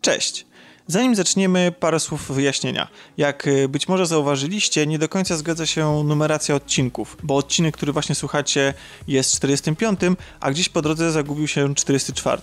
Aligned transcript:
Cześć! 0.00 0.46
Zanim 0.86 1.14
zaczniemy, 1.14 1.72
parę 1.80 2.00
słów 2.00 2.32
wyjaśnienia. 2.32 2.88
Jak 3.16 3.46
y, 3.46 3.68
być 3.68 3.88
może 3.88 4.06
zauważyliście, 4.06 4.86
nie 4.86 4.98
do 4.98 5.08
końca 5.08 5.36
zgadza 5.36 5.66
się 5.66 6.04
numeracja 6.04 6.54
odcinków, 6.54 7.16
bo 7.22 7.36
odcinek, 7.36 7.76
który 7.76 7.92
właśnie 7.92 8.14
słuchacie, 8.14 8.74
jest 9.08 9.36
45, 9.36 10.00
a 10.40 10.50
gdzieś 10.50 10.68
po 10.68 10.82
drodze 10.82 11.12
zagubił 11.12 11.48
się 11.48 11.74
44. 11.74 12.42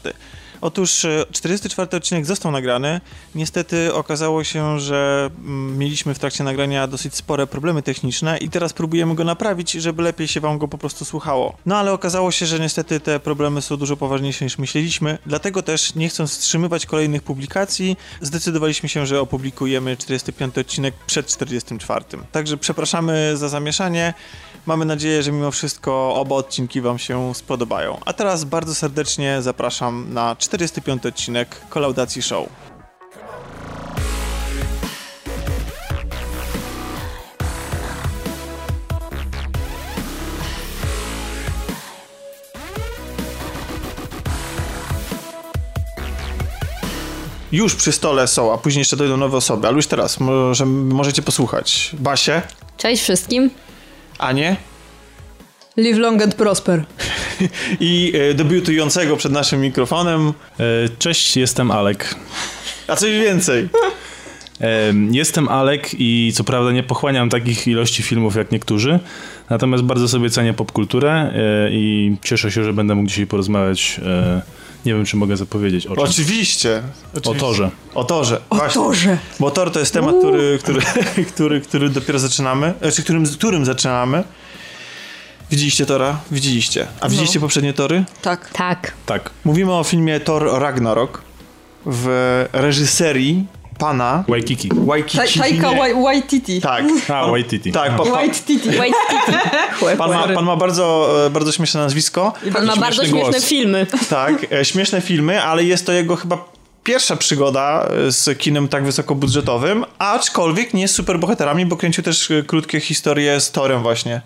Otóż 0.61 1.05
44 1.31 1.89
e, 1.91 1.97
odcinek 1.97 2.25
został 2.25 2.51
nagrany. 2.51 3.01
Niestety 3.35 3.93
okazało 3.93 4.43
się, 4.43 4.79
że 4.79 5.29
mm, 5.37 5.77
mieliśmy 5.77 6.13
w 6.13 6.19
trakcie 6.19 6.43
nagrania 6.43 6.87
dosyć 6.87 7.15
spore 7.15 7.47
problemy 7.47 7.81
techniczne 7.81 8.37
i 8.37 8.49
teraz 8.49 8.73
próbujemy 8.73 9.15
go 9.15 9.23
naprawić, 9.23 9.71
żeby 9.71 10.03
lepiej 10.03 10.27
się 10.27 10.39
wam 10.39 10.57
go 10.57 10.67
po 10.67 10.77
prostu 10.77 11.05
słuchało. 11.05 11.57
No 11.65 11.77
ale 11.77 11.93
okazało 11.93 12.31
się, 12.31 12.45
że 12.45 12.59
niestety 12.59 12.99
te 12.99 13.19
problemy 13.19 13.61
są 13.61 13.77
dużo 13.77 13.97
poważniejsze 13.97 14.45
niż 14.45 14.57
myśleliśmy, 14.57 15.17
dlatego 15.25 15.63
też 15.63 15.95
nie 15.95 16.09
chcąc 16.09 16.31
wstrzymywać 16.31 16.85
kolejnych 16.85 17.23
publikacji, 17.23 17.97
zdecydowaliśmy 18.21 18.89
się, 18.89 19.05
że 19.05 19.21
opublikujemy 19.21 19.97
45 19.97 20.57
odcinek 20.57 20.93
przed 21.07 21.27
44. 21.27 22.05
Także 22.31 22.57
przepraszamy 22.57 23.37
za 23.37 23.49
zamieszanie. 23.49 24.13
Mamy 24.65 24.85
nadzieję, 24.85 25.23
że 25.23 25.31
mimo 25.31 25.51
wszystko 25.51 26.15
oba 26.15 26.35
odcinki 26.35 26.81
Wam 26.81 26.99
się 26.99 27.35
spodobają. 27.35 27.97
A 28.05 28.13
teraz 28.13 28.43
bardzo 28.43 28.75
serdecznie 28.75 29.41
zapraszam 29.41 30.13
na 30.13 30.35
45 30.47 31.05
odcinek 31.05 31.61
Kolaudacji 31.69 32.21
Show. 32.21 32.49
Już 47.51 47.75
przy 47.75 47.91
stole 47.91 48.27
są, 48.27 48.53
a 48.53 48.57
później 48.57 48.81
jeszcze 48.81 48.97
dojdą 48.97 49.17
nowe 49.17 49.37
osoby, 49.37 49.67
ale 49.67 49.75
już 49.75 49.87
teraz 49.87 50.19
może, 50.19 50.65
możecie 50.65 51.21
posłuchać. 51.21 51.91
Basie. 51.99 52.41
Cześć 52.77 53.03
wszystkim. 53.03 53.49
Anię. 54.17 54.55
Live 55.77 55.97
long 55.97 56.21
and 56.21 56.35
prosper. 56.35 56.83
I 57.79 58.13
e, 58.15 58.33
debiutującego 58.33 59.17
przed 59.17 59.31
naszym 59.31 59.61
mikrofonem. 59.61 60.33
E, 60.59 60.63
cześć, 60.99 61.37
jestem 61.37 61.71
Alek. 61.71 62.15
A 62.87 62.95
coś 62.95 63.11
więcej. 63.11 63.69
E, 64.61 64.93
jestem 65.11 65.49
Alek 65.49 65.89
i 65.99 66.31
co 66.35 66.43
prawda 66.43 66.71
nie 66.71 66.83
pochłaniam 66.83 67.29
takich 67.29 67.67
ilości 67.67 68.03
filmów 68.03 68.35
jak 68.35 68.51
niektórzy, 68.51 68.99
natomiast 69.49 69.83
bardzo 69.83 70.07
sobie 70.07 70.29
cenię 70.29 70.53
popkulturę 70.53 71.11
e, 71.11 71.31
i 71.71 72.15
cieszę 72.23 72.51
się, 72.51 72.63
że 72.63 72.73
będę 72.73 72.95
mógł 72.95 73.09
dzisiaj 73.09 73.27
porozmawiać 73.27 73.99
e, 74.05 74.41
nie 74.85 74.93
wiem, 74.93 75.05
czy 75.05 75.17
mogę 75.17 75.37
zapowiedzieć 75.37 75.87
o 75.87 75.95
czym. 75.95 76.03
Oczywiście. 76.03 76.81
oczywiście. 77.13 77.31
O 77.31 77.39
torze. 77.39 77.71
O 77.95 78.03
torze. 78.03 78.41
O 78.49 78.69
torze. 78.69 79.17
Bo 79.39 79.51
tor 79.51 79.71
to 79.71 79.79
jest 79.79 79.93
temat, 79.93 80.15
który, 80.19 80.59
który, 80.61 80.81
który, 81.33 81.61
który 81.61 81.89
dopiero 81.89 82.19
zaczynamy, 82.19 82.73
znaczy 82.81 83.03
którym, 83.03 83.25
którym 83.25 83.65
zaczynamy. 83.65 84.23
Widzieliście 85.51 85.85
Tora? 85.85 86.19
Widzieliście. 86.31 86.87
A 87.01 87.09
widzieliście 87.09 87.39
no. 87.39 87.41
poprzednie 87.41 87.73
Tory? 87.73 88.03
Tak. 88.21 88.49
Tak. 88.49 88.93
Tak. 89.05 89.29
Mówimy 89.45 89.73
o 89.73 89.83
filmie 89.83 90.19
Thor 90.19 90.59
Ragnarok 90.61 91.21
w 91.85 92.45
reżyserii 92.53 93.47
pana 93.77 94.23
Waikiki. 94.27 94.69
Waikiki. 94.73 95.39
Taika 95.39 95.71
Waititi. 96.03 96.61
Tak. 96.61 96.85
A, 97.13 97.27
Waititi. 97.27 97.71
Tak. 97.71 97.97
Pa, 97.97 98.03
pa, 98.03 98.11
Waititi. 98.11 98.69
Pan 99.97 100.11
ma, 100.11 100.27
pan 100.27 100.45
ma 100.45 100.55
bardzo, 100.55 101.09
e, 101.25 101.29
bardzo 101.29 101.51
śmieszne 101.51 101.81
nazwisko. 101.81 102.33
I 102.45 102.51
pan 102.51 102.65
ma 102.65 102.75
bardzo 102.75 103.05
śmieszne 103.05 103.31
głos. 103.31 103.45
filmy. 103.45 103.87
Tak, 104.09 104.51
e, 104.51 104.65
śmieszne 104.65 105.01
filmy, 105.01 105.43
ale 105.43 105.63
jest 105.63 105.85
to 105.85 105.91
jego 105.91 106.15
chyba 106.15 106.45
pierwsza 106.83 107.15
przygoda 107.15 107.87
e, 108.07 108.11
z 108.11 108.37
kinem 108.37 108.67
tak 108.67 108.85
wysokobudżetowym, 108.85 109.85
aczkolwiek 109.99 110.73
nie 110.73 110.87
z 110.87 110.91
superbohaterami, 110.91 111.65
bo 111.65 111.77
kręcił 111.77 112.03
też 112.03 112.31
krótkie 112.47 112.79
historie 112.79 113.39
z 113.39 113.51
Torem 113.51 113.81
właśnie. 113.81 114.21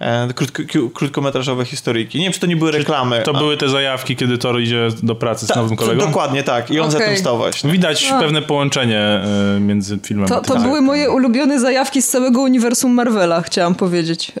E, 0.00 0.32
krótko, 0.34 0.62
krótkometrażowe 0.94 1.64
historyjki. 1.64 2.18
Nie 2.18 2.24
wiem, 2.24 2.32
czy 2.32 2.40
to 2.40 2.46
nie 2.46 2.56
były 2.56 2.70
reklamy. 2.70 3.22
To 3.22 3.30
a... 3.34 3.38
były 3.38 3.56
te 3.56 3.68
zajawki, 3.68 4.16
kiedy 4.16 4.38
Thor 4.38 4.60
idzie 4.60 4.88
do 5.02 5.14
pracy 5.14 5.46
z 5.46 5.48
Ta, 5.48 5.62
nowym 5.62 5.76
kolegą? 5.76 6.06
Dokładnie 6.06 6.42
tak. 6.42 6.70
I 6.70 6.80
on 6.80 6.88
okay. 6.88 7.00
za 7.00 7.06
tym 7.06 7.16
stał 7.16 7.36
właśnie. 7.36 7.72
Widać 7.72 8.10
a. 8.12 8.20
pewne 8.20 8.42
połączenie 8.42 9.20
y, 9.56 9.60
między 9.60 9.98
filmem 9.98 10.28
to, 10.28 10.36
a 10.36 10.40
To 10.40 10.54
tak. 10.54 10.62
były 10.62 10.80
moje 10.80 11.10
ulubione 11.10 11.60
zajawki 11.60 12.02
z 12.02 12.08
całego 12.08 12.40
uniwersum 12.40 12.92
Marvela, 12.92 13.42
chciałam 13.42 13.74
powiedzieć. 13.74 14.32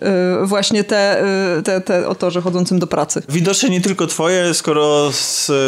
Y, 0.42 0.46
właśnie 0.46 0.84
te, 0.84 1.24
y, 1.58 1.62
te, 1.62 1.80
te 1.80 2.08
o 2.08 2.14
torze 2.14 2.40
chodzącym 2.40 2.78
do 2.78 2.86
pracy. 2.86 3.22
Widocznie 3.28 3.70
nie 3.70 3.80
tylko 3.80 4.06
twoje, 4.06 4.54
skoro 4.54 5.10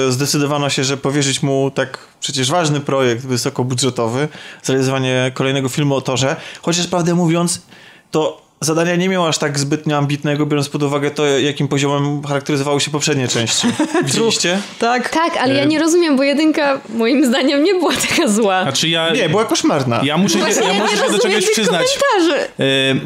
zdecydowano 0.09 0.71
się, 0.71 0.85
że 0.85 0.97
powierzyć 0.97 1.43
mu 1.43 1.71
tak 1.71 1.99
przecież 2.21 2.51
ważny 2.51 2.81
projekt 2.81 3.27
wysokobudżetowy, 3.27 4.29
zrealizowanie 4.63 5.31
kolejnego 5.35 5.69
filmu 5.69 5.95
o 5.95 6.01
torze. 6.01 6.37
Chociaż 6.63 6.87
prawdę 6.87 7.15
mówiąc, 7.15 7.63
to 8.11 8.50
zadania 8.61 8.97
nie 8.97 9.09
miał 9.09 9.27
aż 9.27 9.39
tak 9.39 9.59
zbytnio 9.59 9.97
ambitnego, 9.97 10.47
biorąc 10.47 10.69
pod 10.69 10.83
uwagę 10.83 11.11
to, 11.11 11.27
jakim 11.27 11.69
poziomem 11.69 12.23
charakteryzowały 12.23 12.81
się 12.81 12.91
poprzednie 12.91 13.29
części. 13.29 13.69
Widzieliście? 14.05 14.59
tak. 14.79 15.09
Tak, 15.09 15.37
ale 15.37 15.55
ja 15.55 15.65
nie 15.65 15.79
rozumiem, 15.79 16.17
bo 16.17 16.23
jedynka 16.23 16.81
moim 16.95 17.27
zdaniem 17.27 17.65
nie 17.65 17.75
była 17.75 17.93
taka 18.09 18.29
zła. 18.29 18.63
Znaczy 18.63 18.89
ja... 18.89 19.11
Nie, 19.11 19.29
była 19.29 19.45
koszmarna. 19.45 20.01
Ja 20.05 20.17
muszę, 20.17 20.39
się, 20.39 20.61
ja 20.63 20.75
muszę 20.75 20.97
się 20.97 21.13
do 21.13 21.19
czegoś 21.19 21.51
przyznać. 21.51 21.87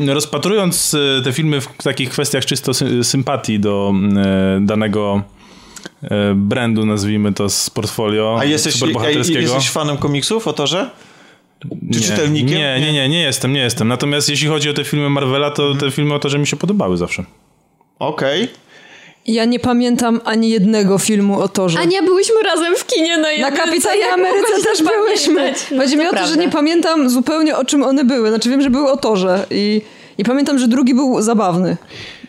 E, 0.09 0.15
rozpatrując 0.15 0.95
e, 0.95 1.23
te 1.23 1.33
filmy 1.33 1.61
w 1.61 1.69
takich 1.83 2.11
kwestiach 2.11 2.45
czysto 2.45 2.73
sympatii 3.03 3.61
do 3.61 3.93
e, 4.17 4.59
danego 4.61 5.23
brandu, 6.35 6.87
nazwijmy 6.87 7.33
to 7.33 7.49
z 7.49 7.71
portfolio 7.71 8.37
A 8.41 8.45
jesteś, 8.45 8.83
a 8.83 9.11
jesteś 9.11 9.71
fanem 9.71 9.97
komiksów 9.97 10.49
o 10.49 10.53
torze? 10.53 10.91
Czy 11.93 12.01
nie, 12.01 12.07
czytelnikiem? 12.07 12.59
Nie, 12.59 12.81
nie, 12.81 12.93
nie, 12.93 13.09
nie 13.09 13.23
jestem, 13.23 13.53
nie 13.53 13.61
jestem. 13.61 13.89
Natomiast 13.89 14.29
jeśli 14.29 14.49
chodzi 14.49 14.71
o 14.71 14.75
te 14.75 14.85
filmy 14.85 15.11
Marvela, 15.11 15.51
to 15.51 15.63
hmm. 15.63 15.81
te 15.81 15.91
filmy 15.91 16.15
o 16.15 16.19
to, 16.19 16.29
że 16.29 16.39
mi 16.39 16.47
się 16.47 16.57
podobały 16.57 16.97
zawsze. 16.97 17.25
Okej. 17.99 18.43
Okay. 18.43 18.55
Ja 19.27 19.45
nie 19.45 19.61
pamiętam 19.61 20.21
ani 20.25 20.51
jednego 20.51 20.99
filmu 20.99 21.41
o 21.41 21.49
Torze. 21.49 21.79
Ania, 21.81 22.03
byłyśmy 22.03 22.43
razem 22.43 22.77
w 22.77 22.87
kinie 22.87 23.19
na 23.19 23.31
jednym. 23.33 23.51
Na 23.51 23.57
Kapitanie 23.57 24.13
Ameryce 24.13 24.63
też 24.63 24.83
byłyśmy. 24.83 25.55
No, 25.71 25.83
Chodzi 25.83 25.97
mi 25.97 26.07
o 26.07 26.13
to, 26.13 26.27
że 26.27 26.37
nie 26.37 26.51
pamiętam 26.51 27.11
zupełnie 27.11 27.57
o 27.57 27.65
czym 27.65 27.83
one 27.83 28.05
były. 28.05 28.29
Znaczy 28.29 28.51
wiem, 28.51 28.63
że 28.63 28.71
były 28.71 28.91
o 28.91 28.97
Torze 28.97 29.47
i, 29.51 29.83
i 30.19 30.25
pamiętam, 30.25 30.59
że 30.59 30.69
drugi 30.69 30.95
był 30.95 31.23
zabawny 31.23 31.77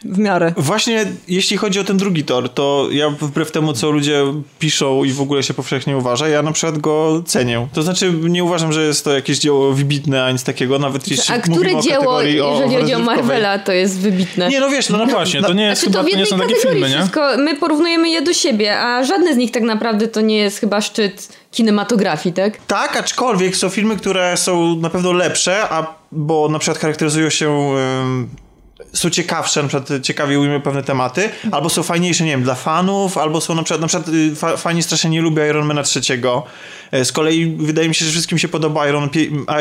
w 0.05 0.17
miarę. 0.17 0.53
Właśnie 0.57 1.05
jeśli 1.27 1.57
chodzi 1.57 1.79
o 1.79 1.83
ten 1.83 1.97
drugi 1.97 2.23
tor, 2.23 2.49
to 2.49 2.87
ja 2.91 3.09
wbrew 3.09 3.51
temu, 3.51 3.73
co 3.73 3.91
ludzie 3.91 4.23
piszą 4.59 5.03
i 5.03 5.11
w 5.11 5.21
ogóle 5.21 5.43
się 5.43 5.53
powszechnie 5.53 5.97
uważa, 5.97 6.27
ja 6.27 6.41
na 6.41 6.51
przykład 6.51 6.77
go 6.77 7.23
cenię. 7.25 7.67
To 7.73 7.83
znaczy 7.83 8.13
nie 8.23 8.43
uważam, 8.43 8.73
że 8.73 8.85
jest 8.85 9.03
to 9.03 9.13
jakieś 9.13 9.39
dzieło 9.39 9.73
wybitne, 9.73 10.23
ani 10.23 10.33
nic 10.33 10.43
takiego, 10.43 10.79
nawet 10.79 11.07
jeśli 11.07 11.35
A 11.35 11.39
które 11.39 11.81
dzieło, 11.81 12.21
jeżeli 12.21 12.75
chodzi 12.75 12.93
o 12.93 12.99
Marvela, 12.99 13.59
to 13.59 13.71
jest 13.71 13.99
wybitne? 13.99 14.49
Nie, 14.49 14.59
no 14.59 14.69
wiesz, 14.69 14.89
no, 14.89 14.97
no 14.97 15.05
właśnie, 15.05 15.41
to 15.41 15.53
nie 15.53 15.63
jest 15.63 15.81
znaczy, 15.81 15.97
chyba, 15.97 16.03
to, 16.03 16.11
to 16.11 16.17
nie 16.17 16.25
są 16.25 16.39
takie 16.39 16.55
filmy, 16.55 16.89
nie? 16.89 16.97
Wszystko, 16.97 17.37
my 17.37 17.55
porównujemy 17.55 18.09
je 18.09 18.21
do 18.21 18.33
siebie, 18.33 18.79
a 18.79 19.03
żadne 19.03 19.33
z 19.33 19.37
nich 19.37 19.51
tak 19.51 19.63
naprawdę 19.63 20.07
to 20.07 20.21
nie 20.21 20.37
jest 20.37 20.59
chyba 20.59 20.81
szczyt 20.81 21.29
kinematografii, 21.51 22.35
tak? 22.35 22.57
Tak, 22.67 22.97
aczkolwiek 22.97 23.57
są 23.57 23.69
filmy, 23.69 23.97
które 23.97 24.37
są 24.37 24.75
na 24.75 24.89
pewno 24.89 25.11
lepsze, 25.11 25.69
a 25.69 25.95
bo 26.11 26.49
na 26.49 26.59
przykład 26.59 26.81
charakteryzują 26.81 27.29
się 27.29 27.75
są 28.93 29.09
ciekawsze, 29.09 29.63
na 29.63 29.69
przykład 29.69 30.01
ciekawie 30.03 30.39
ujmą 30.39 30.61
pewne 30.61 30.83
tematy, 30.83 31.29
albo 31.51 31.69
są 31.69 31.83
fajniejsze, 31.83 32.23
nie 32.23 32.31
wiem, 32.31 32.43
dla 32.43 32.55
fanów, 32.55 33.17
albo 33.17 33.41
są 33.41 33.55
na 33.55 33.63
przykład, 33.63 33.81
na 33.81 33.87
przykład 33.87 34.09
y, 34.09 34.35
fa 34.35 34.57
fani 34.57 34.83
strasznie 34.83 35.09
nie 35.09 35.21
lubią 35.21 35.45
Ironmana 35.45 35.83
trzeciego. 35.83 36.43
E, 36.95 37.05
z 37.05 37.11
kolei 37.11 37.55
wydaje 37.59 37.87
mi 37.89 37.95
się, 37.95 38.05
że 38.05 38.11
wszystkim 38.11 38.37
się 38.37 38.47
podoba 38.47 38.87
Iron, 38.87 39.09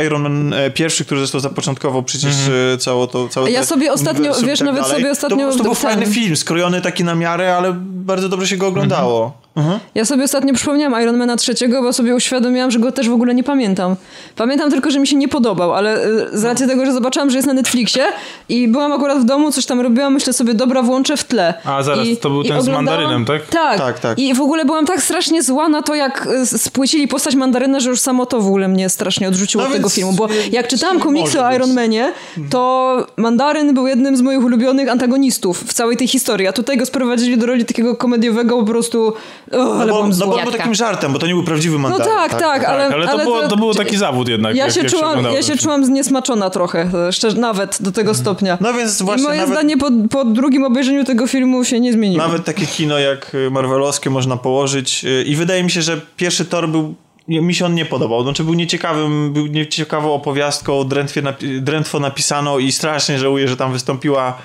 Iron 0.06 0.22
Man 0.22 0.52
e, 0.52 0.70
pierwszy, 0.70 1.04
który 1.04 1.20
zresztą 1.20 1.40
zapoczątkował 1.40 2.02
przecież 2.02 2.34
mm 2.34 2.76
-hmm. 2.76 2.80
całe 2.80 3.08
to 3.08 3.28
całe 3.28 3.50
Ja 3.50 3.64
sobie 3.64 3.92
ostatnio, 3.92 4.34
wiesz, 4.34 4.58
tak 4.58 4.66
nawet 4.66 4.82
dalej. 4.82 4.96
sobie 4.96 5.10
ostatnio... 5.10 5.50
To, 5.50 5.58
to 5.58 5.64
był 5.64 5.74
fajny 5.74 6.06
film, 6.06 6.36
skrojony 6.36 6.82
taki 6.82 7.04
na 7.04 7.14
miarę, 7.14 7.56
ale 7.56 7.72
bardzo 7.80 8.28
dobrze 8.28 8.48
się 8.48 8.56
go 8.56 8.66
oglądało. 8.66 9.20
Mm 9.20 9.30
-hmm. 9.32 9.44
Mhm. 9.56 9.80
Ja 9.94 10.04
sobie 10.04 10.24
ostatnio 10.24 10.54
przypomniałam 10.54 11.02
Ironmana 11.02 11.36
trzeciego, 11.36 11.82
bo 11.82 11.92
sobie 11.92 12.14
uświadomiłam, 12.14 12.70
że 12.70 12.78
go 12.78 12.92
też 12.92 13.08
w 13.08 13.12
ogóle 13.12 13.34
nie 13.34 13.44
pamiętam. 13.44 13.96
Pamiętam 14.36 14.70
tylko, 14.70 14.90
że 14.90 14.98
mi 14.98 15.06
się 15.06 15.16
nie 15.16 15.28
podobał, 15.28 15.74
ale 15.74 16.06
z 16.32 16.44
racji 16.44 16.66
tego, 16.66 16.86
że 16.86 16.92
zobaczyłam, 16.92 17.30
że 17.30 17.36
jest 17.36 17.46
na 17.46 17.54
Netflixie 17.54 18.04
i 18.48 18.68
byłam 18.68 18.92
akurat 18.92 19.18
w 19.18 19.24
domu, 19.24 19.52
coś 19.52 19.66
tam 19.66 19.80
robiłam, 19.80 20.12
myślę 20.12 20.32
sobie, 20.32 20.54
dobra, 20.54 20.82
włączę 20.82 21.16
w 21.16 21.24
tle. 21.24 21.54
A 21.64 21.82
zaraz, 21.82 22.06
I, 22.06 22.16
to 22.16 22.30
był 22.30 22.44
ten 22.44 22.62
z 22.62 22.68
mandarynem, 22.68 23.24
tak? 23.24 23.46
tak? 23.46 23.78
Tak, 23.78 23.98
tak. 23.98 24.18
I 24.18 24.34
w 24.34 24.40
ogóle 24.40 24.64
byłam 24.64 24.86
tak 24.86 25.02
strasznie 25.02 25.42
zła 25.42 25.68
na 25.68 25.82
to, 25.82 25.94
jak 25.94 26.28
spłycili 26.44 27.08
postać 27.08 27.23
mandaryna, 27.34 27.80
że 27.80 27.90
już 27.90 28.00
samo 28.00 28.26
to 28.26 28.40
w 28.40 28.46
ogóle 28.46 28.68
mnie 28.68 28.88
strasznie 28.88 29.28
odrzuciło 29.28 29.64
no 29.64 29.70
od 29.70 29.76
tego 29.76 29.88
filmu, 29.88 30.12
bo 30.12 30.28
jak 30.52 30.68
czytałam 30.68 31.00
komiksy 31.00 31.44
o 31.44 31.54
Ironmanie, 31.54 32.12
to 32.50 33.06
mandaryn 33.16 33.74
był 33.74 33.86
jednym 33.86 34.16
z 34.16 34.20
moich 34.20 34.44
ulubionych 34.44 34.88
antagonistów 34.88 35.64
w 35.66 35.72
całej 35.72 35.96
tej 35.96 36.08
historii, 36.08 36.46
a 36.46 36.52
tutaj 36.52 36.76
go 36.76 36.86
sprowadzili 36.86 37.38
do 37.38 37.46
roli 37.46 37.64
takiego 37.64 37.96
komediowego 37.96 38.58
po 38.58 38.64
prostu... 38.64 39.12
Oh, 39.52 39.80
ale 39.80 39.92
no, 39.92 40.02
bo, 40.02 40.08
no 40.08 40.26
bo 40.26 40.38
był 40.42 40.52
takim 40.52 40.74
żartem, 40.74 41.12
bo 41.12 41.18
to 41.18 41.26
nie 41.26 41.34
był 41.34 41.44
prawdziwy 41.44 41.78
mandat. 41.78 41.98
No 41.98 42.04
tak, 42.04 42.30
tak, 42.30 42.40
tak, 42.40 42.64
ale, 42.64 42.86
ale, 42.86 43.06
to, 43.06 43.12
ale 43.12 43.24
było, 43.24 43.48
to, 43.48 43.56
był 43.56 43.74
taki 43.74 43.96
zawód 43.96 44.28
jednak. 44.28 44.56
Ja, 44.56 44.70
się, 44.70 44.84
czułam, 44.84 45.24
ja 45.24 45.42
się 45.42 45.56
czułam 45.56 45.84
zniesmaczona 45.84 46.50
trochę, 46.50 47.12
szczerze, 47.12 47.36
nawet 47.36 47.82
do 47.82 47.92
tego 47.92 48.10
mhm. 48.10 48.24
stopnia. 48.24 48.58
No 48.60 48.74
więc 48.74 49.02
właśnie. 49.02 49.22
I 49.22 49.26
moje 49.26 49.40
nawet, 49.40 49.54
zdanie 49.54 49.76
po, 49.76 49.90
po 50.10 50.24
drugim 50.24 50.64
obejrzeniu 50.64 51.04
tego 51.04 51.26
filmu 51.26 51.64
się 51.64 51.80
nie 51.80 51.92
zmieniło. 51.92 52.22
Nawet 52.22 52.44
takie 52.44 52.66
kino 52.66 52.98
jak 52.98 53.32
Marvelowskie 53.50 54.10
można 54.10 54.36
położyć 54.36 55.04
y, 55.04 55.24
i 55.26 55.36
wydaje 55.36 55.64
mi 55.64 55.70
się, 55.70 55.82
że 55.82 56.00
pierwszy 56.16 56.44
tor 56.44 56.68
był 56.68 56.94
mi 57.28 57.54
się 57.54 57.66
on 57.66 57.74
nie 57.74 57.84
podobał. 57.84 58.22
Znaczy 58.22 58.44
był 58.44 58.54
nieciekawym, 58.54 59.32
był 59.32 59.46
nieciekawą 59.46 60.14
opowiastką, 60.14 60.84
drętwie 60.84 61.22
drętwo 61.60 62.00
napisano 62.00 62.58
i 62.58 62.72
strasznie 62.72 63.18
żałuję, 63.18 63.48
że 63.48 63.56
tam 63.56 63.72
wystąpiła 63.72 64.38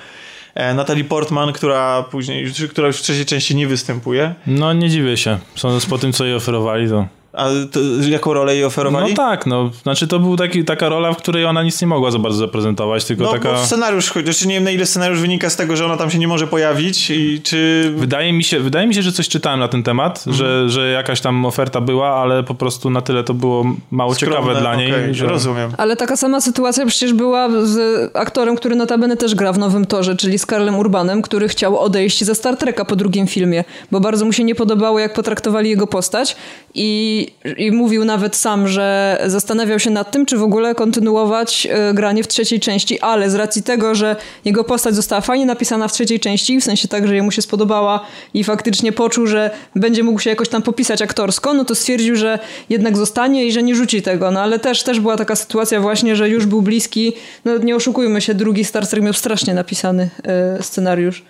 e, 0.54 0.74
Natalie 0.74 1.04
Portman, 1.04 1.52
która 1.52 2.02
później, 2.02 2.46
która 2.70 2.86
już 2.86 2.98
w 2.98 3.02
trzeciej 3.02 3.26
części 3.26 3.54
nie 3.54 3.66
występuje. 3.66 4.34
No 4.46 4.72
nie 4.72 4.90
dziwię 4.90 5.16
się. 5.16 5.38
Sądząc 5.56 5.86
po 5.86 5.98
tym, 5.98 6.12
co 6.12 6.24
jej 6.24 6.34
oferowali, 6.34 6.88
to... 6.88 7.19
A 7.32 7.48
to, 7.72 7.80
jaką 8.08 8.34
rolę 8.34 8.54
jej 8.54 8.64
oferowali? 8.64 9.10
No 9.10 9.16
tak, 9.16 9.46
no. 9.46 9.70
Znaczy 9.82 10.06
to 10.06 10.18
był 10.18 10.36
taki, 10.36 10.64
taka 10.64 10.88
rola, 10.88 11.12
w 11.12 11.16
której 11.16 11.44
ona 11.44 11.62
nic 11.62 11.80
nie 11.80 11.86
mogła 11.86 12.10
za 12.10 12.18
bardzo 12.18 12.38
zaprezentować, 12.38 13.04
tylko 13.04 13.24
no, 13.24 13.32
taka... 13.32 13.52
No 13.52 13.66
scenariusz, 13.66 14.10
chociaż 14.10 14.44
nie 14.44 14.54
wiem 14.54 14.64
na 14.64 14.70
ile 14.70 14.86
scenariusz 14.86 15.20
wynika 15.20 15.50
z 15.50 15.56
tego, 15.56 15.76
że 15.76 15.84
ona 15.84 15.96
tam 15.96 16.10
się 16.10 16.18
nie 16.18 16.28
może 16.28 16.46
pojawić 16.46 17.10
i 17.10 17.40
czy... 17.42 17.92
Wydaje 17.96 18.32
mi 18.32 18.44
się, 18.44 18.60
wydaje 18.60 18.86
mi 18.86 18.94
się 18.94 19.02
że 19.02 19.12
coś 19.12 19.28
czytałem 19.28 19.60
na 19.60 19.68
ten 19.68 19.82
temat, 19.82 20.18
mhm. 20.18 20.36
że, 20.36 20.68
że 20.68 20.90
jakaś 20.90 21.20
tam 21.20 21.46
oferta 21.46 21.80
była, 21.80 22.08
ale 22.08 22.42
po 22.42 22.54
prostu 22.54 22.90
na 22.90 23.00
tyle 23.00 23.24
to 23.24 23.34
było 23.34 23.64
mało 23.90 24.14
Skromne, 24.14 24.36
ciekawe 24.36 24.60
dla 24.60 24.76
niej. 24.76 24.92
Okay, 24.92 25.14
że... 25.14 25.26
Rozumiem. 25.26 25.70
Ale 25.76 25.96
taka 25.96 26.16
sama 26.16 26.40
sytuacja 26.40 26.86
przecież 26.86 27.12
była 27.12 27.48
z 27.62 28.10
aktorem, 28.16 28.56
który 28.56 28.76
notabene 28.76 29.16
też 29.16 29.34
gra 29.34 29.52
w 29.52 29.58
Nowym 29.58 29.86
Torze, 29.86 30.16
czyli 30.16 30.38
z 30.38 30.46
Karlem 30.46 30.78
Urbanem, 30.78 31.22
który 31.22 31.48
chciał 31.48 31.78
odejść 31.78 32.24
ze 32.24 32.34
Star 32.34 32.56
Treka 32.56 32.84
po 32.84 32.96
drugim 32.96 33.26
filmie, 33.26 33.64
bo 33.90 34.00
bardzo 34.00 34.24
mu 34.24 34.32
się 34.32 34.44
nie 34.44 34.54
podobało, 34.54 34.98
jak 34.98 35.14
potraktowali 35.14 35.70
jego 35.70 35.86
postać 35.86 36.36
i, 36.74 37.19
i 37.56 37.70
mówił 37.72 38.04
nawet 38.04 38.36
sam, 38.36 38.68
że 38.68 39.18
zastanawiał 39.26 39.78
się 39.78 39.90
nad 39.90 40.10
tym, 40.10 40.26
czy 40.26 40.36
w 40.36 40.42
ogóle 40.42 40.74
kontynuować 40.74 41.68
e, 41.70 41.94
granie 41.94 42.22
w 42.22 42.28
trzeciej 42.28 42.60
części, 42.60 43.00
ale 43.00 43.30
z 43.30 43.34
racji 43.34 43.62
tego, 43.62 43.94
że 43.94 44.16
jego 44.44 44.64
postać 44.64 44.94
została 44.94 45.20
fajnie 45.20 45.46
napisana 45.46 45.88
w 45.88 45.92
trzeciej 45.92 46.20
części, 46.20 46.60
w 46.60 46.64
sensie 46.64 46.88
tak, 46.88 47.08
że 47.08 47.14
jemu 47.14 47.30
się 47.30 47.42
spodobała 47.42 48.06
i 48.34 48.44
faktycznie 48.44 48.92
poczuł, 48.92 49.26
że 49.26 49.50
będzie 49.76 50.02
mógł 50.02 50.20
się 50.20 50.30
jakoś 50.30 50.48
tam 50.48 50.62
popisać 50.62 51.02
aktorsko, 51.02 51.54
no 51.54 51.64
to 51.64 51.74
stwierdził, 51.74 52.16
że 52.16 52.38
jednak 52.68 52.96
zostanie 52.96 53.46
i 53.46 53.52
że 53.52 53.62
nie 53.62 53.74
rzuci 53.74 54.02
tego. 54.02 54.30
No 54.30 54.40
ale 54.40 54.58
też, 54.58 54.82
też 54.82 55.00
była 55.00 55.16
taka 55.16 55.36
sytuacja 55.36 55.80
właśnie, 55.80 56.16
że 56.16 56.28
już 56.28 56.46
był 56.46 56.62
bliski, 56.62 57.12
no 57.44 57.58
nie 57.58 57.76
oszukujmy 57.76 58.20
się, 58.20 58.34
drugi 58.34 58.64
Star 58.64 58.86
Trek 58.86 59.02
miał 59.02 59.12
strasznie 59.12 59.54
napisany 59.54 60.10
e, 60.24 60.62
scenariusz. 60.62 61.24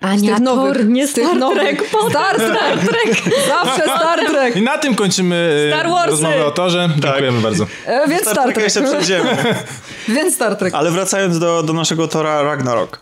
Ania, 0.00 0.18
z 0.18 0.36
tych 0.36 0.44
nowych, 0.44 0.88
nie 0.88 1.08
Star 1.08 1.36
Trek, 1.54 1.82
Star 2.10 2.36
Trek, 2.36 3.34
Zawsze 3.48 3.82
Star 3.96 4.26
Trek. 4.26 4.56
I 4.56 4.62
na 4.62 4.78
tym 4.78 4.94
kończymy 4.94 5.66
e, 5.68 5.74
Star 5.74 5.90
Warsy. 5.90 6.10
rozmowę 6.10 6.46
o 6.46 6.50
torze. 6.50 6.88
Tak. 6.88 7.02
Dziękujemy 7.02 7.40
bardzo. 7.40 7.66
E, 7.86 8.08
więc 8.08 8.22
Star, 8.22 8.34
Star 8.34 8.52
Trek. 8.52 8.64
jeszcze 8.64 8.82
przejdziemy. 8.82 9.36
więc 10.16 10.34
Star 10.34 10.56
Trek. 10.56 10.74
Ale 10.74 10.90
wracając 10.90 11.38
do, 11.38 11.62
do 11.62 11.72
naszego 11.72 12.08
Tora 12.08 12.42
Ragnarok. 12.42 13.00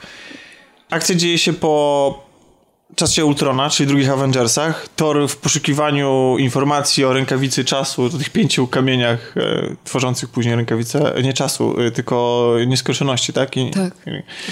Akcja 0.90 1.14
dzieje 1.14 1.38
się 1.38 1.52
po 1.52 2.25
czasie 2.94 3.24
Ultrona, 3.24 3.70
czyli 3.70 3.86
drugich 3.86 4.10
Avengersach, 4.10 4.88
Thor 4.96 5.28
w 5.28 5.36
poszukiwaniu 5.36 6.36
informacji 6.38 7.04
o 7.04 7.12
rękawicy 7.12 7.64
czasu, 7.64 8.02
o 8.02 8.10
tych 8.10 8.30
pięciu 8.30 8.66
kamieniach 8.66 9.34
e, 9.36 9.76
tworzących 9.84 10.28
później 10.28 10.56
rękawicę, 10.56 11.12
nie 11.22 11.32
czasu, 11.32 11.80
e, 11.80 11.90
tylko 11.90 12.52
nieskończoności, 12.66 13.32
tak? 13.32 13.56
I, 13.56 13.70
tak, 13.70 13.94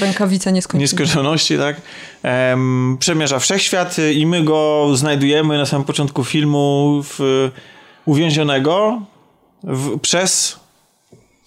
rękawica 0.01 0.51
nieskończoności. 0.51 0.97
Nieskończoności, 0.97 1.59
tak? 1.59 1.77
Ehm, 2.23 2.97
przemierza 2.99 3.39
wszechświat 3.39 3.97
i 4.15 4.27
my 4.27 4.45
go 4.45 4.89
znajdujemy 4.95 5.59
na 5.59 5.67
samym 5.67 5.85
początku 5.85 6.25
filmu 6.25 7.01
w, 7.03 7.51
uwięzionego 8.05 9.03
w, 9.63 10.01
przez 10.01 10.61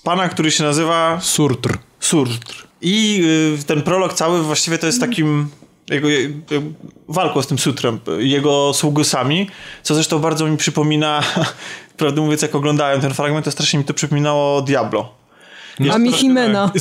pana, 0.03 0.29
który 0.29 0.51
się 0.51 0.63
nazywa... 0.63 1.19
Surtr. 1.21 1.77
Surtr. 1.99 2.67
I 2.81 3.21
y, 3.61 3.63
ten 3.63 3.81
prolog 3.81 4.13
cały 4.13 4.43
właściwie 4.43 4.77
to 4.77 4.87
jest 4.87 4.99
takim 4.99 5.49
jego, 5.89 6.07
walką 7.07 7.41
z 7.41 7.47
tym 7.47 7.59
sutrem, 7.59 7.99
jego 8.17 8.73
sługusami, 8.73 9.49
co 9.83 9.95
zresztą 9.95 10.19
bardzo 10.19 10.47
mi 10.47 10.57
przypomina, 10.57 11.23
prawdę 11.97 12.21
mówiąc, 12.21 12.41
jak 12.41 12.55
oglądałem 12.55 13.01
ten 13.01 13.13
fragment, 13.13 13.45
to 13.45 13.51
strasznie 13.51 13.79
mi 13.79 13.85
to 13.85 13.93
przypominało 13.93 14.61
Diablo. 14.61 15.26
A 15.93 15.97
mi 15.97 16.11
Himena. 16.11 16.71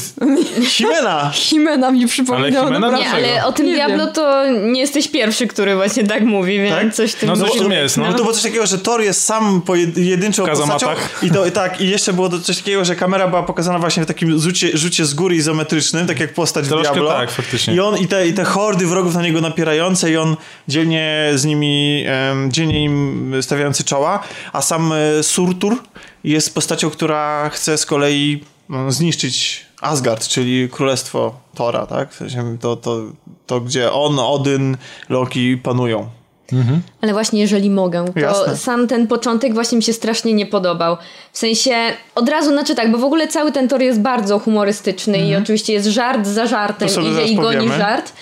Himena! 0.63 1.31
Himena 1.35 1.91
mi 1.91 2.07
przypomniała. 2.07 2.67
Ale 2.67 2.99
nie, 2.99 3.11
ale 3.11 3.47
o 3.47 3.53
tym 3.53 3.67
nie 3.67 3.75
Diablo 3.75 4.05
wiem. 4.05 4.15
to 4.15 4.47
nie 4.51 4.81
jesteś 4.81 5.09
pierwszy, 5.09 5.47
który 5.47 5.75
właśnie 5.75 6.05
tak 6.05 6.23
mówi, 6.23 6.59
więc 6.59 6.77
tak? 6.77 6.95
coś 6.95 7.15
tym... 7.15 7.29
No 7.29 7.37
coś 7.37 7.59
tym 7.59 7.73
jest, 7.73 7.97
no. 7.97 8.05
no. 8.05 8.13
to 8.13 8.19
było 8.19 8.33
coś 8.33 8.43
takiego, 8.43 8.67
że 8.67 8.79
Thor 8.79 9.01
jest 9.01 9.25
sam 9.25 9.63
pojedynczą 9.63 10.47
postacią 10.47 10.87
i, 11.23 11.31
to, 11.31 11.51
tak, 11.51 11.81
i 11.81 11.89
jeszcze 11.89 12.13
było 12.13 12.39
coś 12.39 12.57
takiego, 12.57 12.85
że 12.85 12.97
kamera 12.97 13.29
była 13.29 13.43
pokazana 13.43 13.79
właśnie 13.79 14.03
w 14.03 14.07
takim 14.07 14.39
rzucie, 14.39 14.79
rzucie 14.79 15.05
z 15.05 15.15
góry 15.15 15.37
izometrycznym, 15.37 16.07
tak 16.07 16.21
jak 16.21 16.35
postać 16.35 16.69
Troszkę 16.69 16.91
w 16.91 16.93
Diablo. 16.93 17.11
tak, 17.11 17.31
faktycznie. 17.31 17.75
I 17.75 17.81
on, 17.81 17.99
i 17.99 18.07
te, 18.07 18.29
i 18.29 18.35
te 18.35 18.45
hordy 18.45 18.87
wrogów 18.87 19.15
na 19.15 19.23
niego 19.23 19.41
napierające 19.41 20.11
i 20.11 20.17
on 20.17 20.37
dzielnie 20.69 21.31
z 21.35 21.45
nimi, 21.45 22.05
um, 22.29 22.53
dzielnie 22.53 22.85
im 22.85 23.33
stawiający 23.41 23.85
czoła, 23.85 24.23
a 24.53 24.63
sam 24.63 24.93
e, 24.93 25.23
Surtur 25.23 25.77
jest 26.25 26.55
postacią, 26.55 26.91
która 26.91 27.51
chce 27.51 27.79
z 27.79 27.87
kolei 27.87 28.41
no, 28.41 28.56
zniszczyć 28.89 29.67
Asgard, 29.81 30.29
czyli 30.29 30.69
królestwo 30.69 31.41
Tora, 31.55 31.87
tak? 31.87 32.13
W 32.13 32.17
sensie 32.17 32.59
to, 32.61 32.77
to, 32.77 33.03
to 33.47 33.61
gdzie 33.61 33.93
on, 33.93 34.19
Odyn, 34.19 34.77
Loki 35.09 35.57
panują. 35.57 36.09
Mhm. 36.53 36.83
Ale 37.01 37.13
właśnie 37.13 37.41
jeżeli 37.41 37.71
mogę, 37.71 38.05
to 38.15 38.21
Jasne. 38.21 38.57
sam 38.57 38.89
ten 38.89 39.07
początek 39.07 39.55
właśnie 39.55 39.77
mi 39.77 39.83
się 39.83 39.93
strasznie 39.93 40.33
nie 40.33 40.47
podobał. 40.47 40.97
W 41.33 41.39
sensie 41.39 41.75
od 42.15 42.29
razu, 42.29 42.51
znaczy 42.51 42.75
tak, 42.75 42.93
bo 42.93 42.99
w 42.99 43.05
ogóle 43.05 43.29
cały 43.29 43.53
ten 43.53 43.69
tor 43.69 43.83
jest 43.83 44.01
bardzo 44.01 44.39
humorystyczny 44.39 45.19
mhm. 45.19 45.33
i 45.33 45.43
oczywiście 45.43 45.73
jest 45.73 45.87
żart 45.87 46.27
za 46.27 46.47
żartem 46.47 46.89
i, 47.27 47.33
i 47.33 47.37
goni 47.37 47.69
żart. 47.69 48.13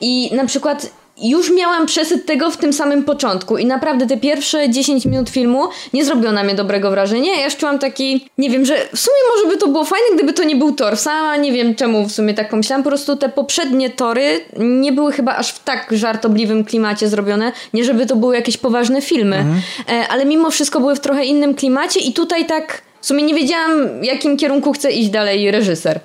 I 0.00 0.34
na 0.34 0.46
przykład 0.46 0.90
już 1.22 1.50
miałam 1.50 1.86
przesyt 1.86 2.26
tego 2.26 2.50
w 2.50 2.56
tym 2.56 2.72
samym 2.72 3.04
początku 3.04 3.58
i 3.58 3.66
naprawdę 3.66 4.06
te 4.06 4.16
pierwsze 4.16 4.70
10 4.70 5.06
minut 5.06 5.30
filmu 5.30 5.68
nie 5.92 6.04
zrobiło 6.04 6.32
na 6.32 6.44
mnie 6.44 6.54
dobrego 6.54 6.90
wrażenia. 6.90 7.34
Ja 7.34 7.44
już 7.44 7.56
czułam 7.56 7.78
taki, 7.78 8.28
nie 8.38 8.50
wiem, 8.50 8.66
że 8.66 8.76
w 8.94 8.98
sumie 8.98 9.16
może 9.36 9.54
by 9.54 9.60
to 9.60 9.68
było 9.68 9.84
fajne, 9.84 10.06
gdyby 10.14 10.32
to 10.32 10.44
nie 10.44 10.56
był 10.56 10.72
tor. 10.72 10.96
Sama 10.96 11.36
nie 11.36 11.52
wiem 11.52 11.74
czemu 11.74 12.08
w 12.08 12.12
sumie 12.12 12.34
tak 12.34 12.48
pomyślałam. 12.48 12.82
Po 12.82 12.90
prostu 12.90 13.16
te 13.16 13.28
poprzednie 13.28 13.90
tory 13.90 14.40
nie 14.58 14.92
były 14.92 15.12
chyba 15.12 15.36
aż 15.36 15.52
w 15.52 15.64
tak 15.64 15.88
żartobliwym 15.90 16.64
klimacie 16.64 17.08
zrobione, 17.08 17.52
nie 17.72 17.84
żeby 17.84 18.06
to 18.06 18.16
były 18.16 18.34
jakieś 18.34 18.56
poważne 18.56 19.02
filmy. 19.02 19.36
Mhm. 19.36 19.60
E, 19.88 20.08
ale 20.08 20.24
mimo 20.24 20.50
wszystko 20.50 20.80
były 20.80 20.96
w 20.96 21.00
trochę 21.00 21.24
innym 21.24 21.54
klimacie 21.54 22.00
i 22.00 22.12
tutaj 22.12 22.46
tak 22.46 22.82
w 23.00 23.06
sumie 23.06 23.22
nie 23.22 23.34
wiedziałam, 23.34 24.00
w 24.00 24.04
jakim 24.04 24.36
kierunku 24.36 24.72
chce 24.72 24.92
iść 24.92 25.10
dalej 25.10 25.50
reżyser. 25.50 26.00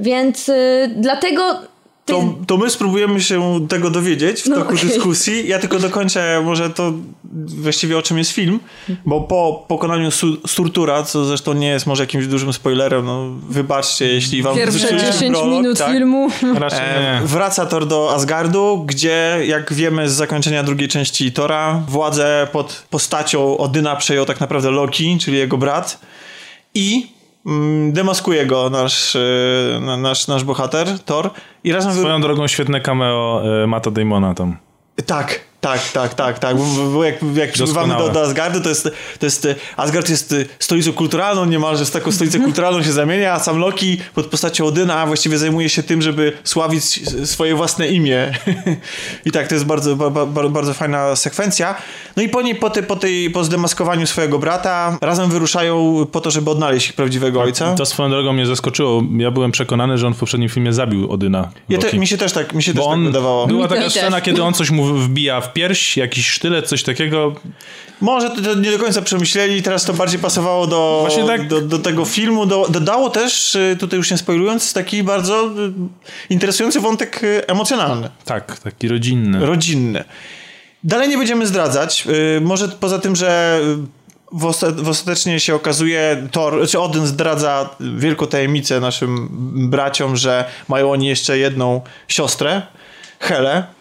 Więc 0.00 0.48
y, 0.48 0.54
dlatego 0.96 1.42
to, 2.08 2.34
to 2.46 2.56
my 2.56 2.70
spróbujemy 2.70 3.20
się 3.20 3.66
tego 3.68 3.90
dowiedzieć 3.90 4.42
w 4.42 4.46
no 4.46 4.56
toku 4.56 4.74
okay. 4.74 4.88
dyskusji. 4.88 5.48
Ja 5.48 5.58
tylko 5.58 5.78
dokończę 5.78 6.42
może 6.44 6.70
to 6.70 6.92
właściwie 7.46 7.98
o 7.98 8.02
czym 8.02 8.18
jest 8.18 8.30
film, 8.30 8.60
bo 9.04 9.20
po 9.20 9.64
pokonaniu 9.68 10.10
Surtura, 10.46 11.02
co 11.02 11.24
zresztą 11.24 11.52
nie 11.52 11.68
jest 11.68 11.86
może 11.86 12.02
jakimś 12.02 12.26
dużym 12.26 12.52
spoilerem, 12.52 13.06
no 13.06 13.30
wybaczcie, 13.48 14.08
jeśli 14.08 14.42
wam 14.42 14.56
Pierwsze 14.56 14.96
10 14.96 15.36
prolog, 15.36 15.56
minut 15.56 15.78
tak, 15.78 15.92
filmu. 15.92 16.28
E, 16.70 17.20
wraca 17.24 17.66
Thor 17.66 17.86
do 17.86 18.14
Asgardu, 18.14 18.84
gdzie 18.86 19.38
jak 19.46 19.72
wiemy 19.72 20.08
z 20.08 20.12
zakończenia 20.12 20.62
drugiej 20.62 20.88
części 20.88 21.32
Tora, 21.32 21.82
władzę 21.88 22.48
pod 22.52 22.86
postacią 22.90 23.58
Odyna 23.58 23.96
przejął 23.96 24.24
tak 24.24 24.40
naprawdę 24.40 24.70
Loki, 24.70 25.18
czyli 25.18 25.36
jego 25.36 25.58
brat 25.58 26.00
i 26.74 27.17
demaskuje 27.92 28.46
go 28.46 28.70
nasz, 28.70 29.14
y, 29.14 29.80
nasz, 29.98 30.28
nasz 30.28 30.44
bohater, 30.44 30.98
Thor. 31.04 31.30
I 31.64 31.72
razem 31.72 31.92
Swoją 31.92 32.16
wy... 32.16 32.22
drogą 32.22 32.46
świetne 32.46 32.80
cameo 32.80 33.42
y, 33.64 33.66
Mata 33.66 33.90
Damona 33.90 34.34
tam. 34.34 34.56
Tak, 35.06 35.40
tak, 35.72 35.92
tak, 35.92 36.14
tak, 36.14 36.38
tak. 36.38 36.56
Bo 36.92 37.04
jak, 37.04 37.14
jak 37.34 37.52
przybywamy 37.52 37.94
do, 37.94 38.08
do 38.08 38.22
Asgardu, 38.22 38.60
to 38.60 38.68
jest, 38.68 38.88
to 39.18 39.26
jest. 39.26 39.48
Asgard 39.76 40.08
jest 40.08 40.34
stolicą 40.58 40.92
kulturalną, 40.92 41.44
niemalże 41.44 41.86
z 41.86 41.90
taką 41.90 42.12
stolicą 42.12 42.42
kulturalną 42.42 42.82
się 42.82 42.92
zamienia, 42.92 43.32
a 43.32 43.38
sam 43.38 43.58
Loki 43.58 43.98
pod 44.14 44.26
postacią 44.26 44.66
Odyna 44.66 45.06
właściwie 45.06 45.38
zajmuje 45.38 45.68
się 45.68 45.82
tym, 45.82 46.02
żeby 46.02 46.32
sławić 46.44 46.84
swoje 47.24 47.54
własne 47.54 47.88
imię. 47.88 48.32
I 49.26 49.30
tak, 49.30 49.48
to 49.48 49.54
jest 49.54 49.66
bardzo, 49.66 49.96
bardzo, 49.96 50.50
bardzo 50.50 50.74
fajna 50.74 51.16
sekwencja. 51.16 51.74
No 52.16 52.22
i 52.22 52.28
po 52.28 52.42
niej, 52.42 52.54
po, 52.54 52.70
tej, 52.70 52.82
po, 52.82 52.96
tej, 52.96 53.30
po 53.30 53.44
zdemaskowaniu 53.44 54.06
swojego 54.06 54.38
brata, 54.38 54.98
razem 55.00 55.30
wyruszają 55.30 56.06
po 56.12 56.20
to, 56.20 56.30
żeby 56.30 56.50
odnaleźć 56.50 56.88
ich 56.88 56.92
prawdziwego 56.92 57.40
ojca. 57.40 57.74
To 57.74 57.86
swoją 57.86 58.10
drogą 58.10 58.32
mnie 58.32 58.46
zaskoczyło. 58.46 59.02
Ja 59.16 59.30
byłem 59.30 59.52
przekonany, 59.52 59.98
że 59.98 60.06
on 60.06 60.14
w 60.14 60.18
poprzednim 60.18 60.48
filmie 60.48 60.72
zabił 60.72 61.12
Odyna. 61.12 61.50
Ja 61.68 61.78
te, 61.78 61.98
mi 61.98 62.06
się 62.06 62.18
też 62.18 62.32
tak, 62.32 62.54
mi 62.54 62.62
się 62.62 62.74
też 62.74 62.84
tak 62.84 63.00
wydawało. 63.00 63.46
Była 63.46 63.68
taka 63.68 63.90
scena, 63.90 64.20
kiedy 64.20 64.42
on 64.42 64.54
coś 64.54 64.70
mu 64.70 64.84
wbija 64.84 65.40
w 65.40 65.52
pierś, 65.58 65.96
jakiś 65.96 66.30
sztylet, 66.30 66.68
coś 66.68 66.82
takiego. 66.82 67.34
Może 68.00 68.30
to, 68.30 68.42
to 68.42 68.54
nie 68.54 68.70
do 68.70 68.78
końca 68.78 69.02
przemyśleli, 69.02 69.62
teraz 69.62 69.84
to 69.84 69.94
bardziej 69.94 70.20
pasowało 70.20 70.66
do, 70.66 71.08
tak... 71.26 71.48
do, 71.48 71.60
do, 71.60 71.78
tego 71.78 72.04
filmu. 72.04 72.46
Do, 72.46 72.68
dodało 72.68 73.10
też, 73.10 73.54
y, 73.54 73.76
tutaj 73.80 73.96
już 73.96 74.10
nie 74.10 74.18
spoilując, 74.18 74.72
taki 74.72 75.02
bardzo 75.02 75.46
y, 75.46 75.72
interesujący 76.30 76.80
wątek 76.80 77.24
y, 77.24 77.46
emocjonalny. 77.46 78.10
Tak, 78.24 78.58
taki 78.58 78.88
rodzinny. 78.88 79.46
Rodzinny. 79.46 80.04
Dalej 80.84 81.08
nie 81.08 81.18
będziemy 81.18 81.46
zdradzać. 81.46 82.04
Może 82.40 82.68
poza 82.68 82.98
tym, 82.98 83.16
że 83.16 83.60
w, 84.32 84.54
w 84.82 84.88
ostatecznie 84.88 85.40
się 85.40 85.54
okazuje, 85.54 86.28
Thor, 86.30 86.68
czy 86.68 86.80
Odyn 86.80 87.06
zdradza 87.06 87.70
wielką 87.80 88.26
tajemnicę 88.26 88.80
naszym 88.80 89.28
braciom, 89.70 90.16
że 90.16 90.44
mają 90.68 90.90
oni 90.90 91.06
jeszcze 91.06 91.38
jedną 91.38 91.80
siostrę, 92.08 92.62
Helę, 93.20 93.77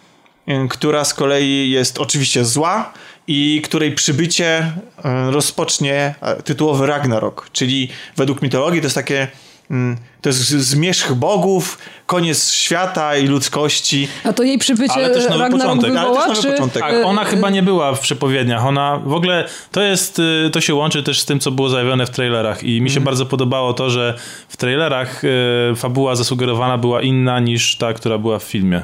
która 0.69 1.05
z 1.05 1.13
kolei 1.13 1.69
jest 1.69 1.99
oczywiście 1.99 2.45
zła 2.45 2.93
i 3.27 3.61
której 3.63 3.91
przybycie 3.91 4.71
e, 5.05 5.31
rozpocznie 5.31 6.15
tytułowy 6.43 6.87
Ragnarok, 6.87 7.49
czyli 7.51 7.89
według 8.15 8.41
mitologii 8.41 8.81
to 8.81 8.85
jest 8.85 8.95
takie 8.95 9.27
mm, 9.71 9.97
to 10.21 10.29
jest 10.29 10.49
zmierzch 10.49 11.13
bogów, 11.13 11.77
koniec 12.05 12.51
świata 12.51 13.17
i 13.17 13.27
ludzkości. 13.27 14.07
A 14.23 14.33
to 14.33 14.43
jej 14.43 14.57
przybycie 14.57 14.93
Ale 14.93 15.09
też 15.09 15.23
nowy 15.29 15.39
Ragnarok 15.39 15.61
początek. 15.61 15.91
Wywoła, 15.91 16.23
Ale 16.23 16.35
też 16.35 16.43
nowy 16.43 16.47
czy... 16.47 16.53
początek. 16.53 16.83
Tak, 16.83 17.05
ona 17.05 17.23
chyba 17.23 17.49
nie 17.49 17.63
była 17.63 17.93
w 17.95 17.99
przepowiedniach. 17.99 18.65
Ona 18.65 19.01
w 19.05 19.13
ogóle, 19.13 19.45
to 19.71 19.81
jest, 19.81 20.19
y, 20.19 20.49
to 20.53 20.61
się 20.61 20.75
łączy 20.75 21.03
też 21.03 21.21
z 21.21 21.25
tym, 21.25 21.39
co 21.39 21.51
było 21.51 21.69
zajawione 21.69 22.05
w 22.05 22.09
trailerach 22.09 22.63
i 22.63 22.81
mi 22.81 22.89
się 22.89 22.97
mm. 22.97 23.05
bardzo 23.05 23.25
podobało 23.25 23.73
to, 23.73 23.89
że 23.89 24.13
w 24.49 24.57
trailerach 24.57 25.23
y, 25.23 25.27
fabuła 25.75 26.15
zasugerowana 26.15 26.77
była 26.77 27.01
inna 27.01 27.39
niż 27.39 27.75
ta, 27.75 27.93
która 27.93 28.17
była 28.17 28.39
w 28.39 28.43
filmie. 28.43 28.83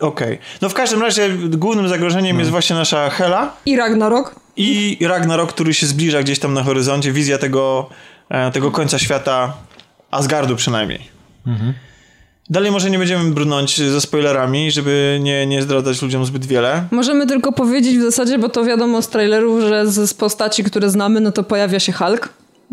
Okej. 0.00 0.34
Okay. 0.34 0.38
No 0.62 0.68
w 0.68 0.74
każdym 0.74 1.02
razie 1.02 1.28
głównym 1.48 1.88
zagrożeniem 1.88 2.36
no. 2.36 2.40
jest 2.40 2.50
właśnie 2.50 2.76
nasza 2.76 3.10
Hela. 3.10 3.56
I 3.66 3.76
Ragnarok. 3.76 4.34
I 4.56 4.98
Ragnarok, 5.00 5.52
który 5.52 5.74
się 5.74 5.86
zbliża 5.86 6.22
gdzieś 6.22 6.38
tam 6.38 6.54
na 6.54 6.62
horyzoncie. 6.62 7.12
Wizja 7.12 7.38
tego, 7.38 7.88
e, 8.28 8.50
tego 8.50 8.70
końca 8.70 8.98
świata, 8.98 9.52
Asgardu 10.10 10.56
przynajmniej. 10.56 11.00
Mhm. 11.46 11.74
Dalej 12.50 12.70
może 12.70 12.90
nie 12.90 12.98
będziemy 12.98 13.30
brnąć 13.30 13.80
ze 13.80 14.00
spoilerami, 14.00 14.70
żeby 14.70 15.18
nie, 15.22 15.46
nie 15.46 15.62
zdradzać 15.62 16.02
ludziom 16.02 16.24
zbyt 16.24 16.46
wiele. 16.46 16.84
Możemy 16.90 17.26
tylko 17.26 17.52
powiedzieć 17.52 17.98
w 17.98 18.02
zasadzie, 18.02 18.38
bo 18.38 18.48
to 18.48 18.64
wiadomo 18.64 19.02
z 19.02 19.08
trailerów, 19.08 19.60
że 19.60 19.86
z 19.86 20.14
postaci, 20.14 20.64
które 20.64 20.90
znamy, 20.90 21.20
no 21.20 21.32
to 21.32 21.42
pojawia 21.42 21.80
się 21.80 21.92
Hulk. 21.92 22.28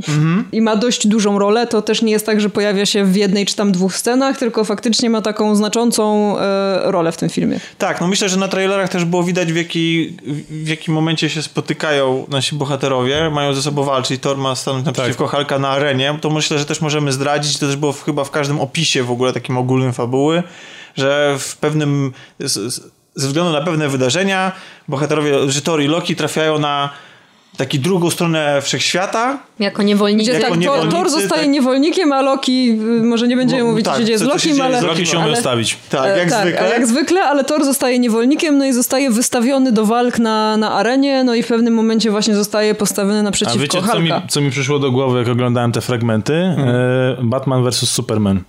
Mhm. 0.07 0.45
I 0.51 0.61
ma 0.61 0.75
dość 0.75 1.07
dużą 1.07 1.39
rolę. 1.39 1.67
To 1.67 1.81
też 1.81 2.01
nie 2.01 2.11
jest 2.11 2.25
tak, 2.25 2.41
że 2.41 2.49
pojawia 2.49 2.85
się 2.85 3.05
w 3.05 3.15
jednej 3.15 3.45
czy 3.45 3.55
tam 3.55 3.71
dwóch 3.71 3.95
scenach, 3.95 4.37
tylko 4.37 4.63
faktycznie 4.63 5.09
ma 5.09 5.21
taką 5.21 5.55
znaczącą 5.55 6.35
e, 6.39 6.91
rolę 6.91 7.11
w 7.11 7.17
tym 7.17 7.29
filmie. 7.29 7.59
Tak, 7.77 8.01
no 8.01 8.07
myślę, 8.07 8.29
że 8.29 8.37
na 8.37 8.47
trailerach 8.47 8.89
też 8.89 9.05
było 9.05 9.23
widać 9.23 9.53
w, 9.53 9.55
jaki, 9.55 10.17
w 10.49 10.67
jakim 10.67 10.93
momencie 10.93 11.29
się 11.29 11.41
spotykają 11.41 12.25
nasi 12.29 12.55
bohaterowie, 12.55 13.29
mają 13.29 13.53
ze 13.53 13.61
sobą 13.61 13.83
walczyć. 13.83 14.21
Thor 14.21 14.37
ma 14.37 14.55
stanąć 14.55 14.85
naprzeciwko 14.85 15.23
tak. 15.23 15.35
Hulka 15.35 15.59
na 15.59 15.69
arenie. 15.69 16.17
To 16.21 16.29
myślę, 16.29 16.59
że 16.59 16.65
też 16.65 16.81
możemy 16.81 17.11
zdradzić. 17.11 17.57
To 17.57 17.65
też 17.65 17.75
było 17.75 17.93
chyba 17.93 18.23
w 18.23 18.31
każdym 18.31 18.59
opisie 18.59 19.03
w 19.03 19.11
ogóle 19.11 19.33
takim 19.33 19.57
ogólnym 19.57 19.93
fabuły, 19.93 20.43
że 20.95 21.35
w 21.39 21.57
pewnym 21.57 22.13
ze 23.15 23.27
względu 23.27 23.51
na 23.51 23.61
pewne 23.61 23.89
wydarzenia 23.89 24.51
bohaterowie, 24.87 25.51
że 25.51 25.61
Thor 25.61 25.81
i 25.81 25.87
Loki 25.87 26.15
trafiają 26.15 26.59
na 26.59 26.89
taki 27.57 27.79
drugą 27.79 28.09
stronę 28.09 28.62
wszechświata. 28.62 29.38
Jako 29.59 29.83
niewolnik. 29.83 30.21
Gdzie 30.21 30.39
tak, 30.39 30.53
Thor 30.91 31.09
zostaje 31.09 31.41
tak. 31.41 31.51
niewolnikiem, 31.51 32.13
a 32.13 32.21
Loki, 32.21 32.69
y, 32.69 33.03
może 33.03 33.27
nie 33.27 33.35
będziemy 33.35 33.63
Bo, 33.63 33.69
mówić, 33.69 33.85
tak, 33.85 33.93
co 33.93 34.00
się 34.00 34.05
dzieje 34.05 34.17
z 34.17 34.21
Lokim, 34.21 34.62
ale... 34.62 34.81
Z 34.81 34.83
Loki 34.83 35.05
się 35.05 35.19
umie 35.19 35.35
stawić. 35.35 35.77
Tak, 35.89 36.17
jak 36.17 36.29
tak, 36.29 36.41
zwykle. 36.41 36.69
jak 36.69 36.88
zwykle, 36.88 37.21
ale 37.21 37.43
Thor 37.43 37.65
zostaje 37.65 38.00
niewolnikiem, 38.00 38.57
no 38.57 38.65
i 38.65 38.74
zostaje 38.74 39.09
wystawiony 39.09 39.71
do 39.71 39.85
walk 39.85 40.19
na, 40.19 40.57
na 40.57 40.71
arenie, 40.71 41.24
no 41.24 41.35
i 41.35 41.43
w 41.43 41.47
pewnym 41.47 41.74
momencie 41.74 42.12
właśnie 42.12 42.35
zostaje 42.35 42.75
postawiony 42.75 43.24
naprzeciwko 43.24 43.59
A 43.59 43.62
wiecie, 43.62 43.81
co 43.91 44.00
mi, 44.00 44.12
co 44.29 44.41
mi 44.41 44.51
przyszło 44.51 44.79
do 44.79 44.91
głowy, 44.91 45.19
jak 45.19 45.27
oglądałem 45.27 45.71
te 45.71 45.81
fragmenty? 45.81 46.33
Hmm. 46.33 46.69
E, 46.69 47.17
Batman 47.21 47.69
vs. 47.69 47.89
Superman. 47.89 48.43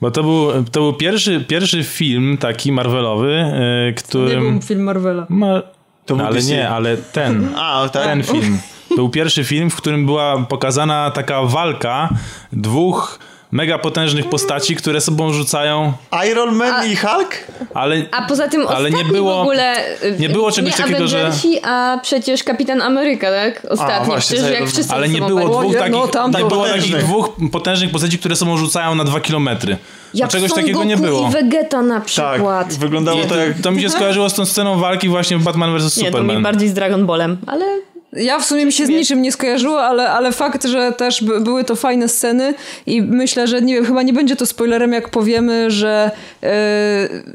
Bo 0.00 0.10
to 0.10 0.22
był, 0.22 0.64
to 0.72 0.80
był 0.80 0.92
pierwszy, 0.92 1.44
pierwszy 1.48 1.84
film 1.84 2.36
taki 2.40 2.72
Marvelowy, 2.72 3.32
e, 3.32 3.92
którym... 3.92 4.44
Nie 4.44 4.50
był 4.50 4.62
film 4.62 4.82
Marvela. 4.82 5.26
Ma 5.28 5.62
to 6.06 6.16
no, 6.16 6.26
ale 6.26 6.34
DC. 6.34 6.50
nie, 6.50 6.68
ale 6.68 6.96
ten. 6.96 7.48
A, 7.56 7.88
tak? 7.92 8.04
Ten 8.04 8.22
film. 8.22 8.58
To 8.88 8.94
był 8.94 9.08
pierwszy 9.08 9.44
film, 9.44 9.70
w 9.70 9.76
którym 9.76 10.06
była 10.06 10.46
pokazana 10.48 11.10
taka 11.10 11.42
walka 11.42 12.08
dwóch 12.52 13.18
mega 13.52 13.78
potężnych 13.78 14.28
postaci, 14.28 14.76
które 14.76 15.00
sobą 15.00 15.32
rzucają. 15.32 15.92
Iron 16.30 16.54
Man 16.54 16.72
a, 16.72 16.84
i 16.84 16.96
Hulk? 16.96 17.34
Ale, 17.74 17.96
a 18.10 18.22
poza 18.22 18.48
tym 18.48 18.68
ale 18.68 18.90
nie 18.90 19.04
było, 19.04 19.38
w 19.38 19.40
ogóle 19.40 19.76
nie 20.18 20.28
było 20.28 20.52
czegoś 20.52 20.78
nie 20.78 20.84
takiego, 20.84 21.08
że 21.08 21.30
a 21.62 21.98
przecież 22.02 22.44
Kapitan 22.44 22.82
Ameryka, 22.82 23.30
tak? 23.30 23.66
Ostatnio, 23.70 23.94
a, 23.94 24.04
właśnie, 24.04 24.36
przecież 24.36 24.60
jak 24.60 24.68
wszyscy 24.68 24.94
Ale 24.94 25.08
nie 25.08 25.20
było 25.20 25.60
dwóch 25.60 25.76
takich, 25.76 25.92
no, 25.92 26.08
tam 26.08 26.30
nie 26.30 26.44
było 26.44 26.66
takich 26.66 26.96
dwóch 26.96 27.30
potężnych 27.52 27.90
postaci, 27.90 28.18
które 28.18 28.36
sobą 28.36 28.56
rzucają 28.56 28.94
na 28.94 29.04
dwa 29.04 29.20
kilometry. 29.20 29.76
Jak 30.14 30.30
czegoś 30.30 30.52
takiego 30.52 30.78
Goku 30.78 30.88
nie 30.88 30.96
było. 30.96 31.28
i 31.28 31.32
Vegeta 31.32 31.82
na 31.82 32.00
przykład. 32.00 32.68
Tak, 32.68 32.78
wyglądało 32.78 33.24
to 33.24 33.36
jak... 33.36 33.60
To 33.62 33.70
mi 33.70 33.82
się 33.82 33.90
skojarzyło 33.96 34.30
z 34.30 34.34
tą 34.34 34.44
sceną 34.44 34.78
walki 34.78 35.08
właśnie 35.08 35.38
w 35.38 35.42
Batman 35.42 35.78
vs. 35.78 35.92
Superman. 35.92 36.26
Nie, 36.26 36.32
to 36.32 36.38
mi 36.38 36.42
bardziej 36.42 36.68
z 36.68 36.74
Dragon 36.74 37.06
Ballem, 37.06 37.38
ale 37.46 37.64
ja 38.12 38.38
w 38.38 38.44
sumie 38.44 38.66
mi 38.66 38.72
się 38.72 38.86
z 38.86 38.88
niczym 38.88 39.22
nie 39.22 39.32
skojarzyło, 39.32 39.82
ale, 39.82 40.10
ale 40.10 40.32
fakt, 40.32 40.64
że 40.66 40.92
też 40.92 41.24
były 41.40 41.64
to 41.64 41.76
fajne 41.76 42.08
sceny 42.08 42.54
i 42.86 43.02
myślę, 43.02 43.46
że 43.46 43.62
nie 43.62 43.74
wiem, 43.74 43.84
chyba 43.84 44.02
nie 44.02 44.12
będzie 44.12 44.36
to 44.36 44.46
spoilerem, 44.46 44.92
jak 44.92 45.08
powiemy, 45.08 45.70
że 45.70 46.10
yy, 46.42 46.48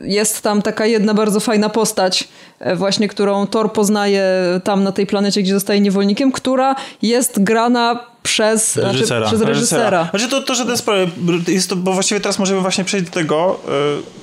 jest 0.03 0.41
tam 0.41 0.61
taka 0.61 0.85
jedna 0.85 1.13
bardzo 1.13 1.39
fajna 1.39 1.69
postać, 1.69 2.27
yy, 2.61 2.75
właśnie 2.75 3.07
którą 3.07 3.47
Thor 3.47 3.73
poznaje 3.73 4.23
tam 4.63 4.83
na 4.83 4.91
tej 4.91 5.07
planecie, 5.07 5.41
gdzie 5.41 5.53
zostaje 5.53 5.79
niewolnikiem, 5.79 6.31
która 6.31 6.75
jest 7.01 7.43
grana 7.43 8.14
przez 8.25 8.77
reżysera. 8.77 9.27
Znaczy, 9.27 9.35
przez 9.35 9.47
reżysera. 9.47 10.07
Znaczy 10.09 10.27
to, 10.27 10.41
to, 10.41 10.55
że 10.55 10.65
ten 10.65 10.77
sprawy, 10.77 11.09
jest 11.47 11.69
to, 11.69 11.75
bo 11.75 11.93
właściwie 11.93 12.21
teraz 12.21 12.39
możemy 12.39 12.61
właśnie 12.61 12.83
przejść 12.83 13.05
do 13.05 13.11
tego, 13.11 13.59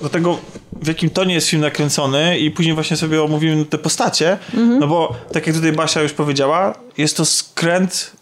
e, 0.01 0.03
do 0.03 0.09
tego, 0.09 0.39
w 0.83 0.87
jakim 0.87 1.11
tonie 1.11 1.35
jest 1.35 1.49
film 1.49 1.63
nakręcony 1.63 2.39
i 2.39 2.51
później 2.51 2.75
właśnie 2.75 2.97
sobie 2.97 3.23
omówimy 3.23 3.65
te 3.65 3.79
postacie, 3.79 4.39
mhm. 4.55 4.79
no 4.79 4.87
bo 4.87 5.15
tak 5.33 5.47
jak 5.47 5.57
tutaj 5.57 5.73
Basia 5.73 6.03
już 6.03 6.13
powiedziała, 6.13 6.75
jest 6.99 7.17
to 7.17 7.25
skręt 7.25 8.13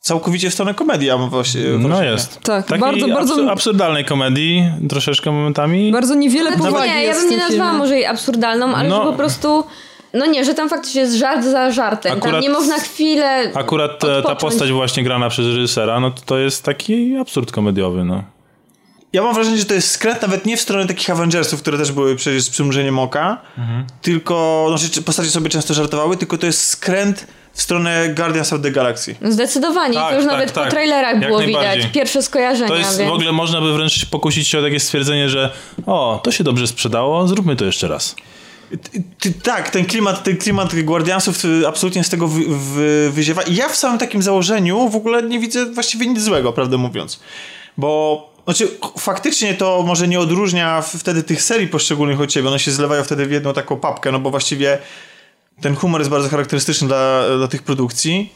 całkowicie 0.00 0.50
w 0.50 0.54
stronę 0.54 0.74
komedii. 0.74 1.10
Właśnie, 1.28 1.62
no 1.78 2.02
jest. 2.02 2.40
Tak, 2.40 2.66
Takiej 2.66 2.80
bardzo, 2.80 3.08
bardzo... 3.08 3.50
absurdalnej 3.50 4.04
komedii, 4.04 4.64
troszeczkę 4.88 5.30
momentami. 5.30 5.92
Bardzo 5.92 6.14
niewiele 6.14 6.50
znaczy, 6.50 6.72
powagi 6.72 6.90
Nie, 6.90 7.04
ja 7.04 7.14
bym 7.14 7.30
nie 7.30 7.36
nazwała 7.36 7.72
może 7.72 7.94
jej 7.94 8.06
absurdalną, 8.06 8.74
ale 8.74 8.88
no. 8.88 8.96
że 8.96 9.10
po 9.10 9.16
prostu 9.16 9.64
no 10.16 10.26
nie, 10.26 10.44
że 10.44 10.54
tam 10.54 10.68
faktycznie 10.68 11.00
jest 11.00 11.16
żart 11.16 11.44
za 11.44 11.70
żartem. 11.70 12.12
Akurat, 12.12 12.32
tam 12.32 12.42
nie 12.42 12.50
można 12.50 12.78
chwilę. 12.78 13.50
Akurat 13.54 13.98
ta, 13.98 14.22
ta 14.22 14.36
postać 14.36 14.70
właśnie 14.70 15.02
grana 15.02 15.28
przez 15.28 15.46
reżysera, 15.46 16.00
no 16.00 16.10
to, 16.10 16.22
to 16.26 16.38
jest 16.38 16.64
taki 16.64 17.16
absurd 17.16 17.52
komediowy, 17.52 18.04
no. 18.04 18.24
Ja 19.12 19.22
mam 19.22 19.34
wrażenie, 19.34 19.58
że 19.58 19.64
to 19.64 19.74
jest 19.74 19.90
skręt 19.90 20.22
nawet 20.22 20.46
nie 20.46 20.56
w 20.56 20.60
stronę 20.60 20.86
takich 20.86 21.10
Avengersów, 21.10 21.62
które 21.62 21.78
też 21.78 21.92
były 21.92 22.16
przecież 22.16 22.42
z 22.42 22.50
przymrużeniem 22.50 22.98
oka, 22.98 23.38
mhm. 23.58 23.84
tylko, 24.02 24.66
no, 24.70 25.02
postacie 25.02 25.30
sobie 25.30 25.48
często 25.48 25.74
żartowały, 25.74 26.16
tylko 26.16 26.38
to 26.38 26.46
jest 26.46 26.66
skręt 26.66 27.26
w 27.52 27.62
stronę 27.62 28.08
Guardians 28.08 28.52
of 28.52 28.60
the 28.60 28.70
Galaxy. 28.70 29.14
Zdecydowanie, 29.22 29.94
tak, 29.94 30.10
to 30.10 30.14
już 30.16 30.24
tak, 30.24 30.32
nawet 30.32 30.52
tak. 30.52 30.64
po 30.64 30.70
trailerach 30.70 31.20
było 31.20 31.40
widać. 31.40 31.86
Pierwsze 31.92 32.22
skojarzenia. 32.22 32.68
To 32.68 32.76
jest 32.76 32.98
więc... 32.98 33.10
w 33.10 33.14
ogóle 33.14 33.32
można 33.32 33.60
by 33.60 33.72
wręcz 33.72 34.06
pokusić 34.06 34.48
się 34.48 34.58
o 34.58 34.62
takie 34.62 34.80
stwierdzenie, 34.80 35.28
że 35.28 35.52
o, 35.86 36.20
to 36.22 36.32
się 36.32 36.44
dobrze 36.44 36.66
sprzedało, 36.66 37.28
zróbmy 37.28 37.56
to 37.56 37.64
jeszcze 37.64 37.88
raz. 37.88 38.16
Tak, 39.42 39.70
ten 39.70 39.84
klimat, 39.84 40.24
ten 40.24 40.36
klimat 40.36 40.74
Guardiansów 40.74 41.42
absolutnie 41.68 42.04
z 42.04 42.08
tego 42.08 42.28
wy, 42.28 42.44
wy, 42.48 43.10
wyziewa. 43.12 43.42
I 43.42 43.54
ja 43.54 43.68
w 43.68 43.76
samym 43.76 43.98
takim 43.98 44.22
założeniu 44.22 44.88
w 44.88 44.96
ogóle 44.96 45.22
nie 45.22 45.38
widzę 45.38 45.66
właściwie 45.66 46.06
nic 46.06 46.22
złego, 46.22 46.52
prawdę 46.52 46.76
mówiąc. 46.76 47.20
Bo 47.76 48.36
znaczy, 48.44 48.68
faktycznie 48.98 49.54
to 49.54 49.82
może 49.86 50.08
nie 50.08 50.20
odróżnia 50.20 50.82
wtedy 50.82 51.22
tych 51.22 51.42
serii 51.42 51.68
poszczególnych 51.68 52.20
od 52.20 52.30
ciebie. 52.30 52.48
One 52.48 52.58
się 52.58 52.70
zlewają 52.70 53.04
wtedy 53.04 53.26
w 53.26 53.30
jedną 53.30 53.52
taką 53.52 53.76
papkę, 53.76 54.12
no 54.12 54.18
bo 54.18 54.30
właściwie 54.30 54.78
ten 55.60 55.76
humor 55.76 56.00
jest 56.00 56.10
bardzo 56.10 56.28
charakterystyczny 56.28 56.88
dla, 56.88 57.22
dla 57.36 57.48
tych 57.48 57.62
produkcji. 57.62 58.32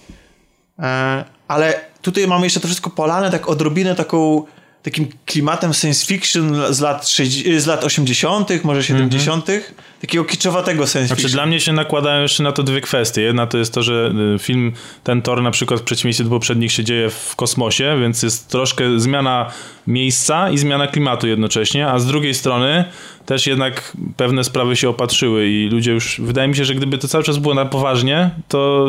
E, 0.79 1.25
ale 1.49 1.81
tutaj 2.03 2.27
mamy 2.27 2.47
jeszcze 2.47 2.61
to 2.61 2.67
wszystko 2.67 2.91
polane 2.91 3.31
tak 3.31 3.49
odrobinę 3.49 3.95
taką 3.95 4.45
takim 4.83 5.09
klimatem 5.27 5.75
science 5.75 6.07
fiction 6.07 6.75
z 6.75 6.81
lat, 6.81 7.09
60, 7.09 7.61
z 7.61 7.67
lat 7.67 7.85
80., 7.85 8.65
może 8.65 8.85
70., 8.85 9.49
mm 9.49 9.61
-hmm. 9.61 9.73
takiego 10.01 10.25
kiczowatego 10.25 10.87
science 10.87 11.07
znaczy, 11.07 11.23
fiction. 11.23 11.37
Dla 11.37 11.47
mnie 11.47 11.61
się 11.61 11.73
nakładają 11.73 12.23
jeszcze 12.23 12.43
na 12.43 12.53
to 12.53 12.63
dwie 12.63 12.81
kwestie. 12.81 13.23
Jedna 13.23 13.47
to 13.47 13.59
jest 13.59 13.75
to, 13.75 13.83
że 13.83 14.13
y, 14.35 14.39
film 14.39 14.73
ten 15.05 15.23
Tor 15.23 15.43
na 15.43 15.51
przykład 15.51 15.81
w 15.81 15.83
przeciwieństwie 15.83 16.25
do 16.25 16.31
poprzednich 16.31 16.73
się 16.73 16.85
dzieje 16.85 17.11
w 17.11 17.37
kosmosie, 17.37 17.99
więc 18.01 18.23
jest 18.23 18.49
troszkę 18.49 19.01
zmiana 19.01 19.51
miejsca 19.91 20.51
i 20.51 20.59
zmiana 20.59 20.87
klimatu 20.87 21.27
jednocześnie, 21.27 21.89
a 21.89 21.99
z 21.99 22.07
drugiej 22.07 22.35
strony 22.35 22.85
też 23.27 23.47
jednak 23.47 23.93
pewne 24.17 24.45
sprawy 24.45 24.77
się 24.77 24.89
opatrzyły 24.89 25.49
i 25.49 25.69
ludzie 25.69 25.93
już, 25.93 26.21
wydaje 26.21 26.49
mi 26.49 26.57
się, 26.57 26.65
że 26.65 26.75
gdyby 26.75 26.99
to 26.99 27.09
cały 27.09 27.25
czas 27.25 27.39
było 27.39 27.55
na 27.55 27.65
poważnie, 27.65 28.31
to... 28.49 28.87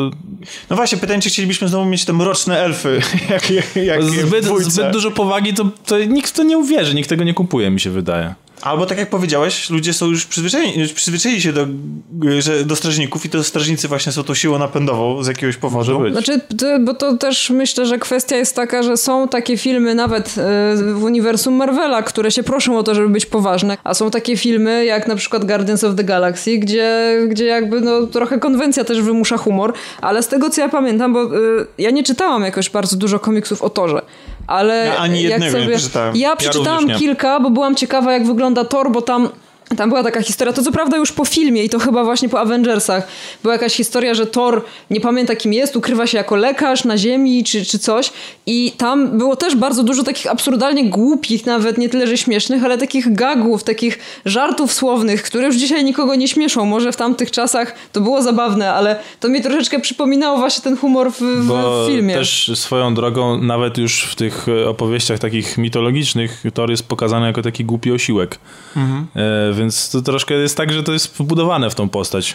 No 0.70 0.76
właśnie, 0.76 0.98
pytanie, 0.98 1.22
czy 1.22 1.28
chcielibyśmy 1.28 1.68
znowu 1.68 1.84
mieć 1.84 2.04
te 2.04 2.12
mroczne 2.12 2.58
elfy, 2.58 3.00
jak, 3.30 3.50
jak, 3.76 4.02
zbyt, 4.02 4.44
zbyt 4.44 4.90
dużo 4.90 5.10
powagi, 5.10 5.54
to, 5.54 5.64
to 5.86 5.98
nikt 6.04 6.30
w 6.30 6.32
to 6.32 6.42
nie 6.42 6.58
uwierzy, 6.58 6.94
nikt 6.94 7.08
tego 7.08 7.24
nie 7.24 7.34
kupuje, 7.34 7.70
mi 7.70 7.80
się 7.80 7.90
wydaje. 7.90 8.34
Albo 8.62 8.86
tak 8.86 8.98
jak 8.98 9.10
powiedziałeś, 9.10 9.70
ludzie 9.70 9.92
są 9.92 10.06
już 10.06 10.26
przyzwyczajeni, 10.26 10.78
już 10.78 10.92
przyzwyczaili 10.92 11.42
się 11.42 11.52
do, 11.52 11.66
że, 12.38 12.64
do 12.64 12.76
strażników 12.76 13.24
i 13.24 13.28
to 13.28 13.44
strażnicy 13.44 13.88
właśnie 13.88 14.12
są 14.12 14.24
tą 14.24 14.34
siłą 14.34 14.58
napędową 14.58 15.22
z 15.22 15.26
jakiegoś 15.26 15.56
powodu. 15.56 15.92
Może 15.92 16.10
być. 16.10 16.12
Znaczy, 16.12 16.40
bo 16.80 16.94
to 16.94 17.16
też 17.16 17.50
myślę, 17.50 17.86
że 17.86 17.98
kwestia 17.98 18.36
jest 18.36 18.56
taka, 18.56 18.82
że 18.82 18.96
są 18.96 19.28
takie 19.28 19.56
filmy 19.56 19.94
nawet 19.94 20.28
y, 20.28 20.94
w 20.94 21.02
uniwersum 21.02 21.54
Marvela, 21.54 22.02
które 22.02 22.30
się 22.30 22.42
proszą 22.42 22.78
o 22.78 22.82
to, 22.82 22.94
żeby 22.94 23.08
być 23.08 23.26
poważne, 23.26 23.76
a 23.84 23.94
są 23.94 24.10
takie 24.10 24.36
filmy 24.36 24.84
jak 24.84 25.06
na 25.08 25.16
przykład 25.16 25.44
Guardians 25.44 25.84
of 25.84 25.96
the 25.96 26.04
Galaxy, 26.04 26.58
gdzie, 26.58 27.18
gdzie 27.28 27.44
jakby 27.44 27.80
no, 27.80 28.06
trochę 28.06 28.38
konwencja 28.38 28.84
też 28.84 29.02
wymusza 29.02 29.36
humor, 29.36 29.72
ale 30.00 30.22
z 30.22 30.28
tego 30.28 30.50
co 30.50 30.60
ja 30.60 30.68
pamiętam, 30.68 31.12
bo 31.12 31.24
y, 31.24 31.66
ja 31.78 31.90
nie 31.90 32.02
czytałam 32.02 32.42
jakoś 32.42 32.70
bardzo 32.70 32.96
dużo 32.96 33.18
komiksów 33.18 33.62
o 33.62 33.70
Torze, 33.70 34.02
ale 34.46 34.86
ja 34.86 34.96
ani 34.96 35.22
jednego 35.22 35.52
sobie... 35.52 35.66
nie 35.66 35.72
przeczytałem. 35.72 36.16
Ja 36.16 36.36
przeczytałam 36.36 36.88
ja 36.88 36.98
kilka, 36.98 37.40
bo 37.40 37.50
byłam 37.50 37.74
ciekawa 37.74 38.12
jak 38.12 38.26
wygląda 38.26 38.64
Thor, 38.64 38.90
bo 38.90 39.02
tam 39.02 39.28
tam 39.76 39.88
była 39.88 40.02
taka 40.02 40.22
historia, 40.22 40.52
to 40.52 40.62
co 40.62 40.72
prawda 40.72 40.96
już 40.96 41.12
po 41.12 41.24
filmie 41.24 41.64
i 41.64 41.68
to 41.68 41.78
chyba 41.78 42.04
właśnie 42.04 42.28
po 42.28 42.40
Avengersach, 42.40 43.08
była 43.42 43.54
jakaś 43.54 43.74
historia, 43.74 44.14
że 44.14 44.26
Thor 44.26 44.64
nie 44.90 45.00
pamięta 45.00 45.36
kim 45.36 45.52
jest, 45.52 45.76
ukrywa 45.76 46.06
się 46.06 46.18
jako 46.18 46.36
lekarz 46.36 46.84
na 46.84 46.98
ziemi 46.98 47.44
czy, 47.44 47.64
czy 47.64 47.78
coś 47.78 48.12
i 48.46 48.72
tam 48.76 49.18
było 49.18 49.36
też 49.36 49.56
bardzo 49.56 49.82
dużo 49.82 50.02
takich 50.02 50.30
absurdalnie 50.30 50.90
głupich, 50.90 51.46
nawet 51.46 51.78
nie 51.78 51.88
tyle, 51.88 52.06
że 52.06 52.16
śmiesznych, 52.16 52.64
ale 52.64 52.78
takich 52.78 53.14
gagów, 53.14 53.64
takich 53.64 53.98
żartów 54.24 54.72
słownych, 54.72 55.22
które 55.22 55.46
już 55.46 55.56
dzisiaj 55.56 55.84
nikogo 55.84 56.14
nie 56.14 56.28
śmieszą. 56.28 56.64
Może 56.64 56.92
w 56.92 56.96
tamtych 56.96 57.30
czasach 57.30 57.74
to 57.92 58.00
było 58.00 58.22
zabawne, 58.22 58.72
ale 58.72 58.96
to 59.20 59.28
mi 59.28 59.42
troszeczkę 59.42 59.80
przypominało 59.80 60.38
właśnie 60.38 60.64
ten 60.64 60.76
humor 60.76 61.12
w, 61.12 61.20
w 61.20 61.86
filmie. 61.88 62.14
też 62.14 62.50
swoją 62.54 62.94
drogą, 62.94 63.38
nawet 63.38 63.78
już 63.78 64.04
w 64.04 64.14
tych 64.14 64.46
opowieściach 64.68 65.18
takich 65.18 65.58
mitologicznych, 65.58 66.44
Thor 66.54 66.70
jest 66.70 66.88
pokazany 66.88 67.26
jako 67.26 67.42
taki 67.42 67.64
głupi 67.64 67.92
osiłek. 67.92 68.38
Mhm. 68.76 69.06
E, 69.16 69.52
więc 69.62 69.90
to 69.90 70.02
troszkę 70.02 70.34
jest 70.34 70.56
tak, 70.56 70.72
że 70.72 70.82
to 70.82 70.92
jest 70.92 71.16
wbudowane 71.16 71.70
w 71.70 71.74
tą 71.74 71.88
postać. 71.88 72.34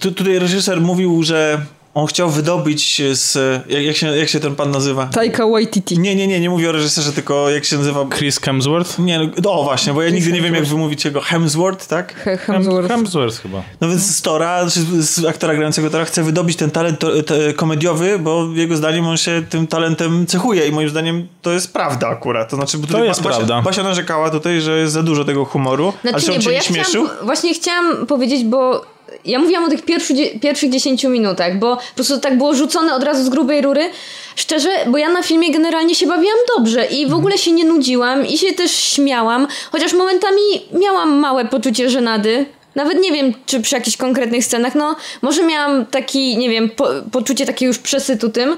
Tu, 0.00 0.12
tutaj 0.12 0.38
reżyser 0.38 0.80
mówił, 0.80 1.22
że 1.22 1.66
on 1.94 2.06
chciał 2.06 2.30
wydobyć 2.30 3.02
z... 3.12 3.34
Jak, 3.68 3.82
jak, 3.82 3.96
się, 3.96 4.06
jak 4.06 4.28
się 4.28 4.40
ten 4.40 4.54
pan 4.54 4.70
nazywa? 4.70 5.06
Taika 5.06 5.46
Waititi. 5.46 5.98
Nie, 5.98 6.14
nie, 6.14 6.26
nie, 6.26 6.40
nie 6.40 6.50
mówię 6.50 6.68
o 6.68 6.72
reżyserze, 6.72 7.12
tylko 7.12 7.50
jak 7.50 7.64
się 7.64 7.76
nazywa... 7.76 8.06
Chris 8.18 8.40
Hemsworth? 8.40 8.98
Nie, 8.98 9.30
no, 9.42 9.52
o 9.52 9.64
właśnie, 9.64 9.92
bo 9.92 10.02
ja 10.02 10.08
Chris 10.08 10.14
nigdy 10.14 10.30
Hemsworth. 10.30 10.52
nie 10.52 10.58
wiem, 10.58 10.64
jak 10.64 10.74
wymówić 10.74 11.04
jego 11.04 11.20
Hemsworth, 11.20 11.88
tak? 11.88 12.14
He 12.14 12.36
Hemsworth. 12.36 12.88
Hemsworth 12.88 13.42
chyba. 13.42 13.62
No 13.80 13.88
więc 13.88 14.16
z 14.16 14.22
Tora, 14.22 14.68
z 14.98 15.24
aktora 15.24 15.54
grającego 15.54 15.90
Tora 15.90 16.04
chce 16.04 16.22
wydobyć 16.22 16.56
ten 16.56 16.70
talent 16.70 16.98
to, 16.98 17.22
to, 17.22 17.34
komediowy, 17.56 18.18
bo 18.18 18.46
jego 18.54 18.76
zdaniem 18.76 19.06
on 19.06 19.16
się 19.16 19.42
tym 19.50 19.66
talentem 19.66 20.26
cechuje 20.26 20.68
i 20.68 20.72
moim 20.72 20.88
zdaniem 20.88 21.28
to 21.42 21.52
jest 21.52 21.72
prawda 21.72 22.08
akurat. 22.08 22.50
To 22.50 22.56
znaczy, 22.56 22.78
bo 22.78 22.86
to 22.86 23.04
jest 23.04 23.22
Basia, 23.22 23.36
prawda. 23.36 23.62
Basia 23.62 23.82
narzekała 23.82 24.30
tutaj, 24.30 24.60
że 24.60 24.78
jest 24.78 24.92
za 24.92 25.02
dużo 25.02 25.24
tego 25.24 25.44
humoru, 25.44 25.92
znaczy, 26.02 26.14
ale 26.14 26.22
się 26.22 26.30
nie, 26.30 26.36
on 26.36 26.42
cię 26.42 26.50
nie, 26.50 26.56
nie 26.56 26.62
śmieszył. 26.62 27.04
Chciałam, 27.04 27.26
właśnie 27.26 27.54
chciałam 27.54 28.06
powiedzieć, 28.06 28.44
bo 28.44 28.84
ja 29.24 29.38
mówiłam 29.38 29.64
o 29.64 29.68
tych 29.68 29.82
pierwszych, 29.82 30.16
pierwszych 30.40 30.70
10 30.70 31.04
minutach, 31.04 31.58
bo 31.58 31.76
po 31.76 31.94
prostu 31.94 32.18
tak 32.18 32.38
było 32.38 32.54
rzucone 32.54 32.94
od 32.94 33.02
razu 33.02 33.24
z 33.24 33.28
grubej 33.28 33.62
rury. 33.62 33.90
Szczerze, 34.36 34.68
bo 34.86 34.98
ja 34.98 35.08
na 35.08 35.22
filmie 35.22 35.52
generalnie 35.52 35.94
się 35.94 36.06
bawiłam 36.06 36.36
dobrze 36.56 36.86
i 36.86 37.06
w 37.06 37.14
ogóle 37.14 37.38
się 37.38 37.52
nie 37.52 37.64
nudziłam 37.64 38.26
i 38.26 38.38
się 38.38 38.52
też 38.52 38.70
śmiałam, 38.70 39.46
chociaż 39.72 39.92
momentami 39.92 40.42
miałam 40.72 41.12
małe 41.12 41.44
poczucie 41.44 41.90
żenady. 41.90 42.46
Nawet 42.74 43.00
nie 43.00 43.12
wiem, 43.12 43.32
czy 43.46 43.60
przy 43.60 43.74
jakichś 43.74 43.96
konkretnych 43.96 44.44
scenach, 44.44 44.74
no 44.74 44.96
może 45.22 45.42
miałam 45.44 45.86
taki, 45.86 46.36
nie 46.36 46.50
wiem, 46.50 46.70
po, 46.70 46.88
poczucie 47.12 47.46
takiego 47.46 47.68
już 47.68 47.78
przesytu 47.78 48.28
tym, 48.28 48.56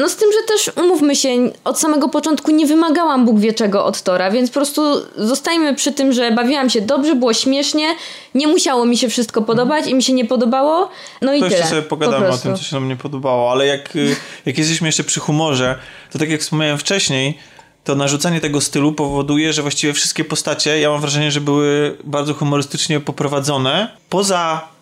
no 0.00 0.08
z 0.08 0.16
tym, 0.16 0.28
że 0.32 0.38
też 0.48 0.70
umówmy 0.84 1.16
się, 1.16 1.28
od 1.64 1.80
samego 1.80 2.08
początku 2.08 2.50
nie 2.50 2.66
wymagałam 2.66 3.24
Bóg 3.24 3.38
wie 3.40 3.52
czego 3.52 3.84
od 3.84 4.02
Tora, 4.02 4.30
więc 4.30 4.50
po 4.50 4.54
prostu 4.54 4.82
zostajmy 5.16 5.74
przy 5.74 5.92
tym, 5.92 6.12
że 6.12 6.32
bawiłam 6.32 6.70
się 6.70 6.80
dobrze, 6.80 7.14
było 7.14 7.34
śmiesznie, 7.34 7.86
nie 8.34 8.48
musiało 8.48 8.84
mi 8.84 8.98
się 8.98 9.08
wszystko 9.08 9.42
podobać 9.42 9.86
i 9.86 9.94
mi 9.94 10.02
się 10.02 10.12
nie 10.12 10.24
podobało, 10.24 10.90
no 11.22 11.34
i 11.34 11.40
to 11.40 11.44
tyle. 11.46 11.56
jeszcze 11.56 11.70
sobie 11.70 11.82
pogadamy 11.82 12.28
po 12.28 12.34
o 12.34 12.38
tym, 12.38 12.56
co 12.56 12.62
się 12.62 12.76
nam 12.76 12.88
nie 12.88 12.96
podobało, 12.96 13.52
ale 13.52 13.66
jak, 13.66 13.96
y, 13.96 14.16
jak 14.46 14.58
jesteśmy 14.58 14.88
jeszcze 14.88 15.04
przy 15.04 15.20
humorze, 15.20 15.78
to 16.12 16.18
tak 16.18 16.30
jak 16.30 16.40
wspomniałem 16.40 16.78
wcześniej, 16.78 17.38
to 17.84 17.94
narzucanie 17.94 18.40
tego 18.40 18.60
stylu 18.60 18.92
powoduje, 18.92 19.52
że 19.52 19.62
właściwie 19.62 19.92
wszystkie 19.92 20.24
postacie, 20.24 20.80
ja 20.80 20.90
mam 20.90 21.00
wrażenie, 21.00 21.30
że 21.30 21.40
były 21.40 21.96
bardzo 22.04 22.34
humorystycznie 22.34 23.00
poprowadzone. 23.00 23.96
Poza 24.08 24.73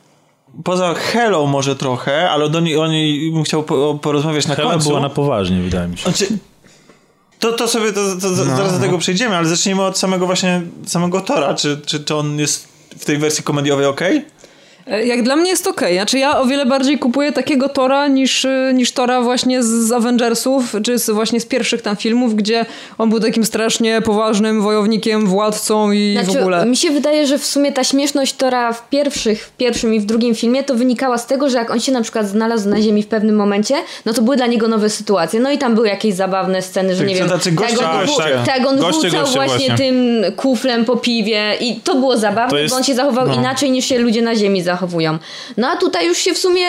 poza 0.64 0.94
Hello 0.94 1.46
może 1.46 1.76
trochę, 1.76 2.30
ale 2.30 2.48
do 2.50 2.60
niej, 2.60 2.78
o 2.78 2.86
niej 2.86 3.32
bym 3.32 3.42
chciał 3.42 3.62
po, 3.62 3.98
porozmawiać 4.02 4.46
na 4.46 4.54
Hello 4.54 4.70
końcu. 4.70 4.88
była 4.88 5.00
na 5.00 5.10
poważnie, 5.10 5.62
wydaje 5.62 5.88
mi 5.88 5.98
się. 5.98 6.02
Znaczy, 6.02 6.38
to, 7.38 7.52
to 7.52 7.68
sobie, 7.68 7.92
to, 7.92 8.00
to, 8.20 8.28
no, 8.28 8.56
zaraz 8.56 8.72
do 8.72 8.80
tego 8.80 8.98
przejdziemy, 8.98 9.36
ale 9.36 9.46
zacznijmy 9.48 9.82
od 9.82 9.98
samego 9.98 10.26
właśnie, 10.26 10.62
samego 10.86 11.20
Tora. 11.20 11.54
Czy, 11.54 11.80
czy, 11.86 12.04
czy 12.04 12.16
on 12.16 12.38
jest 12.38 12.68
w 12.98 13.04
tej 13.04 13.18
wersji 13.18 13.44
komediowej 13.44 13.86
ok? 13.86 14.00
E, 14.86 15.06
jak 15.06 15.22
dla 15.22 15.36
mnie 15.36 15.50
jest 15.50 15.66
okej. 15.66 15.86
Okay. 15.86 15.94
Znaczy 15.94 16.18
ja 16.18 16.40
o 16.40 16.46
wiele 16.46 16.66
bardziej 16.66 16.98
kupuję 16.98 17.32
takiego 17.32 17.68
Tora 17.68 18.08
niż, 18.08 18.44
e, 18.44 18.70
niż 18.74 18.92
Tora 18.92 19.20
właśnie 19.20 19.62
z 19.62 19.92
Avengersów, 19.92 20.76
czy 20.84 20.98
z, 20.98 21.10
właśnie 21.10 21.40
z 21.40 21.46
pierwszych 21.46 21.82
tam 21.82 21.96
filmów, 21.96 22.34
gdzie 22.34 22.66
on 22.98 23.10
był 23.10 23.20
takim 23.20 23.44
strasznie 23.44 24.00
poważnym 24.00 24.62
wojownikiem, 24.62 25.26
władcą 25.26 25.92
i 25.92 26.18
znaczy, 26.22 26.38
w 26.38 26.40
ogóle. 26.40 26.66
Mi 26.66 26.76
się 26.76 26.90
wydaje, 26.90 27.26
że 27.26 27.38
w 27.38 27.46
sumie 27.46 27.72
ta 27.72 27.84
śmieszność 27.84 28.32
Tora 28.32 28.72
w 28.72 28.88
pierwszych, 28.88 29.44
w 29.46 29.50
pierwszym 29.50 29.94
i 29.94 30.00
w 30.00 30.06
drugim 30.06 30.34
filmie 30.34 30.64
to 30.64 30.74
wynikała 30.74 31.18
z 31.18 31.26
tego, 31.26 31.50
że 31.50 31.58
jak 31.58 31.70
on 31.70 31.80
się 31.80 31.92
na 31.92 32.02
przykład 32.02 32.28
znalazł 32.28 32.68
na 32.68 32.82
ziemi 32.82 33.02
w 33.02 33.06
pewnym 33.06 33.36
momencie, 33.36 33.74
no 34.04 34.12
to 34.12 34.22
były 34.22 34.36
dla 34.36 34.46
niego 34.46 34.68
nowe 34.68 34.90
sytuacje. 34.90 35.40
No 35.40 35.50
i 35.50 35.58
tam 35.58 35.74
były 35.74 35.88
jakieś 35.88 36.14
zabawne 36.14 36.62
sceny, 36.62 36.94
że 36.94 37.04
nie 37.04 37.14
wiem, 37.14 37.28
tacy 37.28 37.52
goście, 37.52 37.76
tak 37.76 37.94
on, 37.94 38.06
goście. 38.06 38.38
tak 38.46 38.66
on 38.66 38.78
goście, 38.78 39.10
goście 39.10 39.18
właśnie, 39.34 39.56
właśnie, 39.58 39.76
tym 39.76 39.96
kuflem 40.36 40.84
po 40.84 40.96
piwie 40.96 41.54
i 41.60 41.80
to 41.80 41.94
było 41.94 42.16
zabawne, 42.16 42.50
to 42.50 42.58
jest... 42.58 42.74
bo 42.74 42.76
on 42.76 42.84
się 42.84 42.94
zachował 42.94 43.28
no. 43.28 43.34
inaczej 43.34 43.70
niż 43.70 43.84
się 43.84 43.98
ludzie 43.98 44.22
na 44.22 44.34
ziemi 44.34 44.62
zachowują 44.62 44.71
zachowują. 44.72 45.18
No 45.56 45.68
a 45.68 45.76
tutaj 45.76 46.06
już 46.06 46.18
się 46.18 46.34
w 46.34 46.38
sumie 46.38 46.66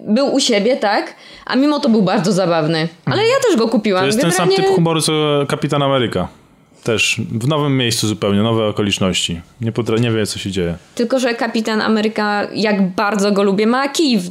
był 0.00 0.34
u 0.34 0.40
siebie, 0.40 0.76
tak? 0.76 1.14
A 1.46 1.56
mimo 1.56 1.80
to 1.80 1.88
był 1.88 2.02
bardzo 2.02 2.32
zabawny. 2.32 2.88
Ale 3.04 3.26
ja 3.26 3.34
też 3.48 3.56
go 3.56 3.68
kupiłam. 3.68 4.02
To 4.02 4.06
jest 4.06 4.18
Generalnie... 4.18 4.56
ten 4.56 4.56
sam 4.56 4.66
typ 4.66 4.74
humoru 4.74 5.00
co 5.00 5.12
Kapitan 5.48 5.82
Ameryka. 5.82 6.28
Też 6.84 7.20
w 7.30 7.48
nowym 7.48 7.76
miejscu 7.76 8.08
zupełnie, 8.08 8.42
nowe 8.42 8.66
okoliczności. 8.66 9.40
Nie, 9.60 9.72
potra- 9.72 10.00
nie 10.00 10.10
wie, 10.10 10.26
co 10.26 10.38
się 10.38 10.50
dzieje. 10.50 10.76
Tylko, 10.94 11.18
że 11.18 11.34
Kapitan 11.34 11.80
Ameryka, 11.80 12.46
jak 12.54 12.90
bardzo 12.90 13.32
go 13.32 13.42
lubię, 13.42 13.66
ma 13.66 13.88
kij 13.88 14.18
w 14.18 14.30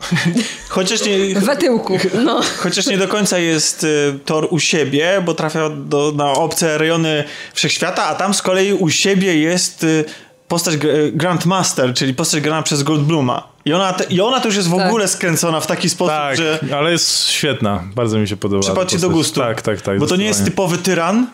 Chociaż 0.68 1.04
nie, 1.04 1.34
w 1.34 1.56
tyłku. 1.56 1.98
No. 2.24 2.40
Chociaż 2.62 2.86
nie 2.86 2.98
do 2.98 3.08
końca 3.08 3.38
jest 3.38 3.84
y, 3.84 4.18
Thor 4.24 4.48
u 4.50 4.60
siebie, 4.60 5.22
bo 5.26 5.34
trafia 5.34 5.70
do, 5.70 6.12
na 6.16 6.32
obce 6.32 6.78
rejony 6.78 7.24
wszechświata, 7.54 8.06
a 8.06 8.14
tam 8.14 8.34
z 8.34 8.42
kolei 8.42 8.72
u 8.72 8.90
siebie 8.90 9.38
jest 9.38 9.84
y, 9.84 10.04
postać 10.50 10.76
Grandmaster, 11.12 11.94
czyli 11.94 12.14
postać 12.14 12.40
grana 12.40 12.62
przez 12.62 12.82
Goldbluma. 12.82 13.48
I 13.64 13.72
ona, 13.72 13.92
te, 13.92 14.04
I 14.04 14.20
ona 14.20 14.40
to 14.40 14.48
już 14.48 14.56
jest 14.56 14.68
w 14.68 14.76
tak. 14.76 14.86
ogóle 14.86 15.08
skręcona 15.08 15.60
w 15.60 15.66
taki 15.66 15.88
sposób, 15.88 16.14
tak, 16.14 16.36
że... 16.36 16.58
ale 16.78 16.92
jest 16.92 17.28
świetna. 17.28 17.82
Bardzo 17.94 18.18
mi 18.18 18.28
się 18.28 18.36
podoba. 18.36 18.62
Przypadł 18.62 18.90
ci 18.90 18.98
do 18.98 19.10
gustu. 19.10 19.40
Tak, 19.40 19.62
tak, 19.62 19.80
tak. 19.80 19.98
Bo 19.98 20.06
to 20.06 20.16
nie 20.16 20.24
jest 20.24 20.44
typowy 20.44 20.78
tyran, 20.78 21.26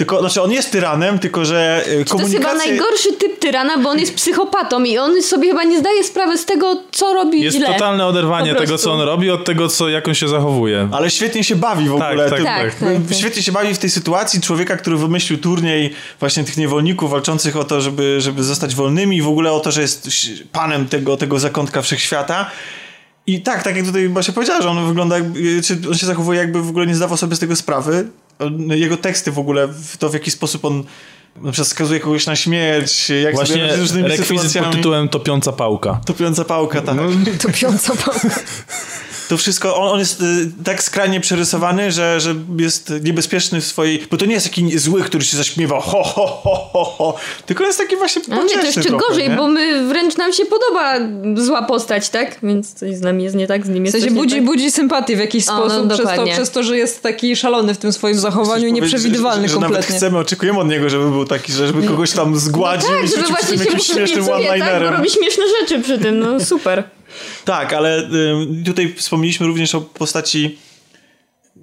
tylko, 0.00 0.20
znaczy 0.20 0.42
on 0.42 0.52
jest 0.52 0.70
tyranem, 0.70 1.18
tylko 1.18 1.44
że 1.44 1.84
komunikacja... 1.84 2.16
To 2.16 2.22
jest 2.22 2.36
chyba 2.36 2.54
najgorszy 2.54 3.12
typ 3.12 3.38
tyrana, 3.38 3.78
bo 3.78 3.88
on 3.90 3.98
jest 3.98 4.14
psychopatą 4.14 4.84
i 4.84 4.98
on 4.98 5.22
sobie 5.22 5.48
chyba 5.48 5.64
nie 5.64 5.78
zdaje 5.78 6.04
sprawy 6.04 6.38
z 6.38 6.44
tego, 6.44 6.82
co 6.90 7.14
robi 7.14 7.40
jest 7.40 7.56
źle. 7.56 7.66
Jest 7.66 7.78
totalne 7.78 8.06
oderwanie 8.06 8.54
tego, 8.54 8.78
co 8.78 8.92
on 8.92 9.00
robi, 9.00 9.30
od 9.30 9.44
tego, 9.44 9.68
co, 9.68 9.88
jak 9.88 10.08
on 10.08 10.14
się 10.14 10.28
zachowuje. 10.28 10.88
Ale 10.92 11.10
świetnie 11.10 11.44
się 11.44 11.56
bawi 11.56 11.88
w 11.88 11.98
tak, 11.98 12.10
ogóle. 12.10 12.30
Tak, 12.30 12.44
tak, 12.44 12.74
tak, 12.74 12.74
tak, 13.08 13.18
Świetnie 13.18 13.42
się 13.42 13.52
bawi 13.52 13.74
w 13.74 13.78
tej 13.78 13.90
sytuacji 13.90 14.40
człowieka, 14.40 14.76
który 14.76 14.96
wymyślił 14.96 15.38
turniej 15.38 15.94
właśnie 16.20 16.44
tych 16.44 16.56
niewolników 16.56 17.10
walczących 17.10 17.56
o 17.56 17.64
to, 17.64 17.80
żeby, 17.80 18.20
żeby 18.20 18.42
zostać 18.42 18.74
wolnymi 18.74 19.16
i 19.16 19.22
w 19.22 19.28
ogóle 19.28 19.52
o 19.52 19.60
to, 19.60 19.70
że 19.70 19.80
jest 19.80 20.08
panem 20.52 20.88
tego, 20.88 21.16
tego 21.16 21.38
zakątka 21.38 21.82
wszechświata. 21.82 22.50
I 23.26 23.40
tak, 23.40 23.62
tak 23.62 23.76
jak 23.76 23.86
tutaj 23.86 24.08
Basia 24.08 24.32
powiedziała, 24.32 24.62
że 24.62 24.70
on 24.70 24.86
wygląda, 24.86 25.16
jakby, 25.16 25.62
czy 25.62 25.78
on 25.88 25.94
się 25.94 26.06
zachowuje 26.06 26.38
jakby 26.38 26.62
w 26.62 26.68
ogóle 26.68 26.86
nie 26.86 26.94
zdawał 26.94 27.16
sobie 27.16 27.36
z 27.36 27.38
tego 27.38 27.56
sprawy 27.56 28.06
jego 28.68 28.96
teksty 28.96 29.30
w 29.30 29.38
ogóle, 29.38 29.68
to 29.98 30.08
w 30.10 30.14
jaki 30.14 30.30
sposób 30.30 30.64
on 30.64 30.84
na 31.36 31.52
przykład 31.52 31.68
skazuje 31.68 32.00
kogoś 32.00 32.26
na 32.26 32.36
śmierć, 32.36 33.10
jak 33.10 33.34
Właśnie 33.34 33.54
sobie 33.54 33.76
różnymi 33.76 34.08
rekwizyt 34.08 34.64
pod 34.64 34.72
tytułem 34.72 35.08
Topiąca 35.08 35.52
Pałka. 35.52 36.00
Topiąca 36.06 36.44
Pałka, 36.44 36.80
tak. 36.80 36.96
No. 36.96 37.02
Topiąca 37.46 37.92
Pałka. 37.96 38.40
to 39.30 39.36
wszystko, 39.36 39.76
on, 39.76 39.88
on 39.88 39.98
jest 39.98 40.20
y, 40.20 40.24
tak 40.64 40.82
skrajnie 40.82 41.20
przerysowany, 41.20 41.92
że, 41.92 42.20
że 42.20 42.34
jest 42.58 42.92
niebezpieczny 43.02 43.60
w 43.60 43.66
swojej, 43.66 44.06
bo 44.10 44.16
to 44.16 44.26
nie 44.26 44.34
jest 44.34 44.46
taki 44.46 44.78
zły, 44.78 45.02
który 45.02 45.24
się 45.24 45.36
zaśmiewa 45.36 45.80
ho, 45.80 46.02
ho, 46.02 46.26
ho, 46.26 46.70
ho, 46.72 46.84
ho, 46.84 47.16
tylko 47.46 47.64
jest 47.64 47.78
taki 47.78 47.96
właśnie 47.96 48.22
A 48.30 48.42
nie, 48.42 48.54
to 48.58 48.66
jeszcze 48.66 48.80
trochę, 48.82 49.04
gorzej, 49.08 49.28
nie? 49.28 49.36
bo 49.36 49.48
my 49.48 49.88
wręcz 49.88 50.16
nam 50.16 50.32
się 50.32 50.44
podoba 50.46 50.94
zła 51.34 51.62
postać, 51.62 52.08
tak? 52.08 52.38
Więc 52.42 52.74
coś 52.74 52.96
z 52.96 53.00
nami 53.00 53.24
jest 53.24 53.36
nie 53.36 53.46
tak, 53.46 53.66
z 53.66 53.68
nim 53.68 53.84
jest 53.84 53.96
W 53.96 54.00
sensie 54.00 54.14
budzi, 54.14 54.36
tak? 54.36 54.44
budzi 54.44 54.70
sympatię 54.70 55.16
w 55.16 55.20
jakiś 55.20 55.48
o, 55.48 55.56
sposób 55.56 55.86
no, 55.88 55.94
przez, 55.94 56.16
to, 56.16 56.26
przez 56.26 56.50
to, 56.50 56.62
że 56.62 56.76
jest 56.76 57.02
taki 57.02 57.36
szalony 57.36 57.74
w 57.74 57.78
tym 57.78 57.92
swoim 57.92 58.18
zachowaniu 58.18 58.66
i 58.66 58.72
nieprzewidywalny 58.72 59.42
że, 59.42 59.48
że, 59.48 59.54
że 59.54 59.60
kompletnie. 59.60 59.86
nawet 59.88 59.96
chcemy, 59.96 60.18
oczekujemy 60.18 60.58
od 60.58 60.68
niego, 60.68 60.90
żeby 60.90 61.10
był 61.10 61.19
taki, 61.24 61.52
że 61.52 61.66
żeby 61.66 61.86
kogoś 61.86 62.10
tam 62.12 62.36
zgładził 62.36 62.90
no 62.90 62.96
tak, 62.96 63.04
i 63.04 63.08
żeby 63.08 63.28
właśnie 63.28 63.58
się 63.58 63.64
jakimś 63.64 63.86
śmiesznym 63.86 64.28
one-linerem. 64.28 64.88
Tak, 64.88 64.98
robi 64.98 65.10
śmieszne 65.10 65.44
rzeczy 65.60 65.80
przy 65.82 65.98
tym, 65.98 66.18
no 66.18 66.40
super. 66.40 66.84
Tak, 67.44 67.72
ale 67.72 67.98
y, 67.98 68.64
tutaj 68.64 68.94
wspomnieliśmy 68.96 69.46
również 69.46 69.74
o 69.74 69.80
postaci 69.80 70.58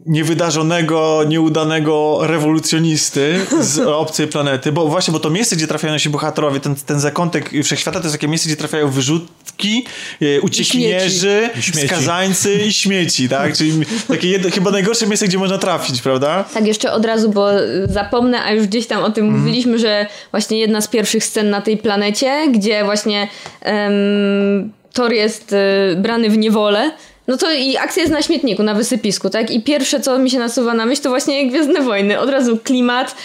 niewydarzonego, 0.08 1.24
nieudanego 1.28 2.20
rewolucjonisty 2.22 3.40
z 3.60 3.80
obcej 4.04 4.28
planety, 4.28 4.72
bo 4.72 4.88
właśnie, 4.88 5.12
bo 5.12 5.20
to 5.20 5.30
miejsce, 5.30 5.56
gdzie 5.56 5.68
trafiają 5.68 5.94
nasi 5.94 6.10
bohaterowie, 6.10 6.60
ten, 6.60 6.76
ten 6.76 7.00
zakątek 7.00 7.52
wszechświata, 7.64 8.00
to 8.00 8.06
jest 8.06 8.16
takie 8.16 8.28
miejsce, 8.28 8.48
gdzie 8.48 8.56
trafiają 8.56 8.90
wyrzutki, 8.90 9.86
e, 10.22 10.42
uciekinierzy, 10.42 11.50
I 11.58 11.88
skazańcy 11.88 12.54
i 12.54 12.74
śmieci, 12.74 13.30
tak? 13.30 13.54
Czyli 13.54 13.72
takie 14.08 14.28
jedno, 14.28 14.50
chyba 14.50 14.72
najgorsze 14.72 15.08
miejsce, 15.08 15.28
gdzie 15.28 15.38
można 15.38 15.58
trafić, 15.58 16.02
prawda? 16.02 16.46
Tak, 16.54 16.68
jeszcze 16.68 16.92
od 16.92 17.06
razu, 17.06 17.30
bo 17.30 17.48
zapomnę, 17.86 18.44
a 18.44 18.52
już 18.52 18.68
gdzieś 18.68 18.88
tam 18.88 19.04
o 19.04 19.12
tym 19.12 19.26
mm. 19.26 19.40
mówiliśmy, 19.40 19.80
że 19.80 20.06
właśnie 20.32 20.60
jedna 20.60 20.82
z 20.82 20.88
pierwszych 20.88 21.24
scen 21.24 21.50
na 21.50 21.62
tej 21.62 21.78
planecie, 21.78 22.48
gdzie 22.52 22.84
właśnie 22.84 23.28
um, 23.66 24.72
Thor 24.94 25.14
jest 25.14 25.54
y, 25.54 25.96
brany 25.96 26.30
w 26.30 26.38
niewolę 26.38 26.92
No 27.28 27.38
to 27.38 27.52
i 27.52 27.78
akcja 27.78 28.02
jest 28.02 28.14
na 28.14 28.22
śmietniku, 28.22 28.64
na 28.64 28.74
wysypisku, 28.74 29.30
tak? 29.30 29.52
I 29.52 29.62
pierwsze, 29.62 30.00
co 30.00 30.20
mi 30.20 30.30
się 30.30 30.40
nasuwa 30.40 30.74
na 30.74 30.86
myśl, 30.86 31.02
to 31.02 31.10
właśnie 31.10 31.50
Gwiezdne 31.50 31.82
Wojny. 31.82 32.20
Od 32.20 32.30
razu 32.30 32.58
klimat, 32.58 33.16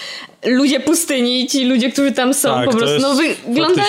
ludzie 0.44 0.80
pustyni, 0.80 1.46
ci 1.46 1.64
ludzie, 1.64 1.92
którzy 1.92 2.12
tam 2.12 2.34
są, 2.34 2.54
tak, 2.54 2.70
po 2.70 2.76
prostu, 2.76 3.00
no 3.00 3.14
wygląda... 3.46 3.82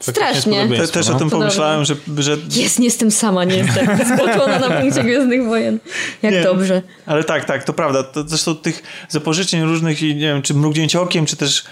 Strasznie. 0.00 0.68
Te, 0.76 0.88
też 0.88 1.08
no. 1.08 1.16
o 1.16 1.18
tym 1.18 1.30
pomyślałem, 1.30 1.84
że, 1.84 1.94
że... 2.18 2.36
Jest, 2.56 2.78
nie 2.78 2.84
jestem 2.84 3.10
sama, 3.10 3.44
nie 3.44 3.56
jestem 3.56 3.86
zboczona 4.14 4.58
na 4.58 4.80
punkcie 4.80 5.02
Gwiezdnych 5.02 5.44
Wojen. 5.44 5.78
Jak 6.22 6.34
nie, 6.34 6.42
dobrze. 6.42 6.82
Ale 7.06 7.24
tak, 7.24 7.44
tak, 7.44 7.64
to 7.64 7.72
prawda. 7.72 8.02
To 8.02 8.28
zresztą 8.28 8.56
tych 8.56 8.82
zapożyczeń 9.08 9.62
różnych, 9.62 10.02
nie 10.02 10.14
wiem, 10.14 10.42
czy 10.42 10.54
mrugnięcie 10.54 11.00
okiem, 11.00 11.26
czy 11.26 11.36
też 11.36 11.64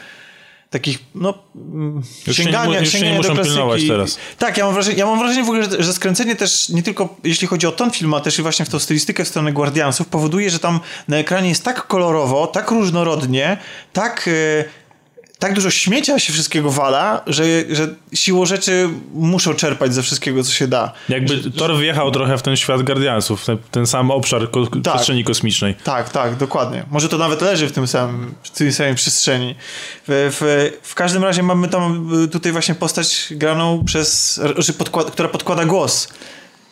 takich, 0.75 0.99
no, 1.15 1.35
już 2.27 2.37
sięgania, 2.37 2.81
nie, 2.81 2.87
sięgania 2.87 3.13
nie 3.13 3.19
muszą 3.19 3.35
do 3.35 3.43
klasyki. 3.43 3.89
teraz. 3.89 4.19
Tak, 4.39 4.59
ja 4.59 4.65
mam, 4.65 4.75
wrażenie, 4.75 4.99
ja 4.99 5.07
mam 5.07 5.19
wrażenie 5.19 5.45
w 5.45 5.49
ogóle, 5.49 5.71
że, 5.71 5.83
że 5.83 5.93
skręcenie 5.93 6.37
też 6.37 6.69
nie 6.69 6.83
tylko 6.83 7.17
jeśli 7.25 7.47
chodzi 7.47 7.67
o 7.67 7.73
ton 7.73 7.91
filmu, 7.91 8.17
a 8.17 8.21
też 8.21 8.39
i 8.39 8.43
właśnie 8.43 8.65
w 8.65 8.69
tą 8.69 8.79
stylistykę 8.79 9.25
w 9.25 9.29
stronę 9.29 9.53
Guardiansów 9.53 10.07
powoduje, 10.07 10.51
że 10.51 10.59
tam 10.59 10.81
na 11.09 11.17
ekranie 11.17 11.49
jest 11.49 11.65
tak 11.65 11.87
kolorowo, 11.87 12.47
tak 12.47 12.71
różnorodnie, 12.71 13.57
tak... 13.93 14.27
Yy, 14.27 14.84
tak 15.39 15.55
dużo 15.55 15.71
śmiecia 15.71 16.19
się 16.19 16.33
wszystkiego 16.33 16.71
wala, 16.71 17.23
że, 17.27 17.45
że 17.71 17.95
siłą 18.13 18.47
rzeczy 18.47 18.89
muszą 19.15 19.55
czerpać 19.55 19.95
ze 19.95 20.03
wszystkiego, 20.03 20.45
co 20.45 20.53
się 20.53 20.69
da. 20.69 20.93
Jakby 21.09 21.43
że, 21.43 21.51
Thor 21.51 21.79
wjechał 21.79 22.11
trochę 22.11 22.39
w 22.39 22.43
ten 22.43 22.57
świat 22.57 22.83
Guardiansów, 22.83 23.45
ten, 23.45 23.59
ten 23.71 23.87
sam 23.87 24.11
obszar 24.11 24.51
ko 24.51 24.67
tak, 24.67 24.81
przestrzeni 24.83 25.25
kosmicznej. 25.25 25.75
Tak, 25.85 26.11
tak, 26.11 26.37
dokładnie. 26.37 26.85
Może 26.91 27.09
to 27.09 27.19
nawet 27.19 27.43
leży 27.43 27.69
w 27.69 27.73
tym 27.73 27.87
samym, 27.87 28.35
w 28.43 28.51
tej 28.51 28.73
samej 28.73 28.95
przestrzeni. 28.95 29.55
W, 30.09 30.37
w, 30.41 30.71
w 30.89 30.95
każdym 30.95 31.25
razie 31.25 31.43
mamy 31.43 31.69
tam 31.69 32.11
y, 32.25 32.29
tutaj 32.29 32.53
właśnie 32.53 32.75
postać 32.75 33.27
graną 33.31 33.85
przez, 33.85 34.41
podkład, 34.79 35.11
która 35.11 35.29
podkłada 35.29 35.65
głos. 35.65 36.09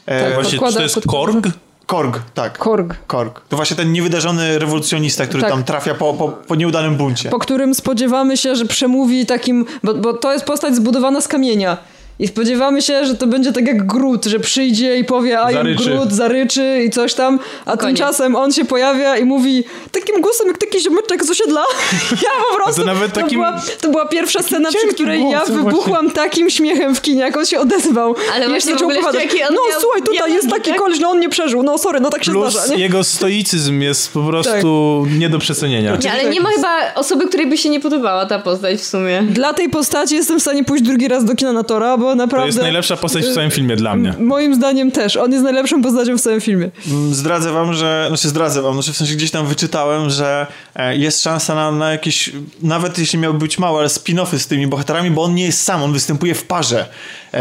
Tak, 0.07 0.15
e, 0.15 0.35
właśnie, 0.35 0.51
podkłada, 0.51 0.73
czy 0.73 0.77
to 0.77 0.83
jest 0.83 0.95
podkłada. 0.95 1.33
Korg? 1.33 1.72
Korg, 1.87 2.21
tak. 2.35 2.59
Korg. 2.59 2.97
Korg. 3.07 3.41
To 3.49 3.57
właśnie 3.57 3.77
ten 3.77 3.93
niewydarzony 3.93 4.59
rewolucjonista, 4.59 5.27
który 5.27 5.43
tak. 5.43 5.51
tam 5.51 5.65
trafia 5.65 5.95
po, 5.95 6.15
po, 6.15 6.29
po, 6.29 6.55
nieudanym 6.55 6.97
buncie. 6.97 7.31
Po 7.31 7.39
którym 7.39 7.75
spodziewamy 7.75 8.37
się, 8.37 8.57
że 8.57 8.65
przemówi 8.65 9.27
takim... 9.27 9.67
Bo, 9.83 9.95
bo 9.95 10.13
to 10.13 10.33
jest 10.33 10.45
postać 10.45 10.77
zbudowana 10.77 11.21
z 11.21 11.29
kamienia. 11.29 11.79
I 12.19 12.29
spodziewamy 12.29 12.83
się, 12.83 13.07
że 13.07 13.15
to 13.15 13.27
będzie 13.27 13.53
tak 13.53 13.67
jak 13.67 13.87
Grut, 13.87 14.25
że 14.25 14.41
przyjdzie 14.41 14.97
i 14.97 15.05
powie 15.05 15.39
I 15.53 15.57
am 15.57 15.75
Grut, 15.75 16.13
zaryczy 16.13 16.85
i 16.87 16.91
coś 16.91 17.15
tam, 17.15 17.39
a 17.67 17.77
Koniec. 17.77 17.81
tymczasem 17.81 18.37
on 18.37 18.53
się 18.53 18.65
pojawia 18.65 19.17
i 19.17 19.25
mówi 19.25 19.65
takim 19.93 20.21
głosem 20.21 20.47
jak 20.47 20.59
taki 20.59 20.81
ziomeczek 20.81 21.25
z 21.25 21.31
osiedla. 21.31 21.65
Ja 22.13 22.29
po 22.51 22.57
prostu... 22.57 22.81
To, 22.81 22.87
nawet 22.87 23.13
takim... 23.13 23.29
to, 23.29 23.35
była, 23.35 23.63
to 23.81 23.89
była 23.91 24.09
pierwsza 24.09 24.43
scena, 24.43 24.69
przy 24.69 24.95
której 24.95 25.31
ja 25.31 25.45
wybuchłam 25.45 26.05
właśnie. 26.05 26.23
takim 26.23 26.51
śmiechem 26.51 26.95
w 26.95 27.03
kinie, 27.03 27.21
jak 27.21 27.37
on 27.37 27.47
się 27.47 27.61
odezwał. 27.61 28.15
Ale 28.35 28.59
I 28.59 28.61
zaczął 28.61 28.91
opowiadać, 28.91 29.29
no 29.51 29.59
słuchaj, 29.81 30.03
tutaj 30.03 30.33
jest 30.33 30.51
taki 30.51 30.71
tak? 30.71 30.79
koleś, 30.79 31.01
no 31.01 31.11
on 31.11 31.21
nie 31.21 31.29
przeżył, 31.29 31.63
no 31.63 31.79
sorry, 31.79 32.01
no 32.01 32.11
tak 32.11 32.25
się 32.25 32.31
Plus 32.33 32.53
zdarza. 32.53 32.75
Nie? 32.75 32.83
jego 32.83 33.05
stoicyzm 33.05 33.81
jest 33.81 34.13
po 34.13 34.23
prostu 34.23 35.03
tak. 35.05 35.19
nie 35.19 35.29
do 35.29 35.39
przecenienia. 35.39 35.97
Nie, 35.97 36.13
ale 36.13 36.25
nie 36.25 36.41
ma 36.41 36.49
chyba 36.51 36.95
osoby, 36.95 37.29
której 37.29 37.47
by 37.47 37.59
się 37.59 37.69
nie 37.69 37.81
podobała 37.81 38.27
ta 38.27 38.39
postać 38.39 38.81
w 38.81 38.85
sumie. 38.85 39.23
Dla 39.23 39.55
tej 39.55 39.69
postaci 39.69 40.15
jestem 40.15 40.39
w 40.39 40.43
stanie 40.43 40.65
pójść 40.65 40.85
drugi 40.85 41.09
raz 41.09 41.25
do 41.25 41.35
kina 41.35 41.53
na 41.53 41.65
Tora, 41.65 41.97
bo 42.03 42.15
naprawdę... 42.15 42.43
To 42.43 42.47
jest 42.47 42.59
najlepsza 42.59 42.97
postać 42.97 43.25
w 43.25 43.35
całym 43.35 43.51
filmie 43.51 43.77
dla 43.77 43.97
mnie. 43.97 44.15
Moim 44.19 44.55
zdaniem 44.55 44.91
też. 44.91 45.17
On 45.17 45.33
jest 45.33 45.45
najlepszą 45.45 45.83
postacią 45.83 46.19
w 46.19 46.21
całym 46.21 46.41
filmie. 46.41 46.71
Mm, 46.91 47.15
zdradzę 47.15 47.53
wam, 47.53 47.75
że... 47.75 48.05
Znaczy 48.09 48.29
zdradzę 48.29 48.63
wam, 48.63 48.75
znaczy 48.75 48.93
w 48.93 48.97
sensie 48.97 49.15
gdzieś 49.15 49.31
tam 49.31 49.47
wyczytałem, 49.47 50.11
że 50.11 50.47
e, 50.75 50.97
jest 50.97 51.23
szansa 51.23 51.55
na, 51.55 51.73
na 51.73 51.93
jakieś... 51.93 52.33
Nawet 52.63 52.99
jeśli 52.99 53.19
miałby 53.19 53.39
być 53.39 53.59
małe, 53.59 53.79
ale 53.79 53.89
spin-offy 53.89 54.39
z 54.39 54.47
tymi 54.47 54.67
bohaterami, 54.67 55.11
bo 55.11 55.23
on 55.23 55.35
nie 55.35 55.45
jest 55.45 55.63
sam, 55.63 55.83
on 55.83 55.93
występuje 55.93 56.35
w 56.35 56.45
parze 56.45 56.87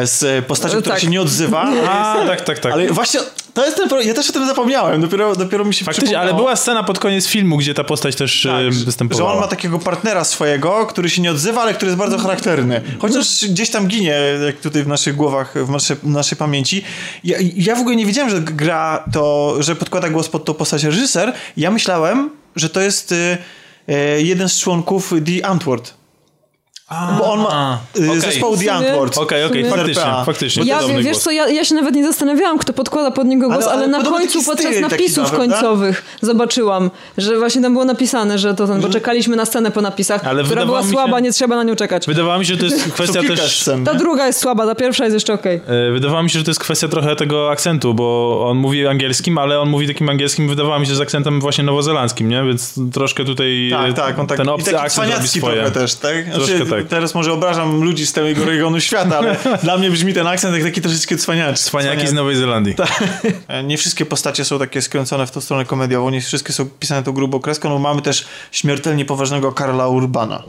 z 0.03 0.45
postacią, 0.45 0.79
która 0.79 0.95
tak. 0.95 1.03
się 1.03 1.09
nie 1.09 1.21
odzywa. 1.21 1.71
A, 1.89 2.25
tak, 2.27 2.41
tak, 2.41 2.59
tak. 2.59 2.73
Ale 2.73 2.87
właśnie 2.87 3.19
to 3.53 3.65
jest 3.65 3.77
ten 3.77 3.89
problem. 3.89 4.07
Ja 4.07 4.13
też 4.13 4.29
o 4.29 4.33
tym 4.33 4.47
zapomniałem. 4.47 5.01
Dopiero, 5.01 5.35
dopiero 5.35 5.65
mi 5.65 5.73
się 5.73 5.85
Faktycznie, 5.85 6.19
ale 6.19 6.33
była 6.33 6.55
scena 6.55 6.83
pod 6.83 6.99
koniec 6.99 7.27
filmu, 7.27 7.57
gdzie 7.57 7.73
ta 7.73 7.83
postać 7.83 8.15
też 8.15 8.47
tak, 8.49 8.73
występowała. 8.73 9.29
Że 9.29 9.35
on 9.35 9.41
ma 9.41 9.47
takiego 9.47 9.79
partnera 9.79 10.23
swojego, 10.23 10.85
który 10.85 11.09
się 11.09 11.21
nie 11.21 11.31
odzywa, 11.31 11.61
ale 11.61 11.73
który 11.73 11.89
jest 11.89 11.99
bardzo 11.99 12.17
charakterny. 12.17 12.81
Chociaż 12.99 13.45
gdzieś 13.49 13.69
tam 13.69 13.87
ginie, 13.87 14.15
jak 14.45 14.59
tutaj 14.59 14.83
w 14.83 14.87
naszych 14.87 15.15
głowach, 15.15 15.53
w 15.65 15.69
naszej, 15.69 15.97
w 15.97 16.09
naszej 16.09 16.37
pamięci. 16.37 16.83
Ja, 17.23 17.37
ja 17.55 17.75
w 17.75 17.79
ogóle 17.79 17.95
nie 17.95 18.05
wiedziałem, 18.05 18.29
że 18.29 18.41
gra 18.41 19.03
to, 19.13 19.55
że 19.59 19.75
podkłada 19.75 20.09
głos 20.09 20.29
pod 20.29 20.45
tą 20.45 20.53
postać 20.53 20.83
reżyser. 20.83 21.33
Ja 21.57 21.71
myślałem, 21.71 22.29
że 22.55 22.69
to 22.69 22.81
jest 22.81 23.11
y, 23.11 23.37
y, 23.89 24.21
jeden 24.21 24.49
z 24.49 24.59
członków 24.59 25.13
The 25.25 25.45
Antwoord. 25.45 26.00
A, 26.91 27.11
bo 27.19 27.33
on 27.33 27.39
ma 27.39 27.79
y, 27.99 28.09
okay. 28.09 28.21
zespołu 28.21 28.57
The 28.57 28.73
Antwoord. 28.73 29.17
Okej, 29.17 29.43
okej, 29.43 29.69
faktycznie, 29.69 30.03
faktycznie. 30.25 30.63
Ja, 30.63 30.79
wiesz 31.01 31.17
co, 31.17 31.31
ja, 31.31 31.49
ja, 31.49 31.65
się 31.65 31.75
nawet 31.75 31.95
nie 31.95 32.03
zastanawiałam, 32.03 32.57
kto 32.57 32.73
podkłada 32.73 33.11
pod 33.11 33.27
niego 33.27 33.47
głos, 33.47 33.63
ale, 33.63 33.73
ale, 33.73 33.83
ale 33.83 34.03
na 34.03 34.09
końcu 34.09 34.43
podczas 34.43 34.79
napisów 34.79 35.31
końcowych 35.31 36.03
zobaczyłam, 36.21 36.91
że 37.17 37.37
właśnie 37.37 37.61
tam 37.61 37.73
było 37.73 37.85
napisane, 37.85 38.39
że 38.39 38.53
to 38.53 38.67
ten, 38.67 38.81
bo 38.81 38.89
czekaliśmy 38.89 39.35
na 39.35 39.45
scenę 39.45 39.71
po 39.71 39.81
napisach, 39.81 40.25
ale 40.25 40.43
która 40.43 40.65
była 40.65 40.83
słaba, 40.83 41.17
się, 41.17 41.23
nie 41.23 41.31
trzeba 41.31 41.55
na 41.55 41.63
nią 41.63 41.75
czekać. 41.75 42.07
Wydawało 42.07 42.39
mi 42.39 42.45
się, 42.45 42.53
że 42.53 42.59
to 42.59 42.65
jest 42.65 42.91
kwestia 42.93 43.21
też... 43.23 43.61
Scen, 43.61 43.85
ta 43.85 43.93
druga 43.93 44.27
jest 44.27 44.39
słaba, 44.39 44.65
ta 44.65 44.75
pierwsza 44.75 45.03
jest 45.03 45.13
jeszcze 45.13 45.33
okej. 45.33 45.61
Okay. 45.63 45.91
Wydawało 45.91 46.23
mi 46.23 46.29
się, 46.29 46.39
że 46.39 46.45
to 46.45 46.51
jest 46.51 46.59
kwestia 46.59 46.87
trochę 46.87 47.15
tego 47.15 47.51
akcentu, 47.51 47.93
bo 47.93 48.45
on 48.49 48.57
mówi 48.57 48.87
angielskim, 48.87 49.37
ale 49.37 49.59
on 49.59 49.69
mówi 49.69 49.87
takim 49.87 50.09
angielskim, 50.09 50.47
wydawało 50.47 50.79
mi 50.79 50.87
się, 50.87 50.95
z 50.95 51.01
akcentem 51.01 51.41
właśnie 51.41 51.63
nowozelandzkim, 51.63 52.29
nie? 52.29 52.43
Więc 52.43 52.79
troszkę 52.93 53.25
tutaj 53.25 53.71
tak, 53.71 53.93
tak, 53.93 54.19
on 54.19 54.27
tak, 54.27 54.37
ten 54.37 54.49
obcy 54.49 54.79
akcent 54.79 55.13
robi 55.13 55.27
swoje. 55.27 55.71
też, 55.71 55.95
tak? 55.95 56.33
Znaczy, 56.33 56.65
tak. 56.69 56.80
Teraz 56.89 57.15
może 57.15 57.33
obrażam 57.33 57.83
ludzi 57.83 58.07
z 58.07 58.13
tego 58.13 58.45
regionu 58.45 58.79
świata, 58.79 59.17
ale 59.17 59.35
dla 59.63 59.77
mnie 59.77 59.91
brzmi 59.91 60.13
ten 60.13 60.27
akcent 60.27 60.55
jak 60.55 60.63
taki 60.63 60.81
troszeczkę 60.81 61.17
cwaniacz. 61.17 61.59
Cwaniaki 61.59 62.07
z 62.07 62.13
Nowej 62.13 62.35
Zelandii. 62.35 62.75
Tak. 62.75 63.03
Nie 63.63 63.77
wszystkie 63.77 64.05
postacie 64.05 64.45
są 64.45 64.59
takie 64.59 64.81
skręcone 64.81 65.27
w 65.27 65.31
tą 65.31 65.41
stronę 65.41 65.65
komediową, 65.65 66.09
nie 66.09 66.21
wszystkie 66.21 66.53
są 66.53 66.69
pisane 66.79 67.03
tą 67.03 67.11
grubą 67.11 67.39
kreską, 67.39 67.69
no 67.69 67.79
mamy 67.79 68.01
też 68.01 68.25
śmiertelnie 68.51 69.05
poważnego 69.05 69.51
Karla 69.51 69.87
Urbana. 69.87 70.43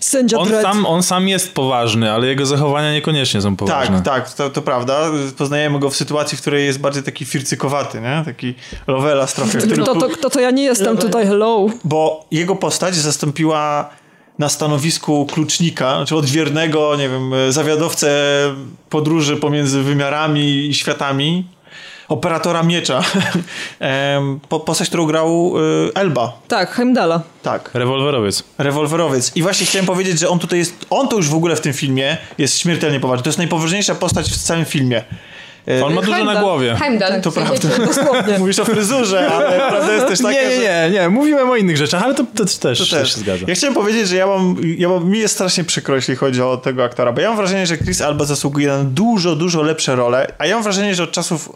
Sędzia 0.00 0.38
on 0.38 0.48
sam, 0.62 0.86
on 0.86 1.02
sam 1.02 1.28
jest 1.28 1.54
poważny, 1.54 2.12
ale 2.12 2.26
jego 2.26 2.46
zachowania 2.46 2.92
niekoniecznie 2.92 3.42
są 3.42 3.56
poważne. 3.56 4.02
Tak, 4.02 4.24
tak, 4.24 4.34
to, 4.34 4.50
to 4.50 4.62
prawda. 4.62 5.10
Poznajemy 5.38 5.78
go 5.78 5.90
w 5.90 5.96
sytuacji, 5.96 6.38
w 6.38 6.40
której 6.40 6.66
jest 6.66 6.80
bardziej 6.80 7.02
taki 7.02 7.24
fircykowaty, 7.24 8.00
nie? 8.00 8.22
Taki 8.24 8.54
Lovelas 8.86 9.34
trochę. 9.34 9.58
To, 9.58 9.94
to, 9.94 10.08
to, 10.08 10.30
to 10.30 10.40
ja 10.40 10.50
nie 10.50 10.64
jestem 10.64 10.96
tutaj, 10.96 11.26
hello. 11.26 11.66
Bo 11.84 12.26
jego 12.30 12.56
postać 12.56 12.94
zastąpiła 12.94 13.90
na 14.38 14.48
stanowisku 14.48 15.26
klucznika, 15.26 15.96
znaczy 15.96 16.16
odwiernego, 16.16 16.96
nie 16.96 17.08
wiem, 17.08 17.32
zawiadowcę 17.48 18.10
podróży 18.90 19.36
pomiędzy 19.36 19.82
wymiarami 19.82 20.66
i 20.66 20.74
światami, 20.74 21.44
operatora 22.08 22.62
miecza. 22.62 23.02
Postać, 24.66 24.88
którą 24.88 25.06
grał 25.06 25.54
y, 25.88 25.94
Elba. 25.94 26.32
Tak, 26.48 26.70
Heimdala. 26.70 27.22
Tak. 27.42 27.70
Rewolwerowiec. 27.74 28.44
Rewolwerowiec. 28.58 29.32
I 29.36 29.42
właśnie 29.42 29.66
chciałem 29.66 29.86
powiedzieć, 29.86 30.18
że 30.18 30.28
on 30.28 30.38
tutaj 30.38 30.58
jest, 30.58 30.86
on 30.90 31.08
to 31.08 31.16
już 31.16 31.28
w 31.28 31.34
ogóle 31.34 31.56
w 31.56 31.60
tym 31.60 31.72
filmie 31.72 32.16
jest 32.38 32.58
śmiertelnie 32.58 33.00
poważny. 33.00 33.22
To 33.22 33.28
jest 33.28 33.38
najpoważniejsza 33.38 33.94
postać 33.94 34.30
w 34.30 34.36
całym 34.36 34.64
filmie. 34.64 35.04
On 35.84 35.94
ma 35.94 36.00
dużo 36.00 36.12
Heimdall. 36.12 36.34
na 36.34 36.40
głowie. 36.40 36.74
Heimdall. 36.74 37.20
To 37.20 37.32
prawda. 37.32 37.68
Dosłownie. 37.86 38.38
Mówisz 38.38 38.58
o 38.58 38.64
fryzurze, 38.64 39.30
ale 39.30 39.58
prawda 39.70 39.92
jest 39.92 40.06
też 40.06 40.18
taka, 40.18 40.32
Nie, 40.32 40.48
nie, 40.48 40.58
nie, 40.58 40.90
nie. 40.92 41.08
Mówiłem 41.08 41.50
o 41.50 41.56
innych 41.56 41.76
rzeczach, 41.76 42.02
ale 42.02 42.14
to, 42.14 42.24
to, 42.34 42.44
też, 42.44 42.58
to 42.58 42.64
też, 42.96 43.14
się 43.14 43.20
zgadza. 43.20 43.44
Ja 43.48 43.54
chciałem 43.54 43.74
powiedzieć, 43.74 44.08
że 44.08 44.16
ja 44.16 44.26
mam, 44.26 44.56
ja 44.78 44.88
mam, 44.88 45.10
mi 45.10 45.18
jest 45.18 45.34
strasznie 45.34 45.64
przykro, 45.64 45.94
jeśli 45.94 46.16
chodzi 46.16 46.42
o 46.42 46.56
tego 46.56 46.84
aktora, 46.84 47.12
bo 47.12 47.20
ja 47.20 47.28
mam 47.28 47.36
wrażenie, 47.36 47.66
że 47.66 47.78
Chris 47.78 48.00
Alba 48.00 48.24
zasługuje 48.24 48.68
na 48.68 48.84
dużo, 48.84 49.36
dużo 49.36 49.62
lepsze 49.62 49.96
role, 49.96 50.32
a 50.38 50.46
ja 50.46 50.54
mam 50.54 50.62
wrażenie, 50.62 50.94
że 50.94 51.02
od 51.02 51.10
czasów 51.10 51.52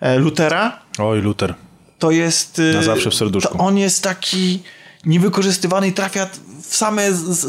e, 0.00 0.18
Lutera... 0.18 0.78
Oj, 0.98 1.20
Luter. 1.20 1.54
To 1.98 2.10
jest... 2.10 2.58
Na 2.58 2.80
y, 2.80 2.82
zawsze 2.82 3.10
w 3.10 3.14
serduszku. 3.14 3.62
on 3.62 3.78
jest 3.78 4.02
taki 4.02 4.62
niewykorzystywany 5.06 5.88
i 5.88 5.92
trafia 5.92 6.26
w 6.68 6.76
same, 6.76 7.02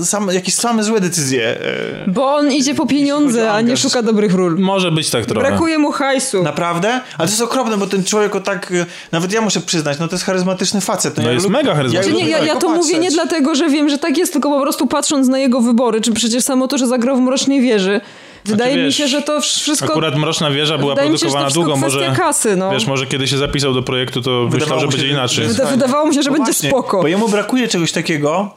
same, 0.05 0.33
jakieś 0.33 0.53
same 0.53 0.83
złe 0.83 1.01
decyzje. 1.01 1.61
E, 1.61 2.11
Bo 2.11 2.35
on 2.35 2.51
idzie 2.51 2.75
po 2.75 2.85
pieniądze, 2.85 3.51
a 3.51 3.61
nie 3.61 3.77
szuka 3.77 4.01
dobrych 4.01 4.33
ról. 4.33 4.59
Może 4.59 4.91
być 4.91 5.09
tak 5.09 5.25
trochę. 5.25 5.47
Brakuje 5.47 5.77
mu 5.77 5.91
hajsu. 5.91 6.43
Naprawdę? 6.43 6.89
Ale 6.89 7.27
to 7.27 7.31
jest 7.31 7.41
okropne, 7.41 7.77
bo 7.77 7.87
ten 7.87 8.03
człowiek 8.03 8.35
o 8.35 8.39
tak, 8.39 8.71
e, 8.71 8.85
nawet 9.11 9.33
ja 9.33 9.41
muszę 9.41 9.59
przyznać, 9.59 9.99
no 9.99 10.07
to 10.07 10.15
jest 10.15 10.25
charyzmatyczny 10.25 10.81
facet. 10.81 11.17
No, 11.17 11.23
no 11.23 11.31
jest 11.31 11.49
mega 11.49 11.75
charyzmatyczny. 11.75 12.19
Ja, 12.19 12.37
ja, 12.37 12.45
ja 12.45 12.55
to 12.55 12.69
mówię 12.69 12.99
nie 12.99 13.11
dlatego, 13.11 13.55
że 13.55 13.69
wiem, 13.69 13.89
że 13.89 13.97
tak 13.97 14.17
jest, 14.17 14.33
tylko 14.33 14.49
po 14.49 14.61
prostu 14.61 14.87
patrząc 14.87 15.27
na 15.27 15.39
jego 15.39 15.61
wybory, 15.61 16.01
czy 16.01 16.13
przecież 16.13 16.43
samo 16.43 16.67
to, 16.67 16.77
że 16.77 16.87
zagrał 16.87 17.17
w 17.17 17.19
Mrocznej 17.19 17.61
Wieży, 17.61 18.01
Wydaje 18.45 18.71
znaczy, 18.71 18.85
wiesz, 18.85 18.99
mi 18.99 19.05
się, 19.05 19.07
że 19.07 19.21
to 19.21 19.41
wszystko. 19.41 19.91
Akurat 19.91 20.15
Mroczna 20.15 20.51
Wieża 20.51 20.77
była 20.77 20.95
produkowana 20.95 21.49
się, 21.49 21.53
długo. 21.53 21.75
Może, 21.75 22.13
kasy, 22.17 22.55
no. 22.55 22.71
Wiesz, 22.71 22.85
może 22.85 23.05
kiedy 23.07 23.27
się 23.27 23.37
zapisał 23.37 23.73
do 23.73 23.83
projektu, 23.83 24.21
to 24.21 24.47
wydawało 24.47 24.59
myślał, 24.59 24.79
że 24.79 24.87
będzie 24.87 25.07
inaczej. 25.07 25.47
Wydawało 25.71 26.07
mi 26.07 26.15
się, 26.15 26.23
że 26.23 26.29
no 26.29 26.37
będzie 26.37 26.51
właśnie, 26.51 26.69
spoko. 26.69 27.01
Bo 27.01 27.07
jemu 27.07 27.29
brakuje 27.29 27.67
czegoś 27.67 27.91
takiego, 27.91 28.55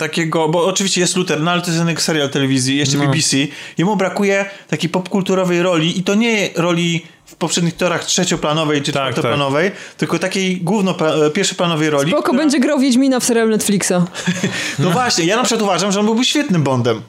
takiego, 0.00 0.48
bo 0.48 0.66
oczywiście 0.66 1.00
jest 1.00 1.16
Luther, 1.16 1.40
no 1.40 1.50
ale 1.50 1.60
to 1.60 1.66
jest 1.70 1.78
jeden 1.78 1.96
serial 1.96 2.30
telewizji, 2.30 2.76
jeszcze 2.76 2.98
no. 2.98 3.06
BBC. 3.06 3.36
Jemu 3.78 3.96
brakuje 3.96 4.44
takiej 4.68 4.90
popkulturowej 4.90 5.62
roli 5.62 5.98
i 5.98 6.02
to 6.02 6.14
nie 6.14 6.48
roli 6.56 7.02
w 7.24 7.34
poprzednich 7.34 7.76
torach 7.76 8.04
trzecioplanowej 8.04 8.82
czy 8.82 8.92
tak, 8.92 9.02
czwartoplanowej, 9.02 9.70
tak. 9.70 9.78
tylko 9.96 10.18
takiej 10.18 10.60
główno 10.60 10.94
pierwszoplanowej 11.34 11.90
roli. 11.90 12.10
Spoko 12.10 12.22
która... 12.22 12.38
będzie 12.38 12.60
grał 12.60 12.78
Wiedźmina 12.78 13.20
w 13.20 13.24
serialu 13.24 13.50
Netflixa. 13.50 13.92
no 14.78 14.90
właśnie, 14.90 15.24
ja 15.24 15.36
na 15.36 15.42
przykład 15.42 15.62
uważam, 15.62 15.92
że 15.92 16.00
on 16.00 16.06
byłby 16.06 16.24
świetnym 16.24 16.62
Bondem. 16.62 17.02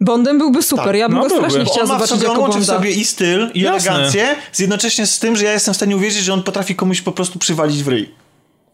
Bondem 0.00 0.38
byłby 0.38 0.62
super, 0.62 0.84
tak. 0.84 0.96
ja 0.96 1.08
bym 1.08 1.18
no, 1.18 1.22
go 1.22 1.30
strasznie 1.30 1.64
chciała 1.64 1.86
zobaczyć 1.86 2.22
jako 2.22 2.34
Bonda. 2.34 2.58
w 2.58 2.64
sobie 2.64 2.90
i 2.90 3.04
styl, 3.04 3.50
i 3.54 3.60
Jasne. 3.60 3.90
elegancję, 3.90 4.36
z 4.52 4.58
jednocześnie 4.58 5.06
z 5.06 5.18
tym, 5.18 5.36
że 5.36 5.44
ja 5.44 5.52
jestem 5.52 5.74
w 5.74 5.76
stanie 5.76 5.96
uwierzyć, 5.96 6.24
że 6.24 6.32
on 6.32 6.42
potrafi 6.42 6.74
komuś 6.74 7.00
po 7.00 7.12
prostu 7.12 7.38
przywalić 7.38 7.82
w 7.82 7.88
ryj. 7.88 8.08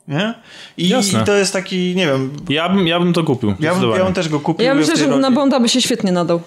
Nie? 0.09 0.35
I, 0.77 0.89
I, 0.89 1.25
to 1.27 1.35
jest 1.35 1.53
taki, 1.53 1.95
nie 1.97 2.07
wiem... 2.07 2.31
Ja 2.49 2.69
bym, 2.69 2.87
ja 2.87 3.01
bym 3.01 3.13
to 3.13 3.25
kupił. 3.25 3.55
Ja 3.61 3.75
bym, 3.75 3.91
ja 3.91 4.05
bym 4.05 4.15
też 4.15 4.29
go 4.29 4.41
kupił. 4.41 4.67
Ja 4.67 4.75
myślę, 4.75 4.97
że 4.97 5.07
roli. 5.07 5.21
na 5.21 5.31
Bonda 5.31 5.61
by 5.61 5.69
się 5.69 5.83
świetnie 5.83 6.13
nadał. 6.13 6.41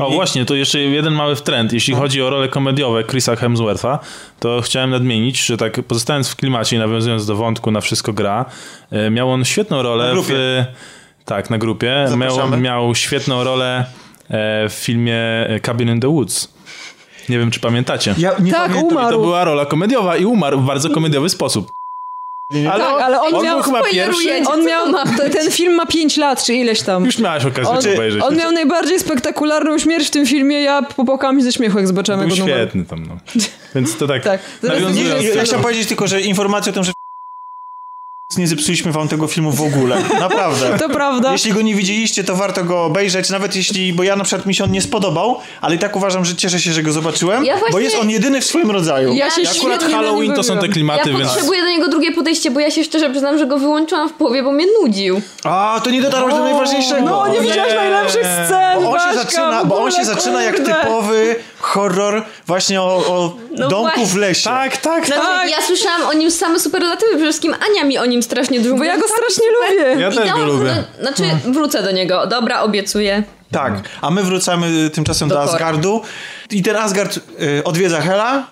O 0.00 0.10
właśnie, 0.10 0.44
to 0.44 0.54
jeszcze 0.54 0.80
jeden 0.80 1.14
mały 1.14 1.36
trend. 1.36 1.72
Jeśli 1.72 1.94
chodzi 1.94 2.22
o 2.22 2.30
role 2.30 2.48
komediowe 2.48 3.04
Chrisa 3.04 3.36
Hemswortha, 3.36 3.98
to 4.40 4.60
chciałem 4.60 4.90
nadmienić, 4.90 5.46
że 5.46 5.56
tak 5.56 5.82
pozostając 5.82 6.28
w 6.28 6.36
klimacie 6.36 6.76
i 6.76 6.78
nawiązując 6.78 7.26
do 7.26 7.36
wątku 7.36 7.70
na 7.70 7.80
wszystko 7.80 8.12
gra, 8.12 8.44
e, 8.90 9.10
miał 9.10 9.30
on 9.30 9.44
świetną 9.44 9.82
rolę 9.82 10.14
w... 10.22 10.64
Tak, 11.24 11.50
na 11.50 11.58
grupie. 11.58 12.06
Miał, 12.16 12.60
miał 12.60 12.94
świetną 12.94 13.44
rolę 13.44 13.84
w 14.68 14.72
filmie 14.72 15.18
Cabin 15.62 15.88
in 15.88 16.00
the 16.00 16.08
Woods. 16.08 16.48
Nie 17.28 17.38
wiem, 17.38 17.50
czy 17.50 17.60
pamiętacie. 17.60 18.14
Ja 18.18 18.34
nie 18.40 18.52
tak, 18.52 18.68
pamiętam. 18.68 18.92
umarł. 18.92 19.08
I 19.08 19.12
to 19.12 19.22
była 19.22 19.44
rola 19.44 19.66
komediowa 19.66 20.16
i 20.16 20.24
umarł 20.24 20.60
w 20.60 20.66
bardzo 20.66 20.90
komediowy 20.90 21.28
sposób. 21.28 21.72
Nie, 22.50 22.72
ale, 22.72 22.84
tak, 22.84 23.02
ale 23.02 23.20
on, 23.20 23.34
on 23.34 23.44
miał 23.44 23.62
chyba 23.62 23.82
pierwszy. 23.82 24.42
On 24.46 24.64
miał, 24.64 24.86
ten 25.32 25.50
film 25.50 25.74
ma 25.74 25.86
5 25.86 26.16
lat, 26.16 26.44
czy 26.44 26.54
ileś 26.54 26.82
tam. 26.82 27.04
Już 27.04 27.18
miałeś 27.18 27.44
okazję 27.44 27.70
on, 27.70 27.94
obejrzeć. 27.94 28.22
On 28.22 28.36
miał 28.36 28.52
najbardziej 28.52 29.00
spektakularną 29.00 29.78
śmierć 29.78 30.06
w 30.06 30.10
tym 30.10 30.26
filmie. 30.26 30.62
Ja 30.62 30.82
popłakałem 30.82 31.42
ze 31.42 31.52
śmiechu, 31.52 31.78
jak 31.78 31.86
zobaczyłem 31.86 32.20
jego 32.20 32.36
numer. 32.36 32.56
świetny 32.56 32.84
tam, 32.84 33.06
no. 33.06 33.16
Więc 33.74 33.96
to 33.96 34.06
tak. 34.06 34.24
tak. 34.32 34.40
Nawiązując... 34.62 35.24
Ja 35.34 35.44
chciałem 35.44 35.62
powiedzieć 35.62 35.88
tylko, 35.88 36.06
że 36.06 36.20
informacja 36.20 36.70
o 36.70 36.74
tym, 36.74 36.84
że 36.84 36.92
nie 38.36 38.48
zepsuliśmy 38.48 38.92
wam 38.92 39.08
tego 39.08 39.26
filmu 39.26 39.52
w 39.52 39.60
ogóle. 39.60 39.96
Naprawdę. 40.20 40.78
To 40.78 40.88
prawda. 40.88 41.32
Jeśli 41.32 41.52
go 41.52 41.62
nie 41.62 41.74
widzieliście, 41.74 42.24
to 42.24 42.36
warto 42.36 42.64
go 42.64 42.84
obejrzeć, 42.84 43.30
nawet 43.30 43.56
jeśli, 43.56 43.92
bo 43.92 44.02
ja 44.02 44.16
na 44.16 44.24
przykład 44.24 44.46
mi 44.46 44.54
się 44.54 44.64
on 44.64 44.70
nie 44.70 44.82
spodobał, 44.82 45.40
ale 45.60 45.74
i 45.74 45.78
tak 45.78 45.96
uważam, 45.96 46.24
że 46.24 46.36
cieszę 46.36 46.60
się, 46.60 46.72
że 46.72 46.82
go 46.82 46.92
zobaczyłem, 46.92 47.44
ja 47.44 47.56
właśnie... 47.56 47.72
bo 47.72 47.80
jest 47.80 47.96
on 47.96 48.10
jedyny 48.10 48.40
w 48.40 48.44
swoim 48.44 48.70
rodzaju. 48.70 49.12
Ja 49.12 49.30
się 49.30 49.42
akurat 49.58 49.84
Halloween 49.84 50.32
to 50.32 50.42
są 50.42 50.58
te 50.58 50.68
klimaty, 50.68 51.10
ja 51.10 51.18
więc... 51.18 51.30
potrzebuję 51.30 51.62
do 51.62 51.68
niego 51.68 51.88
drugie 51.88 52.12
podejście, 52.12 52.50
bo 52.50 52.60
ja 52.60 52.70
się 52.70 52.84
szczerze 52.84 53.10
przyznam, 53.10 53.38
że 53.38 53.46
go 53.46 53.58
wyłączyłam 53.58 54.08
w 54.08 54.12
połowie, 54.12 54.42
bo 54.42 54.52
mnie 54.52 54.66
nudził. 54.82 55.20
A, 55.44 55.80
to 55.84 55.90
nie 55.90 56.02
dotarłeś 56.02 56.34
do 56.34 56.44
najważniejszego. 56.44 57.06
No, 57.06 57.28
nie 57.28 57.40
widziałeś 57.40 57.74
najlepszych 57.74 58.26
scen, 58.46 58.82
Bo 58.82 58.90
on 58.90 59.00
się 59.00 59.18
zaczyna, 59.18 59.64
bo 59.64 59.82
on 59.82 59.92
się 59.92 60.04
zaczyna 60.04 60.42
jak 60.42 60.56
typowy 60.60 61.36
horror 61.70 62.24
właśnie 62.46 62.82
o, 62.82 62.96
o 62.96 63.36
no 63.50 63.68
domku 63.68 63.84
właśnie. 63.84 64.06
w 64.06 64.16
lesie. 64.16 64.44
Tak, 64.44 64.76
tak, 64.76 65.06
znaczy, 65.06 65.22
tak. 65.22 65.50
Ja 65.50 65.62
słyszałam 65.62 66.02
o 66.02 66.12
nim 66.12 66.30
same 66.30 66.60
superlatywy, 66.60 67.10
przede 67.10 67.24
wszystkim 67.24 67.54
Ania 67.70 67.84
mi 67.84 67.98
o 67.98 68.06
nim 68.06 68.22
strasznie 68.22 68.60
dużo 68.60 68.76
Bo 68.76 68.84
ja 68.84 68.98
go 68.98 69.06
strasznie 69.08 69.44
lubię. 69.50 70.00
Ja 70.00 70.10
też 70.10 70.32
go 70.32 70.44
lubię. 70.44 70.84
No, 70.98 71.02
znaczy, 71.02 71.22
no. 71.46 71.52
wrócę 71.52 71.82
do 71.82 71.90
niego. 71.90 72.26
Dobra, 72.26 72.62
obiecuję. 72.62 73.22
Tak, 73.50 73.88
a 74.00 74.10
my 74.10 74.22
wracamy 74.22 74.90
tymczasem 74.90 75.28
do, 75.28 75.34
do 75.34 75.42
Asgardu. 75.42 76.02
I 76.50 76.62
ten 76.62 76.76
Asgard 76.76 77.16
y, 77.16 77.64
odwiedza 77.64 78.00
Hela, 78.00 78.46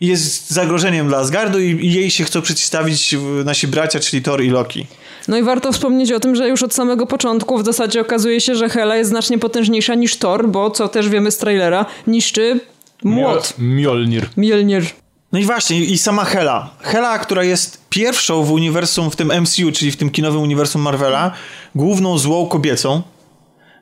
jest 0.00 0.50
zagrożeniem 0.50 1.08
dla 1.08 1.18
Asgardu 1.18 1.60
i, 1.60 1.86
i 1.86 1.92
jej 1.92 2.10
się 2.10 2.24
chcą 2.24 2.42
przeciwstawić 2.42 3.16
nasi 3.44 3.68
bracia, 3.68 4.00
czyli 4.00 4.22
Thor 4.22 4.42
i 4.42 4.50
Loki. 4.50 4.86
No 5.28 5.36
i 5.36 5.42
warto 5.42 5.72
wspomnieć 5.72 6.12
o 6.12 6.20
tym, 6.20 6.36
że 6.36 6.48
już 6.48 6.62
od 6.62 6.74
samego 6.74 7.06
początku 7.06 7.58
w 7.58 7.64
zasadzie 7.64 8.00
okazuje 8.00 8.40
się, 8.40 8.54
że 8.54 8.68
Hela 8.68 8.96
jest 8.96 9.10
znacznie 9.10 9.38
potężniejsza 9.38 9.94
niż 9.94 10.16
Thor, 10.16 10.48
bo 10.48 10.70
co 10.70 10.88
też 10.88 11.08
wiemy 11.08 11.30
z 11.30 11.38
trailera, 11.38 11.86
niszczy 12.06 12.60
młot. 13.04 13.54
Mjolnir. 13.58 14.28
Mjolnir. 14.36 14.84
No 15.32 15.38
i 15.38 15.44
właśnie, 15.44 15.84
i 15.84 15.98
sama 15.98 16.24
Hela. 16.24 16.70
Hela, 16.80 17.18
która 17.18 17.44
jest 17.44 17.88
pierwszą 17.88 18.42
w 18.42 18.52
uniwersum, 18.52 19.10
w 19.10 19.16
tym 19.16 19.32
MCU, 19.42 19.72
czyli 19.72 19.90
w 19.90 19.96
tym 19.96 20.10
kinowym 20.10 20.42
uniwersum 20.42 20.82
Marvela, 20.82 21.32
główną 21.74 22.18
złą 22.18 22.46
kobiecą. 22.46 23.02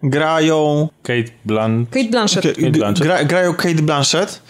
Grają... 0.02 0.88
Kate, 1.02 1.32
Blan... 1.44 1.86
Kate 1.86 2.08
Blanchett. 2.08 2.56
Kate 2.56 2.70
Blanchett. 2.70 3.04
Gra, 3.04 3.24
grają 3.24 3.54
Kate 3.54 3.74
Blanchett. 3.74 4.42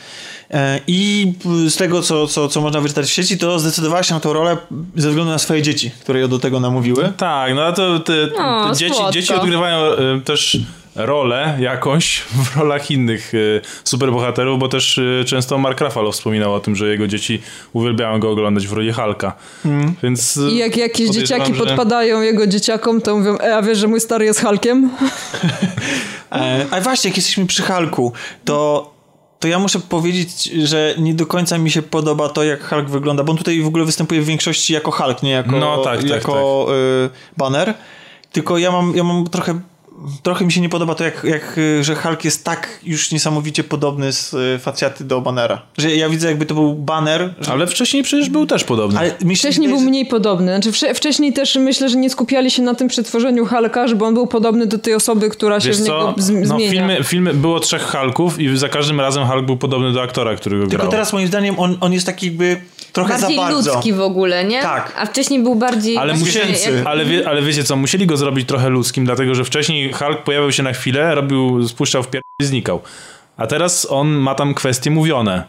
E, 0.52 0.80
I 0.86 1.32
z 1.68 1.76
tego, 1.76 2.02
co, 2.02 2.26
co, 2.26 2.48
co 2.48 2.60
można 2.60 2.80
wyczytać 2.80 3.06
w 3.06 3.12
sieci, 3.12 3.38
to 3.38 3.58
zdecydowała 3.58 4.02
się 4.02 4.14
na 4.14 4.20
tę 4.20 4.32
rolę 4.32 4.56
ze 4.96 5.08
względu 5.08 5.32
na 5.32 5.38
swoje 5.38 5.62
dzieci, 5.62 5.90
które 6.00 6.20
ją 6.20 6.28
do 6.28 6.38
tego 6.38 6.60
namówiły. 6.60 7.12
Tak, 7.16 7.54
no 7.54 7.72
to 7.72 8.00
te, 8.00 8.26
te 8.26 8.76
dzieci, 8.76 9.00
dzieci 9.12 9.34
odgrywają 9.34 9.78
e, 9.78 10.20
też 10.24 10.58
rolę 10.94 11.56
jakąś 11.60 12.18
w 12.44 12.56
rolach 12.56 12.90
innych 12.90 13.34
y, 13.34 13.60
superbohaterów, 13.84 14.58
bo 14.58 14.68
też 14.68 14.98
y, 14.98 15.24
często 15.26 15.58
Mark 15.58 15.80
Ruffalo 15.80 16.12
wspominał 16.12 16.54
o 16.54 16.60
tym, 16.60 16.76
że 16.76 16.88
jego 16.88 17.06
dzieci 17.06 17.42
uwielbiają 17.72 18.18
go 18.18 18.30
oglądać 18.30 18.66
w 18.66 18.72
roli 18.72 18.92
Halka. 18.92 19.32
Hmm. 19.62 19.94
Więc 20.02 20.40
I 20.52 20.56
jak 20.56 20.76
jakieś 20.76 21.10
dzieciaki 21.10 21.54
że... 21.54 21.64
podpadają 21.64 22.20
jego 22.20 22.46
dzieciakom, 22.46 23.00
to 23.00 23.16
mówią, 23.16 23.38
e, 23.38 23.56
a 23.56 23.62
wiesz, 23.62 23.78
że 23.78 23.88
mój 23.88 24.00
stary 24.00 24.24
jest 24.24 24.40
Halkiem? 24.40 24.90
e, 26.32 26.66
a 26.70 26.80
właśnie, 26.80 27.10
jak 27.10 27.16
jesteśmy 27.16 27.46
przy 27.46 27.62
Halku, 27.62 28.12
to 28.44 28.91
to 29.42 29.48
ja 29.48 29.58
muszę 29.58 29.80
powiedzieć, 29.80 30.44
że 30.44 30.94
nie 30.98 31.14
do 31.14 31.26
końca 31.26 31.58
mi 31.58 31.70
się 31.70 31.82
podoba 31.82 32.28
to, 32.28 32.44
jak 32.44 32.68
Hulk 32.68 32.90
wygląda, 32.90 33.24
bo 33.24 33.32
on 33.32 33.38
tutaj 33.38 33.60
w 33.60 33.66
ogóle 33.66 33.84
występuje 33.84 34.22
w 34.22 34.24
większości 34.24 34.72
jako 34.72 34.90
Hulk, 34.90 35.22
nie 35.22 35.30
jako, 35.30 35.50
no, 35.50 35.78
tak, 35.84 36.00
tak, 36.00 36.10
jako 36.10 36.64
tak. 36.66 36.74
Y, 36.74 37.10
banner. 37.36 37.74
Tylko 38.32 38.58
ja 38.58 38.72
mam, 38.72 38.96
ja 38.96 39.04
mam 39.04 39.26
trochę 39.26 39.60
trochę 40.22 40.44
mi 40.44 40.52
się 40.52 40.60
nie 40.60 40.68
podoba 40.68 40.94
to, 40.94 41.04
jak, 41.04 41.24
jak, 41.24 41.60
że 41.80 41.94
Hulk 41.94 42.24
jest 42.24 42.44
tak 42.44 42.78
już 42.82 43.12
niesamowicie 43.12 43.64
podobny 43.64 44.12
z 44.12 44.34
y, 44.34 44.58
facjaty 44.58 45.04
do 45.04 45.20
Bannera. 45.20 45.62
Że 45.78 45.96
ja 45.96 46.08
widzę, 46.08 46.28
jakby 46.28 46.46
to 46.46 46.54
był 46.54 46.74
Banner. 46.74 47.34
Że... 47.40 47.52
Ale 47.52 47.66
wcześniej 47.66 48.02
przecież 48.02 48.30
był 48.30 48.46
też 48.46 48.64
podobny. 48.64 48.98
Ale 48.98 49.14
wcześniej 49.36 49.68
był 49.68 49.80
mniej 49.80 50.06
podobny. 50.06 50.62
Znaczy, 50.62 50.94
wcześniej 50.94 51.32
też 51.32 51.56
myślę, 51.56 51.88
że 51.88 51.96
nie 51.96 52.10
skupiali 52.10 52.50
się 52.50 52.62
na 52.62 52.74
tym 52.74 52.88
przetworzeniu 52.88 53.46
Hulka, 53.46 53.88
żeby 53.88 54.04
on 54.04 54.14
był 54.14 54.26
podobny 54.26 54.66
do 54.66 54.78
tej 54.78 54.94
osoby, 54.94 55.30
która 55.30 55.60
Wiesz 55.60 55.64
się 55.76 55.82
w 55.82 55.86
niego 55.86 56.14
z- 56.18 56.30
no, 56.30 56.46
zmienia. 56.46 56.70
Filmy, 56.70 56.98
filmy, 57.04 57.34
było 57.34 57.60
trzech 57.60 57.82
Hulków 57.82 58.40
i 58.40 58.56
za 58.56 58.68
każdym 58.68 59.00
razem 59.00 59.26
Hulk 59.26 59.46
był 59.46 59.56
podobny 59.56 59.92
do 59.92 60.02
aktora, 60.02 60.36
którego 60.36 60.66
grał. 60.66 60.70
Tylko 60.70 60.90
teraz 60.90 61.12
moim 61.12 61.26
zdaniem 61.26 61.58
on, 61.58 61.76
on 61.80 61.92
jest 61.92 62.06
taki 62.06 62.26
jakby 62.26 62.60
trochę 62.92 63.18
bardziej 63.18 63.36
za 63.36 63.42
bardzo. 63.42 63.74
ludzki 63.74 63.92
w 63.92 64.00
ogóle, 64.00 64.44
nie? 64.44 64.62
Tak. 64.62 64.92
A 64.98 65.06
wcześniej 65.06 65.42
był 65.42 65.54
bardziej... 65.54 65.96
Ale, 65.96 66.14
musieli, 66.14 66.52
jak... 66.52 66.86
ale, 66.86 67.04
wie, 67.04 67.28
ale 67.28 67.42
wiecie 67.42 67.64
co, 67.64 67.76
musieli 67.76 68.06
go 68.06 68.16
zrobić 68.16 68.48
trochę 68.48 68.68
ludzkim, 68.68 69.04
dlatego 69.04 69.34
że 69.34 69.44
wcześniej 69.44 69.91
Hulk 69.92 70.22
pojawiał 70.22 70.52
się 70.52 70.62
na 70.62 70.72
chwilę, 70.72 71.14
robił, 71.14 71.68
spuszczał 71.68 72.02
w 72.02 72.08
pier... 72.08 72.22
i 72.42 72.44
znikał. 72.44 72.80
A 73.36 73.46
teraz 73.46 73.86
on 73.90 74.08
ma 74.08 74.34
tam 74.34 74.54
kwestie 74.54 74.90
mówione. 74.90 75.44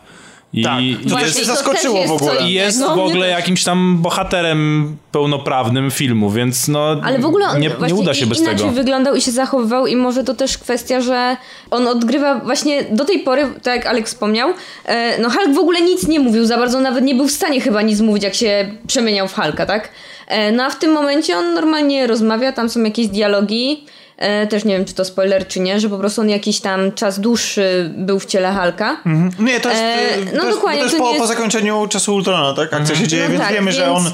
I, 0.54 0.64
tak, 0.64 0.82
i 0.82 0.98
to 1.10 1.20
jest, 1.20 1.46
zaskoczyło 1.46 1.98
jest 1.98 2.10
w 2.10 2.16
ogóle. 2.16 2.50
I 2.50 2.54
jest 2.54 2.80
no, 2.80 2.96
w 2.96 3.00
ogóle 3.00 3.28
jakimś 3.28 3.64
tam 3.64 3.98
bohaterem 4.02 4.96
pełnoprawnym 5.12 5.92
filmu, 5.92 6.30
więc 6.30 6.68
no 6.68 6.96
Ale 7.04 7.20
w 7.20 7.26
ogóle 7.26 7.48
on 7.48 7.60
nie, 7.60 7.72
nie 7.88 7.96
uda 7.96 8.14
się 8.14 8.26
bez 8.26 8.40
inaczej 8.40 8.58
tego. 8.58 8.72
wyglądał 8.72 9.16
i 9.16 9.22
się 9.22 9.32
zachowywał 9.32 9.88
i 9.88 9.96
może 9.96 10.24
to 10.24 10.34
też 10.34 10.58
kwestia, 10.58 11.02
że 11.02 11.38
on 11.72 11.88
odgrywa 11.88 12.40
właśnie 12.40 12.84
do 12.84 13.06
tej 13.06 13.20
pory, 13.20 13.50
tak 13.64 13.76
jak 13.76 13.86
Alex 13.86 14.12
wspomniał, 14.12 14.54
e, 14.86 15.22
no 15.22 15.30
Hulk 15.30 15.56
w 15.56 15.60
ogóle 15.60 15.82
nic 15.82 16.08
nie 16.08 16.20
mówił 16.20 16.46
za 16.46 16.58
bardzo, 16.58 16.80
nawet 16.80 17.04
nie 17.04 17.16
był 17.16 17.28
w 17.28 17.32
stanie 17.32 17.62
chyba 17.62 17.82
nic 17.82 18.02
mówić, 18.02 18.24
jak 18.24 18.36
się 18.36 18.72
przemieniał 18.88 19.28
w 19.28 19.34
Hulka, 19.34 19.66
tak? 19.66 19.90
E, 20.28 20.52
no 20.52 20.64
a 20.64 20.70
w 20.70 20.80
tym 20.80 20.92
momencie 20.92 21.38
on 21.38 21.54
normalnie 21.54 22.08
rozmawia, 22.08 22.52
tam 22.52 22.70
są 22.70 22.84
jakieś 22.84 23.08
dialogi, 23.08 23.86
też 24.50 24.66
nie 24.66 24.74
wiem, 24.74 24.86
czy 24.86 24.94
to 24.94 25.06
spoiler, 25.06 25.48
czy 25.48 25.60
nie, 25.60 25.80
że 25.80 25.90
po 25.90 25.98
prostu 25.98 26.22
on 26.22 26.30
jakiś 26.30 26.60
tam 26.60 26.92
czas 26.92 27.20
dłuższy 27.20 27.92
był 27.98 28.20
w 28.20 28.26
ciele 28.26 28.52
Halka. 28.52 28.98
Mhm. 29.06 29.46
Nie, 29.46 29.60
to 29.60 29.70
jest, 29.70 29.82
e, 29.82 30.08
no 30.34 30.42
to 30.42 30.48
jest, 30.48 30.58
dokładnie, 30.58 30.80
to 30.80 30.86
jest, 30.86 30.98
po, 30.98 31.08
jest... 31.08 31.20
po 31.20 31.28
zakończeniu 31.28 31.88
czasu 31.88 32.16
Ultrona, 32.16 32.54
tak? 32.54 32.74
Akcja 32.74 32.80
mhm. 32.80 33.00
się 33.00 33.08
dzieje, 33.08 33.24
no 33.24 33.30
więc 33.30 33.44
tak, 33.44 33.54
wiemy, 33.54 33.72
więc... 33.72 33.78
że 33.78 33.92
on 33.92 34.04
E, 34.08 34.12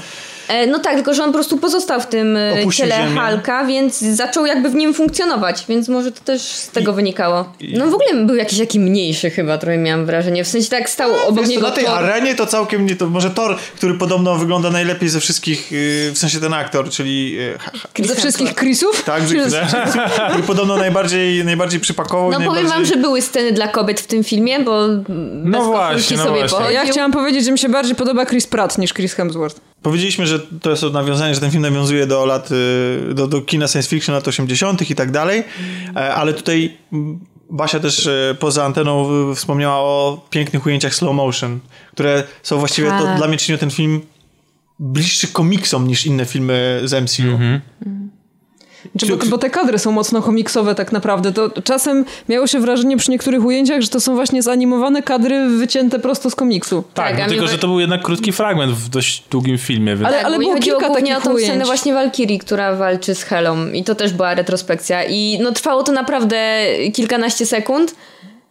no 0.67 0.79
tak, 0.79 0.95
tylko 0.95 1.13
że 1.13 1.23
on 1.23 1.29
po 1.29 1.33
prostu 1.33 1.57
pozostał 1.57 2.01
w 2.01 2.07
tym 2.07 2.37
e, 2.37 2.53
Opuścił 2.61 2.85
ciele 2.85 3.03
ziemię. 3.03 3.19
Halka, 3.19 3.65
więc 3.65 3.99
zaczął 3.99 4.45
jakby 4.45 4.69
w 4.69 4.75
nim 4.75 4.93
funkcjonować, 4.93 5.65
więc 5.69 5.87
może 5.87 6.11
to 6.11 6.21
też 6.21 6.41
z 6.41 6.69
tego 6.69 6.91
I, 6.91 6.95
wynikało. 6.95 7.53
No 7.73 7.87
w 7.87 7.93
ogóle 7.93 8.25
był 8.25 8.35
jakiś 8.35 8.59
taki 8.59 8.79
mniejszy 8.79 9.29
chyba, 9.29 9.57
trochę 9.57 9.77
miałam 9.77 10.05
wrażenie. 10.05 10.43
W 10.43 10.47
sensie 10.47 10.69
tak 10.69 10.89
stał 10.89 11.11
no, 11.11 11.27
obok 11.27 11.47
niego 11.47 11.61
Na 11.61 11.71
tej 11.71 11.85
Thor. 11.85 11.93
arenie 11.93 12.35
to 12.35 12.45
całkiem 12.45 12.85
nie, 12.85 12.95
to 12.95 13.09
może 13.09 13.29
Thor, 13.29 13.57
który 13.75 13.93
podobno 13.93 14.35
wygląda 14.35 14.69
najlepiej 14.69 15.09
ze 15.09 15.19
wszystkich, 15.19 15.71
y, 15.71 16.11
w 16.13 16.17
sensie 16.17 16.39
ten 16.39 16.53
aktor, 16.53 16.89
czyli... 16.89 17.37
Y, 17.99 18.07
ze 18.07 18.15
wszystkich 18.15 18.55
Chrisów? 18.55 19.03
Tak, 19.03 19.27
że, 19.27 19.35
który 20.29 20.43
podobno 20.43 20.77
najbardziej, 20.77 21.45
najbardziej 21.45 21.79
przypakował. 21.79 22.31
No 22.31 22.39
najbardziej... 22.39 22.63
powiem 22.63 22.77
wam, 22.77 22.85
że 22.85 22.95
były 22.95 23.21
sceny 23.21 23.51
dla 23.51 23.67
kobiet 23.67 24.01
w 24.01 24.07
tym 24.07 24.23
filmie, 24.23 24.59
bo 24.59 24.87
no 25.43 25.65
właśnie, 25.65 26.17
no 26.17 26.23
sobie 26.23 26.47
właśnie. 26.47 26.73
Ja 26.73 26.85
chciałam 26.85 27.11
powiedzieć, 27.11 27.45
że 27.45 27.51
mi 27.51 27.59
się 27.59 27.69
bardziej 27.69 27.95
podoba 27.95 28.25
Chris 28.25 28.47
Pratt 28.47 28.77
niż 28.77 28.93
Chris 28.93 29.13
Hemsworth. 29.13 29.68
Powiedzieliśmy, 29.81 30.27
że 30.27 30.39
to 30.39 30.69
jest 30.69 30.83
nawiązanie, 30.83 31.35
że 31.35 31.41
ten 31.41 31.51
film 31.51 31.61
nawiązuje 31.61 32.07
do 32.07 32.25
lat, 32.25 32.49
y, 32.51 33.13
do, 33.13 33.27
do 33.27 33.41
kina 33.41 33.67
science 33.67 33.89
fiction 33.89 34.15
lat 34.15 34.27
80. 34.27 34.89
i 34.89 34.95
tak 34.95 35.11
dalej, 35.11 35.43
e, 35.95 36.13
ale 36.13 36.33
tutaj 36.33 36.77
Basia 37.49 37.79
też 37.79 38.07
e, 38.07 38.35
poza 38.39 38.65
anteną 38.65 39.07
wspomniała 39.35 39.75
o 39.77 40.27
pięknych 40.29 40.65
ujęciach 40.65 40.95
slow 40.95 41.15
motion, 41.15 41.59
które 41.91 42.23
są 42.43 42.57
właściwie, 42.57 42.89
to 42.89 43.03
tak. 43.03 43.17
dla 43.17 43.27
mnie 43.27 43.37
czynią 43.37 43.57
ten 43.57 43.71
film 43.71 44.01
bliższy 44.79 45.27
komiksom 45.27 45.87
niż 45.87 46.05
inne 46.05 46.25
filmy 46.25 46.81
z 46.83 47.03
MCU. 47.03 47.31
Mhm. 47.31 47.61
Czy, 48.97 49.05
bo, 49.05 49.17
bo, 49.29 49.37
te 49.37 49.49
kadry 49.49 49.79
są 49.79 49.91
mocno 49.91 50.21
komiksowe 50.21 50.75
tak 50.75 50.91
naprawdę. 50.91 51.31
To 51.31 51.61
czasem 51.61 52.05
miało 52.29 52.47
się 52.47 52.59
wrażenie 52.59 52.97
przy 52.97 53.11
niektórych 53.11 53.45
ujęciach, 53.45 53.81
że 53.81 53.87
to 53.87 53.99
są 53.99 54.15
właśnie 54.15 54.41
zanimowane 54.43 55.03
kadry 55.03 55.49
wycięte 55.49 55.99
prosto 55.99 56.29
z 56.29 56.35
komiksu. 56.35 56.83
Tak, 56.93 57.09
tak 57.11 57.19
no 57.19 57.27
tylko, 57.27 57.47
że 57.47 57.57
to 57.57 57.67
był 57.67 57.79
jednak 57.79 58.01
krótki 58.01 58.31
fragment 58.31 58.71
w 58.71 58.89
dość 58.89 59.23
długim 59.31 59.57
filmie. 59.57 59.95
Więc... 59.95 60.07
Ale, 60.07 60.17
tak, 60.17 60.25
ale 60.25 60.39
było 60.39 60.55
kilka 60.55 60.89
takich 60.89 61.17
o 61.17 61.21
tą 61.21 61.33
ujęć. 61.33 61.49
scenę 61.49 61.65
właśnie 61.65 61.93
Valkyrie, 61.93 62.39
która 62.39 62.75
walczy 62.75 63.15
z 63.15 63.23
Helą 63.23 63.71
i 63.71 63.83
to 63.83 63.95
też 63.95 64.13
była 64.13 64.35
retrospekcja 64.35 65.03
i 65.03 65.39
no 65.41 65.51
trwało 65.51 65.83
to 65.83 65.91
naprawdę 65.91 66.65
kilkanaście 66.93 67.45
sekund 67.45 67.95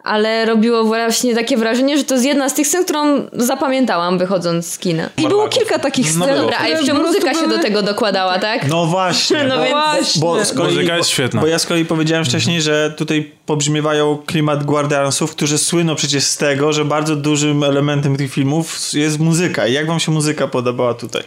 ale 0.09 0.45
robiło 0.45 0.85
właśnie 0.85 1.35
takie 1.35 1.57
wrażenie, 1.57 1.99
że 1.99 2.05
to 2.05 2.15
jest 2.15 2.27
jedna 2.27 2.49
z 2.49 2.55
tych 2.55 2.67
scen, 2.67 2.85
którą 2.85 3.27
zapamiętałam 3.33 4.19
wychodząc 4.19 4.67
z 4.67 4.79
kina. 4.79 5.11
I 5.17 5.29
było 5.29 5.49
kilka 5.49 5.79
takich 5.79 6.07
no 6.07 6.25
scen. 6.25 6.37
No 6.37 6.43
dobra, 6.43 6.59
a 6.61 6.69
jeszcze 6.69 6.95
muzyka 6.95 7.35
się 7.35 7.49
do 7.49 7.59
tego 7.59 7.83
dokładała, 7.83 8.39
tak? 8.39 8.69
No 8.69 8.87
właśnie. 8.87 9.39
No, 9.49 9.57
bo, 9.57 9.63
więc... 9.63 9.73
właśnie. 9.73 10.21
Bo 10.21 10.45
z 10.45 10.53
kolei, 10.53 10.75
muzyka 10.75 10.97
jest 10.97 11.11
świetna. 11.11 11.41
Bo 11.41 11.47
ja 11.47 11.59
z 11.59 11.67
kolei 11.67 11.85
powiedziałem 11.85 12.25
wcześniej, 12.25 12.63
że 12.63 12.95
tutaj 12.97 13.33
pobrzmiewają 13.47 14.19
klimat 14.27 14.65
Guardiansów, 14.65 15.31
którzy 15.31 15.59
słyną 15.59 15.95
przecież 15.95 16.25
z 16.25 16.37
tego, 16.37 16.73
że 16.73 16.85
bardzo 16.85 17.17
dużym 17.17 17.65
elementem 17.65 18.17
tych 18.17 18.33
filmów 18.33 18.79
jest 18.95 19.19
muzyka. 19.19 19.67
I 19.67 19.73
jak 19.73 19.87
wam 19.87 20.01
się 20.01 20.13
muzyka 20.13 20.49
podobała 20.49 20.95
tutaj? 20.95 21.23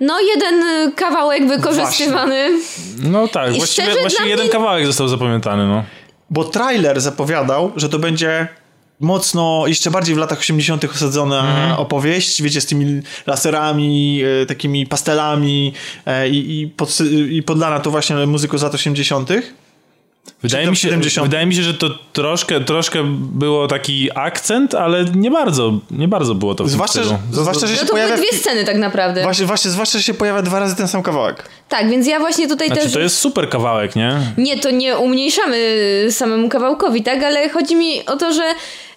No, 0.00 0.20
jeden 0.20 0.64
kawałek 0.92 1.48
wykorzystywany. 1.48 2.50
Właśnie. 2.50 3.10
No 3.10 3.28
tak, 3.28 3.54
I 3.54 3.56
właściwie, 3.56 4.00
właściwie 4.00 4.28
jeden 4.28 4.44
mnie... 4.44 4.52
kawałek 4.52 4.86
został 4.86 5.08
zapamiętany, 5.08 5.66
no. 5.66 5.84
Bo 6.30 6.44
trailer 6.44 7.00
zapowiadał, 7.00 7.72
że 7.76 7.88
to 7.88 7.98
będzie 7.98 8.48
mocno, 9.00 9.64
jeszcze 9.66 9.90
bardziej 9.90 10.14
w 10.14 10.18
latach 10.18 10.38
80. 10.38 10.84
osadzona 10.84 11.40
mm. 11.40 11.72
opowieść, 11.78 12.42
wiecie, 12.42 12.60
z 12.60 12.66
tymi 12.66 13.02
laserami, 13.26 14.22
e, 14.42 14.46
takimi 14.46 14.86
pastelami 14.86 15.72
e, 16.06 16.28
i, 16.28 16.60
i, 16.60 16.68
pod, 16.68 16.98
i 17.30 17.42
podlana 17.42 17.80
to 17.80 17.90
właśnie 17.90 18.16
muzyką 18.16 18.58
z 18.58 18.62
lat 18.62 18.74
80. 18.74 19.30
Wydaje 20.42 20.70
mi, 20.70 20.76
się, 20.76 20.88
wydaje 21.22 21.46
mi 21.46 21.54
się, 21.54 21.62
że 21.62 21.74
to 21.74 21.90
troszkę, 22.12 22.60
troszkę 22.60 23.04
było 23.18 23.68
taki 23.68 24.08
akcent, 24.14 24.74
ale 24.74 25.04
nie 25.04 25.30
bardzo, 25.30 25.80
nie 25.90 26.08
bardzo 26.08 26.34
było 26.34 26.54
to 26.54 26.64
w 26.64 26.70
zwłaszcza, 26.70 27.02
że, 27.02 27.18
zwłaszcza, 27.30 27.66
że 27.66 27.72
no 27.72 27.78
się 27.78 27.86
to 27.86 27.92
pojawia... 27.92 28.14
były 28.14 28.28
dwie 28.28 28.38
sceny 28.38 28.64
tak 28.64 28.76
naprawdę. 28.76 29.22
Właśnie, 29.22 29.46
właśnie, 29.46 29.70
zwłaszcza, 29.70 29.98
że 29.98 30.04
się 30.04 30.14
pojawia 30.14 30.42
dwa 30.42 30.58
razy 30.60 30.76
ten 30.76 30.88
sam 30.88 31.02
kawałek. 31.02 31.48
Tak, 31.68 31.90
więc 31.90 32.06
ja 32.06 32.18
właśnie 32.18 32.48
tutaj 32.48 32.68
znaczy, 32.68 32.82
też... 32.82 32.92
to 32.92 33.00
jest 33.00 33.18
super 33.18 33.48
kawałek, 33.48 33.96
nie? 33.96 34.12
Nie, 34.38 34.58
to 34.58 34.70
nie 34.70 34.98
umniejszamy 34.98 35.56
samemu 36.10 36.48
kawałkowi, 36.48 37.02
tak? 37.02 37.22
Ale 37.22 37.48
chodzi 37.48 37.76
mi 37.76 38.06
o 38.06 38.16
to, 38.16 38.32
że 38.32 38.54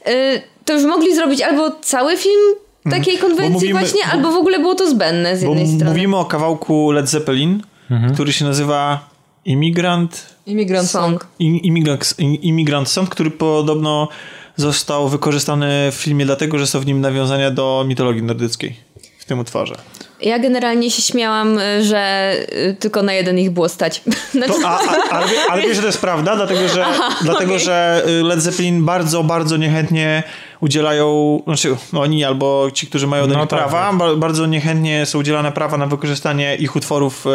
y, 0.07 0.41
to 0.65 0.73
już 0.73 0.83
mogli 0.83 1.15
zrobić 1.15 1.41
albo 1.41 1.71
cały 1.81 2.17
film 2.17 2.55
mhm. 2.85 3.01
takiej 3.01 3.17
konwencji 3.17 3.53
mówimy, 3.53 3.79
właśnie, 3.79 4.01
bo, 4.05 4.11
albo 4.11 4.31
w 4.31 4.35
ogóle 4.35 4.59
było 4.59 4.75
to 4.75 4.89
zbędne 4.89 5.37
z 5.37 5.41
jednej 5.41 5.67
strony. 5.67 5.85
mówimy 5.85 6.17
o 6.17 6.25
kawałku 6.25 6.91
Led 6.91 7.09
Zeppelin, 7.09 7.63
mhm. 7.91 8.13
który 8.13 8.33
się 8.33 8.45
nazywa 8.45 9.09
Immigrant... 9.45 10.25
Immigrant 10.49 10.89
Song. 10.89 11.27
Immigrant, 11.39 12.15
Immigrant 12.19 12.89
Song, 12.89 13.09
który 13.09 13.31
podobno 13.31 14.07
został 14.55 15.09
wykorzystany 15.09 15.91
w 15.91 15.95
filmie 15.95 16.25
dlatego, 16.25 16.59
że 16.59 16.67
są 16.67 16.79
w 16.79 16.85
nim 16.85 17.01
nawiązania 17.01 17.51
do 17.51 17.85
mitologii 17.87 18.23
nordyckiej 18.23 18.75
w 19.19 19.25
tym 19.25 19.39
utworze. 19.39 19.75
Ja 20.21 20.39
generalnie 20.39 20.91
się 20.91 21.01
śmiałam, 21.01 21.59
y, 21.59 21.83
że 21.83 22.33
y, 22.69 22.75
tylko 22.79 23.03
na 23.03 23.13
jeden 23.13 23.39
ich 23.39 23.49
było 23.49 23.69
stać. 23.69 24.01
To, 24.47 24.67
a, 24.67 24.79
a, 24.79 25.09
ale, 25.09 25.27
ale 25.49 25.61
wiesz, 25.61 25.75
że 25.75 25.81
to 25.81 25.87
jest 25.87 26.01
prawda, 26.01 26.35
dlatego 26.35 26.67
że, 26.67 26.85
Aha, 26.85 27.15
dlatego, 27.21 27.51
okay. 27.51 27.65
że 27.65 28.03
Led 28.23 28.41
Zeppelin 28.41 28.85
bardzo, 28.85 29.23
bardzo 29.23 29.57
niechętnie 29.57 30.23
udzielają, 30.61 31.39
znaczy 31.45 31.75
oni 31.93 32.23
albo 32.23 32.71
ci, 32.73 32.87
którzy 32.87 33.07
mają 33.07 33.27
do 33.27 33.33
no 33.33 33.39
nich 33.39 33.49
tak, 33.49 33.59
prawa, 33.59 33.93
tak. 33.99 34.15
bardzo 34.15 34.45
niechętnie 34.45 35.05
są 35.05 35.19
udzielane 35.19 35.51
prawa 35.51 35.77
na 35.77 35.85
wykorzystanie 35.85 36.55
ich 36.55 36.75
utworów 36.75 37.25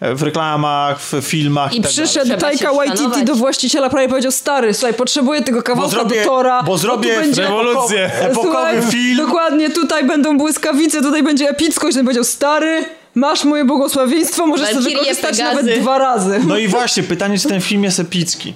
e, 0.00 0.14
w 0.14 0.22
reklamach, 0.22 1.00
w 1.00 1.20
filmach. 1.22 1.74
I, 1.74 1.78
i 1.78 1.82
tak 1.82 1.90
przyszedł 1.90 2.36
Taika 2.36 2.72
Waititi 2.72 3.24
do 3.24 3.34
właściciela 3.34 3.90
prawie 3.90 4.08
powiedział, 4.08 4.32
stary, 4.32 4.74
słuchaj, 4.74 4.94
potrzebuję 4.94 5.42
tego 5.42 5.62
kawałka 5.62 5.90
zrobię, 5.90 6.20
do 6.20 6.30
Tora. 6.30 6.62
Bo 6.62 6.78
zrobię 6.78 7.16
będzie 7.16 7.42
rewolucję. 7.42 8.04
Epokowy, 8.04 8.24
epokowy 8.24 8.48
słuchaj, 8.48 8.82
film. 8.92 9.16
Dokładnie, 9.16 9.70
tutaj 9.70 10.04
będą 10.04 10.38
błyskawice, 10.38 11.02
tutaj 11.02 11.22
będzie 11.22 11.48
epickość. 11.48 11.96
On 11.96 12.04
powiedział, 12.04 12.24
stary, 12.24 12.84
masz 13.14 13.44
moje 13.44 13.64
błogosławieństwo, 13.64 14.46
możesz 14.46 14.68
sobie 14.68 14.90
wykorzystać 14.90 15.38
nawet 15.38 15.80
dwa 15.80 15.98
razy. 15.98 16.40
No 16.46 16.58
i 16.58 16.68
właśnie, 16.68 17.02
pytanie, 17.02 17.38
czy 17.38 17.48
ten 17.48 17.60
film 17.60 17.84
jest 17.84 18.00
epicki. 18.00 18.54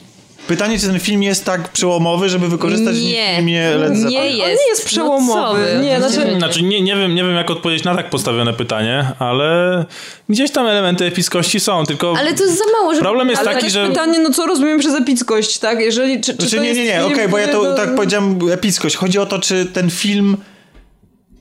Pytanie, 0.49 0.79
czy 0.79 0.87
ten 0.87 1.01
film 1.01 1.23
jest 1.23 1.45
tak 1.45 1.69
przełomowy, 1.69 2.29
żeby 2.29 2.49
wykorzystać 2.49 3.01
nie, 3.01 3.33
w 3.33 3.37
filmie 3.37 3.71
Led 3.71 3.97
Zeppelin? 3.97 4.11
Nie 4.11 4.27
jest. 4.27 4.41
On 4.41 4.51
nie 4.51 4.69
jest 4.69 4.85
przełomowy. 4.85 5.67
No 5.75 5.83
nie, 5.83 6.01
znaczy, 6.01 6.37
znaczy 6.37 6.63
nie, 6.63 6.81
nie, 6.81 6.97
wiem, 6.97 7.15
nie 7.15 7.25
wiem, 7.25 7.35
jak 7.35 7.51
odpowiedzieć 7.51 7.85
na 7.85 7.95
tak 7.95 8.11
postawione 8.11 8.53
pytanie, 8.53 9.13
ale 9.19 9.85
gdzieś 10.29 10.51
tam 10.51 10.67
elementy 10.67 11.05
epickości 11.05 11.61
są, 11.61 11.87
tylko... 11.87 12.15
Ale 12.19 12.35
to 12.35 12.45
jest 12.45 12.59
za 12.59 12.65
mało, 12.79 12.95
żeby... 12.95 13.03
Problem 13.03 13.29
jest 13.29 13.41
ale 13.41 13.55
taki, 13.55 13.71
że... 13.71 13.89
pytanie, 13.89 14.19
no 14.19 14.31
co 14.31 14.47
rozumiemy 14.47 14.79
przez 14.79 14.95
epickość, 14.95 15.59
tak? 15.59 15.81
Jeżeli... 15.81 16.21
Czy, 16.21 16.37
czy 16.37 16.49
znaczy, 16.49 16.61
nie, 16.61 16.73
nie, 16.73 16.85
nie, 16.85 17.05
okej, 17.05 17.15
okay, 17.15 17.29
bo 17.29 17.39
ja 17.39 17.49
to 17.49 17.63
do... 17.63 17.75
tak 17.75 17.95
powiedziałem 17.95 18.39
epickość. 18.53 18.97
Chodzi 18.97 19.19
o 19.19 19.27
to, 19.27 19.39
czy 19.39 19.67
ten 19.67 19.91
film... 19.91 20.37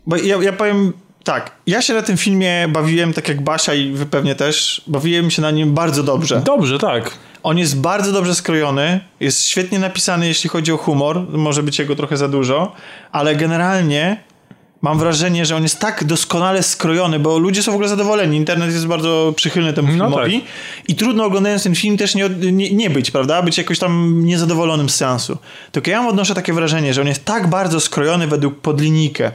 Bo 0.05 0.15
ja, 0.15 0.37
ja 0.41 0.53
powiem 0.53 0.93
tak, 1.23 1.51
ja 1.67 1.81
się 1.81 1.93
na 1.93 2.01
tym 2.01 2.17
filmie 2.17 2.67
bawiłem, 2.69 3.13
tak 3.13 3.27
jak 3.27 3.41
Basia 3.41 3.73
i 3.73 3.91
wy 3.91 4.05
pewnie 4.05 4.35
też, 4.35 4.81
bawiłem 4.87 5.31
się 5.31 5.41
na 5.41 5.51
nim 5.51 5.73
bardzo 5.73 6.03
dobrze. 6.03 6.41
Dobrze, 6.45 6.79
tak. 6.79 7.11
On 7.43 7.57
jest 7.57 7.81
bardzo 7.81 8.11
dobrze 8.11 8.35
skrojony, 8.35 8.99
jest 9.19 9.47
świetnie 9.47 9.79
napisany, 9.79 10.27
jeśli 10.27 10.49
chodzi 10.49 10.71
o 10.71 10.77
humor, 10.77 11.25
może 11.29 11.63
być 11.63 11.79
jego 11.79 11.95
trochę 11.95 12.17
za 12.17 12.27
dużo, 12.27 12.75
ale 13.11 13.35
generalnie 13.35 14.17
mam 14.81 14.99
wrażenie, 14.99 15.45
że 15.45 15.55
on 15.55 15.63
jest 15.63 15.79
tak 15.79 16.03
doskonale 16.03 16.63
skrojony, 16.63 17.19
bo 17.19 17.39
ludzie 17.39 17.63
są 17.63 17.71
w 17.71 17.75
ogóle 17.75 17.89
zadowoleni. 17.89 18.37
Internet 18.37 18.71
jest 18.71 18.87
bardzo 18.87 19.33
przychylny 19.35 19.73
temu 19.73 19.87
no 19.87 19.93
filmowi 19.93 20.41
tak. 20.41 20.49
i 20.87 20.95
trudno 20.95 21.25
oglądając 21.25 21.63
ten 21.63 21.75
film 21.75 21.97
też 21.97 22.15
nie, 22.15 22.29
nie, 22.51 22.71
nie, 22.71 22.89
być, 22.89 23.11
prawda? 23.11 23.41
Być 23.41 23.57
jakoś 23.57 23.79
tam 23.79 24.21
niezadowolonym 24.25 24.89
z 24.89 24.95
seansu. 24.95 25.37
Tylko 25.71 25.91
ja 25.91 26.07
odnoszę 26.07 26.35
takie 26.35 26.53
wrażenie, 26.53 26.93
że 26.93 27.01
on 27.01 27.07
jest 27.07 27.25
tak 27.25 27.47
bardzo 27.47 27.79
skrojony 27.79 28.27
według 28.27 28.59
podlinijkę 28.59 29.31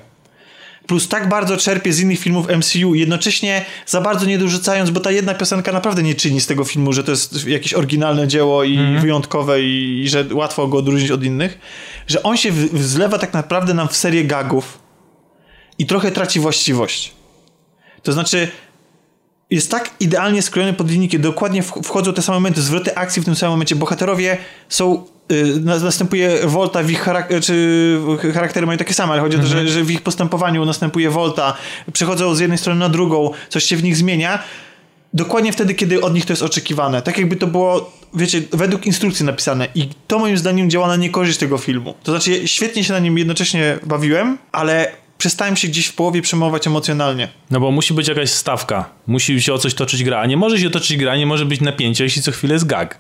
plus 0.87 1.09
tak 1.09 1.29
bardzo 1.29 1.57
czerpie 1.57 1.92
z 1.92 2.01
innych 2.01 2.18
filmów 2.18 2.47
MCU, 2.49 2.94
jednocześnie 2.94 3.64
za 3.87 4.01
bardzo 4.01 4.27
nie 4.27 4.38
dorzucając, 4.38 4.90
bo 4.90 5.01
ta 5.01 5.11
jedna 5.11 5.35
piosenka 5.35 5.73
naprawdę 5.73 6.03
nie 6.03 6.14
czyni 6.14 6.40
z 6.40 6.47
tego 6.47 6.64
filmu, 6.64 6.92
że 6.92 7.05
to 7.05 7.11
jest 7.11 7.47
jakieś 7.47 7.75
oryginalne 7.75 8.29
dzieło 8.29 8.64
i 8.64 8.79
mm. 8.79 9.01
wyjątkowe 9.01 9.62
i, 9.62 10.03
i, 10.05 10.09
że 10.09 10.25
łatwo 10.33 10.68
go 10.68 10.79
odróżnić 10.79 11.11
od 11.11 11.25
innych, 11.25 11.59
że 12.07 12.23
on 12.23 12.37
się 12.37 12.53
wzlewa 12.53 13.18
tak 13.18 13.33
naprawdę 13.33 13.75
nam 13.75 13.88
w 13.88 13.97
serię 13.97 14.25
gagów 14.25 14.79
i 15.79 15.87
trochę 15.87 16.11
traci 16.11 16.40
właściwość. 16.40 17.12
To 18.03 18.12
znaczy, 18.12 18.49
jest 19.51 19.70
tak 19.70 19.90
idealnie 20.01 20.42
skrojony 20.42 20.73
pod 20.73 20.90
linijkę, 20.90 21.18
dokładnie 21.18 21.62
wchodzą 21.62 22.12
te 22.12 22.23
same 22.23 22.37
momenty, 22.37 22.62
zwroty 22.62 22.97
akcji 22.97 23.23
w 23.23 23.25
tym 23.25 23.35
samym 23.35 23.51
momencie. 23.51 23.77
Bohaterowie 23.77 24.38
są 24.68 25.05
następuje 25.60 26.38
Volta 26.46 26.82
w 26.82 26.90
ich 26.90 27.00
charakter, 27.00 27.42
czy 27.42 27.98
charaktery 28.34 28.66
mają 28.66 28.78
takie 28.78 28.94
same, 28.94 29.12
ale 29.12 29.22
chodzi 29.22 29.37
o 29.37 29.40
to, 29.40 29.46
że, 29.46 29.58
mhm. 29.58 29.68
że 29.74 29.84
w 29.84 29.90
ich 29.90 30.02
postępowaniu 30.02 30.64
następuje 30.64 31.10
Volta, 31.10 31.56
przechodzą 31.92 32.34
z 32.34 32.40
jednej 32.40 32.58
strony 32.58 32.80
na 32.80 32.88
drugą, 32.88 33.30
coś 33.48 33.64
się 33.64 33.76
w 33.76 33.82
nich 33.82 33.96
zmienia, 33.96 34.42
dokładnie 35.14 35.52
wtedy, 35.52 35.74
kiedy 35.74 36.00
od 36.00 36.14
nich 36.14 36.26
to 36.26 36.32
jest 36.32 36.42
oczekiwane. 36.42 37.02
Tak 37.02 37.18
jakby 37.18 37.37
to 37.37 37.46
było, 37.46 37.92
wiecie, 38.14 38.42
według 38.52 38.87
instrukcji 38.87 39.26
napisane 39.26 39.68
i 39.74 39.88
to 40.06 40.18
moim 40.18 40.38
zdaniem 40.38 40.70
działa 40.70 40.88
na 40.88 40.96
niekorzyść 40.96 41.38
tego 41.38 41.58
filmu. 41.58 41.94
To 42.02 42.12
znaczy, 42.12 42.48
świetnie 42.48 42.84
się 42.84 42.92
na 42.92 42.98
nim 42.98 43.18
jednocześnie 43.18 43.78
bawiłem, 43.82 44.38
ale 44.52 44.92
przestałem 45.18 45.56
się 45.56 45.68
gdzieś 45.68 45.87
w 45.87 45.94
połowie 45.94 46.22
przejmować 46.22 46.66
emocjonalnie. 46.66 47.28
No 47.50 47.60
bo 47.60 47.70
musi 47.70 47.94
być 47.94 48.08
jakaś 48.08 48.30
stawka, 48.30 48.90
musi 49.06 49.42
się 49.42 49.52
o 49.52 49.58
coś 49.58 49.74
toczyć 49.74 50.04
gra, 50.04 50.20
a 50.20 50.26
nie 50.26 50.37
może 50.37 50.58
się 50.58 50.70
toczyć 50.70 50.96
gra, 50.96 51.16
nie 51.16 51.26
może 51.26 51.46
być 51.46 51.60
napięcie, 51.60 52.04
jeśli 52.04 52.22
co 52.22 52.32
chwilę 52.32 52.54
jest 52.54 52.66
gag. 52.66 52.98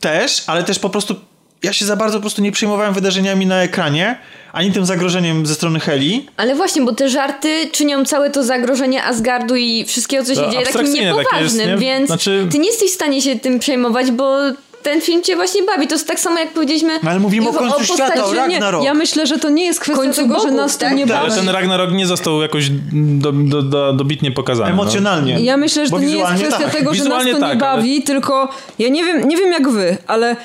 Też, 0.00 0.44
ale 0.46 0.64
też 0.64 0.78
po 0.78 0.90
prostu 0.90 1.16
ja 1.62 1.72
się 1.72 1.84
za 1.84 1.96
bardzo 1.96 2.18
po 2.18 2.20
prostu 2.20 2.42
nie 2.42 2.52
przejmowałem 2.52 2.94
wydarzeniami 2.94 3.46
na 3.46 3.62
ekranie, 3.62 4.18
ani 4.52 4.72
tym 4.72 4.86
zagrożeniem 4.86 5.46
ze 5.46 5.54
strony 5.54 5.80
Heli. 5.80 6.26
Ale 6.36 6.54
właśnie, 6.54 6.82
bo 6.82 6.92
te 6.92 7.08
żarty 7.08 7.68
czynią 7.72 8.04
całe 8.04 8.30
to 8.30 8.44
zagrożenie 8.44 9.04
Asgardu 9.04 9.56
i 9.56 9.84
wszystkiego, 9.84 10.24
co 10.24 10.34
się 10.34 10.40
to 10.40 10.50
dzieje, 10.50 10.66
takim 10.66 10.92
niepoważnym, 10.92 11.40
jest, 11.42 11.66
nie? 11.66 11.76
więc 11.76 12.06
znaczy... 12.06 12.46
ty 12.52 12.58
nie 12.58 12.68
jesteś 12.68 12.90
w 12.90 12.94
stanie 12.94 13.22
się 13.22 13.36
tym 13.36 13.58
przejmować, 13.58 14.10
bo 14.10 14.38
ten 14.82 15.00
film 15.00 15.22
cię 15.22 15.36
właśnie 15.36 15.62
bawi. 15.62 15.86
To 15.86 15.94
jest 15.94 16.08
tak 16.08 16.20
samo, 16.20 16.38
jak 16.38 16.52
powiedzieliśmy... 16.52 16.98
No, 17.02 17.10
ale 17.10 17.20
mówimy 17.20 17.48
o 17.48 17.52
końcu 17.52 17.76
o 17.76 17.84
świata, 17.84 18.24
o 18.24 18.34
Ragnarok. 18.34 18.84
Ja 18.84 18.94
myślę, 18.94 19.26
że 19.26 19.38
to 19.38 19.50
nie 19.50 19.64
jest 19.64 19.80
kwestia 19.80 20.02
końcu 20.02 20.22
tego, 20.22 20.40
że 20.40 20.50
nas 20.50 20.78
to 20.78 20.84
tak? 20.84 20.96
nie 20.96 21.06
bawi. 21.06 21.20
Ale 21.20 21.34
ten 21.34 21.48
Ragnarok 21.48 21.92
nie 21.92 22.06
został 22.06 22.42
jakoś 22.42 22.70
do, 22.92 23.32
do, 23.32 23.62
do, 23.62 23.92
dobitnie 23.92 24.30
pokazany. 24.30 24.70
No. 24.70 24.82
Emocjonalnie. 24.82 25.34
No. 25.34 25.40
Ja 25.40 25.56
myślę, 25.56 25.84
że 25.84 25.90
to 25.90 25.98
nie 25.98 26.16
jest 26.16 26.30
kwestia 26.30 26.58
tak. 26.58 26.72
tego, 26.72 26.94
że 26.94 27.04
nas 27.04 27.24
to 27.24 27.38
tak, 27.38 27.54
nie 27.54 27.60
bawi, 27.60 27.96
ale... 27.96 28.02
tylko 28.06 28.48
ja 28.78 28.88
nie 28.88 29.04
wiem, 29.04 29.28
nie 29.28 29.36
wiem 29.36 29.52
jak 29.52 29.68
wy, 29.68 29.96
ale 30.06 30.36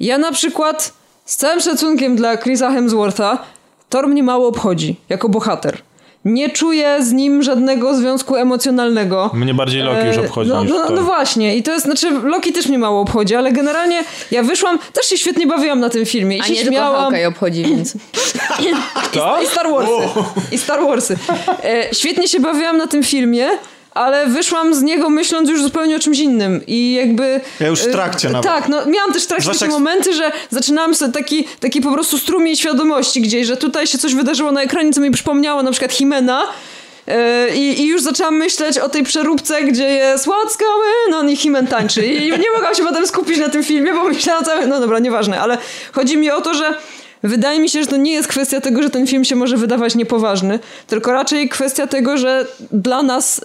ja 0.00 0.18
na 0.18 0.32
przykład 0.32 0.92
z 1.24 1.36
całym 1.36 1.60
szacunkiem 1.60 2.16
dla 2.16 2.36
Chrisa 2.36 2.70
Hemswortha, 2.70 3.38
Thor 3.88 4.08
mnie 4.08 4.22
mało 4.22 4.48
obchodzi 4.48 4.96
jako 5.08 5.28
bohater. 5.28 5.78
Nie 6.24 6.50
czuję 6.50 6.96
z 7.00 7.12
nim 7.12 7.42
żadnego 7.42 7.94
związku 7.94 8.36
emocjonalnego. 8.36 9.30
Mnie 9.34 9.54
bardziej 9.54 9.82
Loki 9.82 10.06
już 10.06 10.16
e, 10.16 10.20
obchodzi. 10.20 10.50
No, 10.50 10.64
no, 10.64 10.90
no, 10.90 11.02
właśnie, 11.02 11.56
i 11.56 11.62
to 11.62 11.72
jest, 11.72 11.84
znaczy 11.84 12.10
Loki 12.10 12.52
też 12.52 12.66
mnie 12.66 12.78
mało 12.78 13.00
obchodzi, 13.00 13.34
ale 13.34 13.52
generalnie 13.52 14.04
ja 14.30 14.42
wyszłam, 14.42 14.78
też 14.92 15.06
się 15.06 15.18
świetnie 15.18 15.46
bawiłam 15.46 15.80
na 15.80 15.90
tym 15.90 16.06
filmie. 16.06 16.36
I 16.36 16.40
A 16.40 16.44
się 16.44 16.52
nie 16.52 16.64
śmiałam. 16.64 17.12
tylko 17.12 17.28
obchodzi, 17.28 17.62
więc. 17.64 17.94
Kto? 19.04 19.40
I, 19.40 19.44
I 19.44 19.48
Star 19.48 19.66
Warsy. 19.70 19.92
I 20.52 20.58
Star 20.58 20.80
Warsy. 20.80 21.16
E, 21.64 21.94
świetnie 21.94 22.28
się 22.28 22.40
bawiłam 22.40 22.76
na 22.76 22.86
tym 22.86 23.02
filmie, 23.02 23.48
ale 23.94 24.26
wyszłam 24.26 24.74
z 24.74 24.82
niego 24.82 25.10
myśląc 25.10 25.50
już 25.50 25.62
zupełnie 25.62 25.96
o 25.96 25.98
czymś 25.98 26.18
innym 26.18 26.60
i 26.66 26.92
jakby... 26.92 27.40
Ja 27.60 27.68
już 27.68 27.80
w 27.80 27.86
y, 27.86 27.92
trakcie 27.92 28.28
nawet. 28.28 28.50
Tak, 28.50 28.68
no 28.68 28.86
miałam 28.86 29.12
też 29.12 29.24
w 29.24 29.26
trakcie 29.26 29.42
Zwłaszcza 29.42 29.66
takie 29.66 29.78
momenty, 29.78 30.14
że 30.14 30.32
zaczynałam 30.50 30.94
sobie 30.94 31.12
taki, 31.12 31.48
taki 31.60 31.80
po 31.80 31.92
prostu 31.92 32.18
strumień 32.18 32.56
świadomości 32.56 33.20
gdzieś, 33.20 33.46
że 33.46 33.56
tutaj 33.56 33.86
się 33.86 33.98
coś 33.98 34.14
wydarzyło 34.14 34.52
na 34.52 34.62
ekranie, 34.62 34.92
co 34.92 35.00
mi 35.00 35.10
przypomniało 35.10 35.62
na 35.62 35.70
przykład 35.70 35.92
Himena, 35.92 36.42
y, 37.08 37.56
i, 37.56 37.80
I, 37.80 37.86
już 37.86 38.02
zaczęłam 38.02 38.36
myśleć 38.36 38.78
o 38.78 38.88
tej 38.88 39.02
przeróbce, 39.02 39.62
gdzie 39.62 39.88
jest 39.88 40.26
What's 40.26 40.58
going 40.58 41.20
on 41.20 41.30
i 41.30 41.36
Himen 41.36 41.66
tańczy. 41.66 42.06
I 42.06 42.30
nie 42.30 42.50
mogłam 42.54 42.74
się 42.74 42.82
potem 42.82 43.06
skupić 43.06 43.38
na 43.38 43.48
tym 43.48 43.64
filmie, 43.64 43.92
bo 43.92 44.04
myślałam. 44.04 44.44
No 44.68 44.80
dobra, 44.80 44.98
nieważne, 44.98 45.40
ale 45.40 45.58
chodzi 45.92 46.16
mi 46.16 46.30
o 46.30 46.40
to, 46.40 46.54
że 46.54 46.74
Wydaje 47.22 47.60
mi 47.60 47.68
się, 47.68 47.80
że 47.80 47.86
to 47.86 47.96
nie 47.96 48.12
jest 48.12 48.28
kwestia 48.28 48.60
tego, 48.60 48.82
że 48.82 48.90
ten 48.90 49.06
film 49.06 49.24
się 49.24 49.36
może 49.36 49.56
wydawać 49.56 49.94
niepoważny, 49.94 50.58
tylko 50.86 51.12
raczej 51.12 51.48
kwestia 51.48 51.86
tego, 51.86 52.18
że 52.18 52.46
dla 52.72 53.02
nas 53.02 53.38
y, 53.38 53.42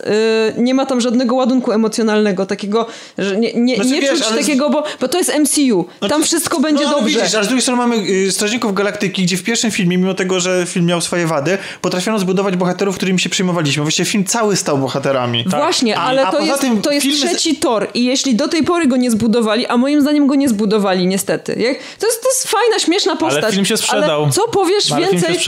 nie 0.57 0.73
ma 0.73 0.85
tam 0.85 1.01
żadnego 1.01 1.35
ładunku 1.35 1.71
emocjonalnego, 1.71 2.45
takiego, 2.45 2.87
że 3.17 3.37
nie, 3.37 3.53
nie, 3.53 3.75
znaczy, 3.75 3.89
nie 3.89 4.01
wiesz, 4.01 4.11
czuć 4.11 4.27
ale... 4.27 4.41
takiego, 4.41 4.69
bo, 4.69 4.83
bo 5.01 5.07
to 5.07 5.17
jest 5.17 5.33
MCU. 5.39 5.85
Znaczy, 5.99 6.13
tam 6.13 6.23
wszystko 6.23 6.59
będzie 6.59 6.83
no, 6.83 6.89
dobrze. 6.89 7.19
Widzisz, 7.19 7.35
a 7.35 7.43
z 7.43 7.47
drugiej 7.47 7.61
strony 7.61 7.77
mamy 7.77 7.95
y, 7.95 8.31
Strażników 8.31 8.73
Galaktyki, 8.73 9.23
gdzie 9.23 9.37
w 9.37 9.43
pierwszym 9.43 9.71
filmie, 9.71 9.97
mimo 9.97 10.13
tego, 10.13 10.39
że 10.39 10.65
film 10.65 10.85
miał 10.85 11.01
swoje 11.01 11.27
wady, 11.27 11.57
potrafiono 11.81 12.19
zbudować 12.19 12.55
bohaterów, 12.55 12.95
którymi 12.95 13.19
się 13.19 13.29
przyjmowaliśmy. 13.29 13.83
Właściwie 13.83 14.09
film 14.09 14.25
cały 14.25 14.55
stał 14.55 14.77
bohaterami. 14.77 15.43
Tak. 15.43 15.61
Właśnie, 15.61 15.97
ale 15.97 16.25
to 16.31 16.39
jest, 16.39 16.65
to 16.83 16.91
jest 16.91 17.07
trzeci 17.07 17.55
tor 17.55 17.87
i 17.93 18.05
jeśli 18.05 18.35
do 18.35 18.47
tej 18.47 18.63
pory 18.63 18.87
go 18.87 18.97
nie 18.97 19.11
zbudowali, 19.11 19.67
a 19.67 19.77
moim 19.77 20.01
zdaniem 20.01 20.27
go 20.27 20.35
nie 20.35 20.49
zbudowali 20.49 21.07
niestety. 21.07 21.55
Jak, 21.59 21.77
to, 21.99 22.07
jest, 22.07 22.21
to 22.21 22.29
jest 22.29 22.47
fajna, 22.47 22.79
śmieszna 22.79 23.15
postać 23.15 23.57
się 23.65 23.77
sprzedał. 23.77 24.23
Ale 24.23 24.31
co 24.31 24.47
powiesz 24.47 24.89
no, 24.89 24.97
więcej? 24.97 25.39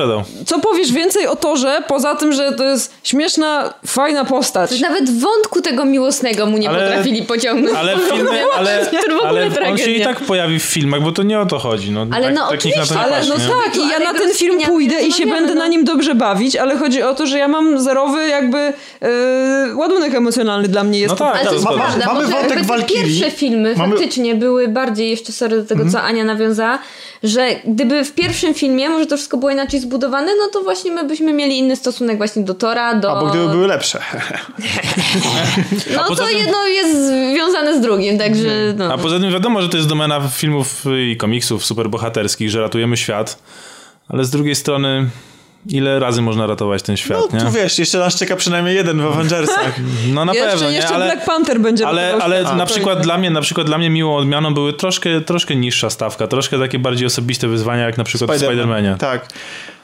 Co 0.45 0.59
powiesz 0.59 0.91
więcej 0.91 1.27
o 1.27 1.35
torze, 1.35 1.83
poza 1.87 2.15
tym, 2.15 2.33
że 2.33 2.51
to 2.51 2.63
jest 2.63 2.93
śmieszna, 3.03 3.73
fajna 3.85 4.25
postać. 4.25 4.79
Nawet 4.79 5.19
wątku 5.19 5.61
tego 5.61 5.85
miłosnego 5.85 6.45
mu 6.45 6.57
nie 6.57 6.69
ale, 6.69 6.87
potrafili 6.87 7.23
pociągnąć. 7.23 7.77
Ale, 7.77 7.97
filmy, 8.13 8.41
ale, 8.55 8.85
ale 9.27 9.49
on 9.69 9.77
się 9.77 9.91
i 9.91 10.01
tak 10.01 10.19
pojawi 10.19 10.59
w 10.59 10.63
filmach, 10.63 11.01
bo 11.01 11.11
to 11.11 11.23
nie 11.23 11.39
o 11.39 11.45
to 11.45 11.59
chodzi. 11.59 11.91
No, 11.91 12.05
ale 12.11 12.25
tak, 12.25 12.35
no 12.35 12.49
oczywiście, 12.49 12.99
ale 12.99 13.21
no 13.25 13.35
tak, 13.35 13.75
i 13.75 13.89
ja 13.89 13.99
na 13.99 14.13
ten 14.13 14.33
film 14.33 14.59
pójdę 14.61 15.01
i 15.01 15.13
się 15.13 15.25
będę 15.25 15.55
na 15.55 15.61
no. 15.61 15.67
nim 15.67 15.85
dobrze 15.85 16.15
bawić, 16.15 16.55
ale 16.55 16.77
chodzi 16.77 17.03
o 17.03 17.13
to, 17.13 17.27
że 17.27 17.37
ja 17.37 17.47
mam 17.47 17.79
zerowy 17.79 18.27
jakby 18.27 18.73
yy, 19.01 19.75
ładunek 19.75 20.15
emocjonalny 20.15 20.67
dla 20.67 20.83
mnie 20.83 20.99
jest. 20.99 21.19
No 21.19 21.25
tak, 21.25 21.35
ale 21.35 21.45
to 21.45 21.53
jest 21.53 21.67
prawda, 21.67 22.05
mamy 22.05 22.27
wątek 22.27 22.65
Valkyrie. 22.65 23.03
Pierwsze 23.03 23.31
filmy 23.31 23.75
mamy... 23.75 23.95
faktycznie 23.95 24.35
były 24.35 24.67
bardziej, 24.67 25.09
jeszcze 25.09 25.31
sorry 25.31 25.57
do 25.57 25.65
tego, 25.65 25.91
co 25.91 26.01
Ania 26.01 26.23
nawiązała, 26.23 26.79
że 27.23 27.55
gdyby 27.65 28.05
w 28.05 28.13
pierwszym 28.13 28.53
filmie 28.53 28.89
może 28.89 29.05
to 29.05 29.17
wszystko 29.17 29.37
było 29.37 29.51
inaczej 29.51 29.79
zbudowane, 29.79 30.31
no 30.35 30.47
to 30.53 30.63
właśnie 30.63 30.91
my 30.91 31.07
byśmy 31.07 31.33
mieli 31.33 31.57
inny 31.57 31.75
stosunek 31.75 32.17
właśnie 32.17 32.43
do 32.43 32.53
Tora, 32.53 32.95
do... 32.95 33.11
Albo 33.11 33.29
gdyby 33.29 33.49
były 33.49 33.67
lepsze. 33.67 33.99
no 35.95 36.15
to 36.15 36.15
tym... 36.15 36.37
jedno 36.37 36.67
jest 36.67 36.95
związane 37.33 37.77
z 37.77 37.81
drugim, 37.81 38.17
także... 38.17 38.73
No. 38.77 38.93
A 38.93 38.97
poza 38.97 39.19
tym 39.19 39.31
wiadomo, 39.31 39.61
że 39.61 39.69
to 39.69 39.77
jest 39.77 39.89
domena 39.89 40.21
filmów 40.27 40.85
i 41.11 41.17
komiksów 41.17 41.65
superbohaterskich, 41.65 42.49
że 42.49 42.61
ratujemy 42.61 42.97
świat, 42.97 43.43
ale 44.09 44.25
z 44.25 44.29
drugiej 44.29 44.55
strony 44.55 45.09
ile 45.65 45.99
razy 45.99 46.21
można 46.21 46.47
ratować 46.47 46.83
ten 46.83 46.97
świat, 46.97 47.21
no, 47.31 47.39
nie? 47.39 47.45
tu 47.45 47.51
wiesz, 47.51 47.79
jeszcze 47.79 47.97
nas 47.97 48.15
czeka 48.15 48.35
przynajmniej 48.35 48.75
jeden 48.75 49.01
w 49.01 49.05
Avengersach. 49.05 49.75
No 50.13 50.25
na 50.25 50.33
jeszcze, 50.33 50.51
pewno, 50.51 50.69
nie? 50.69 50.75
Jeszcze 50.75 50.95
ale, 50.95 51.05
Black 51.05 51.25
Panther 51.25 51.59
będzie 51.59 51.87
Ale, 51.87 52.17
ale 52.21 52.43
na 52.43 52.65
przykład 52.65 53.01
dla 53.01 53.17
mnie, 53.17 53.29
na 53.29 53.41
przykład 53.41 53.67
dla 53.67 53.77
mnie 53.77 53.89
miłą 53.89 54.15
odmianą 54.15 54.53
były 54.53 54.73
troszkę, 54.73 55.21
troszkę 55.21 55.55
niższa 55.55 55.89
stawka, 55.89 56.27
troszkę 56.27 56.59
takie 56.59 56.79
bardziej 56.79 57.07
osobiste 57.07 57.47
wyzwania, 57.47 57.85
jak 57.85 57.97
na 57.97 58.03
przykład 58.03 58.29
Spider-Man. 58.29 58.45
w 58.45 58.49
Spider-Manie. 58.49 58.97
Tak. 58.97 59.27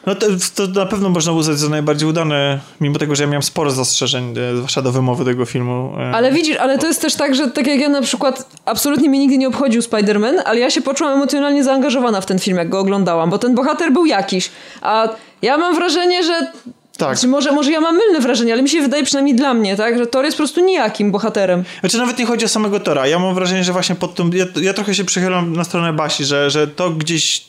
No 0.06 0.16
to, 0.16 0.28
to, 0.56 0.68
na 0.68 0.86
pewno 0.86 1.10
można 1.10 1.32
uznać 1.32 1.60
za 1.60 1.70
najbardziej 1.70 2.10
udane, 2.10 2.60
mimo 2.82 3.00
tego, 3.00 3.16
że 3.16 3.24
ja 3.24 3.30
miałem 3.30 3.44
sporo 3.44 3.72
zastrzeżeń, 3.72 4.34
e, 4.38 4.56
zwłaszcza 4.56 4.82
do 4.82 4.92
wymowy 4.92 5.26
tego 5.26 5.46
filmu. 5.46 5.94
E. 6.00 6.16
Ale 6.16 6.32
widzisz, 6.32 6.58
ale 6.58 6.78
to 6.78 6.88
jest 6.88 7.02
też 7.02 7.16
tak, 7.16 7.36
że 7.36 7.48
tak 7.48 7.68
jak 7.68 7.80
ja 7.80 7.90
na 7.90 8.02
przykład 8.02 8.50
absolutnie 8.66 9.10
mnie 9.10 9.20
nigdy 9.20 9.38
nie 9.38 9.48
obchodził 9.48 9.82
Spider-Man, 9.82 10.42
ale 10.46 10.60
ja 10.60 10.70
się 10.70 10.82
poczułam 10.82 11.14
emocjonalnie 11.14 11.64
zaangażowana 11.64 12.22
w 12.22 12.26
ten 12.26 12.40
film, 12.40 12.58
jak 12.58 12.70
go 12.70 12.80
oglądałam, 12.80 13.30
bo 13.30 13.38
ten 13.38 13.56
bohater 13.56 13.92
był 13.92 14.06
jakiś, 14.06 14.52
a 14.82 15.10
ja 15.44 15.58
mam 15.58 15.76
wrażenie, 15.76 16.24
że 16.24 16.52
tak. 16.98 17.18
Znaczy 17.18 17.28
może, 17.28 17.52
może 17.52 17.72
ja 17.72 17.82
mam 17.82 17.98
mylne 17.98 18.20
wrażenie, 18.20 18.54
ale 18.54 18.64
mi 18.64 18.70
się 18.70 18.82
wydaje 18.82 19.04
przynajmniej 19.04 19.36
dla 19.36 19.54
mnie, 19.54 19.76
tak, 19.76 19.98
że 19.98 20.08
Thor 20.08 20.26
jest 20.26 20.38
po 20.38 20.44
prostu 20.44 20.66
nijakim 20.66 21.12
bohaterem. 21.12 21.64
Znaczy 21.80 21.98
nawet 21.98 22.18
nie 22.18 22.26
chodzi 22.26 22.46
o 22.46 22.48
samego 22.48 22.80
Tora. 22.80 23.08
Ja 23.08 23.20
mam 23.20 23.36
wrażenie, 23.36 23.64
że 23.64 23.74
właśnie 23.74 23.96
pod 23.96 24.16
tym. 24.16 24.32
Ja, 24.34 24.46
ja 24.62 24.74
trochę 24.74 24.96
się 24.96 25.04
przychylam 25.04 25.56
na 25.56 25.64
stronę 25.64 25.94
Basi, 25.94 26.26
że, 26.26 26.50
że 26.50 26.68
to 26.68 26.90
gdzieś. 26.90 27.46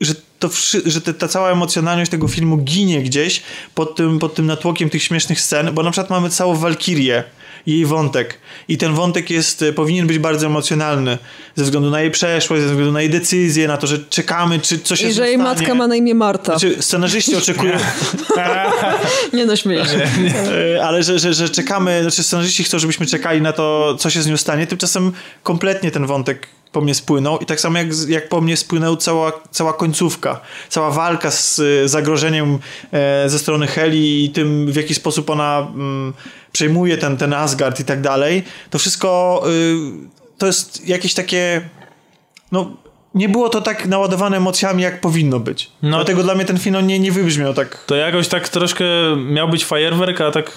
Że, 0.00 0.14
to, 0.38 0.50
że 0.84 1.00
te, 1.00 1.14
ta 1.14 1.28
cała 1.28 1.50
emocjonalność 1.50 2.10
tego 2.10 2.28
filmu 2.28 2.56
ginie 2.56 3.02
gdzieś 3.02 3.42
pod 3.74 3.96
tym, 3.96 4.18
pod 4.18 4.34
tym 4.34 4.46
natłokiem 4.46 4.90
tych 4.90 5.02
śmiesznych 5.02 5.40
scen, 5.40 5.70
bo 5.74 5.82
na 5.82 5.90
przykład 5.90 6.10
mamy 6.10 6.30
całą 6.30 6.54
Walkirię, 6.54 7.24
jej 7.66 7.86
wątek. 7.86 8.38
I 8.68 8.78
ten 8.78 8.94
wątek 8.94 9.30
jest, 9.30 9.62
e, 9.62 9.72
powinien 9.72 10.06
być 10.06 10.18
bardzo 10.18 10.46
emocjonalny 10.46 11.18
ze 11.54 11.64
względu 11.64 11.90
na 11.90 12.00
jej 12.00 12.10
przeszłość, 12.10 12.62
ze 12.62 12.68
względu 12.68 12.92
na 12.92 13.00
jej 13.00 13.10
decyzję, 13.10 13.68
na 13.68 13.76
to, 13.76 13.86
że 13.86 13.98
czekamy, 13.98 14.60
czy 14.60 14.78
coś 14.78 15.00
się 15.00 15.08
I 15.08 15.12
że 15.12 15.26
jej 15.26 15.38
matka 15.38 15.74
ma 15.74 15.86
na 15.86 15.96
imię 15.96 16.14
Marta. 16.14 16.58
Znaczy, 16.58 16.82
scenarzyści 16.82 17.36
oczekują... 17.36 17.72
nie 19.32 19.46
no, 19.46 19.56
śmieję 19.56 19.84
się. 19.86 20.08
E, 20.76 20.84
ale 20.84 21.02
że, 21.02 21.18
że, 21.18 21.34
że 21.34 21.48
czekamy, 21.48 22.02
znaczy 22.02 22.22
scenarzyści 22.22 22.64
chcą, 22.64 22.78
żebyśmy 22.78 23.06
czekali 23.06 23.42
na 23.42 23.52
to, 23.52 23.96
co 23.98 24.10
się 24.10 24.22
z 24.22 24.26
nią 24.26 24.36
stanie. 24.36 24.66
Tymczasem 24.66 25.12
kompletnie 25.42 25.90
ten 25.90 26.06
wątek 26.06 26.48
po 26.72 26.80
mnie 26.80 26.94
spłynął 26.94 27.38
i 27.38 27.46
tak 27.46 27.60
samo 27.60 27.78
jak, 27.78 27.88
jak 28.08 28.28
po 28.28 28.40
mnie 28.40 28.56
spłynęła 28.56 28.96
cała, 28.96 29.32
cała 29.50 29.72
końcówka, 29.72 30.40
cała 30.68 30.90
walka 30.90 31.30
z 31.30 31.60
zagrożeniem 31.84 32.58
e, 32.92 33.28
ze 33.28 33.38
strony 33.38 33.66
Heli 33.66 34.24
i 34.24 34.30
tym, 34.30 34.72
w 34.72 34.76
jaki 34.76 34.94
sposób 34.94 35.30
ona 35.30 35.58
mm, 35.74 36.12
przejmuje 36.52 36.98
ten, 36.98 37.16
ten 37.16 37.32
Asgard 37.32 37.80
i 37.80 37.84
tak 37.84 38.00
dalej, 38.00 38.42
to 38.70 38.78
wszystko 38.78 39.42
y, 39.46 40.38
to 40.38 40.46
jest 40.46 40.88
jakieś 40.88 41.14
takie 41.14 41.68
no 42.52 42.76
nie 43.14 43.28
było 43.28 43.48
to 43.48 43.60
tak 43.60 43.86
naładowane 43.86 44.36
emocjami, 44.36 44.82
jak 44.82 45.00
powinno 45.00 45.40
być. 45.40 45.70
No, 45.82 45.96
Dlatego 45.96 46.22
dla 46.22 46.34
mnie 46.34 46.44
ten 46.44 46.58
film 46.58 46.86
nie, 46.86 46.98
nie 46.98 47.12
wybrzmiał 47.12 47.54
tak. 47.54 47.84
To 47.86 47.94
jakoś 47.94 48.28
tak 48.28 48.48
troszkę 48.48 48.84
miał 49.16 49.48
być 49.48 49.64
fajerwerk, 49.64 50.20
a 50.20 50.30
tak 50.30 50.52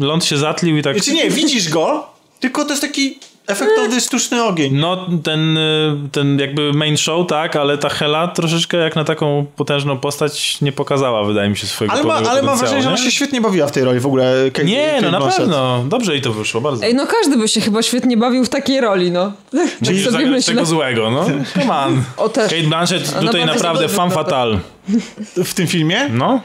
ląd 0.00 0.24
się 0.24 0.36
zatlił 0.36 0.76
i 0.76 0.82
tak... 0.82 0.94
Znaczy 0.94 1.12
nie, 1.12 1.30
widzisz 1.30 1.68
go, 1.68 2.08
tylko 2.40 2.64
to 2.64 2.70
jest 2.70 2.82
taki 2.82 3.18
efektowny, 3.52 4.00
sztuczny 4.00 4.44
ogień. 4.44 4.74
No, 4.74 5.06
ten, 5.22 5.56
y, 5.56 5.96
ten 6.12 6.38
jakby 6.38 6.72
main 6.72 6.96
show, 6.96 7.26
tak, 7.26 7.56
ale 7.56 7.78
ta 7.78 7.88
Hela 7.88 8.28
troszeczkę 8.28 8.76
jak 8.76 8.96
na 8.96 9.04
taką 9.04 9.46
potężną 9.56 9.98
postać 9.98 10.60
nie 10.60 10.72
pokazała, 10.72 11.24
wydaje 11.24 11.50
mi 11.50 11.56
się, 11.56 11.66
swojego 11.66 11.94
Ale, 11.94 12.04
ma, 12.04 12.14
ale 12.14 12.42
mam 12.42 12.58
wrażenie, 12.58 12.82
że 12.82 12.88
ona 12.88 12.96
się 12.96 13.10
świetnie 13.10 13.40
bawiła 13.40 13.66
w 13.66 13.72
tej 13.72 13.84
roli 13.84 14.00
w 14.00 14.06
ogóle. 14.06 14.34
Kate, 14.52 14.64
nie, 14.64 14.90
Kate 14.94 15.10
no 15.10 15.20
na 15.20 15.30
pewno. 15.30 15.84
Dobrze 15.88 16.16
i 16.16 16.20
to 16.20 16.32
wyszło, 16.32 16.60
bardzo. 16.60 16.84
Ej, 16.84 16.94
no 16.94 17.06
każdy 17.06 17.36
by 17.36 17.48
się 17.48 17.60
chyba 17.60 17.82
świetnie 17.82 18.16
bawił 18.16 18.44
w 18.44 18.48
takiej 18.48 18.80
roli, 18.80 19.10
no. 19.10 19.32
Czyli 19.84 20.04
tak 20.04 20.12
sobie 20.12 20.26
myślę. 20.26 20.54
tego 20.54 20.66
złego, 20.66 21.10
no. 21.10 21.26
Come 21.54 21.76
on. 21.76 22.02
O, 22.16 22.28
też. 22.28 22.52
Kate 22.52 22.68
Blanchett 22.68 23.20
tutaj 23.20 23.46
naprawdę 23.46 23.88
fan 23.88 24.10
fatal. 24.10 24.58
W 25.44 25.54
tym 25.54 25.66
filmie? 25.66 26.08
No. 26.12 26.40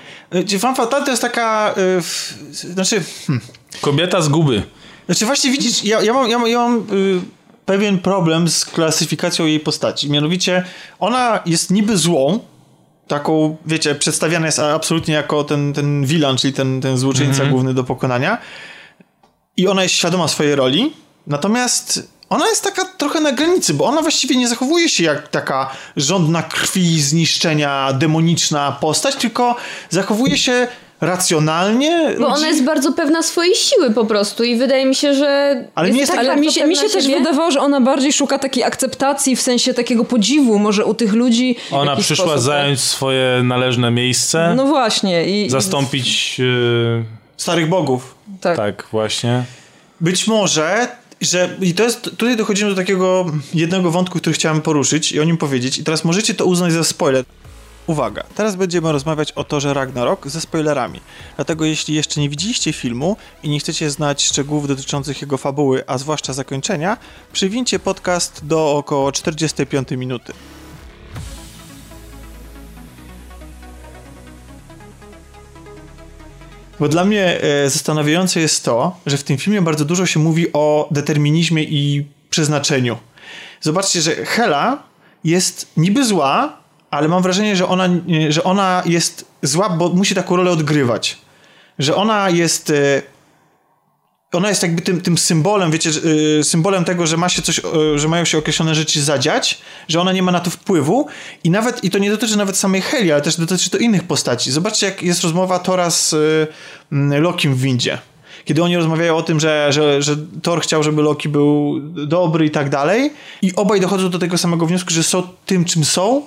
Fan 0.60 0.76
fatal 0.76 1.04
to 1.04 1.12
jest 1.12 1.22
taka... 1.22 1.74
Yy, 1.78 2.02
w, 2.02 2.34
znaczy... 2.54 3.02
Hmm. 3.28 3.46
Kobieta 3.82 4.22
z 4.22 4.30
guby. 4.30 4.64
Znaczy 5.08 5.26
właśnie 5.26 5.52
widzisz, 5.52 5.84
ja, 5.84 6.02
ja 6.02 6.14
mam, 6.14 6.30
ja 6.30 6.40
mam, 6.40 6.48
ja 6.48 6.60
mam 6.60 6.78
yy, 6.92 7.22
pewien 7.66 8.00
problem 8.00 8.50
z 8.50 8.66
klasyfikacją 8.66 9.46
jej 9.46 9.60
postaci. 9.60 10.12
Mianowicie 10.12 10.64
ona 11.00 11.40
jest 11.46 11.72
niby 11.72 11.98
złą, 11.98 12.40
taką, 13.08 13.58
wiecie, 13.66 13.96
przedstawiana 13.96 14.46
jest 14.46 14.60
absolutnie 14.60 15.14
jako 15.14 15.44
ten, 15.44 15.74
ten 15.74 16.06
villain, 16.06 16.38
czyli 16.38 16.54
ten, 16.54 16.82
ten 16.82 16.98
złoczyńca 16.98 17.38
mm 17.38 17.48
-hmm. 17.48 17.52
główny 17.52 17.74
do 17.74 17.84
pokonania. 17.84 18.38
I 19.58 19.68
ona 19.68 19.84
jest 19.84 19.96
świadoma 19.96 20.28
swojej 20.28 20.56
roli, 20.56 20.94
natomiast 21.28 22.10
ona 22.30 22.48
jest 22.48 22.64
taka 22.64 22.86
trochę 22.86 23.22
na 23.22 23.32
granicy, 23.32 23.74
bo 23.74 23.86
ona 23.86 24.02
właściwie 24.02 24.36
nie 24.36 24.48
zachowuje 24.48 24.90
się 24.90 25.04
jak 25.04 25.28
taka 25.28 25.70
żądna 25.98 26.44
krwi, 26.44 27.02
zniszczenia, 27.02 27.94
demoniczna 27.94 28.72
postać, 28.72 29.16
tylko 29.16 29.56
zachowuje 29.90 30.38
się 30.38 30.68
racjonalnie. 31.02 32.16
Bo 32.20 32.28
ona 32.28 32.48
jest 32.48 32.64
bardzo 32.64 32.94
pewna 32.94 33.24
swojej 33.24 33.56
siły 33.56 33.92
po 33.92 34.06
prostu 34.06 34.44
i 34.44 34.56
wydaje 34.56 34.86
mi 34.86 34.96
się, 34.96 35.14
że. 35.14 35.64
Ale, 35.76 35.88
jest 35.88 36.00
jest 36.00 36.12
tak 36.12 36.20
ale 36.20 36.36
mi 36.36 36.52
się, 36.52 36.68
mi 36.68 36.76
się 36.76 36.90
też 36.90 37.08
wydawało, 37.08 37.52
że 37.52 37.60
ona 37.60 37.82
bardziej 37.82 38.14
szuka 38.14 38.40
takiej 38.40 38.64
akceptacji, 38.64 39.36
w 39.36 39.42
sensie 39.42 39.74
takiego 39.74 40.06
podziwu 40.06 40.60
może 40.60 40.86
u 40.86 40.94
tych 40.94 41.14
ludzi. 41.14 41.56
Ona 41.72 41.96
przyszła 41.96 42.16
sposób, 42.16 42.34
tak? 42.34 42.42
zająć 42.42 42.80
tak? 42.80 42.88
swoje 42.88 43.42
należne 43.44 43.92
miejsce. 43.92 44.54
No 44.56 44.66
właśnie. 44.66 45.26
I, 45.26 45.50
zastąpić. 45.50 46.40
Yy... 46.40 47.04
Starych 47.38 47.70
bogów. 47.70 48.16
Tak. 48.42 48.58
tak, 48.58 48.88
właśnie. 48.92 49.44
Być 50.02 50.28
może 50.28 50.88
że 51.22 51.50
i 51.62 51.74
to 51.74 51.84
jest, 51.84 52.02
tutaj 52.02 52.38
dochodzimy 52.38 52.70
do 52.70 52.76
takiego 52.76 53.26
jednego 53.54 53.92
wątku, 53.92 54.20
który 54.20 54.34
chciałem 54.34 54.62
poruszyć 54.62 55.12
i 55.12 55.20
o 55.20 55.24
nim 55.24 55.38
powiedzieć 55.38 55.78
i 55.78 55.84
teraz 55.84 56.06
możecie 56.06 56.34
to 56.34 56.46
uznać 56.46 56.74
za 56.74 56.84
spoiler. 56.84 57.26
Uwaga, 57.88 58.24
teraz 58.36 58.56
będziemy 58.56 58.92
rozmawiać 58.92 59.32
o 59.32 59.44
torze 59.44 59.74
Ragnarok 59.74 60.28
ze 60.28 60.42
spoilerami. 60.42 61.02
Dlatego 61.36 61.66
jeśli 61.66 61.96
jeszcze 61.96 62.22
nie 62.22 62.30
widzieliście 62.30 62.74
filmu 62.74 63.18
i 63.44 63.50
nie 63.50 63.60
chcecie 63.60 63.90
znać 63.90 64.26
szczegółów 64.26 64.68
dotyczących 64.68 65.22
jego 65.22 65.38
fabuły, 65.38 65.84
a 65.88 65.98
zwłaszcza 65.98 66.34
zakończenia, 66.34 66.98
przywincie 67.34 67.80
podcast 67.80 68.46
do 68.46 68.78
około 68.78 69.12
45 69.12 69.92
minuty. 69.92 70.34
Bo 76.80 76.88
dla 76.88 77.06
mnie 77.06 77.42
e, 77.42 77.70
zastanawiające 77.70 78.40
jest 78.40 78.64
to, 78.66 78.98
że 79.06 79.18
w 79.18 79.24
tym 79.24 79.38
filmie 79.38 79.62
bardzo 79.62 79.86
dużo 79.86 80.06
się 80.06 80.20
mówi 80.20 80.54
o 80.54 80.88
determinizmie 80.92 81.64
i 81.64 82.06
przeznaczeniu. 82.30 82.98
Zobaczcie, 83.62 84.02
że 84.02 84.26
Hela 84.26 84.84
jest 85.24 85.68
niby 85.78 86.06
zła, 86.06 86.57
ale 86.92 87.08
mam 87.08 87.24
wrażenie, 87.24 87.56
że 87.56 87.68
ona, 87.68 87.90
że 88.30 88.44
ona 88.44 88.84
jest 88.86 89.26
zła, 89.42 89.70
bo 89.70 89.90
musi 89.90 90.16
taką 90.16 90.36
rolę 90.36 90.52
odgrywać. 90.52 91.18
Że 91.80 91.96
ona 91.96 92.30
jest 92.30 92.70
e, 92.70 93.02
ona 94.32 94.50
jest 94.50 94.64
jakby 94.64 94.82
tym, 94.82 95.02
tym 95.02 95.18
symbolem, 95.18 95.72
wiecie, 95.72 95.90
yy, 95.90 96.44
symbolem 96.44 96.86
tego, 96.86 97.08
że 97.08 97.18
ma 97.18 97.30
się 97.30 97.42
coś, 97.42 97.58
yy, 97.58 98.00
że 98.00 98.08
mają 98.08 98.26
się 98.26 98.38
określone 98.38 98.76
rzeczy 98.76 99.02
zadziać, 99.02 99.62
że 99.88 100.02
ona 100.02 100.12
nie 100.12 100.24
ma 100.24 100.32
na 100.32 100.40
to 100.40 100.50
wpływu 100.50 101.08
i 101.44 101.50
nawet, 101.50 101.84
i 101.84 101.90
to 101.90 101.98
nie 101.98 102.10
dotyczy 102.10 102.38
nawet 102.38 102.58
samej 102.58 102.82
Heli, 102.82 103.12
ale 103.12 103.22
też 103.22 103.38
dotyczy 103.38 103.70
to 103.70 103.78
innych 103.78 104.04
postaci. 104.04 104.52
Zobaczcie, 104.52 104.86
jak 104.86 105.04
jest 105.04 105.24
rozmowa 105.24 105.60
Tora 105.60 105.90
z 105.90 106.16
Lokim 106.92 107.56
w 107.56 107.62
windzie. 107.62 107.98
Kiedy 108.46 108.64
oni 108.64 108.78
rozmawiają 108.78 109.18
o 109.18 109.24
tym, 109.24 109.40
że, 109.40 109.68
że, 109.70 110.02
że 110.02 110.16
Thor 110.42 110.62
chciał, 110.62 110.84
żeby 110.84 111.02
Loki 111.02 111.30
był 111.30 111.80
dobry 112.08 112.46
i 112.46 112.52
tak 112.52 112.70
dalej 112.70 113.14
i 113.42 113.56
obaj 113.56 113.82
dochodzą 113.82 114.10
do 114.10 114.20
tego 114.20 114.38
samego 114.38 114.66
wniosku, 114.66 114.90
że 114.90 115.04
są 115.04 115.24
tym, 115.46 115.66
czym 115.66 115.86
są 115.86 116.22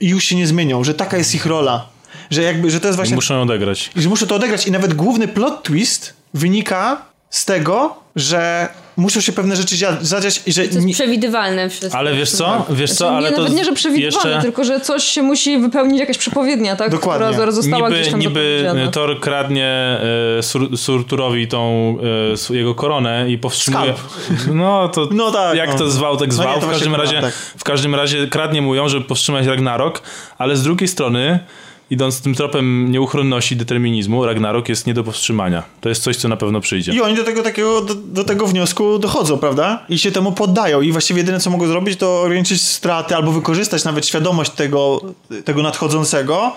i 0.00 0.08
już 0.08 0.24
się 0.24 0.36
nie 0.36 0.46
zmienią, 0.46 0.84
że 0.84 0.94
taka 0.94 1.16
jest 1.16 1.34
ich 1.34 1.46
rola. 1.46 1.88
Że 2.30 2.42
jakby, 2.42 2.70
że 2.70 2.80
to 2.80 2.88
jest 2.88 2.96
właśnie... 2.96 3.12
I 3.12 3.14
muszą 3.14 3.42
odegrać. 3.42 3.90
Że 3.96 4.08
muszą 4.08 4.26
to 4.26 4.34
odegrać 4.34 4.66
i 4.66 4.70
nawet 4.70 4.94
główny 4.94 5.28
plot 5.28 5.62
twist 5.62 6.14
wynika 6.34 7.02
z 7.30 7.44
tego, 7.44 7.96
że 8.16 8.68
muszą 8.98 9.20
się 9.20 9.32
pewne 9.32 9.56
rzeczy 9.56 9.76
zadziać 10.00 10.42
i 10.46 10.52
że... 10.52 10.68
To 10.68 10.74
jest 10.74 10.92
przewidywalne 10.92 11.70
wszystko. 11.70 11.98
Ale 11.98 12.14
wiesz 12.14 12.30
co? 12.30 12.66
Wiesz 12.70 12.90
co, 12.90 12.96
znaczy, 12.96 13.14
ale 13.14 13.30
nie, 13.30 13.36
to... 13.36 13.42
Nawet 13.42 13.56
nie, 13.56 13.64
że 13.64 13.72
przewidywalne, 13.72 14.30
jeszcze... 14.30 14.42
tylko 14.42 14.64
że 14.64 14.80
coś 14.80 15.04
się 15.04 15.22
musi 15.22 15.58
wypełnić, 15.58 16.00
jakaś 16.00 16.18
przepowiednia, 16.18 16.76
tak? 16.76 16.90
Dokładnie. 16.90 17.32
Która 17.32 17.52
została 17.52 17.88
niby, 17.88 18.00
gdzieś 18.00 18.10
tam 18.10 18.20
Niby 18.20 18.88
Thor 18.92 19.20
kradnie 19.20 19.98
e, 20.38 20.42
Sur 20.42 20.78
Surturowi 20.78 21.48
tą 21.48 21.96
e, 22.50 22.56
jego 22.56 22.74
koronę 22.74 23.30
i 23.30 23.38
powstrzymuje... 23.38 23.94
Skalp. 23.94 24.54
No 24.54 24.88
to 24.88 25.08
no 25.12 25.30
tak, 25.30 25.56
jak 25.56 25.70
no. 25.70 25.78
to 25.78 25.90
zwał, 25.90 26.16
tak 26.16 26.34
zwał. 26.34 26.48
No 26.48 26.54
nie, 26.54 26.62
w, 26.62 26.70
każdym 26.70 26.94
razie, 26.94 27.20
tak. 27.20 27.34
w 27.34 27.64
każdym 27.64 27.94
razie 27.94 28.26
kradnie 28.26 28.62
mu 28.62 28.74
ją, 28.74 28.88
żeby 28.88 29.04
powstrzymać 29.04 29.46
Ragnarok, 29.46 30.02
ale 30.38 30.56
z 30.56 30.62
drugiej 30.62 30.88
strony 30.88 31.38
idąc 31.90 32.20
tym 32.20 32.34
tropem 32.34 32.92
nieuchronności 32.92 33.56
determinizmu, 33.56 34.26
Ragnarok 34.26 34.68
jest 34.68 34.86
nie 34.86 34.94
do 34.94 35.04
powstrzymania. 35.04 35.62
To 35.80 35.88
jest 35.88 36.02
coś, 36.02 36.16
co 36.16 36.28
na 36.28 36.36
pewno 36.36 36.60
przyjdzie. 36.60 36.92
I 36.92 37.00
oni 37.00 37.16
do 37.16 37.24
tego 37.24 37.42
takiego, 37.42 37.80
do, 37.80 37.94
do, 37.94 38.24
tego 38.24 38.46
wniosku 38.46 38.98
dochodzą, 38.98 39.38
prawda? 39.38 39.86
I 39.88 39.98
się 39.98 40.12
temu 40.12 40.32
poddają. 40.32 40.80
I 40.80 40.92
właściwie 40.92 41.20
jedyne, 41.20 41.40
co 41.40 41.50
mogą 41.50 41.66
zrobić, 41.66 41.98
to 41.98 42.22
ograniczyć 42.22 42.62
straty 42.62 43.16
albo 43.16 43.32
wykorzystać 43.32 43.84
nawet 43.84 44.06
świadomość 44.06 44.50
tego, 44.50 45.00
tego 45.44 45.62
nadchodzącego 45.62 46.52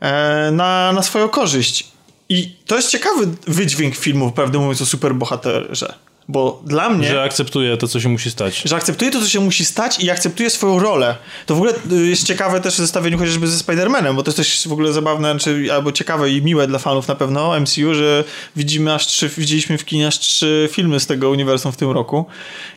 e, 0.00 0.50
na, 0.52 0.92
na 0.92 1.02
swoją 1.02 1.28
korzyść. 1.28 1.88
I 2.28 2.56
to 2.66 2.76
jest 2.76 2.90
ciekawy 2.90 3.28
wydźwięk 3.46 3.96
filmu, 3.96 4.32
prawdę 4.32 4.58
mówiąc, 4.58 4.82
o 4.82 4.86
superbohaterze. 4.86 5.94
Bo 6.28 6.62
dla 6.64 6.90
mnie... 6.90 7.08
Że 7.08 7.22
akceptuje 7.22 7.76
to, 7.76 7.88
co 7.88 8.00
się 8.00 8.08
musi 8.08 8.30
stać. 8.30 8.62
Że 8.64 8.76
akceptuje 8.76 9.10
to, 9.10 9.20
co 9.20 9.28
się 9.28 9.40
musi 9.40 9.64
stać 9.64 10.00
i 10.00 10.10
akceptuje 10.10 10.50
swoją 10.50 10.78
rolę. 10.78 11.16
To 11.46 11.54
w 11.54 11.58
ogóle 11.58 11.72
y, 11.92 12.06
jest 12.06 12.26
ciekawe 12.26 12.60
też 12.60 12.74
w 12.74 12.76
zestawieniu 12.76 13.18
chociażby 13.18 13.48
ze 13.48 13.64
Spider-Manem, 13.64 14.14
bo 14.14 14.22
to 14.22 14.28
jest 14.28 14.36
też 14.36 14.68
w 14.68 14.72
ogóle 14.72 14.92
zabawne, 14.92 15.38
czy, 15.38 15.68
albo 15.72 15.92
ciekawe 15.92 16.30
i 16.30 16.42
miłe 16.42 16.66
dla 16.66 16.78
fanów 16.78 17.08
na 17.08 17.14
pewno 17.14 17.60
MCU, 17.60 17.94
że 17.94 18.24
widzimy 18.56 18.94
aż 18.94 19.06
trzy, 19.06 19.30
widzieliśmy 19.38 19.78
w 19.78 19.84
kinie 19.84 20.06
aż 20.06 20.18
trzy 20.18 20.68
filmy 20.72 21.00
z 21.00 21.06
tego 21.06 21.30
uniwersum 21.30 21.72
w 21.72 21.76
tym 21.76 21.90
roku. 21.90 22.26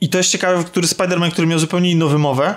I 0.01 0.09
to 0.09 0.17
jest 0.17 0.31
ciekawe, 0.31 0.63
który 0.63 0.87
Spider-Man, 0.87 1.31
który 1.31 1.47
miał 1.47 1.59
zupełnie 1.59 1.91
inną 1.91 2.07
wymowę, 2.07 2.55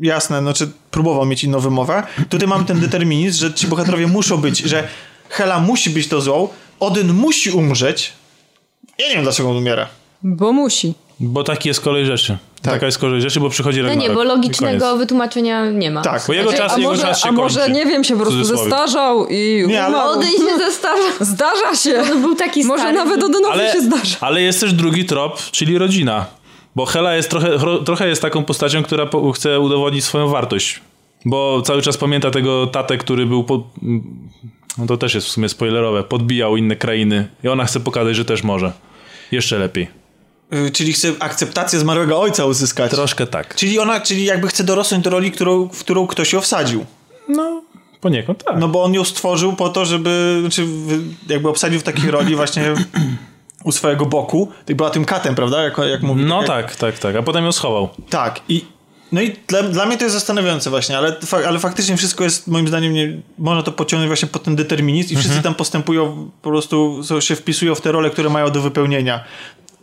jasne, 0.00 0.40
znaczy 0.40 0.70
próbował 0.90 1.26
mieć 1.26 1.44
inną 1.44 1.60
wymowę. 1.60 2.02
Tutaj 2.28 2.48
mamy 2.48 2.64
ten 2.64 2.80
determinizm, 2.80 3.40
że 3.40 3.54
ci 3.54 3.66
bohaterowie 3.66 4.06
muszą 4.06 4.36
być, 4.36 4.58
że 4.58 4.88
Hela 5.28 5.60
musi 5.60 5.90
być 5.90 6.08
to 6.08 6.20
złą, 6.20 6.48
Odyn 6.80 7.12
musi 7.12 7.50
umrzeć. 7.50 8.12
Ja 8.98 9.08
nie 9.08 9.14
wiem, 9.14 9.22
dlaczego 9.22 9.50
on 9.50 9.56
umiera. 9.56 9.88
Bo 10.22 10.52
musi. 10.52 10.94
Bo 11.20 11.44
taki 11.44 11.68
jest 11.68 11.80
kolej 11.80 12.06
rzeczy. 12.06 12.38
Tak. 12.62 12.74
Taka 12.74 12.86
jest 12.86 12.98
kolej 12.98 13.20
rzeczy, 13.20 13.40
bo 13.40 13.50
przychodzi 13.50 13.82
Ragnarok. 13.82 14.02
No 14.02 14.08
nie, 14.08 14.14
bo 14.14 14.24
logicznego 14.24 14.96
wytłumaczenia 14.96 15.70
nie 15.70 15.90
ma. 15.90 16.02
Tak, 16.02 16.22
bo 16.26 16.32
jego 16.32 16.50
znaczy, 16.50 16.62
czas, 16.62 16.72
a 16.72 16.78
jego 16.78 16.90
może, 16.90 17.02
czas 17.02 17.20
się 17.20 17.28
A 17.28 17.32
może, 17.32 17.60
kończy, 17.60 17.74
nie 17.74 17.86
wiem, 17.86 18.04
się 18.04 18.16
po 18.16 18.20
prostu 18.20 18.44
zestarzał 18.44 19.26
i 19.26 19.64
nie, 19.68 19.84
ale... 19.84 20.04
Odyn 20.04 20.30
się 20.30 20.58
zestarza. 20.58 21.02
Zdarza 21.34 21.74
się. 21.74 22.02
On 22.12 22.22
był 22.22 22.34
taki 22.34 22.64
stary. 22.64 22.78
Może 22.78 22.92
nawet 22.92 23.24
Odynowi 23.24 23.52
ale, 23.52 23.72
się 23.72 23.80
zdarza. 23.80 24.16
Ale 24.20 24.42
jest 24.42 24.60
też 24.60 24.72
drugi 24.72 25.04
trop, 25.04 25.42
czyli 25.50 25.78
rodzina. 25.78 26.26
Bo 26.76 26.86
Hela 26.86 27.14
jest 27.14 27.30
trochę, 27.30 27.58
trochę 27.84 28.08
jest 28.08 28.22
taką 28.22 28.44
postacią, 28.44 28.82
która 28.82 29.08
chce 29.34 29.60
udowodnić 29.60 30.04
swoją 30.04 30.28
wartość. 30.28 30.80
Bo 31.24 31.62
cały 31.62 31.82
czas 31.82 31.96
pamięta 31.96 32.30
tego 32.30 32.66
tatę, 32.66 32.98
który 32.98 33.26
był 33.26 33.44
po, 33.44 33.62
no 34.78 34.86
to 34.86 34.96
też 34.96 35.14
jest 35.14 35.26
w 35.26 35.30
sumie 35.30 35.48
spoilerowe, 35.48 36.04
podbijał 36.04 36.56
inne 36.56 36.76
krainy 36.76 37.28
i 37.44 37.48
ona 37.48 37.64
chce 37.64 37.80
pokazać, 37.80 38.16
że 38.16 38.24
też 38.24 38.42
może. 38.42 38.72
Jeszcze 39.32 39.58
lepiej. 39.58 40.05
Y, 40.54 40.70
czyli 40.70 40.92
chce 40.92 41.12
akceptację 41.18 41.78
zmarłego 41.78 42.20
ojca 42.20 42.44
uzyskać. 42.44 42.90
Troszkę 42.90 43.26
tak. 43.26 43.54
Czyli 43.54 43.78
ona, 43.78 44.00
czyli 44.00 44.24
jakby 44.24 44.48
chce 44.48 44.64
dorosnąć 44.64 45.04
do 45.04 45.10
roli, 45.10 45.32
którą, 45.32 45.68
w 45.68 45.80
którą 45.80 46.06
ktoś 46.06 46.32
ją 46.32 46.40
wsadził. 46.40 46.86
No, 47.28 47.62
poniekąd 48.00 48.44
tak. 48.44 48.56
No 48.58 48.68
bo 48.68 48.84
on 48.84 48.94
ją 48.94 49.04
stworzył 49.04 49.52
po 49.52 49.68
to, 49.68 49.84
żeby, 49.84 50.38
znaczy 50.40 50.66
jakby 51.28 51.48
obsadził 51.48 51.80
w 51.80 51.82
takiej 51.82 52.10
roli 52.10 52.36
właśnie 52.36 52.74
u 53.64 53.72
swojego 53.72 54.06
boku. 54.06 54.52
Tak 54.66 54.76
była 54.76 54.90
tym 54.90 55.04
katem, 55.04 55.34
prawda? 55.34 55.62
Jak, 55.62 55.78
jak 55.78 56.02
mówi. 56.02 56.24
No 56.24 56.42
tak, 56.42 56.76
tak, 56.76 56.98
tak. 56.98 57.16
A 57.16 57.22
potem 57.22 57.44
ją 57.44 57.52
schował. 57.52 57.88
Tak. 58.10 58.40
I 58.48 58.64
no 59.12 59.22
i 59.22 59.36
dla, 59.46 59.62
dla 59.62 59.86
mnie 59.86 59.96
to 59.98 60.04
jest 60.04 60.14
zastanawiające 60.14 60.70
właśnie, 60.70 60.98
ale, 60.98 61.16
ale 61.46 61.58
faktycznie 61.58 61.96
wszystko 61.96 62.24
jest, 62.24 62.48
moim 62.48 62.68
zdaniem, 62.68 62.92
nie, 62.92 63.20
można 63.38 63.62
to 63.62 63.72
pociągnąć 63.72 64.08
właśnie 64.08 64.28
pod 64.28 64.42
ten 64.42 64.56
determinizm 64.56 65.08
i 65.08 65.12
mhm. 65.12 65.24
wszyscy 65.24 65.42
tam 65.42 65.54
postępują, 65.54 66.30
po 66.42 66.50
prostu 66.50 67.00
się 67.20 67.36
wpisują 67.36 67.74
w 67.74 67.80
te 67.80 67.92
role, 67.92 68.10
które 68.10 68.30
mają 68.30 68.50
do 68.50 68.60
wypełnienia. 68.60 69.24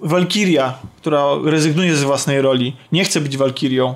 Walkiria, 0.03 0.77
która 0.97 1.25
rezygnuje 1.43 1.95
z 1.95 2.03
własnej 2.03 2.41
roli, 2.41 2.75
nie 2.91 3.05
chce 3.05 3.21
być 3.21 3.37
Walkirią. 3.37 3.95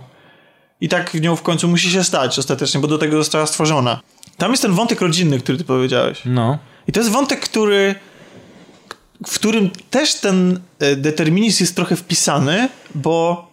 I 0.81 0.89
tak 0.89 1.11
w 1.11 1.21
nią 1.21 1.35
w 1.35 1.41
końcu 1.41 1.67
musi 1.67 1.91
się 1.91 2.03
stać 2.03 2.39
ostatecznie, 2.39 2.79
bo 2.79 2.87
do 2.87 2.97
tego 2.97 3.17
została 3.17 3.45
stworzona. 3.45 3.99
Tam 4.37 4.51
jest 4.51 4.63
ten 4.63 4.73
wątek 4.73 5.01
rodzinny, 5.01 5.39
który 5.39 5.57
ty 5.57 5.63
powiedziałeś. 5.63 6.21
No. 6.25 6.57
I 6.87 6.91
to 6.91 6.99
jest 6.99 7.11
wątek, 7.11 7.39
który 7.39 7.95
w 9.27 9.35
którym 9.35 9.69
też 9.89 10.15
ten 10.15 10.59
e, 10.79 10.95
determinizm 10.95 11.63
jest 11.63 11.75
trochę 11.75 11.95
wpisany, 11.95 12.69
bo 12.95 13.47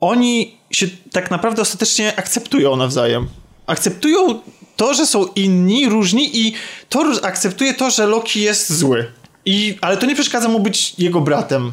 oni 0.00 0.56
się 0.70 0.86
tak 1.12 1.30
naprawdę 1.30 1.62
ostatecznie 1.62 2.16
akceptują 2.16 2.76
nawzajem. 2.76 3.28
Akceptują 3.66 4.40
to, 4.76 4.94
że 4.94 5.06
są 5.06 5.26
inni, 5.26 5.88
różni 5.88 6.38
i 6.38 6.54
to 6.88 7.04
akceptuje 7.22 7.74
to, 7.74 7.90
że 7.90 8.06
Loki 8.06 8.40
jest 8.40 8.72
zły. 8.72 9.12
I, 9.46 9.78
ale 9.80 9.96
to 9.96 10.06
nie 10.06 10.14
przeszkadza 10.14 10.48
mu 10.48 10.60
być 10.60 10.94
jego 10.98 11.20
bratem. 11.20 11.72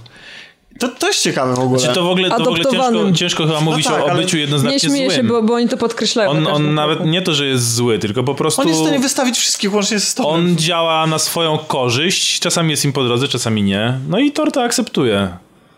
To, 0.80 0.88
to 0.88 1.08
jest 1.08 1.24
ciekawe 1.24 1.56
w 1.56 1.60
ogóle. 1.60 1.80
Znaczy 1.80 1.96
to 1.96 2.04
w 2.04 2.10
ogóle, 2.10 2.30
to 2.30 2.38
w 2.38 2.48
ogóle 2.48 2.66
ciężko, 2.66 3.12
ciężko 3.16 3.46
chyba 3.46 3.62
mówić 3.62 3.86
no 3.86 3.92
tak, 3.92 4.14
o 4.14 4.16
byciu 4.16 4.38
jednoznacznie 4.38 4.90
Nie 4.90 4.96
śmieję 4.96 5.12
się, 5.12 5.24
bo, 5.24 5.44
bo 5.44 5.54
oni 5.54 5.70
to 5.70 5.78
podkreślają. 5.78 6.30
On, 6.30 6.48
on 6.48 6.74
nawet 6.74 7.06
nie 7.06 7.22
to, 7.22 7.34
że 7.34 7.48
jest 7.48 7.76
zły, 7.76 8.00
tylko 8.00 8.24
po 8.24 8.36
prostu... 8.36 8.62
On 8.62 8.68
jest 8.68 8.80
w 8.80 8.84
stanie 8.84 9.00
wystawić 9.00 9.38
wszystkich 9.38 9.74
łącznie 9.74 10.00
z 10.00 10.16
tobą. 10.16 10.30
On 10.30 10.56
działa 10.58 11.08
na 11.08 11.20
swoją 11.20 11.58
korzyść, 11.58 12.40
czasami 12.40 12.72
jest 12.72 12.86
im 12.86 12.94
po 12.94 13.04
drodze, 13.04 13.28
czasami 13.28 13.64
nie. 13.64 14.00
No 14.10 14.20
i 14.20 14.32
Thor 14.32 14.52
to 14.52 14.64
akceptuje. 14.64 15.38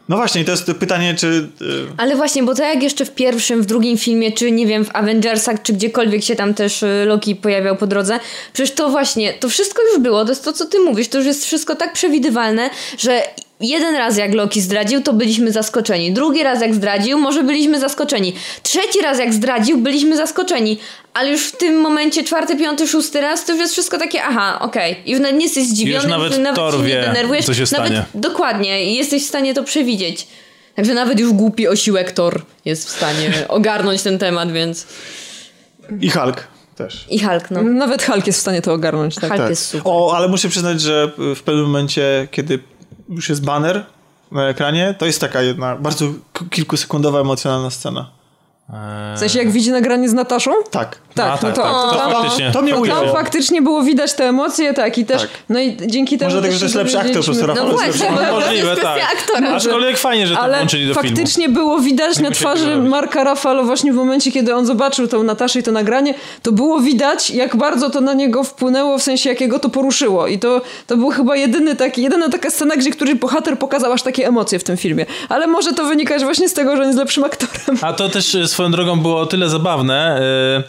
No 0.09 0.15
właśnie, 0.17 0.45
to 0.45 0.51
jest 0.51 0.65
pytanie, 0.79 1.15
czy... 1.15 1.27
Y, 1.61 1.87
Ale 1.97 2.15
właśnie, 2.15 2.43
bo 2.43 2.55
to 2.55 2.63
jak 2.63 2.83
jeszcze 2.83 3.05
w 3.05 3.11
pierwszym, 3.11 3.61
w 3.61 3.65
drugim 3.65 3.97
filmie, 3.97 4.31
czy 4.31 4.51
nie 4.51 4.67
wiem, 4.67 4.85
w 4.85 4.95
Avengersach, 4.95 5.61
czy 5.61 5.73
gdziekolwiek 5.73 6.23
się 6.23 6.35
tam 6.35 6.53
też 6.53 6.83
y, 6.83 7.03
Loki 7.05 7.35
pojawiał 7.35 7.75
po 7.75 7.87
drodze, 7.87 8.19
przecież 8.53 8.75
to 8.75 8.89
właśnie, 8.89 9.33
to 9.33 9.49
wszystko 9.49 9.81
już 9.91 9.99
było, 9.99 10.25
to 10.25 10.31
jest 10.31 10.43
to, 10.43 10.53
co 10.53 10.65
ty 10.65 10.79
mówisz, 10.79 11.07
to 11.07 11.17
już 11.17 11.27
jest 11.27 11.45
wszystko 11.45 11.75
tak 11.75 11.93
przewidywalne, 11.93 12.69
że 12.97 13.23
jeden 13.59 13.95
raz 13.95 14.17
jak 14.17 14.33
Loki 14.33 14.61
zdradził, 14.61 15.01
to 15.01 15.13
byliśmy 15.13 15.51
zaskoczeni. 15.51 16.11
Drugi 16.11 16.43
raz 16.43 16.61
jak 16.61 16.75
zdradził, 16.75 17.17
może 17.17 17.43
byliśmy 17.43 17.79
zaskoczeni. 17.79 18.33
Trzeci 18.63 19.01
raz 19.01 19.19
jak 19.19 19.33
zdradził, 19.33 19.77
byliśmy 19.77 20.17
zaskoczeni. 20.17 20.77
Ale 21.13 21.29
już 21.29 21.47
w 21.47 21.57
tym 21.57 21.81
momencie 21.81 22.23
czwarty, 22.23 22.55
piąty, 22.57 22.87
szósty 22.87 23.21
raz 23.21 23.45
to 23.45 23.51
już 23.51 23.61
jest 23.61 23.73
wszystko 23.73 23.97
takie, 23.97 24.23
aha, 24.23 24.59
okej. 24.61 24.91
Okay. 24.91 25.03
I 25.05 25.11
już 25.11 25.21
nawet 25.21 25.37
nie 25.37 25.45
jesteś 25.45 25.67
zdziwiony, 25.67 26.03
już 26.03 26.11
nawet, 26.11 26.37
nawet 26.39 26.55
Thor 26.55 26.73
się 26.73 26.83
nie 26.83 27.01
denerwujesz. 27.01 27.45
Co 27.45 27.53
się 27.53 27.59
nawet, 27.59 27.69
stanie. 27.71 28.05
Dokładnie. 28.13 28.93
Jesteś 28.95 29.23
w 29.23 29.27
stanie 29.27 29.53
to 29.53 29.63
przewidzieć. 29.63 30.27
Także 30.75 30.93
nawet 30.93 31.19
już 31.19 31.33
głupi 31.33 31.67
osiłek 31.67 32.11
Thor 32.11 32.41
jest 32.65 32.87
w 32.87 32.89
stanie 32.89 33.31
ogarnąć 33.47 34.01
ten 34.01 34.19
temat, 34.19 34.51
więc... 34.51 34.87
I 36.01 36.09
Hulk 36.09 36.47
też. 36.75 37.05
I 37.09 37.19
Hulk, 37.19 37.51
no. 37.51 37.61
Nawet 37.61 38.03
Hulk 38.03 38.27
jest 38.27 38.39
w 38.39 38.41
stanie 38.41 38.61
to 38.61 38.73
ogarnąć. 38.73 39.15
Tak? 39.15 39.23
Hulk 39.23 39.37
tak. 39.37 39.49
jest 39.49 39.65
super. 39.65 39.81
O, 39.85 40.15
ale 40.15 40.27
muszę 40.27 40.49
przyznać, 40.49 40.81
że 40.81 41.11
w 41.17 41.41
pewnym 41.43 41.65
momencie, 41.65 42.27
kiedy 42.31 42.59
już 43.15 43.29
jest 43.29 43.45
banner 43.45 43.85
na 44.31 44.47
ekranie, 44.47 44.95
to 44.97 45.05
jest 45.05 45.21
taka 45.21 45.41
jedna 45.41 45.75
bardzo 45.75 46.05
kilkusekundowa 46.49 47.19
emocjonalna 47.19 47.69
scena. 47.69 48.09
W 49.15 49.19
sensie 49.19 49.39
jak 49.39 49.51
widzi 49.51 49.71
nagranie 49.71 50.09
z 50.09 50.13
Nataszą? 50.13 50.51
Tak. 50.71 50.97
Tak, 51.15 51.27
A, 51.27 51.31
no 51.31 51.37
tak, 51.37 51.55
to, 51.55 51.61
tak, 51.61 51.71
to, 51.71 51.89
to 51.91 51.95
tam, 51.97 52.11
faktycznie. 52.11 52.51
to 52.51 52.61
mnie 52.61 52.73
to 52.73 52.79
ujęło. 52.79 52.99
tam 53.01 53.11
faktycznie 53.11 53.61
było 53.61 53.81
widać 53.83 54.13
te 54.13 54.29
emocje, 54.29 54.73
tak, 54.73 54.97
i 54.97 55.05
też, 55.05 55.21
Tak. 55.21 55.29
no 55.49 55.59
i 55.59 55.77
dzięki 55.87 56.17
temu 56.17 56.31
Może 56.31 56.41
też 56.47 56.55
że 56.55 56.65
jest 56.65 56.73
się 56.73 56.79
lepszy 56.79 56.99
aktor, 56.99 57.13
po 57.13 57.23
prostu 57.23 57.31
dowiedzieliśmy- 57.47 57.63
Rafał 57.63 57.77
No 57.77 57.85
jest 57.85 57.97
właśnie, 57.97 58.15
lepszy. 58.15 58.33
to 58.33 58.39
Możliwe, 58.39 58.69
jest 58.69 58.81
tak. 58.81 59.01
aktora. 59.13 59.55
Aczkolwiek 59.55 59.97
fajnie, 59.97 60.27
że 60.27 60.35
to 60.35 60.41
Ale 60.41 60.57
włączyli 60.57 60.87
do 60.87 60.93
filmu. 60.93 61.07
faktycznie 61.09 61.49
było 61.49 61.79
widać 61.79 62.19
na 62.19 62.31
twarzy. 62.31 62.77
Marka 62.77 63.23
Rafalo 63.23 63.63
właśnie 63.63 63.93
w 63.93 63.95
momencie, 63.95 64.31
kiedy 64.31 64.55
on 64.55 64.65
zobaczył 64.65 65.07
tą 65.07 65.23
Nataszę 65.23 65.59
i 65.59 65.63
to 65.63 65.71
nagranie, 65.71 66.13
to 66.43 66.51
było 66.51 66.79
widać, 66.79 67.29
jak 67.29 67.55
bardzo 67.55 67.89
to 67.89 68.01
na 68.01 68.13
niego 68.13 68.43
wpłynęło, 68.43 68.97
w 68.97 69.03
sensie 69.03 69.29
jakiego 69.29 69.59
to 69.59 69.69
poruszyło. 69.69 70.27
I 70.27 70.39
to, 70.39 70.61
to 70.87 70.97
był 70.97 71.09
chyba 71.09 71.35
jedyny 71.35 71.75
taki, 71.75 72.01
jedyna 72.03 72.29
taka 72.29 72.49
scena, 72.49 72.75
gdzie 72.75 72.91
któryś 72.91 73.13
bohater 73.15 73.59
pokazał 73.59 73.91
aż 73.93 74.01
takie 74.03 74.27
emocje 74.27 74.59
w 74.59 74.63
tym 74.63 74.77
filmie. 74.77 75.05
Ale 75.29 75.47
może 75.47 75.73
to 75.73 75.85
wynikać 75.85 76.23
właśnie 76.23 76.49
z 76.49 76.53
tego, 76.53 76.75
że 76.75 76.81
on 76.81 76.87
jest 76.87 76.99
lepszym 76.99 77.23
aktorem. 77.23 77.77
A 77.81 77.93
to 77.93 78.09
też 78.09 78.35
e, 78.35 78.47
swoją 78.63 78.71
drogą 78.71 78.99
było 78.99 79.19
o 79.19 79.25
tyle 79.25 79.49
zabawne. 79.49 80.21
e, 80.21 80.63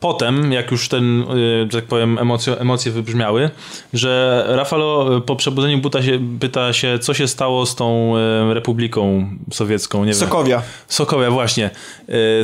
Potem, 0.00 0.52
jak 0.52 0.70
już 0.70 0.88
ten, 0.88 1.22
e, 1.22 1.26
że 1.72 1.80
tak 1.80 1.84
powiem, 1.84 2.18
emocje, 2.18 2.58
emocje 2.58 2.92
wybrzmiały, 2.92 3.50
że 3.92 4.44
Rafalo 4.48 5.16
e, 5.16 5.20
po 5.20 5.36
przebudzeniu 5.36 5.80
pyta 5.80 6.02
się, 6.02 6.20
pyta 6.40 6.72
się, 6.72 6.98
co 6.98 7.14
się 7.14 7.28
stało 7.28 7.66
z 7.66 7.74
tą 7.74 8.14
Republiką 8.54 9.28
Sowiecką. 9.52 9.98
Nie 10.04 10.12
wiem. 10.12 10.20
Sokowia. 10.20 10.62
Sokowia, 10.88 11.30
właśnie. 11.30 11.70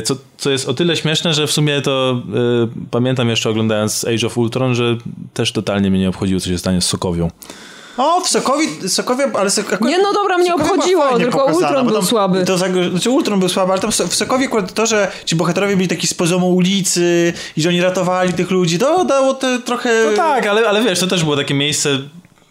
Co, 0.03 0.15
co 0.37 0.49
jest 0.49 0.69
o 0.69 0.73
tyle 0.73 0.95
śmieszne, 0.95 1.33
że 1.33 1.47
w 1.47 1.51
sumie 1.51 1.81
to 1.81 2.21
pamiętam 2.91 3.29
jeszcze 3.29 3.49
oglądając 3.49 4.05
Age 4.05 4.27
of 4.27 4.37
Ultron, 4.37 4.75
że 4.75 4.97
też 5.33 5.51
totalnie 5.51 5.89
mnie 5.89 5.99
nie 5.99 6.09
obchodziło, 6.09 6.39
co 6.39 6.49
się 6.49 6.57
stanie 6.57 6.81
z 6.81 6.85
Sokowią. 6.85 7.29
O, 7.97 8.21
w 8.21 8.29
Sokowi, 8.29 8.89
Sokowie, 8.89 9.31
ale 9.33 9.49
Sok, 9.49 9.73
akurat, 9.73 9.91
Nie, 9.91 9.97
no 9.97 10.13
dobra, 10.13 10.37
mnie 10.37 10.51
Sokowie 10.51 10.71
obchodziło, 10.71 11.17
tylko 11.19 11.37
pokazana, 11.39 11.67
Ultron 11.67 11.87
był 11.87 12.01
słaby. 12.03 12.45
To, 12.45 12.57
za- 12.57 12.67
znaczy 12.91 13.09
Ultron 13.09 13.39
był 13.39 13.49
słaby, 13.49 13.71
ale 13.71 13.81
tam 13.81 13.91
w 13.91 14.15
Sokowie 14.15 14.45
akurat 14.45 14.73
to, 14.73 14.85
że 14.85 15.11
ci 15.25 15.35
bohaterowie 15.35 15.75
byli 15.75 15.87
taki 15.87 16.07
z 16.07 16.13
poziomu 16.13 16.55
ulicy 16.55 17.33
i 17.57 17.61
że 17.61 17.69
oni 17.69 17.81
ratowali 17.81 18.33
tych 18.33 18.51
ludzi, 18.51 18.79
to 18.79 19.05
dało 19.05 19.33
te 19.33 19.59
trochę... 19.59 19.89
No 20.11 20.17
tak, 20.17 20.47
ale, 20.47 20.69
ale 20.69 20.81
wiesz, 20.83 20.99
to 20.99 21.07
też 21.07 21.23
było 21.23 21.35
takie 21.37 21.53
miejsce, 21.53 21.89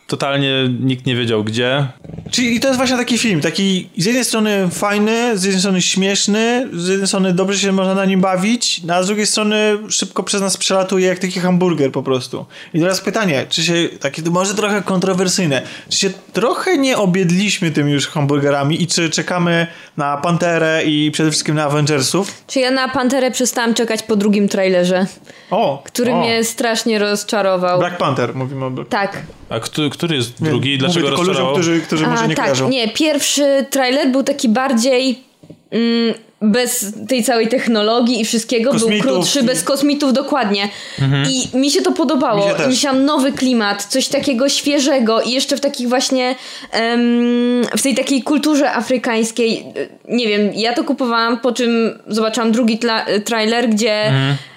totalnie 0.06 0.68
nikt 0.80 1.06
nie 1.06 1.16
wiedział 1.16 1.44
gdzie. 1.44 1.86
Czyli 2.30 2.60
to 2.60 2.68
jest 2.68 2.78
właśnie 2.78 2.96
taki 2.96 3.18
film, 3.18 3.40
taki 3.40 3.88
z 3.96 4.04
jednej 4.04 4.24
strony 4.24 4.68
fajny, 4.70 5.38
z 5.38 5.44
jednej 5.44 5.60
strony 5.60 5.82
śmieszny, 5.82 6.68
z 6.72 6.88
jednej 6.88 7.06
strony 7.08 7.32
dobrze 7.32 7.58
się 7.58 7.72
można 7.72 7.94
na 7.94 8.04
nim 8.04 8.20
bawić, 8.20 8.82
no 8.84 8.94
a 8.94 9.02
z 9.02 9.06
drugiej 9.06 9.26
strony 9.26 9.78
szybko 9.88 10.22
przez 10.22 10.40
nas 10.40 10.56
przelatuje 10.56 11.06
jak 11.06 11.18
taki 11.18 11.40
hamburger 11.40 11.92
po 11.92 12.02
prostu. 12.02 12.46
I 12.74 12.80
teraz 12.80 13.00
pytanie, 13.00 13.46
czy 13.48 13.62
się, 13.62 13.74
takie 14.00 14.22
może 14.30 14.54
trochę 14.54 14.82
kontrowersyjne, 14.82 15.62
czy 15.88 15.98
się 15.98 16.10
trochę 16.32 16.78
nie 16.78 16.98
objedliśmy 16.98 17.70
tymi 17.70 17.92
już 17.92 18.06
hamburgerami 18.08 18.82
i 18.82 18.86
czy 18.86 19.10
czekamy 19.10 19.66
na 19.96 20.16
Panterę 20.16 20.84
i 20.84 21.10
przede 21.10 21.30
wszystkim 21.30 21.54
na 21.54 21.64
Avengersów? 21.64 22.42
Czy 22.46 22.60
ja 22.60 22.70
na 22.70 22.88
Panterę 22.88 23.30
przestałam 23.30 23.74
czekać 23.74 24.02
po 24.02 24.16
drugim 24.16 24.48
trailerze, 24.48 25.06
O! 25.50 25.82
który 25.84 26.12
o. 26.12 26.20
mnie 26.20 26.44
strasznie 26.44 26.98
rozczarował. 26.98 27.78
Black 27.78 27.96
Panther, 27.96 28.34
mówimy 28.34 28.64
o 28.64 28.70
Black 28.70 28.90
Tak. 28.90 29.22
A 29.48 29.60
który, 29.60 29.90
który 29.90 30.16
jest 30.16 30.40
Nie, 30.40 30.48
drugi? 30.50 30.68
mówię 30.68 30.78
Dlaczego 30.78 31.06
tylko 31.08 31.22
ludziom, 31.22 31.52
którzy, 31.52 31.80
którzy 31.80 32.06
może 32.06 32.22
A, 32.22 32.26
nie 32.26 32.34
tak, 32.34 32.44
kojarzą. 32.44 32.68
nie, 32.68 32.88
pierwszy 32.88 33.66
trailer 33.70 34.08
był 34.08 34.22
taki 34.22 34.48
bardziej 34.48 35.18
mm, 35.70 36.14
bez 36.42 36.92
tej 37.08 37.24
całej 37.24 37.48
technologii 37.48 38.20
i 38.20 38.24
wszystkiego, 38.24 38.70
Kosmitów 38.70 39.02
był 39.02 39.12
krótszy, 39.14 39.42
bez 39.42 39.62
kosmitów 39.62 40.12
dokładnie. 40.12 40.68
I 41.30 41.56
mi 41.58 41.70
się 41.70 41.82
to 41.82 41.92
podobało. 41.92 42.52
Mi 42.52 42.58
się. 42.58 42.66
Myślałam 42.68 43.04
nowy 43.04 43.32
klimat, 43.32 43.84
coś 43.84 44.08
takiego 44.08 44.48
świeżego 44.48 45.22
i 45.22 45.30
jeszcze 45.30 45.56
w 45.56 45.60
takich 45.60 45.88
właśnie 45.88 46.34
em, 46.72 47.00
w 47.76 47.82
tej 47.82 47.94
takiej 47.94 48.22
kulturze 48.22 48.72
afrykańskiej. 48.72 49.64
Nie 50.08 50.28
wiem, 50.28 50.50
ja 50.54 50.72
to 50.72 50.84
kupowałam, 50.84 51.40
po 51.40 51.52
czym 51.52 51.98
zobaczyłam 52.06 52.52
drugi 52.52 52.78
tla- 52.78 53.20
trailer, 53.24 53.68
gdzie 53.68 54.12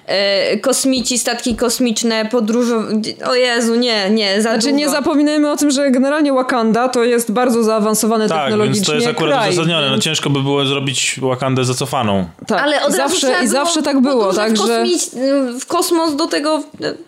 e, 0.10 0.58
kosmici, 0.58 1.20
statki 1.20 1.56
kosmiczne, 1.56 2.26
podróżą... 2.26 2.84
O 3.26 3.36
Jezu, 3.36 3.76
nie, 3.76 4.10
nie, 4.10 4.42
za 4.42 4.50
Znaczy 4.52 4.74
nie 4.74 4.90
zapominajmy 4.90 5.52
o 5.52 5.58
tym, 5.58 5.72
że 5.72 5.92
generalnie 5.92 6.34
Wakanda 6.34 6.90
to 6.90 7.04
jest 7.04 7.32
bardzo 7.32 7.64
zaawansowany 7.64 8.30
Tak, 8.30 8.42
technologicznie 8.42 8.76
więc 8.76 8.88
to 8.88 8.96
jest 8.96 9.08
akurat 9.08 9.34
kraj. 9.36 9.50
uzasadnione. 9.50 9.86
No 9.86 9.92
więc- 9.92 10.04
ciężko 10.04 10.30
by 10.30 10.44
było 10.44 10.66
zrobić 10.66 11.20
Wakandę 11.22 11.66
zacofaną. 11.66 12.28
Tak. 12.48 12.62
Ale 12.62 12.84
od 12.84 12.94
zawsze, 12.94 13.34
I 13.44 13.48
zawsze 13.48 13.82
tak 13.84 14.00
było, 14.02 14.26
podróże 14.26 14.38
tak, 14.42 14.54
w, 14.54 14.58
że... 14.68 14.84
kosmic- 14.84 15.16
w 15.60 15.66
kosmos 15.66 16.16
do 16.16 16.28
tego... 16.28 16.64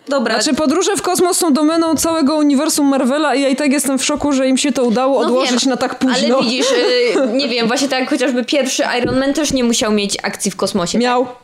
Dobra. 0.08 0.42
Znaczy 0.42 0.56
podróże 0.56 0.96
w 0.96 1.02
kosmos 1.02 1.36
są 1.38 1.52
domeną 1.52 1.94
całego 1.94 2.36
uniwersum 2.36 2.86
Marvela 2.86 3.34
i 3.34 3.42
ja 3.42 3.48
i 3.48 3.56
tak 3.56 3.72
jestem 3.72 3.98
w 3.98 4.04
szoku, 4.04 4.32
że 4.32 4.48
im 4.48 4.56
się 4.56 4.72
to 4.72 4.84
udało 4.84 5.20
No 5.20 5.26
odłożyć 5.26 5.60
wiem, 5.64 5.70
na 5.70 5.76
tak 5.76 5.98
późno. 5.98 6.36
Ale 6.38 6.44
widzisz, 6.44 6.66
y, 6.70 7.36
nie 7.36 7.48
wiem, 7.48 7.66
właśnie 7.68 7.88
tak 7.88 8.00
jak 8.00 8.10
chociażby 8.10 8.44
pierwszy 8.44 8.82
Iron 9.00 9.18
Man 9.18 9.34
też 9.34 9.52
nie 9.52 9.64
musiał 9.64 9.92
mieć 9.92 10.16
akcji 10.22 10.50
w 10.50 10.56
kosmosie. 10.56 10.98
Miał. 10.98 11.24
Tak? 11.26 11.34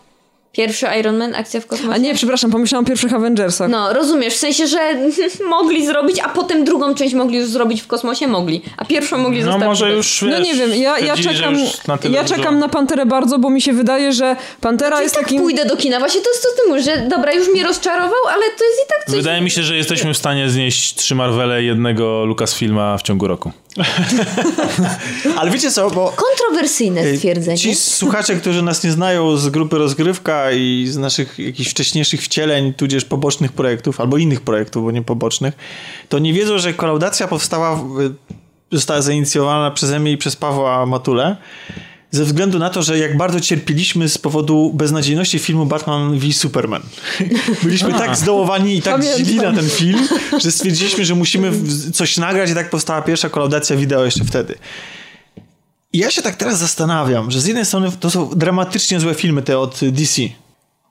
Pierwszy 0.52 0.86
Iron 1.00 1.16
Man, 1.16 1.34
akcja 1.34 1.60
w 1.60 1.66
kosmosie. 1.66 1.94
A 1.94 1.98
nie, 1.98 2.14
przepraszam, 2.14 2.50
pomyślałam 2.50 2.84
o 2.84 2.88
pierwszych 2.88 3.14
Avengersach. 3.14 3.70
No, 3.70 3.92
rozumiesz, 3.92 4.34
w 4.34 4.36
sensie, 4.36 4.66
że 4.66 4.78
mogli 5.50 5.86
zrobić, 5.86 6.18
a 6.20 6.28
potem 6.28 6.64
drugą 6.64 6.94
część 6.94 7.14
mogli 7.14 7.38
już 7.38 7.48
zrobić 7.48 7.82
w 7.82 7.86
kosmosie, 7.86 8.26
mogli. 8.26 8.62
A 8.76 8.84
pierwszą 8.84 9.18
mogli 9.18 9.38
No 9.38 9.44
zostawić. 9.44 9.66
może 9.68 9.86
bez. 9.86 9.96
już, 9.96 10.22
No 10.22 10.28
wiesz, 10.38 10.46
nie 10.46 10.54
wiem, 10.54 10.74
ja, 10.82 10.98
ja 10.98 11.16
czekam, 11.16 11.58
już 11.58 11.86
na 11.86 11.98
ja 12.10 12.24
czekam 12.24 12.58
na 12.58 12.68
Panterę 12.68 13.06
bardzo, 13.06 13.38
bo 13.38 13.50
mi 13.50 13.62
się 13.62 13.72
wydaje, 13.72 14.12
że 14.12 14.36
Pantera 14.60 14.90
Czyli 14.96 15.02
jest 15.02 15.14
tak 15.14 15.24
takim... 15.24 15.40
pójdę 15.40 15.64
do 15.64 15.76
kina. 15.76 15.98
Właśnie 15.98 16.20
to 16.20 16.30
jest 16.30 16.42
to, 16.42 16.48
co 16.56 16.62
ty 16.62 16.68
mówisz, 16.68 16.84
że 16.84 16.96
dobra, 17.08 17.32
już 17.32 17.48
mnie 17.48 17.64
rozczarował, 17.64 18.26
ale 18.28 18.42
to 18.42 18.64
jest 18.64 18.80
i 18.86 18.88
tak 18.88 19.04
coś... 19.06 19.14
Wydaje 19.16 19.40
mi 19.40 19.50
się, 19.50 19.62
że 19.62 19.76
jesteśmy 19.76 20.14
w 20.14 20.18
stanie 20.18 20.50
znieść 20.50 20.94
trzy 20.94 21.14
Marvele 21.14 21.62
jednego 21.62 22.24
Lucasfilma 22.24 22.98
w 22.98 23.02
ciągu 23.02 23.28
roku. 23.28 23.52
Ale 25.38 25.50
wiecie 25.50 25.70
co, 25.70 25.90
bo 25.90 26.12
Kontrowersyjne 26.16 27.16
stwierdzenie. 27.16 27.58
Ci 27.58 27.74
słuchacze, 27.74 28.36
którzy 28.36 28.62
nas 28.62 28.84
nie 28.84 28.92
znają 28.92 29.36
z 29.36 29.48
grupy 29.48 29.78
Rozgrywka 29.78 30.52
i 30.52 30.86
z 30.90 30.96
naszych 30.96 31.38
jakichś 31.38 31.70
wcześniejszych 31.70 32.22
wcieleń, 32.22 32.74
tudzież 32.74 33.04
pobocznych 33.04 33.52
projektów, 33.52 34.00
albo 34.00 34.16
innych 34.16 34.40
projektów, 34.40 34.84
bo 34.84 34.90
nie 34.90 35.02
pobocznych, 35.02 35.54
to 36.08 36.18
nie 36.18 36.32
wiedzą, 36.32 36.58
że 36.58 36.74
kolaudacja 36.74 37.28
powstała, 37.28 37.80
została 38.72 39.02
zainicjowana 39.02 39.70
przeze 39.70 40.00
mnie 40.00 40.12
i 40.12 40.16
przez 40.16 40.36
Pawła 40.36 40.86
Matule 40.86 41.36
ze 42.10 42.24
względu 42.24 42.58
na 42.58 42.70
to, 42.70 42.82
że 42.82 42.98
jak 42.98 43.16
bardzo 43.16 43.40
cierpieliśmy 43.40 44.08
z 44.08 44.18
powodu 44.18 44.72
beznadziejności 44.74 45.38
filmu 45.38 45.66
Batman 45.66 46.18
v 46.18 46.32
Superman. 46.32 46.82
Byliśmy 47.62 47.92
tak 47.92 48.16
zdołowani 48.16 48.76
i 48.76 48.82
tak 48.82 48.94
Pamiętam. 48.94 49.24
źli 49.24 49.36
na 49.36 49.52
ten 49.52 49.70
film, 49.70 50.08
że 50.38 50.52
stwierdziliśmy, 50.52 51.04
że 51.04 51.14
musimy 51.14 51.52
coś 51.92 52.16
nagrać 52.16 52.50
i 52.50 52.54
tak 52.54 52.70
powstała 52.70 53.02
pierwsza 53.02 53.28
kolaudacja 53.28 53.76
wideo 53.76 54.04
jeszcze 54.04 54.24
wtedy. 54.24 54.54
I 55.92 55.98
ja 55.98 56.10
się 56.10 56.22
tak 56.22 56.36
teraz 56.36 56.58
zastanawiam, 56.58 57.30
że 57.30 57.40
z 57.40 57.46
jednej 57.46 57.66
strony 57.66 57.92
to 58.00 58.10
są 58.10 58.30
dramatycznie 58.36 59.00
złe 59.00 59.14
filmy 59.14 59.42
te 59.42 59.58
od 59.58 59.80
DC. 59.82 60.22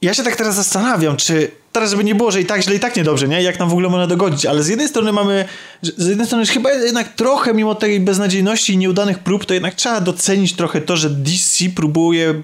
Ja 0.01 0.13
się 0.13 0.23
tak 0.23 0.35
teraz 0.35 0.55
zastanawiam, 0.55 1.17
czy 1.17 1.51
teraz 1.71 1.91
żeby 1.91 2.03
nie 2.03 2.15
było, 2.15 2.31
że 2.31 2.41
i 2.41 2.45
tak 2.45 2.61
źle, 2.61 2.75
i 2.75 2.79
tak 2.79 2.95
niedobrze, 2.95 3.27
nie? 3.27 3.41
Jak 3.41 3.59
nam 3.59 3.69
w 3.69 3.71
ogóle 3.71 3.89
można 3.89 4.07
dogodzić, 4.07 4.45
ale 4.45 4.63
z 4.63 4.67
jednej 4.67 4.87
strony 4.87 5.11
mamy, 5.11 5.45
z 5.81 6.07
jednej 6.07 6.27
strony 6.27 6.45
chyba 6.45 6.71
jednak 6.71 7.13
trochę 7.13 7.53
mimo 7.53 7.75
tej 7.75 7.99
beznadziejności 7.99 8.73
i 8.73 8.77
nieudanych 8.77 9.19
prób, 9.19 9.45
to 9.45 9.53
jednak 9.53 9.75
trzeba 9.75 10.01
docenić 10.01 10.53
trochę 10.53 10.81
to, 10.81 10.97
że 10.97 11.09
DC 11.09 11.65
próbuje 11.75 12.41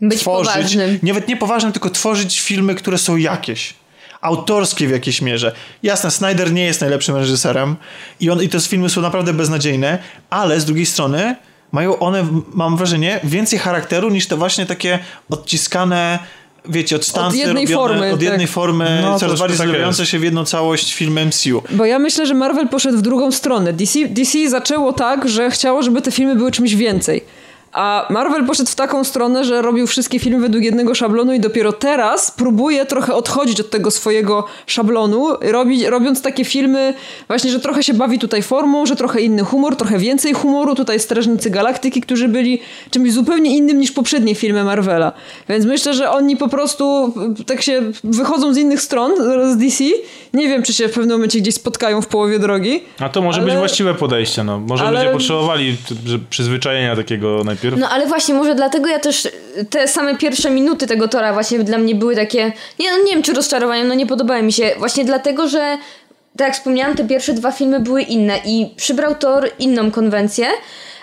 Być 0.00 0.20
tworzyć, 0.20 0.52
poważnym. 0.54 0.98
nawet 1.02 1.28
nie 1.28 1.36
poważnym, 1.36 1.72
tylko 1.72 1.90
tworzyć 1.90 2.40
filmy, 2.40 2.74
które 2.74 2.98
są 2.98 3.16
jakieś. 3.16 3.74
Autorskie 4.20 4.86
w 4.86 4.90
jakiejś 4.90 5.22
mierze. 5.22 5.52
Jasne, 5.82 6.10
Snyder 6.10 6.52
nie 6.52 6.64
jest 6.64 6.80
najlepszym 6.80 7.16
reżyserem 7.16 7.76
i, 8.20 8.30
on, 8.30 8.42
i 8.42 8.48
te 8.48 8.60
filmy 8.60 8.90
są 8.90 9.00
naprawdę 9.00 9.32
beznadziejne, 9.32 9.98
ale 10.30 10.60
z 10.60 10.64
drugiej 10.64 10.86
strony 10.86 11.36
mają 11.72 11.98
one, 11.98 12.26
mam 12.54 12.76
wrażenie, 12.76 13.20
więcej 13.24 13.58
charakteru 13.58 14.10
niż 14.10 14.26
te 14.26 14.36
właśnie 14.36 14.66
takie 14.66 14.98
odciskane, 15.30 16.18
wiecie, 16.68 16.96
od 16.96 17.04
stancy 17.04 17.38
jednej 17.38 17.64
robione, 17.66 17.88
formy, 17.88 18.12
od 18.12 18.22
jednej 18.22 18.46
tak. 18.46 18.50
formy, 18.50 18.98
No, 19.02 19.18
coraz 19.18 19.38
bardziej 19.40 19.58
tak 19.58 19.66
zlepiające 19.66 20.02
jest. 20.02 20.12
się 20.12 20.18
w 20.18 20.22
jedną 20.22 20.44
całość 20.44 20.94
filmy 20.94 21.26
MCU. 21.26 21.62
Bo 21.70 21.84
ja 21.84 21.98
myślę, 21.98 22.26
że 22.26 22.34
Marvel 22.34 22.68
poszedł 22.68 22.98
w 22.98 23.02
drugą 23.02 23.32
stronę. 23.32 23.72
DC, 23.72 23.98
DC 24.08 24.48
zaczęło 24.50 24.92
tak, 24.92 25.28
że 25.28 25.50
chciało, 25.50 25.82
żeby 25.82 26.02
te 26.02 26.10
filmy 26.12 26.36
były 26.36 26.50
czymś 26.52 26.74
więcej. 26.74 27.24
A 27.72 28.06
Marvel 28.10 28.46
poszedł 28.46 28.70
w 28.70 28.74
taką 28.74 29.04
stronę, 29.04 29.44
że 29.44 29.62
robił 29.62 29.86
wszystkie 29.86 30.18
filmy 30.18 30.40
według 30.40 30.64
jednego 30.64 30.94
szablonu 30.94 31.32
i 31.32 31.40
dopiero 31.40 31.72
teraz 31.72 32.30
próbuje 32.30 32.86
trochę 32.86 33.14
odchodzić 33.14 33.60
od 33.60 33.70
tego 33.70 33.90
swojego 33.90 34.46
szablonu, 34.66 35.26
robi, 35.40 35.86
robiąc 35.86 36.22
takie 36.22 36.44
filmy 36.44 36.94
właśnie, 37.28 37.50
że 37.50 37.60
trochę 37.60 37.82
się 37.82 37.94
bawi 37.94 38.18
tutaj 38.18 38.42
formą, 38.42 38.86
że 38.86 38.96
trochę 38.96 39.20
inny 39.20 39.44
humor, 39.44 39.76
trochę 39.76 39.98
więcej 39.98 40.32
humoru. 40.32 40.74
Tutaj 40.74 41.00
Strażnicy 41.00 41.50
Galaktyki, 41.50 42.00
którzy 42.00 42.28
byli 42.28 42.60
czymś 42.90 43.12
zupełnie 43.12 43.56
innym 43.56 43.78
niż 43.78 43.92
poprzednie 43.92 44.34
filmy 44.34 44.64
Marvela. 44.64 45.12
Więc 45.48 45.64
myślę, 45.64 45.94
że 45.94 46.10
oni 46.10 46.36
po 46.36 46.48
prostu 46.48 47.14
tak 47.46 47.62
się 47.62 47.82
wychodzą 48.04 48.54
z 48.54 48.56
innych 48.56 48.80
stron 48.80 49.12
z 49.52 49.56
DC. 49.56 49.84
Nie 50.34 50.48
wiem, 50.48 50.62
czy 50.62 50.72
się 50.72 50.88
w 50.88 50.92
pewnym 50.92 51.16
momencie 51.16 51.40
gdzieś 51.40 51.54
spotkają 51.54 52.02
w 52.02 52.06
połowie 52.06 52.38
drogi. 52.38 52.80
A 52.98 53.08
to 53.08 53.22
może 53.22 53.40
Ale- 53.40 53.50
być 53.50 53.58
właściwe 53.58 53.94
podejście. 53.94 54.44
No. 54.44 54.60
Może 54.60 54.84
ale- 54.84 55.00
ludzie 55.00 55.12
potrzebowali 55.12 55.76
przyzwyczajenia 56.30 56.96
takiego 56.96 57.42
najpierw. 57.44 57.59
No 57.76 57.88
ale 57.88 58.06
właśnie, 58.06 58.34
może 58.34 58.54
dlatego 58.54 58.88
ja 58.88 58.98
też 58.98 59.28
te 59.70 59.88
same 59.88 60.16
pierwsze 60.16 60.50
minuty 60.50 60.86
tego 60.86 61.08
tora 61.08 61.32
właśnie 61.32 61.58
dla 61.58 61.78
mnie 61.78 61.94
były 61.94 62.16
takie, 62.16 62.52
nie, 62.78 62.90
no 62.90 62.98
nie 63.04 63.12
wiem 63.12 63.22
czy 63.22 63.32
rozczarowaniem, 63.32 63.88
no 63.88 63.94
nie 63.94 64.06
podobały 64.06 64.42
mi 64.42 64.52
się. 64.52 64.70
Właśnie 64.78 65.04
dlatego, 65.04 65.48
że 65.48 65.78
tak 66.36 66.48
jak 66.48 66.56
wspomniałam, 66.56 66.96
te 66.96 67.04
pierwsze 67.04 67.32
dwa 67.32 67.52
filmy 67.52 67.80
były 67.80 68.02
inne 68.02 68.38
i 68.44 68.74
przybrał 68.76 69.14
Thor 69.14 69.50
inną 69.58 69.90
konwencję. 69.90 70.46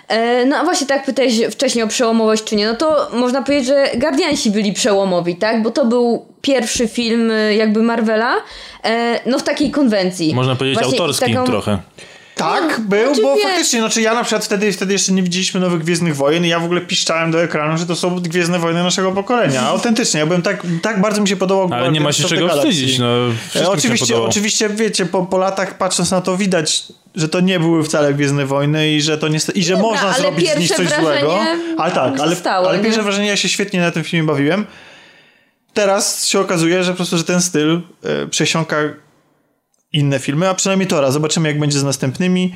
E, 0.08 0.46
no 0.46 0.58
a 0.58 0.64
właśnie 0.64 0.88
tak 0.88 1.06
pytałeś 1.06 1.42
wcześniej 1.52 1.84
o 1.84 1.88
przełomowość 1.88 2.44
czy 2.44 2.56
nie, 2.56 2.68
no 2.68 2.76
to 2.76 3.10
można 3.14 3.42
powiedzieć, 3.42 3.68
że 3.68 3.88
Guardiansi 3.96 4.52
byli 4.52 4.74
przełomowi, 4.74 5.36
tak? 5.36 5.64
Bo 5.64 5.72
to 5.72 5.86
był 5.86 6.26
pierwszy 6.42 6.88
film 6.88 7.32
e, 7.32 7.56
jakby 7.56 7.84
Marvela, 7.84 8.36
e, 8.84 9.20
no 9.26 9.40
w 9.40 9.44
takiej 9.44 9.72
konwencji. 9.72 10.36
Można 10.36 10.56
powiedzieć 10.56 10.80
właśnie 10.80 11.00
autorskim 11.00 11.34
taką... 11.34 11.46
trochę. 11.46 11.78
Tak, 12.38 12.80
był, 12.80 13.06
znaczy, 13.06 13.22
bo 13.22 13.36
wiesz... 13.36 13.44
faktycznie, 13.44 13.80
znaczy 13.80 14.02
ja 14.02 14.14
na 14.14 14.24
przykład 14.24 14.46
wtedy, 14.46 14.72
wtedy 14.72 14.94
jeszcze 14.94 15.12
nie 15.12 15.24
widzieliśmy 15.24 15.60
nowych 15.60 15.82
Gwiezdnych 15.82 16.16
Wojen 16.16 16.46
i 16.46 16.48
ja 16.48 16.60
w 16.60 16.64
ogóle 16.64 16.82
piszczałem 16.82 17.32
do 17.32 17.44
ekranu, 17.44 17.78
że 17.78 17.86
to 17.86 17.96
są 17.96 18.20
Gwiezdne 18.20 18.60
Wojny 18.60 18.84
naszego 18.84 19.12
pokolenia. 19.12 19.62
Autentycznie, 19.70 20.20
ja 20.20 20.26
byłem 20.26 20.42
tak, 20.42 20.62
tak 20.82 21.02
bardzo 21.02 21.22
mi 21.22 21.28
się 21.28 21.36
podobał. 21.36 21.80
Ale 21.80 21.92
nie 21.92 22.02
ma 22.02 22.12
się 22.12 22.24
czego 22.24 22.50
wstydzić, 22.50 23.00
no. 23.00 23.08
E, 23.56 23.70
oczywiście, 23.70 24.22
oczywiście, 24.22 24.70
wiecie, 24.70 25.06
po, 25.06 25.26
po 25.26 25.38
latach 25.38 25.78
patrząc 25.78 26.12
na 26.12 26.22
to 26.22 26.38
widać, 26.38 26.84
że 27.16 27.30
to 27.30 27.40
nie 27.40 27.60
były 27.60 27.84
wcale 27.84 28.14
Gwiezdne 28.14 28.46
Wojny 28.46 28.92
i 28.92 29.02
że 29.02 29.18
to 29.18 29.28
nie, 29.28 29.40
i 29.56 29.64
że 29.64 29.74
Dobra, 29.74 29.88
można 29.88 30.14
zrobić 30.14 30.52
z 30.52 30.58
nich 30.58 30.72
coś 30.72 30.90
złego. 30.90 31.40
Ale 31.78 31.92
tak, 31.92 32.20
ale, 32.20 32.30
zostało, 32.30 32.70
ale 32.70 32.80
pierwsze 32.80 33.04
wrażenie, 33.04 33.28
ja 33.28 33.38
się 33.38 33.50
świetnie 33.50 33.82
na 33.82 33.92
tym 33.92 34.04
filmie 34.04 34.28
bawiłem. 34.28 34.66
Teraz 35.74 36.28
się 36.28 36.40
okazuje, 36.40 36.84
że 36.84 36.92
po 36.92 36.96
prostu, 36.96 37.18
że 37.18 37.24
ten 37.24 37.42
styl 37.42 37.82
e, 38.04 38.28
przesiąka 38.28 38.78
inne 39.92 40.20
filmy, 40.20 40.50
a 40.50 40.54
przynajmniej 40.54 40.88
to 40.88 41.02
raz. 41.02 41.14
Zobaczymy, 41.14 41.50
jak 41.50 41.60
będzie 41.60 41.80
z 41.80 41.84
następnymi. 41.84 42.54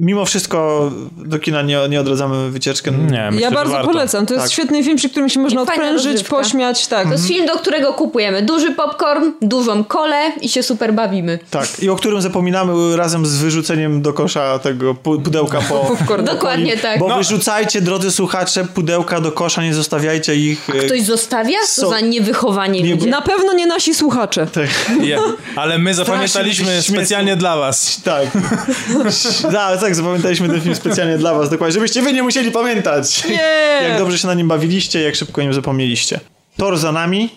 Mimo 0.00 0.24
wszystko 0.24 0.90
do 1.16 1.38
kina 1.38 1.62
nie, 1.62 1.78
nie 1.88 2.00
odradzamy 2.00 2.50
wycieczkę. 2.50 2.90
Nie, 2.90 3.30
myślę, 3.30 3.40
ja 3.40 3.50
bardzo 3.50 3.84
polecam. 3.84 4.26
To 4.26 4.34
jest 4.34 4.46
tak. 4.46 4.52
świetny 4.52 4.84
film, 4.84 4.96
przy 4.96 5.08
którym 5.10 5.28
się 5.28 5.40
można 5.40 5.62
odprężyć, 5.62 6.24
pośmiać. 6.24 6.86
Tak. 6.86 7.06
To 7.06 7.12
jest 7.12 7.26
film, 7.26 7.46
do 7.46 7.52
którego 7.52 7.92
kupujemy 7.92 8.42
duży 8.42 8.72
popcorn, 8.72 9.30
dużą 9.42 9.84
kolę 9.84 10.32
i 10.40 10.48
się 10.48 10.62
super 10.62 10.94
bawimy. 10.94 11.38
Tak, 11.50 11.82
i 11.82 11.88
o 11.88 11.96
którym 11.96 12.20
zapominamy 12.20 12.96
razem 12.96 13.26
z 13.26 13.36
wyrzuceniem 13.36 14.02
do 14.02 14.12
kosza 14.12 14.58
tego 14.58 14.94
pudełka 14.94 15.60
po... 15.60 15.96
Dokładnie 16.22 16.76
tak. 16.76 16.98
Bo 16.98 17.08
no. 17.08 17.16
wyrzucajcie, 17.16 17.80
drodzy 17.80 18.10
słuchacze, 18.10 18.66
pudełka 18.74 19.20
do 19.20 19.32
kosza, 19.32 19.62
nie 19.62 19.74
zostawiajcie 19.74 20.36
ich. 20.36 20.66
A 20.70 20.86
ktoś 20.86 21.02
zostawia? 21.02 21.58
Co 21.68 21.82
so... 21.82 21.90
za 21.90 22.00
niewychowanie 22.00 22.82
nie, 22.82 22.96
Na 23.06 23.22
pewno 23.22 23.52
nie 23.52 23.66
nasi 23.66 23.94
słuchacze. 23.94 24.46
Tak. 24.46 24.68
Yeah. 25.02 25.22
Ale 25.56 25.78
my 25.78 25.94
zapamiętaliśmy 25.94 26.82
specjalnie 26.82 27.36
dla 27.36 27.56
was. 27.56 28.00
Tak. 28.02 28.24
tak 29.87 29.87
tak, 29.88 29.96
zapamiętaliśmy 29.96 30.48
ten 30.48 30.60
film 30.60 30.74
specjalnie 30.74 31.18
dla 31.18 31.34
was, 31.34 31.50
dokładnie, 31.50 31.72
żebyście 31.72 32.02
wy 32.02 32.12
nie 32.12 32.22
musieli 32.22 32.50
pamiętać. 32.50 33.24
Yeah. 33.24 33.88
Jak 33.88 33.98
dobrze 33.98 34.18
się 34.18 34.26
na 34.26 34.34
nim 34.34 34.48
bawiliście, 34.48 35.00
jak 35.00 35.14
szybko 35.14 35.42
nim 35.42 35.54
zapomnieliście. 35.54 36.20
Tor 36.56 36.78
za 36.78 36.92
nami, 36.92 37.30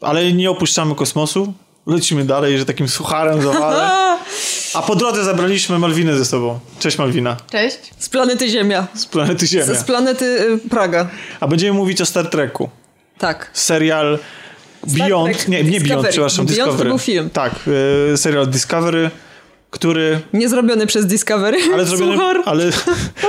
ale 0.00 0.32
nie 0.32 0.50
opuszczamy 0.50 0.94
kosmosu. 0.94 1.52
Lecimy 1.86 2.24
dalej, 2.24 2.58
że 2.58 2.64
takim 2.64 2.88
sucharem 2.88 3.42
zawale. 3.42 3.90
A 4.74 4.82
po 4.82 4.96
drodze 4.96 5.24
zabraliśmy 5.24 5.78
Malwinę 5.78 6.18
ze 6.18 6.24
sobą. 6.24 6.58
Cześć 6.78 6.98
Malwina. 6.98 7.36
Cześć. 7.50 7.78
Z 7.98 8.08
planety 8.08 8.48
Ziemia. 8.48 8.86
Z 8.94 9.06
planety 9.06 9.46
Ziemia. 9.46 9.74
Z 9.74 9.84
planety 9.84 10.24
y, 10.64 10.68
Praga. 10.68 11.08
A 11.40 11.46
będziemy 11.46 11.72
mówić 11.78 12.00
o 12.00 12.06
Star 12.06 12.30
Treku. 12.30 12.68
Tak. 13.18 13.50
Serial 13.52 14.18
Star 14.88 15.08
Beyond, 15.08 15.36
Trek 15.36 15.48
nie, 15.48 15.64
nie 15.64 15.80
Beyond, 15.80 16.08
przepraszam, 16.08 16.46
Beyond 16.46 16.58
Discovery. 16.58 16.78
to 16.78 16.84
był 16.84 16.98
film. 16.98 17.30
Tak, 17.30 17.54
y, 18.12 18.16
serial 18.16 18.46
Discovery 18.46 19.10
który... 19.72 20.20
Nie 20.32 20.48
zrobiony 20.48 20.86
przez 20.86 21.06
Discovery. 21.06 21.58
Ale 21.72 21.84
zrobiony, 21.84 22.42
ale, 22.44 22.64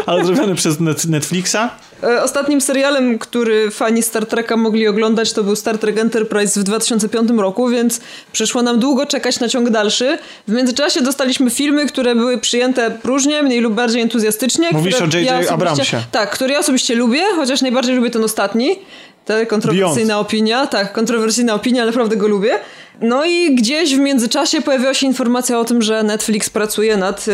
ale 0.05 0.25
zrobiony 0.25 0.55
przez 0.55 0.79
Netflixa. 1.07 1.57
E, 2.03 2.23
ostatnim 2.23 2.61
serialem, 2.61 3.19
który 3.19 3.71
fani 3.71 4.03
Star 4.03 4.25
Treka 4.25 4.57
mogli 4.57 4.87
oglądać, 4.87 5.33
to 5.33 5.43
był 5.43 5.55
Star 5.55 5.77
Trek 5.77 5.97
Enterprise 5.97 6.59
w 6.59 6.63
2005 6.63 7.29
roku, 7.37 7.69
więc 7.69 8.01
przyszło 8.31 8.61
nam 8.61 8.79
długo 8.79 9.05
czekać 9.05 9.39
na 9.39 9.49
ciąg 9.49 9.69
dalszy. 9.69 10.17
W 10.47 10.51
międzyczasie 10.51 11.01
dostaliśmy 11.01 11.49
filmy, 11.49 11.85
które 11.85 12.15
były 12.15 12.37
przyjęte 12.37 12.97
różnie, 13.03 13.43
mniej 13.43 13.59
lub 13.59 13.73
bardziej 13.73 14.01
entuzjastycznie. 14.01 14.67
Mówisz 14.71 15.01
o 15.01 15.05
J.J. 15.05 15.25
Ja 15.25 15.49
Abramsie. 15.49 15.97
Tak, 16.11 16.31
który 16.31 16.53
ja 16.53 16.59
osobiście 16.59 16.95
lubię, 16.95 17.21
chociaż 17.35 17.61
najbardziej 17.61 17.95
lubię 17.95 18.09
ten 18.09 18.23
ostatni. 18.23 18.79
To 19.25 19.33
kontrowersyjna 19.47 20.13
Beyond. 20.13 20.27
opinia. 20.27 20.67
Tak, 20.67 20.93
kontrowersyjna 20.93 21.53
opinia, 21.53 21.81
ale 21.81 21.91
naprawdę 21.91 22.17
go 22.17 22.27
lubię. 22.27 22.59
No 23.01 23.25
i 23.25 23.55
gdzieś 23.55 23.95
w 23.95 23.99
międzyczasie 23.99 24.61
pojawiła 24.61 24.93
się 24.93 25.07
informacja 25.07 25.59
o 25.59 25.65
tym, 25.65 25.81
że 25.81 26.03
Netflix 26.03 26.49
pracuje 26.49 26.97
nad, 26.97 27.27
yy, 27.27 27.33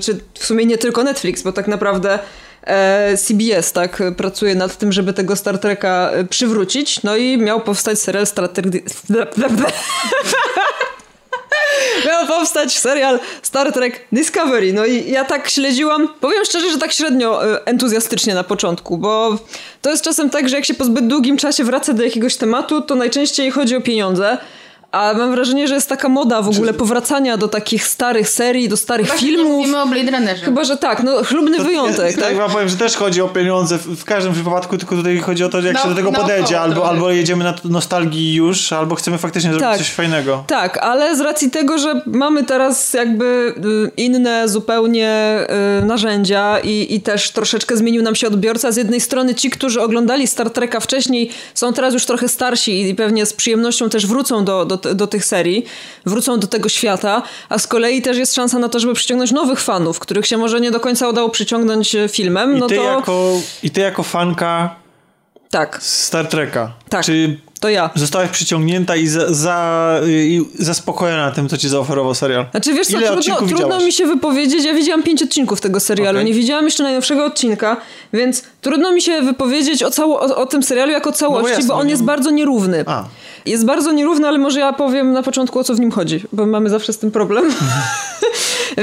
czy 0.00 0.20
w 0.34 0.44
sumie 0.46 0.66
nie 0.66 0.78
tylko 0.78 1.04
Netflix, 1.04 1.42
bo 1.42 1.52
tak 1.52 1.68
naprawdę 1.68 2.18
e, 2.64 3.16
CBS 3.16 3.72
tak 3.72 4.02
pracuje 4.16 4.54
nad 4.54 4.76
tym, 4.76 4.92
żeby 4.92 5.12
tego 5.12 5.36
Star 5.36 5.58
Treka 5.58 6.10
e, 6.12 6.24
przywrócić. 6.24 7.02
No 7.02 7.16
i 7.16 7.38
miał 7.38 7.60
powstać 7.60 7.98
serial 7.98 8.26
Star 8.26 8.48
Trek... 8.48 8.66
miał 12.06 12.26
powstać 12.26 12.78
serial 12.78 13.20
Star 13.42 13.72
Trek 13.72 14.06
Discovery. 14.12 14.72
No 14.72 14.86
i 14.86 15.10
ja 15.10 15.24
tak 15.24 15.50
śledziłam, 15.50 16.08
powiem 16.20 16.44
szczerze, 16.44 16.70
że 16.70 16.78
tak 16.78 16.92
średnio 16.92 17.52
e, 17.54 17.66
entuzjastycznie 17.66 18.34
na 18.34 18.44
początku, 18.44 18.98
bo 18.98 19.38
to 19.82 19.90
jest 19.90 20.04
czasem 20.04 20.30
tak, 20.30 20.48
że 20.48 20.56
jak 20.56 20.64
się 20.64 20.74
po 20.74 20.84
zbyt 20.84 21.06
długim 21.06 21.36
czasie 21.36 21.64
wraca 21.64 21.92
do 21.92 22.02
jakiegoś 22.02 22.36
tematu, 22.36 22.80
to 22.80 22.94
najczęściej 22.94 23.50
chodzi 23.50 23.76
o 23.76 23.80
pieniądze. 23.80 24.38
A 24.92 25.14
mam 25.14 25.32
wrażenie, 25.32 25.68
że 25.68 25.74
jest 25.74 25.88
taka 25.88 26.08
moda 26.08 26.42
w 26.42 26.48
ogóle 26.48 26.74
powracania 26.74 27.36
do 27.36 27.48
takich 27.48 27.86
starych 27.86 28.28
serii, 28.28 28.68
do 28.68 28.76
starych 28.76 29.06
Chyba 29.06 29.18
filmów. 29.18 29.52
Mówimy 29.52 29.82
o 29.82 29.86
Blade 29.86 30.10
Runnerze. 30.10 30.44
Chyba, 30.44 30.64
że 30.64 30.76
tak, 30.76 31.02
no 31.02 31.24
chlubny 31.24 31.56
to, 31.56 31.64
wyjątek. 31.64 32.16
Ja, 32.16 32.22
tak, 32.22 32.36
ja 32.36 32.48
powiem, 32.48 32.68
że 32.68 32.76
też 32.76 32.96
chodzi 32.96 33.22
o 33.22 33.28
pieniądze 33.28 33.78
w, 33.78 34.04
każdym 34.04 34.32
wypadku, 34.32 34.78
tylko 34.78 34.96
tutaj 34.96 35.18
chodzi 35.18 35.44
o 35.44 35.48
to, 35.48 35.60
jak 35.60 35.74
no, 35.74 35.82
się 35.82 35.88
do 35.88 35.94
tego 35.94 36.10
no, 36.10 36.20
podejdzie. 36.20 36.60
Albo, 36.60 36.88
albo 36.88 37.10
jedziemy 37.10 37.44
na 37.44 37.54
nostalgii 37.64 38.34
już, 38.34 38.72
albo 38.72 38.94
chcemy 38.94 39.18
faktycznie 39.18 39.50
zrobić 39.50 39.68
tak, 39.68 39.78
coś 39.78 39.90
fajnego. 39.90 40.44
Tak, 40.46 40.78
ale 40.78 41.16
z 41.16 41.20
racji 41.20 41.50
tego, 41.50 41.78
że 41.78 42.02
mamy 42.06 42.44
teraz 42.44 42.92
jakby 42.92 43.54
y, 43.86 43.90
inne 43.96 44.48
zupełnie 44.48 45.38
y, 45.80 45.84
narzędzia 45.84 46.58
i, 46.58 46.94
i 46.94 47.00
też 47.00 47.30
troszeczkę 47.30 47.76
zmienił 47.76 48.02
nam 48.02 48.14
się 48.14 48.26
odbiorca. 48.26 48.72
Z 48.72 48.76
jednej 48.76 49.00
strony 49.00 49.34
ci, 49.34 49.50
którzy 49.50 49.80
oglądali 49.82 50.26
Star 50.26 50.50
Treka 50.50 50.80
wcześniej, 50.80 51.30
są 51.54 51.72
teraz 51.72 51.94
już 51.94 52.06
trochę 52.06 52.28
starsi 52.28 52.88
i 52.88 52.94
pewnie 52.94 53.26
z 53.26 53.32
przyjemnością 53.32 53.88
też 53.88 54.06
wrócą 54.06 54.44
do, 54.44 54.64
do 54.64 54.79
do 54.80 55.06
tych 55.06 55.24
serii, 55.24 55.64
wrócą 56.06 56.40
do 56.40 56.46
tego 56.46 56.68
świata, 56.68 57.22
a 57.48 57.58
z 57.58 57.66
kolei 57.66 58.02
też 58.02 58.16
jest 58.16 58.34
szansa 58.34 58.58
na 58.58 58.68
to, 58.68 58.80
żeby 58.80 58.94
przyciągnąć 58.94 59.32
nowych 59.32 59.60
fanów, 59.60 59.98
których 59.98 60.26
się 60.26 60.38
może 60.38 60.60
nie 60.60 60.70
do 60.70 60.80
końca 60.80 61.08
udało 61.08 61.28
przyciągnąć 61.28 61.94
e, 61.94 62.08
filmem. 62.08 62.56
I 62.56 62.60
no 62.60 62.66
ty, 62.66 62.76
to... 62.76 62.82
jako, 62.82 63.40
I 63.62 63.70
ty 63.70 63.80
jako 63.80 64.02
fanka 64.02 64.80
tak. 65.50 65.82
Star 65.82 66.26
Treka. 66.26 66.72
Tak. 66.88 67.04
Czy 67.04 67.38
to 67.60 67.68
ja. 67.68 67.90
Zostałaś 67.94 68.30
przyciągnięta 68.30 68.96
i, 68.96 69.06
za, 69.06 69.34
za, 69.34 70.00
i 70.06 70.44
zaspokojona 70.58 71.30
tym, 71.30 71.48
co 71.48 71.58
ci 71.58 71.68
zaoferował 71.68 72.14
serial. 72.14 72.46
Znaczy 72.50 72.74
wiesz 72.74 72.86
co, 72.86 72.98
trudno, 72.98 73.36
trudno, 73.36 73.80
mi 73.80 73.92
się 73.92 74.06
wypowiedzieć. 74.06 74.64
Ja 74.64 74.74
widziałam 74.74 75.02
pięć 75.02 75.22
odcinków 75.22 75.60
tego 75.60 75.80
serialu. 75.80 76.18
Okay. 76.18 76.24
Nie 76.24 76.34
widziałam 76.34 76.64
jeszcze 76.64 76.82
najnowszego 76.82 77.24
odcinka, 77.24 77.76
więc 78.12 78.42
trudno 78.60 78.92
mi 78.92 79.02
się 79.02 79.22
wypowiedzieć 79.22 79.82
o, 79.82 79.90
cało, 79.90 80.20
o, 80.20 80.36
o 80.36 80.46
tym 80.46 80.62
serialu 80.62 80.92
jako 80.92 81.12
całości, 81.12 81.42
no 81.42 81.48
bo, 81.48 81.54
jasne, 81.54 81.68
bo 81.68 81.74
on 81.74 81.86
nie... 81.86 81.90
jest 81.90 82.04
bardzo 82.04 82.30
nierówny. 82.30 82.84
A. 82.86 83.04
Jest 83.46 83.64
bardzo 83.64 83.92
nierówny, 83.92 84.28
ale 84.28 84.38
może 84.38 84.60
ja 84.60 84.72
powiem 84.72 85.12
na 85.12 85.22
początku 85.22 85.58
o 85.58 85.64
co 85.64 85.74
w 85.74 85.80
nim 85.80 85.90
chodzi, 85.90 86.22
bo 86.32 86.46
mamy 86.46 86.70
zawsze 86.70 86.92
z 86.92 86.98
tym 86.98 87.10
problem. 87.10 87.44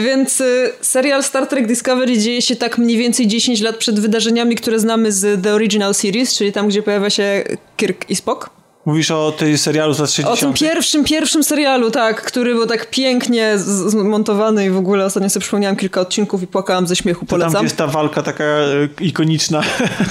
Więc 0.06 0.42
y, 0.42 0.72
serial 0.82 1.24
Star 1.24 1.48
Trek 1.48 1.68
Discovery 1.68 2.18
dzieje 2.18 2.42
się 2.42 2.56
tak 2.56 2.78
mniej 2.78 2.98
więcej 2.98 3.28
10 3.28 3.62
lat 3.62 3.78
przed 3.78 4.00
wydarzeniami, 4.00 4.56
które 4.56 4.80
znamy 4.80 5.12
z 5.12 5.44
The 5.44 5.54
Original 5.54 5.94
Series, 5.94 6.36
czyli 6.36 6.52
tam, 6.52 6.68
gdzie 6.68 6.84
pojawia 6.84 7.10
się 7.10 7.44
Kirk 7.78 8.10
i 8.10 8.16
Spock. 8.16 8.50
Mówisz 8.86 9.12
o 9.12 9.32
tej 9.38 9.58
serialu 9.58 9.94
z 9.94 10.00
lat 10.00 10.12
60. 10.12 10.38
O 10.38 10.42
tym 10.42 10.54
pierwszym, 10.54 11.04
pierwszym 11.04 11.44
serialu, 11.44 11.92
tak, 11.92 12.22
który 12.22 12.56
był 12.56 12.66
tak 12.66 12.90
pięknie 12.90 13.54
zmontowany 13.88 14.66
i 14.66 14.70
w 14.70 14.78
ogóle 14.78 15.06
ostatnio 15.06 15.30
sobie 15.30 15.42
przypomniałam 15.42 15.76
kilka 15.76 16.02
odcinków 16.02 16.44
i 16.44 16.48
płakałam 16.48 16.88
ze 16.88 16.96
śmiechu, 16.96 17.26
polecam. 17.26 17.52
To 17.52 17.58
tam 17.58 17.66
jest 17.66 17.78
ta 17.78 17.88
walka 17.88 18.24
taka 18.24 18.44
e, 18.44 18.88
ikoniczna. 19.02 19.62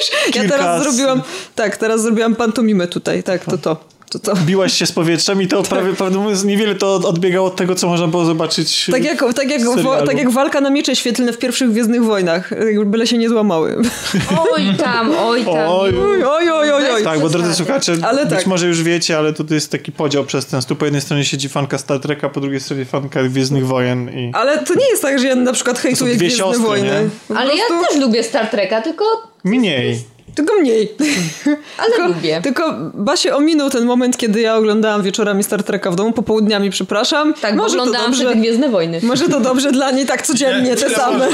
mówisz? 0.00 0.36
Ja 0.36 0.48
teraz 0.48 0.82
zrobiłam, 0.82 1.22
tak, 1.54 1.76
teraz 1.76 2.02
zrobiłam 2.02 2.36
pantomimę 2.36 2.88
tutaj, 2.88 3.22
tak, 3.22 3.44
to 3.44 3.58
to. 3.58 3.84
To, 4.10 4.18
to. 4.18 4.36
Biłaś 4.36 4.72
się 4.72 4.86
z 4.86 4.92
powietrzem 4.92 5.42
i 5.42 5.48
to 5.48 5.62
tak. 5.62 5.70
prawie, 5.70 5.92
prawdę 5.92 6.18
mówiąc, 6.18 6.44
niewiele 6.44 6.74
to 6.74 6.94
odbiegało 6.94 7.46
od 7.46 7.56
tego, 7.56 7.74
co 7.74 7.88
można 7.88 8.06
było 8.06 8.24
zobaczyć 8.24 8.86
Tak 8.92 9.04
jak, 9.04 9.34
tak 9.34 9.50
jak, 9.50 9.64
wo, 9.82 10.06
tak 10.06 10.18
jak 10.18 10.30
walka 10.30 10.60
na 10.60 10.70
miecze 10.70 10.96
świetlne 10.96 11.32
w 11.32 11.38
pierwszych 11.38 11.70
Gwiezdnych 11.70 12.04
Wojnach. 12.04 12.50
Byle 12.84 13.06
się 13.06 13.18
nie 13.18 13.28
złamały. 13.28 13.82
Oj 14.52 14.74
tam, 14.78 15.12
oj 15.18 15.44
tam. 15.44 15.68
Oj, 15.68 15.94
oj, 15.98 16.24
oj, 16.24 16.50
oj. 16.50 16.72
oj, 16.72 16.90
oj. 16.90 17.04
Tak, 17.04 17.20
bo 17.20 17.28
drodzy 17.28 17.54
słuchacze, 17.54 17.96
ale 18.02 18.26
być 18.26 18.38
tak. 18.38 18.46
może 18.46 18.66
już 18.66 18.82
wiecie, 18.82 19.18
ale 19.18 19.32
tutaj 19.32 19.54
jest 19.54 19.70
taki 19.70 19.92
podział 19.92 20.24
przez 20.24 20.46
ten 20.46 20.62
stół. 20.62 20.76
Po 20.76 20.84
jednej 20.84 21.02
stronie 21.02 21.24
siedzi 21.24 21.48
fanka 21.48 21.78
Star 21.78 22.00
Treka, 22.00 22.28
po 22.28 22.40
drugiej 22.40 22.60
stronie 22.60 22.84
fanka 22.84 23.22
Gwiezdnych 23.22 23.66
Wojen. 23.66 24.10
I... 24.18 24.30
Ale 24.34 24.58
to 24.58 24.74
nie 24.74 24.88
jest 24.90 25.02
tak, 25.02 25.18
że 25.18 25.26
ja 25.26 25.34
na 25.34 25.52
przykład 25.52 25.78
hejtuję 25.78 26.16
Gwiezdne 26.16 26.38
siostry, 26.38 26.66
Wojny. 26.66 27.10
Ale 27.36 27.56
ja 27.56 27.64
też 27.88 28.00
lubię 28.00 28.22
Star 28.22 28.46
Treka, 28.46 28.82
tylko... 28.82 29.04
Mniej. 29.44 30.04
Tylko 30.34 30.54
mniej. 30.60 30.92
Ale 31.78 31.90
tylko, 31.90 32.08
lubię. 32.08 32.40
Tylko 32.42 32.74
Basie 32.94 33.34
ominął 33.34 33.70
ten 33.70 33.84
moment, 33.84 34.16
kiedy 34.16 34.40
ja 34.40 34.56
oglądałam 34.56 35.02
wieczorami 35.02 35.44
Star 35.44 35.62
Treka 35.62 35.90
w 35.90 35.96
domu, 35.96 36.12
popołudniami, 36.12 36.70
przepraszam. 36.70 37.34
Tak, 37.34 37.54
może 37.54 37.72
oglądałam 37.72 38.12
to 38.12 38.18
dobrze, 38.18 38.36
Gwiezdne 38.36 38.68
Wojny. 38.68 39.00
Może 39.02 39.28
to 39.28 39.40
dobrze 39.40 39.72
dla 39.72 39.90
niej, 39.90 40.06
tak 40.06 40.26
codziennie, 40.26 40.76
te 40.76 40.90
same. 40.90 41.28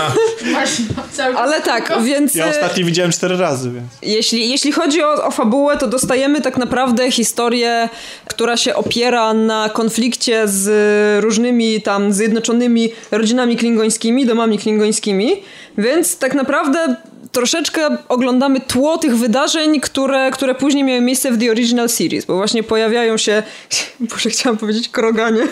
Ale 1.37 1.61
tak, 1.61 1.93
więc... 2.03 2.35
Ja 2.35 2.49
ostatnio 2.49 2.87
widziałem 2.87 3.13
cztery 3.13 3.37
razy, 3.37 3.71
więc... 3.71 3.87
Jeśli, 4.03 4.51
jeśli 4.51 4.73
chodzi 4.73 5.03
o, 5.03 5.25
o 5.25 5.31
fabułę, 5.31 5.77
to 5.77 5.87
dostajemy 5.87 6.41
tak 6.41 6.57
naprawdę 6.57 7.11
historię, 7.11 7.89
która 8.27 8.57
się 8.57 8.75
opiera 8.75 9.35
na 9.35 9.69
konflikcie 9.69 10.49
z 10.49 11.25
różnymi 11.25 11.83
tam 11.83 12.13
zjednoczonymi 12.13 12.93
rodzinami 13.11 13.57
klingońskimi, 13.57 14.27
domami 14.27 14.59
klingońskimi, 14.59 15.43
więc 15.79 16.19
tak 16.19 16.35
naprawdę 16.35 16.97
troszeczkę 17.33 17.97
oglądamy 18.09 18.61
tło 18.61 18.99
tych 18.99 19.17
wydarzeń, 19.17 19.81
które, 19.81 20.31
które 20.31 20.55
później 20.55 20.85
miały 20.85 21.01
miejsce 21.01 21.31
w 21.31 21.39
The 21.39 21.51
Original 21.51 21.89
Series, 21.89 22.25
bo 22.25 22.37
właśnie 22.37 22.63
pojawiają 22.63 23.17
się, 23.17 23.43
może 24.13 24.31
chciałam 24.31 24.59
powiedzieć 24.59 24.89
kroganie. 24.89 25.43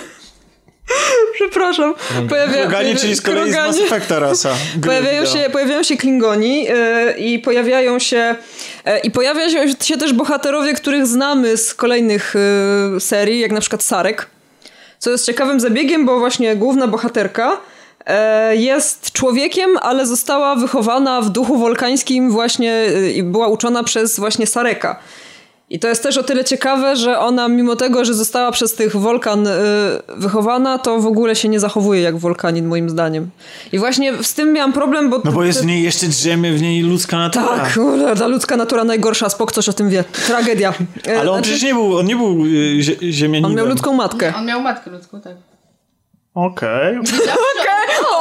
Przepraszam. 1.35 1.95
Pojawia, 2.29 2.61
Kroganie, 2.61 2.97
czyli 2.97 3.14
z 3.14 3.22
kolei 3.22 3.53
z 3.53 3.57
Mass 3.57 3.81
Effecta 3.81 4.18
rasa. 4.18 4.55
Pojawiają 4.87 5.27
się, 5.27 5.51
pojawiają 5.53 5.83
się 5.83 5.97
Klingoni 5.97 6.64
yy, 6.64 7.12
i 7.18 7.39
pojawiają 7.39 7.99
się 7.99 8.35
yy, 8.87 8.99
i 8.99 9.11
pojawia 9.11 9.51
się, 9.81 9.97
też 9.97 10.12
bohaterowie, 10.12 10.75
których 10.75 11.07
znamy 11.07 11.57
z 11.57 11.75
kolejnych 11.75 12.35
yy, 12.93 13.01
serii, 13.01 13.41
jak 13.41 13.53
na 13.53 13.61
przykład 13.61 13.83
Sarek. 13.83 14.27
Co 14.99 15.11
jest 15.11 15.27
ciekawym 15.27 15.61
zabiegiem, 15.61 16.07
bo 16.07 16.18
właśnie 16.18 16.57
główna 16.57 16.87
bohaterka 16.87 17.61
jest 18.52 19.12
człowiekiem, 19.12 19.70
ale 19.82 20.07
została 20.07 20.57
wychowana 20.57 21.20
w 21.20 21.30
duchu 21.30 21.59
wolkańskim 21.59 22.30
właśnie 22.30 22.86
i 23.14 23.22
była 23.22 23.48
uczona 23.48 23.82
przez 23.82 24.18
właśnie 24.18 24.46
Sareka. 24.46 25.00
I 25.70 25.78
to 25.78 25.88
jest 25.88 26.02
też 26.02 26.18
o 26.18 26.22
tyle 26.22 26.44
ciekawe, 26.44 26.96
że 26.96 27.18
ona 27.18 27.48
mimo 27.48 27.76
tego, 27.76 28.05
że 28.05 28.14
została 28.14 28.52
przez 28.52 28.74
tych 28.74 28.96
Wolkan 28.96 29.46
y, 29.46 29.50
wychowana, 30.16 30.78
to 30.78 30.98
w 30.98 31.07
ogóle 31.07 31.36
się 31.36 31.48
nie 31.48 31.61
zachowuje 31.61 32.00
jak 32.00 32.18
Wolkanin 32.18 32.66
moim 32.66 32.90
zdaniem. 32.90 33.30
I 33.72 33.78
właśnie 33.78 34.12
z 34.22 34.34
tym 34.34 34.52
miałam 34.52 34.72
problem, 34.72 35.11
bo... 35.11 35.20
No 35.24 35.32
bo 35.32 35.44
jest 35.44 35.62
w 35.62 35.66
niej 35.66 35.82
jeszcze 35.82 36.07
drzemie 36.07 36.52
w 36.52 36.62
niej 36.62 36.82
ludzka 36.82 37.18
natura. 37.18 37.46
Tak, 37.46 37.78
ta 38.18 38.26
ludzka 38.26 38.57
natura 38.57 38.84
najgorsza, 38.84 39.28
Spok 39.28 39.52
coś 39.52 39.68
o 39.68 39.72
tym 39.72 39.90
wie. 39.90 40.05
Tragedia. 40.26 40.74
Ale 41.07 41.18
on 41.18 41.26
znaczy... 41.26 41.42
przecież 41.42 41.62
nie 41.62 41.74
był, 41.74 41.98
on 41.98 42.07
nie 42.07 42.16
był 42.16 42.36
ziemianinem. 43.11 43.50
On 43.50 43.57
miał 43.57 43.66
ludzką 43.66 43.92
matkę. 43.92 44.32
On 44.36 44.46
miał 44.46 44.61
matkę 44.61 44.90
ludzką, 44.90 45.20
tak. 45.20 45.36
Okej. 46.34 46.98
Okej, 46.98 47.14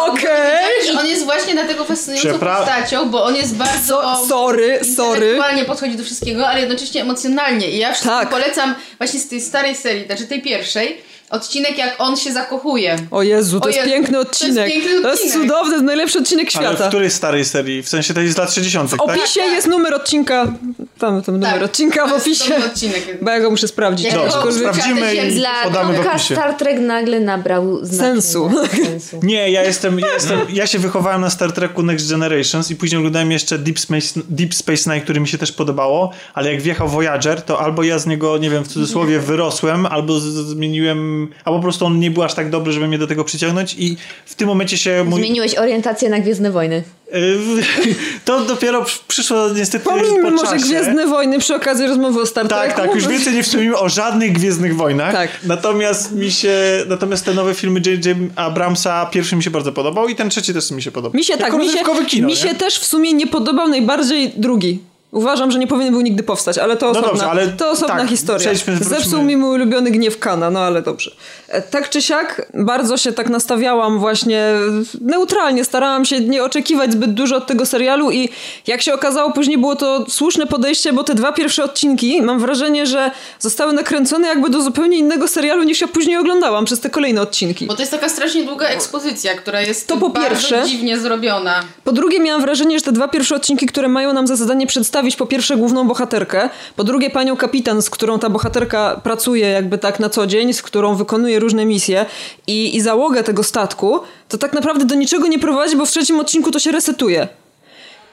okej. 0.05 0.97
On 0.99 1.07
jest 1.07 1.25
właśnie 1.25 1.53
dlatego 1.53 1.85
fascynującą 1.85 2.29
Przepra- 2.29 2.57
postacią, 2.57 3.09
bo 3.09 3.23
on 3.23 3.35
jest 3.35 3.55
bardzo... 3.55 4.01
So, 4.01 4.25
sorry, 4.27 4.79
sorry. 4.95 5.15
Intelektualnie 5.15 5.65
podchodzi 5.65 5.95
do 5.95 6.03
wszystkiego, 6.03 6.47
ale 6.47 6.59
jednocześnie 6.59 7.01
emocjonalnie. 7.01 7.71
I 7.71 7.77
ja 7.77 7.91
wszystkim 7.91 8.11
tak. 8.11 8.29
polecam 8.29 8.75
właśnie 8.97 9.19
z 9.19 9.27
tej 9.27 9.41
starej 9.41 9.75
serii, 9.75 10.05
znaczy 10.05 10.27
tej 10.27 10.41
pierwszej, 10.41 11.01
odcinek, 11.33 11.77
jak 11.77 11.95
on 11.97 12.17
się 12.17 12.33
zakochuje. 12.33 12.97
O 13.11 13.23
Jezu, 13.23 13.59
to, 13.59 13.65
o 13.65 13.67
jest, 13.67 13.79
Jezu, 13.79 13.89
piękny 13.89 14.19
odcinek. 14.19 14.55
To 14.55 14.61
jest 14.61 14.73
piękny 14.73 15.09
odcinek. 15.09 15.17
To 15.17 15.23
jest 15.23 15.33
cudowny, 15.33 15.69
to 15.69 15.75
jest 15.75 15.85
najlepszy 15.85 16.19
odcinek 16.19 16.51
świata. 16.51 16.67
Ale 16.67 16.77
w 16.77 16.87
której 16.87 17.11
starej 17.11 17.45
serii? 17.45 17.83
W 17.83 17.89
sensie 17.89 18.13
tej 18.13 18.29
z 18.29 18.37
lat 18.37 18.53
60. 18.53 18.89
W 18.89 19.01
opisie 19.01 19.41
tak? 19.41 19.51
jest 19.51 19.67
numer 19.67 19.93
odcinka. 19.93 20.53
Tam, 20.99 21.21
tam 21.21 21.35
numer 21.35 21.53
tak, 21.53 21.63
odcinka 21.63 22.07
w 22.07 22.13
opisie. 22.13 22.55
Odcinek. 22.65 23.17
Bo 23.21 23.31
ja 23.31 23.39
go 23.39 23.49
muszę 23.49 23.67
sprawdzić. 23.67 24.05
Jak 24.05 24.15
Dobrze, 24.15 24.59
sprawdzimy 24.59 25.15
i 25.15 25.31
dla 25.31 25.63
podamy 25.63 25.97
w 25.97 26.07
opisie. 26.07 26.35
Star 26.35 26.53
Trek 26.53 26.79
nagle 26.79 27.19
nabrał 27.19 27.85
sensu. 27.85 28.51
sensu. 28.85 29.19
Nie, 29.23 29.51
ja 29.51 29.63
jestem, 29.63 29.99
ja 29.99 30.13
jestem, 30.13 30.39
ja 30.53 30.67
się 30.67 30.79
wychowałem 30.79 31.21
na 31.21 31.29
Star 31.29 31.51
Treku 31.51 31.83
Next 31.83 32.09
Generations 32.09 32.71
i 32.71 32.75
później 32.75 32.97
oglądałem 32.97 33.31
jeszcze 33.31 33.57
Deep 33.57 33.79
Space, 33.79 34.19
Deep 34.29 34.53
Space 34.53 34.93
Nine, 34.93 35.03
który 35.03 35.19
mi 35.19 35.27
się 35.27 35.37
też 35.37 35.51
podobało, 35.51 36.11
ale 36.33 36.53
jak 36.53 36.61
wjechał 36.61 36.87
Voyager, 36.87 37.41
to 37.41 37.59
albo 37.59 37.83
ja 37.83 37.99
z 37.99 38.05
niego, 38.05 38.37
nie 38.37 38.49
wiem, 38.49 38.63
w 38.63 38.67
cudzysłowie 38.67 39.19
wyrosłem, 39.19 39.85
albo 39.85 40.19
zmieniłem, 40.19 41.22
albo 41.45 41.59
po 41.59 41.63
prostu 41.63 41.85
on 41.85 41.99
nie 41.99 42.11
był 42.11 42.23
aż 42.23 42.33
tak 42.33 42.49
dobry, 42.49 42.73
żeby 42.73 42.87
mnie 42.87 42.97
do 42.97 43.07
tego 43.07 43.23
przyciągnąć 43.23 43.75
i 43.79 43.97
w 44.25 44.35
tym 44.35 44.47
momencie 44.47 44.77
się... 44.77 45.03
Mój... 45.03 45.19
Zmieniłeś 45.19 45.55
orientację 45.55 46.09
na 46.09 46.19
Gwiezdne 46.19 46.51
Wojny. 46.51 46.83
To 48.25 48.45
dopiero 48.45 48.85
przyszło 49.07 49.49
niestety 49.55 49.85
Pomijmy 49.85 50.21
po 50.23 50.31
może 50.31 50.51
czasie. 50.51 50.65
Gwiezdne 50.65 51.07
Wojny 51.07 51.39
przy 51.39 51.55
okazji 51.55 51.87
rozmowy 51.87 52.21
o 52.21 52.25
Star 52.25 52.47
Tak, 52.47 52.75
tak, 52.75 52.95
już 52.95 53.07
więcej 53.07 53.33
nie 53.33 53.43
wspomnimy 53.43 53.77
o 53.77 53.89
żadnych 53.89 54.31
Gwiezdnych 54.31 54.75
Wojnach. 54.75 55.13
Tak. 55.13 55.29
Natomiast 55.43 56.11
mi 56.11 56.31
się, 56.31 56.57
natomiast 56.87 57.25
te 57.25 57.33
nowe 57.33 57.53
filmy 57.53 57.81
J.J. 57.85 58.17
Abramsa, 58.35 59.05
pierwszy 59.05 59.35
mi 59.35 59.43
się 59.43 59.51
bardzo 59.51 59.71
podobał 59.71 60.07
i 60.07 60.15
ten 60.15 60.29
trzeci 60.29 60.53
też 60.53 60.71
mi 60.71 60.81
się 60.81 60.91
podobał. 60.91 61.17
Mi 61.17 61.23
się 61.23 61.37
tak, 61.37 61.53
mi 61.53 61.69
się, 61.69 61.79
kino, 62.07 62.27
mi 62.27 62.35
się 62.35 62.55
też 62.55 62.79
w 62.79 62.85
sumie 62.85 63.13
nie 63.13 63.27
podobał 63.27 63.67
najbardziej 63.67 64.33
drugi. 64.37 64.79
Uważam, 65.13 65.51
że 65.51 65.59
nie 65.59 65.67
powinien 65.67 65.93
był 65.93 66.01
nigdy 66.01 66.23
powstać, 66.23 66.57
ale 66.57 66.77
to 66.77 66.85
no 66.85 66.91
osobna, 66.91 67.09
dobrze, 67.09 67.29
ale 67.29 67.47
to 67.47 67.69
osobna 67.69 67.95
tak, 67.95 68.09
historia. 68.09 68.51
Zepsuł 68.81 69.23
mi 69.23 69.37
mój 69.37 69.55
ulubiony 69.55 69.91
gniew 69.91 70.19
Kana, 70.19 70.49
no 70.49 70.59
ale 70.59 70.81
dobrze. 70.81 71.11
E, 71.47 71.61
tak 71.61 71.89
czy 71.89 72.01
siak, 72.01 72.51
bardzo 72.53 72.97
się 72.97 73.11
tak 73.11 73.29
nastawiałam 73.29 73.99
właśnie 73.99 74.53
neutralnie, 75.01 75.65
starałam 75.65 76.05
się 76.05 76.19
nie 76.19 76.43
oczekiwać 76.43 76.91
zbyt 76.91 77.13
dużo 77.13 77.35
od 77.35 77.47
tego 77.47 77.65
serialu 77.65 78.11
i 78.11 78.29
jak 78.67 78.81
się 78.81 78.93
okazało, 78.93 79.31
później 79.31 79.57
było 79.57 79.75
to 79.75 80.05
słuszne 80.09 80.47
podejście, 80.47 80.93
bo 80.93 81.03
te 81.03 81.15
dwa 81.15 81.31
pierwsze 81.31 81.63
odcinki, 81.63 82.21
mam 82.21 82.39
wrażenie, 82.39 82.85
że 82.85 83.11
zostały 83.39 83.73
nakręcone 83.73 84.27
jakby 84.27 84.49
do 84.49 84.61
zupełnie 84.61 84.97
innego 84.97 85.27
serialu 85.27 85.63
niż 85.63 85.81
ja 85.81 85.87
później 85.87 86.17
oglądałam 86.17 86.65
przez 86.65 86.79
te 86.79 86.89
kolejne 86.89 87.21
odcinki. 87.21 87.65
Bo 87.65 87.73
to 87.73 87.81
jest 87.81 87.91
taka 87.91 88.09
strasznie 88.09 88.43
długa 88.43 88.67
ekspozycja, 88.67 89.35
która 89.35 89.61
jest 89.61 89.87
to 89.87 89.97
po 89.97 90.09
pierwsze, 90.09 90.63
dziwnie 90.67 90.99
zrobiona. 90.99 91.63
Po 91.83 91.91
drugie 91.91 92.19
miałam 92.19 92.41
wrażenie, 92.41 92.79
że 92.79 92.85
te 92.85 92.91
dwa 92.91 93.07
pierwsze 93.07 93.35
odcinki, 93.35 93.65
które 93.65 93.87
mają 93.87 94.13
nam 94.13 94.27
za 94.27 94.35
zadanie 94.35 94.67
przedstawić 94.67 95.02
przedstawić 95.03 95.15
po 95.15 95.25
pierwsze 95.25 95.57
główną 95.57 95.87
bohaterkę, 95.87 96.49
po 96.75 96.83
drugie 96.83 97.09
panią 97.09 97.35
kapitan, 97.37 97.81
z 97.81 97.89
którą 97.89 98.19
ta 98.19 98.29
bohaterka 98.29 99.01
pracuje 99.03 99.47
jakby 99.47 99.77
tak 99.77 99.99
na 99.99 100.09
co 100.09 100.27
dzień, 100.27 100.53
z 100.53 100.61
którą 100.61 100.95
wykonuje 100.95 101.39
różne 101.39 101.65
misje 101.65 102.05
i, 102.47 102.75
i 102.75 102.81
załogę 102.81 103.23
tego 103.23 103.43
statku, 103.43 103.99
to 104.29 104.37
tak 104.37 104.53
naprawdę 104.53 104.85
do 104.85 104.95
niczego 104.95 105.27
nie 105.27 105.39
prowadzi, 105.39 105.75
bo 105.75 105.85
w 105.85 105.89
trzecim 105.89 106.19
odcinku 106.19 106.51
to 106.51 106.59
się 106.59 106.71
resetuje. 106.71 107.27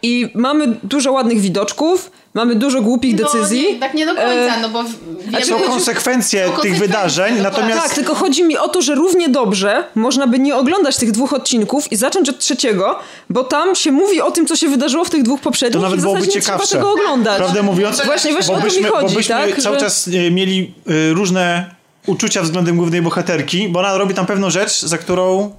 I 0.02 0.30
mamy 0.34 0.76
dużo 0.82 1.12
ładnych 1.12 1.40
widoczków, 1.40 2.10
mamy 2.34 2.54
dużo 2.54 2.82
głupich 2.82 3.20
no, 3.20 3.24
decyzji. 3.24 3.72
Nie, 3.72 3.78
tak 3.78 3.94
nie 3.94 4.06
do 4.06 4.14
końca, 4.14 4.56
e... 4.56 4.60
no 4.62 4.68
bo 4.68 4.84
wiemy, 5.26 5.44
są 5.44 5.60
konsekwencje 5.60 6.48
są 6.48 6.62
tych 6.62 6.78
wydarzeń, 6.78 7.36
no 7.36 7.42
natomiast... 7.42 7.82
Tak, 7.82 7.94
tylko 7.94 8.14
chodzi 8.14 8.44
mi 8.44 8.58
o 8.58 8.68
to, 8.68 8.82
że 8.82 8.94
równie 8.94 9.28
dobrze 9.28 9.84
można 9.94 10.26
by 10.26 10.38
nie 10.38 10.56
oglądać 10.56 10.96
tych 10.96 11.12
dwóch 11.12 11.32
odcinków 11.32 11.92
i 11.92 11.96
zacząć 11.96 12.28
od 12.28 12.38
trzeciego, 12.38 12.98
bo 13.30 13.44
tam 13.44 13.74
się 13.74 13.92
mówi 13.92 14.20
o 14.20 14.30
tym, 14.30 14.46
co 14.46 14.56
się 14.56 14.68
wydarzyło 14.68 15.04
w 15.04 15.10
tych 15.10 15.22
dwóch 15.22 15.40
poprzednich 15.40 15.82
to 15.82 15.82
nawet 15.82 15.98
i 15.98 16.02
byłoby 16.02 16.28
ciekawsze. 16.28 16.66
trzeba 16.66 16.82
tego 16.82 16.92
oglądać. 16.92 17.36
Prawdę 17.36 17.62
mówiąc, 17.62 18.02
właśnie, 18.04 18.32
właśnie 18.32 18.56
bo 18.56 18.62
byśmy, 18.62 18.88
o 18.88 18.92
to 18.92 18.96
mi 18.96 19.02
chodzi, 19.02 19.14
bo 19.14 19.18
byśmy 19.18 19.34
tak? 19.34 19.62
cały 19.62 19.76
że... 19.76 19.80
czas 19.80 20.08
e, 20.08 20.30
mieli 20.30 20.74
y, 20.90 21.14
różne 21.14 21.79
uczucia 22.06 22.42
względem 22.42 22.76
głównej 22.76 23.02
bohaterki, 23.02 23.68
bo 23.68 23.80
ona 23.80 23.98
robi 23.98 24.14
tam 24.14 24.26
pewną 24.26 24.50
rzecz, 24.50 24.80
za 24.80 24.98
którą... 24.98 25.50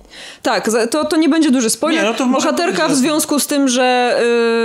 Tak, 0.41 0.69
to, 0.91 1.05
to 1.05 1.17
nie 1.17 1.29
będzie 1.29 1.51
duży 1.51 1.69
spoiler. 1.69 2.03
Nie, 2.03 2.13
no 2.19 2.27
Bohaterka 2.27 2.87
w 2.87 2.95
związku 2.95 3.39
z 3.39 3.47
tym, 3.47 3.67
że 3.67 4.17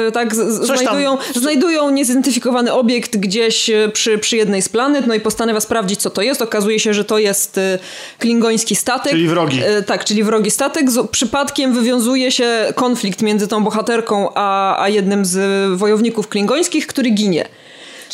yy, 0.04 0.12
tak 0.12 0.34
znajdują, 0.34 1.18
znajdują 1.34 1.90
niezidentyfikowany 1.90 2.72
obiekt 2.72 3.16
gdzieś 3.16 3.70
y, 3.70 3.90
przy, 3.92 4.18
przy 4.18 4.36
jednej 4.36 4.62
z 4.62 4.68
planet, 4.68 5.06
no 5.06 5.14
i 5.14 5.20
postanawia 5.20 5.60
sprawdzić, 5.60 6.00
co 6.00 6.10
to 6.10 6.22
jest. 6.22 6.42
Okazuje 6.42 6.80
się, 6.80 6.94
że 6.94 7.04
to 7.04 7.18
jest 7.18 7.58
y, 7.58 7.78
klingoński 8.18 8.76
statek. 8.76 9.12
Czyli 9.12 9.28
wrogi. 9.28 9.58
Yy, 9.58 9.82
tak, 9.82 10.04
czyli 10.04 10.24
wrogi 10.24 10.50
statek. 10.50 10.90
Z, 10.90 11.10
przypadkiem 11.10 11.74
wywiązuje 11.74 12.32
się 12.32 12.72
konflikt 12.74 13.22
między 13.22 13.48
tą 13.48 13.64
bohaterką 13.64 14.28
a, 14.34 14.82
a 14.82 14.88
jednym 14.88 15.24
z 15.24 15.38
wojowników 15.78 16.28
klingońskich, 16.28 16.86
który 16.86 17.10
ginie. 17.10 17.48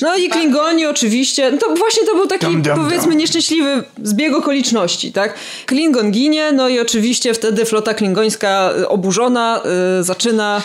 No 0.00 0.16
i 0.16 0.28
Klingoni 0.28 0.86
oczywiście, 0.86 1.50
no 1.50 1.58
to 1.58 1.74
właśnie 1.74 2.06
to 2.06 2.14
był 2.14 2.26
taki 2.26 2.46
dum, 2.46 2.62
dum, 2.62 2.74
powiedzmy 2.74 3.08
dum. 3.08 3.18
nieszczęśliwy 3.18 3.84
zbieg 4.02 4.34
okoliczności, 4.34 5.12
tak? 5.12 5.34
Klingon 5.66 6.10
ginie, 6.10 6.52
no 6.52 6.68
i 6.68 6.80
oczywiście 6.80 7.34
wtedy 7.34 7.64
flota 7.64 7.94
klingońska 7.94 8.72
oburzona 8.88 9.60
yy, 9.96 10.04
zaczyna... 10.04 10.62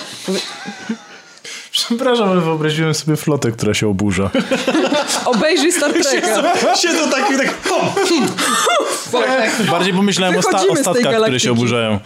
Przepraszam, 1.86 2.30
ale 2.30 2.42
wyobraziłem 2.42 2.94
sobie 2.94 3.18
flotę, 3.18 3.52
która 3.52 3.74
się 3.74 3.88
oburza. 3.88 4.30
Obejrzyj 5.26 5.72
Star 5.72 5.94
Treka. 6.04 6.76
Siedzą 6.76 7.10
tak 7.12 7.32
i 7.32 7.38
tak... 7.38 7.56
Bardziej 9.72 9.94
pomyślałem 9.94 10.38
o, 10.38 10.42
sta 10.42 10.62
o 10.70 10.76
statkach, 10.76 11.22
które 11.22 11.40
się 11.40 11.52
oburzają. 11.52 12.00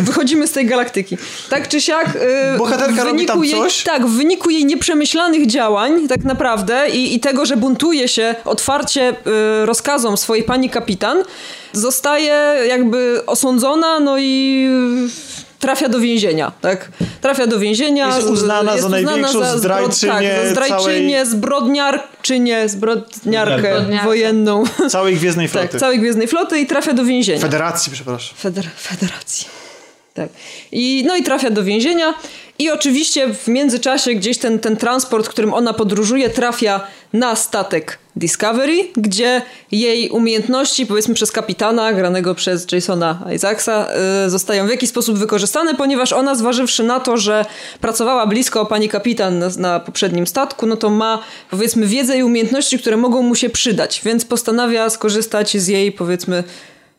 wychodzimy 0.00 0.46
z 0.46 0.52
tej 0.52 0.66
galaktyki. 0.66 1.16
Tak 1.50 1.68
czy 1.68 1.80
siak... 1.80 2.14
Yy, 2.52 2.58
Bohaterka 2.58 3.04
robi 3.04 3.26
tam 3.26 3.44
jej, 3.44 3.54
coś? 3.54 3.82
Tak, 3.82 4.06
w 4.06 4.16
wyniku 4.16 4.50
jej 4.50 4.64
nieprzemyślanych 4.64 5.46
działań, 5.46 6.08
tak 6.08 6.24
naprawdę, 6.24 6.88
i, 6.88 7.14
i 7.14 7.20
tego, 7.20 7.46
że 7.46 7.56
buntuje 7.56 8.08
się 8.08 8.34
otwarcie 8.44 9.16
yy, 9.26 9.66
rozkazom 9.66 10.16
swojej 10.16 10.44
pani 10.44 10.70
kapitan, 10.70 11.22
zostaje 11.72 12.56
jakby 12.68 13.22
osądzona, 13.26 14.00
no 14.00 14.18
i 14.18 14.68
trafia 15.58 15.88
do 15.88 16.00
więzienia, 16.00 16.52
tak? 16.60 16.88
Trafia 17.20 17.46
do 17.46 17.58
więzienia. 17.58 18.16
Jest 18.16 18.28
uznana 18.28 18.72
jest 18.72 18.82
za 18.82 18.88
największą 18.88 19.40
za 19.40 19.58
zdrajczynię, 19.58 20.34
tak, 20.42 20.48
zdrajczynię, 20.50 21.16
całej... 21.16 21.26
zbrodniarczynię, 21.26 22.68
zbrodniarkę 22.68 23.84
wojenną. 24.04 24.64
Całej 24.90 25.16
Gwiezdnej 25.16 25.48
Floty. 25.48 25.68
Tak, 25.68 25.80
całej 25.80 25.98
Gwiezdnej 25.98 26.28
Floty 26.28 26.60
i 26.60 26.66
trafia 26.66 26.92
do 26.92 27.04
więzienia. 27.04 27.40
Federacji, 27.40 27.92
przepraszam. 27.92 28.36
Feder 28.38 28.66
Federacji. 28.78 29.46
Tak. 30.14 30.28
I, 30.72 31.04
no 31.06 31.16
i 31.16 31.22
trafia 31.22 31.50
do 31.50 31.64
więzienia. 31.64 32.14
I 32.58 32.70
oczywiście 32.70 33.34
w 33.34 33.48
międzyczasie 33.48 34.14
gdzieś 34.14 34.38
ten, 34.38 34.58
ten 34.58 34.76
transport, 34.76 35.28
którym 35.28 35.54
ona 35.54 35.72
podróżuje, 35.72 36.30
trafia 36.30 36.80
na 37.12 37.36
statek 37.36 37.98
Discovery, 38.16 38.88
gdzie 38.96 39.42
jej 39.72 40.10
umiejętności, 40.10 40.86
powiedzmy 40.86 41.14
przez 41.14 41.32
kapitana, 41.32 41.92
granego 41.92 42.34
przez 42.34 42.72
Jasona 42.72 43.22
Isaacsa, 43.34 43.88
yy, 44.22 44.30
zostają 44.30 44.66
w 44.66 44.70
jakiś 44.70 44.90
sposób 44.90 45.18
wykorzystane, 45.18 45.74
ponieważ 45.74 46.12
ona, 46.12 46.34
zważywszy 46.34 46.82
na 46.82 47.00
to, 47.00 47.16
że 47.16 47.44
pracowała 47.80 48.26
blisko 48.26 48.66
pani 48.66 48.88
kapitan 48.88 49.38
na, 49.38 49.48
na 49.58 49.80
poprzednim 49.80 50.26
statku, 50.26 50.66
no 50.66 50.76
to 50.76 50.90
ma, 50.90 51.18
powiedzmy, 51.50 51.86
wiedzę 51.86 52.18
i 52.18 52.22
umiejętności, 52.22 52.78
które 52.78 52.96
mogą 52.96 53.22
mu 53.22 53.34
się 53.34 53.50
przydać, 53.50 54.00
więc 54.04 54.24
postanawia 54.24 54.90
skorzystać 54.90 55.56
z 55.56 55.68
jej, 55.68 55.92
powiedzmy, 55.92 56.44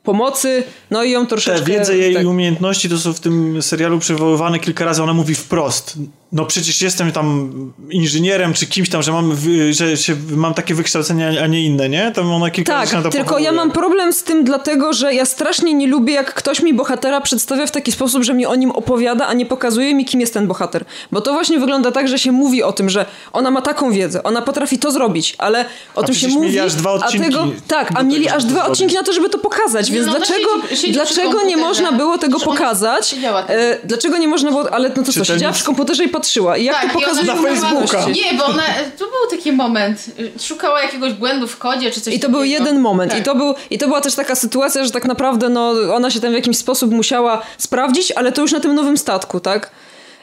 pomocy, 0.07 0.63
no 0.91 1.03
i 1.03 1.11
ją 1.11 1.27
troszeczkę... 1.27 1.65
Te 1.65 1.71
wiedzę 1.71 1.97
jej 1.97 2.13
tak. 2.15 2.27
umiejętności 2.27 2.89
to 2.89 2.97
są 2.97 3.13
w 3.13 3.19
tym 3.19 3.61
serialu 3.61 3.99
przywoływane 3.99 4.59
kilka 4.59 4.85
razy, 4.85 5.03
ona 5.03 5.13
mówi 5.13 5.35
wprost 5.35 5.97
no 6.31 6.45
przecież 6.45 6.81
jestem 6.81 7.11
tam 7.11 7.51
inżynierem 7.89 8.53
czy 8.53 8.65
kimś 8.65 8.89
tam, 8.89 9.03
że 9.03 9.11
mam, 9.11 9.37
że 9.69 9.97
się, 9.97 10.15
mam 10.29 10.53
takie 10.53 10.75
wykształcenie, 10.75 11.41
a 11.43 11.47
nie 11.47 11.65
inne, 11.65 11.89
nie? 11.89 12.11
To 12.15 12.21
ona 12.21 12.49
kilka 12.49 12.73
tak, 12.73 12.93
na 12.93 13.01
to 13.01 13.09
tylko 13.09 13.25
powołuje. 13.25 13.45
ja 13.45 13.51
mam 13.51 13.71
problem 13.71 14.13
z 14.13 14.23
tym 14.23 14.43
dlatego, 14.43 14.93
że 14.93 15.13
ja 15.13 15.25
strasznie 15.25 15.73
nie 15.73 15.87
lubię, 15.87 16.13
jak 16.13 16.33
ktoś 16.33 16.61
mi 16.61 16.73
bohatera 16.73 17.21
przedstawia 17.21 17.67
w 17.67 17.71
taki 17.71 17.91
sposób, 17.91 18.23
że 18.23 18.33
mi 18.33 18.45
o 18.45 18.55
nim 18.55 18.71
opowiada, 18.71 19.27
a 19.27 19.33
nie 19.33 19.45
pokazuje 19.45 19.95
mi, 19.95 20.05
kim 20.05 20.21
jest 20.21 20.33
ten 20.33 20.47
bohater. 20.47 20.85
Bo 21.11 21.21
to 21.21 21.33
właśnie 21.33 21.59
wygląda 21.59 21.91
tak, 21.91 22.07
że 22.07 22.19
się 22.19 22.31
mówi 22.31 22.63
o 22.63 22.73
tym, 22.73 22.89
że 22.89 23.05
ona 23.33 23.51
ma 23.51 23.61
taką 23.61 23.91
wiedzę, 23.91 24.23
ona 24.23 24.41
potrafi 24.41 24.79
to 24.79 24.91
zrobić, 24.91 25.35
ale 25.37 25.65
o 25.95 26.03
a 26.03 26.05
tym 26.05 26.15
się 26.15 26.27
mówi, 26.27 26.59
aż 26.59 26.73
dwa 26.73 26.91
odcinki 26.91 27.25
a 27.25 27.29
tego, 27.29 27.47
tak, 27.67 27.91
a 27.95 28.03
mieli 28.03 28.29
aż 28.29 28.45
dwa 28.45 28.65
odcinki 28.65 28.95
na 28.95 29.03
to, 29.03 29.13
żeby 29.13 29.29
to 29.29 29.37
pokazać, 29.37 29.91
więc 29.91 30.07
no, 30.07 30.15
dlaczego, 30.15 30.49
siedzi, 30.69 30.91
dlaczego 30.91 31.43
nie 31.43 31.57
można 31.57 31.91
było 31.91 32.17
tego 32.17 32.39
pokazać? 32.39 33.15
E, 33.47 33.77
dlaczego 33.83 34.17
nie 34.17 34.27
można 34.27 34.51
było, 34.51 34.73
ale 34.73 34.91
no 34.97 35.03
to 35.03 35.13
co, 35.13 35.25
siedziała 35.25 35.53
przy 35.53 35.63
komputerze 35.63 36.03
i 36.03 36.09
patrzyła. 36.17 36.57
I 36.57 36.63
jak 36.63 36.75
tak, 36.75 36.93
to 36.93 36.99
pokazuje 36.99 37.27
na 37.27 37.35
Facebooka? 37.35 38.09
Nie, 38.09 38.37
bo 38.37 38.45
ona, 38.45 38.63
to 38.97 39.05
był 39.05 39.37
taki 39.37 39.51
moment. 39.51 40.05
Szukała 40.41 40.81
jakiegoś 40.81 41.13
błędu 41.13 41.47
w 41.47 41.57
kodzie, 41.57 41.91
czy 41.91 42.01
coś 42.01 42.13
I 42.13 42.19
to 42.19 42.29
był 42.29 42.43
jeden 42.43 42.79
moment. 42.79 43.11
Tak. 43.11 43.21
I, 43.21 43.23
to 43.23 43.35
był, 43.35 43.55
I 43.69 43.77
to 43.77 43.87
była 43.87 44.01
też 44.01 44.15
taka 44.15 44.35
sytuacja, 44.35 44.85
że 44.85 44.91
tak 44.91 45.05
naprawdę 45.05 45.49
no, 45.49 45.73
ona 45.95 46.11
się 46.11 46.19
tam 46.19 46.31
w 46.31 46.33
jakimś 46.33 46.57
sposób 46.57 46.91
musiała 46.91 47.41
sprawdzić, 47.57 48.11
ale 48.11 48.31
to 48.31 48.41
już 48.41 48.51
na 48.51 48.59
tym 48.59 48.75
nowym 48.75 48.97
statku, 48.97 49.39
tak? 49.39 49.71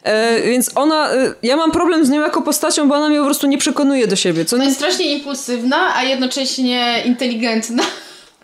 E, 0.02 0.42
więc 0.42 0.70
ona, 0.74 1.12
e, 1.12 1.34
ja 1.42 1.56
mam 1.56 1.70
problem 1.70 2.06
z 2.06 2.10
nią 2.10 2.20
jako 2.20 2.42
postacią, 2.42 2.88
bo 2.88 2.94
ona 2.94 3.08
mnie 3.08 3.18
po 3.18 3.24
prostu 3.24 3.46
nie 3.46 3.58
przekonuje 3.58 4.06
do 4.06 4.16
siebie. 4.16 4.44
Co 4.44 4.56
ona 4.56 4.64
jest 4.64 4.76
strasznie 4.76 5.12
impulsywna, 5.12 5.96
a 5.96 6.02
jednocześnie 6.02 7.02
inteligentna. 7.04 7.82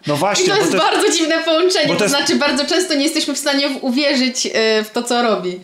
No 0.06 0.16
właśnie. 0.16 0.44
I 0.44 0.48
to 0.48 0.56
jest 0.56 0.72
to 0.72 0.78
bardzo 0.78 1.12
dziwne 1.12 1.38
połączenie, 1.38 1.86
to, 1.86 1.92
jest... 1.92 2.04
to 2.04 2.08
znaczy 2.08 2.36
bardzo 2.36 2.64
często 2.64 2.94
nie 2.94 3.04
jesteśmy 3.04 3.34
w 3.34 3.38
stanie 3.38 3.68
uwierzyć 3.80 4.46
e, 4.46 4.84
w 4.84 4.90
to, 4.90 5.02
co 5.02 5.22
robi. 5.22 5.60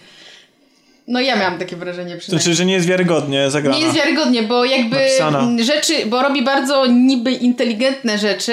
No 1.09 1.21
ja 1.21 1.37
miałam 1.37 1.59
takie 1.59 1.77
wrażenie 1.77 2.17
przynajmniej. 2.17 2.43
Znaczy, 2.43 2.57
że 2.57 2.65
nie 2.65 2.73
jest 2.73 2.87
wiarygodnie 2.87 3.51
zagrana. 3.51 3.77
Nie 3.79 3.83
jest 3.85 3.97
wiarygodnie, 3.97 4.43
bo 4.43 4.65
jakby 4.65 4.97
Napisana. 4.97 5.49
rzeczy, 5.65 6.07
bo 6.07 6.23
robi 6.23 6.43
bardzo 6.43 6.87
niby 6.87 7.33
inteligentne 7.33 8.19
rzeczy, 8.19 8.53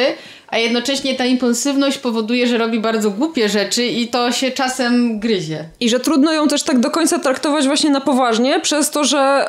a 0.53 0.57
jednocześnie 0.57 1.15
ta 1.15 1.25
impulsywność 1.25 1.97
powoduje, 1.97 2.47
że 2.47 2.57
robi 2.57 2.79
bardzo 2.79 3.09
głupie 3.09 3.49
rzeczy 3.49 3.85
i 3.85 4.07
to 4.07 4.31
się 4.31 4.51
czasem 4.51 5.19
gryzie. 5.19 5.65
I 5.79 5.89
że 5.89 5.99
trudno 5.99 6.33
ją 6.33 6.47
też 6.47 6.63
tak 6.63 6.79
do 6.79 6.91
końca 6.91 7.19
traktować 7.19 7.67
właśnie 7.67 7.89
na 7.89 8.01
poważnie, 8.01 8.59
przez 8.59 8.91
to, 8.91 9.03
że 9.03 9.47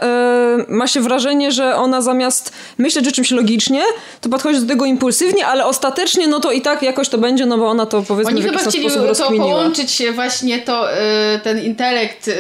yy, 0.68 0.76
ma 0.76 0.86
się 0.86 1.00
wrażenie, 1.00 1.52
że 1.52 1.76
ona 1.76 2.00
zamiast 2.00 2.52
myśleć 2.78 3.09
o 3.09 3.12
czymś 3.12 3.30
logicznie, 3.30 3.82
to 4.20 4.28
podchodzi 4.28 4.61
do 4.61 4.66
tego 4.66 4.84
impulsywnie, 4.84 5.46
ale 5.46 5.66
ostatecznie 5.66 6.28
no 6.28 6.40
to 6.40 6.52
i 6.52 6.61
tak 6.61 6.82
jakoś 6.82 7.09
to 7.09 7.18
będzie, 7.18 7.46
no 7.46 7.59
bo 7.59 7.66
ona 7.66 7.86
to 7.86 8.02
powiedzmy 8.02 8.32
Oni 8.32 8.42
w 8.42 8.44
jakiś 8.44 8.59
chyba 8.59 8.70
chcieli 8.70 8.90
to 9.18 9.30
połączyć 9.30 9.90
się 9.90 10.12
właśnie 10.12 10.59
to, 10.59 10.88
yy, 10.90 11.38
ten 11.38 11.64
intelekt 11.64 12.26
yy, 12.26 12.34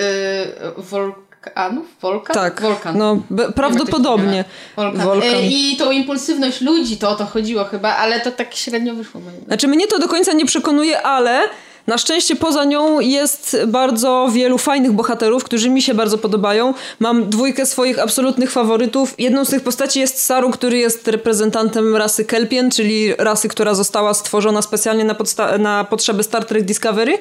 wulkanów? 1.44 1.86
Wolkan? 2.00 2.34
Tak, 2.34 2.62
Wolkan. 2.62 2.98
no 2.98 3.18
prawdopodobnie. 3.54 4.44
Wolkan. 4.76 5.22
E, 5.22 5.42
I 5.46 5.76
tą 5.76 5.90
impulsywność 5.90 6.60
ludzi, 6.60 6.96
to 6.96 7.10
o 7.10 7.14
to 7.14 7.26
chodziło 7.26 7.64
chyba, 7.64 7.96
ale 7.96 8.20
to 8.20 8.32
tak 8.32 8.54
średnio 8.54 8.94
wyszło. 8.94 9.20
Znaczy 9.46 9.68
mnie 9.68 9.86
to 9.86 9.98
do 9.98 10.08
końca 10.08 10.32
nie 10.32 10.46
przekonuje, 10.46 11.02
ale 11.02 11.48
na 11.86 11.98
szczęście 11.98 12.36
poza 12.36 12.64
nią 12.64 13.00
jest 13.00 13.56
bardzo 13.66 14.28
wielu 14.32 14.58
fajnych 14.58 14.92
bohaterów, 14.92 15.44
którzy 15.44 15.70
mi 15.70 15.82
się 15.82 15.94
bardzo 15.94 16.18
podobają. 16.18 16.74
Mam 16.98 17.30
dwójkę 17.30 17.66
swoich 17.66 17.98
absolutnych 17.98 18.50
faworytów. 18.50 19.14
Jedną 19.18 19.44
z 19.44 19.50
tych 19.50 19.62
postaci 19.62 20.00
jest 20.00 20.24
Saru, 20.24 20.50
który 20.50 20.78
jest 20.78 21.08
reprezentantem 21.08 21.96
rasy 21.96 22.24
Kelpien, 22.24 22.70
czyli 22.70 23.14
rasy, 23.18 23.48
która 23.48 23.74
została 23.74 24.14
stworzona 24.14 24.62
specjalnie 24.62 25.04
na, 25.04 25.14
na 25.58 25.84
potrzeby 25.84 26.22
Star 26.22 26.44
Trek 26.44 26.64
Discovery. 26.64 27.18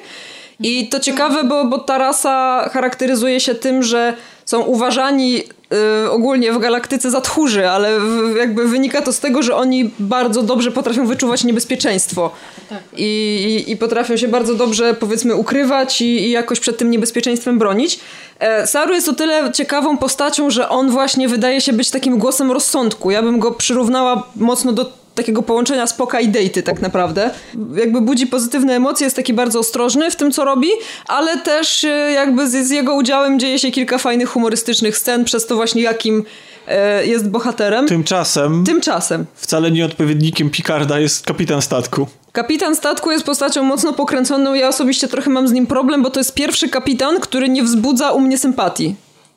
I 0.60 0.88
to 0.88 1.00
ciekawe, 1.00 1.44
bo, 1.44 1.64
bo 1.64 1.78
ta 1.78 1.98
rasa 1.98 2.68
charakteryzuje 2.72 3.40
się 3.40 3.54
tym, 3.54 3.82
że 3.82 4.14
są 4.44 4.60
uważani 4.60 5.42
y, 6.04 6.10
ogólnie 6.10 6.52
w 6.52 6.58
galaktyce 6.58 7.10
za 7.10 7.20
tchórzy, 7.20 7.68
ale 7.68 8.00
w, 8.00 8.36
jakby 8.36 8.68
wynika 8.68 9.02
to 9.02 9.12
z 9.12 9.20
tego, 9.20 9.42
że 9.42 9.56
oni 9.56 9.90
bardzo 9.98 10.42
dobrze 10.42 10.70
potrafią 10.70 11.06
wyczuwać 11.06 11.44
niebezpieczeństwo. 11.44 12.30
Tak. 12.68 12.78
I, 12.96 13.04
i, 13.66 13.72
I, 13.72 13.76
potrafią 13.76 14.16
się 14.16 14.28
bardzo 14.28 14.54
dobrze, 14.54 14.94
powiedzmy, 14.94 15.34
ukrywać 15.34 16.00
i, 16.00 16.04
i 16.04 16.30
jakoś 16.30 16.60
przed 16.60 16.78
tym 16.78 16.90
niebezpieczeństwem 16.90 17.58
bronić. 17.58 18.00
E, 18.38 18.66
Saru 18.66 18.94
jest 18.94 19.08
o 19.08 19.12
tyle 19.12 19.52
ciekawą 19.52 19.98
postacią, 19.98 20.50
że 20.50 20.68
on 20.68 20.90
właśnie 20.90 21.28
wydaje 21.28 21.60
się 21.60 21.72
być 21.72 21.90
takim 21.90 22.18
głosem 22.18 22.52
rozsądku. 22.52 23.10
Ja 23.10 23.22
bym 23.22 23.38
go 23.38 23.50
przyrównała 23.52 24.22
mocno 24.36 24.72
do 24.72 25.03
takiego 25.14 25.42
połączenia 25.42 25.86
spoka 25.86 26.20
i 26.20 26.28
dejty 26.28 26.62
tak 26.62 26.82
naprawdę. 26.82 27.30
Jakby 27.74 28.00
budzi 28.00 28.26
pozytywne 28.26 28.76
emocje, 28.76 29.04
jest 29.04 29.16
taki 29.16 29.34
bardzo 29.34 29.58
ostrożny 29.58 30.10
w 30.10 30.16
tym, 30.16 30.32
co 30.32 30.44
robi, 30.44 30.68
ale 31.06 31.38
też 31.38 31.84
e, 31.84 31.88
jakby 31.88 32.48
z, 32.48 32.66
z 32.66 32.70
jego 32.70 32.94
udziałem 32.94 33.38
dzieje 33.38 33.58
się 33.58 33.70
kilka 33.70 33.98
fajnych 33.98 34.28
humorystycznych 34.28 34.98
scen 34.98 35.24
przez 35.24 35.46
to 35.46 35.56
właśnie 35.56 35.82
jakim 35.82 36.24
e, 36.68 37.06
jest 37.06 37.28
bohaterem. 37.28 37.86
Tymczasem. 37.86 38.64
Tymczasem. 38.64 39.26
Wcale 39.34 39.70
nie 39.70 39.84
odpowiednikiem 39.84 40.50
Picarda 40.50 40.98
jest 40.98 41.26
kapitan 41.26 41.62
statku. 41.62 42.06
Kapitan 42.32 42.76
statku 42.76 43.10
jest 43.10 43.24
postacią 43.24 43.62
mocno 43.62 43.92
pokręconą. 43.92 44.54
Ja 44.54 44.68
osobiście 44.68 45.08
trochę 45.08 45.30
mam 45.30 45.48
z 45.48 45.52
nim 45.52 45.66
problem, 45.66 46.02
bo 46.02 46.10
to 46.10 46.20
jest 46.20 46.34
pierwszy 46.34 46.68
kapitan, 46.68 47.20
który 47.20 47.48
nie 47.48 47.62
wzbudza 47.62 48.12
u 48.12 48.20
mnie 48.20 48.38
sympatii. 48.38 48.94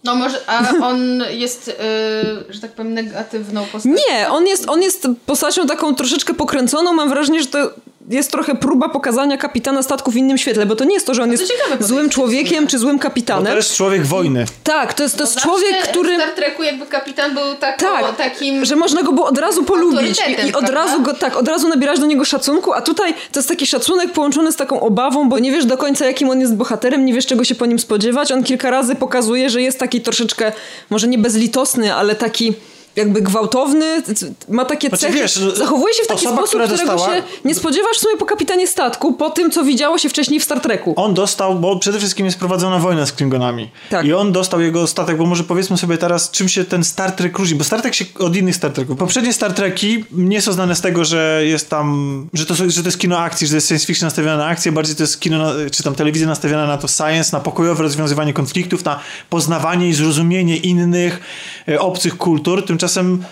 No 0.07 0.15
może, 0.15 0.49
a 0.49 0.73
on 0.81 1.23
jest, 1.29 1.67
yy, 1.67 2.53
że 2.53 2.59
tak 2.61 2.71
powiem, 2.71 2.93
negatywną 2.93 3.65
postacią? 3.65 3.95
Nie, 4.09 4.29
on 4.29 4.47
jest, 4.47 4.69
on 4.69 4.81
jest 4.81 5.07
postacią 5.25 5.67
taką 5.67 5.95
troszeczkę 5.95 6.33
pokręconą. 6.33 6.93
Mam 6.93 7.09
wrażenie, 7.09 7.41
że 7.41 7.47
to 7.47 7.73
jest 8.07 8.31
trochę 8.31 8.55
próba 8.55 8.89
pokazania 8.89 9.37
kapitana 9.37 9.83
statku 9.83 10.11
w 10.11 10.15
innym 10.15 10.37
świetle, 10.37 10.65
bo 10.65 10.75
to 10.75 10.83
nie 10.83 10.93
jest 10.93 11.07
to, 11.07 11.13
że 11.13 11.23
on 11.23 11.31
jest 11.31 11.47
ciekawe, 11.47 11.83
złym 11.83 12.09
człowiekiem 12.09 12.67
czy 12.67 12.77
złym 12.77 12.99
kapitanem. 12.99 13.43
Bo 13.43 13.49
to 13.49 13.55
jest 13.55 13.75
człowiek 13.75 14.05
wojny. 14.05 14.45
Tak, 14.63 14.93
to 14.93 15.03
jest, 15.03 15.17
to 15.17 15.23
jest 15.23 15.39
człowiek, 15.39 15.77
który... 15.83 16.17
W 16.17 16.21
Star 16.21 16.35
Treku 16.35 16.63
jakby 16.63 16.85
kapitan 16.85 17.33
był 17.33 17.55
tak, 17.59 17.79
tak 17.79 18.15
takim... 18.17 18.65
że 18.65 18.75
można 18.75 19.03
go 19.03 19.11
było 19.11 19.27
od 19.27 19.37
razu 19.37 19.63
polubić 19.63 20.19
i, 20.27 20.47
i 20.47 20.53
od 20.53 20.69
razu 20.69 21.01
go, 21.01 21.13
tak, 21.13 21.37
od 21.37 21.47
razu 21.47 21.67
nabierać 21.67 21.99
do 21.99 22.05
niego 22.05 22.25
szacunku, 22.25 22.73
a 22.73 22.81
tutaj 22.81 23.13
to 23.13 23.39
jest 23.39 23.49
taki 23.49 23.67
szacunek 23.67 24.11
połączony 24.11 24.51
z 24.51 24.55
taką 24.55 24.79
obawą, 24.79 25.29
bo 25.29 25.39
nie 25.39 25.51
wiesz 25.51 25.65
do 25.65 25.77
końca 25.77 26.05
jakim 26.05 26.29
on 26.29 26.39
jest 26.39 26.55
bohaterem, 26.55 27.05
nie 27.05 27.13
wiesz 27.13 27.25
czego 27.25 27.43
się 27.43 27.55
po 27.55 27.65
nim 27.65 27.79
spodziewać. 27.79 28.31
On 28.31 28.43
kilka 28.43 28.71
razy 28.71 28.95
pokazuje, 28.95 29.49
że 29.49 29.61
jest 29.61 29.79
taki 29.79 30.01
troszeczkę, 30.01 30.51
może 30.89 31.07
nie 31.07 31.17
bezlitosny, 31.17 31.93
ale 31.93 32.15
taki 32.15 32.53
jakby 32.97 33.21
gwałtowny, 33.21 34.03
ma 34.49 34.65
takie 34.65 34.87
znaczy, 34.87 35.01
cechy, 35.01 35.17
wiesz, 35.17 35.35
zachowuje 35.35 35.93
się 35.93 36.03
w 36.03 36.07
taki 36.07 36.25
osoba, 36.25 36.37
sposób, 36.37 36.49
którego 36.49 36.77
dostała... 36.77 37.15
się 37.15 37.23
nie 37.45 37.55
spodziewasz 37.55 37.97
sobie 37.97 38.17
po 38.17 38.25
kapitanie 38.25 38.67
statku, 38.67 39.13
po 39.13 39.29
tym, 39.29 39.51
co 39.51 39.63
widziało 39.63 39.97
się 39.97 40.09
wcześniej 40.09 40.39
w 40.39 40.43
Star 40.43 40.59
Treku. 40.59 40.93
On 40.95 41.13
dostał, 41.13 41.55
bo 41.55 41.79
przede 41.79 41.97
wszystkim 41.97 42.25
jest 42.25 42.39
prowadzona 42.39 42.79
wojna 42.79 43.05
z 43.05 43.11
Klingonami. 43.11 43.69
Tak. 43.89 44.05
I 44.05 44.13
on 44.13 44.31
dostał 44.31 44.61
jego 44.61 44.87
statek, 44.87 45.17
bo 45.17 45.25
może 45.25 45.43
powiedzmy 45.43 45.77
sobie 45.77 45.97
teraz, 45.97 46.31
czym 46.31 46.49
się 46.49 46.65
ten 46.65 46.83
Star 46.83 47.11
Trek 47.11 47.37
różni, 47.37 47.57
bo 47.57 47.63
Star 47.63 47.81
Trek 47.81 47.95
się 47.95 48.05
od 48.19 48.35
innych 48.35 48.55
Star 48.55 48.71
Treków. 48.71 48.97
Poprzednie 48.97 49.33
Star 49.33 49.53
Treki 49.53 50.05
nie 50.11 50.41
są 50.41 50.51
znane 50.51 50.75
z 50.75 50.81
tego, 50.81 51.05
że 51.05 51.41
jest 51.45 51.69
tam, 51.69 52.29
że 52.33 52.45
to, 52.45 52.55
że 52.55 52.81
to 52.83 52.87
jest 52.87 52.99
kino 52.99 53.19
akcji, 53.19 53.47
że 53.47 53.51
to 53.51 53.55
jest 53.57 53.67
science 53.67 53.85
fiction 53.85 54.07
nastawione 54.07 54.37
na 54.37 54.45
akcję, 54.45 54.71
bardziej 54.71 54.95
to 54.95 55.03
jest 55.03 55.19
kino, 55.19 55.51
czy 55.71 55.83
tam 55.83 55.95
telewizja 55.95 56.27
nastawiona 56.27 56.67
na 56.67 56.77
to 56.77 56.87
science, 56.87 57.37
na 57.37 57.39
pokojowe 57.39 57.83
rozwiązywanie 57.83 58.33
konfliktów, 58.33 58.85
na 58.85 58.99
poznawanie 59.29 59.89
i 59.89 59.93
zrozumienie 59.93 60.57
innych, 60.57 61.19
e, 61.67 61.79
obcych 61.79 62.17
kultur. 62.17 62.65
Tymczasem 62.65 62.86
to 62.87 62.93
some 62.93 63.25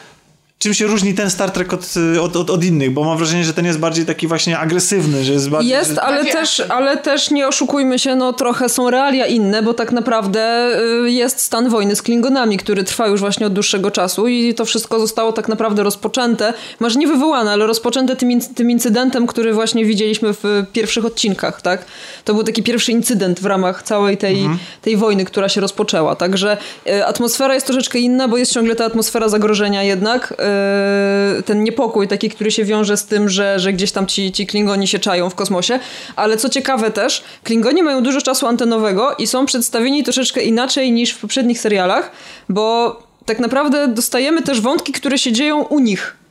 czym 0.65 0.73
się 0.73 0.87
różni 0.87 1.13
ten 1.13 1.29
Star 1.29 1.51
Trek 1.51 1.73
od, 1.73 1.93
od, 2.21 2.35
od, 2.35 2.49
od, 2.49 2.63
innych, 2.63 2.91
bo 2.91 3.03
mam 3.03 3.17
wrażenie, 3.17 3.43
że 3.43 3.53
ten 3.53 3.65
jest 3.65 3.79
bardziej 3.79 4.05
taki 4.05 4.27
właśnie 4.27 4.59
agresywny, 4.59 5.23
że 5.23 5.33
jest 5.33 5.49
bardziej... 5.49 5.71
Jest, 5.71 5.97
ale 5.97 6.25
też, 6.25 6.63
ale 6.69 6.97
też 6.97 7.31
nie 7.31 7.47
oszukujmy 7.47 7.99
się, 7.99 8.15
no 8.15 8.33
trochę 8.33 8.69
są 8.69 8.89
realia 8.89 9.25
inne, 9.25 9.63
bo 9.63 9.73
tak 9.73 9.91
naprawdę 9.91 10.69
y, 11.05 11.11
jest 11.11 11.39
stan 11.39 11.69
wojny 11.69 11.95
z 11.95 12.01
Klingonami, 12.01 12.57
który 12.57 12.83
trwa 12.83 13.07
już 13.07 13.19
właśnie 13.19 13.47
od 13.47 13.53
dłuższego 13.53 13.91
czasu 13.91 14.27
i 14.27 14.53
to 14.53 14.65
wszystko 14.65 14.99
zostało 14.99 15.33
tak 15.33 15.47
naprawdę 15.47 15.83
rozpoczęte, 15.83 16.53
może 16.79 16.99
nie 16.99 17.07
wywołane, 17.07 17.51
ale 17.51 17.67
rozpoczęte 17.67 18.15
tym, 18.15 18.41
tym 18.41 18.71
incydentem, 18.71 19.27
który 19.27 19.53
właśnie 19.53 19.85
widzieliśmy 19.85 20.33
w 20.33 20.65
pierwszych 20.73 21.05
odcinkach, 21.05 21.61
tak? 21.61 21.85
To 22.23 22.33
był 22.33 22.43
taki 22.43 22.63
pierwszy 22.63 22.91
incydent 22.91 23.39
w 23.39 23.45
ramach 23.45 23.83
całej 23.83 24.17
tej, 24.17 24.39
mhm. 24.39 24.59
tej 24.81 24.97
wojny, 24.97 25.25
która 25.25 25.49
się 25.49 25.61
rozpoczęła, 25.61 26.15
także 26.15 26.57
y, 26.87 27.05
atmosfera 27.05 27.53
jest 27.53 27.65
troszeczkę 27.65 27.99
inna, 27.99 28.27
bo 28.27 28.37
jest 28.37 28.53
ciągle 28.53 28.75
ta 28.75 28.85
atmosfera 28.85 29.29
zagrożenia 29.29 29.83
jednak, 29.83 30.31
y, 30.31 30.35
ten 31.45 31.63
niepokój 31.63 32.07
taki, 32.07 32.29
który 32.29 32.51
się 32.51 32.65
wiąże 32.65 32.97
z 32.97 33.05
tym, 33.05 33.29
że, 33.29 33.59
że 33.59 33.73
gdzieś 33.73 33.91
tam 33.91 34.07
ci, 34.07 34.31
ci 34.31 34.47
Klingoni 34.47 34.87
się 34.87 34.99
czają 34.99 35.29
w 35.29 35.35
kosmosie. 35.35 35.79
Ale 36.15 36.37
co 36.37 36.49
ciekawe 36.49 36.91
też, 36.91 37.23
Klingoni 37.43 37.83
mają 37.83 38.03
dużo 38.03 38.21
czasu 38.21 38.47
antenowego 38.47 39.15
i 39.19 39.27
są 39.27 39.45
przedstawieni 39.45 40.03
troszeczkę 40.03 40.41
inaczej 40.41 40.91
niż 40.91 41.11
w 41.11 41.19
poprzednich 41.19 41.59
serialach, 41.59 42.11
bo 42.49 42.99
tak 43.25 43.39
naprawdę 43.39 43.87
dostajemy 43.87 44.41
też 44.41 44.61
wątki, 44.61 44.91
które 44.91 45.17
się 45.17 45.31
dzieją 45.31 45.61
u 45.63 45.79
nich. 45.79 46.24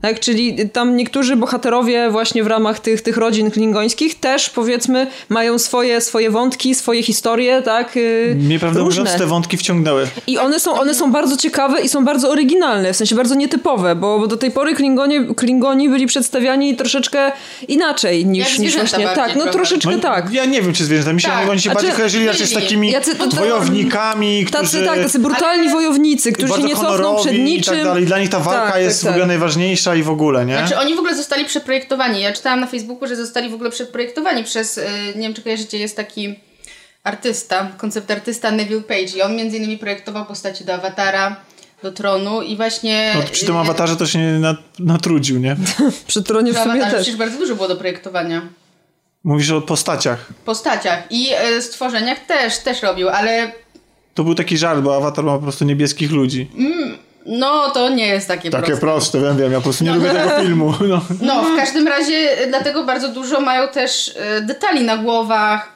Tak, 0.00 0.20
czyli 0.20 0.68
tam 0.68 0.96
niektórzy 0.96 1.36
bohaterowie 1.36 2.10
właśnie 2.10 2.44
w 2.44 2.46
ramach 2.46 2.80
tych, 2.80 3.02
tych 3.02 3.16
rodzin 3.16 3.50
klingońskich 3.50 4.20
też 4.20 4.50
powiedzmy 4.50 5.06
mają 5.28 5.58
swoje, 5.58 6.00
swoje 6.00 6.30
wątki, 6.30 6.74
swoje 6.74 7.02
historie, 7.02 7.62
tak? 7.62 7.96
Y, 7.96 8.36
Mnie 8.38 8.58
prawdę 8.58 8.80
różne. 8.80 9.02
mówiąc 9.02 9.18
te 9.18 9.26
wątki 9.26 9.56
wciągnęły. 9.56 10.06
I 10.26 10.38
one 10.38 10.60
są, 10.60 10.80
one 10.80 10.94
są 10.94 11.12
bardzo 11.12 11.36
ciekawe 11.36 11.80
i 11.80 11.88
są 11.88 12.04
bardzo 12.04 12.30
oryginalne, 12.30 12.92
w 12.92 12.96
sensie 12.96 13.14
bardzo 13.14 13.34
nietypowe, 13.34 13.96
bo, 13.96 14.18
bo 14.18 14.26
do 14.26 14.36
tej 14.36 14.50
pory 14.50 14.74
Klingonie, 14.74 15.24
Klingoni 15.36 15.88
byli 15.88 16.06
przedstawiani 16.06 16.76
troszeczkę 16.76 17.32
inaczej 17.68 18.26
niż, 18.26 18.58
niż 18.58 18.76
właśnie. 18.76 19.08
Tak, 19.14 19.36
no 19.36 19.46
troszeczkę 19.46 19.90
no, 19.90 19.98
tak. 19.98 20.32
Ja 20.32 20.44
nie 20.44 20.62
wiem, 20.62 20.72
czy 20.72 20.84
zwierzęta. 20.84 21.12
Mi 21.12 21.20
się 21.20 21.28
tak. 21.28 21.48
oni 21.48 21.60
się 21.60 21.70
bardziej 21.70 21.92
kojarzyli 21.92 22.26
raczej 22.26 22.46
z 22.46 22.52
takimi 22.52 22.90
jacy, 22.90 23.14
to, 23.14 23.26
to, 23.26 23.36
wojownikami, 23.36 24.44
którzy... 24.44 24.62
Tacy, 24.62 24.84
tak, 24.84 25.02
tacy 25.02 25.18
brutalni 25.18 25.64
tak. 25.64 25.72
wojownicy, 25.72 26.32
którzy 26.32 26.52
się 26.52 26.62
nie 26.62 26.76
cofną 26.76 27.16
przed 27.16 27.38
niczym. 27.38 27.74
I 27.74 27.76
tak 27.76 27.84
dalej. 27.84 28.06
Dla 28.06 28.18
nich 28.18 28.28
ta 28.28 28.40
walka 28.40 28.72
tak, 28.72 28.82
jest 28.82 29.02
tak, 29.02 29.10
w 29.10 29.14
ogóle 29.14 29.26
najważniejsza 29.26 29.89
i 29.94 30.02
w 30.02 30.10
ogóle, 30.10 30.46
nie? 30.46 30.58
Znaczy 30.58 30.78
oni 30.78 30.94
w 30.94 30.98
ogóle 30.98 31.16
zostali 31.16 31.44
przeprojektowani. 31.44 32.20
Ja 32.20 32.32
czytałam 32.32 32.60
na 32.60 32.66
Facebooku, 32.66 33.08
że 33.08 33.16
zostali 33.16 33.50
w 33.50 33.54
ogóle 33.54 33.70
przeprojektowani 33.70 34.44
przez, 34.44 34.78
y, 34.78 34.82
nie 35.16 35.22
wiem 35.22 35.34
czy 35.34 35.42
kojarzycie, 35.42 35.78
jest 35.78 35.96
taki 35.96 36.34
artysta, 37.04 37.72
koncept 37.78 38.10
artysta 38.10 38.50
Neville 38.50 38.80
Page 38.80 39.16
i 39.16 39.22
on 39.22 39.36
między 39.36 39.56
innymi 39.56 39.78
projektował 39.78 40.26
postaci 40.26 40.64
do 40.64 40.74
Awatara, 40.74 41.36
do 41.82 41.92
Tronu 41.92 42.42
i 42.42 42.56
właśnie... 42.56 43.12
No, 43.16 43.22
przy 43.32 43.46
tym 43.46 43.56
y, 43.56 43.58
Awatarze 43.58 43.96
to 43.96 44.06
się 44.06 44.18
nie 44.18 44.54
natrudził, 44.78 45.38
nie? 45.38 45.56
przy 46.06 46.22
Tronie 46.22 46.52
w 46.52 46.58
sumie 46.58 46.80
też. 46.80 46.94
przecież 46.94 47.16
bardzo 47.16 47.38
dużo 47.38 47.54
było 47.54 47.68
do 47.68 47.76
projektowania. 47.76 48.42
Mówisz 49.24 49.50
o 49.50 49.60
postaciach. 49.60 50.32
Postaciach 50.44 51.02
i 51.10 51.28
y, 51.58 51.62
stworzeniach 51.62 52.26
też, 52.26 52.58
też 52.58 52.82
robił, 52.82 53.08
ale... 53.08 53.52
To 54.14 54.24
był 54.24 54.34
taki 54.34 54.58
żart, 54.58 54.80
bo 54.80 54.96
Awatar 54.96 55.24
ma 55.24 55.32
po 55.32 55.42
prostu 55.42 55.64
niebieskich 55.64 56.10
ludzi. 56.10 56.50
Mm. 56.58 57.09
No, 57.26 57.70
to 57.70 57.88
nie 57.88 58.06
jest 58.06 58.28
takie, 58.28 58.50
takie 58.50 58.66
proste. 58.66 58.80
proste, 58.80 59.20
wiem, 59.20 59.36
wiem, 59.36 59.52
ja 59.52 59.58
po 59.58 59.64
prostu 59.64 59.84
nie 59.84 59.90
no. 59.90 59.96
lubię 59.96 60.10
tego 60.10 60.40
filmu. 60.40 60.74
No. 60.88 61.00
no, 61.22 61.42
w 61.42 61.56
każdym 61.56 61.88
razie 61.88 62.28
dlatego 62.48 62.84
bardzo 62.84 63.08
dużo 63.08 63.40
mają 63.40 63.68
też 63.68 64.14
e, 64.16 64.40
detali 64.40 64.84
na 64.84 64.96
głowach, 64.96 65.68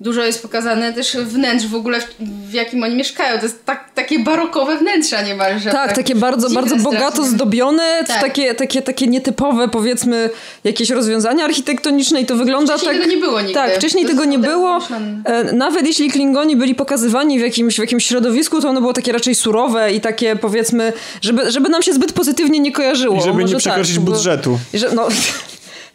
dużo 0.00 0.24
jest 0.24 0.42
pokazane 0.42 0.92
też 0.92 1.16
wnętrz 1.16 1.66
w 1.66 1.74
ogóle, 1.74 2.00
w, 2.00 2.06
w 2.50 2.52
jakim 2.52 2.82
oni 2.82 2.94
mieszkają. 2.94 3.38
To 3.38 3.42
jest 3.42 3.64
tak, 3.64 3.90
takie 3.94 4.18
barokowe 4.18 4.78
wnętrza 4.78 5.22
niemalże. 5.22 5.70
Tak, 5.70 5.86
tak 5.86 5.96
takie 5.96 6.14
bardzo, 6.14 6.50
bardzo 6.50 6.76
bogato 6.76 7.24
zdobione, 7.24 8.04
tak. 8.06 8.20
takie, 8.20 8.54
takie, 8.54 8.82
takie 8.82 9.06
nietypowe 9.06 9.68
powiedzmy 9.68 10.30
jakieś 10.64 10.90
rozwiązania 10.90 11.44
architektoniczne 11.44 12.20
i 12.20 12.26
to 12.26 12.36
wygląda 12.36 12.76
wcześniej 12.76 12.94
tak... 12.94 13.02
tego 13.02 13.14
nie 13.14 13.20
było 13.20 13.40
nigdy. 13.40 13.54
Tak, 13.54 13.74
wcześniej 13.76 14.06
tego 14.06 14.24
nie 14.24 14.38
było. 14.38 14.78
E, 15.24 15.52
nawet 15.52 15.86
jeśli 15.86 16.10
Klingoni 16.10 16.56
byli 16.56 16.74
pokazywani 16.74 17.38
w 17.38 17.42
jakimś, 17.42 17.76
w 17.76 17.78
jakimś 17.78 18.06
środowisku, 18.06 18.60
to 18.60 18.68
ono 18.68 18.80
było 18.80 18.92
takie 18.92 19.12
raczej 19.12 19.34
surowe 19.34 19.92
i 19.92 20.00
takie 20.00 20.36
powiedzmy, 20.36 20.92
żeby, 21.20 21.50
żeby 21.50 21.68
nam 21.68 21.82
się 21.82 21.92
zbyt 21.92 22.12
pozytywnie 22.12 22.60
nie 22.60 22.72
kojarzyło. 22.72 23.16
I 23.16 23.20
żeby 23.20 23.32
Może 23.32 23.44
nie 23.44 23.52
tak, 23.52 23.60
przekroczyć 23.60 23.94
tak, 23.94 24.04
budżetu. 24.04 24.58
Że, 24.74 24.90
no, 24.94 25.08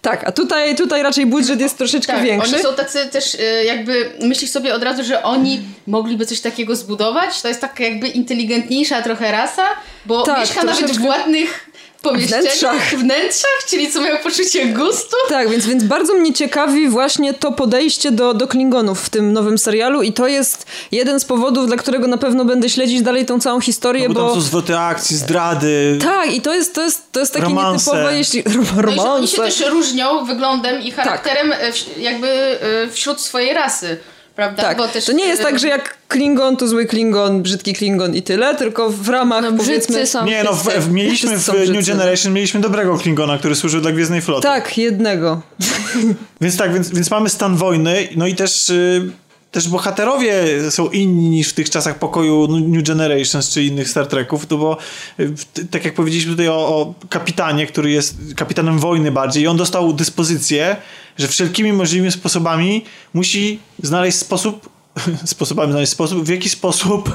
Tak, 0.06 0.28
a 0.28 0.32
tutaj, 0.32 0.76
tutaj 0.76 1.03
raczej 1.03 1.26
budżet 1.26 1.62
jest 1.62 1.78
troszeczkę 1.78 2.14
tak, 2.14 2.24
większy. 2.24 2.53
Oni 2.53 2.64
są 2.64 2.74
tacy 2.74 3.06
też 3.06 3.36
y, 3.36 3.64
jakby, 3.66 4.12
myślisz 4.22 4.51
sobie 4.51 4.74
od 4.74 4.84
razu, 4.84 5.03
że 5.03 5.24
oni 5.24 5.62
mogliby 5.88 6.26
coś 6.26 6.41
takiego 6.41 6.76
zbudować. 6.76 7.41
To 7.41 7.47
jest 7.47 7.62
taka 7.62 7.84
jakby 7.84 8.08
inteligentniejsza 8.08 9.01
trochę 9.01 9.32
rasa, 9.32 9.64
bo 10.06 10.24
tak, 10.24 10.39
mieszka 10.39 10.64
nawet 10.64 10.91
w 10.91 11.06
ładnych 11.06 11.70
wnętrzach. 12.14 12.95
wnętrzach, 12.95 13.66
czyli 13.68 13.91
co 13.91 14.01
mają 14.01 14.18
poczucie 14.18 14.66
gustu. 14.66 15.16
Tak, 15.30 15.49
więc, 15.49 15.66
więc 15.66 15.84
bardzo 15.84 16.14
mnie 16.14 16.34
ciekawi 16.34 16.89
właśnie 16.89 17.34
to 17.34 17.51
podejście 17.51 18.12
do, 18.12 18.34
do 18.34 18.47
Klingonów 18.47 19.01
w 19.01 19.10
tym 19.10 19.34
nowym 19.34 19.58
serialu 19.58 20.01
i 20.01 20.14
to 20.14 20.28
jest 20.28 20.66
jeden 20.91 21.20
z 21.20 21.26
powodów, 21.26 21.68
dla 21.68 21.78
którego 21.78 22.08
na 22.08 22.18
pewno 22.18 22.45
będę 22.45 22.70
śledzić 22.70 23.01
dalej 23.01 23.26
tą 23.26 23.39
całą 23.39 23.62
historię, 23.62 24.08
no 24.08 24.14
bo... 24.14 24.22
bo 24.22 24.28
tam 24.28 24.36
są 24.36 24.41
zwroty 24.41 24.78
akcji, 24.78 25.18
zdrady. 25.18 25.99
Tak, 26.01 26.34
i 26.34 26.41
to 26.41 26.53
jest, 26.53 26.76
to 26.76 26.84
jest, 26.84 27.12
to 27.12 27.20
jest 27.20 27.34
takie 27.34 27.45
romanse. 27.45 27.91
nietypowe, 27.91 28.18
jeśli... 28.18 28.43
Romanse. 28.76 28.95
No 29.06 29.06
i 29.06 29.20
oni 29.20 29.28
się 29.28 29.38
też 29.38 29.66
różnią 29.70 30.26
wyglądem 30.26 30.82
i 30.82 30.91
charakterem 30.91 31.49
tak. 31.49 31.97
jakby 31.97 32.28
e, 32.28 32.89
wśród 32.89 33.22
swojej 33.22 33.53
rasy 33.53 33.97
prawda? 34.36 34.63
Tak. 34.63 34.91
Też, 34.91 35.05
to 35.05 35.11
nie 35.11 35.25
jest 35.25 35.41
tak, 35.41 35.59
że 35.59 35.67
jak 35.67 35.97
Klingon 36.07 36.57
to 36.57 36.67
zły 36.67 36.86
Klingon, 36.86 37.41
brzydki 37.41 37.73
Klingon 37.73 38.15
i 38.15 38.21
tyle, 38.21 38.55
tylko 38.55 38.89
w 38.89 39.09
ramach 39.09 39.43
no, 39.43 39.53
powiedzmy... 39.53 40.07
Są 40.07 40.25
nie, 40.25 40.43
no 40.43 40.53
w, 40.53 40.63
w, 40.63 40.91
mieliśmy 40.91 41.38
w 41.38 41.69
New 41.69 41.88
Generation 41.88 42.33
mieliśmy 42.33 42.59
dobrego 42.59 42.97
Klingona, 42.97 43.38
który 43.38 43.55
służył 43.55 43.81
dla 43.81 43.91
Gwiezdnej 43.91 44.21
Floty. 44.21 44.43
Tak, 44.43 44.77
jednego. 44.77 45.41
więc 46.41 46.57
tak, 46.57 46.73
więc, 46.73 46.89
więc 46.89 47.11
mamy 47.11 47.29
stan 47.29 47.55
wojny, 47.55 48.07
no 48.15 48.27
i 48.27 48.36
też... 48.36 48.69
Yy, 48.69 49.11
też 49.51 49.69
bohaterowie 49.69 50.31
są 50.71 50.89
inni 50.89 51.29
niż 51.29 51.49
w 51.49 51.53
tych 51.53 51.69
czasach 51.69 51.99
pokoju 51.99 52.47
New 52.47 52.83
Generations 52.83 53.49
czy 53.49 53.63
innych 53.63 53.89
Star 53.89 54.07
Treków, 54.07 54.45
to 54.45 54.57
bo 54.57 54.77
y, 55.19 55.33
tak 55.71 55.86
jak 55.86 55.93
powiedzieliśmy 55.93 56.31
tutaj 56.31 56.47
o, 56.47 56.53
o 56.53 56.93
kapitanie, 57.09 57.67
który 57.67 57.91
jest 57.91 58.17
kapitanem 58.36 58.79
wojny 58.79 59.11
bardziej 59.11 59.43
i 59.43 59.47
on 59.47 59.57
dostał 59.57 59.93
dyspozycję, 59.93 60.75
że 61.18 61.28
wszelkimi 61.28 61.74
możliwymi 61.74 62.11
sposobami 62.11 62.86
musi 63.13 63.59
znaleźć 63.84 64.18
sposób 64.18 64.74
sposobami 65.26 65.72
znaleźć 65.72 65.91
sposób, 65.91 66.24
w 66.24 66.30
jaki 66.30 66.50
sposób 66.50 67.10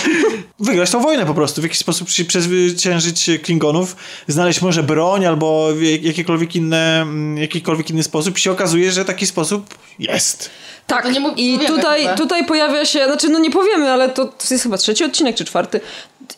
wygrać 0.58 0.90
tą 0.90 1.00
wojnę 1.00 1.26
po 1.26 1.34
prostu, 1.34 1.60
w 1.60 1.64
jaki 1.64 1.76
sposób 1.76 2.08
przezwyciężyć 2.08 3.30
Klingonów, 3.42 3.96
znaleźć 4.28 4.62
może 4.62 4.82
broń 4.82 5.26
albo 5.26 5.68
jakikolwiek, 6.02 6.56
inne, 6.56 7.02
mm, 7.02 7.38
jakikolwiek 7.38 7.90
inny 7.90 8.02
sposób 8.02 8.38
i 8.38 8.40
się 8.40 8.52
okazuje, 8.52 8.92
że 8.92 9.04
taki 9.04 9.26
sposób 9.26 9.74
jest. 9.98 10.50
Tak, 10.90 11.08
i 11.36 11.58
tutaj, 11.66 12.08
tutaj 12.16 12.46
pojawia 12.46 12.84
się, 12.84 13.06
znaczy 13.06 13.28
no 13.28 13.38
nie 13.38 13.50
powiemy, 13.50 13.90
ale 13.90 14.08
to, 14.08 14.32
jest 14.50 14.62
chyba 14.62 14.78
trzeci 14.78 15.04
odcinek 15.04 15.36
czy 15.36 15.44
czwarty. 15.44 15.80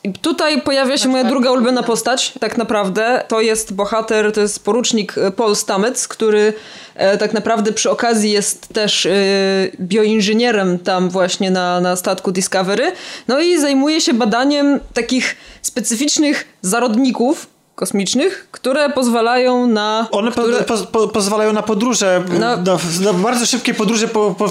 I 0.05 0.13
tutaj 0.13 0.63
pojawia 0.63 0.99
się 0.99 1.09
moja 1.09 1.25
druga 1.25 1.51
ulubiona 1.51 1.83
postać, 1.83 2.33
tak 2.41 2.59
naprawdę. 2.59 3.25
To 3.29 3.41
jest 3.41 3.75
bohater, 3.75 4.33
to 4.33 4.41
jest 4.41 4.65
porucznik 4.65 5.19
e, 5.19 5.31
Paul 5.31 5.57
Stamets, 5.57 6.09
który 6.09 6.55
e, 6.95 7.19
tak 7.19 7.33
naprawdę 7.33 7.73
przy 7.73 7.91
okazji 7.91 8.31
jest 8.31 8.69
też 8.69 9.07
e, 9.07 9.13
bioinżynierem 9.81 10.79
tam 10.83 11.11
właśnie 11.11 11.51
na, 11.51 11.81
na 11.81 11.97
statku 11.97 12.33
Discovery. 12.33 12.93
No 13.29 13.41
i 13.41 13.61
zajmuje 13.61 14.01
się 14.01 14.15
badaniem 14.15 14.81
takich 14.95 15.37
specyficznych 15.63 16.45
zarodników, 16.63 17.47
kosmicznych, 17.75 18.49
które 18.51 18.91
pozwalają 18.91 19.67
na... 19.67 20.09
One 20.11 20.31
które... 20.31 20.63
po, 20.63 20.79
po, 20.79 21.09
pozwalają 21.09 21.53
na 21.53 21.63
podróże, 21.63 22.25
na... 22.29 22.57
Na, 22.57 22.79
na... 23.01 23.13
bardzo 23.13 23.47
szybkie 23.47 23.75
podróże 23.75 24.09
po, 24.09 24.35
po 24.39 24.49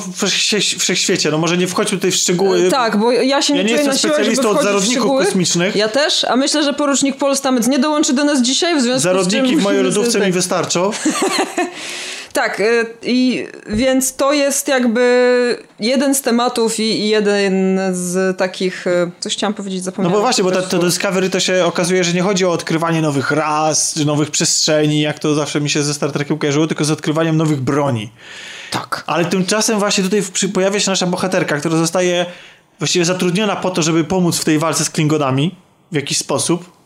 wszechświecie. 0.79 1.31
No 1.31 1.37
może 1.37 1.57
nie 1.57 1.67
wchodźmy 1.67 1.97
tutaj 1.97 2.11
w 2.11 2.15
szczegóły. 2.15 2.67
E, 2.67 2.69
tak, 2.69 2.97
bo 2.97 3.11
ja 3.11 3.41
się 3.41 3.57
ja 3.57 3.63
nie 3.63 3.71
jestem 3.71 3.97
specjalistą 3.97 4.49
od 4.49 4.63
zarodników 4.63 5.25
kosmicznych. 5.25 5.75
Ja 5.75 5.87
też, 5.87 6.23
a 6.23 6.35
myślę, 6.35 6.63
że 6.63 6.73
porucznik 6.73 7.17
Paul 7.17 7.35
Stamets 7.35 7.67
nie 7.67 7.79
dołączy 7.79 8.13
do 8.13 8.23
nas 8.23 8.41
dzisiaj 8.41 8.77
w 8.77 8.81
związku 8.81 9.01
Zarodniki 9.01 9.47
z 9.47 9.49
czym... 9.49 9.59
w 9.59 9.63
mojej 9.63 9.83
lodówce 9.83 10.19
mi 10.19 10.31
wystarczą. 10.31 10.91
Tak, 12.33 12.59
y, 12.59 12.85
i 13.03 13.47
więc 13.69 14.15
to 14.15 14.33
jest 14.33 14.67
jakby 14.67 15.57
jeden 15.79 16.15
z 16.15 16.21
tematów 16.21 16.79
i 16.79 17.09
jeden 17.09 17.79
z 17.91 18.37
takich, 18.37 18.87
y, 18.87 19.11
coś 19.19 19.33
chciałam 19.33 19.53
powiedzieć, 19.53 19.83
zapomniałam. 19.83 20.13
No 20.13 20.17
bo 20.17 20.21
właśnie, 20.21 20.43
bo 20.43 20.51
to, 20.51 20.61
to 20.61 20.79
Discovery 20.79 21.29
to 21.29 21.39
się 21.39 21.65
okazuje, 21.65 22.03
że 22.03 22.13
nie 22.13 22.21
chodzi 22.21 22.45
o 22.45 22.51
odkrywanie 22.51 23.01
nowych 23.01 23.31
ras, 23.31 23.93
czy 23.93 24.05
nowych 24.05 24.31
przestrzeni, 24.31 25.01
jak 25.01 25.19
to 25.19 25.35
zawsze 25.35 25.61
mi 25.61 25.69
się 25.69 25.83
ze 25.83 25.93
Star 25.93 26.11
Trekiem 26.11 26.37
kojarzyło, 26.37 26.67
tylko 26.67 26.85
z 26.85 26.91
odkrywaniem 26.91 27.37
nowych 27.37 27.61
broni. 27.61 28.11
Tak. 28.71 29.03
Ale 29.07 29.25
tymczasem 29.25 29.79
właśnie 29.79 30.03
tutaj 30.03 30.23
pojawia 30.53 30.79
się 30.79 30.91
nasza 30.91 31.07
bohaterka, 31.07 31.57
która 31.57 31.77
zostaje 31.77 32.25
właściwie 32.79 33.05
zatrudniona 33.05 33.55
po 33.55 33.69
to, 33.69 33.81
żeby 33.81 34.03
pomóc 34.03 34.37
w 34.37 34.45
tej 34.45 34.59
walce 34.59 34.85
z 34.85 34.89
Klingonami 34.89 35.55
w 35.91 35.95
jakiś 35.95 36.17
sposób. 36.17 36.80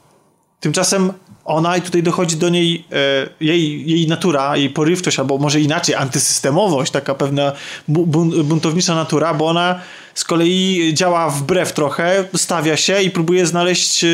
Tymczasem 0.60 1.14
ona 1.45 1.78
i 1.78 1.82
tutaj 1.82 2.03
dochodzi 2.03 2.38
do 2.38 2.49
niej 2.49 2.86
e, 2.91 3.30
jej, 3.41 3.89
jej 3.91 4.08
natura, 4.08 4.58
jej 4.58 4.70
porywczość, 4.70 5.20
albo 5.20 5.38
może 5.38 5.62
inaczej, 5.62 5.95
antysystemowość, 5.95 6.91
taka 6.91 7.16
pewna 7.16 7.51
buntownicza 7.88 8.95
natura, 8.95 9.34
bo 9.34 9.47
ona 9.47 9.80
z 10.16 10.24
kolei 10.24 10.91
działa 10.93 11.30
wbrew 11.30 11.74
trochę, 11.74 12.26
stawia 12.36 12.78
się 12.78 13.01
i 13.01 13.12
próbuje 13.12 13.45
znaleźć 13.45 14.03
e, 14.03 14.08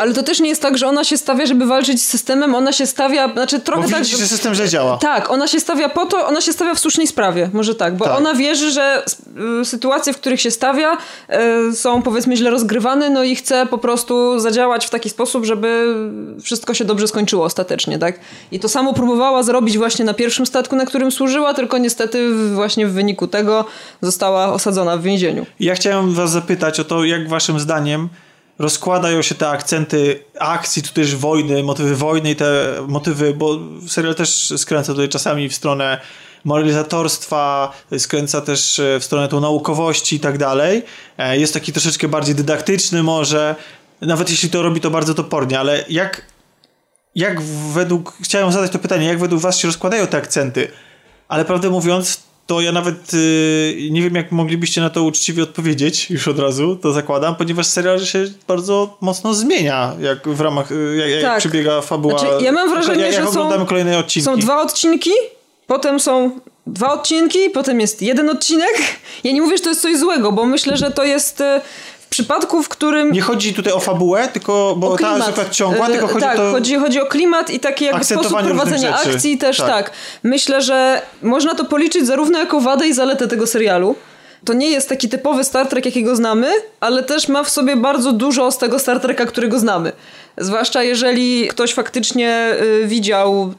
ale 0.00 0.14
to 0.14 0.22
też 0.22 0.40
nie 0.40 0.48
jest 0.48 0.62
tak, 0.62 0.78
że 0.78 0.88
ona 0.88 1.04
się 1.04 1.16
stawia, 1.16 1.46
żeby 1.46 1.66
walczyć 1.66 2.02
z 2.02 2.08
systemem, 2.08 2.54
ona 2.54 2.72
się 2.72 2.86
stawia, 2.86 3.32
znaczy 3.32 3.60
trochę 3.60 3.82
bo 3.82 3.90
tak... 3.90 4.02
Widzi, 4.02 4.16
że 4.16 4.26
system 4.26 4.54
źle 4.54 4.68
działa. 4.68 4.96
Tak, 4.96 5.30
ona 5.30 5.46
się 5.46 5.60
stawia 5.60 5.88
po 5.88 6.06
to, 6.06 6.26
ona 6.26 6.40
się 6.40 6.52
stawia 6.52 6.74
w 6.74 6.78
słusznej 6.78 7.06
sprawie, 7.06 7.50
może 7.52 7.74
tak, 7.74 7.96
bo 7.96 8.04
tak. 8.04 8.16
ona 8.16 8.34
wierzy, 8.34 8.70
że 8.70 9.04
y, 9.60 9.64
sytuacje, 9.64 10.12
w 10.12 10.16
których 10.16 10.40
się 10.40 10.50
stawia 10.50 10.96
y, 11.70 11.76
są 11.76 12.02
powiedzmy 12.02 12.36
źle 12.36 12.50
rozgrywane, 12.50 13.10
no 13.10 13.22
i 13.22 13.36
chce 13.36 13.66
po 13.66 13.78
prostu 13.78 14.40
zadziałać 14.40 14.86
w 14.86 14.90
taki 14.90 15.10
sposób, 15.10 15.44
żeby 15.44 15.94
wszystko 16.42 16.74
się 16.74 16.84
dobrze 16.84 17.08
skończyło 17.08 17.44
ostatecznie, 17.44 17.98
tak? 17.98 18.20
I 18.52 18.60
to 18.60 18.68
samo 18.68 18.94
próbowała 18.94 19.42
zrobić 19.42 19.78
właśnie 19.78 20.04
na 20.04 20.14
pierwszym 20.14 20.46
statku, 20.46 20.76
na 20.76 20.86
którym 20.86 21.12
służyła, 21.12 21.54
tylko 21.54 21.78
niestety 21.78 22.34
właśnie 22.54 22.86
w 22.86 22.92
wyniku 22.92 23.26
tego 23.26 23.64
została 24.00 24.52
osadzona 24.52 24.96
w 24.96 25.02
więzieniu. 25.02 25.46
Ja 25.60 25.74
chciałem 25.74 26.14
was 26.14 26.30
zapytać 26.30 26.80
o 26.80 26.84
to, 26.84 27.04
jak 27.04 27.28
waszym 27.28 27.60
zdaniem 27.60 28.08
rozkładają 28.58 29.22
się 29.22 29.34
te 29.34 29.48
akcenty 29.48 30.24
akcji, 30.38 30.82
tu 30.82 30.92
też 30.92 31.16
wojny, 31.16 31.62
motywy 31.62 31.96
wojny 31.96 32.30
i 32.30 32.36
te 32.36 32.74
motywy, 32.88 33.34
bo 33.34 33.58
serial 33.88 34.14
też 34.14 34.52
skręca 34.56 34.92
tutaj 34.92 35.08
czasami 35.08 35.48
w 35.48 35.54
stronę 35.54 36.00
moralizatorstwa, 36.44 37.72
skręca 37.98 38.40
też 38.40 38.78
e, 38.78 39.00
w 39.00 39.04
stronę 39.04 39.28
tą 39.28 39.40
naukowości 39.40 40.16
i 40.16 40.20
tak 40.20 40.38
dalej. 40.38 40.82
E, 41.18 41.38
jest 41.38 41.54
taki 41.54 41.72
troszeczkę 41.72 42.08
bardziej 42.08 42.34
dydaktyczny 42.34 43.02
może, 43.02 43.56
nawet 44.00 44.30
jeśli 44.30 44.50
to 44.50 44.62
robi 44.62 44.80
to 44.80 44.90
bardzo 44.90 45.14
topornie, 45.14 45.60
ale 45.60 45.84
jak, 45.88 46.26
jak 47.14 47.42
według, 47.72 48.16
chciałem 48.22 48.52
zadać 48.52 48.72
to 48.72 48.78
pytanie, 48.78 49.06
jak 49.06 49.18
według 49.18 49.40
was 49.40 49.58
się 49.58 49.68
rozkładają 49.68 50.06
te 50.06 50.16
akcenty? 50.16 50.68
Ale 51.28 51.44
prawdę 51.44 51.70
mówiąc, 51.70 52.22
to 52.46 52.60
ja 52.60 52.72
nawet 52.72 53.12
yy, 53.12 53.90
nie 53.90 54.02
wiem, 54.02 54.14
jak 54.14 54.32
moglibyście 54.32 54.80
na 54.80 54.90
to 54.90 55.02
uczciwie 55.02 55.42
odpowiedzieć 55.42 56.10
już 56.10 56.28
od 56.28 56.38
razu, 56.38 56.76
to 56.76 56.92
zakładam, 56.92 57.36
ponieważ 57.36 57.66
serial 57.66 58.00
się 58.00 58.24
bardzo 58.48 58.96
mocno 59.00 59.34
zmienia, 59.34 59.94
jak 60.00 60.28
w 60.28 60.40
ramach, 60.40 60.72
y, 60.72 60.96
jak, 60.96 61.10
jak 61.10 61.22
tak. 61.22 61.38
przebiega 61.38 61.80
fabuła. 61.80 62.18
Znaczy, 62.18 62.44
ja 62.44 62.52
mam 62.52 62.70
wrażenie, 62.70 63.12
że 63.12 63.26
są, 63.26 63.66
kolejne 63.66 63.98
odcinki. 63.98 64.24
są 64.24 64.36
dwa 64.36 64.62
odcinki, 64.62 65.10
potem 65.66 66.00
są 66.00 66.30
dwa 66.66 66.92
odcinki, 66.92 67.50
potem 67.50 67.80
jest 67.80 68.02
jeden 68.02 68.30
odcinek. 68.30 68.74
Ja 69.24 69.32
nie 69.32 69.42
mówię, 69.42 69.56
że 69.56 69.62
to 69.62 69.68
jest 69.68 69.82
coś 69.82 69.98
złego, 69.98 70.32
bo 70.32 70.46
myślę, 70.46 70.76
że 70.76 70.90
to 70.90 71.04
jest 71.04 71.40
y, 71.40 71.60
przypadku, 72.12 72.62
w 72.62 72.68
którym... 72.68 73.12
Nie 73.12 73.20
chodzi 73.20 73.54
tutaj 73.54 73.72
o 73.72 73.80
fabułę, 73.80 74.28
tylko, 74.32 74.74
bo 74.78 74.98
ta 74.98 75.16
jest 75.16 75.50
ciągła, 75.50 75.86
tylko 75.86 76.06
chodzi 76.06 76.20
tak, 76.20 76.36
to... 76.36 76.50
chodzi, 76.50 76.76
chodzi 76.76 77.00
o 77.00 77.06
klimat 77.06 77.50
i 77.50 77.60
taki 77.60 77.84
jakby 77.84 78.04
sposób 78.04 78.42
prowadzenia 78.42 78.96
akcji 78.96 79.38
też, 79.38 79.56
tak. 79.56 79.68
tak. 79.68 79.90
Myślę, 80.22 80.62
że 80.62 81.02
można 81.22 81.54
to 81.54 81.64
policzyć 81.64 82.06
zarówno 82.06 82.38
jako 82.38 82.60
wadę 82.60 82.88
i 82.88 82.92
zaletę 82.92 83.28
tego 83.28 83.46
serialu. 83.46 83.94
To 84.44 84.52
nie 84.52 84.70
jest 84.70 84.88
taki 84.88 85.08
typowy 85.08 85.44
Star 85.44 85.66
Trek, 85.66 85.86
jakiego 85.86 86.16
znamy, 86.16 86.50
ale 86.80 87.02
też 87.02 87.28
ma 87.28 87.44
w 87.44 87.50
sobie 87.50 87.76
bardzo 87.76 88.12
dużo 88.12 88.50
z 88.50 88.58
tego 88.58 88.78
Star 88.78 89.00
Treka, 89.00 89.26
którego 89.26 89.58
znamy. 89.58 89.92
Zwłaszcza 90.38 90.82
jeżeli 90.82 91.48
ktoś 91.48 91.74
faktycznie 91.74 92.54
y, 92.82 92.86
widział 92.86 93.54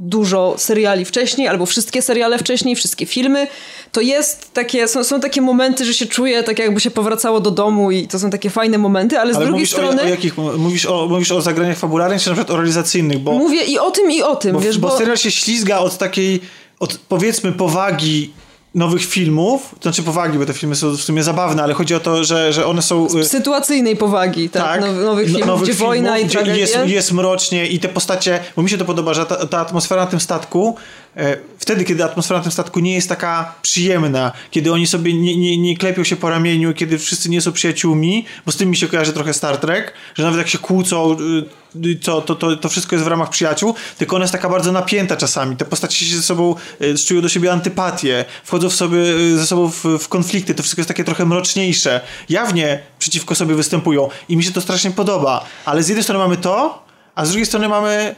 dużo 0.00 0.54
seriali 0.58 1.04
wcześniej, 1.04 1.48
albo 1.48 1.66
wszystkie 1.66 2.02
seriale 2.02 2.38
wcześniej, 2.38 2.76
wszystkie 2.76 3.06
filmy, 3.06 3.46
to 3.92 4.00
jest 4.00 4.52
takie, 4.54 4.88
są, 4.88 5.04
są 5.04 5.20
takie 5.20 5.42
momenty, 5.42 5.84
że 5.84 5.94
się 5.94 6.06
czuje 6.06 6.42
tak 6.42 6.58
jakby 6.58 6.80
się 6.80 6.90
powracało 6.90 7.40
do 7.40 7.50
domu 7.50 7.90
i 7.90 8.08
to 8.08 8.18
są 8.18 8.30
takie 8.30 8.50
fajne 8.50 8.78
momenty, 8.78 9.20
ale 9.20 9.32
z 9.34 9.36
ale 9.36 9.46
drugiej 9.46 9.66
strony... 9.66 10.02
O, 10.02 10.04
o 10.04 10.08
jakich, 10.08 10.38
mówisz, 10.38 10.86
o, 10.86 11.06
mówisz 11.10 11.32
o 11.32 11.40
zagraniach 11.42 11.78
fabularnych, 11.78 12.22
czy 12.22 12.28
na 12.28 12.34
przykład 12.34 12.54
o 12.54 12.56
realizacyjnych, 12.56 13.18
bo... 13.18 13.32
Mówię 13.32 13.64
i 13.64 13.78
o 13.78 13.90
tym, 13.90 14.10
i 14.10 14.22
o 14.22 14.36
tym, 14.36 14.52
bo, 14.52 14.60
wiesz, 14.60 14.78
bo... 14.78 14.88
Bo 14.88 14.98
serial 14.98 15.16
się 15.16 15.30
ślizga 15.30 15.78
od 15.78 15.98
takiej, 15.98 16.40
od 16.80 16.98
powiedzmy 17.08 17.52
powagi 17.52 18.32
nowych 18.78 19.04
filmów, 19.04 19.70
to 19.74 19.82
znaczy 19.82 20.02
powagi, 20.02 20.38
bo 20.38 20.46
te 20.46 20.52
filmy 20.52 20.76
są 20.76 20.96
w 20.96 21.00
sumie 21.00 21.22
zabawne, 21.22 21.62
ale 21.62 21.74
chodzi 21.74 21.94
o 21.94 22.00
to, 22.00 22.24
że, 22.24 22.52
że 22.52 22.66
one 22.66 22.82
są... 22.82 23.06
Y, 23.18 23.24
sytuacyjnej 23.24 23.96
powagi, 23.96 24.50
tak, 24.50 24.62
tak 24.62 24.80
nowych 25.04 25.26
filmów, 25.26 25.46
nowych 25.46 25.62
gdzie 25.62 25.72
filmów, 25.72 25.88
wojna 25.88 26.18
i 26.18 26.24
gdzie 26.24 26.56
jest, 26.56 26.78
jest 26.86 27.12
mrocznie 27.12 27.66
i 27.66 27.78
te 27.78 27.88
postacie, 27.88 28.40
bo 28.56 28.62
mi 28.62 28.70
się 28.70 28.78
to 28.78 28.84
podoba, 28.84 29.14
że 29.14 29.26
ta, 29.26 29.46
ta 29.46 29.58
atmosfera 29.58 30.04
na 30.04 30.10
tym 30.10 30.20
statku 30.20 30.76
wtedy, 31.58 31.84
kiedy 31.84 32.04
atmosfera 32.04 32.38
na 32.38 32.42
tym 32.42 32.52
statku 32.52 32.80
nie 32.80 32.94
jest 32.94 33.08
taka 33.08 33.54
przyjemna, 33.62 34.32
kiedy 34.50 34.72
oni 34.72 34.86
sobie 34.86 35.14
nie, 35.14 35.36
nie, 35.36 35.58
nie 35.58 35.76
klepią 35.76 36.04
się 36.04 36.16
po 36.16 36.30
ramieniu, 36.30 36.74
kiedy 36.74 36.98
wszyscy 36.98 37.30
nie 37.30 37.40
są 37.40 37.52
przyjaciółmi, 37.52 38.24
bo 38.46 38.52
z 38.52 38.56
tym 38.56 38.70
mi 38.70 38.76
się 38.76 38.88
kojarzy 38.88 39.12
trochę 39.12 39.34
Star 39.34 39.56
Trek, 39.56 39.92
że 40.14 40.22
nawet 40.22 40.38
jak 40.38 40.48
się 40.48 40.58
kłócą, 40.58 41.16
y, 41.20 41.94
to, 42.02 42.20
to, 42.22 42.34
to, 42.34 42.56
to 42.56 42.68
wszystko 42.68 42.96
jest 42.96 43.04
w 43.04 43.08
ramach 43.08 43.30
przyjaciół, 43.30 43.74
tylko 43.98 44.16
ona 44.16 44.22
jest 44.22 44.32
taka 44.32 44.48
bardzo 44.48 44.72
napięta 44.72 45.16
czasami. 45.16 45.56
Te 45.56 45.64
postacie 45.64 46.06
się 46.06 46.16
ze 46.16 46.22
sobą 46.22 46.54
y, 46.82 46.94
czują 46.98 47.20
do 47.20 47.28
siebie 47.28 47.52
antypatię, 47.52 48.24
wchodzą 48.44 48.68
w 48.68 48.74
sobie, 48.74 48.98
y, 48.98 49.38
ze 49.38 49.46
sobą 49.46 49.70
w, 49.70 49.84
w 49.84 50.08
konflikty, 50.08 50.54
to 50.54 50.62
wszystko 50.62 50.80
jest 50.80 50.88
takie 50.88 51.04
trochę 51.04 51.24
mroczniejsze. 51.24 52.00
Jawnie 52.28 52.82
przeciwko 52.98 53.34
sobie 53.34 53.54
występują 53.54 54.08
i 54.28 54.36
mi 54.36 54.44
się 54.44 54.52
to 54.52 54.60
strasznie 54.60 54.90
podoba, 54.90 55.44
ale 55.64 55.82
z 55.82 55.88
jednej 55.88 56.02
strony 56.04 56.24
mamy 56.24 56.36
to, 56.36 56.84
a 57.14 57.24
z 57.24 57.28
drugiej 57.28 57.46
strony 57.46 57.68
mamy 57.68 58.14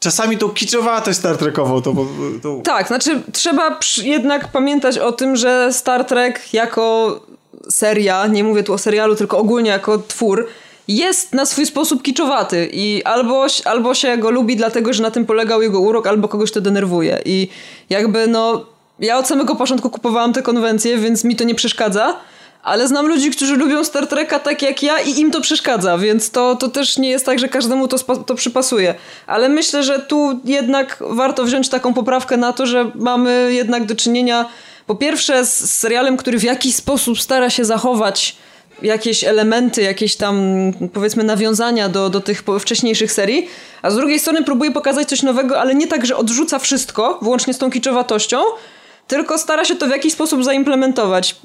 czasami 0.00 0.38
tą 0.38 0.48
kiczowatość 0.48 1.18
Star 1.18 1.36
Trekową. 1.36 1.82
To, 1.82 1.94
to... 2.42 2.60
Tak, 2.64 2.88
znaczy 2.88 3.22
trzeba 3.32 3.78
jednak 4.02 4.48
pamiętać 4.48 4.98
o 4.98 5.12
tym, 5.12 5.36
że 5.36 5.72
Star 5.72 6.04
Trek 6.04 6.54
jako 6.54 7.20
seria, 7.70 8.26
nie 8.26 8.44
mówię 8.44 8.62
tu 8.62 8.72
o 8.72 8.78
serialu, 8.78 9.16
tylko 9.16 9.38
ogólnie 9.38 9.70
jako 9.70 9.98
twór, 9.98 10.46
jest 10.88 11.32
na 11.32 11.46
swój 11.46 11.66
sposób 11.66 12.02
kiczowaty 12.02 12.68
i 12.72 13.04
albo, 13.04 13.46
albo 13.64 13.94
się 13.94 14.16
go 14.16 14.30
lubi 14.30 14.56
dlatego, 14.56 14.92
że 14.92 15.02
na 15.02 15.10
tym 15.10 15.26
polegał 15.26 15.62
jego 15.62 15.80
urok, 15.80 16.06
albo 16.06 16.28
kogoś 16.28 16.52
to 16.52 16.60
denerwuje. 16.60 17.22
I 17.24 17.48
jakby 17.90 18.26
no, 18.26 18.64
ja 18.98 19.18
od 19.18 19.26
samego 19.26 19.56
początku 19.56 19.90
kupowałam 19.90 20.32
te 20.32 20.42
konwencje, 20.42 20.98
więc 20.98 21.24
mi 21.24 21.36
to 21.36 21.44
nie 21.44 21.54
przeszkadza 21.54 22.16
ale 22.62 22.88
znam 22.88 23.06
ludzi, 23.06 23.30
którzy 23.30 23.56
lubią 23.56 23.84
Star 23.84 24.06
Treka 24.06 24.38
tak 24.38 24.62
jak 24.62 24.82
ja 24.82 25.00
i 25.00 25.20
im 25.20 25.30
to 25.30 25.40
przeszkadza, 25.40 25.98
więc 25.98 26.30
to, 26.30 26.56
to 26.56 26.68
też 26.68 26.98
nie 26.98 27.10
jest 27.10 27.26
tak, 27.26 27.38
że 27.38 27.48
każdemu 27.48 27.88
to, 27.88 27.98
to 27.98 28.34
przypasuje. 28.34 28.94
Ale 29.26 29.48
myślę, 29.48 29.82
że 29.82 29.98
tu 29.98 30.40
jednak 30.44 30.98
warto 31.10 31.44
wziąć 31.44 31.68
taką 31.68 31.94
poprawkę 31.94 32.36
na 32.36 32.52
to, 32.52 32.66
że 32.66 32.90
mamy 32.94 33.54
jednak 33.54 33.86
do 33.86 33.96
czynienia 33.96 34.48
po 34.86 34.94
pierwsze 34.94 35.46
z 35.46 35.78
serialem, 35.78 36.16
który 36.16 36.38
w 36.38 36.42
jakiś 36.42 36.74
sposób 36.74 37.20
stara 37.20 37.50
się 37.50 37.64
zachować 37.64 38.36
jakieś 38.82 39.24
elementy, 39.24 39.82
jakieś 39.82 40.16
tam 40.16 40.42
powiedzmy 40.92 41.24
nawiązania 41.24 41.88
do, 41.88 42.10
do 42.10 42.20
tych 42.20 42.42
wcześniejszych 42.60 43.12
serii, 43.12 43.48
a 43.82 43.90
z 43.90 43.96
drugiej 43.96 44.18
strony 44.18 44.44
próbuje 44.44 44.70
pokazać 44.70 45.08
coś 45.08 45.22
nowego, 45.22 45.60
ale 45.60 45.74
nie 45.74 45.86
tak, 45.86 46.06
że 46.06 46.16
odrzuca 46.16 46.58
wszystko, 46.58 47.18
włącznie 47.22 47.54
z 47.54 47.58
tą 47.58 47.70
kiczowatością, 47.70 48.38
tylko 49.08 49.38
stara 49.38 49.64
się 49.64 49.76
to 49.76 49.86
w 49.86 49.90
jakiś 49.90 50.12
sposób 50.12 50.44
zaimplementować. 50.44 51.36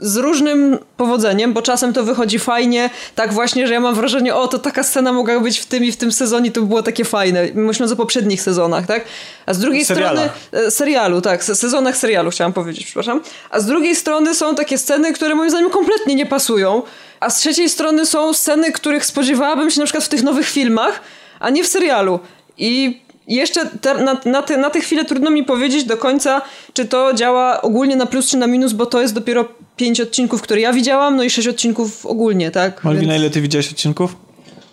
Z 0.00 0.16
różnym 0.16 0.78
powodzeniem, 0.96 1.52
bo 1.52 1.62
czasem 1.62 1.92
to 1.92 2.04
wychodzi 2.04 2.38
fajnie, 2.38 2.90
tak 3.14 3.32
właśnie, 3.32 3.66
że 3.66 3.74
ja 3.74 3.80
mam 3.80 3.94
wrażenie, 3.94 4.34
o, 4.34 4.48
to 4.48 4.58
taka 4.58 4.82
scena 4.82 5.12
mogła 5.12 5.40
być 5.40 5.58
w 5.58 5.66
tym 5.66 5.84
i 5.84 5.92
w 5.92 5.96
tym 5.96 6.12
sezonie, 6.12 6.50
to 6.50 6.60
by 6.60 6.66
było 6.66 6.82
takie 6.82 7.04
fajne. 7.04 7.48
Myśląc 7.54 7.92
o 7.92 7.96
poprzednich 7.96 8.42
sezonach, 8.42 8.86
tak? 8.86 9.04
A 9.46 9.54
z 9.54 9.58
drugiej 9.58 9.84
strony... 9.84 10.30
E, 10.52 10.70
serialu, 10.70 11.20
tak. 11.20 11.44
Sezonach 11.44 11.96
serialu 11.96 12.30
chciałam 12.30 12.52
powiedzieć, 12.52 12.84
przepraszam. 12.84 13.20
A 13.50 13.60
z 13.60 13.66
drugiej 13.66 13.96
strony 13.96 14.34
są 14.34 14.54
takie 14.54 14.78
sceny, 14.78 15.12
które 15.12 15.34
moim 15.34 15.50
zdaniem 15.50 15.70
kompletnie 15.70 16.14
nie 16.14 16.26
pasują. 16.26 16.82
A 17.20 17.30
z 17.30 17.38
trzeciej 17.38 17.68
strony 17.68 18.06
są 18.06 18.32
sceny, 18.32 18.72
których 18.72 19.06
spodziewałabym 19.06 19.70
się 19.70 19.80
na 19.80 19.86
przykład 19.86 20.04
w 20.04 20.08
tych 20.08 20.22
nowych 20.22 20.48
filmach, 20.48 21.00
a 21.40 21.50
nie 21.50 21.64
w 21.64 21.66
serialu. 21.66 22.20
I 22.58 23.00
jeszcze 23.36 23.66
te, 23.66 23.94
na, 23.94 24.20
na, 24.24 24.42
te, 24.42 24.56
na 24.56 24.70
tę 24.70 24.80
chwilę 24.80 25.04
trudno 25.04 25.30
mi 25.30 25.44
powiedzieć 25.44 25.84
do 25.84 25.96
końca, 25.96 26.42
czy 26.72 26.84
to 26.84 27.14
działa 27.14 27.62
ogólnie 27.62 27.96
na 27.96 28.06
plus 28.06 28.30
czy 28.30 28.36
na 28.36 28.46
minus, 28.46 28.72
bo 28.72 28.86
to 28.86 29.00
jest 29.00 29.14
dopiero 29.14 29.48
pięć 29.76 30.00
odcinków, 30.00 30.42
które 30.42 30.60
ja 30.60 30.72
widziałam, 30.72 31.16
no 31.16 31.22
i 31.22 31.30
sześć 31.30 31.48
odcinków 31.48 32.06
ogólnie, 32.06 32.50
tak? 32.50 32.84
Malwina, 32.84 33.12
Więc... 33.12 33.22
ile 33.22 33.30
ty 33.30 33.40
widziałeś 33.40 33.72
odcinków? 33.72 34.16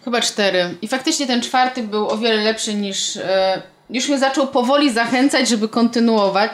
Chyba 0.03 0.21
cztery. 0.21 0.77
I 0.81 0.87
faktycznie 0.87 1.27
ten 1.27 1.41
czwarty 1.41 1.83
był 1.83 2.09
o 2.09 2.17
wiele 2.17 2.43
lepszy 2.43 2.73
niż... 2.73 3.17
E, 3.17 3.61
już 3.89 4.09
mnie 4.09 4.19
zaczął 4.19 4.47
powoli 4.47 4.93
zachęcać, 4.93 5.49
żeby 5.49 5.67
kontynuować. 5.67 6.51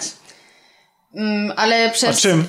Mm, 1.15 1.53
ale 1.55 1.89
przez... 1.89 2.17
A 2.17 2.21
czym? 2.21 2.43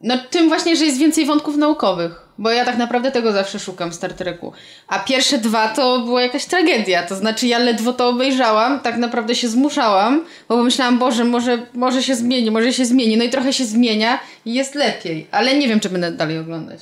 No 0.00 0.18
tym 0.30 0.48
właśnie, 0.48 0.76
że 0.76 0.84
jest 0.84 0.98
więcej 0.98 1.26
wątków 1.26 1.56
naukowych. 1.56 2.25
Bo 2.38 2.50
ja 2.50 2.64
tak 2.64 2.78
naprawdę 2.78 3.12
tego 3.12 3.32
zawsze 3.32 3.58
szukam 3.58 3.92
Star 3.92 4.12
Treku. 4.12 4.52
A 4.88 4.98
pierwsze 4.98 5.38
dwa 5.38 5.68
to 5.68 6.00
była 6.00 6.22
jakaś 6.22 6.44
tragedia. 6.44 7.02
To 7.02 7.16
znaczy 7.16 7.46
ja 7.46 7.58
ledwo 7.58 7.92
to 7.92 8.08
obejrzałam, 8.08 8.80
tak 8.80 8.96
naprawdę 8.96 9.34
się 9.34 9.48
zmuszałam, 9.48 10.24
bo 10.48 10.56
pomyślałam, 10.56 10.98
Boże, 10.98 11.24
może, 11.24 11.66
może 11.74 12.02
się 12.02 12.14
zmieni, 12.14 12.50
może 12.50 12.72
się 12.72 12.84
zmieni. 12.84 13.16
No 13.16 13.24
i 13.24 13.30
trochę 13.30 13.52
się 13.52 13.64
zmienia 13.64 14.18
i 14.44 14.54
jest 14.54 14.74
lepiej. 14.74 15.26
Ale 15.30 15.58
nie 15.58 15.68
wiem, 15.68 15.80
czy 15.80 15.90
będę 15.90 16.12
dalej 16.12 16.38
oglądać. 16.38 16.80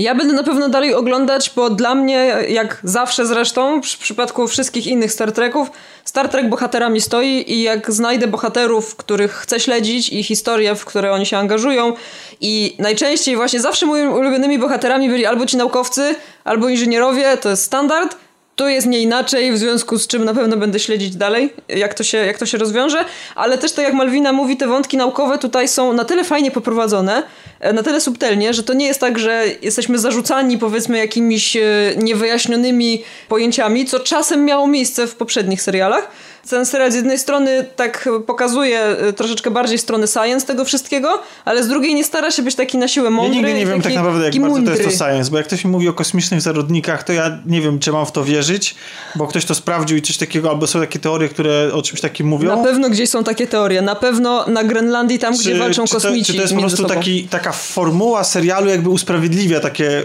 Ja 0.00 0.14
będę 0.14 0.34
na 0.34 0.42
pewno 0.42 0.68
dalej 0.68 0.94
oglądać, 0.94 1.52
bo 1.56 1.70
dla 1.70 1.94
mnie, 1.94 2.34
jak 2.48 2.80
zawsze 2.84 3.26
zresztą, 3.26 3.82
w 3.82 3.98
przypadku 3.98 4.48
wszystkich 4.48 4.86
innych 4.86 5.12
Star 5.12 5.32
Treków, 5.32 5.70
Star 6.04 6.28
Trek 6.28 6.48
bohaterami 6.48 7.00
stoi 7.00 7.52
i 7.52 7.62
jak 7.62 7.92
znajdę 7.92 8.26
bohaterów, 8.26 8.96
których 8.96 9.32
chcę 9.32 9.60
śledzić 9.60 10.08
i 10.08 10.22
historie, 10.22 10.74
w 10.74 10.84
które 10.84 11.12
oni 11.12 11.26
się 11.26 11.38
angażują 11.38 11.92
i 12.40 12.76
najczęściej 12.78 13.36
właśnie 13.36 13.60
zawsze 13.60 13.86
moimi 13.86 14.08
ulubionymi 14.08 14.58
bohaterami 14.58 15.08
byli 15.08 15.26
albo 15.26 15.46
ci 15.46 15.56
naukowcy, 15.56 16.14
albo 16.44 16.68
inżynierowie, 16.68 17.36
to 17.36 17.48
jest 17.48 17.62
standard, 17.62 18.16
tu 18.60 18.68
jest 18.68 18.86
nie 18.86 19.00
inaczej, 19.00 19.52
w 19.52 19.58
związku 19.58 19.98
z 19.98 20.06
czym 20.06 20.24
na 20.24 20.34
pewno 20.34 20.56
będę 20.56 20.78
śledzić 20.78 21.16
dalej, 21.16 21.52
jak 21.68 21.94
to 21.94 22.04
się, 22.04 22.18
jak 22.18 22.38
to 22.38 22.46
się 22.46 22.58
rozwiąże, 22.58 23.04
ale 23.34 23.58
też 23.58 23.72
tak 23.72 23.84
jak 23.84 23.94
Malwina 23.94 24.32
mówi, 24.32 24.56
te 24.56 24.66
wątki 24.66 24.96
naukowe 24.96 25.38
tutaj 25.38 25.68
są 25.68 25.92
na 25.92 26.04
tyle 26.04 26.24
fajnie 26.24 26.50
poprowadzone, 26.50 27.22
e, 27.60 27.72
na 27.72 27.82
tyle 27.82 28.00
subtelnie, 28.00 28.54
że 28.54 28.62
to 28.62 28.72
nie 28.72 28.86
jest 28.86 29.00
tak, 29.00 29.18
że 29.18 29.44
jesteśmy 29.62 29.98
zarzucani 29.98 30.58
powiedzmy 30.58 30.98
jakimiś 30.98 31.56
e, 31.56 31.62
niewyjaśnionymi 31.96 33.02
pojęciami, 33.28 33.86
co 33.86 34.00
czasem 34.00 34.44
miało 34.44 34.66
miejsce 34.66 35.06
w 35.06 35.14
poprzednich 35.14 35.62
serialach, 35.62 36.10
ten 36.48 36.66
serial 36.66 36.92
z 36.92 36.94
jednej 36.94 37.18
strony 37.18 37.66
tak 37.76 38.08
pokazuje 38.26 38.96
y, 39.08 39.12
troszeczkę 39.12 39.50
bardziej 39.50 39.78
strony 39.78 40.06
science 40.06 40.46
tego 40.46 40.64
wszystkiego, 40.64 41.22
ale 41.44 41.64
z 41.64 41.68
drugiej 41.68 41.94
nie 41.94 42.04
stara 42.04 42.30
się 42.30 42.42
być 42.42 42.54
taki 42.54 42.78
na 42.78 42.88
siłę 42.88 43.10
mądry. 43.10 43.36
Ja 43.36 43.42
nigdy 43.42 43.58
nie 43.58 43.66
wiem 43.66 43.82
tak 43.82 43.94
naprawdę, 43.94 44.24
jak 44.24 44.40
bardzo 44.40 44.62
to 44.62 44.70
jest 44.70 44.84
to 44.84 45.04
science, 45.04 45.30
bo 45.30 45.36
jak 45.36 45.46
ktoś 45.46 45.64
mi 45.64 45.70
mówi 45.70 45.88
o 45.88 45.92
kosmicznych 45.92 46.40
zarodnikach, 46.40 47.02
to 47.02 47.12
ja 47.12 47.38
nie 47.46 47.60
wiem, 47.60 47.78
czy 47.78 47.92
mam 47.92 48.06
w 48.06 48.12
to 48.12 48.24
wierzyć, 48.24 48.74
bo 49.14 49.26
ktoś 49.26 49.44
to 49.44 49.54
sprawdził 49.54 49.96
i 49.96 50.02
coś 50.02 50.16
takiego, 50.16 50.50
albo 50.50 50.66
są 50.66 50.80
takie 50.80 50.98
teorie, 50.98 51.28
które 51.28 51.70
o 51.72 51.82
czymś 51.82 52.00
takim 52.00 52.26
mówią. 52.26 52.56
Na 52.56 52.64
pewno 52.64 52.90
gdzieś 52.90 53.10
są 53.10 53.24
takie 53.24 53.46
teorie. 53.46 53.82
Na 53.82 53.94
pewno 53.94 54.46
na 54.46 54.64
Grenlandii, 54.64 55.18
tam, 55.18 55.34
czy, 55.34 55.40
gdzie 55.40 55.58
walczą 55.58 55.84
czy 55.84 55.94
kosmici. 55.94 56.20
To, 56.20 56.26
czy 56.26 56.34
to 56.34 56.42
jest 56.42 56.54
po 56.54 56.60
prostu 56.60 56.84
taki, 56.84 57.24
taka 57.24 57.52
formuła 57.52 58.24
serialu 58.24 58.68
jakby 58.68 58.90
usprawiedliwia 58.90 59.60
takie 59.60 59.98
e, 59.98 60.04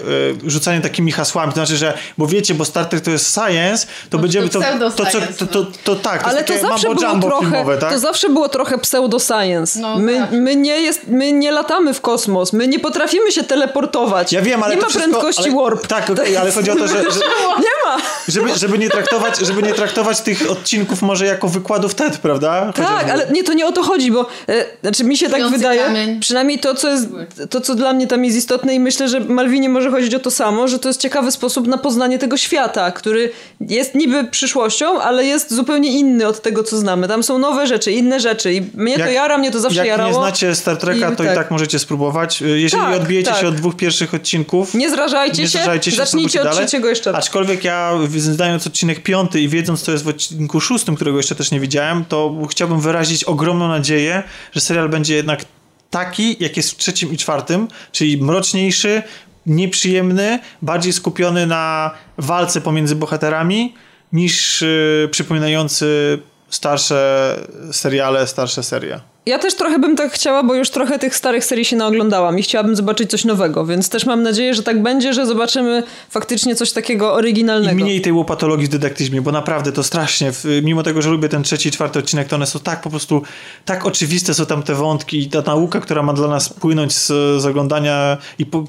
rzucanie 0.49 0.81
takimi 0.81 1.11
hasłami. 1.11 1.51
To 1.51 1.55
znaczy, 1.55 1.77
że 1.77 1.97
bo 2.17 2.27
wiecie, 2.27 2.53
bo 2.53 2.65
Star 2.65 2.85
Trek 2.85 3.01
to 3.01 3.11
jest 3.11 3.33
science, 3.33 3.87
to 4.09 4.17
no, 4.17 4.21
będziemy 4.21 4.49
to, 4.49 4.59
to, 4.79 4.91
to, 4.91 5.05
co, 5.05 5.21
to, 5.37 5.45
to, 5.45 5.65
to, 5.83 5.95
tak, 5.95 6.24
to 6.25 6.31
Ale 6.31 6.43
to 6.43 6.59
zawsze 6.59 6.95
było 6.95 7.19
trochę, 7.21 7.45
filmowe, 7.45 7.77
tak? 7.77 7.91
to 7.91 7.99
zawsze 7.99 8.29
było 8.29 8.49
trochę 8.49 8.77
pseudoscience. 8.77 9.79
No, 9.79 9.99
my, 9.99 10.17
tak. 10.17 10.31
my, 10.31 10.55
nie 10.55 10.81
jest, 10.81 11.07
my 11.07 11.31
nie 11.31 11.51
latamy 11.51 11.93
w 11.93 12.01
kosmos, 12.01 12.53
my 12.53 12.67
nie 12.67 12.79
potrafimy 12.79 13.31
się 13.31 13.43
teleportować. 13.43 14.33
Ja 14.33 14.41
wiem, 14.41 14.63
ale 14.63 14.75
nie 14.75 14.81
ma 14.81 14.87
wszystko, 14.87 15.09
prędkości 15.09 15.49
ale, 15.49 15.55
warp. 15.55 15.87
Tak, 15.87 16.09
okay, 16.09 16.39
ale 16.39 16.51
chodzi 16.51 16.71
o 16.71 16.75
to, 16.75 16.87
że, 16.87 16.97
że 16.97 17.19
nie 17.65 17.75
ma. 17.85 17.97
Żeby, 18.27 18.55
żeby, 18.55 18.77
nie 18.77 18.89
traktować, 18.89 19.39
żeby 19.39 19.63
nie 19.63 19.73
traktować 19.73 20.21
tych 20.21 20.51
odcinków 20.51 21.01
może 21.01 21.25
jako 21.25 21.47
wykładów 21.47 21.95
TED, 21.95 22.17
prawda? 22.17 22.73
tak, 22.75 23.09
ale 23.09 23.27
nie, 23.31 23.43
to 23.43 23.53
nie 23.53 23.65
o 23.65 23.71
to 23.71 23.83
chodzi, 23.83 24.11
bo 24.11 24.25
e, 24.49 24.65
znaczy 24.81 25.03
mi 25.03 25.17
się 25.17 25.29
tak 25.29 25.49
wydaje, 25.49 25.83
kamień. 25.83 26.19
przynajmniej 26.19 26.59
to 26.59 26.75
co, 26.75 26.89
jest, 26.89 27.07
to, 27.49 27.61
co 27.61 27.75
dla 27.75 27.93
mnie 27.93 28.07
tam 28.07 28.25
jest 28.25 28.37
istotne 28.37 28.75
i 28.75 28.79
myślę, 28.79 29.09
że 29.09 29.19
Malwinie 29.19 29.69
może 29.69 29.91
chodzić 29.91 30.15
o 30.15 30.19
to 30.19 30.31
samo, 30.31 30.67
że 30.67 30.79
to 30.79 30.89
jest 30.89 31.01
ciekawy 31.01 31.31
sposób 31.31 31.67
na 31.67 31.77
poznanie 31.77 32.19
tego 32.19 32.37
świata, 32.37 32.91
który 32.91 33.31
jest 33.59 33.95
niby 33.95 34.23
przyszłością, 34.23 35.01
ale 35.01 35.25
jest 35.25 35.53
zupełnie 35.53 35.89
inny 35.89 36.14
od 36.23 36.41
tego, 36.41 36.63
co 36.63 36.77
znamy. 36.77 37.07
Tam 37.07 37.23
są 37.23 37.37
nowe 37.37 37.67
rzeczy, 37.67 37.91
inne 37.91 38.19
rzeczy 38.19 38.53
i 38.53 38.61
mnie 38.73 38.93
jak, 38.93 39.01
to 39.01 39.13
jara, 39.13 39.37
mnie 39.37 39.51
to 39.51 39.59
zawsze 39.59 39.77
jak 39.77 39.87
jarało. 39.87 40.09
Jak 40.09 40.17
nie 40.17 40.23
znacie 40.23 40.55
Star 40.55 40.77
Treka, 40.77 41.11
I, 41.11 41.15
to 41.15 41.23
tak. 41.23 41.33
i 41.33 41.35
tak 41.35 41.51
możecie 41.51 41.79
spróbować. 41.79 42.41
Jeżeli 42.41 42.83
tak, 42.83 42.95
odbijecie 43.01 43.31
tak. 43.31 43.41
się 43.41 43.47
od 43.47 43.55
dwóch 43.55 43.75
pierwszych 43.75 44.13
odcinków, 44.13 44.73
nie 44.73 44.89
zrażajcie, 44.89 45.41
nie 45.41 45.47
zrażajcie 45.47 45.91
się, 45.91 45.97
zacznijcie 45.97 46.39
od 46.41 46.47
dalej. 46.47 46.59
trzeciego 46.59 46.89
jeszcze 46.89 47.11
raz. 47.11 47.23
Aczkolwiek 47.23 47.63
ja 47.63 47.93
znając 48.07 48.67
odcinek 48.67 49.03
piąty 49.03 49.41
i 49.41 49.49
wiedząc, 49.49 49.81
co 49.81 49.91
jest 49.91 50.03
w 50.03 50.07
odcinku 50.07 50.61
szóstym, 50.61 50.95
którego 50.95 51.17
jeszcze 51.17 51.35
też 51.35 51.51
nie 51.51 51.59
widziałem, 51.59 52.05
to 52.05 52.35
chciałbym 52.49 52.79
wyrazić 52.81 53.23
ogromną 53.23 53.67
nadzieję, 53.67 54.23
że 54.53 54.61
serial 54.61 54.89
będzie 54.89 55.15
jednak 55.15 55.45
taki, 55.89 56.43
jak 56.43 56.57
jest 56.57 56.71
w 56.71 56.77
trzecim 56.77 57.11
i 57.11 57.17
czwartym, 57.17 57.67
czyli 57.91 58.23
mroczniejszy, 58.23 59.03
nieprzyjemny, 59.45 60.39
bardziej 60.61 60.93
skupiony 60.93 61.47
na 61.47 61.91
walce 62.17 62.61
pomiędzy 62.61 62.95
bohaterami, 62.95 63.73
niż 64.15 64.61
yy, 64.61 65.09
przypominający 65.11 66.19
starsze 66.49 67.35
seriale, 67.71 68.27
starsze 68.27 68.63
serie. 68.63 68.99
Ja 69.25 69.39
też 69.39 69.55
trochę 69.55 69.79
bym 69.79 69.95
tak 69.95 70.11
chciała, 70.11 70.43
bo 70.43 70.55
już 70.55 70.69
trochę 70.69 70.99
tych 70.99 71.15
starych 71.15 71.45
serii 71.45 71.65
się 71.65 71.75
naoglądałam 71.75 72.39
i 72.39 72.43
chciałabym 72.43 72.75
zobaczyć 72.75 73.09
coś 73.09 73.25
nowego, 73.25 73.65
więc 73.65 73.89
też 73.89 74.05
mam 74.05 74.23
nadzieję, 74.23 74.53
że 74.53 74.63
tak 74.63 74.83
będzie, 74.83 75.13
że 75.13 75.25
zobaczymy 75.25 75.83
faktycznie 76.09 76.55
coś 76.55 76.71
takiego 76.71 77.13
oryginalnego. 77.13 77.79
I 77.79 77.83
mniej 77.83 78.01
tej 78.01 78.13
łopatologii 78.13 78.67
w 78.67 78.69
detektywizmie, 78.69 79.21
bo 79.21 79.31
naprawdę 79.31 79.71
to 79.71 79.83
strasznie, 79.83 80.31
mimo 80.63 80.83
tego, 80.83 81.01
że 81.01 81.09
lubię 81.09 81.29
ten 81.29 81.43
trzeci 81.43 81.69
i 81.69 81.71
czwarty 81.71 81.99
odcinek, 81.99 82.27
to 82.27 82.35
one 82.35 82.47
są 82.47 82.59
tak 82.59 82.81
po 82.81 82.89
prostu, 82.89 83.21
tak 83.65 83.85
oczywiste 83.85 84.33
są 84.33 84.45
tam 84.45 84.63
te 84.63 84.75
wątki 84.75 85.19
i 85.19 85.29
ta 85.29 85.41
nauka, 85.41 85.79
która 85.79 86.03
ma 86.03 86.13
dla 86.13 86.27
nas 86.27 86.49
płynąć 86.49 86.93
z, 86.93 87.07
z 87.41 87.45
oglądania 87.45 88.17
i 88.39 88.45
po, 88.45 88.65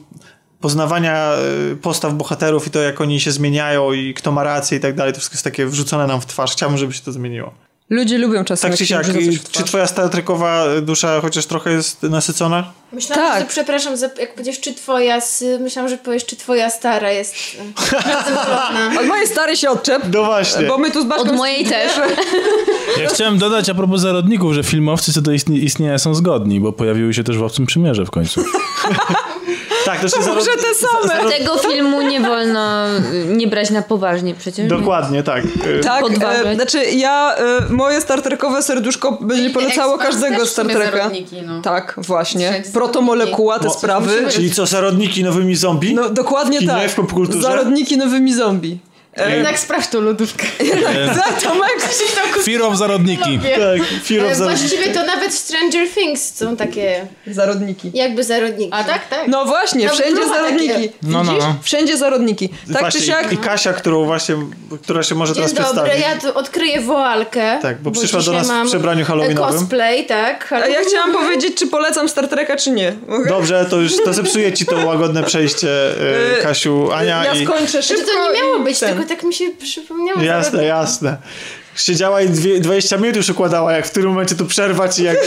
poznawania 0.66 1.32
e, 1.72 1.76
postaw 1.76 2.14
bohaterów 2.14 2.66
i 2.66 2.70
to, 2.70 2.78
jak 2.78 3.00
oni 3.00 3.20
się 3.20 3.32
zmieniają 3.32 3.92
i 3.92 4.14
kto 4.14 4.32
ma 4.32 4.42
rację 4.44 4.78
i 4.78 4.80
tak 4.80 4.94
dalej, 4.94 5.12
to 5.12 5.18
wszystko 5.18 5.34
jest 5.34 5.44
takie 5.44 5.66
wrzucone 5.66 6.06
nam 6.06 6.20
w 6.20 6.26
twarz. 6.26 6.52
Chciałbym, 6.52 6.78
żeby 6.78 6.92
się 6.92 7.02
to 7.02 7.12
zmieniło. 7.12 7.52
Ludzie 7.90 8.18
lubią 8.18 8.44
czasem. 8.44 8.70
Tak 8.70 8.78
czy 8.78 8.86
siak, 8.86 9.06
czy 9.50 9.64
twoja 9.64 9.86
Star 9.86 10.10
Trekowa 10.10 10.64
dusza 10.82 11.20
chociaż 11.20 11.46
trochę 11.46 11.70
jest 11.70 12.02
nasycona? 12.02 12.72
Myślałam, 12.92 13.32
tak. 13.32 13.40
że 13.40 13.48
przepraszam, 13.48 13.94
jak 14.18 14.32
powiedziesz 14.34 14.60
czy 14.60 14.74
twoja, 14.74 15.18
myślałam, 15.60 15.88
że 15.88 15.98
powiesz 15.98 16.26
czy 16.26 16.36
twoja 16.36 16.70
stara 16.70 17.10
jest 17.10 17.34
e, 18.94 18.98
Od 19.00 19.06
mojej 19.06 19.26
starej 19.26 19.56
się 19.56 19.70
odczep. 19.70 20.02
No 20.12 20.24
właśnie. 20.24 20.66
Bo 20.66 20.78
my 20.78 20.90
tu 20.90 21.02
z 21.02 21.12
Od 21.12 21.32
mojej 21.32 21.64
też. 21.64 21.92
Ja 23.02 23.08
chciałem 23.08 23.38
dodać 23.38 23.68
a 23.68 23.74
propos 23.74 24.00
zarodników, 24.00 24.52
że 24.52 24.62
filmowcy 24.62 25.12
co 25.12 25.22
do 25.22 25.32
istnienia 25.32 25.98
są 25.98 26.14
zgodni, 26.14 26.60
bo 26.60 26.72
pojawiły 26.72 27.14
się 27.14 27.24
też 27.24 27.38
w 27.38 27.42
Obcym 27.42 27.66
Przymierze 27.66 28.06
w 28.06 28.10
końcu. 28.10 28.44
Tak, 29.86 30.00
to, 30.00 30.08
to 30.08 30.34
może 30.34 30.50
te 30.50 30.74
same. 30.74 31.30
Tego 31.30 31.58
filmu 31.58 32.02
nie 32.02 32.20
wolno 32.20 32.86
y, 32.88 33.24
nie 33.36 33.46
brać 33.46 33.70
na 33.70 33.82
poważnie 33.82 34.34
przecież. 34.34 34.68
Dokładnie, 34.68 35.22
tak. 35.22 35.44
Y, 35.44 35.80
tak, 35.82 36.04
e, 36.44 36.54
znaczy 36.54 36.84
ja, 36.84 37.36
e, 37.36 37.72
moje 37.72 38.00
starterkowe 38.00 38.62
serduszko 38.62 39.12
będzie 39.12 39.50
polecało 39.50 39.98
każdego 39.98 40.46
starterka. 40.46 41.10
No. 41.46 41.62
Tak, 41.62 41.94
właśnie. 41.96 42.62
Protomolekuła, 42.72 43.58
te 43.58 43.70
sprawy. 43.70 44.26
Czyli 44.30 44.50
co, 44.50 44.66
zarodniki 44.66 45.24
nowymi 45.24 45.56
zombie? 45.56 45.94
No 45.94 46.10
dokładnie 46.10 46.66
tak. 46.66 46.90
W 47.28 47.42
Zarodniki 47.42 47.96
nowymi 47.96 48.34
zombie. 48.34 48.78
Jednak 49.16 49.58
sprawdź 49.58 49.88
tą 49.88 50.00
lodówkę. 50.00 50.46
tak, 51.24 51.42
Tomek. 51.42 51.80
Fear 52.44 52.62
of 52.62 52.76
zarodniki. 52.76 53.38
Tak, 53.38 54.02
Fear 54.04 54.26
of 54.26 54.34
zarodniki. 54.36 54.68
Właściwie 54.68 54.94
to 54.94 55.06
nawet 55.06 55.34
Stranger 55.34 55.88
Things 55.94 56.34
są 56.34 56.56
takie... 56.56 57.06
Zarodniki. 57.26 57.90
Jakby 57.94 58.24
zarodniki. 58.24 58.70
A 58.72 58.84
tak? 58.84 59.08
Tak. 59.08 59.28
No 59.28 59.44
właśnie, 59.44 59.86
no, 59.86 59.92
wszędzie 59.92 60.28
zarodniki. 60.28 60.92
No, 61.02 61.24
no, 61.24 61.32
no. 61.32 61.56
Wszędzie 61.62 61.96
zarodniki. 61.96 62.48
Tak 62.48 62.80
właśnie, 62.80 63.00
czy 63.00 63.06
siak... 63.06 63.32
I 63.32 63.36
Kasia, 63.36 63.72
którą 63.72 64.04
właśnie, 64.04 64.36
która 64.82 65.02
się 65.02 65.14
może 65.14 65.34
Dzień 65.34 65.44
teraz 65.44 65.74
dobry, 65.74 65.90
przedstawić. 65.90 66.22
ja 66.24 66.32
tu 66.32 66.38
odkryję 66.38 66.80
woalkę. 66.80 67.58
Tak, 67.62 67.82
bo, 67.82 67.90
bo 67.90 68.00
przyszła 68.00 68.22
do 68.22 68.32
nas 68.32 68.48
w 68.48 68.66
przebraniu 68.66 69.04
halloweenowym. 69.04 69.58
cosplay, 69.58 70.06
tak. 70.06 70.52
A 70.52 70.66
ja 70.66 70.80
chciałam 70.88 71.12
powiedzieć, 71.12 71.56
czy 71.58 71.66
polecam 71.66 72.08
Star 72.08 72.28
Treka, 72.28 72.56
czy 72.56 72.70
nie. 72.70 72.92
Mogę? 73.08 73.28
Dobrze, 73.28 73.66
to 73.70 73.76
już 73.76 73.92
to 74.04 74.12
zepsuje 74.12 74.52
ci 74.52 74.66
to 74.66 74.86
łagodne 74.86 75.22
przejście, 75.22 75.68
Kasiu, 76.42 76.92
Ania. 76.92 77.24
Ja 77.24 77.34
i... 77.34 77.46
skończę 77.46 77.82
szybko. 77.82 78.04
Znaczy, 78.04 78.18
to 78.18 78.32
nie 78.32 78.40
miało 78.40 78.58
być, 78.58 78.78
tylko 78.78 79.05
tak 79.06 79.22
mi 79.22 79.34
się 79.34 79.44
przy 79.50 79.80
przypomniałam. 79.80 80.24
Jasne, 80.24 80.64
jasne. 80.64 81.16
Siedziała 81.76 82.22
i 82.22 82.28
dwie, 82.28 82.60
20 82.60 82.96
minut 82.96 83.16
już 83.16 83.28
układała, 83.28 83.72
jak 83.72 83.86
w 83.86 83.90
którym 83.90 84.08
momencie 84.08 84.34
tu 84.34 84.46
przerwać 84.46 84.98
i 84.98 85.02
jak... 85.02 85.18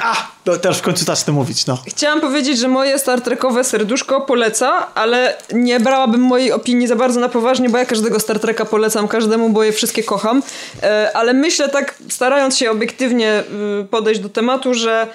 A, 0.00 0.16
no 0.46 0.56
teraz 0.56 0.78
w 0.78 0.82
końcu 0.82 1.04
zacznę 1.04 1.32
mówić, 1.32 1.66
no. 1.66 1.78
Chciałam 1.86 2.20
powiedzieć, 2.20 2.58
że 2.58 2.68
moje 2.68 2.98
Star 2.98 3.20
Trekowe 3.20 3.64
serduszko 3.64 4.20
poleca, 4.20 4.94
ale 4.94 5.36
nie 5.52 5.80
brałabym 5.80 6.20
mojej 6.20 6.52
opinii 6.52 6.86
za 6.86 6.96
bardzo 6.96 7.20
na 7.20 7.28
poważnie, 7.28 7.68
bo 7.68 7.78
ja 7.78 7.86
każdego 7.86 8.20
Star 8.20 8.40
Treka 8.40 8.64
polecam 8.64 9.08
każdemu, 9.08 9.50
bo 9.50 9.62
je 9.62 9.72
wszystkie 9.72 10.02
kocham. 10.02 10.42
E, 10.82 11.10
ale 11.14 11.32
myślę 11.34 11.68
tak, 11.68 11.94
starając 12.08 12.58
się 12.58 12.70
obiektywnie 12.70 13.44
y, 13.82 13.84
podejść 13.84 14.20
do 14.20 14.28
tematu, 14.28 14.74
że 14.74 15.06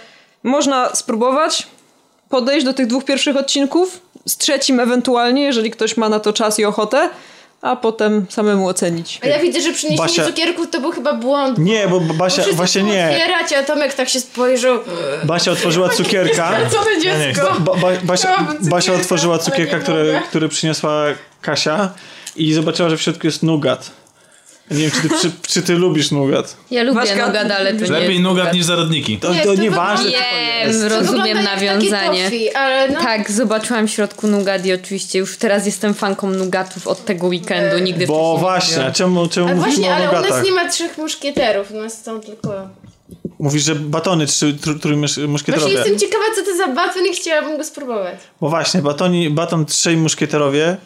można 0.43 0.95
spróbować 0.95 1.67
podejść 2.29 2.65
do 2.65 2.73
tych 2.73 2.87
dwóch 2.87 3.05
pierwszych 3.05 3.37
odcinków, 3.37 4.01
z 4.25 4.37
trzecim 4.37 4.79
ewentualnie, 4.79 5.43
jeżeli 5.43 5.71
ktoś 5.71 5.97
ma 5.97 6.09
na 6.09 6.19
to 6.19 6.33
czas 6.33 6.59
i 6.59 6.65
ochotę, 6.65 7.09
a 7.61 7.75
potem 7.75 8.25
samemu 8.29 8.67
ocenić. 8.67 9.19
A 9.23 9.27
ja 9.27 9.39
widzę, 9.39 9.61
że 9.61 9.73
przyniesienie 9.73 10.07
Basia... 10.07 10.25
cukierków 10.25 10.69
to 10.69 10.81
był 10.81 10.91
chyba 10.91 11.13
błąd. 11.13 11.57
Nie, 11.57 11.87
bo 11.87 11.99
Basia 11.99 12.43
właśnie 12.53 12.83
nie. 12.83 13.09
otwierać, 13.09 13.53
a 13.53 13.63
Tomek 13.63 13.93
tak 13.93 14.09
się 14.09 14.19
spojrzał. 14.19 14.79
Basia 15.23 15.51
otworzyła 15.51 15.89
cukierka. 15.89 16.57
Co 16.71 16.77
to 16.77 17.01
dziecko? 17.01 17.55
Ba, 17.59 17.75
ba, 17.75 17.87
Basia, 18.03 18.47
Basia 18.61 18.93
otworzyła 18.93 19.39
cukierka, 19.39 19.79
który, 19.79 20.21
który 20.29 20.49
przyniosła 20.49 21.05
Kasia 21.41 21.93
i 22.35 22.53
zobaczyła, 22.53 22.89
że 22.89 22.97
w 22.97 23.01
środku 23.01 23.27
jest 23.27 23.43
nugat. 23.43 23.91
Nie 24.71 24.77
wiem, 24.77 24.91
czy 24.91 25.01
ty, 25.01 25.09
czy, 25.21 25.31
czy 25.47 25.61
ty 25.61 25.73
lubisz 25.73 26.11
nugat? 26.11 26.57
Ja 26.71 26.83
lubię 26.83 26.99
Waszka, 26.99 27.27
nugat, 27.27 27.51
ale 27.51 27.73
to 27.73 27.91
Lepiej 27.91 28.15
nie 28.15 28.23
nugat 28.23 28.53
niż 28.53 28.65
zarodniki. 28.65 29.17
To, 29.17 29.33
nie, 29.33 29.41
to, 29.41 29.55
to 29.55 29.61
nieważne. 29.61 30.09
Nie, 30.09 30.89
rozumiem 30.89 31.43
nawiązanie. 31.43 32.23
Toffee, 32.23 32.49
no. 32.93 33.01
Tak, 33.01 33.31
zobaczyłam 33.31 33.87
w 33.87 33.91
środku 33.91 34.27
nugat 34.27 34.65
i 34.65 34.73
oczywiście 34.73 35.19
już 35.19 35.37
teraz 35.37 35.65
jestem 35.65 35.93
fanką 35.93 36.29
nugatów 36.29 36.87
od 36.87 37.05
tego 37.05 37.27
weekendu. 37.27 37.79
Nigdy 37.83 38.07
Bo 38.07 38.37
właśnie, 38.37 38.85
a 38.85 38.91
czemu, 38.91 39.27
czemu 39.27 39.47
mówimy 39.47 39.65
właśnie, 39.65 39.89
o 39.89 39.99
nugatach? 39.99 40.15
ale 40.15 40.27
u 40.27 40.29
nas 40.29 40.45
nie 40.45 40.51
ma 40.51 40.69
trzech 40.69 40.97
muszkieterów, 40.97 41.71
u 41.71 41.81
nas 41.81 42.03
są 42.03 42.21
tylko... 42.21 42.69
Mówisz, 43.39 43.63
że 43.63 43.75
batony 43.75 44.25
trzy 44.25 44.57
muszkieterowie. 45.27 45.73
Właśnie 45.73 45.91
jestem 45.91 45.99
ciekawa, 45.99 46.23
co 46.35 46.51
to 46.51 46.57
za 46.57 46.67
baton 46.67 47.05
i 47.05 47.13
chciałabym 47.13 47.57
go 47.57 47.63
spróbować. 47.63 48.15
Bo 48.41 48.49
właśnie, 48.49 48.81
batoni, 48.81 49.29
baton 49.29 49.65
trzej 49.65 49.97
muszkieterowie 49.97 50.77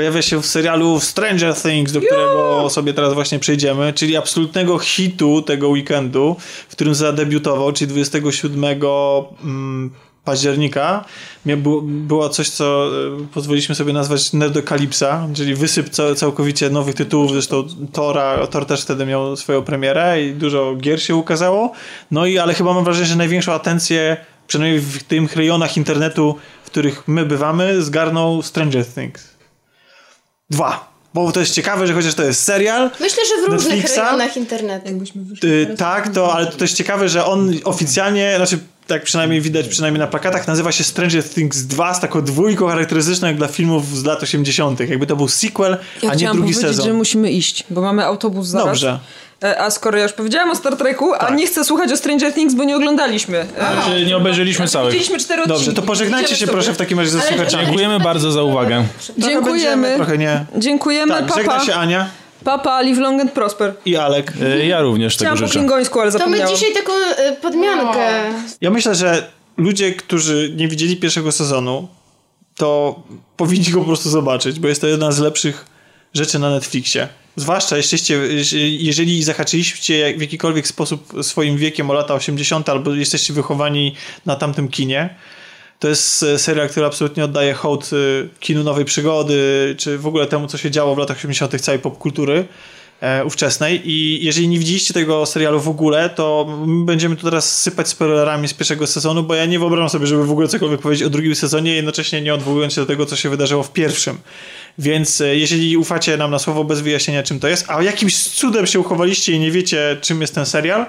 pojawia 0.00 0.22
się 0.22 0.42
w 0.42 0.46
serialu 0.46 1.00
Stranger 1.00 1.54
Things, 1.54 1.92
do 1.92 2.00
którego 2.00 2.70
sobie 2.70 2.94
teraz 2.94 3.14
właśnie 3.14 3.38
przejdziemy, 3.38 3.92
czyli 3.92 4.16
absolutnego 4.16 4.78
hitu 4.78 5.42
tego 5.42 5.68
weekendu, 5.68 6.36
w 6.68 6.72
którym 6.72 6.94
zadebiutował, 6.94 7.72
czyli 7.72 7.88
27 7.88 8.64
mm, 8.64 9.90
października. 10.24 11.04
Było 11.84 12.28
coś, 12.28 12.48
co 12.48 12.90
e, 13.22 13.26
pozwoliliśmy 13.34 13.74
sobie 13.74 13.92
nazwać 13.92 14.32
Nerdokalipsa, 14.32 15.28
czyli 15.34 15.54
wysyp 15.54 15.88
całkowicie 16.16 16.70
nowych 16.70 16.94
tytułów, 16.94 17.32
zresztą 17.32 17.64
Tora, 17.92 18.46
Tor 18.46 18.66
też 18.66 18.82
wtedy 18.82 19.06
miał 19.06 19.36
swoją 19.36 19.62
premierę 19.62 20.22
i 20.22 20.32
dużo 20.32 20.76
gier 20.76 21.02
się 21.02 21.14
ukazało, 21.14 21.72
no 22.10 22.26
i 22.26 22.38
ale 22.38 22.54
chyba 22.54 22.74
mam 22.74 22.84
wrażenie, 22.84 23.06
że 23.06 23.16
największą 23.16 23.52
atencję 23.52 24.16
przynajmniej 24.46 24.80
w 24.80 25.02
tych 25.02 25.36
rejonach 25.36 25.76
internetu, 25.76 26.36
w 26.64 26.66
których 26.66 27.08
my 27.08 27.26
bywamy, 27.26 27.82
zgarnął 27.82 28.42
Stranger 28.42 28.86
Things. 28.86 29.39
Dwa. 30.50 30.90
Bo 31.14 31.32
to 31.32 31.40
jest 31.40 31.54
ciekawe, 31.54 31.86
że 31.86 31.94
chociaż 31.94 32.14
to 32.14 32.22
jest 32.22 32.42
serial. 32.42 32.90
Myślę, 33.00 33.22
że 33.28 33.46
w 33.46 33.52
różnych 33.52 33.72
Netflixa, 33.72 33.96
rejonach 33.96 34.36
internetu. 34.36 34.86
Jakbyśmy 34.86 35.22
wyszli 35.22 35.48
y, 35.48 35.74
tak, 35.76 36.14
to, 36.14 36.34
ale 36.34 36.46
to 36.46 36.64
jest 36.64 36.76
ciekawe, 36.76 37.08
że 37.08 37.24
on 37.24 37.52
oficjalnie, 37.64 38.32
znaczy 38.36 38.58
tak 38.86 39.02
przynajmniej 39.02 39.40
widać, 39.40 39.68
przynajmniej 39.68 40.00
na 40.00 40.06
plakatach, 40.06 40.46
nazywa 40.46 40.72
się 40.72 40.84
Stranger 40.84 41.24
Things 41.24 41.62
2 41.62 41.94
z 41.94 42.00
taką 42.00 42.22
dwójką 42.22 42.68
charakterystyczną 42.68 43.28
jak 43.28 43.36
dla 43.36 43.48
filmów 43.48 43.98
z 43.98 44.04
lat 44.04 44.22
80. 44.22 44.80
Jakby 44.80 45.06
to 45.06 45.16
był 45.16 45.28
sequel, 45.28 45.76
ja 46.02 46.10
a 46.10 46.14
nie 46.14 46.30
drugi 46.32 46.54
sezon. 46.54 46.86
że 46.86 46.92
musimy 46.92 47.32
iść, 47.32 47.64
bo 47.70 47.80
mamy 47.80 48.04
autobus 48.04 48.46
zaraz. 48.46 48.66
Dobrze. 48.66 48.98
E, 49.44 49.60
a 49.60 49.70
skoro 49.70 49.98
ja 49.98 50.02
już 50.02 50.12
powiedziałam 50.12 50.50
o 50.50 50.56
Star 50.56 50.76
Treku, 50.76 51.12
tak. 51.12 51.30
a 51.30 51.34
nie 51.34 51.46
chcę 51.46 51.64
słuchać 51.64 51.92
o 51.92 51.96
Stranger 51.96 52.34
Things, 52.34 52.54
bo 52.54 52.64
nie 52.64 52.76
oglądaliśmy. 52.76 53.46
Znaczy, 53.56 54.06
nie 54.06 54.16
obejrzeliśmy 54.16 54.68
całych. 54.68 54.92
Widzieliśmy 54.92 55.18
cztery 55.18 55.42
odcinki. 55.42 55.58
Dobrze, 55.58 55.72
to 55.72 55.82
pożegnajcie 55.82 56.36
się 56.36 56.46
proszę 56.46 56.72
w 56.72 56.76
takim 56.76 56.98
razie 56.98 57.10
ze 57.10 57.20
słuchaczami. 57.20 57.64
Dziękujemy 57.64 58.00
bardzo 58.00 58.32
za 58.32 58.42
uwagę. 58.42 58.84
Trochę 59.06 59.20
Dziękujemy. 59.30 59.94
Trochę 59.96 60.18
nie. 60.18 60.44
Dziękujemy, 60.56 61.12
tak, 61.14 61.26
papa. 61.26 61.36
Żegna 61.36 61.60
się 61.60 61.74
Ania. 61.74 62.10
Papa, 62.44 62.80
live 62.80 62.98
long 62.98 63.20
and 63.20 63.32
prosper. 63.32 63.74
I 63.84 63.96
Alek. 63.96 64.32
E, 64.42 64.66
ja 64.66 64.80
również 64.80 65.16
Chciałam 65.16 65.36
tego 65.36 65.46
życzę. 65.46 65.58
po 65.58 65.60
klingońsku, 65.60 66.00
ale 66.00 66.10
zapomniałam. 66.10 66.46
To 66.46 66.52
my 66.52 66.58
dzisiaj 66.58 66.74
taką 66.74 66.92
y, 66.92 67.36
podmiankę. 67.36 68.08
Ja 68.60 68.70
myślę, 68.70 68.94
że 68.94 69.26
ludzie, 69.56 69.92
którzy 69.92 70.52
nie 70.56 70.68
widzieli 70.68 70.96
pierwszego 70.96 71.32
sezonu, 71.32 71.88
to 72.56 73.02
powinni 73.36 73.70
go 73.70 73.80
po 73.80 73.86
prostu 73.86 74.10
zobaczyć, 74.10 74.60
bo 74.60 74.68
jest 74.68 74.80
to 74.80 74.86
jedna 74.86 75.12
z 75.12 75.18
lepszych 75.18 75.66
rzeczy 76.14 76.38
na 76.38 76.50
Netflixie. 76.50 77.08
Zwłaszcza 77.36 77.76
jesteście, 77.76 78.20
jeżeli 78.78 79.22
zahaczyliście 79.22 80.14
w 80.18 80.20
jakikolwiek 80.20 80.66
sposób 80.66 81.12
swoim 81.22 81.56
wiekiem 81.56 81.90
o 81.90 81.92
lata 81.92 82.14
80. 82.14 82.68
albo 82.68 82.94
jesteście 82.94 83.32
wychowani 83.32 83.94
na 84.26 84.36
tamtym 84.36 84.68
kinie, 84.68 85.14
to 85.80 85.88
jest 85.88 86.24
serial, 86.36 86.68
który 86.68 86.86
absolutnie 86.86 87.24
oddaje 87.24 87.54
hołd 87.54 87.90
y, 87.92 88.28
kinu 88.40 88.64
nowej 88.64 88.84
przygody, 88.84 89.74
czy 89.78 89.98
w 89.98 90.06
ogóle 90.06 90.26
temu, 90.26 90.46
co 90.46 90.58
się 90.58 90.70
działo 90.70 90.94
w 90.94 90.98
latach 90.98 91.16
80. 91.16 91.60
całej 91.60 91.80
popkultury 91.80 92.44
e, 93.00 93.24
ówczesnej 93.24 93.90
i 93.90 94.24
jeżeli 94.24 94.48
nie 94.48 94.58
widzieliście 94.58 94.94
tego 94.94 95.26
serialu 95.26 95.60
w 95.60 95.68
ogóle, 95.68 96.10
to 96.10 96.58
będziemy 96.84 97.16
tu 97.16 97.24
teraz 97.24 97.62
sypać 97.62 97.88
spoilerami 97.88 98.48
z 98.48 98.54
pierwszego 98.54 98.86
sezonu, 98.86 99.22
bo 99.22 99.34
ja 99.34 99.46
nie 99.46 99.58
wyobrażam 99.58 99.88
sobie, 99.88 100.06
żeby 100.06 100.26
w 100.26 100.30
ogóle 100.30 100.48
cokolwiek 100.48 100.80
powiedzieć 100.80 101.06
o 101.06 101.10
drugim 101.10 101.34
sezonie, 101.34 101.74
jednocześnie 101.74 102.22
nie 102.22 102.34
odwołując 102.34 102.72
się 102.74 102.80
do 102.80 102.86
tego, 102.86 103.06
co 103.06 103.16
się 103.16 103.30
wydarzyło 103.30 103.62
w 103.62 103.72
pierwszym. 103.72 104.18
Więc 104.80 105.20
e, 105.20 105.36
jeżeli 105.36 105.76
ufacie 105.76 106.16
nam 106.16 106.30
na 106.30 106.38
słowo 106.38 106.64
bez 106.64 106.80
wyjaśnienia, 106.80 107.22
czym 107.22 107.40
to 107.40 107.48
jest, 107.48 107.70
a 107.70 107.82
jakimś 107.82 108.22
cudem 108.22 108.66
się 108.66 108.80
uchowaliście 108.80 109.32
i 109.32 109.38
nie 109.38 109.50
wiecie, 109.50 109.96
czym 110.00 110.20
jest 110.20 110.34
ten 110.34 110.46
serial, 110.46 110.86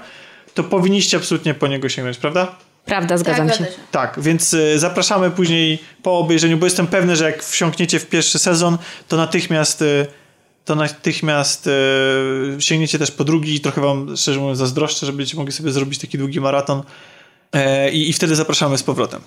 to 0.54 0.64
powinniście 0.64 1.18
absolutnie 1.18 1.54
po 1.54 1.68
niego 1.68 1.90
sięgnąć, 1.90 2.18
prawda? 2.18 2.56
Prawda, 2.86 3.18
zgadzam 3.18 3.48
tak, 3.48 3.58
się. 3.58 3.66
Tak, 3.92 4.20
więc 4.22 4.54
e, 4.54 4.80
zapraszamy 4.80 5.32
później 5.32 5.80
po 6.04 6.18
obejrzeniu, 6.18 6.58
bo 6.58 6.66
jestem 6.66 6.88
pewny, 6.88 7.16
że 7.16 7.26
jak 7.26 7.44
wsiąkniecie 7.44 8.00
w 8.00 8.06
pierwszy 8.06 8.40
sezon, 8.40 8.78
to 9.08 9.18
natychmiast 9.18 9.82
e, 9.82 10.06
to 10.66 10.76
natychmiast 10.76 11.70
sięgniecie 12.60 13.00
też 13.00 13.12
po 13.12 13.24
drugi 13.24 13.56
i 13.56 13.60
trochę 13.60 13.82
wam, 13.82 14.18
szczerze 14.18 14.40
mówiąc, 14.40 14.58
zazdroszczę, 14.58 15.06
że 15.06 15.14
będziecie 15.14 15.38
mogli 15.38 15.54
sobie 15.54 15.72
zrobić 15.72 16.00
taki 16.00 16.18
długi 16.18 16.42
maraton 16.42 16.84
i, 17.92 18.10
i 18.10 18.14
wtedy 18.14 18.36
zapraszamy 18.36 18.78
z 18.78 18.84
powrotem. 18.84 19.22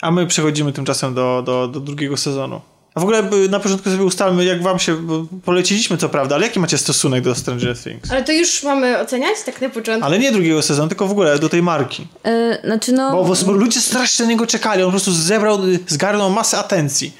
A 0.00 0.10
my 0.10 0.26
przechodzimy 0.26 0.72
tymczasem 0.72 1.14
do, 1.14 1.42
do, 1.46 1.68
do 1.68 1.80
drugiego 1.80 2.16
sezonu. 2.16 2.60
A 2.94 3.00
w 3.00 3.02
ogóle 3.02 3.22
na 3.48 3.60
początku 3.60 3.90
sobie 3.90 4.04
ustalmy, 4.04 4.44
jak 4.44 4.62
wam 4.62 4.78
się, 4.78 4.96
poleciliśmy 5.44 5.96
co 5.96 6.08
prawda, 6.08 6.34
ale 6.34 6.46
jaki 6.46 6.60
macie 6.60 6.78
stosunek 6.78 7.24
do 7.24 7.34
Stranger 7.34 7.78
Things? 7.78 8.10
Ale 8.10 8.24
to 8.24 8.32
już 8.32 8.62
mamy 8.62 8.98
oceniać 8.98 9.42
tak 9.46 9.60
na 9.60 9.68
początku? 9.68 10.06
Ale 10.06 10.18
nie 10.18 10.32
drugiego 10.32 10.62
sezonu, 10.62 10.88
tylko 10.88 11.06
w 11.06 11.10
ogóle 11.10 11.38
do 11.38 11.48
tej 11.48 11.62
marki. 11.62 12.06
Yy, 12.24 12.58
znaczy 12.64 12.92
no... 12.92 13.24
Bo, 13.24 13.34
bo, 13.46 13.52
ludzie 13.52 13.80
strasznie 13.80 14.24
na 14.24 14.30
niego 14.30 14.46
czekali, 14.46 14.82
on 14.82 14.88
po 14.88 14.90
prostu 14.90 15.12
zebrał, 15.12 15.58
zgarnął 15.86 16.30
masę 16.30 16.58
atencji. 16.58 17.12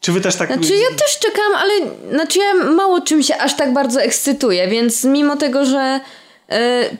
Czy 0.00 0.12
wy 0.12 0.20
też 0.20 0.36
tak... 0.36 0.52
Znaczy 0.52 0.74
ja 0.76 0.96
też 0.98 1.18
czekam, 1.18 1.54
ale 1.56 1.72
znaczy 2.10 2.38
ja 2.38 2.54
mało 2.54 3.00
czym 3.00 3.22
się 3.22 3.36
aż 3.36 3.56
tak 3.56 3.72
bardzo 3.72 4.00
ekscytuję, 4.00 4.68
więc 4.68 5.04
mimo 5.04 5.36
tego, 5.36 5.64
że 5.64 6.00
E, 6.00 6.00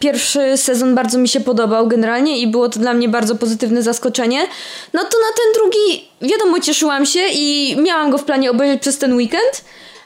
pierwszy 0.00 0.56
sezon 0.56 0.94
bardzo 0.94 1.18
mi 1.18 1.28
się 1.28 1.40
podobał 1.40 1.88
generalnie 1.88 2.38
i 2.38 2.46
było 2.46 2.68
to 2.68 2.80
dla 2.80 2.94
mnie 2.94 3.08
bardzo 3.08 3.34
pozytywne 3.34 3.82
zaskoczenie. 3.82 4.40
No 4.92 5.00
to 5.00 5.18
na 5.18 5.36
ten 5.36 5.52
drugi, 5.54 6.08
wiadomo, 6.22 6.60
cieszyłam 6.60 7.06
się 7.06 7.20
i 7.32 7.76
miałam 7.82 8.10
go 8.10 8.18
w 8.18 8.24
planie 8.24 8.50
obejrzeć 8.50 8.80
przez 8.80 8.98
ten 8.98 9.14
weekend. 9.14 9.64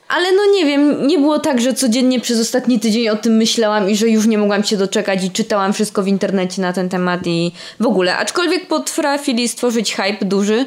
Ale 0.09 0.33
no 0.33 0.53
nie 0.53 0.67
wiem, 0.67 1.07
nie 1.07 1.19
było 1.19 1.39
tak, 1.39 1.61
że 1.61 1.75
codziennie 1.75 2.21
przez 2.21 2.41
ostatni 2.41 2.81
tydzień 2.81 3.09
o 3.09 3.17
tym 3.17 3.37
myślałam 3.37 3.91
i 3.91 3.97
że 3.97 4.09
już 4.09 4.27
nie 4.27 4.39
mogłam 4.39 4.65
się 4.65 4.77
doczekać 4.77 5.25
i 5.25 5.31
czytałam 5.31 5.73
wszystko 5.73 6.03
w 6.03 6.09
internecie 6.09 6.63
na 6.63 6.73
ten 6.73 6.89
temat 6.89 7.21
i 7.27 7.53
w 7.81 7.87
ogóle. 7.87 8.17
Aczkolwiek 8.17 8.69
potrafili 8.69 9.49
stworzyć 9.49 9.95
hype 9.95 10.25
duży 10.25 10.67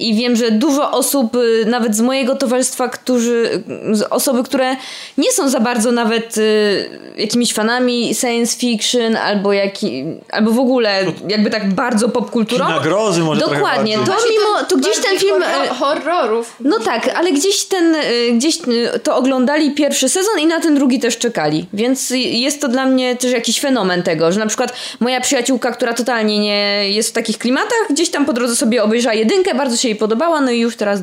i 0.00 0.14
wiem, 0.14 0.36
że 0.36 0.50
dużo 0.50 0.90
osób, 0.90 1.36
y, 1.36 1.64
nawet 1.66 1.96
z 1.96 2.00
mojego 2.00 2.34
towarzystwa, 2.34 2.88
którzy, 2.88 3.62
osoby, 4.10 4.42
które 4.42 4.76
nie 5.18 5.32
są 5.32 5.48
za 5.48 5.60
bardzo 5.60 5.92
nawet 5.92 6.38
y, 6.38 6.90
jakimiś 7.16 7.52
fanami 7.52 8.14
science 8.14 8.58
fiction 8.58 9.16
albo, 9.16 9.52
jaki, 9.52 10.04
albo 10.30 10.50
w 10.50 10.58
ogóle 10.58 11.04
jakby 11.28 11.50
tak 11.50 11.74
bardzo 11.74 12.08
popkulturą. 12.08 12.68
Nagrozy 12.68 13.20
może 13.20 13.40
Dokładnie. 13.40 13.94
To 13.94 14.00
mimo, 14.02 14.64
to 14.68 14.76
gdzieś 14.76 14.98
ten 14.98 15.18
film... 15.18 15.42
Y, 15.42 15.68
horrorów. 15.68 16.56
No 16.60 16.78
tak, 16.78 17.10
ale 17.16 17.32
gdzieś 17.32 17.64
ten, 17.64 17.96
gdzieś 18.32 18.58
to 19.02 19.16
oglądali 19.16 19.74
pierwszy 19.74 20.08
sezon 20.08 20.40
i 20.40 20.46
na 20.46 20.60
ten 20.60 20.74
drugi 20.74 21.00
też 21.00 21.18
czekali. 21.18 21.66
Więc 21.72 22.10
jest 22.14 22.60
to 22.60 22.68
dla 22.68 22.86
mnie 22.86 23.16
też 23.16 23.32
jakiś 23.32 23.60
fenomen 23.60 24.02
tego, 24.02 24.32
że 24.32 24.40
na 24.40 24.46
przykład 24.46 24.72
moja 25.00 25.20
przyjaciółka, 25.20 25.72
która 25.72 25.94
totalnie 25.94 26.38
nie 26.38 26.90
jest 26.90 27.08
w 27.08 27.12
takich 27.12 27.38
klimatach, 27.38 27.86
gdzieś 27.90 28.10
tam 28.10 28.26
po 28.26 28.32
drodze 28.32 28.56
sobie 28.56 28.82
obejrzała 28.82 29.14
jedynkę, 29.14 29.54
bardzo 29.54 29.76
się 29.76 29.89
jej 29.90 29.98
podobała, 29.98 30.40
no 30.40 30.50
i 30.50 30.58
już 30.58 30.76
teraz 30.76 31.02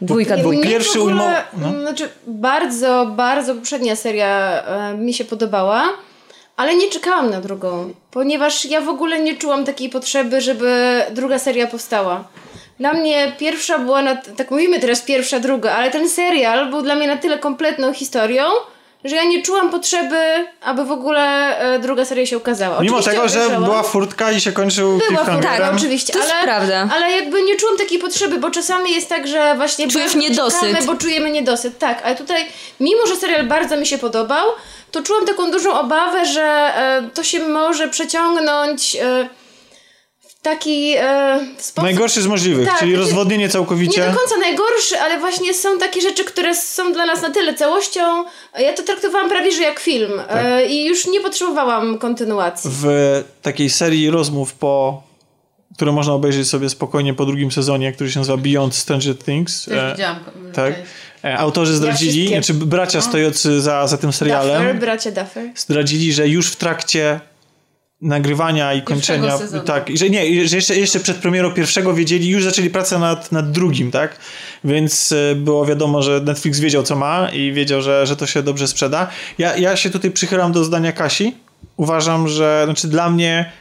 dwójka, 0.00 0.36
bo, 0.36 0.40
dwójka. 0.40 0.62
Bo 0.62 0.68
pierwszy 0.70 1.00
ujmował... 1.00 1.42
No. 1.56 1.80
Znaczy, 1.80 2.08
bardzo, 2.26 3.06
bardzo 3.16 3.54
poprzednia 3.54 3.96
seria 3.96 4.62
e, 4.66 4.94
mi 4.94 5.14
się 5.14 5.24
podobała, 5.24 5.88
ale 6.56 6.74
nie 6.74 6.88
czekałam 6.90 7.30
na 7.30 7.40
drugą, 7.40 7.94
ponieważ 8.10 8.64
ja 8.64 8.80
w 8.80 8.88
ogóle 8.88 9.20
nie 9.20 9.36
czułam 9.36 9.64
takiej 9.64 9.88
potrzeby, 9.90 10.40
żeby 10.40 11.02
druga 11.10 11.38
seria 11.38 11.66
powstała. 11.66 12.24
Dla 12.78 12.92
mnie 12.92 13.32
pierwsza 13.38 13.78
była, 13.78 14.02
na, 14.02 14.16
tak 14.16 14.50
mówimy 14.50 14.80
teraz 14.80 15.00
pierwsza, 15.00 15.40
druga, 15.40 15.72
ale 15.72 15.90
ten 15.90 16.08
serial 16.08 16.70
był 16.70 16.82
dla 16.82 16.94
mnie 16.94 17.06
na 17.06 17.16
tyle 17.16 17.38
kompletną 17.38 17.92
historią, 17.92 18.44
że 19.04 19.16
ja 19.16 19.24
nie 19.24 19.42
czułam 19.42 19.70
potrzeby, 19.70 20.46
aby 20.60 20.84
w 20.84 20.90
ogóle 20.90 21.58
e, 21.58 21.78
druga 21.78 22.04
seria 22.04 22.26
się 22.26 22.36
ukazała. 22.36 22.80
Mimo 22.80 23.02
tego, 23.02 23.28
że 23.28 23.48
była 23.48 23.82
furtka 23.82 24.32
i 24.32 24.40
się 24.40 24.52
kończył 24.52 25.00
Była 25.08 25.24
furtka, 25.24 25.58
tak, 25.58 25.74
oczywiście, 25.74 26.12
to 26.12 26.18
ale, 26.18 26.28
jest 26.28 26.42
prawda. 26.42 26.88
ale 26.94 27.10
jakby 27.10 27.42
nie 27.42 27.56
czułam 27.56 27.76
takiej 27.78 27.98
potrzeby, 27.98 28.38
bo 28.40 28.50
czasami 28.50 28.92
jest 28.92 29.08
tak, 29.08 29.28
że 29.28 29.54
właśnie 29.56 29.88
czujesz 29.88 30.14
niedosyt. 30.14 30.60
Czekamy, 30.60 30.86
bo 30.86 30.94
czujemy 30.94 31.30
niedosyt. 31.30 31.78
Tak, 31.78 32.02
ale 32.04 32.16
tutaj, 32.16 32.46
mimo 32.80 33.06
że 33.06 33.16
serial 33.16 33.46
bardzo 33.46 33.76
mi 33.76 33.86
się 33.86 33.98
podobał, 33.98 34.46
to 34.90 35.02
czułam 35.02 35.26
taką 35.26 35.50
dużą 35.50 35.80
obawę, 35.80 36.26
że 36.26 36.42
e, 36.42 37.02
to 37.14 37.24
się 37.24 37.48
może 37.48 37.88
przeciągnąć... 37.88 38.96
E, 38.96 39.28
taki 40.42 40.94
e, 40.96 41.38
sposób. 41.58 41.84
Najgorszy 41.84 42.22
z 42.22 42.26
możliwych, 42.26 42.68
tak, 42.68 42.78
czyli 42.78 42.96
rozwodnienie 42.96 43.48
całkowicie. 43.48 44.00
Nie 44.00 44.06
do 44.06 44.18
końca 44.18 44.36
najgorszy, 44.36 44.98
ale 45.00 45.20
właśnie 45.20 45.54
są 45.54 45.78
takie 45.78 46.00
rzeczy, 46.00 46.24
które 46.24 46.54
są 46.54 46.92
dla 46.92 47.06
nas 47.06 47.22
na 47.22 47.30
tyle 47.30 47.54
całością. 47.54 48.24
Ja 48.58 48.72
to 48.72 48.82
traktowałam 48.82 49.28
prawie, 49.28 49.52
że 49.52 49.62
jak 49.62 49.80
film 49.80 50.12
tak. 50.28 50.44
e, 50.44 50.66
i 50.66 50.86
już 50.86 51.06
nie 51.06 51.20
potrzebowałam 51.20 51.98
kontynuacji. 51.98 52.70
W 52.72 52.86
takiej 53.42 53.70
serii 53.70 54.10
rozmów 54.10 54.54
po 54.54 55.02
które 55.74 55.92
można 55.92 56.12
obejrzeć 56.12 56.48
sobie 56.48 56.68
spokojnie 56.68 57.14
po 57.14 57.26
drugim 57.26 57.52
sezonie, 57.52 57.92
który 57.92 58.10
się 58.10 58.20
nazywa 58.20 58.36
Beyond 58.36 58.74
Stranger 58.74 59.18
Things. 59.18 59.64
Też 59.64 59.78
e, 59.78 59.92
widziałam. 59.92 60.18
Tak. 60.52 60.74
E, 61.24 61.38
autorzy 61.38 61.76
zdradzili, 61.76 62.24
ja 62.24 62.42
znaczy 62.42 62.54
bracia 62.54 63.00
stojący 63.00 63.60
za, 63.60 63.86
za 63.86 63.98
tym 63.98 64.12
serialem, 64.12 64.62
Duffer, 64.62 64.80
bracia 64.80 65.10
Duffer. 65.10 65.50
zdradzili, 65.56 66.12
że 66.12 66.28
już 66.28 66.48
w 66.50 66.56
trakcie 66.56 67.20
nagrywania 68.02 68.74
i 68.74 68.82
kończenia. 68.82 69.38
Tak, 69.66 69.90
że 69.94 70.10
nie, 70.10 70.48
że 70.48 70.56
jeszcze, 70.56 70.76
jeszcze 70.76 71.00
przed 71.00 71.16
premierą 71.16 71.54
pierwszego 71.54 71.94
wiedzieli, 71.94 72.28
już 72.28 72.44
zaczęli 72.44 72.70
pracę 72.70 72.98
nad, 72.98 73.32
nad 73.32 73.50
drugim, 73.50 73.90
tak? 73.90 74.16
Więc 74.64 75.12
e, 75.12 75.34
było 75.34 75.66
wiadomo, 75.66 76.02
że 76.02 76.20
Netflix 76.20 76.60
wiedział, 76.60 76.82
co 76.82 76.96
ma 76.96 77.28
i 77.32 77.52
wiedział, 77.52 77.82
że, 77.82 78.06
że 78.06 78.16
to 78.16 78.26
się 78.26 78.42
dobrze 78.42 78.68
sprzeda. 78.68 79.08
Ja, 79.38 79.56
ja 79.56 79.76
się 79.76 79.90
tutaj 79.90 80.10
przychylam 80.10 80.52
do 80.52 80.64
zdania 80.64 80.92
Kasi. 80.92 81.34
Uważam, 81.76 82.28
że 82.28 82.62
znaczy 82.64 82.88
dla 82.88 83.10
mnie 83.10 83.52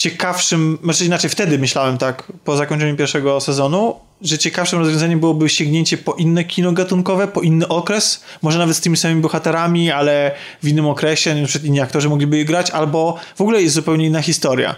ciekawszym, 0.00 0.78
znaczy 0.84 1.04
inaczej 1.04 1.30
wtedy 1.30 1.58
myślałem 1.58 1.98
tak, 1.98 2.32
po 2.44 2.56
zakończeniu 2.56 2.96
pierwszego 2.96 3.40
sezonu, 3.40 3.96
że 4.22 4.38
ciekawszym 4.38 4.78
rozwiązaniem 4.78 5.20
byłoby 5.20 5.48
sięgnięcie 5.48 5.98
po 5.98 6.12
inne 6.12 6.44
kino 6.44 6.72
gatunkowe, 6.72 7.28
po 7.28 7.40
inny 7.40 7.68
okres, 7.68 8.24
może 8.42 8.58
nawet 8.58 8.76
z 8.76 8.80
tymi 8.80 8.96
samymi 8.96 9.20
bohaterami, 9.20 9.90
ale 9.90 10.34
w 10.62 10.68
innym 10.68 10.86
okresie, 10.86 11.34
na 11.34 11.46
przykład 11.46 11.64
inni 11.64 11.80
aktorzy 11.80 12.08
mogliby 12.08 12.38
je 12.38 12.44
grać, 12.44 12.70
albo 12.70 13.18
w 13.36 13.40
ogóle 13.40 13.62
jest 13.62 13.74
zupełnie 13.74 14.06
inna 14.06 14.22
historia 14.22 14.76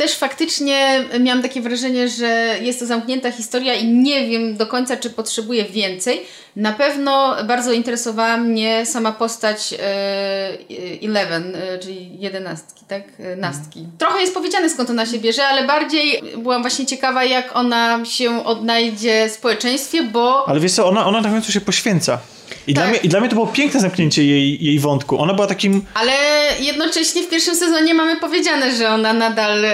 też 0.00 0.14
faktycznie 0.14 1.04
miałam 1.20 1.42
takie 1.42 1.60
wrażenie, 1.60 2.08
że 2.08 2.58
jest 2.62 2.78
to 2.80 2.86
zamknięta 2.86 3.32
historia 3.32 3.74
i 3.74 3.86
nie 3.86 4.28
wiem 4.28 4.56
do 4.56 4.66
końca, 4.66 4.96
czy 4.96 5.10
potrzebuję 5.10 5.64
więcej. 5.64 6.20
Na 6.56 6.72
pewno 6.72 7.36
bardzo 7.44 7.72
interesowała 7.72 8.36
mnie 8.36 8.86
sama 8.86 9.12
postać 9.12 9.74
e, 9.78 10.58
Eleven, 11.02 11.56
e, 11.56 11.78
czyli 11.78 12.20
jedenastki, 12.20 12.84
tak? 12.88 13.02
E, 13.18 13.36
nastki. 13.36 13.86
Trochę 13.98 14.20
jest 14.20 14.34
powiedziane 14.34 14.70
skąd 14.70 14.90
ona 14.90 15.06
się 15.06 15.18
bierze, 15.18 15.46
ale 15.46 15.66
bardziej 15.66 16.22
byłam 16.36 16.62
właśnie 16.62 16.86
ciekawa, 16.86 17.24
jak 17.24 17.56
ona 17.56 18.04
się 18.04 18.44
odnajdzie 18.44 19.28
w 19.28 19.32
społeczeństwie, 19.32 20.02
bo... 20.02 20.48
Ale 20.48 20.60
wiesz 20.60 20.72
co, 20.72 20.88
ona, 20.88 21.06
ona 21.06 21.20
na 21.20 21.28
końcu 21.28 21.52
się 21.52 21.60
poświęca. 21.60 22.18
I, 22.66 22.74
tak. 22.74 22.84
dla 22.84 22.90
mnie, 22.90 22.98
I 22.98 23.08
dla 23.08 23.20
mnie 23.20 23.28
to 23.28 23.34
było 23.34 23.46
piękne 23.46 23.80
zamknięcie 23.80 24.24
jej, 24.24 24.64
jej 24.64 24.78
wątku. 24.78 25.18
Ona 25.18 25.34
była 25.34 25.46
takim... 25.46 25.84
Ale 25.94 26.12
jednocześnie 26.60 27.22
w 27.22 27.28
pierwszym 27.28 27.56
sezonie 27.56 27.94
mamy 27.94 28.16
powiedziane, 28.16 28.76
że 28.76 28.88
ona 28.88 29.12
nadal 29.12 29.62
yy, 29.62 29.70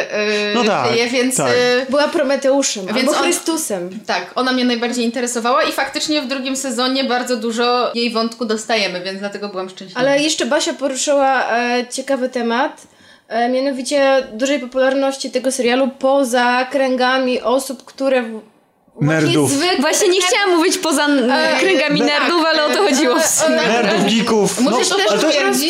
no 0.54 0.64
tak, 0.64 0.90
żyje, 0.90 1.08
więc... 1.08 1.36
Tak. 1.36 1.52
Była 1.90 2.08
Prometeuszem 2.08 2.86
więc 2.86 2.98
albo 2.98 3.12
Chrystusem. 3.12 3.88
On, 3.92 4.00
tak, 4.06 4.32
ona 4.34 4.52
mnie 4.52 4.64
najbardziej 4.64 5.04
interesowała 5.04 5.62
i 5.62 5.72
faktycznie 5.72 6.22
w 6.22 6.28
drugim 6.28 6.56
sezonie 6.56 6.65
bardzo 7.05 7.36
dużo 7.36 7.93
jej 7.94 8.10
wątku 8.10 8.44
dostajemy, 8.44 9.01
więc 9.01 9.18
dlatego 9.18 9.48
byłam 9.48 9.68
szczęśliwa. 9.68 10.01
Ale 10.01 10.20
jeszcze 10.20 10.47
Basia 10.47 10.74
poruszyła 10.74 11.59
e, 11.59 11.86
ciekawy 11.90 12.28
temat, 12.28 12.86
e, 13.28 13.48
mianowicie 13.48 14.28
dużej 14.32 14.60
popularności 14.60 15.30
tego 15.30 15.52
serialu 15.52 15.88
poza 15.98 16.64
kręgami 16.64 17.40
osób, 17.40 17.84
które 17.84 18.24
Nerdów. 19.01 19.51
Zwykle, 19.51 19.81
Właśnie 19.81 20.09
nie 20.09 20.20
chciałam 20.20 20.56
mówić 20.56 20.78
poza 20.78 21.06
e, 21.06 21.60
kręgami 21.60 22.01
nerdów, 22.01 22.44
ale 22.47 22.64
o 22.64 22.70
to 22.70 22.82
chodziło 22.82 23.20
w 23.20 23.27
sumie. 23.27 23.56
Nerdów, 23.56 24.14
geeków. 24.14 24.60
No, 24.60 24.70
Możesz 24.70 24.89
też 24.89 25.06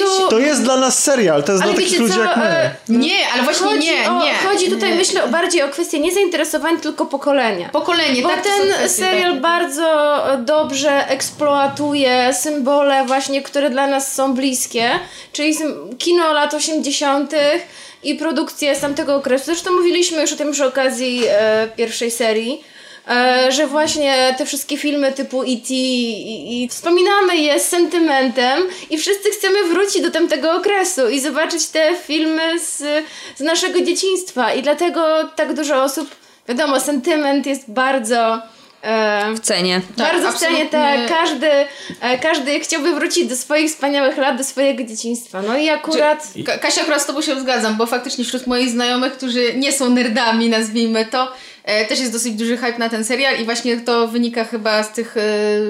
to, 0.01 0.29
to 0.29 0.39
jest 0.39 0.63
dla 0.63 0.77
nas 0.77 1.03
serial, 1.03 1.45
to 1.45 1.53
jest 1.53 1.65
ale 1.65 1.73
dla 1.73 1.83
takich 1.83 2.01
ludzi 2.01 2.15
co? 2.15 2.21
jak 2.21 2.37
my. 2.37 2.45
E, 2.45 2.75
nie, 2.89 3.17
ale 3.35 3.43
właśnie 3.43 3.67
chodzi 3.67 3.89
nie, 3.89 4.11
o, 4.11 4.25
nie. 4.25 4.35
Chodzi 4.35 4.71
tutaj, 4.71 4.91
nie. 4.91 4.97
myślę, 4.97 5.29
bardziej 5.29 5.63
o 5.63 5.69
kwestię 5.69 6.01
nie 6.01 6.15
zainteresowań, 6.15 6.81
tylko 6.81 7.07
pokolenia. 7.07 7.69
Pokolenie, 7.69 8.23
Bo 8.23 8.29
tak. 8.29 8.43
ten 8.43 8.73
kwestie, 8.73 8.89
serial 8.89 9.33
tak. 9.33 9.41
bardzo 9.41 10.19
dobrze 10.39 11.09
eksploatuje 11.09 12.35
symbole 12.35 13.05
właśnie, 13.07 13.43
które 13.43 13.71
dla 13.71 13.87
nas 13.87 14.15
są 14.15 14.35
bliskie, 14.35 14.91
czyli 15.33 15.57
kino 15.99 16.33
lat 16.33 16.55
80., 16.55 17.33
i 18.03 18.15
produkcje 18.15 18.77
z 18.77 18.81
tamtego 18.81 19.17
okresu. 19.17 19.45
Zresztą 19.45 19.73
mówiliśmy 19.73 20.21
już 20.21 20.33
o 20.33 20.37
tym 20.37 20.53
przy 20.53 20.67
okazji 20.67 21.23
e, 21.29 21.69
pierwszej 21.77 22.11
serii. 22.11 22.65
E, 23.09 23.53
że 23.53 23.67
właśnie 23.67 24.35
te 24.39 24.47
wszystkie 24.47 24.77
filmy 24.77 25.13
typu 25.13 25.43
E.T. 25.43 25.75
I, 25.75 26.65
i 26.65 26.69
wspominamy 26.69 27.37
je 27.37 27.61
z 27.61 27.69
sentymentem 27.69 28.63
i 28.91 28.99
wszyscy 28.99 29.31
chcemy 29.31 29.65
wrócić 29.65 30.03
do 30.03 30.11
tamtego 30.11 30.53
okresu 30.53 31.09
i 31.09 31.21
zobaczyć 31.21 31.67
te 31.67 31.95
filmy 32.07 32.59
z, 32.59 32.83
z 33.37 33.41
naszego 33.41 33.81
dzieciństwa 33.81 34.55
i 34.55 34.63
dlatego 34.63 35.29
tak 35.37 35.55
dużo 35.55 35.83
osób, 35.83 36.17
wiadomo, 36.49 36.81
sentyment 36.81 37.47
jest 37.47 37.71
bardzo 37.71 38.43
e, 38.83 39.35
w 39.35 39.41
cenie. 39.41 39.81
Tak, 39.97 40.13
bardzo 40.13 40.33
w 40.33 40.39
cenie, 40.41 40.67
tak. 40.67 41.09
Każdy, 41.09 41.51
e, 42.01 42.19
każdy 42.19 42.61
chciałby 42.61 42.95
wrócić 42.95 43.27
do 43.27 43.37
swoich 43.37 43.71
wspaniałych 43.71 44.17
lat, 44.17 44.39
do 44.39 44.45
swojego 44.45 44.85
dzieciństwa. 44.85 45.43
No 45.43 45.57
i 45.57 45.69
akurat... 45.69 46.29
Kasia, 46.61 46.81
akurat 46.81 47.03
z 47.03 47.07
tobą 47.07 47.23
się 47.23 47.41
zgadzam, 47.41 47.77
bo 47.77 47.87
faktycznie 47.87 48.25
wśród 48.25 48.47
moich 48.47 48.71
znajomych, 48.71 49.13
którzy 49.13 49.55
nie 49.55 49.73
są 49.73 49.91
nerdami, 49.91 50.49
nazwijmy 50.49 51.05
to, 51.05 51.33
też 51.89 52.01
jest 52.01 52.13
dosyć 52.13 52.35
duży 52.35 52.57
hype 52.57 52.79
na 52.79 52.89
ten 52.89 53.05
serial 53.05 53.41
i 53.41 53.45
właśnie 53.45 53.81
to 53.81 54.09
wynika 54.09 54.45
chyba 54.45 54.83
z 54.83 54.93
tych 54.93 55.17
e, 55.17 55.21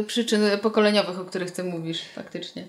przyczyn 0.06 0.42
pokoleniowych, 0.62 1.20
o 1.20 1.24
których 1.24 1.50
ty 1.50 1.64
mówisz 1.64 2.02
faktycznie. 2.14 2.64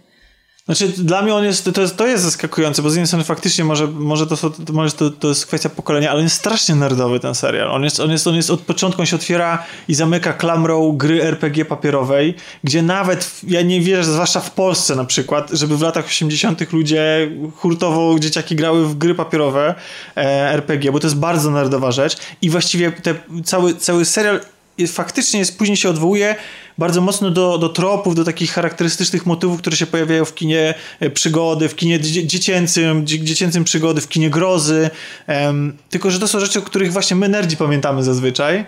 Znaczy, 0.68 0.88
dla 0.88 1.22
mnie 1.22 1.36
on 1.36 1.44
jest, 1.44 1.70
to 1.74 1.82
jest, 1.82 1.98
to 1.98 2.08
jest 2.08 2.24
zaskakujące, 2.24 2.82
bo 2.82 2.90
z 2.90 2.94
jednej 2.94 3.08
strony 3.08 3.24
faktycznie 3.24 3.64
może, 3.64 3.88
może, 3.88 4.28
to, 4.28 4.36
może 4.74 4.92
to, 4.92 5.10
to 5.10 5.28
jest 5.28 5.46
kwestia 5.46 5.70
pokolenia, 5.70 6.10
ale 6.10 6.20
on 6.20 6.24
jest 6.24 6.36
strasznie 6.36 6.76
nerdowy 6.76 7.20
ten 7.20 7.36
serial. 7.36 7.72
On 7.72 7.84
jest, 7.84 8.00
on 8.00 8.12
jest, 8.12 8.28
on 8.28 8.36
jest 8.36 8.50
od 8.50 8.62
początku, 8.62 9.02
on 9.02 9.06
się 9.06 9.16
otwiera 9.16 9.64
i 9.88 9.96
zamyka 9.96 10.34
klamrą 10.34 10.92
gry 10.92 11.24
RPG 11.24 11.66
papierowej, 11.66 12.36
gdzie 12.64 12.82
nawet, 12.82 13.32
ja 13.44 13.62
nie 13.62 13.82
wierzę, 13.82 14.12
zwłaszcza 14.12 14.40
w 14.40 14.52
Polsce 14.52 14.96
na 14.96 15.06
przykład, 15.06 15.50
żeby 15.52 15.78
w 15.78 15.82
latach 15.82 16.06
80 16.06 16.74
ludzie 16.74 17.32
hurtowo, 17.56 18.20
dzieciaki 18.20 18.56
grały 18.56 18.88
w 18.88 18.98
gry 18.98 19.16
papierowe 19.16 19.76
e, 20.18 20.22
RPG, 20.54 20.92
bo 20.92 21.00
to 21.00 21.08
jest 21.08 21.18
bardzo 21.18 21.52
nerdowa 21.52 21.92
rzecz 21.92 22.18
i 22.42 22.50
właściwie 22.50 22.92
te, 22.92 23.16
cały, 23.44 23.76
cały 23.76 24.06
serial 24.06 24.40
faktycznie 24.88 25.40
jest, 25.40 25.58
później 25.58 25.78
się 25.78 25.90
odwołuje 25.90 26.36
bardzo 26.78 27.02
mocno 27.02 27.32
do, 27.32 27.58
do 27.58 27.70
tropów, 27.70 28.16
do 28.16 28.24
takich 28.24 28.52
charakterystycznych 28.54 29.26
motywów, 29.26 29.60
które 29.60 29.78
się 29.78 29.88
pojawiają 29.88 30.26
w 30.26 30.36
kinie 30.36 30.74
e, 31.00 31.10
przygody, 31.10 31.70
w 31.70 31.76
kinie 31.76 32.00
dziecięcym, 32.00 33.08
dziecięcym 33.08 33.64
przygody, 33.64 34.02
w 34.02 34.08
kinie 34.08 34.30
grozy. 34.30 34.90
Um, 35.28 35.78
tylko, 35.90 36.12
że 36.12 36.20
to 36.20 36.28
są 36.28 36.40
rzeczy, 36.40 36.60
o 36.60 36.62
których 36.62 36.94
właśnie 36.94 37.16
my 37.16 37.30
nerdzi 37.30 37.58
pamiętamy 37.58 38.04
zazwyczaj 38.04 38.66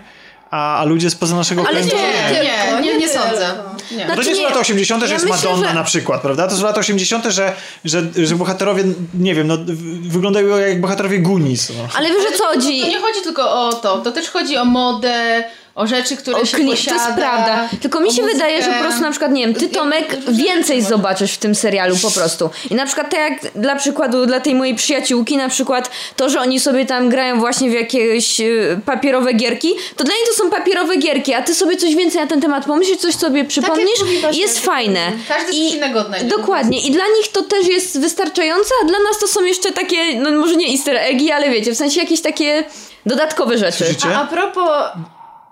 a, 0.50 0.78
a 0.78 0.84
ludzie 0.84 1.10
spoza 1.10 1.36
naszego 1.36 1.64
Ale 1.66 1.80
kręgu... 1.80 1.96
Nie, 1.96 2.32
nie, 2.32 2.42
nie, 2.42 2.82
nie, 2.82 2.98
nie 2.98 3.08
sądzę. 3.08 3.54
Nie. 3.92 4.04
Znaczy, 4.04 4.22
to 4.22 4.30
nie 4.30 4.36
są 4.36 4.42
lata 4.42 4.60
80., 4.60 5.02
że 5.02 5.08
ja 5.08 5.14
jest 5.14 5.24
myślę, 5.24 5.50
Madonna 5.50 5.68
że... 5.68 5.74
na 5.74 5.84
przykład, 5.84 6.20
prawda? 6.20 6.48
To 6.48 6.56
są 6.56 6.64
lata 6.64 6.80
80., 6.80 7.24
że, 7.24 7.52
że, 7.84 8.02
że 8.24 8.34
bohaterowie, 8.36 8.84
nie 9.14 9.34
wiem, 9.34 9.46
no, 9.46 9.58
wyglądają 10.02 10.56
jak 10.56 10.80
bohaterowie 10.80 11.18
Goonies. 11.18 11.72
No. 11.76 11.88
Ale 11.94 12.08
wiesz 12.08 12.34
o 12.34 12.38
co 12.38 12.44
chodzi? 12.44 12.80
To 12.80 12.88
nie 12.88 13.00
chodzi 13.00 13.20
tylko 13.22 13.68
o 13.68 13.72
to, 13.72 13.98
to 13.98 14.12
też 14.12 14.30
chodzi 14.30 14.56
o 14.56 14.64
modę, 14.64 15.44
o 15.74 15.86
rzeczy, 15.86 16.16
które 16.16 16.36
o 16.36 16.44
się 16.44 16.58
posiada. 16.58 16.98
To 16.98 17.04
jest 17.04 17.18
prawda. 17.18 17.68
Tylko 17.82 18.00
mi 18.00 18.12
się 18.12 18.22
wydaje, 18.22 18.62
że 18.62 18.72
po 18.72 18.80
prostu 18.80 19.02
na 19.02 19.10
przykład, 19.10 19.32
nie 19.32 19.46
wiem, 19.46 19.54
ty 19.54 19.68
Tomek 19.68 20.16
więcej 20.28 20.82
zobaczysz 20.82 21.32
w 21.32 21.38
tym 21.38 21.54
serialu 21.54 21.96
po 22.02 22.10
prostu. 22.10 22.50
I 22.70 22.74
na 22.74 22.86
przykład 22.86 23.10
tak 23.10 23.20
jak 23.20 23.52
dla 23.52 23.76
przykładu 23.76 24.26
dla 24.26 24.40
tej 24.40 24.54
mojej 24.54 24.74
przyjaciółki 24.74 25.36
na 25.36 25.48
przykład 25.48 25.90
to, 26.16 26.30
że 26.30 26.40
oni 26.40 26.60
sobie 26.60 26.86
tam 26.86 27.08
grają 27.08 27.38
właśnie 27.38 27.70
w 27.70 27.72
jakieś 27.72 28.40
y, 28.40 28.80
papierowe 28.86 29.32
gierki, 29.32 29.68
to 29.96 30.04
dla 30.04 30.14
niej 30.14 30.24
to 30.26 30.44
są 30.44 30.50
papierowe 30.50 30.96
gierki, 30.96 31.34
a 31.34 31.42
ty 31.42 31.54
sobie 31.54 31.76
coś 31.76 31.94
więcej 31.94 32.20
na 32.20 32.26
ten 32.26 32.40
temat 32.40 32.64
pomyślisz, 32.64 32.98
coś 32.98 33.14
sobie 33.14 33.44
przypomnisz 33.44 34.00
tak 34.22 34.34
i 34.34 34.38
jest 34.38 34.60
fajne. 34.60 35.12
Każdy 35.28 35.52
I, 35.52 35.74
innego. 35.74 36.04
Dokładnie. 36.24 36.80
I 36.80 36.90
dla 36.90 37.04
nich 37.18 37.28
to 37.32 37.42
też 37.42 37.66
jest 37.66 38.00
wystarczające, 38.00 38.70
a 38.82 38.86
dla 38.86 38.98
nas 38.98 39.18
to 39.20 39.28
są 39.28 39.44
jeszcze 39.44 39.72
takie, 39.72 40.20
no 40.20 40.30
może 40.30 40.56
nie 40.56 40.66
easter 40.66 40.96
eggi, 40.96 41.32
ale 41.32 41.50
wiecie, 41.50 41.74
w 41.74 41.76
sensie 41.76 42.00
jakieś 42.00 42.20
takie 42.20 42.64
dodatkowe 43.06 43.58
rzeczy. 43.58 43.84
A, 44.14 44.22
a 44.22 44.26
propos 44.26 44.66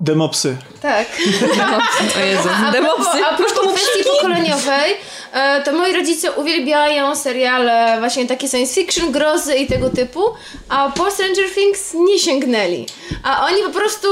Demopsy. 0.00 0.56
Tak. 0.82 1.06
Demopsy. 1.40 2.18
O 2.18 2.24
Jezu. 2.24 2.48
A 2.68 2.70
Demopsy. 2.70 3.24
A 3.24 3.36
propos 3.36 3.72
kwestii 3.74 4.04
pokoleniowej, 4.04 4.96
e, 5.32 5.62
to 5.62 5.72
moi 5.72 5.92
rodzice 5.92 6.32
uwielbiają 6.32 7.16
seriale 7.16 7.96
właśnie 8.00 8.26
takie 8.26 8.48
science 8.48 8.74
fiction, 8.74 9.12
grozy 9.12 9.54
i 9.54 9.66
tego 9.66 9.90
typu, 9.90 10.34
a 10.68 10.92
po 10.96 11.10
Stranger 11.10 11.50
Things 11.54 11.94
nie 11.94 12.18
sięgnęli. 12.18 12.86
A 13.24 13.46
oni 13.46 13.62
po 13.62 13.70
prostu 13.70 14.08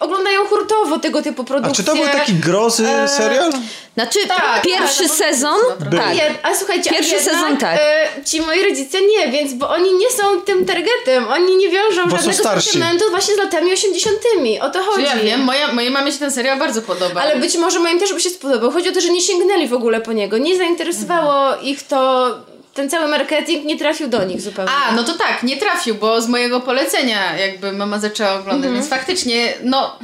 oglądają 0.00 0.46
hurtowo 0.46 0.98
tego 0.98 1.22
typu 1.22 1.44
produkcje. 1.44 1.72
A 1.72 1.76
czy 1.76 1.84
to 1.84 1.94
był 1.94 2.18
taki 2.18 2.34
grozy 2.34 2.88
e... 2.88 3.08
serial? 3.08 3.52
Znaczy, 3.94 4.18
tak, 4.28 4.62
pierwszy 4.62 5.08
tak, 5.08 5.12
sezon, 5.12 5.58
tak. 5.90 6.16
A, 6.42 6.54
słuchajcie, 6.54 6.90
pierwszy 6.90 7.14
jednak, 7.14 7.34
sezon 7.34 7.56
tak. 7.56 7.78
E, 7.80 8.24
ci 8.24 8.40
moi 8.40 8.62
rodzice 8.62 8.98
nie, 9.00 9.28
więc, 9.28 9.52
bo 9.52 9.68
oni 9.68 9.94
nie 9.94 10.10
są 10.10 10.40
tym 10.40 10.66
targetem, 10.66 11.28
oni 11.28 11.56
nie 11.56 11.68
wiążą 11.68 12.08
bo 12.08 12.16
żadnego 12.16 12.52
sentymentu 12.52 13.04
właśnie 13.10 13.34
z 13.34 13.38
latami 13.38 13.72
80 13.72 14.16
O 14.60 14.70
to 14.70 14.82
chodzi. 14.82 15.04
Ja 15.04 15.16
wiem, 15.16 15.40
moja, 15.40 15.72
mojej 15.72 15.90
mamie 15.90 16.12
się 16.12 16.18
ten 16.18 16.30
serial 16.30 16.58
bardzo 16.58 16.82
podoba. 16.82 17.20
Ale 17.20 17.36
być 17.36 17.56
może 17.56 17.78
moim 17.78 18.00
też 18.00 18.12
by 18.12 18.20
się 18.20 18.30
spodobał. 18.30 18.70
Chodzi 18.70 18.88
o 18.88 18.92
to, 18.92 19.00
że 19.00 19.10
nie 19.10 19.20
sięgnęli 19.20 19.68
w 19.68 19.74
ogóle 19.74 20.00
po 20.00 20.12
niego. 20.12 20.38
Nie 20.38 20.56
zainteresowało 20.56 21.46
mhm. 21.48 21.66
ich 21.66 21.82
to 21.82 22.30
ten 22.74 22.90
cały 22.90 23.08
marketing 23.08 23.64
nie 23.64 23.78
trafił 23.78 24.08
do 24.08 24.24
nich 24.24 24.40
zupełnie. 24.40 24.70
A, 24.72 24.94
no 24.94 25.04
to 25.04 25.18
tak, 25.18 25.42
nie 25.42 25.56
trafił, 25.56 25.94
bo 25.94 26.22
z 26.22 26.28
mojego 26.28 26.60
polecenia 26.60 27.38
jakby 27.38 27.72
mama 27.72 27.98
zaczęła 27.98 28.32
oglądać, 28.32 28.66
mhm. 28.66 28.74
więc 28.74 28.88
faktycznie, 28.88 29.54
no, 29.64 29.98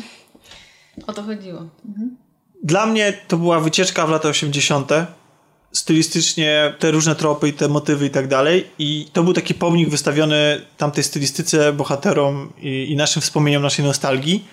o 1.07 1.13
to 1.13 1.23
chodziło. 1.23 1.61
Mhm. 1.89 2.17
Dla 2.63 2.87
mnie 2.87 3.13
to 3.29 3.37
była 3.37 3.61
wycieczka 3.61 4.07
w 4.07 4.11
lata 4.11 4.29
80. 4.29 4.91
Stylistycznie 5.73 6.75
te 6.79 6.91
różne 6.91 7.15
tropy 7.15 7.49
i 7.49 7.53
te 7.53 7.69
motywy 7.69 8.07
i 8.07 8.11
tak 8.11 8.29
dalej. 8.29 8.71
I 8.79 9.09
to 9.13 9.23
był 9.23 9.33
taki 9.33 9.55
pomnik 9.55 9.89
wystawiony 9.89 10.61
tamtej 10.77 11.05
stylistyce, 11.05 11.73
bohaterom 11.73 12.53
i, 12.59 12.87
i 12.91 12.97
naszym 12.97 13.23
wspomnieniom, 13.23 13.63
naszej 13.63 13.85
nostalgii. 13.85 14.45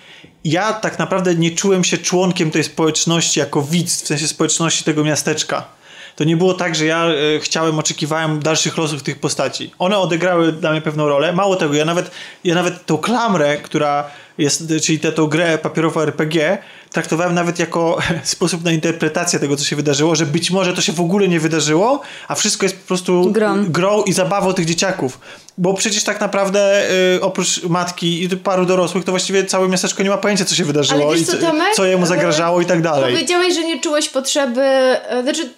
Ja 0.44 0.72
tak 0.72 0.98
naprawdę 0.98 1.34
nie 1.34 1.50
czułem 1.50 1.84
się 1.84 1.98
członkiem 1.98 2.50
tej 2.50 2.64
społeczności 2.64 3.40
jako 3.40 3.62
widz, 3.62 4.02
w 4.02 4.06
sensie 4.06 4.28
społeczności 4.28 4.84
tego 4.84 5.04
miasteczka 5.04 5.77
to 6.18 6.24
nie 6.24 6.36
było 6.36 6.54
tak, 6.54 6.74
że 6.74 6.86
ja 6.86 7.06
e, 7.06 7.40
chciałem, 7.40 7.78
oczekiwałem 7.78 8.38
dalszych 8.38 8.76
losów 8.76 9.02
tych 9.02 9.20
postaci. 9.20 9.70
One 9.78 9.98
odegrały 9.98 10.52
dla 10.52 10.70
mnie 10.70 10.80
pewną 10.80 11.08
rolę. 11.08 11.32
Mało 11.32 11.56
tego, 11.56 11.74
ja 11.74 11.84
nawet, 11.84 12.10
ja 12.44 12.54
nawet 12.54 12.86
tą 12.86 12.98
klamrę, 12.98 13.56
która 13.56 14.10
jest, 14.38 14.72
czyli 14.82 14.98
tę, 14.98 15.12
grę 15.28 15.58
papierową 15.58 16.00
RPG, 16.00 16.58
traktowałem 16.90 17.34
nawet 17.34 17.58
jako 17.58 17.98
sposób 18.24 18.64
na 18.64 18.72
interpretację 18.72 19.38
tego, 19.38 19.56
co 19.56 19.64
się 19.64 19.76
wydarzyło, 19.76 20.14
że 20.14 20.26
być 20.26 20.50
może 20.50 20.74
to 20.74 20.80
się 20.80 20.92
w 20.92 21.00
ogóle 21.00 21.28
nie 21.28 21.40
wydarzyło, 21.40 22.00
a 22.28 22.34
wszystko 22.34 22.66
jest 22.66 22.76
po 22.76 22.86
prostu 22.86 23.30
grą, 23.32 23.64
grą 23.64 24.02
i 24.02 24.12
zabawą 24.12 24.52
tych 24.52 24.66
dzieciaków. 24.66 25.20
Bo 25.58 25.74
przecież 25.74 26.04
tak 26.04 26.20
naprawdę 26.20 26.90
y, 27.16 27.20
oprócz 27.20 27.62
matki 27.62 28.22
i 28.22 28.28
paru 28.28 28.66
dorosłych, 28.66 29.04
to 29.04 29.12
właściwie 29.12 29.44
całe 29.44 29.68
miasteczko 29.68 30.02
nie 30.02 30.10
ma 30.10 30.16
pojęcia, 30.16 30.44
co 30.44 30.54
się 30.54 30.64
wydarzyło 30.64 31.14
i 31.14 31.24
co, 31.24 31.32
co 31.74 31.84
jemu 31.84 32.06
zagrażało 32.06 32.60
i 32.60 32.66
tak 32.66 32.82
dalej. 32.82 33.14
Powiedziałeś, 33.14 33.54
że 33.54 33.64
nie 33.64 33.80
czułeś 33.80 34.08
potrzeby, 34.08 34.60
e, 34.60 35.22
znaczy 35.22 35.50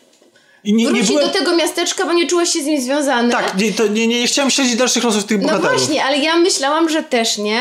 i 0.64 0.74
nie, 0.74 0.84
nie 0.84 1.02
byłem... 1.02 1.26
do 1.26 1.32
tego 1.32 1.56
miasteczka, 1.56 2.06
bo 2.06 2.12
nie 2.12 2.26
czułeś 2.26 2.48
się 2.48 2.62
z 2.62 2.66
nim 2.66 2.80
związany. 2.82 3.32
Tak, 3.32 3.56
nie, 3.58 3.72
to 3.72 3.86
nie, 3.86 4.06
nie, 4.06 4.20
nie 4.20 4.26
chciałem 4.26 4.50
śledzić 4.50 4.76
dalszych 4.76 5.04
losów 5.04 5.24
tych 5.24 5.40
bohaterów. 5.40 5.64
No 5.64 5.78
właśnie, 5.78 6.04
ale 6.04 6.18
ja 6.18 6.36
myślałam, 6.36 6.88
że 6.88 7.02
też 7.02 7.38
nie. 7.38 7.60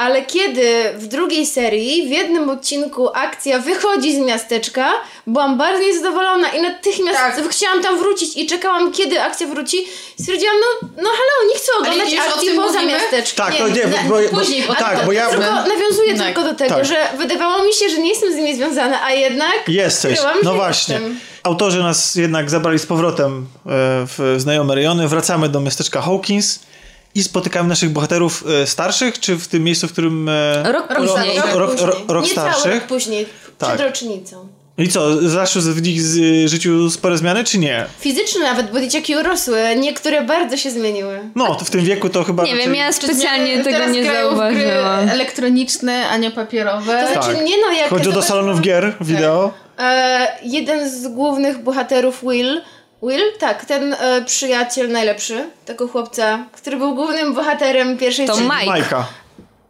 Ale 0.00 0.24
kiedy 0.24 0.92
w 0.94 1.06
drugiej 1.06 1.46
serii, 1.46 2.08
w 2.08 2.10
jednym 2.10 2.50
odcinku 2.50 3.08
akcja 3.14 3.58
wychodzi 3.58 4.16
z 4.16 4.18
miasteczka, 4.18 4.90
byłam 5.26 5.58
bardzo 5.58 5.82
niezadowolona 5.82 6.48
i 6.48 6.62
natychmiast 6.62 7.18
tak. 7.18 7.48
chciałam 7.50 7.82
tam 7.82 7.98
wrócić 7.98 8.36
i 8.36 8.46
czekałam, 8.46 8.92
kiedy 8.92 9.22
akcja 9.22 9.46
wróci. 9.46 9.84
Stwierdziłam, 10.20 10.56
no, 10.60 10.88
no 10.96 11.08
hello, 11.08 11.52
nie 11.52 11.58
chcę 11.58 11.72
oglądać 11.80 12.14
akcji 12.14 12.50
poza 12.56 12.82
miasteczkiem. 12.82 13.46
Tak, 13.46 13.54
nie, 13.54 13.58
to 13.58 13.68
nie, 13.68 13.86
bo, 14.08 14.14
bo, 14.14 14.38
później, 14.38 14.64
bo, 14.68 14.74
tak, 14.74 15.06
bo 15.06 15.12
ja... 15.12 15.28
Tylko 15.28 15.44
nawiązuję 15.54 16.14
tak. 16.14 16.26
tylko 16.26 16.42
do 16.42 16.54
tego, 16.54 16.74
tak. 16.74 16.84
że 16.84 16.96
wydawało 17.18 17.64
mi 17.64 17.72
się, 17.72 17.88
że 17.88 17.98
nie 17.98 18.08
jestem 18.08 18.32
z 18.32 18.36
nimi 18.36 18.56
związana, 18.56 19.04
a 19.04 19.12
jednak... 19.12 19.68
Jesteś, 19.68 20.18
no 20.42 20.54
właśnie. 20.54 20.94
Jestem. 20.94 21.20
autorzy 21.42 21.82
nas 21.82 22.14
jednak 22.14 22.50
zabrali 22.50 22.78
z 22.78 22.86
powrotem 22.86 23.46
e, 23.66 23.68
w 24.06 24.34
znajome 24.36 24.74
rejony. 24.74 25.08
Wracamy 25.08 25.48
do 25.48 25.60
miasteczka 25.60 26.00
Hawkins 26.00 26.69
i 27.14 27.22
spotykamy 27.22 27.68
naszych 27.68 27.90
bohaterów 27.90 28.44
e, 28.62 28.66
starszych, 28.66 29.20
czy 29.20 29.36
w 29.36 29.48
tym 29.48 29.64
miejscu, 29.64 29.88
w 29.88 29.92
którym... 29.92 30.28
E, 30.28 30.72
rok 30.72 30.88
później. 30.96 31.36
Rok, 31.36 31.54
rok, 31.54 31.80
rok, 31.80 31.96
rok 32.08 32.24
Nie 32.24 32.30
starszych. 32.30 32.62
cały 32.62 32.74
rok 32.74 32.84
później, 32.84 33.26
tak. 33.58 33.68
przed 33.68 33.86
rocznicą. 33.86 34.48
I 34.78 34.88
co, 34.88 35.28
zaszły 35.28 35.62
w 35.62 35.86
ich 35.86 36.00
życiu 36.48 36.90
spore 36.90 37.18
zmiany, 37.18 37.44
czy 37.44 37.58
nie? 37.58 37.86
Fizyczne 37.98 38.40
nawet, 38.40 38.70
bo 38.72 38.80
dzieciaki 38.80 39.16
urosły. 39.16 39.62
Niektóre 39.76 40.22
bardzo 40.22 40.56
się 40.56 40.70
zmieniły. 40.70 41.20
No, 41.34 41.54
to 41.54 41.64
w 41.64 41.70
tym 41.70 41.84
wieku 41.84 42.08
to 42.08 42.24
chyba... 42.24 42.44
Nie 42.44 42.56
wiem, 42.56 42.74
ja 42.74 42.92
specjalnie 42.92 43.64
tego 43.64 43.84
nie 43.86 44.04
zauważyłam. 44.04 45.08
elektroniczne, 45.08 46.08
a 46.08 46.16
nie 46.16 46.30
papierowe. 46.30 47.02
To 47.06 47.12
znaczy, 47.12 47.34
tak. 47.36 47.46
nie 47.46 47.54
no, 47.60 47.72
jak... 47.72 47.88
Chodzi 47.88 48.12
do 48.12 48.22
salonów 48.22 48.60
gier, 48.60 48.94
wideo. 49.00 49.52
E, 49.78 50.28
jeden 50.42 50.90
z 50.90 51.08
głównych 51.08 51.58
bohaterów, 51.58 52.20
Will, 52.22 52.60
Will? 53.02 53.22
Tak, 53.38 53.64
ten 53.64 53.94
e, 53.94 54.22
przyjaciel 54.24 54.90
najlepszy 54.90 55.50
tego 55.64 55.88
chłopca, 55.88 56.46
który 56.52 56.76
był 56.76 56.94
głównym 56.94 57.34
bohaterem 57.34 57.98
pierwszej 57.98 58.26
To 58.26 58.36
Mike. 58.36 58.66
Majka. 58.66 59.06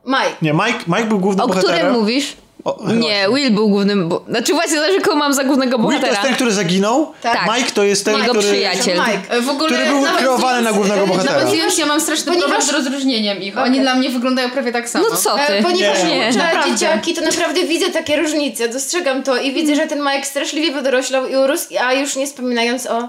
Mike. 0.07 0.37
Nie, 0.43 0.53
Mike, 0.53 0.79
Mike 0.87 1.05
był 1.05 1.19
głównym 1.19 1.45
o 1.45 1.49
bohaterem. 1.49 1.77
O 1.77 1.79
którym 1.79 2.01
mówisz? 2.01 2.37
O, 2.65 2.79
nie, 2.93 3.27
Will 3.35 3.51
był 3.51 3.69
głównym. 3.69 4.09
Bo... 4.09 4.25
Znaczy 4.29 4.53
właśnie 4.53 4.79
znaczy, 4.79 5.01
kogo 5.01 5.17
mam 5.17 5.35
za 5.35 5.45
głównego 5.45 5.79
bohatera. 5.79 6.01
Will 6.01 6.11
to 6.11 6.17
jest 6.17 6.23
ten, 6.23 6.35
który 6.35 6.53
zaginął. 6.53 7.13
Tak. 7.23 7.39
Mike 7.57 7.71
to 7.71 7.83
jest 7.83 8.05
ten, 8.05 8.15
Jego 8.15 8.31
który. 8.31 8.47
przyjaciel. 8.47 8.99
Mike. 8.99 9.43
W 9.43 9.49
ogóle 9.49 9.71
który 9.71 9.87
był 9.87 10.03
kreowany 10.19 10.63
na 10.63 10.73
głównego 10.73 11.07
bohatera. 11.07 11.45
Nawet 11.45 11.79
ja 11.79 11.87
mam 11.87 12.01
straszny 12.01 12.33
Ponieważ... 12.33 12.51
problem 12.51 12.69
z 12.69 12.71
rozróżnieniem 12.71 13.43
ich. 13.43 13.59
Oni 13.59 13.81
dla 13.81 13.95
mnie 13.95 14.11
wyglądają 14.11 14.51
prawie 14.51 14.73
tak 14.73 14.89
samo. 14.89 15.05
No 15.11 15.17
co 15.17 15.37
ty? 15.37 15.43
E, 15.43 15.63
ponieważ 15.63 16.05
nie. 16.05 16.29
uczę 16.31 16.71
dzieciaki, 16.71 17.15
to 17.15 17.21
naprawdę 17.21 17.65
widzę 17.65 17.91
takie 17.91 18.17
różnice. 18.17 18.69
Dostrzegam 18.69 19.23
to 19.23 19.37
i 19.37 19.53
widzę, 19.53 19.77
że 19.77 19.87
ten 19.87 20.01
Mike 20.01 20.25
straszliwie 20.25 20.73
wydoroślał 20.73 21.29
i 21.29 21.37
urósł, 21.37 21.69
a 21.85 21.93
już 21.93 22.17
nie 22.17 22.27
wspominając 22.27 22.87
o 22.87 23.09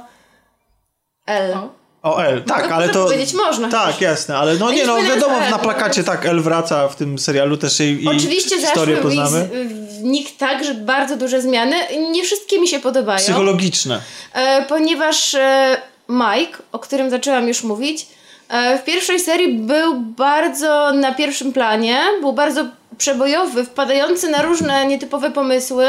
L. 1.26 1.54
O. 1.54 1.82
O 2.04 2.24
L, 2.24 2.44
tak, 2.44 2.70
no, 2.70 2.76
ale 2.76 2.90
to. 2.90 3.04
powiedzieć 3.04 3.34
można. 3.34 3.70
Tak, 3.70 4.02
jasne, 4.02 4.38
ale 4.38 4.56
no 4.56 4.72
nie, 4.72 4.86
no 4.86 5.02
wiadomo, 5.02 5.40
na 5.52 5.60
plakacie 5.60 6.04
tak, 6.04 6.26
L 6.26 6.42
wraca 6.42 6.88
w 6.88 6.96
tym 6.96 7.20
serialu 7.20 7.58
też 7.58 7.80
jej 7.80 8.08
Oczywiście 8.08 8.62
historię 8.62 8.98
poznamy. 8.98 9.50
w 9.90 10.04
nich 10.04 10.38
także 10.38 10.74
bardzo 10.74 11.18
duże 11.18 11.42
zmiany. 11.42 11.76
Nie 12.12 12.24
wszystkie 12.24 12.60
mi 12.60 12.68
się 12.68 12.80
podobają. 12.80 13.20
Psychologiczne. 13.20 14.02
E, 14.34 14.66
ponieważ 14.66 15.36
e, 15.36 15.78
Mike, 16.10 16.58
o 16.72 16.80
którym 16.80 17.10
zaczęłam 17.10 17.48
już 17.48 17.64
mówić, 17.64 18.08
e, 18.50 18.78
w 18.78 18.84
pierwszej 18.84 19.20
serii 19.20 19.54
był 19.54 20.02
bardzo 20.02 20.92
na 20.94 21.14
pierwszym 21.16 21.54
planie, 21.54 22.00
był 22.22 22.34
bardzo 22.34 22.66
przebojowy, 22.98 23.66
wpadający 23.66 24.30
na 24.30 24.42
różne 24.42 24.86
nietypowe 24.86 25.32
pomysły. 25.32 25.86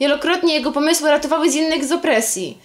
Wielokrotnie 0.00 0.54
jego 0.54 0.72
pomysły 0.72 1.10
ratowały 1.10 1.50
z 1.50 1.54
innych 1.54 1.84
z 1.84 1.92
opresji. 1.92 2.58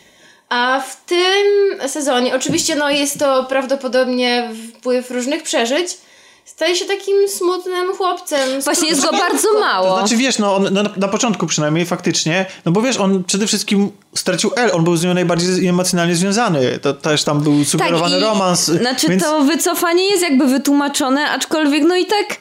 A 0.54 0.80
w 0.80 1.06
tym 1.06 1.90
sezonie, 1.90 2.36
oczywiście 2.36 2.76
no 2.76 2.90
jest 2.90 3.20
to 3.20 3.44
prawdopodobnie 3.44 4.50
wpływ 4.80 5.12
różnych 5.12 5.44
przeżyć, 5.44 5.98
staje 6.46 6.76
się 6.76 6.86
takim 6.86 7.30
smutnym 7.30 7.96
chłopcem. 7.98 8.62
Właśnie 8.62 8.90
jest 8.90 9.02
go 9.02 9.12
bardzo 9.12 9.60
mało. 9.60 9.90
To 9.90 9.98
znaczy 9.98 10.18
wiesz, 10.18 10.40
no 10.40 10.56
on, 10.56 10.74
na, 10.74 10.84
na, 10.98 11.08
początku 11.08 11.48
przynajmniej 11.48 11.86
faktycznie, 11.86 12.46
no 12.66 12.72
bo 12.72 12.82
wiesz, 12.82 12.98
on 12.98 13.24
przede 13.24 13.48
wszystkim 13.48 13.92
stracił 14.16 14.52
L, 14.56 14.70
on 14.74 14.84
był 14.84 14.98
z 14.98 15.04
nią 15.04 15.14
najbardziej 15.14 15.68
emocjonalnie 15.68 16.16
związany. 16.16 16.80
To 16.82 16.94
też 16.94 17.24
tam 17.24 17.40
był 17.42 17.66
sugerowany 17.66 18.16
tak, 18.16 18.30
romans. 18.30 18.66
Znaczy 18.66 19.08
więc... 19.10 19.24
to 19.24 19.42
wycofanie 19.42 20.10
jest 20.10 20.24
jakby 20.24 20.48
wytłumaczone, 20.48 21.30
aczkolwiek 21.30 21.84
no 21.84 21.96
i 21.96 22.06
tak 22.06 22.38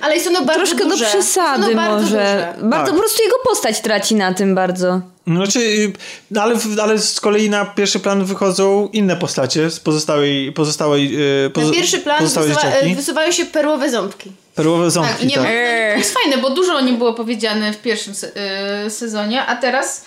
ale 0.00 0.14
jest 0.14 0.26
ono 0.26 0.44
bardzo 0.44 0.66
Troszkę 0.66 0.84
duże. 0.88 1.04
do 1.04 1.10
przesady 1.10 1.74
bardzo 1.74 2.02
może. 2.02 2.06
Duże. 2.06 2.54
Bardzo 2.70 2.86
tak. 2.86 2.94
po 2.94 3.00
prostu 3.00 3.22
jego 3.22 3.36
postać 3.48 3.80
traci 3.80 4.14
na 4.14 4.34
tym 4.34 4.54
bardzo. 4.54 5.00
Znaczy, 5.26 5.92
no 6.30 6.42
ale, 6.42 6.56
ale 6.82 6.98
z 6.98 7.20
kolei 7.20 7.50
na 7.50 7.64
pierwszy 7.64 8.00
plan 8.00 8.24
wychodzą 8.24 8.88
inne 8.92 9.16
postacie 9.16 9.70
z 9.70 9.80
pozostałej, 9.80 10.52
pozostałej 10.52 11.16
y, 11.46 11.50
pozo, 11.50 11.66
Na 11.66 11.72
pierwszy 11.72 11.98
plan 11.98 12.24
wysuwa, 12.24 12.62
wysuwają 12.96 13.32
się 13.32 13.44
perłowe 13.46 13.90
ząbki. 13.90 14.32
Perłowe 14.54 14.90
ząbki, 14.90 15.12
tak. 15.12 15.28
Nie, 15.28 15.34
tak. 15.34 15.44
To 15.92 15.98
jest 15.98 16.14
fajne, 16.22 16.38
bo 16.38 16.50
dużo 16.50 16.74
o 16.74 16.80
nim 16.80 16.96
było 16.98 17.14
powiedziane 17.14 17.72
w 17.72 17.82
pierwszym 17.82 18.14
se 18.14 18.32
sezonie, 18.88 19.46
a 19.46 19.56
teraz 19.56 20.04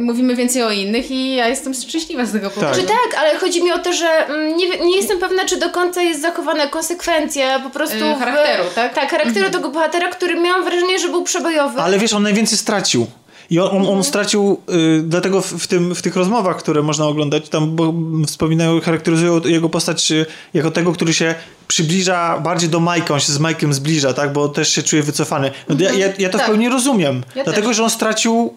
mówimy 0.00 0.36
więcej 0.36 0.62
o 0.62 0.70
innych 0.70 1.10
i 1.10 1.34
ja 1.34 1.48
jestem 1.48 1.74
szczęśliwa 1.74 2.26
z 2.26 2.32
tego 2.32 2.50
powodu. 2.50 2.72
Tak. 2.72 2.80
Czy 2.80 2.86
tak, 2.86 3.20
ale 3.20 3.38
chodzi 3.38 3.64
mi 3.64 3.72
o 3.72 3.78
to, 3.78 3.92
że 3.92 4.06
mm, 4.06 4.56
nie, 4.56 4.68
nie 4.68 4.96
jestem 4.96 5.18
pewna, 5.18 5.44
czy 5.44 5.56
do 5.58 5.70
końca 5.70 6.02
jest 6.02 6.22
zachowana 6.22 6.66
konsekwencja 6.66 7.60
po 7.60 7.70
prostu 7.70 8.04
yy, 8.04 8.14
charakteru, 8.14 8.64
w, 8.70 8.74
tak? 8.74 8.94
Tak, 8.94 9.10
charakteru 9.10 9.46
mhm. 9.46 9.52
tego 9.52 9.70
bohatera, 9.70 10.08
który 10.08 10.40
miałam 10.40 10.64
wrażenie, 10.64 10.98
że 10.98 11.08
był 11.08 11.22
przebojowy. 11.22 11.80
Ale 11.80 11.98
wiesz, 11.98 12.12
on 12.12 12.22
najwięcej 12.22 12.58
stracił. 12.58 13.06
I 13.50 13.58
on, 13.58 13.68
on, 13.68 13.76
on 13.76 13.82
mhm. 13.82 14.04
stracił, 14.04 14.60
y, 14.98 15.02
dlatego 15.02 15.40
w, 15.40 15.46
w, 15.46 15.66
tym, 15.66 15.94
w 15.94 16.02
tych 16.02 16.16
rozmowach, 16.16 16.56
które 16.56 16.82
można 16.82 17.06
oglądać, 17.06 17.48
tam 17.48 17.76
bo 17.76 17.94
wspominają, 18.26 18.80
charakteryzują 18.80 19.40
jego 19.40 19.68
postać 19.68 20.12
y, 20.12 20.26
jako 20.54 20.70
tego, 20.70 20.92
który 20.92 21.14
się 21.14 21.34
przybliża 21.68 22.40
bardziej 22.40 22.68
do 22.68 22.80
Majka, 22.80 23.14
on 23.14 23.20
się 23.20 23.32
z 23.32 23.38
Majkiem 23.38 23.74
zbliża, 23.74 24.12
tak, 24.12 24.32
bo 24.32 24.48
też 24.48 24.68
się 24.68 24.82
czuje 24.82 25.02
wycofany. 25.02 25.50
No, 25.68 25.76
ja, 25.78 25.92
ja, 25.92 26.06
ja 26.18 26.28
to 26.28 26.38
tak. 26.38 26.46
w 26.46 26.50
pełni 26.50 26.68
rozumiem, 26.68 27.22
ja 27.34 27.44
dlatego, 27.44 27.68
też. 27.68 27.76
że 27.76 27.84
on 27.84 27.90
stracił 27.90 28.54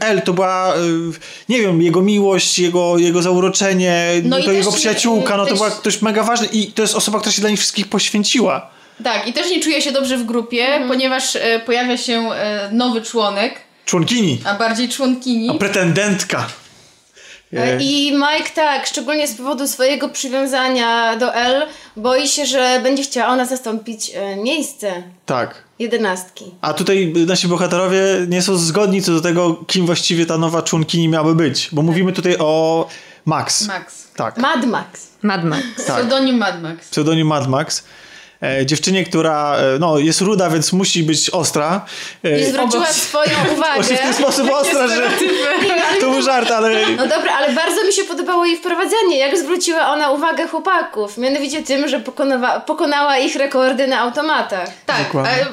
L 0.00 0.22
to 0.22 0.32
była, 0.32 0.74
y, 0.76 0.78
nie 1.48 1.60
wiem, 1.60 1.82
jego 1.82 2.02
miłość, 2.02 2.58
jego, 2.58 2.98
jego 2.98 3.22
zauroczenie, 3.22 4.06
no 4.24 4.42
to 4.42 4.52
jego 4.52 4.72
przyjaciółka, 4.72 5.36
no 5.36 5.46
to 5.46 5.54
była 5.54 5.70
ktoś 5.70 6.02
mega 6.02 6.22
ważny 6.22 6.46
i 6.46 6.72
to 6.72 6.82
jest 6.82 6.94
osoba, 6.94 7.18
która 7.18 7.32
się 7.32 7.40
dla 7.40 7.50
nich 7.50 7.58
wszystkich 7.58 7.88
poświęciła. 7.88 8.70
Tak, 9.04 9.28
i 9.28 9.32
też 9.32 9.50
nie 9.50 9.60
czuje 9.60 9.82
się 9.82 9.92
dobrze 9.92 10.18
w 10.18 10.24
grupie, 10.24 10.66
mhm. 10.66 10.88
ponieważ 10.88 11.36
e, 11.36 11.60
pojawia 11.66 11.96
się 11.96 12.28
nowy 12.72 13.02
członek. 13.02 13.54
Członkini. 13.84 14.40
A 14.44 14.54
bardziej 14.54 14.88
członkini. 14.88 15.50
A 15.50 15.54
pretendentka. 15.54 16.46
E, 17.52 17.82
I 17.82 18.12
Mike 18.12 18.50
tak, 18.54 18.86
szczególnie 18.86 19.28
z 19.28 19.34
powodu 19.34 19.68
swojego 19.68 20.08
przywiązania 20.08 21.16
do 21.16 21.34
L, 21.34 21.66
boi 21.96 22.28
się, 22.28 22.46
że 22.46 22.80
będzie 22.82 23.02
chciała 23.02 23.32
ona 23.32 23.44
zastąpić 23.44 24.12
miejsce. 24.44 25.02
Tak 25.26 25.64
jedenastki. 25.78 26.44
A 26.60 26.72
tutaj 26.72 27.12
nasi 27.26 27.48
bohaterowie 27.48 28.02
nie 28.28 28.42
są 28.42 28.56
zgodni 28.56 29.02
co 29.02 29.12
do 29.12 29.20
tego, 29.20 29.64
kim 29.66 29.86
właściwie 29.86 30.26
ta 30.26 30.38
nowa 30.38 30.62
członkini 30.62 31.08
miałaby 31.08 31.34
być, 31.34 31.68
bo 31.72 31.82
mówimy 31.82 32.12
tutaj 32.12 32.36
o 32.38 32.86
Max. 33.24 33.66
Max. 33.66 34.08
Tak. 34.16 34.38
Mad 34.38 34.66
Max. 34.66 35.08
Mad 35.22 35.44
Max. 35.44 35.62
Tak. 35.76 35.86
Pseudonim 35.86 36.36
Mad 36.36 36.62
Max. 36.62 36.88
Pseudonim 36.88 37.26
Mad 37.26 37.48
Max. 37.48 37.84
E, 38.42 38.66
dziewczynie, 38.66 39.04
która 39.04 39.56
e, 39.56 39.78
no, 39.78 39.98
jest 39.98 40.20
ruda, 40.20 40.50
więc 40.50 40.72
musi 40.72 41.02
być 41.02 41.30
ostra. 41.30 41.84
E, 42.24 42.40
I 42.40 42.44
zwróciła 42.44 42.82
obok... 42.82 42.94
swoją 42.94 43.34
uwagę. 43.54 43.82
w 43.82 44.00
ten 44.00 44.14
sposób 44.14 44.50
ostra, 44.50 44.88
że 44.88 45.10
to 46.00 46.10
był 46.10 46.22
żart, 46.22 46.50
ale... 46.50 46.86
No 46.96 47.06
dobra, 47.06 47.32
ale 47.32 47.52
bardzo 47.52 47.84
mi 47.84 47.92
się 47.92 48.04
podobało 48.04 48.46
jej 48.46 48.56
wprowadzenie, 48.56 49.18
jak 49.18 49.38
zwróciła 49.38 49.88
ona 49.88 50.10
uwagę 50.10 50.48
chłopaków, 50.48 51.18
mianowicie 51.18 51.62
tym, 51.62 51.88
że 51.88 52.00
pokonała, 52.00 52.60
pokonała 52.60 53.18
ich 53.18 53.36
rekordy 53.36 53.86
na 53.86 54.00
automatach. 54.00 54.68
Tak, 54.86 55.06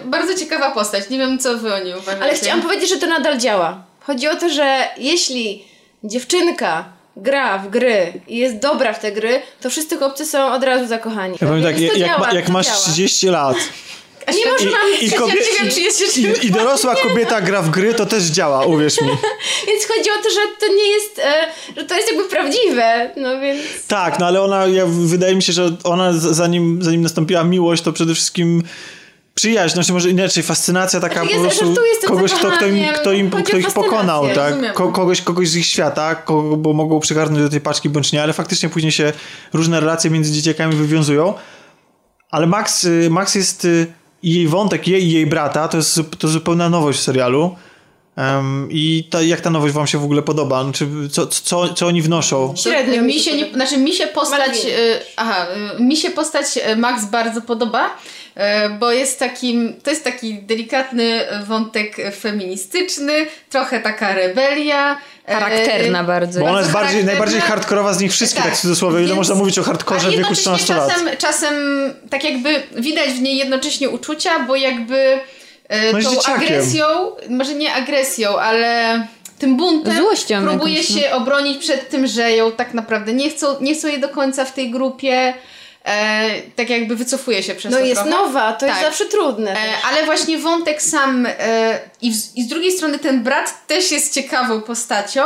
bardzo 0.05 0.33
ciekawa 0.33 0.71
postać, 0.71 1.09
nie 1.09 1.17
wiem 1.17 1.39
co 1.39 1.57
wy 1.57 1.73
o 1.73 1.79
niej 1.79 1.93
uważacie. 1.93 2.23
Ale 2.23 2.33
chciałam 2.33 2.61
powiedzieć, 2.61 2.89
że 2.89 2.97
to 2.97 3.07
nadal 3.07 3.37
działa. 3.37 3.83
Chodzi 3.99 4.27
o 4.27 4.35
to, 4.35 4.49
że 4.49 4.89
jeśli 4.97 5.65
dziewczynka 6.03 6.96
gra 7.21 7.57
w 7.57 7.69
gry 7.69 8.13
i 8.27 8.37
jest 8.37 8.59
dobra 8.59 8.93
w 8.93 8.99
te 8.99 9.11
gry, 9.11 9.41
to 9.61 9.69
wszyscy 9.69 9.97
chłopcy 9.97 10.25
są 10.25 10.53
od 10.53 10.63
razu 10.63 10.87
zakochani. 10.87 11.37
Ja 11.41 11.47
powiem 11.47 11.63
tak, 11.63 11.79
jak, 11.79 11.97
działa, 11.97 12.33
jak 12.33 12.49
masz 12.49 12.65
działa. 12.65 12.77
30 12.77 13.27
lat 13.27 13.57
a 14.27 14.31
nie 14.31 14.51
może 14.51 14.65
mam 14.65 14.89
i, 15.01 15.05
i, 15.05 16.21
i, 16.21 16.47
I 16.47 16.51
dorosła 16.51 16.95
kobieta 16.95 17.41
gra 17.41 17.61
w 17.61 17.69
gry, 17.69 17.93
to 17.93 18.05
też 18.05 18.23
działa, 18.23 18.65
uwierz 18.65 19.01
mi. 19.01 19.07
więc 19.67 19.87
chodzi 19.87 20.09
o 20.09 20.23
to, 20.23 20.29
że 20.29 20.39
to 20.59 20.73
nie 20.73 20.89
jest, 20.89 21.19
e, 21.19 21.33
że 21.77 21.85
to 21.85 21.95
jest 21.95 22.07
jakby 22.07 22.29
prawdziwe, 22.29 23.11
no 23.17 23.39
więc... 23.39 23.61
Tak, 23.87 24.19
no 24.19 24.25
ale 24.25 24.41
ona, 24.41 24.65
ja, 24.65 24.85
wydaje 24.87 25.35
mi 25.35 25.43
się, 25.43 25.53
że 25.53 25.75
ona 25.83 26.13
zanim, 26.13 26.79
zanim 26.81 27.01
nastąpiła 27.01 27.43
miłość, 27.43 27.83
to 27.83 27.93
przede 27.93 28.13
wszystkim 28.13 28.63
przyjaźń, 29.37 29.73
znaczy 29.73 29.93
może 29.93 30.09
inaczej, 30.09 30.43
fascynacja 30.43 30.99
taka 30.99 31.25
znaczy, 31.25 31.35
po 31.35 31.41
prostu 31.41 31.73
kogoś, 32.07 32.33
kto, 32.33 32.51
kto 32.51 32.65
im, 32.65 32.85
kto 33.01 33.11
im, 33.11 33.31
kto 33.31 33.57
ich 33.57 33.71
pokonał, 33.71 34.29
tak? 34.35 34.73
Ko, 34.73 34.91
kogoś, 34.91 35.21
kogoś 35.21 35.49
z 35.49 35.55
ich 35.55 35.65
świata, 35.65 36.15
kogo, 36.15 36.57
bo 36.57 36.73
mogą 36.73 36.99
przygarnąć 36.99 37.43
do 37.43 37.49
tej 37.49 37.61
paczki 37.61 37.89
bądź 37.89 38.11
nie, 38.11 38.23
ale 38.23 38.33
faktycznie 38.33 38.69
później 38.69 38.91
się 38.91 39.13
różne 39.53 39.79
relacje 39.79 40.09
między 40.09 40.31
dzieciakami 40.31 40.75
wywiązują. 40.75 41.33
Ale 42.31 42.47
Max, 42.47 42.83
y, 42.83 43.09
Max 43.09 43.35
jest 43.35 43.65
y, 43.65 43.87
jej 44.23 44.47
wątek, 44.47 44.87
jej 44.87 45.03
i 45.03 45.11
jej 45.11 45.27
brata, 45.27 45.67
to 45.67 45.77
jest 45.77 45.99
to 46.19 46.27
zupełna 46.27 46.69
nowość 46.69 46.99
w 46.99 47.01
serialu. 47.01 47.55
Um, 48.17 48.67
I 48.71 49.07
ta, 49.09 49.21
jak 49.21 49.41
ta 49.41 49.49
nowość 49.49 49.73
wam 49.73 49.87
się 49.87 49.97
w 49.97 50.03
ogóle 50.03 50.21
podoba? 50.21 50.63
Znaczy, 50.63 50.87
co, 51.11 51.27
co, 51.27 51.73
co 51.73 51.87
oni 51.87 52.01
wnoszą? 52.01 52.53
Średnio. 52.57 53.01
Mi 53.01 53.19
się, 53.19 53.37
nie, 53.37 53.53
znaczy 53.53 53.77
mi 53.77 53.93
się 53.93 54.07
postać, 54.07 54.65
y, 54.65 54.99
aha, 55.15 55.47
y, 55.79 55.83
mi 55.83 55.97
się 55.97 56.09
postać 56.09 56.59
Max 56.77 57.05
bardzo 57.05 57.41
podoba. 57.41 57.89
E, 58.37 58.69
bo 58.69 58.91
jest 58.91 59.19
takim, 59.19 59.73
to 59.83 59.89
jest 59.89 60.03
taki 60.03 60.33
delikatny 60.33 61.19
wątek 61.45 61.95
feministyczny, 62.19 63.13
trochę 63.49 63.79
taka 63.79 64.13
rebelia. 64.13 64.97
E, 65.25 65.33
Charakterna 65.33 66.03
bardzo. 66.03 66.39
Bo 66.39 66.45
ona 66.45 66.59
jest 66.59 66.71
bardziej, 66.71 67.03
najbardziej 67.05 67.41
hardkorowa 67.41 67.93
z 67.93 67.99
nich 67.99 68.11
wszystkich, 68.11 68.43
tak, 68.43 68.51
tak 68.51 68.59
w 68.59 68.61
cudzysłowie, 68.61 69.03
ile 69.03 69.15
można 69.15 69.35
mówić 69.35 69.59
o 69.59 69.63
hardkorze 69.63 70.09
w 70.11 70.15
wieku 70.15 70.35
14 70.35 70.75
lat. 70.75 70.89
Czasem, 70.89 71.17
czasem 71.17 71.53
tak 72.09 72.23
jakby 72.23 72.63
widać 72.75 73.09
w 73.09 73.21
niej 73.21 73.37
jednocześnie 73.37 73.89
uczucia, 73.89 74.39
bo 74.39 74.55
jakby 74.55 75.19
e, 75.69 75.93
no 75.93 75.99
tą 76.01 76.33
agresją, 76.33 76.85
może 77.29 77.53
nie 77.53 77.73
agresją, 77.73 78.39
ale 78.39 79.01
tym 79.39 79.57
buntem 79.57 79.97
Złością 79.97 80.47
próbuje 80.47 80.73
jakąś, 80.73 80.89
no. 80.89 80.99
się 81.01 81.11
obronić 81.11 81.57
przed 81.57 81.89
tym, 81.89 82.07
że 82.07 82.31
ją 82.31 82.51
tak 82.51 82.73
naprawdę 82.73 83.13
nie 83.13 83.29
chcą, 83.29 83.47
nie 83.61 83.75
chcą 83.75 83.87
jej 83.87 83.99
do 83.99 84.09
końca 84.09 84.45
w 84.45 84.53
tej 84.53 84.71
grupie. 84.71 85.33
E, 85.87 86.41
tak 86.55 86.69
jakby 86.69 86.95
wycofuje 86.95 87.43
się 87.43 87.55
przez 87.55 87.71
no 87.71 87.77
to 87.77 87.85
jest 87.85 88.01
trochę. 88.01 88.17
nowa, 88.17 88.53
to 88.53 88.59
tak. 88.59 88.69
jest 88.69 88.81
zawsze 88.81 89.05
trudne. 89.05 89.51
E, 89.51 89.73
ale 89.89 90.05
właśnie 90.05 90.37
wątek 90.37 90.81
sam 90.81 91.25
e, 91.25 91.79
i, 92.01 92.07
i 92.35 92.43
z 92.43 92.47
drugiej 92.47 92.71
strony 92.71 92.99
ten 92.99 93.23
brat 93.23 93.67
też 93.67 93.91
jest 93.91 94.13
ciekawą 94.13 94.61
postacią, 94.61 95.21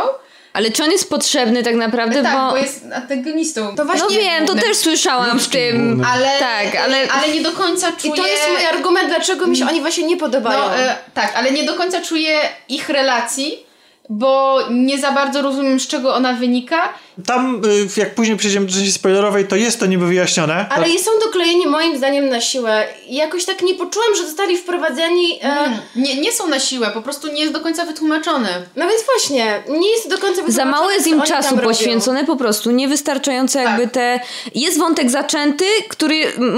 ale 0.54 0.72
czy 0.72 0.84
on 0.84 0.92
jest 0.92 1.10
potrzebny 1.10 1.64
tak 1.64 1.76
naprawdę? 1.76 2.24
Tak, 2.24 2.34
bo, 2.34 2.52
bo 2.52 2.58
jest 2.58 2.86
antagonistą. 2.96 3.76
To 3.76 3.86
właśnie, 3.86 4.04
no 4.04 4.10
wiem, 4.10 4.46
to 4.46 4.56
też 4.56 4.78
słyszałam 4.78 5.40
w 5.40 5.48
tym. 5.48 6.06
Ale, 6.14 6.30
tak, 6.40 6.76
ale, 6.84 7.12
ale 7.12 7.30
nie 7.34 7.42
do 7.42 7.52
końca 7.52 7.92
czuję... 7.92 8.14
I 8.14 8.18
to 8.18 8.28
jest 8.28 8.44
mój 8.50 8.66
argument, 8.66 9.10
dlaczego 9.10 9.48
mi 9.48 9.58
się 9.58 9.68
oni 9.68 9.82
właśnie 9.82 10.04
nie 10.04 10.18
podobają. 10.18 10.60
No, 10.60 10.80
e, 10.80 10.96
tak, 11.14 11.34
ale 11.36 11.52
nie 11.52 11.64
do 11.64 11.74
końca 11.74 12.02
czuję 12.02 12.40
ich 12.70 12.90
relacji, 12.90 13.66
bo 14.10 14.60
nie 14.70 15.00
za 15.00 15.12
bardzo 15.12 15.42
rozumiem, 15.42 15.80
z 15.80 15.88
czego 15.88 16.16
ona 16.16 16.34
wynika 16.34 16.94
tam, 17.26 17.62
y, 17.66 18.00
jak 18.00 18.16
później 18.16 18.38
przejdziemy 18.38 18.66
do 18.66 18.74
części 18.74 18.92
spoilerowej, 18.92 19.48
to 19.48 19.56
jest 19.56 19.80
to 19.80 19.86
niby 19.86 20.06
wyjaśnione. 20.06 20.70
Ale 20.70 20.90
tak. 20.90 21.00
są 21.00 21.12
doklejeni 21.26 21.68
moim 21.68 21.98
zdaniem 21.98 22.30
na 22.30 22.42
siłę. 22.42 22.88
Jakoś 23.10 23.46
tak 23.46 23.62
nie 23.62 23.74
poczułam, 23.74 24.16
że 24.16 24.24
zostali 24.24 24.58
wprowadzeni... 24.58 25.40
E... 25.44 25.80
Nie, 25.96 26.22
nie 26.22 26.32
są 26.32 26.48
na 26.48 26.60
siłę, 26.60 26.92
po 26.94 27.02
prostu 27.02 27.28
nie 27.34 27.42
jest 27.42 27.54
do 27.54 27.60
końca 27.60 27.86
wytłumaczone. 27.86 28.50
No 28.76 28.88
więc 28.90 29.04
właśnie, 29.06 29.64
nie 29.80 29.92
jest 29.92 30.10
do 30.10 30.18
końca 30.18 30.42
wytłumaczone. 30.42 30.54
Za 30.54 30.66
mało 30.66 30.92
jest 30.92 31.08
im 31.08 31.22
czasu 31.22 31.58
poświęcone 31.58 32.26
po 32.26 32.36
prostu, 32.36 32.72
niewystarczające 32.72 33.60
tak. 33.60 33.68
jakby 33.68 33.88
te... 33.88 34.20
Jest 34.56 34.80
wątek 34.80 35.10
zaczęty, 35.10 35.66
który 35.90 36.16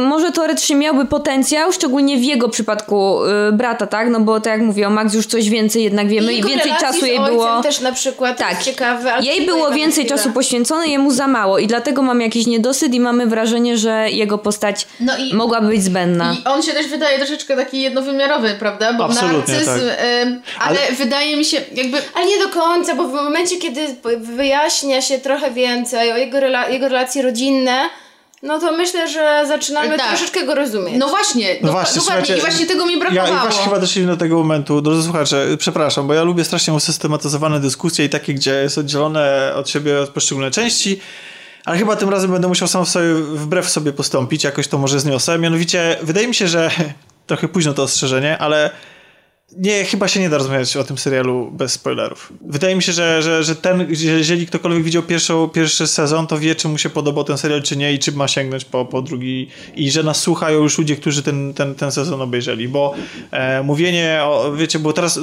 może 0.07 0.31
teoretycznie 0.31 0.75
miałby 0.75 1.05
potencjał, 1.05 1.71
szczególnie 1.71 2.17
w 2.17 2.23
jego 2.23 2.49
przypadku 2.49 3.25
y, 3.25 3.51
brata, 3.51 3.87
tak? 3.87 4.09
No 4.09 4.19
bo 4.19 4.39
tak 4.39 4.53
jak 4.53 4.61
mówię, 4.61 4.87
o 4.87 4.89
Max 4.89 5.13
już 5.13 5.25
coś 5.25 5.49
więcej 5.49 5.83
jednak 5.83 6.07
wiemy 6.07 6.33
i, 6.33 6.39
i 6.39 6.43
więcej 6.43 6.71
czasu 6.79 7.05
jej 7.05 7.19
było... 7.19 7.63
też 7.63 7.79
na 7.79 7.91
przykład 7.91 8.37
tak. 8.37 8.63
ciekawy. 8.63 9.09
Jej 9.21 9.45
było 9.45 9.71
więcej 9.71 10.05
czasu 10.05 10.31
poświęcone 10.31 10.42
poświęcony, 10.43 10.87
jemu 10.87 11.11
za 11.11 11.27
mało 11.27 11.59
i 11.59 11.67
dlatego 11.67 12.01
mam 12.01 12.21
jakiś 12.21 12.47
niedosyt 12.47 12.93
i 12.93 12.99
mamy 12.99 13.25
wrażenie, 13.25 13.77
że 13.77 14.09
jego 14.09 14.37
postać 14.37 14.87
no 14.99 15.17
i, 15.17 15.33
mogłaby 15.33 15.67
być 15.67 15.83
zbędna. 15.83 16.35
I 16.39 16.47
on 16.47 16.61
się 16.61 16.71
też 16.71 16.87
wydaje 16.87 17.17
troszeczkę 17.17 17.55
taki 17.55 17.81
jednowymiarowy, 17.81 18.55
prawda? 18.59 18.93
Bo 18.93 19.05
Absolutnie, 19.05 19.53
narcyzm, 19.53 19.71
tak. 19.71 19.79
y, 19.79 20.41
ale, 20.59 20.79
ale, 20.79 20.95
wydaje 20.97 21.37
mi 21.37 21.45
się 21.45 21.57
jakby... 21.73 21.97
Ale 22.13 22.25
nie 22.25 22.39
do 22.39 22.49
końca, 22.49 22.95
bo 22.95 23.07
w 23.07 23.13
momencie, 23.13 23.57
kiedy 23.57 23.81
wyjaśnia 24.17 25.01
się 25.01 25.19
trochę 25.19 25.51
więcej 25.51 26.11
o 26.11 26.17
jego, 26.17 26.39
rela 26.39 26.69
jego 26.69 26.89
relacje 26.89 27.21
rodzinne, 27.21 27.89
no 28.43 28.59
to 28.59 28.71
myślę, 28.71 29.09
że 29.09 29.43
zaczynamy 29.47 29.97
tak. 29.97 30.07
troszeczkę 30.07 30.45
go 30.45 30.55
rozumieć. 30.55 30.95
No 30.97 31.07
właśnie, 31.07 31.55
no, 31.61 31.71
właśnie, 31.71 32.01
dokładnie. 32.01 32.37
I 32.37 32.41
właśnie 32.41 32.65
tego 32.65 32.85
mi 32.85 32.99
brakowało. 32.99 33.27
Ja 33.27 33.37
i 33.37 33.41
właśnie 33.41 33.63
chyba 33.63 33.79
doszliśmy 33.79 34.11
do 34.11 34.17
tego 34.17 34.37
momentu, 34.37 34.81
drodzy 34.81 35.03
słuchacze, 35.03 35.45
przepraszam, 35.57 36.07
bo 36.07 36.13
ja 36.13 36.23
lubię 36.23 36.43
strasznie 36.43 36.73
usystematyzowane 36.73 37.59
dyskusje 37.59 38.05
i 38.05 38.09
takie, 38.09 38.33
gdzie 38.33 38.51
jest 38.53 38.77
oddzielone 38.77 39.53
od 39.55 39.69
siebie 39.69 39.93
poszczególne 40.13 40.51
części, 40.51 40.99
ale 41.65 41.77
chyba 41.77 41.95
tym 41.95 42.09
razem 42.09 42.31
będę 42.31 42.47
musiał 42.47 42.67
sam 42.67 42.85
sobie 42.85 43.13
wbrew 43.13 43.69
sobie 43.69 43.93
postąpić, 43.93 44.43
jakoś 44.43 44.67
to 44.67 44.77
może 44.77 44.99
zniosę. 44.99 45.39
Mianowicie, 45.39 45.97
wydaje 46.01 46.27
mi 46.27 46.35
się, 46.35 46.47
że 46.47 46.71
trochę 47.27 47.47
późno 47.47 47.73
to 47.73 47.83
ostrzeżenie, 47.83 48.37
ale 48.37 48.69
nie, 49.57 49.85
chyba 49.85 50.07
się 50.07 50.19
nie 50.19 50.29
da 50.29 50.37
rozmawiać 50.37 50.77
o 50.77 50.83
tym 50.83 50.97
serialu 50.97 51.51
bez 51.51 51.71
spoilerów. 51.71 52.33
Wydaje 52.41 52.75
mi 52.75 52.83
się, 52.83 52.91
że, 52.91 53.21
że, 53.21 53.43
że 53.43 53.55
ten, 53.55 53.87
jeżeli 53.89 54.47
ktokolwiek 54.47 54.83
widział 54.83 55.03
pierwszą, 55.03 55.49
pierwszy 55.49 55.87
sezon, 55.87 56.27
to 56.27 56.37
wie, 56.37 56.55
czy 56.55 56.67
mu 56.67 56.77
się 56.77 56.89
podobał 56.89 57.23
ten 57.23 57.37
serial, 57.37 57.61
czy 57.61 57.77
nie 57.77 57.93
i 57.93 57.99
czy 57.99 58.11
ma 58.11 58.27
sięgnąć 58.27 58.65
po, 58.65 58.85
po 58.85 59.01
drugi 59.01 59.47
i 59.75 59.91
że 59.91 60.03
nas 60.03 60.21
słuchają 60.21 60.59
już 60.59 60.77
ludzie, 60.77 60.95
którzy 60.95 61.23
ten, 61.23 61.53
ten, 61.53 61.75
ten 61.75 61.91
sezon 61.91 62.21
obejrzeli, 62.21 62.67
bo 62.67 62.93
e, 63.31 63.63
mówienie 63.63 64.19
o, 64.23 64.53
wiecie, 64.55 64.79
bo 64.79 64.93
teraz 64.93 65.19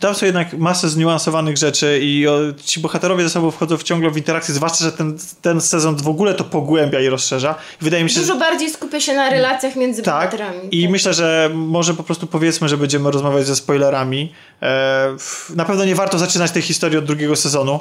tam 0.00 0.14
są 0.14 0.26
jednak 0.26 0.52
masę 0.58 0.88
zniuansowanych 0.88 1.56
rzeczy 1.56 2.00
i 2.02 2.28
o, 2.28 2.38
ci 2.64 2.80
bohaterowie 2.80 3.24
ze 3.24 3.30
sobą 3.30 3.50
wchodzą 3.50 3.76
w 3.76 3.82
ciągle 3.82 4.10
w 4.10 4.16
interakcję, 4.16 4.54
zwłaszcza, 4.54 4.84
że 4.84 4.92
ten, 4.92 5.18
ten 5.42 5.60
sezon 5.60 5.96
w 5.96 6.08
ogóle 6.08 6.34
to 6.34 6.44
pogłębia 6.44 7.00
i 7.00 7.08
rozszerza. 7.08 7.54
Wydaje 7.80 8.04
mi 8.04 8.10
się, 8.10 8.20
Dużo 8.20 8.36
bardziej 8.36 8.70
skupia 8.70 9.00
się 9.00 9.14
na 9.14 9.30
relacjach 9.30 9.76
między 9.76 10.02
tak, 10.02 10.14
bohaterami. 10.14 10.68
I 10.70 10.82
tak. 10.82 10.90
myślę, 10.90 11.14
że 11.14 11.50
może 11.54 11.94
po 11.94 12.02
prostu 12.02 12.26
powiedzmy, 12.26 12.68
że 12.68 12.76
będziemy 12.76 13.10
rozmawiać 13.10 13.46
ze 13.46 13.56
spoilerami. 13.62 14.32
E, 14.62 15.16
na 15.54 15.64
pewno 15.64 15.84
nie 15.84 15.94
warto 15.94 16.18
zaczynać 16.18 16.50
tej 16.50 16.62
historii 16.62 16.98
od 16.98 17.04
drugiego 17.04 17.36
sezonu. 17.36 17.80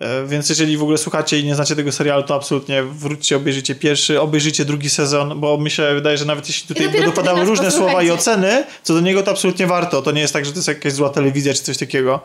E, 0.00 0.26
więc 0.26 0.48
jeżeli 0.48 0.76
w 0.76 0.82
ogóle 0.82 0.98
słuchacie 0.98 1.38
i 1.38 1.44
nie 1.44 1.54
znacie 1.54 1.76
tego 1.76 1.92
serialu, 1.92 2.22
to 2.22 2.34
absolutnie 2.34 2.82
wróćcie, 2.82 3.36
obejrzyjcie 3.36 3.74
pierwszy, 3.74 4.20
obejrzyjcie 4.20 4.64
drugi 4.64 4.90
sezon, 4.90 5.40
bo 5.40 5.58
mi 5.58 5.70
się 5.70 5.94
wydaje, 5.94 6.18
że 6.18 6.24
nawet 6.24 6.48
jeśli 6.48 6.68
tutaj 6.68 6.88
będą 6.88 7.12
padały 7.12 7.44
różne 7.44 7.70
słowa 7.70 8.02
i 8.02 8.10
oceny, 8.10 8.64
co 8.82 8.94
do 8.94 9.00
niego 9.00 9.22
to 9.22 9.30
absolutnie 9.30 9.66
warto. 9.66 10.02
To 10.02 10.10
nie 10.12 10.20
jest 10.20 10.32
tak, 10.32 10.44
że 10.44 10.52
to 10.52 10.58
jest 10.58 10.68
jakaś 10.68 10.92
zła 10.92 11.10
telewizja 11.10 11.54
czy 11.54 11.62
coś 11.62 11.78
takiego. 11.78 12.20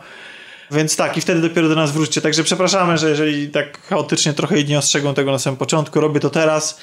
Więc 0.70 0.96
tak, 0.96 1.16
i 1.16 1.20
wtedy 1.20 1.40
dopiero 1.40 1.68
do 1.68 1.74
nas 1.74 1.92
wróćcie. 1.92 2.20
Także 2.20 2.44
przepraszamy, 2.44 2.98
że 2.98 3.10
jeżeli 3.10 3.48
tak 3.48 3.82
chaotycznie 3.82 4.32
trochę 4.32 4.64
nie 4.64 4.78
ostrzegą 4.78 5.14
tego 5.14 5.32
na 5.32 5.38
samym 5.38 5.56
początku, 5.56 6.00
robię 6.00 6.20
to 6.20 6.30
teraz. 6.30 6.78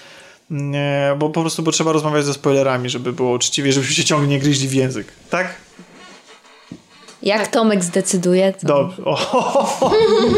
Nie, 0.49 1.15
bo 1.19 1.29
po 1.29 1.41
prostu 1.41 1.63
bo 1.63 1.71
trzeba 1.71 1.91
rozmawiać 1.91 2.25
ze 2.25 2.33
spoilerami, 2.33 2.89
żeby 2.89 3.13
było 3.13 3.31
uczciwie, 3.31 3.73
żebyśmy 3.73 3.95
się 3.95 4.03
ciągle 4.03 4.27
nie 4.27 4.39
gryźli 4.39 4.67
w 4.67 4.73
język. 4.73 5.07
Tak? 5.29 5.53
Jak 7.23 7.47
Tomek 7.47 7.83
zdecyduje? 7.83 8.53
To... 8.53 8.67
Dobrze. 8.67 9.03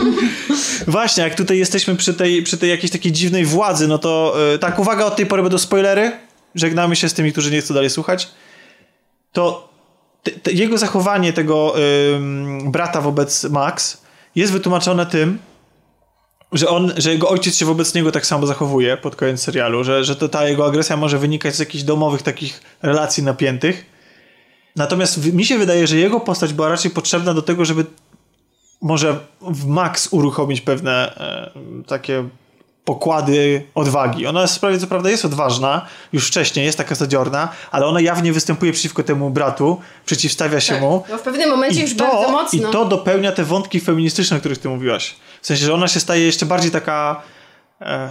Właśnie, 0.88 1.24
jak 1.24 1.36
tutaj 1.36 1.58
jesteśmy 1.58 1.96
przy 1.96 2.14
tej, 2.14 2.44
przy 2.44 2.58
tej 2.58 2.70
jakiejś 2.70 2.92
takiej 2.92 3.12
dziwnej 3.12 3.46
władzy, 3.46 3.88
no 3.88 3.98
to 3.98 4.36
yy, 4.52 4.60
tak, 4.60 4.80
uwaga, 4.80 5.06
od 5.06 5.16
tej 5.16 5.26
pory 5.26 5.42
będą 5.42 5.58
spoilery. 5.58 6.12
Żegnamy 6.56 6.96
się 6.96 7.10
z 7.10 7.14
tymi, 7.14 7.32
którzy 7.32 7.52
nie 7.52 7.62
chcą 7.62 7.74
dalej 7.74 7.90
słuchać. 7.90 8.28
To 9.32 9.70
te, 10.24 10.32
te, 10.32 10.52
jego 10.52 10.78
zachowanie 10.78 11.34
tego 11.34 11.74
yy, 11.78 12.72
brata 12.72 13.02
wobec 13.02 13.44
Max 13.44 14.02
jest 14.36 14.54
wytłumaczone 14.54 15.06
tym, 15.06 15.40
że 16.52 16.68
on, 16.68 16.94
że 16.98 17.12
jego 17.12 17.30
ojciec 17.30 17.58
się 17.58 17.66
wobec 17.66 17.94
niego 17.94 18.12
tak 18.12 18.26
samo 18.26 18.48
zachowuje 18.48 18.98
pod 18.98 19.16
koniec 19.16 19.42
serialu, 19.42 19.84
że, 19.84 20.04
że 20.04 20.16
to 20.16 20.30
ta 20.30 20.48
jego 20.48 20.66
agresja 20.66 20.98
może 20.98 21.20
wynikać 21.20 21.56
z 21.56 21.60
jakichś 21.60 21.84
domowych 21.84 22.22
takich 22.22 22.62
relacji 22.82 23.24
napiętych. 23.24 23.95
Natomiast 24.76 25.34
mi 25.34 25.46
się 25.46 25.58
wydaje, 25.58 25.88
że 25.88 25.98
jego 25.98 26.20
postać 26.20 26.54
była 26.54 26.70
raczej 26.70 26.92
potrzebna 26.92 27.34
do 27.34 27.42
tego, 27.42 27.66
żeby 27.66 27.86
może 28.82 29.20
w 29.42 29.66
max 29.66 30.08
uruchomić 30.12 30.62
pewne 30.62 31.16
e, 31.18 31.84
takie 31.88 32.30
pokłady 32.86 33.64
odwagi. 33.76 34.28
Ona 34.28 34.48
w 34.48 34.52
sprawie 34.52 34.80
co 34.80 34.88
prawda 34.88 35.10
jest 35.10 35.26
odważna, 35.26 35.86
już 36.14 36.28
wcześniej 36.28 36.66
jest 36.66 36.78
taka 36.78 36.96
zadziorna, 36.96 37.50
ale 37.72 37.86
ona 37.86 38.02
jawnie 38.02 38.34
występuje 38.34 38.72
przeciwko 38.72 39.04
temu 39.04 39.30
bratu, 39.30 39.82
przeciwstawia 40.06 40.60
się 40.60 40.74
tak. 40.74 40.82
mu. 40.82 41.04
No 41.10 41.18
w 41.18 41.22
pewnym 41.22 41.50
momencie 41.50 41.80
I 41.80 41.82
już 41.82 41.96
to, 41.96 42.08
bardzo 42.08 42.32
mocno. 42.32 42.70
I 42.70 42.72
to 42.72 42.86
dopełnia 42.86 43.32
te 43.32 43.44
wątki 43.44 43.80
feministyczne, 43.80 44.38
o 44.38 44.40
których 44.40 44.58
ty 44.58 44.70
mówiłaś. 44.70 45.16
W 45.42 45.48
sensie, 45.48 45.66
że 45.66 45.74
ona 45.74 45.88
się 45.88 46.00
staje 46.00 46.26
jeszcze 46.26 46.46
bardziej 46.46 46.72
taka 46.72 47.22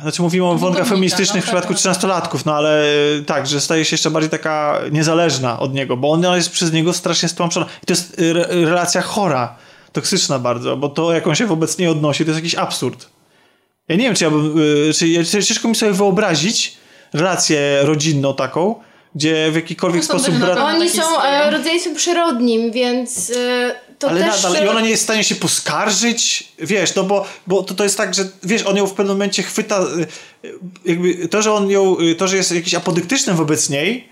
znaczy 0.02 0.22
mówimy 0.22 0.46
o 0.46 0.54
wątkach 0.54 0.86
feministycznych 0.86 1.36
no, 1.36 1.42
w 1.42 1.44
przypadku 1.44 1.74
trzynastolatków, 1.74 2.44
no 2.44 2.54
ale 2.54 2.82
e, 2.82 3.22
tak, 3.26 3.46
że 3.46 3.60
staje 3.60 3.84
się 3.84 3.94
jeszcze 3.94 4.10
bardziej 4.10 4.30
taka 4.30 4.80
niezależna 4.92 5.60
od 5.60 5.74
niego, 5.74 5.96
bo 5.96 6.10
ona 6.10 6.36
jest 6.36 6.50
przez 6.50 6.72
niego 6.72 6.92
strasznie 6.92 7.28
stłamszona. 7.28 7.66
I 7.82 7.86
to 7.86 7.92
jest 7.92 8.18
re 8.18 8.46
relacja 8.50 9.02
chora, 9.02 9.56
toksyczna 9.92 10.38
bardzo, 10.38 10.76
bo 10.76 10.88
to 10.88 11.12
jak 11.12 11.26
on 11.26 11.34
się 11.34 11.46
wobec 11.46 11.78
niej 11.78 11.88
odnosi, 11.88 12.24
to 12.24 12.30
jest 12.30 12.38
jakiś 12.38 12.54
absurd. 12.54 13.10
Ja 13.88 13.96
nie 13.96 14.04
wiem, 14.04 14.14
czy 14.14 14.24
ja 14.24 14.30
bym, 14.30 14.54
e, 14.90 14.92
czy, 14.92 15.24
czy 15.24 15.44
ciężko 15.44 15.68
mi 15.68 15.74
sobie 15.74 15.92
wyobrazić 15.92 16.76
relację 17.12 17.78
rodzinną 17.82 18.34
taką, 18.34 18.74
gdzie 19.14 19.50
w 19.50 19.54
jakikolwiek 19.54 20.02
no, 20.02 20.06
sposób... 20.08 20.34
Brat... 20.34 20.58
Oni 20.58 20.90
są 20.90 21.02
rodzeństwem 21.50 21.94
przyrodnim, 21.94 22.72
więc 22.72 23.32
to 24.04 24.10
ale 24.10 24.20
też... 24.20 24.42
nadal, 24.42 24.64
i 24.64 24.68
ona 24.68 24.80
nie 24.80 24.90
jest 24.90 25.02
w 25.02 25.04
stanie 25.04 25.24
się 25.24 25.34
poskarżyć, 25.34 26.48
wiesz, 26.58 26.94
no 26.94 27.04
bo, 27.04 27.26
bo 27.46 27.62
to, 27.62 27.74
to 27.74 27.84
jest 27.84 27.96
tak, 27.96 28.14
że 28.14 28.28
wiesz, 28.42 28.62
on 28.62 28.76
ją 28.76 28.86
w 28.86 28.92
pewnym 28.92 29.16
momencie 29.16 29.42
chwyta, 29.42 29.82
y, 30.44 30.50
jakby 30.84 31.28
to, 31.28 31.42
że 31.42 31.52
on 31.52 31.70
ją, 31.70 32.00
y, 32.00 32.14
to, 32.14 32.28
że 32.28 32.36
jest 32.36 32.52
jakiś 32.52 32.74
apodyktyczny 32.74 33.34
wobec 33.34 33.70
niej, 33.70 34.08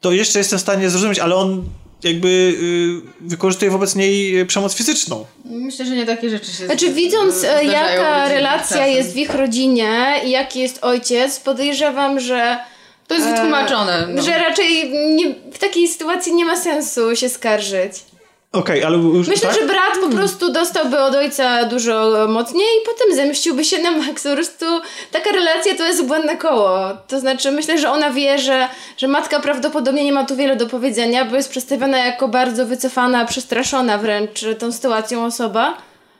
to 0.00 0.12
jeszcze 0.12 0.38
jestem 0.38 0.58
w 0.58 0.62
stanie 0.62 0.90
zrozumieć, 0.90 1.18
ale 1.18 1.34
on 1.34 1.64
jakby 2.02 2.28
y, 2.28 3.26
wykorzystuje 3.28 3.70
wobec 3.70 3.94
niej 3.94 4.46
przemoc 4.46 4.74
fizyczną. 4.74 5.24
Myślę, 5.44 5.86
że 5.86 5.96
nie 5.96 6.06
takie 6.06 6.30
rzeczy 6.30 6.52
się 6.52 6.66
Znaczy 6.66 6.92
widząc 6.92 7.44
e, 7.44 7.64
jaka 7.64 8.28
relacja 8.28 8.86
jest 8.86 9.12
w 9.12 9.16
ich 9.16 9.34
rodzinie 9.34 10.14
i 10.24 10.30
jaki 10.30 10.60
jest 10.60 10.78
ojciec, 10.84 11.40
podejrzewam, 11.40 12.20
że 12.20 12.58
to 13.06 13.14
jest 13.14 13.26
wytłumaczone. 13.28 14.06
No. 14.10 14.22
Że 14.22 14.38
raczej 14.38 14.90
nie, 14.90 15.34
w 15.52 15.58
takiej 15.58 15.88
sytuacji 15.88 16.34
nie 16.34 16.44
ma 16.44 16.56
sensu 16.56 17.16
się 17.16 17.28
skarżyć. 17.28 17.92
Okej, 18.54 18.78
okay, 18.78 18.86
ale 18.86 18.98
już, 18.98 19.28
Myślę, 19.28 19.48
tak? 19.48 19.60
że 19.60 19.66
brat 19.66 19.94
po 19.94 20.00
hmm. 20.00 20.18
prostu 20.18 20.52
dostałby 20.52 20.98
od 20.98 21.14
ojca 21.14 21.64
dużo 21.64 22.26
mocniej 22.28 22.66
i 22.82 22.86
potem 22.86 23.16
zemściłby 23.16 23.64
się 23.64 23.82
na 23.82 23.90
Max. 23.90 24.22
Po 24.22 24.34
prostu 24.34 24.64
taka 25.10 25.30
relacja 25.30 25.74
to 25.74 25.86
jest 25.86 26.06
błędne 26.06 26.36
koło. 26.36 26.78
To 27.08 27.20
znaczy, 27.20 27.52
myślę, 27.52 27.78
że 27.78 27.90
ona 27.90 28.10
wie, 28.10 28.38
że, 28.38 28.68
że 28.96 29.08
matka 29.08 29.40
prawdopodobnie 29.40 30.04
nie 30.04 30.12
ma 30.12 30.24
tu 30.24 30.36
wiele 30.36 30.56
do 30.56 30.66
powiedzenia, 30.66 31.24
bo 31.24 31.36
jest 31.36 31.50
przedstawiona 31.50 31.98
jako 31.98 32.28
bardzo 32.28 32.66
wycofana, 32.66 33.24
przestraszona 33.24 33.98
wręcz 33.98 34.44
tą 34.58 34.72
sytuacją 34.72 35.24
osoba. 35.24 35.76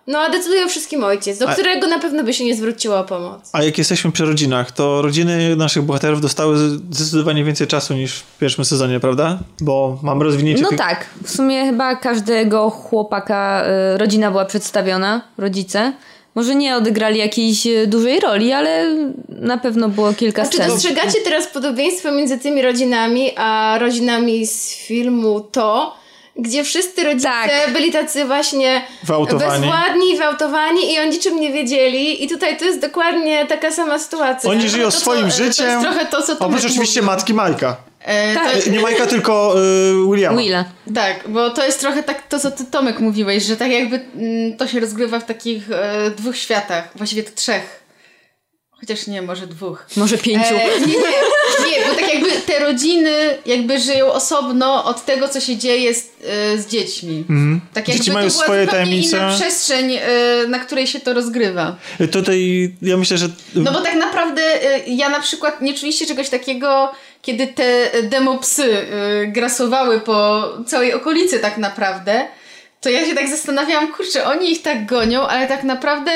No 0.07 0.19
a 0.19 0.31
decyduje 0.31 0.65
o 0.65 0.69
wszystkim 0.69 1.05
ojciec, 1.05 1.39
do 1.39 1.49
a... 1.49 1.53
którego 1.53 1.87
na 1.87 1.99
pewno 1.99 2.25
by 2.25 2.35
się 2.35 2.45
nie 2.45 2.57
zwróciła 2.57 3.01
o 3.01 3.05
pomoc. 3.05 3.51
A 3.53 3.63
jak 3.63 3.79
jesteśmy 3.79 4.13
przy 4.13 4.25
rodzinach, 4.25 4.73
to 4.73 5.03
rodziny 5.03 5.57
naszych 5.57 5.83
bohaterów 5.83 6.21
dostały 6.21 6.59
zdecydowanie 6.59 7.45
więcej 7.45 7.67
czasu 7.67 7.95
niż 7.95 8.15
w 8.15 8.39
pierwszym 8.39 8.65
sezonie, 8.65 9.01
prawda? 9.01 9.39
Bo 9.61 9.99
mam 10.03 10.23
rozwinięcie... 10.23 10.63
No 10.63 10.79
tak, 10.79 11.07
w 11.25 11.31
sumie 11.31 11.65
chyba 11.65 11.97
każdego 11.97 12.71
chłopaka 12.71 13.65
y, 13.95 13.99
rodzina 13.99 14.31
była 14.31 14.45
przedstawiona, 14.45 15.23
rodzice. 15.39 15.93
Może 16.35 16.55
nie 16.55 16.77
odegrali 16.77 17.19
jakiejś 17.19 17.67
y, 17.67 17.87
dużej 17.87 18.21
roli, 18.21 18.53
ale 18.53 18.97
na 19.29 19.59
pewno 19.59 19.89
było 19.89 20.13
kilka 20.13 20.43
a 20.43 20.45
scen. 20.45 20.61
Czy 20.61 20.69
dostrzegacie 20.69 21.19
teraz 21.25 21.47
podobieństwo 21.47 22.13
między 22.13 22.39
tymi 22.39 22.63
rodzinami, 22.63 23.33
a 23.37 23.79
rodzinami 23.81 24.47
z 24.47 24.77
filmu 24.77 25.41
To, 25.41 25.97
gdzie 26.37 26.65
wszyscy 26.65 27.05
rodzice 27.05 27.29
tak. 27.29 27.73
byli 27.73 27.93
tacy 27.93 28.25
właśnie 28.25 28.85
Wałtowani. 29.05 29.61
bezwładni, 29.61 30.19
wałtowani 30.19 30.93
i 30.95 31.01
o 31.01 31.05
niczym 31.05 31.41
nie 31.41 31.53
wiedzieli. 31.53 32.25
I 32.25 32.29
tutaj 32.29 32.57
to 32.57 32.65
jest 32.65 32.81
dokładnie 32.81 33.47
taka 33.47 33.73
sama 33.73 33.99
sytuacja. 33.99 34.51
Oni 34.51 34.69
żyją 34.69 34.85
to, 34.85 34.91
swoim 34.91 35.31
co, 35.31 35.37
życiem. 35.37 35.67
To 35.67 35.73
jest 35.73 35.83
trochę 35.83 36.07
to, 36.07 36.23
co 36.23 36.39
Oprócz 36.39 36.65
oczywiście 36.65 37.01
mówił. 37.01 37.15
matki 37.15 37.35
Majka. 37.35 37.77
E, 38.01 38.35
tak. 38.35 38.67
Nie 38.67 38.81
Majka, 38.81 39.07
tylko 39.07 39.55
y, 39.59 40.11
Williama. 40.11 40.41
Willa. 40.43 40.65
Tak, 40.95 41.29
bo 41.29 41.51
to 41.51 41.65
jest 41.65 41.81
trochę 41.81 42.03
tak 42.03 42.29
to, 42.29 42.39
co 42.39 42.51
ty 42.51 42.65
Tomek 42.65 43.01
mówiłeś, 43.01 43.45
że 43.45 43.57
tak 43.57 43.71
jakby 43.71 44.01
mm, 44.17 44.57
to 44.57 44.67
się 44.67 44.81
rozgrywa 44.81 45.21
w 45.21 45.25
takich 45.25 45.71
e, 45.71 46.11
dwóch 46.11 46.37
światach, 46.37 46.89
właściwie 46.95 47.23
trzech. 47.23 47.84
Chociaż 48.89 49.07
nie, 49.07 49.23
może 49.23 49.47
dwóch. 49.47 49.87
Może 49.97 50.19
pięciu. 50.19 50.55
E, 50.55 50.81
nie, 50.81 50.87
nie, 50.87 51.71
nie, 51.71 51.87
bo 51.89 51.95
tak 51.95 52.15
jakby 52.15 52.31
te 52.31 52.59
rodziny 52.59 53.39
jakby 53.47 53.81
żyją 53.81 54.13
osobno 54.13 54.85
od 54.85 55.05
tego, 55.05 55.29
co 55.29 55.41
się 55.41 55.57
dzieje 55.57 55.95
z, 55.95 56.11
e, 56.25 56.59
z 56.59 56.67
dziećmi. 56.67 57.25
Mm. 57.31 57.61
Tak 57.75 57.89
jakby 57.89 58.05
Dzieci 58.05 58.13
mają 58.13 58.29
to 58.29 58.33
była 58.33 58.45
swoje 58.45 58.67
tajemnice. 58.67 59.17
inna 59.17 59.37
przestrzeń, 59.37 59.93
e, 59.93 60.01
na 60.49 60.59
której 60.59 60.87
się 60.87 61.01
to 61.01 61.15
rozgrywa. 61.15 61.77
E, 62.01 62.09
tutaj 62.09 62.71
ja 62.83 62.97
myślę, 62.97 63.19
że... 63.19 63.29
No 63.55 63.73
bo 63.73 63.81
tak 63.81 63.95
naprawdę 63.95 64.43
e, 64.43 64.79
ja 64.87 65.09
na 65.09 65.21
przykład 65.21 65.61
nie 65.61 65.75
czuliście 65.75 66.07
czegoś 66.07 66.29
takiego, 66.29 66.93
kiedy 67.23 67.47
te 67.47 67.91
demopsy 68.03 68.65
e, 68.65 69.27
grasowały 69.27 70.01
po 70.01 70.49
całej 70.67 70.93
okolicy 70.93 71.39
tak 71.39 71.59
naprawdę, 71.59 72.27
to 72.81 72.91
ja 72.91 73.07
się 73.07 73.15
tak 73.15 73.29
zastanawiałam, 73.29 73.93
kurczę, 73.93 74.25
oni 74.25 74.53
ich 74.53 74.63
tak 74.63 74.87
gonią, 74.87 75.27
ale 75.27 75.47
tak 75.47 75.65
naprawdę 75.65 76.11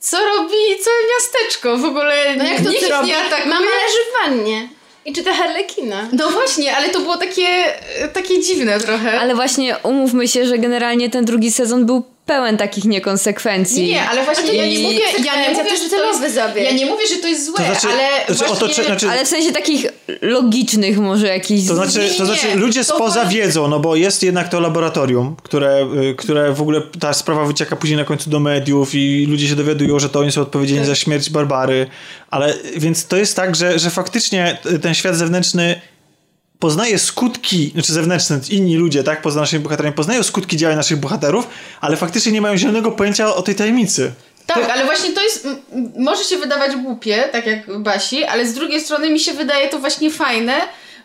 co 0.00 0.16
robi 0.16 0.56
całe 0.84 0.96
miasteczko? 1.14 1.76
W 1.78 1.84
ogóle 1.84 2.36
no 2.36 2.44
jak 2.44 2.60
to 2.62 2.70
nikt 2.70 2.88
robi? 2.90 3.08
nie 3.08 3.18
atakuje. 3.18 3.46
Mama 3.46 3.66
leży 3.66 3.98
w 4.10 4.28
wannie. 4.28 4.68
I 5.04 5.12
czyta 5.12 5.34
Harlekina. 5.34 6.08
No 6.12 6.30
właśnie, 6.30 6.76
ale 6.76 6.88
to 6.88 7.00
było 7.00 7.16
takie, 7.16 7.46
takie 8.12 8.40
dziwne 8.42 8.80
trochę. 8.80 9.20
Ale 9.20 9.34
właśnie 9.34 9.76
umówmy 9.82 10.28
się, 10.28 10.46
że 10.46 10.58
generalnie 10.58 11.10
ten 11.10 11.24
drugi 11.24 11.50
sezon 11.50 11.86
był 11.86 12.02
pełen 12.30 12.56
takich 12.56 12.84
niekonsekwencji. 12.84 13.86
Nie, 13.86 14.08
ale 14.08 14.24
właśnie 14.24 14.54
ja 14.54 14.66
nie 14.66 14.78
mówię, 14.78 15.00
ja 15.24 15.42
nie 15.42 15.54
mówię, 15.54 15.76
że 15.76 15.90
to 15.90 16.24
jest, 16.24 16.36
ja 16.56 16.72
nie 16.72 16.86
mówię, 16.86 17.06
że 17.06 17.16
to 17.16 17.28
jest 17.28 17.46
złe, 17.46 17.56
to 17.58 17.64
znaczy, 17.64 17.86
ale 17.86 18.34
znaczy, 18.34 18.54
właśnie... 18.54 18.84
znaczy, 18.84 19.10
ale 19.10 19.24
w 19.24 19.28
sensie 19.28 19.52
takich 19.52 19.86
logicznych 20.20 20.98
może 20.98 21.26
jakichś... 21.26 21.68
To 21.68 21.74
znaczy, 21.74 22.14
to 22.18 22.26
znaczy 22.26 22.54
ludzie 22.54 22.84
spoza 22.84 23.24
wiedzą, 23.24 23.68
no 23.68 23.80
bo 23.80 23.96
jest 23.96 24.22
jednak 24.22 24.48
to 24.48 24.60
laboratorium, 24.60 25.36
które, 25.42 25.86
y, 26.10 26.14
które 26.14 26.52
w 26.52 26.60
ogóle 26.60 26.82
ta 27.00 27.12
sprawa 27.12 27.44
wycieka 27.44 27.76
później 27.76 27.96
na 27.96 28.04
końcu 28.04 28.30
do 28.30 28.40
mediów 28.40 28.94
i 28.94 29.26
ludzie 29.30 29.48
się 29.48 29.56
dowiadują, 29.56 29.98
że 29.98 30.08
to 30.08 30.20
oni 30.20 30.32
są 30.32 30.40
odpowiedzialni 30.40 30.86
tak. 30.86 30.88
za 30.88 30.94
śmierć 30.94 31.30
Barbary, 31.30 31.86
ale 32.30 32.54
więc 32.76 33.06
to 33.06 33.16
jest 33.16 33.36
tak, 33.36 33.56
że, 33.56 33.78
że 33.78 33.90
faktycznie 33.90 34.58
ten 34.82 34.94
świat 34.94 35.16
zewnętrzny 35.16 35.80
poznaje 36.60 36.98
skutki, 36.98 37.70
znaczy 37.74 37.92
zewnętrzne, 37.92 38.40
inni 38.50 38.76
ludzie, 38.76 39.04
tak, 39.04 39.22
poza 39.22 39.40
naszymi 39.40 39.62
bohaterami, 39.62 39.94
poznają 39.94 40.22
skutki 40.22 40.56
działań 40.56 40.76
naszych 40.76 40.96
bohaterów, 40.96 41.48
ale 41.80 41.96
faktycznie 41.96 42.32
nie 42.32 42.40
mają 42.40 42.56
zielonego 42.56 42.92
pojęcia 42.92 43.34
o 43.34 43.42
tej 43.42 43.54
tajemnicy. 43.54 44.12
Tak, 44.46 44.66
to... 44.66 44.72
ale 44.72 44.84
właśnie 44.84 45.12
to 45.12 45.22
jest, 45.22 45.48
może 45.98 46.24
się 46.24 46.36
wydawać 46.36 46.76
głupie, 46.76 47.24
tak 47.32 47.46
jak 47.46 47.78
Basi, 47.78 48.24
ale 48.24 48.46
z 48.46 48.54
drugiej 48.54 48.80
strony 48.80 49.10
mi 49.10 49.20
się 49.20 49.32
wydaje 49.32 49.68
to 49.68 49.78
właśnie 49.78 50.10
fajne, 50.10 50.54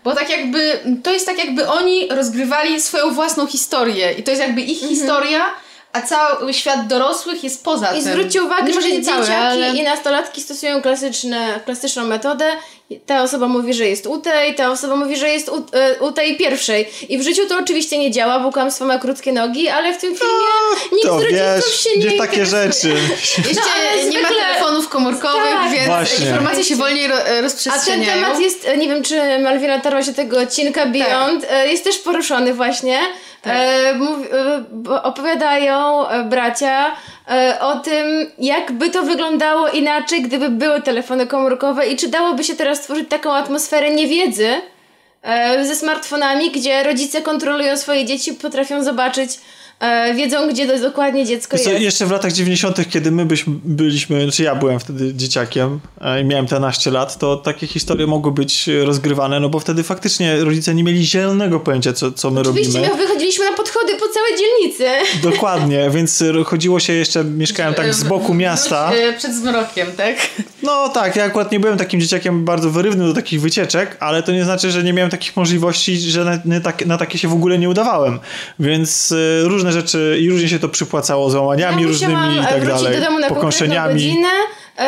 bo 0.03 0.15
tak 0.15 0.29
jakby, 0.29 0.79
to 1.03 1.11
jest 1.11 1.25
tak 1.25 1.37
jakby 1.37 1.67
oni 1.67 2.07
rozgrywali 2.09 2.81
swoją 2.81 3.13
własną 3.13 3.47
historię 3.47 4.11
i 4.11 4.23
to 4.23 4.31
jest 4.31 4.43
jakby 4.43 4.61
ich 4.61 4.83
mhm. 4.83 4.95
historia, 4.95 5.45
a 5.93 6.01
cały 6.01 6.53
świat 6.53 6.87
dorosłych 6.87 7.43
jest 7.43 7.63
poza 7.63 7.87
I 7.87 7.89
tym. 7.89 8.11
I 8.11 8.13
zwróćcie 8.13 8.43
uwagę, 8.43 8.73
że 8.73 8.81
dzieciaki 8.81 9.31
ale... 9.31 9.75
i 9.75 9.83
nastolatki 9.83 10.41
stosują 10.41 10.81
klasyczne, 10.81 11.59
klasyczną 11.65 12.07
metodę. 12.07 12.45
Ta 13.05 13.23
osoba 13.23 13.47
mówi, 13.47 13.73
że 13.73 13.85
jest 13.85 14.07
u 14.07 14.17
tej, 14.17 14.55
ta 14.55 14.71
osoba 14.71 14.95
mówi, 14.95 15.17
że 15.17 15.29
jest 15.29 15.49
u, 15.49 15.65
e, 15.73 15.99
u 15.99 16.11
tej 16.11 16.37
pierwszej. 16.37 16.89
I 17.09 17.17
w 17.17 17.21
życiu 17.21 17.41
to 17.49 17.57
oczywiście 17.57 17.97
nie 17.97 18.11
działa, 18.11 18.39
bo 18.39 18.51
kłamstwo 18.51 18.85
ma 18.85 18.99
krótkie 18.99 19.33
nogi, 19.33 19.69
ale 19.69 19.93
w 19.93 19.97
tym 19.97 20.15
filmie 20.15 20.33
no, 20.91 20.97
nikt 20.97 21.07
z 21.07 21.23
rodziców 21.23 21.71
wiesz, 21.71 21.79
się 21.83 21.99
nie 21.99 22.05
nie 22.05 22.17
takie 22.17 22.45
rzeczy. 22.45 22.89
Jeszcze 23.37 23.61
no, 24.03 24.09
nie 24.09 24.21
ma 24.21 24.29
telefonów 24.29 24.89
komórkowych, 24.89 25.51
tak, 25.51 25.71
więc 25.71 25.87
Właśnie. 25.87 26.25
informacje 26.25 26.63
się 26.63 26.75
wolniej 26.75 27.07
ro, 27.07 27.15
rozprzestrzeniają. 27.41 28.11
A 28.11 28.15
ten 28.15 28.23
temat 28.23 28.39
jest, 28.39 28.65
e, 28.65 28.77
nie 28.77 28.87
wiem 28.87 29.03
czy 29.03 29.39
Malwina 29.39 29.79
tarła 29.79 30.03
się 30.03 30.13
tego 30.13 30.39
odcinka 30.39 30.85
Beyond, 30.85 31.47
tak. 31.47 31.71
jest 31.71 31.83
też 31.83 31.97
poruszony 31.97 32.53
właśnie. 32.53 32.99
Tak. 33.45 33.53
E, 33.53 33.89
e, 34.89 35.03
opowiadają 35.03 36.07
e, 36.07 36.23
bracia 36.23 36.95
e, 37.27 37.59
o 37.59 37.79
tym, 37.79 38.31
jakby 38.37 38.89
to 38.89 39.03
wyglądało 39.03 39.67
inaczej, 39.69 40.21
gdyby 40.21 40.49
były 40.49 40.81
telefony 40.81 41.27
komórkowe 41.27 41.87
i 41.87 41.95
czy 41.95 42.07
dałoby 42.07 42.43
się 42.43 42.55
teraz 42.55 42.77
stworzyć 42.77 43.09
taką 43.09 43.33
atmosferę 43.33 43.91
niewiedzy 43.91 44.47
e, 45.21 45.65
ze 45.65 45.75
smartfonami, 45.75 46.51
gdzie 46.51 46.83
rodzice 46.83 47.21
kontrolują 47.21 47.77
swoje 47.77 48.05
dzieci, 48.05 48.33
potrafią 48.33 48.83
zobaczyć 48.83 49.39
wiedzą, 50.15 50.49
gdzie 50.49 50.79
dokładnie 50.79 51.25
dziecko 51.25 51.57
jest. 51.57 51.79
Jeszcze 51.79 52.05
w 52.05 52.11
latach 52.11 52.31
90., 52.31 52.89
kiedy 52.89 53.11
my 53.11 53.25
byśmy, 53.25 53.53
byliśmy, 53.63 54.17
czy 54.17 54.23
znaczy 54.23 54.43
ja 54.43 54.55
byłem 54.55 54.79
wtedy 54.79 55.13
dzieciakiem 55.13 55.79
e, 56.01 56.21
i 56.21 56.25
miałem 56.25 56.47
te 56.47 56.59
naście 56.59 56.91
lat, 56.91 57.17
to 57.17 57.37
takie 57.37 57.67
historie 57.67 58.07
mogły 58.07 58.31
być 58.31 58.69
rozgrywane, 58.83 59.39
no 59.39 59.49
bo 59.49 59.59
wtedy 59.59 59.83
faktycznie 59.83 60.37
rodzice 60.43 60.75
nie 60.75 60.83
mieli 60.83 61.05
zielonego 61.05 61.59
pojęcia, 61.59 61.93
co, 61.93 62.11
co 62.11 62.31
my 62.31 62.39
Oczywiście, 62.39 62.67
robimy. 62.67 62.85
Oczywiście, 62.85 63.07
wychodziliśmy 63.07 63.45
na 63.51 63.57
podchody 63.57 63.93
po 63.93 64.05
całej 64.07 64.31
dzielnicy. 64.39 64.85
Dokładnie, 65.31 65.89
więc 65.89 66.23
chodziło 66.45 66.79
się 66.79 66.93
jeszcze, 66.93 67.23
mieszkałem 67.23 67.73
tak 67.73 67.93
z 67.93 68.03
boku 68.03 68.33
miasta. 68.33 68.91
E, 68.93 69.13
przed 69.13 69.35
zmrokiem, 69.35 69.87
tak? 69.97 70.15
No 70.63 70.89
tak, 70.89 71.15
ja 71.15 71.23
akurat 71.23 71.51
nie 71.51 71.59
byłem 71.59 71.77
takim 71.77 72.01
dzieciakiem 72.01 72.45
bardzo 72.45 72.69
wyrywnym 72.69 73.07
do 73.07 73.13
takich 73.13 73.41
wycieczek, 73.41 73.97
ale 73.99 74.23
to 74.23 74.31
nie 74.31 74.43
znaczy, 74.43 74.71
że 74.71 74.83
nie 74.83 74.93
miałem 74.93 75.11
takich 75.11 75.37
możliwości, 75.37 75.97
że 75.97 76.25
na, 76.25 76.39
na, 76.45 76.61
tak, 76.61 76.85
na 76.85 76.97
takie 76.97 77.17
się 77.17 77.27
w 77.27 77.33
ogóle 77.33 77.59
nie 77.59 77.69
udawałem. 77.69 78.19
Więc 78.59 79.13
różne 79.43 79.64
różne 79.65 79.81
rzeczy 79.81 80.17
i 80.21 80.29
różnie 80.29 80.49
się 80.49 80.59
to 80.59 80.69
przypłacało 80.69 81.29
załamaniami 81.29 81.81
ja 81.81 81.87
różnymi 81.87 82.37
i 82.41 82.43
tak 82.43 82.67
dalej. 82.67 82.99
do 82.99 83.05
domu 83.05 83.19
na 83.19 83.87
godzinę, 83.87 84.27
yy, 84.77 84.83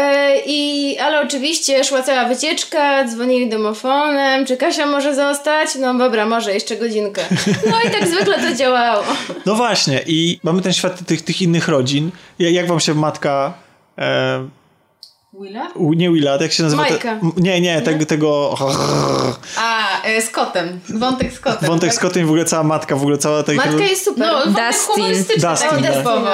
i, 0.46 0.98
ale 0.98 1.22
oczywiście 1.22 1.84
szła 1.84 2.02
cała 2.02 2.26
wycieczka, 2.26 3.06
dzwonili 3.06 3.50
domofonem, 3.50 4.46
czy 4.46 4.58
Kasia 4.58 4.86
może 4.86 5.16
zostać? 5.16 5.76
No 5.80 5.94
dobra, 5.94 6.26
może 6.26 6.54
jeszcze 6.54 6.76
godzinkę. 6.76 7.22
No 7.72 7.90
i 7.90 7.92
tak 7.92 8.08
zwykle 8.08 8.40
to 8.40 8.56
działało. 8.56 9.04
No 9.46 9.56
właśnie 9.56 10.02
i 10.08 10.40
mamy 10.44 10.62
ten 10.62 10.74
świat 10.74 11.06
tych, 11.06 11.22
tych 11.22 11.42
innych 11.42 11.68
rodzin. 11.68 12.12
Jak 12.40 12.68
wam 12.68 12.80
się 12.80 12.94
matka... 12.94 13.54
E, 13.98 14.48
Willa? 15.42 15.72
Nie 15.76 16.12
Willa, 16.12 16.38
jak 16.42 16.52
się 16.52 16.64
nazywa? 16.64 16.82
Majka. 16.82 17.20
Te, 17.20 17.42
nie, 17.42 17.62
nie, 17.62 17.82
tego... 17.82 18.06
tego... 18.06 18.56
A, 19.58 20.02
e, 20.04 20.22
z 20.22 20.30
kotem. 20.30 20.80
Wątek 20.90 21.34
z 21.34 21.40
kotem. 21.40 21.70
Wątek 21.70 21.90
tak? 21.90 21.98
z 21.98 22.00
kotem 22.00 22.24
i 22.24 22.26
w 22.26 22.30
ogóle 22.30 22.46
cała 22.46 22.64
matka, 22.64 22.96
w 22.96 23.02
ogóle 23.02 23.18
cała... 23.18 23.44
Ta 23.44 23.54
matka 23.54 23.84
jest 23.84 24.06
super. 24.06 24.28
No, 24.28 24.46
Dustin. 24.46 25.16
Dustin, 25.18 25.42
tak. 25.42 25.60
Dustin 25.82 26.28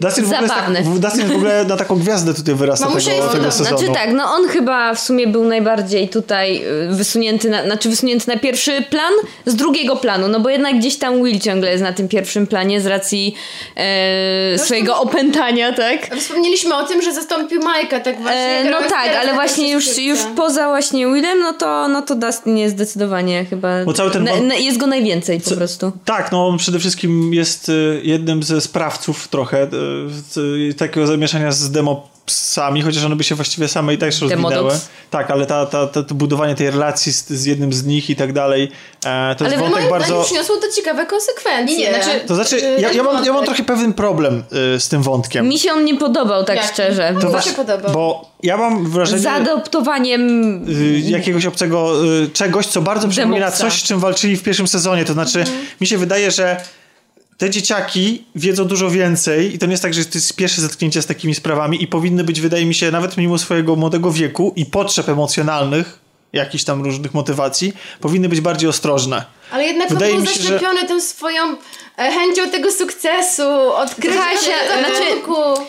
w, 0.00 0.18
ogóle 0.18 0.48
tak, 0.48 0.84
Dustin 1.00 1.28
w 1.28 1.36
ogóle 1.36 1.64
na 1.68 1.76
taką 1.76 1.98
gwiazdę 1.98 2.34
tutaj 2.34 2.54
wyrasta 2.54 2.86
tego, 2.86 3.28
tego 3.28 3.50
sezonu. 3.50 3.78
Znaczy 3.78 3.92
tak, 3.94 4.12
no 4.12 4.24
on 4.24 4.48
chyba 4.48 4.94
w 4.94 5.00
sumie 5.00 5.26
był 5.26 5.44
najbardziej 5.44 6.08
tutaj 6.08 6.64
y, 6.90 6.94
wysunięty 6.94 7.50
na, 7.50 7.64
znaczy 7.64 7.88
wysunięty 7.88 8.28
na 8.28 8.36
pierwszy 8.36 8.82
plan 8.82 9.12
z 9.46 9.54
drugiego 9.54 9.96
planu, 9.96 10.28
no 10.28 10.40
bo 10.40 10.48
jednak 10.48 10.78
gdzieś 10.78 10.96
tam 10.96 11.22
Will 11.24 11.40
ciągle 11.40 11.70
jest 11.70 11.82
na 11.82 11.92
tym 11.92 12.08
pierwszym 12.08 12.46
planie 12.46 12.80
z 12.80 12.86
racji 12.86 13.34
e, 13.76 14.58
swojego 14.58 15.00
opętania, 15.00 15.72
tak? 15.72 16.16
Wspomnieliśmy 16.16 16.76
o 16.76 16.82
tym, 16.82 17.02
że 17.02 17.14
zastąpił 17.14 17.62
Majka, 17.62 18.00
tak 18.00 18.20
właśnie. 18.20 18.40
E, 18.40 18.70
no 18.70 18.78
tak, 18.88 19.16
ale 19.20 19.34
właśnie 19.34 19.72
już, 19.72 19.98
już 19.98 20.18
poza 20.36 20.68
właśnie 20.68 21.06
Willem, 21.06 21.38
no 21.40 21.52
to, 21.52 21.88
no 21.88 22.02
to 22.02 22.14
Dustin 22.14 22.58
jest 22.58 22.74
zdecydowanie 22.74 23.44
chyba, 23.44 23.84
bo 23.84 23.92
cały 23.92 24.10
ten 24.10 24.24
na, 24.24 24.40
na, 24.40 24.54
jest 24.54 24.78
go 24.78 24.86
najwięcej 24.86 25.40
po 25.40 25.50
prostu. 25.50 25.92
Tak, 26.04 26.32
no 26.32 26.48
on 26.48 26.58
przede 26.58 26.78
wszystkim 26.78 27.34
jest 27.34 27.68
y, 27.68 28.00
jednym 28.04 28.42
ze 28.42 28.60
sprawców 28.60 29.28
trochę 29.28 29.62
y, 29.62 29.83
takiego 30.76 31.06
zamieszania 31.06 31.52
z 31.52 31.70
demopsami, 31.70 32.82
chociaż 32.82 33.04
one 33.04 33.16
by 33.16 33.24
się 33.24 33.34
właściwie 33.34 33.68
same 33.68 33.94
i 33.94 33.98
tak 33.98 34.10
rozwinęły. 34.20 34.72
Tak, 35.10 35.30
ale 35.30 35.46
ta, 35.46 35.66
ta, 35.66 35.86
ta, 35.86 36.02
to 36.02 36.14
budowanie 36.14 36.54
tej 36.54 36.70
relacji 36.70 37.12
z, 37.12 37.28
z, 37.28 37.44
jednym 37.44 37.72
z 37.72 37.84
nich 37.84 38.10
i 38.10 38.16
tak 38.16 38.32
dalej, 38.32 38.70
e, 39.04 39.34
to 39.38 39.44
ale 39.44 39.54
jest 39.54 39.68
wątek 39.68 39.90
bardzo... 39.90 40.14
Ale 40.16 40.24
przyniosło 40.24 40.56
to 40.56 40.68
ciekawe 40.76 41.06
konsekwencje. 41.06 41.78
Nie, 41.78 42.02
znaczy, 42.02 42.20
to 42.26 42.34
znaczy, 42.34 42.60
ja, 42.78 42.92
ja, 42.92 43.02
mam, 43.02 43.24
ja 43.24 43.32
mam 43.32 43.44
trochę 43.44 43.62
pewien 43.62 43.92
problem 43.92 44.44
y, 44.76 44.80
z 44.80 44.88
tym 44.88 45.02
wątkiem. 45.02 45.48
Mi 45.48 45.58
się 45.58 45.72
on 45.72 45.84
nie 45.84 45.96
podobał, 45.96 46.44
tak 46.44 46.56
Jak? 46.56 46.66
szczerze. 46.66 47.14
To 47.20 47.40
się 47.40 47.50
podobał. 47.50 47.92
Bo 47.92 48.30
ja 48.42 48.56
mam 48.56 48.90
wrażenie... 48.90 49.22
Z 49.22 49.26
adoptowaniem... 49.26 50.64
Y, 50.68 51.00
jakiegoś 51.00 51.46
obcego 51.46 52.04
y, 52.04 52.28
czegoś, 52.28 52.66
co 52.66 52.82
bardzo 52.82 53.08
przypomina 53.08 53.50
coś, 53.50 53.72
z 53.72 53.82
czym 53.82 54.00
walczyli 54.00 54.36
w 54.36 54.42
pierwszym 54.42 54.68
sezonie. 54.68 55.04
To 55.04 55.12
znaczy, 55.12 55.40
mm. 55.40 55.66
mi 55.80 55.86
się 55.86 55.98
wydaje, 55.98 56.30
że 56.30 56.60
te 57.38 57.50
dzieciaki 57.50 58.24
wiedzą 58.34 58.64
dużo 58.64 58.90
więcej 58.90 59.54
i 59.54 59.58
to 59.58 59.66
nie 59.66 59.72
jest 59.72 59.82
tak, 59.82 59.94
że 59.94 60.04
to 60.04 60.18
jest 60.18 60.36
pierwsze 60.36 60.62
zetknięcie 60.62 61.02
z 61.02 61.06
takimi 61.06 61.34
sprawami 61.34 61.82
i 61.82 61.86
powinny 61.86 62.24
być, 62.24 62.40
wydaje 62.40 62.66
mi 62.66 62.74
się, 62.74 62.90
nawet 62.90 63.16
mimo 63.16 63.38
swojego 63.38 63.76
młodego 63.76 64.12
wieku 64.12 64.52
i 64.56 64.66
potrzeb 64.66 65.08
emocjonalnych, 65.08 66.03
jakichś 66.34 66.64
tam 66.64 66.84
różnych 66.84 67.14
motywacji, 67.14 67.72
powinny 68.00 68.28
być 68.28 68.40
bardziej 68.40 68.68
ostrożne. 68.68 69.24
Ale 69.50 69.64
jednak 69.64 69.88
Wydaje 69.88 70.12
on 70.12 70.18
był 70.18 70.26
zaślepiony 70.26 70.80
że... 70.80 70.86
tą 70.86 71.00
swoją 71.00 71.42
e, 71.98 72.12
chęcią 72.12 72.50
tego 72.50 72.72
sukcesu, 72.72 73.72
odkrycia 73.72 74.30
się. 74.30 74.52
Znaczy, 74.78 75.04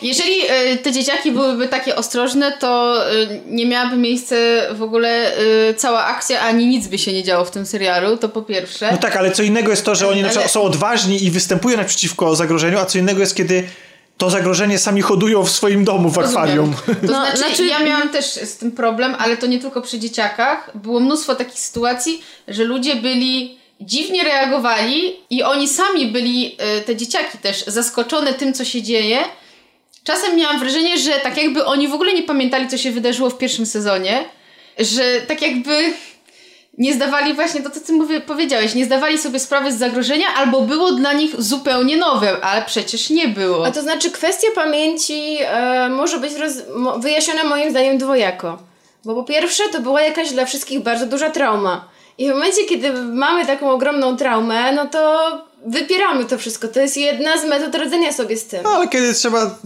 jeżeli 0.02 0.34
e, 0.48 0.76
te 0.76 0.92
dzieciaki 0.92 1.32
byłyby 1.32 1.68
takie 1.68 1.96
ostrożne, 1.96 2.52
to 2.52 3.02
e, 3.10 3.12
nie 3.46 3.66
miałaby 3.66 3.96
miejsca 3.96 4.36
w 4.72 4.82
ogóle 4.82 5.32
cała 5.76 6.04
akcja, 6.04 6.40
ani 6.40 6.66
nic 6.66 6.86
by 6.86 6.98
się 6.98 7.12
nie 7.12 7.22
działo 7.22 7.44
w 7.44 7.50
tym 7.50 7.66
serialu, 7.66 8.16
to 8.16 8.28
po 8.28 8.42
pierwsze. 8.42 8.92
No 8.92 8.98
tak, 8.98 9.16
ale 9.16 9.30
co 9.30 9.42
innego 9.42 9.70
jest 9.70 9.84
to, 9.84 9.94
że 9.94 10.08
oni 10.08 10.24
ale... 10.24 10.48
są 10.48 10.62
odważni 10.62 11.24
i 11.24 11.30
występują 11.30 11.76
naprzeciwko 11.76 12.36
zagrożeniu, 12.36 12.78
a 12.78 12.84
co 12.86 12.98
innego 12.98 13.20
jest, 13.20 13.36
kiedy 13.36 13.68
to 14.16 14.30
zagrożenie 14.30 14.78
sami 14.78 15.02
hodują 15.02 15.44
w 15.44 15.50
swoim 15.50 15.84
domu 15.84 16.10
w 16.10 16.18
akwarium. 16.18 16.74
Rozumiem. 16.86 17.00
To 17.00 17.12
no, 17.12 17.20
znaczy, 17.20 17.36
znaczy, 17.36 17.66
ja 17.66 17.78
miałam 17.78 18.08
też 18.08 18.26
z 18.26 18.56
tym 18.56 18.72
problem, 18.72 19.16
ale 19.18 19.36
to 19.36 19.46
nie 19.46 19.58
tylko 19.58 19.82
przy 19.82 19.98
dzieciakach. 19.98 20.70
Było 20.74 21.00
mnóstwo 21.00 21.34
takich 21.34 21.58
sytuacji, 21.58 22.22
że 22.48 22.64
ludzie 22.64 22.96
byli 22.96 23.58
dziwnie 23.80 24.24
reagowali 24.24 25.16
i 25.30 25.42
oni 25.42 25.68
sami 25.68 26.06
byli, 26.06 26.56
e, 26.58 26.80
te 26.80 26.96
dzieciaki 26.96 27.38
też, 27.38 27.64
zaskoczone 27.66 28.34
tym, 28.34 28.54
co 28.54 28.64
się 28.64 28.82
dzieje. 28.82 29.18
Czasem 30.04 30.36
miałam 30.36 30.58
wrażenie, 30.58 30.98
że 30.98 31.12
tak 31.12 31.42
jakby 31.42 31.64
oni 31.64 31.88
w 31.88 31.94
ogóle 31.94 32.14
nie 32.14 32.22
pamiętali, 32.22 32.68
co 32.68 32.78
się 32.78 32.90
wydarzyło 32.90 33.30
w 33.30 33.38
pierwszym 33.38 33.66
sezonie, 33.66 34.24
że 34.78 35.20
tak 35.20 35.42
jakby 35.42 35.92
nie 36.78 36.94
zdawali 36.94 37.34
właśnie 37.34 37.62
to, 37.62 37.70
co 37.70 37.80
ty 37.80 37.92
mówię, 37.92 38.20
powiedziałeś, 38.20 38.74
nie 38.74 38.84
zdawali 38.84 39.18
sobie 39.18 39.38
sprawy 39.38 39.72
z 39.72 39.78
zagrożenia, 39.78 40.26
albo 40.36 40.60
było 40.60 40.92
dla 40.92 41.12
nich 41.12 41.42
zupełnie 41.42 41.96
nowe, 41.96 42.44
ale 42.44 42.62
przecież 42.62 43.10
nie 43.10 43.28
było. 43.28 43.66
A 43.66 43.70
to 43.70 43.82
znaczy 43.82 44.10
kwestia 44.10 44.48
pamięci 44.54 45.38
e, 45.40 45.88
może 45.88 46.18
być 46.18 46.34
roz, 46.34 46.52
mo, 46.76 46.98
wyjaśniona 46.98 47.44
moim 47.44 47.70
zdaniem 47.70 47.98
dwojako. 47.98 48.58
Bo 49.04 49.14
po 49.14 49.24
pierwsze 49.24 49.62
to 49.72 49.80
była 49.80 50.02
jakaś 50.02 50.32
dla 50.32 50.44
wszystkich 50.44 50.80
bardzo 50.80 51.06
duża 51.06 51.30
trauma. 51.30 51.88
I 52.18 52.26
w 52.26 52.30
momencie, 52.30 52.64
kiedy 52.64 52.92
mamy 52.92 53.46
taką 53.46 53.70
ogromną 53.70 54.16
traumę, 54.16 54.72
no 54.72 54.86
to 54.86 55.30
wypieramy 55.66 56.24
to 56.24 56.38
wszystko. 56.38 56.68
To 56.68 56.80
jest 56.80 56.96
jedna 56.96 57.40
z 57.40 57.44
metod 57.44 57.74
radzenia 57.74 58.12
sobie 58.12 58.36
z 58.36 58.46
tym. 58.46 58.62
No, 58.62 58.70
ale 58.70 58.88
kiedy 58.88 59.14
trzeba, 59.14 59.58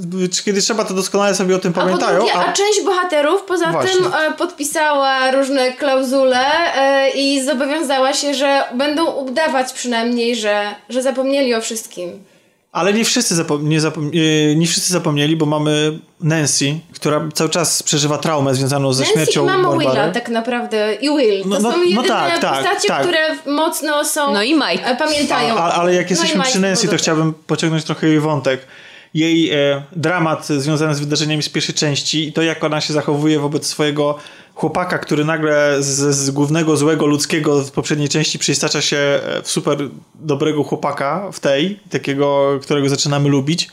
kiedy 0.44 0.60
trzeba, 0.60 0.84
to 0.84 0.94
doskonale 0.94 1.34
sobie 1.34 1.56
o 1.56 1.58
tym 1.58 1.72
a 1.76 1.80
pamiętają. 1.80 2.18
Drugie, 2.18 2.34
a... 2.34 2.46
a... 2.46 2.52
część 2.52 2.80
bohaterów 2.84 3.42
poza 3.42 3.72
Właśnie. 3.72 3.92
tym 3.92 4.12
e, 4.14 4.32
podpisała 4.32 5.30
różne 5.30 5.72
klauzule 5.72 6.46
e, 6.76 7.10
i 7.10 7.44
zobowiązała 7.44 8.12
się, 8.12 8.34
że 8.34 8.64
będą 8.74 9.06
udawać 9.06 9.72
przynajmniej, 9.72 10.36
że, 10.36 10.74
że 10.88 11.02
zapomnieli 11.02 11.54
o 11.54 11.60
wszystkim. 11.60 12.24
Ale 12.72 12.92
nie 12.92 13.04
wszyscy, 13.04 13.34
zapom- 13.34 13.62
nie, 13.62 13.80
zapom- 13.80 14.10
nie 14.56 14.66
wszyscy 14.66 14.92
zapomnieli, 14.92 15.36
bo 15.36 15.46
mamy 15.46 15.98
Nancy, 16.20 16.74
która 16.94 17.28
cały 17.34 17.50
czas 17.50 17.82
przeżywa 17.82 18.18
traumę 18.18 18.54
związaną 18.54 18.92
ze 18.92 19.02
Nancy 19.02 19.14
śmiercią 19.14 19.44
i 19.44 19.46
mama 19.46 19.68
Barbary. 19.68 19.90
Willa 19.90 20.10
tak 20.10 20.28
naprawdę 20.28 20.94
i 20.94 21.08
Will. 21.08 21.42
To 21.42 21.48
no, 21.48 21.58
no, 21.58 21.72
są 21.72 21.82
jedyne 21.82 22.02
no 22.02 22.08
tak, 22.08 22.38
tak, 22.38 22.58
postacie, 22.58 22.88
tak. 22.88 23.02
które 23.02 23.18
mocno 23.46 24.04
są... 24.04 24.34
No 24.34 24.42
i 24.42 24.54
Mike. 24.54 24.86
E, 24.86 24.96
pamiętają. 24.96 25.54
A, 25.54 25.72
ale 25.72 25.94
jak 25.94 26.06
no 26.06 26.10
jesteśmy 26.10 26.42
przy 26.42 26.60
Nancy, 26.60 26.88
to 26.88 26.96
chciałbym 26.96 27.34
pociągnąć 27.46 27.84
trochę 27.84 28.06
jej 28.06 28.20
wątek. 28.20 28.66
Jej 29.14 29.50
e, 29.50 29.82
dramat 29.96 30.46
związany 30.46 30.94
z 30.94 31.00
wydarzeniami 31.00 31.42
z 31.42 31.48
pierwszej 31.48 31.74
części 31.74 32.28
i 32.28 32.32
to, 32.32 32.42
jak 32.42 32.64
ona 32.64 32.80
się 32.80 32.92
zachowuje 32.92 33.38
wobec 33.38 33.66
swojego 33.66 34.18
chłopaka, 34.54 34.98
który 34.98 35.24
nagle 35.24 35.76
z, 35.82 36.16
z 36.16 36.30
głównego 36.30 36.76
złego 36.76 37.06
ludzkiego 37.06 37.62
w 37.62 37.70
poprzedniej 37.70 38.08
części 38.08 38.38
przystacza 38.38 38.80
się 38.82 38.96
e, 38.96 39.42
w 39.42 39.50
super 39.50 39.78
dobrego 40.14 40.64
chłopaka 40.64 41.28
w 41.32 41.40
tej, 41.40 41.80
takiego, 41.90 42.58
którego 42.62 42.88
zaczynamy 42.88 43.28
lubić. 43.28 43.70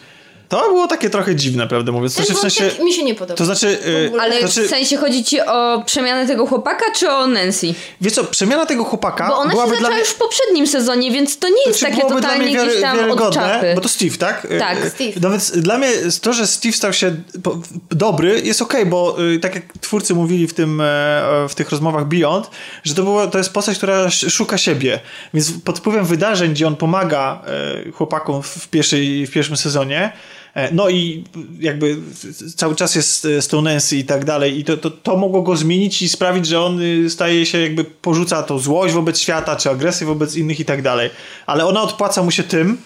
To 0.50 0.62
było 0.62 0.88
takie 0.88 1.10
trochę 1.10 1.36
dziwne, 1.36 1.68
prawdę 1.68 1.92
mówiąc. 1.92 2.16
Ten 2.16 2.26
znaczy, 2.26 2.40
w 2.40 2.54
sensie, 2.54 2.84
mi 2.84 2.94
się 2.94 3.04
nie 3.04 3.16
podoba. 3.16 3.38
To 3.38 3.46
znaczy... 3.46 3.78
Yy, 4.14 4.22
Ale 4.22 4.40
znaczy, 4.40 4.64
w 4.68 4.70
sensie 4.70 4.98
chodzi 4.98 5.24
ci 5.24 5.42
o 5.42 5.84
przemianę 5.86 6.28
tego 6.28 6.46
chłopaka, 6.46 6.86
czy 6.96 7.10
o 7.10 7.28
Nancy? 7.28 7.74
Wiesz 8.02 8.14
co, 8.14 8.24
przemiana 8.24 8.66
tego 8.66 8.84
chłopaka... 8.84 9.28
Bo 9.28 9.38
ona 9.38 9.52
się 9.52 9.58
zaczęła 9.58 9.90
mnie... 9.90 10.00
już 10.00 10.10
w 10.10 10.16
poprzednim 10.16 10.68
sezonie, 10.68 11.12
więc 11.12 11.40
to 11.40 11.50
nie 11.50 11.64
jest 11.68 11.80
znaczy, 11.80 11.96
takie 11.96 12.08
totalnie 12.08 12.56
wiary, 12.56 12.70
gdzieś 12.70 12.82
tam 12.82 12.98
wiarygodne, 12.98 13.74
Bo 13.76 13.82
to 13.82 13.90
Steve, 13.90 14.18
tak? 14.18 14.48
Tak, 14.60 14.84
yy, 14.84 14.90
Steve. 14.90 15.12
No 15.22 15.30
więc 15.30 15.52
dla 15.52 15.78
mnie 15.78 15.90
to, 16.22 16.34
że 16.34 16.48
Steve 16.48 16.74
stał 16.74 16.94
się 16.94 17.16
dobry 17.90 18.42
jest 18.42 18.62
okej, 18.62 18.82
okay, 18.82 18.92
bo 18.92 19.16
yy, 19.20 19.40
tak 19.40 19.56
jak 19.56 19.64
twórcy 19.82 20.14
mówili 20.14 20.48
w 20.48 20.54
tym, 20.54 20.82
w 21.50 21.56
tych 21.56 21.70
rozmowach 21.70 22.08
Beyond, 22.08 22.50
że 22.84 22.96
to, 22.96 23.04
było, 23.04 23.28
to 23.28 23.38
jest 23.38 23.54
postać, 23.54 23.78
która 23.78 24.10
szuka 24.10 24.58
siebie. 24.58 25.00
Więc 25.34 25.52
pod 25.52 25.80
wpływem 25.80 26.06
wydarzeń, 26.06 26.52
gdzie 26.52 26.68
on 26.68 26.76
pomaga 26.76 27.42
chłopakom 27.94 28.44
w, 28.44 28.68
pierwszej, 28.68 29.28
w 29.28 29.32
pierwszym 29.32 29.58
sezonie, 29.58 29.98
E, 30.08 30.37
no 30.72 30.90
i 30.90 31.24
jakby 31.60 31.98
cały 32.56 32.76
czas 32.76 32.96
jest 32.96 33.28
e, 33.54 33.62
Nancy 33.62 33.98
i 33.98 34.04
tak 34.04 34.26
dalej 34.26 34.60
i 34.60 34.64
to, 34.64 34.78
to, 34.78 34.92
to 34.92 35.18
mogło 35.18 35.42
go 35.42 35.58
zmienić 35.58 36.02
i 36.02 36.10
sprawić, 36.10 36.48
że 36.48 36.62
on 36.62 36.82
y, 36.82 37.10
staje 37.10 37.46
się 37.46 37.60
jakby 37.60 37.84
porzuca 37.84 38.44
tą 38.44 38.60
złość 38.60 38.94
wobec 38.94 39.20
świata, 39.20 39.56
czy 39.56 39.70
agresję 39.70 40.08
wobec 40.08 40.36
innych 40.36 40.60
i 40.60 40.66
tak 40.66 40.82
dalej. 40.82 41.10
Ale 41.46 41.66
ona 41.66 41.82
odpłaca 41.82 42.24
mu 42.24 42.32
się 42.32 42.44
tym, 42.44 42.78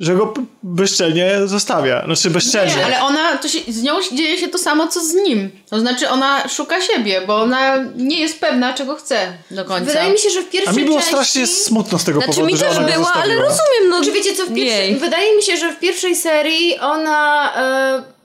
że 0.00 0.14
go 0.14 0.34
bezczelnie 0.62 1.30
zostawia. 1.44 2.04
Znaczy 2.04 2.30
bezczelnie. 2.30 2.76
Nie, 2.76 2.84
ale 2.84 3.02
ona, 3.02 3.36
to 3.36 3.48
się, 3.48 3.58
z 3.68 3.82
nią 3.82 3.94
dzieje 4.12 4.38
się 4.38 4.48
to 4.48 4.58
samo, 4.58 4.86
co 4.86 5.00
z 5.00 5.14
nim. 5.14 5.50
To 5.70 5.80
znaczy 5.80 6.08
ona 6.08 6.48
szuka 6.48 6.80
siebie, 6.80 7.20
bo 7.26 7.36
ona 7.36 7.76
nie 7.96 8.20
jest 8.20 8.40
pewna, 8.40 8.72
czego 8.72 8.94
chce 8.94 9.32
do 9.50 9.64
końca. 9.64 9.86
Wydaje 9.86 10.12
mi 10.12 10.18
się, 10.18 10.30
że 10.30 10.42
w 10.42 10.50
pierwszej 10.50 10.74
A 10.74 10.76
mi 10.76 10.84
było 10.84 10.96
części... 10.96 11.12
strasznie 11.14 11.46
smutno 11.46 11.98
z 11.98 12.04
tego 12.04 12.18
znaczy, 12.18 12.34
powodu, 12.34 12.54
mi 12.54 12.60
też 12.60 12.78
było, 12.78 13.12
ale 13.12 13.34
rozumiem. 13.34 13.88
No, 13.90 14.04
Czy 14.04 14.12
wiecie 14.12 14.36
co, 14.36 14.46
w 14.46 14.54
pierwszej... 14.54 14.96
Wydaje 14.96 15.36
mi 15.36 15.42
się, 15.42 15.56
że 15.56 15.72
w 15.72 15.78
pierwszej 15.78 16.16
serii 16.16 16.78
ona... 16.78 17.52
E, 17.56 18.18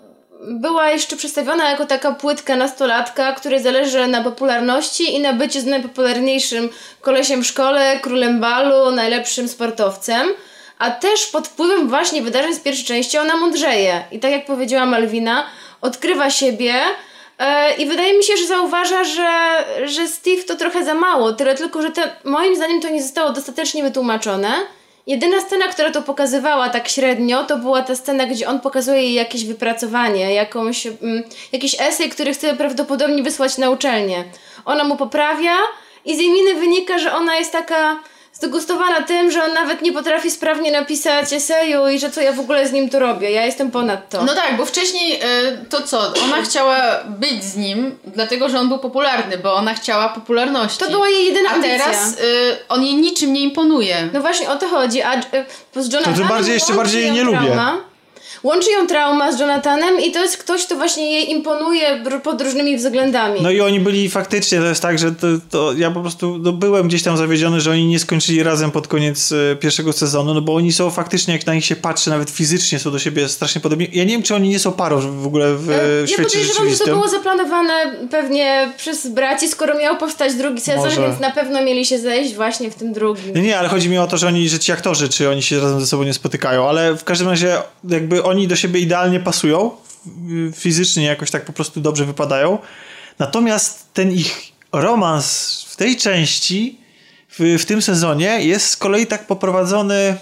była 0.48 0.90
jeszcze 0.90 1.16
przedstawiona 1.16 1.70
jako 1.70 1.86
taka 1.86 2.12
płytka 2.12 2.56
nastolatka, 2.56 3.34
której 3.34 3.64
zależy 3.64 4.08
na 4.08 4.24
popularności 4.24 5.16
i 5.16 5.20
na 5.20 5.34
byciu 5.34 5.62
z 5.62 5.66
najpopularniejszym 5.66 6.70
kolesiem 7.02 7.44
w 7.44 7.48
szkole, 7.48 8.00
królem 8.00 8.40
balu, 8.40 8.92
najlepszym 8.92 9.48
sportowcem 9.48 10.28
a 10.84 10.92
też 10.92 11.28
pod 11.28 11.48
wpływem 11.48 11.90
właśnie 11.90 12.22
wydarzeń 12.22 12.54
z 12.54 12.60
pierwszej 12.60 12.86
części 12.86 13.18
ona 13.18 13.38
mądrzeje. 13.38 14.04
I 14.12 14.20
tak 14.20 14.32
jak 14.32 14.46
powiedziała 14.46 14.86
Malwina, 14.86 15.44
odkrywa 15.82 16.30
siebie 16.30 16.74
e, 17.40 17.76
i 17.76 17.86
wydaje 17.86 18.18
mi 18.18 18.24
się, 18.24 18.38
że 18.38 18.48
zauważa, 18.48 19.04
że, 19.04 19.30
że 19.88 20.08
Steve 20.08 20.44
to 20.44 20.56
trochę 20.56 20.86
za 20.86 20.94
mało. 20.94 21.34
Tyle 21.34 21.56
tylko, 21.56 21.82
że 21.82 21.92
te, 21.92 22.16
moim 22.24 22.56
zdaniem 22.56 22.82
to 22.82 22.90
nie 22.90 23.04
zostało 23.04 23.32
dostatecznie 23.32 23.84
wytłumaczone. 23.84 24.54
Jedyna 25.08 25.42
scena, 25.42 25.68
która 25.68 25.92
to 25.92 26.02
pokazywała 26.02 26.70
tak 26.70 26.90
średnio, 26.90 27.44
to 27.44 27.58
była 27.58 27.82
ta 27.82 27.96
scena, 27.96 28.26
gdzie 28.26 28.48
on 28.48 28.60
pokazuje 28.60 29.02
jej 29.02 29.14
jakieś 29.14 29.46
wypracowanie, 29.46 30.34
jakąś, 30.34 30.88
mm, 30.88 31.24
jakiś 31.52 31.76
esej, 31.80 32.10
który 32.10 32.34
chce 32.34 32.56
prawdopodobnie 32.56 33.24
wysłać 33.24 33.58
na 33.58 33.70
uczelnię. 33.70 34.24
Ona 34.66 34.84
mu 34.84 34.98
poprawia 34.98 35.56
i 36.06 36.16
z 36.16 36.20
jej 36.20 36.30
miny 36.30 36.56
wynika, 36.56 37.00
że 37.00 37.16
ona 37.16 37.36
jest 37.36 37.52
taka 37.52 38.00
zdegustowana 38.44 39.02
tym, 39.02 39.32
że 39.32 39.44
on 39.44 39.54
nawet 39.54 39.82
nie 39.82 39.94
potrafi 39.94 40.32
sprawnie 40.32 40.72
napisać 40.72 41.34
eseju 41.34 41.88
i 41.88 42.00
że 42.00 42.10
co 42.10 42.22
ja 42.22 42.32
w 42.32 42.40
ogóle 42.40 42.68
z 42.68 42.72
nim 42.72 42.90
tu 42.90 43.00
robię. 43.00 43.32
Ja 43.32 43.46
jestem 43.46 43.72
ponad 43.72 44.10
to. 44.10 44.24
No 44.26 44.36
tak, 44.36 44.58
bo 44.58 44.66
wcześniej 44.66 45.16
y, 45.16 45.66
to 45.70 45.82
co? 45.82 46.14
Ona 46.24 46.42
chciała 46.42 46.78
być 47.06 47.44
z 47.44 47.56
nim, 47.56 47.98
dlatego 48.06 48.50
że 48.50 48.60
on 48.60 48.68
był 48.70 48.80
popularny, 48.80 49.38
bo 49.38 49.54
ona 49.54 49.74
chciała 49.74 50.10
popularności. 50.10 50.80
To 50.80 50.92
była 50.92 51.10
jej 51.10 51.26
jedyna 51.26 51.50
A 51.50 51.54
ambicja. 51.54 51.78
teraz 51.80 52.14
y, 52.14 52.58
on 52.70 52.84
jej 52.84 52.96
niczym 52.96 53.34
nie 53.34 53.42
imponuje. 53.42 54.10
No 54.14 54.22
właśnie 54.22 54.50
o 54.50 54.56
to 54.56 54.68
chodzi. 54.68 55.02
A 55.02 55.16
y, 55.16 55.22
z 55.76 55.94
Jonathanem 55.94 56.04
to 56.16 56.20
tym 56.20 56.28
bardziej 56.28 56.54
jeszcze 56.54 56.74
bardziej 56.74 57.02
jej 57.02 57.12
nie 57.12 57.24
lubię. 57.24 57.56
Łączy 58.44 58.72
ją 58.72 58.88
trauma 58.88 59.32
z 59.32 59.40
Jonathanem 59.40 60.00
i 60.00 60.12
to 60.12 60.22
jest 60.22 60.38
ktoś, 60.38 60.66
kto 60.66 60.76
właśnie 60.76 61.12
jej 61.12 61.32
imponuje 61.32 62.04
pod 62.24 62.42
różnymi 62.42 62.78
względami. 62.78 63.42
No 63.42 63.52
i 63.52 63.62
oni 63.62 63.80
byli 63.80 64.10
faktycznie, 64.10 64.60
to 64.60 64.66
jest 64.66 64.82
tak, 64.82 65.00
że 65.00 65.12
to, 65.12 65.28
to 65.50 65.74
ja 65.74 65.92
po 65.92 66.02
prostu 66.02 66.38
no, 66.38 66.52
byłem 66.52 66.88
gdzieś 66.88 67.04
tam 67.04 67.18
zawiedziony, 67.18 67.62
że 67.62 67.72
oni 67.72 67.86
nie 67.86 68.00
skończyli 68.00 68.44
razem 68.44 68.72
pod 68.72 68.88
koniec 68.88 69.32
e, 69.32 69.56
pierwszego 69.56 69.94
sezonu, 69.94 70.34
no 70.34 70.42
bo 70.42 70.56
oni 70.56 70.74
są 70.74 70.92
faktycznie, 70.92 71.34
jak 71.34 71.46
na 71.46 71.54
nich 71.54 71.66
się 71.66 71.76
patrzy, 71.76 72.10
nawet 72.10 72.30
fizycznie 72.30 72.80
są 72.80 72.92
do 72.92 73.00
siebie 73.00 73.30
strasznie 73.30 73.62
podobni. 73.62 73.90
Ja 73.94 74.04
nie 74.04 74.10
wiem, 74.10 74.24
czy 74.24 74.36
oni 74.36 74.50
nie 74.50 74.60
są 74.60 74.72
parą 74.72 75.22
w 75.22 75.28
ogóle 75.28 75.56
w 75.56 75.70
e, 75.70 75.74
ja 76.02 76.08
świecie 76.08 76.40
rzeczywistym. 76.40 76.68
Ja 76.68 76.76
że 76.76 76.86
to 76.86 76.92
było 76.92 77.08
zaplanowane 77.08 77.74
pewnie 78.12 78.74
przez 78.78 79.08
braci, 79.08 79.48
skoro 79.48 79.78
miał 79.78 79.98
powstać 79.98 80.34
drugi 80.34 80.62
sezon, 80.62 80.84
Może. 80.84 81.02
więc 81.02 81.20
na 81.20 81.32
pewno 81.32 81.64
mieli 81.64 81.86
się 81.86 82.00
zejść 82.00 82.36
właśnie 82.36 82.72
w 82.72 82.76
tym 82.76 82.94
drugim. 82.94 83.36
Nie, 83.36 83.42
nie, 83.42 83.60
ale 83.60 83.70
chodzi 83.70 83.90
mi 83.90 83.98
o 83.98 84.08
to, 84.08 84.18
że 84.18 84.28
oni, 84.28 84.50
że 84.50 84.60
ci 84.60 84.72
aktorzy, 84.72 85.10
czy 85.10 85.30
oni 85.30 85.44
się 85.44 85.60
razem 85.60 85.80
ze 85.80 85.88
sobą 85.88 86.04
nie 86.04 86.14
spotykają, 86.14 86.70
ale 86.70 86.98
w 86.98 87.04
każdym 87.04 87.30
razie 87.30 87.58
jakby 87.90 88.24
oni 88.34 88.48
do 88.48 88.56
siebie 88.56 88.80
idealnie 88.80 89.20
pasują, 89.20 89.72
fizycznie 90.56 91.06
jakoś 91.06 91.32
tak 91.32 91.46
po 91.46 91.54
prostu 91.54 91.82
dobrze 91.82 92.06
wypadają. 92.06 92.58
Natomiast 93.20 93.94
ten 93.94 94.12
ich 94.12 94.52
romans 94.72 95.26
w 95.70 95.76
tej 95.76 95.98
części, 95.98 96.78
w, 97.30 97.62
w 97.62 97.66
tym 97.66 97.82
sezonie, 97.82 98.40
jest 98.42 98.70
z 98.70 98.78
kolei 98.78 99.08
tak 99.08 99.28
poprowadzony. 99.28 100.18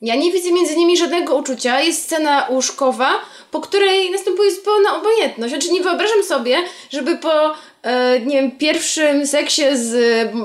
Ja 0.00 0.16
nie 0.16 0.32
widzę 0.32 0.52
między 0.52 0.76
nimi 0.76 0.96
żadnego 0.96 1.36
uczucia. 1.36 1.80
Jest 1.80 2.02
scena 2.02 2.46
łóżkowa, 2.50 3.10
po 3.50 3.60
której 3.60 4.10
następuje 4.10 4.54
zupełna 4.54 4.96
obojętność. 4.96 5.52
Znaczy 5.52 5.72
nie 5.72 5.82
wyobrażam 5.82 6.24
sobie, 6.24 6.56
żeby 6.90 7.18
po 7.18 7.54
nie 8.26 8.42
wiem, 8.42 8.50
pierwszym 8.50 9.26
seksie 9.26 9.62
z 9.74 9.92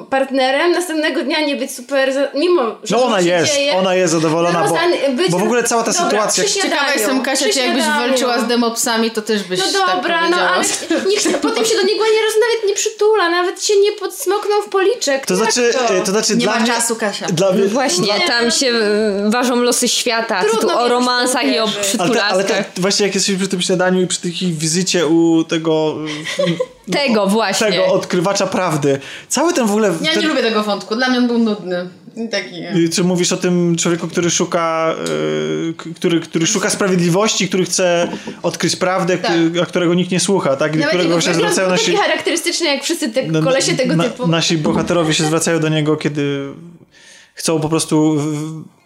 partnerem, 0.09 0.71
następnego 0.71 1.23
dnia 1.23 1.41
nie 1.41 1.55
być 1.55 1.71
super, 1.75 2.31
mimo 2.35 2.75
że 2.83 2.95
No 2.95 3.05
ona 3.05 3.21
jest, 3.21 3.53
dzieje, 3.53 3.73
ona 3.73 3.95
jest 3.95 4.13
zadowolona, 4.13 4.67
bo, 4.67 4.77
bo 5.29 5.37
w 5.37 5.43
ogóle 5.43 5.63
cała 5.63 5.83
ta 5.83 5.91
dobra, 5.91 6.09
sytuacja... 6.09 6.43
Ciekawa 6.43 6.93
jestem, 6.93 7.21
Kasia, 7.21 7.45
czy 7.53 7.59
jakbyś 7.59 7.83
walczyła 7.83 8.39
z 8.39 8.47
demopsami, 8.47 9.11
to 9.11 9.21
też 9.21 9.43
byś 9.43 9.59
No 9.59 9.65
tak 9.65 9.95
dobra, 9.95 10.29
no 10.29 10.37
ale 10.37 10.63
nikt 11.09 11.37
potem 11.41 11.65
się 11.65 11.75
do 11.75 11.81
niego 11.81 12.03
nie 12.03 12.21
roz, 12.25 12.33
nawet 12.41 12.67
nie 12.67 12.75
przytula, 12.75 13.29
nawet 13.29 13.63
się 13.63 13.73
nie 13.79 13.91
podsmoknął 13.91 14.61
w 14.61 14.69
policzek. 14.69 15.25
To 15.25 15.35
znaczy, 15.35 15.73
to? 15.73 16.01
to 16.05 16.11
znaczy 16.11 16.35
nie 16.35 16.43
dla 16.43 16.53
ma 16.53 16.59
mnie, 16.59 16.67
czasu, 16.67 16.95
Kasia. 16.95 17.25
Dla 17.25 17.51
mnie, 17.51 17.67
Właśnie, 17.67 18.13
nie, 18.13 18.27
tam 18.27 18.51
się 18.51 18.71
ważą 19.29 19.55
losy 19.55 19.87
świata, 19.87 20.43
tu 20.61 20.69
o 20.69 20.87
romansach 20.87 21.45
i 21.45 21.59
o 21.59 21.67
przytulaskach. 21.67 22.31
Ale, 22.31 22.43
te, 22.43 22.55
ale 22.55 22.63
te, 22.63 22.81
właśnie 22.81 23.05
jak 23.05 23.15
jesteśmy 23.15 23.39
przy 23.39 23.47
tym 23.47 23.61
śniadaniu 23.61 24.01
i 24.01 24.07
przy 24.07 24.21
takiej 24.21 24.53
wizycie 24.53 25.07
u 25.07 25.43
tego 25.43 25.95
tego 26.91 27.27
właśnie. 27.27 27.67
Tego 27.67 27.85
odkrywacza 27.85 28.47
prawdy. 28.47 28.99
Cały 29.27 29.53
ten 29.53 29.67
w 29.67 29.71
ogóle... 29.71 29.93
Ja 30.01 30.11
ten... 30.11 30.21
nie 30.21 30.27
lubię 30.27 30.41
tego 30.41 30.63
wątku, 30.63 30.95
dla 30.95 31.09
mnie 31.09 31.17
on 31.17 31.27
był 31.27 31.37
nudny. 31.37 31.89
Taki. 32.31 32.89
Czy 32.93 33.03
mówisz 33.03 33.31
o 33.31 33.37
tym 33.37 33.75
człowieku, 33.75 34.07
który 34.07 34.31
szuka, 34.31 34.95
yy, 35.85 35.93
który, 35.95 36.19
który 36.19 36.47
szuka 36.47 36.69
sprawiedliwości, 36.69 37.47
który 37.47 37.65
chce 37.65 38.07
odkryć 38.43 38.75
prawdę, 38.75 39.17
tak. 39.17 39.31
a 39.61 39.65
którego 39.65 39.93
nikt 39.93 40.11
nie 40.11 40.19
słucha, 40.19 40.55
tak? 40.55 40.75
Nawet 40.75 40.89
którego 40.89 41.21
się 41.21 41.33
zwracają 41.33 41.69
nasi... 41.69 41.85
taki 41.85 41.97
charakterystyczny 41.97 42.67
jak 42.67 42.83
wszyscy 42.83 43.09
te 43.09 43.23
no, 43.23 43.41
kolesie 43.41 43.75
tego 43.75 43.95
na, 43.95 44.03
typu. 44.03 44.27
Nasi 44.27 44.57
bohaterowie 44.57 45.13
się 45.13 45.23
zwracają 45.23 45.59
do 45.59 45.69
niego, 45.69 45.97
kiedy 45.97 46.47
chcą 47.33 47.59
po 47.59 47.69
prostu 47.69 48.17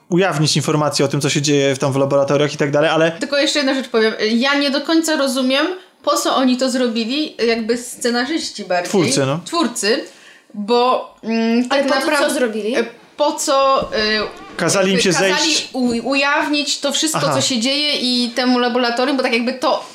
ujawnić 0.10 0.56
informacje 0.56 1.06
o 1.06 1.08
tym, 1.08 1.22
co 1.22 1.30
się 1.30 1.42
dzieje 1.42 1.78
tam 1.78 1.94
w 1.94 1.96
laboratoriach 1.96 2.54
i 2.54 2.58
tak 2.58 2.72
dalej, 2.72 2.90
ale... 2.90 3.12
Tylko 3.12 3.38
jeszcze 3.38 3.60
jedna 3.60 3.74
rzecz 3.74 3.88
powiem. 3.88 4.14
Ja 4.32 4.56
nie 4.56 4.72
do 4.72 4.82
końca 4.82 5.16
rozumiem, 5.16 5.68
po 6.08 6.18
co 6.18 6.36
oni 6.36 6.58
to 6.58 6.70
zrobili, 6.70 7.36
jakby 7.48 7.78
scenarzyści 7.78 8.64
bardziej. 8.64 8.90
Twórcy, 8.90 9.26
no. 9.26 9.40
Twórcy, 9.46 10.06
bo 10.54 11.14
mm, 11.24 11.70
tak 11.70 11.80
Ale 11.80 11.90
naprawdę... 11.90 12.28
co 12.28 12.34
zrobili? 12.34 12.76
E, 12.76 12.86
po 13.18 13.34
co... 13.34 13.82
Y, 13.82 14.58
kazali 14.58 14.92
im 14.94 15.00
się 15.00 15.12
kazali 15.12 15.34
zejść... 15.34 15.70
U, 15.74 16.10
ujawnić 16.10 16.80
to 16.80 16.92
wszystko, 16.92 17.22
Aha. 17.24 17.34
co 17.34 17.42
się 17.42 17.60
dzieje 17.60 17.96
i 17.96 18.30
temu 18.30 18.60
laboratorium, 18.60 19.18
bo 19.18 19.24
tak 19.24 19.34
jakby 19.34 19.54
to 19.54 19.86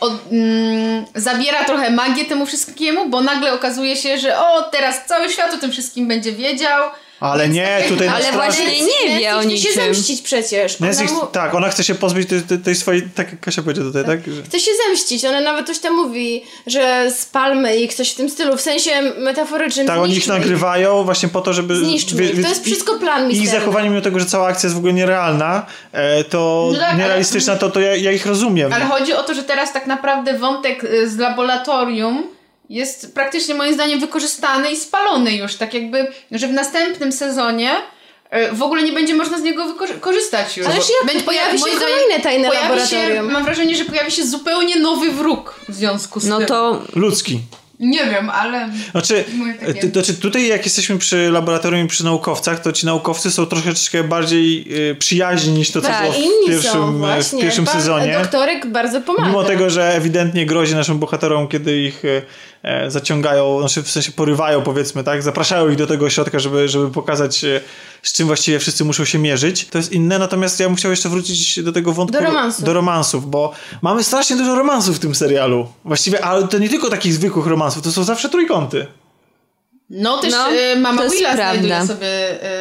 od, 0.00 0.12
mm, 0.32 1.04
zabiera 1.14 1.64
trochę 1.64 1.90
magię 1.90 2.24
temu 2.24 2.46
wszystkiemu, 2.46 3.08
bo 3.08 3.20
nagle 3.20 3.52
okazuje 3.52 3.96
się, 3.96 4.18
że 4.18 4.38
o, 4.38 4.62
teraz 4.62 5.06
cały 5.06 5.30
świat 5.30 5.54
o 5.54 5.56
tym 5.56 5.72
wszystkim 5.72 6.08
będzie 6.08 6.32
wiedział, 6.32 6.90
ale 7.20 7.48
nie, 7.48 7.84
tutaj 7.88 8.08
Ale 8.08 8.32
właśnie 8.32 8.80
nie 8.80 9.18
wie 9.18 9.36
o 9.36 9.42
niczym. 9.42 9.70
chce 9.70 9.80
się 9.80 9.86
zemścić 9.86 10.22
przecież. 10.22 10.76
Ona 10.80 11.12
mu... 11.12 11.26
Tak, 11.26 11.54
ona 11.54 11.68
chce 11.68 11.84
się 11.84 11.94
pozbyć 11.94 12.28
tej, 12.28 12.42
tej, 12.42 12.58
tej 12.58 12.74
swojej, 12.74 13.02
tak 13.14 13.30
jak 13.30 13.40
Kasia 13.40 13.62
powiedziała 13.62 13.88
tutaj, 13.88 14.04
tak? 14.04 14.24
tak? 14.24 14.44
Chce 14.44 14.60
się 14.60 14.70
zemścić, 14.86 15.24
ona 15.24 15.40
nawet 15.40 15.66
coś 15.66 15.78
tam 15.78 15.94
mówi, 15.94 16.44
że 16.66 17.10
spalmy 17.10 17.76
ich, 17.76 17.94
coś 17.94 18.10
w 18.10 18.14
tym 18.14 18.30
stylu, 18.30 18.56
w 18.56 18.60
sensie 18.60 18.90
metaforycznym. 19.18 19.86
Tak, 19.86 19.98
oni 19.98 20.16
ich 20.16 20.26
nagrywają 20.26 21.04
właśnie 21.04 21.28
po 21.28 21.40
to, 21.40 21.52
żeby... 21.52 21.76
Zniszczmy 21.76 22.24
ich. 22.24 22.42
To 22.42 22.48
jest 22.48 22.64
wszystko 22.64 22.98
plan 22.98 23.30
Ich 23.30 23.48
zachowanie, 23.48 23.90
mimo 23.90 24.02
tego, 24.02 24.20
że 24.20 24.26
cała 24.26 24.48
akcja 24.48 24.66
jest 24.66 24.74
w 24.74 24.78
ogóle 24.78 24.92
nierealna, 24.92 25.66
e, 25.92 26.24
to 26.24 26.70
no 26.72 26.78
tak, 26.78 26.98
nierealistyczna, 26.98 27.52
ale... 27.52 27.60
to, 27.60 27.70
to 27.70 27.80
ja, 27.80 27.96
ja 27.96 28.12
ich 28.12 28.26
rozumiem. 28.26 28.72
Ale 28.72 28.84
chodzi 28.84 29.12
o 29.12 29.22
to, 29.22 29.34
że 29.34 29.42
teraz 29.42 29.72
tak 29.72 29.86
naprawdę 29.86 30.38
wątek 30.38 30.84
y, 30.84 31.10
z 31.10 31.18
laboratorium 31.18 32.33
jest 32.74 33.14
praktycznie 33.14 33.54
moim 33.54 33.74
zdaniem 33.74 34.00
wykorzystany 34.00 34.70
i 34.70 34.76
spalony 34.76 35.36
już. 35.36 35.54
Tak 35.54 35.74
jakby, 35.74 36.06
że 36.32 36.48
w 36.48 36.52
następnym 36.52 37.12
sezonie 37.12 37.70
e, 38.30 38.52
w 38.52 38.62
ogóle 38.62 38.82
nie 38.82 38.92
będzie 38.92 39.14
można 39.14 39.38
z 39.38 39.42
niego 39.42 39.74
korzystać 40.00 40.56
już. 40.56 40.66
Ale 40.66 40.76
jak 41.14 41.24
pojawi 41.24 41.58
się 41.58 41.64
kolejne 41.64 42.20
tajne 42.22 42.48
laboratorium. 42.48 43.26
Się, 43.26 43.32
mam 43.32 43.44
wrażenie, 43.44 43.76
że 43.76 43.84
pojawi 43.84 44.10
się 44.10 44.26
zupełnie 44.26 44.76
nowy 44.76 45.10
wróg 45.10 45.60
w 45.68 45.74
związku 45.74 46.20
z 46.20 46.26
no 46.26 46.38
tym. 46.38 46.46
No 46.48 46.54
to... 46.54 46.82
Ludzki. 46.94 47.40
Nie 47.80 48.04
wiem, 48.04 48.30
ale. 48.30 48.68
Znaczy, 48.90 49.24
to, 49.80 49.88
znaczy, 49.88 50.14
tutaj, 50.14 50.46
jak 50.46 50.64
jesteśmy 50.64 50.98
przy 50.98 51.30
laboratorium 51.30 51.84
i 51.84 51.88
przy 51.88 52.04
naukowcach, 52.04 52.60
to 52.60 52.72
ci 52.72 52.86
naukowcy 52.86 53.30
są 53.30 53.46
troszeczkę 53.46 54.04
bardziej 54.04 54.66
y, 54.90 54.94
przyjaźni 54.94 55.52
niż 55.52 55.70
to, 55.70 55.80
co 55.80 55.88
tak, 55.88 56.02
było 56.02 56.12
w 56.12 56.46
pierwszym, 56.46 57.02
w 57.22 57.40
pierwszym 57.40 57.66
sezonie. 57.66 58.18
Doktorek 58.22 58.66
bardzo 58.66 59.00
pomaga. 59.00 59.26
Mimo 59.26 59.44
tego, 59.44 59.70
że 59.70 59.94
ewidentnie 59.94 60.46
grozi 60.46 60.74
naszym 60.74 60.98
bohaterom, 60.98 61.48
kiedy 61.48 61.78
ich 61.78 62.04
y, 62.04 62.22
E, 62.53 62.53
zaciągają, 62.88 63.58
znaczy 63.58 63.82
w 63.82 63.90
sensie 63.90 64.12
porywają 64.12 64.62
powiedzmy, 64.62 65.04
tak? 65.04 65.22
Zapraszają 65.22 65.68
ich 65.68 65.76
do 65.76 65.86
tego 65.86 66.06
ośrodka, 66.06 66.38
żeby, 66.38 66.68
żeby 66.68 66.90
pokazać 66.90 67.44
e, 67.44 67.60
z 68.02 68.12
czym 68.12 68.26
właściwie 68.26 68.58
wszyscy 68.58 68.84
muszą 68.84 69.04
się 69.04 69.18
mierzyć. 69.18 69.66
To 69.66 69.78
jest 69.78 69.92
inne, 69.92 70.18
natomiast 70.18 70.60
ja 70.60 70.66
bym 70.66 70.76
chciał 70.76 70.90
jeszcze 70.90 71.08
wrócić 71.08 71.62
do 71.62 71.72
tego 71.72 71.92
wątku. 71.92 72.18
Do 72.18 72.24
romansów. 72.24 72.64
Do 72.64 72.72
romansów, 72.72 73.30
bo 73.30 73.52
mamy 73.82 74.04
strasznie 74.04 74.36
dużo 74.36 74.54
romansów 74.54 74.96
w 74.96 74.98
tym 74.98 75.14
serialu. 75.14 75.68
Właściwie, 75.84 76.24
ale 76.24 76.48
to 76.48 76.58
nie 76.58 76.68
tylko 76.68 76.90
takich 76.90 77.14
zwykłych 77.14 77.46
romansów, 77.46 77.82
to 77.82 77.92
są 77.92 78.04
zawsze 78.04 78.28
trójkąty. 78.28 78.86
No 79.90 80.18
też 80.18 80.32
no, 80.32 80.52
y, 80.52 80.76
mama 80.76 81.08
Willa 81.08 81.34
znajduje 81.34 81.86
sobie 81.86 82.06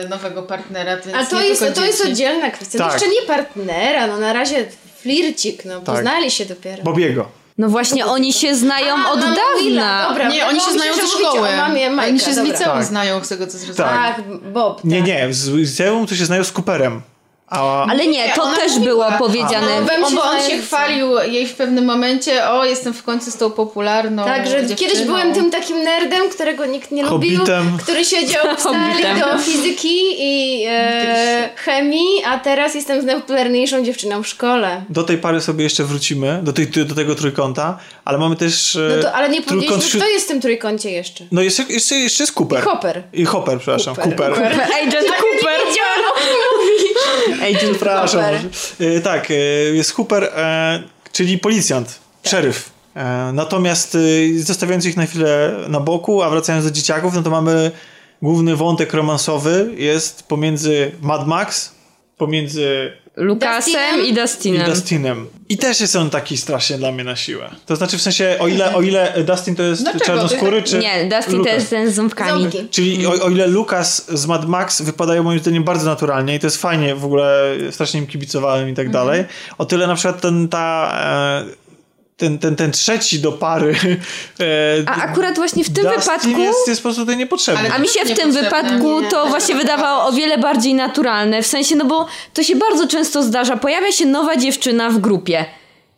y, 0.03 0.09
nowego 0.09 0.43
partnera. 0.43 0.97
A 1.15 1.25
to 1.25 1.41
jest, 1.41 1.63
to 1.75 1.85
jest 1.85 2.05
oddzielna 2.05 2.51
kwestia. 2.51 2.77
Tak. 2.77 2.87
To 2.87 2.93
jeszcze 2.93 3.21
nie 3.21 3.27
partnera, 3.27 4.07
no 4.07 4.19
na 4.19 4.33
razie 4.33 4.65
flircik, 5.01 5.65
no 5.65 5.81
tak. 5.81 5.95
poznali 5.95 6.31
się 6.31 6.45
dopiero. 6.45 6.83
Bobiego. 6.83 7.42
No 7.57 7.69
właśnie, 7.69 8.05
oni 8.05 8.33
się 8.33 8.55
znają 8.55 8.95
A, 8.95 9.11
od 9.11 9.19
no, 9.19 9.25
dawna. 9.25 10.09
Dobra, 10.09 10.29
nie, 10.29 10.47
oni 10.47 10.59
się 10.59 10.71
znają 10.71 10.93
ze 10.93 11.07
szkoły. 11.07 11.47
Mamie, 11.57 11.89
Majka, 11.89 12.09
oni 12.09 12.19
się 12.19 12.33
z 12.33 12.37
liceum 12.37 12.77
tak. 12.77 12.85
znają, 12.85 13.23
z 13.23 13.29
tego 13.29 13.47
co 13.47 13.57
zrozumiałam. 13.57 14.13
Tak, 14.15 14.21
Bob. 14.53 14.75
Tak. 14.75 14.85
Nie, 14.85 15.01
nie, 15.01 15.33
z 15.33 15.49
liceum 15.49 16.07
to 16.07 16.15
się 16.15 16.25
znają 16.25 16.43
z 16.43 16.51
Cooperem. 16.51 17.01
A... 17.53 17.85
Ale 17.89 18.07
nie, 18.07 18.33
to 18.35 18.49
nie, 18.49 18.55
też 18.55 18.79
było 18.79 19.05
powiedziane. 19.19 19.67
No, 19.99 20.07
on, 20.07 20.15
bo 20.15 20.23
on 20.23 20.41
się 20.49 20.57
chwalił 20.57 21.07
jej 21.31 21.47
w 21.47 21.53
pewnym 21.53 21.85
momencie, 21.85 22.49
o 22.49 22.65
jestem 22.65 22.93
w 22.93 23.03
końcu 23.03 23.31
z 23.31 23.37
tą 23.37 23.51
popularną 23.51 24.25
Tak, 24.25 24.47
że 24.47 24.65
dziewczyną. 24.65 24.75
kiedyś 24.89 25.05
byłem 25.05 25.33
tym 25.33 25.51
takim 25.51 25.83
nerdem, 25.83 26.29
którego 26.29 26.65
nikt 26.65 26.91
nie 26.91 27.03
Hobbitem. 27.03 27.39
lubił, 27.39 27.77
który 27.83 28.05
siedział 28.05 28.55
w 28.57 28.61
sali 28.61 29.03
do 29.19 29.37
fizyki 29.39 29.99
i 30.17 30.65
e, 30.69 31.49
chemii, 31.55 32.23
a 32.25 32.39
teraz 32.39 32.75
jestem 32.75 33.01
z 33.01 33.05
najpopularniejszą 33.05 33.83
dziewczyną 33.83 34.23
w 34.23 34.27
szkole. 34.27 34.83
Do 34.89 35.03
tej 35.03 35.17
pary 35.17 35.41
sobie 35.41 35.63
jeszcze 35.63 35.83
wrócimy, 35.83 36.39
do, 36.43 36.53
tej, 36.53 36.67
do 36.67 36.95
tego 36.95 37.15
trójkąta, 37.15 37.77
ale 38.05 38.17
mamy 38.17 38.35
też... 38.35 38.75
E, 38.75 38.79
no 38.97 39.03
to, 39.03 39.13
ale 39.13 39.29
nie 39.29 39.41
powiedzieliśmy, 39.41 39.99
kto 39.99 40.09
jest 40.09 40.25
w 40.25 40.27
tym 40.27 40.41
trójkącie 40.41 40.91
jeszcze. 40.91 41.25
No 41.31 41.41
jeszcze, 41.41 41.63
jeszcze, 41.69 41.95
jeszcze 41.95 42.23
jest 42.23 42.33
Cooper. 42.39 42.59
I 42.59 42.61
Hopper. 42.61 43.03
I 43.13 43.25
Hopper, 43.25 43.57
przepraszam. 43.59 43.95
Cooper. 43.95 44.11
Cooper. 44.33 44.51
Cooper. 44.51 44.67
Agent 44.87 45.07
Cooper. 45.07 45.59
Agent 47.41 47.71
Przepraszam. 47.71 48.21
Cooper. 48.21 49.01
tak, 49.03 49.31
e, 49.31 49.33
jest 49.73 49.93
Cooper, 49.93 50.23
e, 50.23 50.83
czyli 51.11 51.37
policjant, 51.37 51.99
tak. 52.21 52.31
szeryf. 52.31 52.69
E, 52.95 53.31
natomiast 53.33 53.97
zostawiając 54.39 54.85
ich 54.85 54.97
na 54.97 55.05
chwilę 55.05 55.55
na 55.67 55.79
boku, 55.79 56.21
a 56.23 56.29
wracając 56.29 56.65
do 56.65 56.71
dzieciaków, 56.71 57.13
no 57.13 57.23
to 57.23 57.29
mamy 57.29 57.71
główny 58.21 58.55
wątek 58.55 58.93
romansowy 58.93 59.69
jest 59.77 60.23
pomiędzy 60.23 60.91
Mad 61.01 61.27
Max, 61.27 61.71
pomiędzy 62.17 62.91
Lukasem 63.15 64.05
i 64.05 64.13
Dustinem. 64.13 64.61
I 64.61 64.69
Dustinem. 64.69 65.27
I 65.49 65.57
też 65.57 65.81
jest 65.81 65.95
on 65.95 66.09
taki 66.09 66.37
strasznie 66.37 66.77
dla 66.77 66.91
mnie 66.91 67.03
na 67.03 67.15
siłę. 67.15 67.49
To 67.65 67.75
znaczy 67.75 67.97
w 67.97 68.01
sensie, 68.01 68.35
o 68.39 68.47
ile, 68.47 68.75
o 68.75 68.81
ile 68.81 69.23
Dustin 69.23 69.55
to 69.55 69.63
jest 69.63 69.81
Dlaczego? 69.81 70.05
czarnoskóry, 70.05 70.63
czy... 70.63 70.79
Nie, 70.79 71.05
Dustin 71.05 71.37
Lucas. 71.37 71.51
to 71.51 71.55
jest 71.55 71.69
ten 71.69 71.91
z 71.91 71.95
ząbkami. 71.95 72.41
Ząbki. 72.41 72.67
Czyli 72.71 73.07
o, 73.07 73.11
o, 73.11 73.29
ile 73.29 73.47
Lukas 73.47 74.05
z 74.13 74.25
Mad 74.25 74.47
Max 74.47 74.81
wypadają 74.81 75.23
moim 75.23 75.39
zdaniem 75.39 75.63
bardzo 75.63 75.85
naturalnie 75.85 76.35
i 76.35 76.39
to 76.39 76.47
jest 76.47 76.57
fajnie, 76.57 76.95
w 76.95 77.05
ogóle 77.05 77.55
strasznie 77.71 77.99
im 77.99 78.07
kibicowałem 78.07 78.69
i 78.69 78.73
tak 78.73 78.85
mhm. 78.85 79.05
dalej. 79.05 79.25
O 79.57 79.65
tyle 79.65 79.87
na 79.87 79.95
przykład 79.95 80.21
ten, 80.21 80.49
ta... 80.49 80.93
E, 81.49 81.62
ten, 82.17 82.39
ten, 82.39 82.55
ten 82.55 82.71
trzeci 82.71 83.19
do 83.19 83.31
pary. 83.31 83.75
E, 84.39 84.89
A 84.89 84.95
akurat 84.95 85.35
właśnie 85.35 85.63
w 85.63 85.73
tym 85.73 85.83
Dustin 85.83 86.01
wypadku. 86.01 86.41
Jest, 86.41 86.67
jest 86.67 86.81
po 86.81 86.83
prostu 86.83 87.01
tutaj 87.01 87.17
niepotrzebny. 87.17 87.73
A 87.73 87.77
mi 87.77 87.87
się 87.87 88.05
w 88.05 88.17
tym 88.17 88.31
wypadku 88.31 89.01
nie, 89.01 89.09
to 89.09 89.27
właśnie 89.27 89.55
wydawało 89.55 90.05
o 90.05 90.11
wiele 90.11 90.37
bardziej 90.37 90.73
naturalne. 90.73 91.41
W 91.41 91.47
sensie, 91.47 91.75
no 91.75 91.85
bo 91.85 92.07
to 92.33 92.43
się 92.43 92.55
bardzo 92.55 92.87
często 92.87 93.23
zdarza. 93.23 93.57
Pojawia 93.57 93.91
się 93.91 94.05
nowa 94.05 94.37
dziewczyna 94.37 94.89
w 94.89 94.97
grupie. 94.97 95.45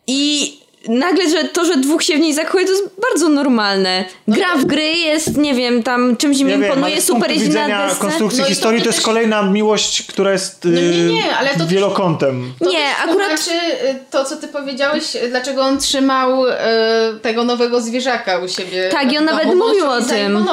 I 0.06 0.52
nagle, 0.88 1.30
że 1.30 1.44
to, 1.44 1.64
że 1.64 1.76
dwóch 1.76 2.02
się 2.02 2.16
w 2.16 2.20
niej 2.20 2.34
zakochuje, 2.34 2.64
to 2.64 2.72
jest 2.72 2.84
bardzo 3.10 3.28
normalne. 3.28 4.04
No 4.26 4.36
Gra 4.36 4.56
w 4.56 4.64
gry 4.64 4.88
jest, 4.88 5.36
nie 5.36 5.54
wiem, 5.54 5.82
tam 5.82 6.16
czymś 6.16 6.38
im 6.38 6.48
ja 6.48 6.56
imponuje, 6.56 6.94
wiem, 6.94 7.02
super 7.04 7.30
jest 7.30 7.54
na 7.54 7.68
desce. 7.68 8.00
konstrukcji 8.00 8.40
no 8.40 8.46
historii 8.46 8.80
to, 8.80 8.84
to 8.84 8.90
jest 8.90 9.04
kolejna 9.04 9.42
miłość, 9.42 10.02
która 10.02 10.32
jest 10.32 10.64
no 10.64 10.70
nie, 10.70 11.06
nie, 11.06 11.36
ale 11.36 11.50
to 11.54 11.66
wielokątem. 11.66 12.52
To 12.58 12.70
nie, 12.70 12.96
akurat... 13.04 13.40
Znaczy 13.40 13.60
to, 14.10 14.24
co 14.24 14.36
ty 14.36 14.48
powiedziałeś, 14.48 15.04
dlaczego 15.28 15.62
on 15.62 15.78
trzymał 15.78 16.46
e, 16.48 17.18
tego 17.22 17.44
nowego 17.44 17.80
zwierzaka 17.80 18.38
u 18.38 18.48
siebie. 18.48 18.88
Tak, 18.92 19.12
i 19.12 19.18
on 19.18 19.24
nawet 19.24 19.54
mówił 19.54 19.90
o 19.90 20.02
tym. 20.02 20.46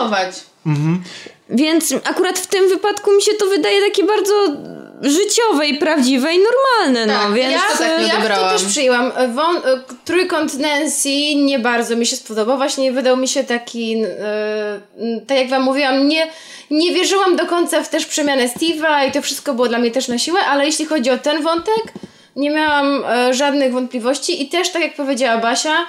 Mhm. 0.66 1.04
Więc 1.50 1.94
akurat 2.04 2.40
w 2.40 2.48
tym 2.48 2.70
wypadku 2.70 3.12
mi 3.16 3.22
się 3.22 3.32
to 3.40 3.46
wydaje 3.46 3.82
takie 3.82 4.04
bardzo 4.04 4.34
życiowe 5.04 5.68
i 5.68 5.78
prawdziwe 5.78 6.34
i 6.34 6.40
normalne, 6.40 7.06
no, 7.06 7.20
tak, 7.20 7.30
no, 7.30 7.36
więc... 7.36 7.54
Ja, 7.54 7.62
to, 7.72 7.78
tak 7.78 8.30
ja 8.30 8.36
to 8.36 8.50
też 8.50 8.64
przyjęłam. 8.64 9.12
Won, 9.34 9.58
e, 9.58 9.62
trójkąt 10.06 10.60
Nancy 10.60 11.36
nie 11.36 11.60
bardzo 11.60 11.96
mi 11.96 12.06
się 12.06 12.16
spodobał. 12.16 12.58
Właśnie 12.58 12.92
wydał 12.92 13.18
mi 13.18 13.28
się 13.28 13.44
taki, 13.44 14.00
yy, 14.00 14.08
tak 15.28 15.38
jak 15.38 15.50
wam 15.50 15.62
mówiłam, 15.62 16.08
nie, 16.08 16.28
nie 16.72 16.94
wierzyłam 16.94 17.36
do 17.36 17.46
końca 17.46 17.84
w 17.84 17.90
też 17.90 18.06
przemianę 18.06 18.48
Steve'a 18.48 19.10
i 19.10 19.12
to 19.12 19.22
wszystko 19.22 19.54
było 19.54 19.68
dla 19.68 19.80
mnie 19.80 19.92
też 19.92 20.08
na 20.08 20.18
siłę, 20.18 20.40
ale 20.40 20.66
jeśli 20.66 20.86
chodzi 20.86 21.12
o 21.12 21.18
ten 21.18 21.44
wątek, 21.44 21.84
nie 22.36 22.50
miałam 22.50 23.04
yy, 23.28 23.34
żadnych 23.34 23.74
wątpliwości 23.74 24.44
i 24.44 24.50
też, 24.50 24.70
tak 24.70 24.82
jak 24.82 24.96
powiedziała 24.96 25.38
Basia, 25.38 25.86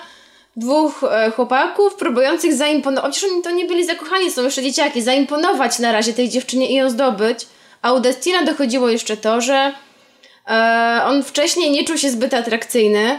dwóch 0.56 1.00
chłopaków 1.36 1.94
próbujących 1.94 2.54
zaimponować, 2.54 3.14
chociaż 3.14 3.30
oni 3.30 3.42
to 3.42 3.50
nie 3.50 3.64
byli 3.64 3.86
zakochani, 3.86 4.30
są 4.30 4.44
jeszcze 4.44 4.62
dzieciaki, 4.62 5.02
zaimponować 5.02 5.78
na 5.78 5.92
razie 5.92 6.12
tej 6.12 6.28
dziewczynie 6.28 6.70
i 6.70 6.74
ją 6.74 6.90
zdobyć. 6.90 7.46
A 7.84 7.92
u 7.92 8.00
Destina 8.00 8.42
dochodziło 8.42 8.88
jeszcze 8.88 9.16
to, 9.16 9.40
że 9.40 9.72
e, 10.48 11.00
on 11.04 11.22
wcześniej 11.22 11.70
nie 11.70 11.84
czuł 11.84 11.98
się 11.98 12.10
zbyt 12.10 12.34
atrakcyjny. 12.34 13.18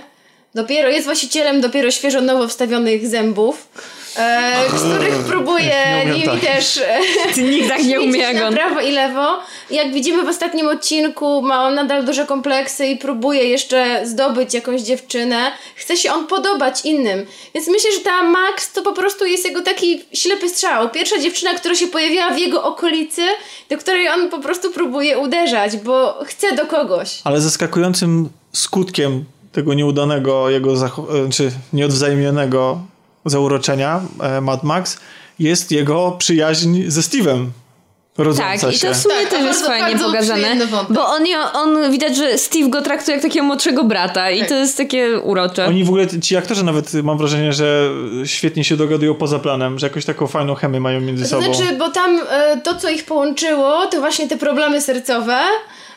Dopiero 0.56 0.90
jest 0.90 1.06
właścicielem 1.06 1.62
dopiero 1.62 1.92
świeżo 1.92 2.22
nowo 2.22 2.48
wstawionych 2.48 3.08
zębów 3.08 3.68
e, 4.18 4.66
których 4.68 5.18
próbuje 5.18 6.06
nimi 6.06 6.24
tak. 6.24 6.40
też 6.40 6.78
e, 6.78 7.42
Nikt 7.42 7.70
tak 7.70 7.84
nie 7.84 8.02
umie 8.02 8.34
na 8.34 8.52
prawo 8.52 8.82
i 8.82 8.92
lewo. 8.92 9.40
Jak 9.70 9.94
widzimy 9.94 10.24
w 10.24 10.30
ostatnim 10.30 10.68
odcinku, 10.68 11.42
ma 11.42 11.64
on 11.64 11.76
nadal 11.76 12.06
duże 12.06 12.26
kompleksy 12.26 12.88
i 12.88 12.98
próbuje 12.98 13.44
jeszcze 13.44 14.02
zdobyć 14.08 14.54
jakąś 14.54 14.82
dziewczynę. 14.82 15.52
Chce 15.76 15.98
się 15.98 16.14
on 16.14 16.28
podobać 16.28 16.86
innym. 16.86 17.26
Więc 17.54 17.68
myślę, 17.68 17.92
że 17.92 18.00
ta 18.00 18.24
Max 18.24 18.72
to 18.72 18.82
po 18.82 18.94
prostu 18.94 19.26
jest 19.26 19.46
jego 19.46 19.62
taki 19.62 20.04
ślepy 20.14 20.50
strzał. 20.50 20.90
Pierwsza 20.90 21.20
dziewczyna, 21.20 21.54
która 21.54 21.76
się 21.76 21.88
pojawiła 21.88 22.30
w 22.30 22.38
jego 22.38 22.64
okolicy, 22.64 23.22
do 23.70 23.78
której 23.78 24.10
on 24.10 24.30
po 24.30 24.40
prostu 24.40 24.72
próbuje 24.72 25.18
uderzać, 25.18 25.78
bo 25.78 26.20
chce 26.26 26.56
do 26.56 26.66
kogoś. 26.66 27.22
Ale 27.24 27.42
zaskakującym 27.42 28.30
skutkiem 28.54 29.26
tego 29.52 29.74
nieudanego, 29.74 30.50
jego 30.50 30.74
czy 31.32 31.52
nieodwzajemnionego 31.74 32.80
zauroczenia 33.26 34.02
e, 34.22 34.42
Mad 34.42 34.64
Max 34.64 34.98
jest 35.40 35.72
jego 35.72 36.12
przyjaźń 36.12 36.82
ze 36.88 37.02
Steve'em. 37.02 37.46
Tak, 38.38 38.58
i 38.58 38.80
to 38.80 38.94
w 38.94 38.98
sumie 38.98 39.16
tak, 39.16 39.30
też 39.30 39.44
jest 39.44 39.66
fajnie 39.66 40.00
pokazane, 40.00 40.68
bo 40.90 41.08
on, 41.08 41.24
on 41.54 41.92
widać, 41.92 42.18
że 42.18 42.38
Steve 42.38 42.70
go 42.70 42.82
traktuje 42.82 43.16
jak 43.16 43.24
takiego 43.24 43.46
młodszego 43.46 43.84
brata 43.84 44.32
i 44.32 44.40
tak. 44.40 44.50
to 44.50 44.56
jest 44.56 44.78
takie 44.78 45.20
urocze. 45.20 45.66
Oni 45.66 45.84
w 45.84 45.88
ogóle, 45.88 46.08
ci 46.22 46.38
aktorzy 46.38 46.64
nawet 46.64 46.94
mam 46.94 47.18
wrażenie, 47.18 47.54
że 47.54 47.90
świetnie 48.26 48.64
się 48.64 48.78
dogadują 48.78 49.16
poza 49.16 49.40
planem, 49.40 49.80
że 49.80 49.88
jakoś 49.88 50.06
taką 50.06 50.28
fajną 50.28 50.56
chemię 50.56 50.80
mają 50.80 51.02
między 51.02 51.24
to 51.24 51.30
sobą. 51.30 51.54
Znaczy, 51.54 51.76
bo 51.78 51.90
tam 51.90 52.20
e, 52.30 52.62
to, 52.64 52.76
co 52.76 52.90
ich 52.90 53.06
połączyło, 53.06 53.88
to 53.88 54.00
właśnie 54.00 54.28
te 54.28 54.38
problemy 54.38 54.82
sercowe, 54.82 55.40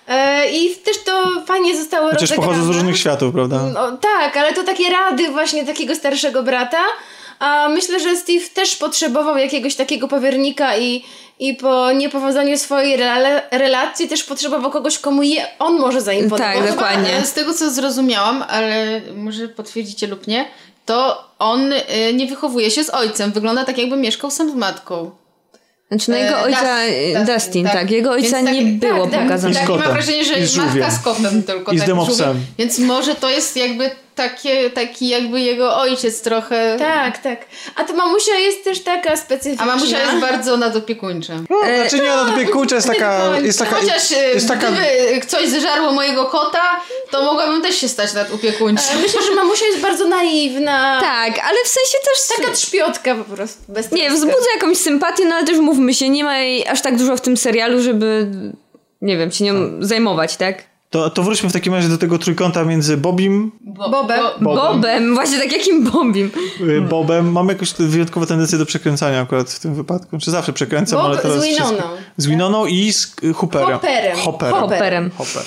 e, 0.09 0.51
i 0.51 0.77
też 0.77 1.05
to 1.05 1.43
fajnie 1.47 1.77
zostało 1.77 2.07
Chociaż 2.07 2.21
rozegrane. 2.21 2.49
pochodzą 2.49 2.73
z 2.73 2.77
różnych 2.77 2.99
światów, 2.99 3.35
prawda? 3.35 3.63
No, 3.75 3.97
tak, 3.97 4.37
ale 4.37 4.53
to 4.53 4.63
takie 4.63 4.85
rady 4.91 5.31
właśnie 5.31 5.67
takiego 5.67 5.95
starszego 5.95 6.43
brata. 6.43 6.83
A 7.39 7.69
myślę, 7.69 8.01
że 8.01 8.17
Steve 8.17 8.49
też 8.55 8.77
potrzebował 8.77 9.39
jakiegoś 9.39 9.75
takiego 9.75 10.09
powiernika 10.09 10.77
i, 10.77 11.05
i 11.39 11.55
po 11.55 11.93
niepowodzeniu 11.93 12.59
swojej 12.59 13.03
re 13.03 13.43
relacji 13.51 14.09
też 14.09 14.25
potrzebował 14.25 14.71
kogoś, 14.71 14.99
komu 14.99 15.23
je 15.23 15.47
on 15.59 15.79
może 15.79 16.01
zaimponować. 16.01 16.57
Tak, 16.57 16.69
dokładnie. 16.69 17.23
Z 17.25 17.33
tego 17.33 17.55
co 17.55 17.71
zrozumiałam, 17.71 18.45
ale 18.49 19.01
może 19.17 19.49
potwierdzicie 19.49 20.07
lub 20.07 20.27
nie, 20.27 20.49
to 20.87 21.25
on 21.39 21.73
y, 21.73 21.79
nie 22.15 22.27
wychowuje 22.27 22.71
się 22.71 22.85
z 22.85 22.91
ojcem. 22.91 23.33
Wygląda 23.33 23.65
tak, 23.65 23.79
jakby 23.79 23.97
mieszkał 23.97 24.31
sam 24.31 24.51
z 24.51 24.55
matką. 24.55 25.11
Znaczy, 25.89 26.11
no 26.11 26.17
jego 26.17 26.39
e, 26.39 26.43
ojca, 26.43 26.77
Dustin, 26.87 27.35
Dustin 27.35 27.65
tak. 27.65 27.73
tak. 27.73 27.91
Jego 27.91 28.11
ojca 28.11 28.43
tak, 28.43 28.53
nie 28.53 28.63
było 28.63 29.07
tak, 29.07 29.23
pokazane. 29.23 29.55
Tak, 29.55 29.67
tak, 29.67 29.79
mam 29.79 29.93
wrażenie, 29.93 30.25
że 30.25 30.63
matka 30.63 30.91
z 30.91 30.99
kotem 30.99 31.43
tylko. 31.43 31.73
I 31.73 31.79
z 31.79 31.85
tak, 32.19 32.37
Więc 32.59 32.79
może 32.79 33.15
to 33.15 33.31
jest 33.31 33.57
jakby 33.57 33.91
takie, 34.19 34.71
taki 34.71 35.09
jakby 35.09 35.41
jego 35.41 35.77
ojciec 35.77 36.23
trochę. 36.23 36.77
Tak, 36.79 37.19
tak. 37.19 37.47
A 37.77 37.85
to 37.85 37.93
mamusia 37.93 38.35
jest 38.35 38.65
też 38.65 38.81
taka 38.81 39.17
specyficzna. 39.17 39.65
A 39.65 39.67
mamusia 39.67 39.99
jest 40.03 40.21
bardzo 40.21 40.57
nadopiekuńcza. 40.57 41.33
No, 41.51 41.61
znaczy 41.61 41.99
nie 42.01 42.09
nadopiekuńcza, 42.09 42.75
jest 42.75 42.87
taka... 42.87 43.19
Jest 43.49 43.59
taka 43.59 43.77
Chociaż 43.77 44.13
e, 44.13 44.35
jest 44.35 44.49
taka... 44.49 44.71
gdyby 44.71 45.27
coś 45.27 45.49
zeżarło 45.49 45.93
mojego 45.93 46.25
kota, 46.25 46.81
to 47.11 47.23
mogłabym 47.23 47.63
też 47.63 47.77
się 47.77 47.89
stać 47.89 48.15
nadopiekuńczą. 48.15 48.83
Myślę, 49.03 49.23
że 49.23 49.35
mamusia 49.35 49.67
jest 49.67 49.81
bardzo 49.81 50.09
naiwna. 50.09 51.01
Tak, 51.01 51.33
ale 51.49 51.57
w 51.65 51.69
sensie 51.69 51.99
też... 52.05 52.37
Taka 52.37 52.53
trzpiotka 52.53 53.15
po 53.15 53.25
prostu. 53.25 53.63
Bez 53.69 53.93
nie, 53.93 54.11
wzbudza 54.11 54.47
jakąś 54.55 54.79
sympatię, 54.79 55.25
no 55.25 55.35
ale 55.35 55.47
też 55.47 55.59
mówmy 55.59 55.95
się, 55.95 56.09
nie 56.09 56.25
ma 56.25 56.39
jej 56.39 56.69
aż 56.69 56.83
tak 56.83 56.97
dużo 56.97 57.17
w 57.17 57.21
tym 57.21 57.37
serialu, 57.37 57.83
żeby 57.83 58.27
nie 59.01 59.17
wiem, 59.17 59.31
się 59.31 59.45
nią 59.45 59.55
zajmować, 59.81 60.37
tak? 60.37 60.78
To, 60.91 61.11
to 61.11 61.23
wróćmy 61.23 61.49
w 61.49 61.53
takim 61.53 61.75
razie 61.75 61.89
do 61.89 61.99
tego 61.99 62.19
trójkąta 62.19 62.65
między 62.65 62.97
Bobim... 62.97 63.53
Bo, 63.61 63.91
Bobem. 63.91 64.21
Bobem. 64.41 64.73
Bobem. 64.75 65.15
Właśnie 65.15 65.39
tak 65.39 65.53
jakim 65.53 65.85
Bobim? 65.85 66.31
Y, 66.61 66.81
Bobem. 66.81 67.33
Mam 67.33 67.49
jakąś 67.49 67.73
wyjątkową 67.73 68.27
tendencję 68.27 68.59
do 68.59 68.67
przekręcania 68.67 69.21
akurat 69.21 69.51
w 69.51 69.59
tym 69.59 69.75
wypadku. 69.75 70.19
Czy 70.19 70.31
zawsze 70.31 70.53
przekręcam, 70.53 70.99
Bob 70.99 71.07
ale 71.07 71.19
teraz... 71.19 71.41
z 71.41 71.45
Winoną. 71.45 71.83
Z 72.17 72.27
Winoną 72.27 72.67
i 72.67 72.93
z 72.93 73.17
Hooperem. 73.35 73.73
Hopperem. 73.73 74.17
Hopperem. 74.17 74.61
Hopperem. 74.61 75.11
Hopper. 75.19 75.43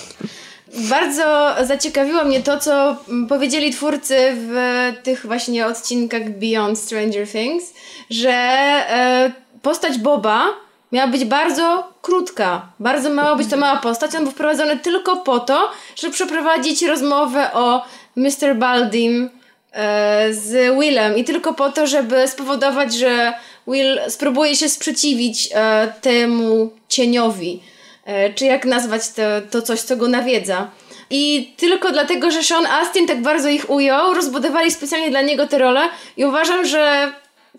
Bardzo 0.89 1.55
zaciekawiło 1.65 2.23
mnie 2.23 2.41
to, 2.41 2.59
co 2.59 2.95
powiedzieli 3.29 3.73
twórcy 3.73 4.15
w 4.35 4.55
tych 5.03 5.25
właśnie 5.25 5.65
odcinkach 5.65 6.29
Beyond 6.29 6.79
Stranger 6.79 7.27
Things, 7.27 7.73
że 8.09 8.31
e, 8.31 9.31
postać 9.61 9.97
Boba 9.97 10.47
miała 10.91 11.07
być 11.07 11.25
bardzo 11.25 11.93
krótka. 12.01 12.67
Bardzo 12.79 13.09
mała 13.09 13.35
być 13.35 13.49
to 13.49 13.57
mała 13.57 13.79
postać. 13.79 14.15
On 14.15 14.23
był 14.23 14.31
wprowadzony 14.31 14.79
tylko 14.79 15.17
po 15.17 15.39
to, 15.39 15.69
żeby 15.95 16.13
przeprowadzić 16.13 16.81
rozmowę 16.81 17.53
o 17.53 17.85
Mr. 18.15 18.55
Baldim 18.55 19.29
e, 19.73 20.33
z 20.33 20.79
Willem 20.79 21.17
i 21.17 21.23
tylko 21.23 21.53
po 21.53 21.71
to, 21.71 21.87
żeby 21.87 22.27
spowodować, 22.27 22.93
że 22.93 23.33
Will 23.67 23.99
spróbuje 24.07 24.55
się 24.55 24.69
sprzeciwić 24.69 25.49
e, 25.53 25.93
temu 26.01 26.71
cieniowi. 26.89 27.63
E, 28.05 28.33
czy 28.33 28.45
jak 28.45 28.65
nazwać 28.65 29.09
to, 29.09 29.21
to 29.51 29.61
coś, 29.61 29.81
co 29.81 29.97
go 29.97 30.07
nawiedza. 30.07 30.69
I 31.09 31.53
tylko 31.57 31.91
dlatego, 31.91 32.31
że 32.31 32.43
Sean 32.43 32.65
Astin 32.65 33.07
tak 33.07 33.21
bardzo 33.21 33.49
ich 33.49 33.69
ujął, 33.69 34.13
rozbudowali 34.13 34.71
specjalnie 34.71 35.09
dla 35.09 35.21
niego 35.21 35.47
te 35.47 35.57
role 35.57 35.89
i 36.17 36.25
uważam, 36.25 36.65
że 36.65 37.11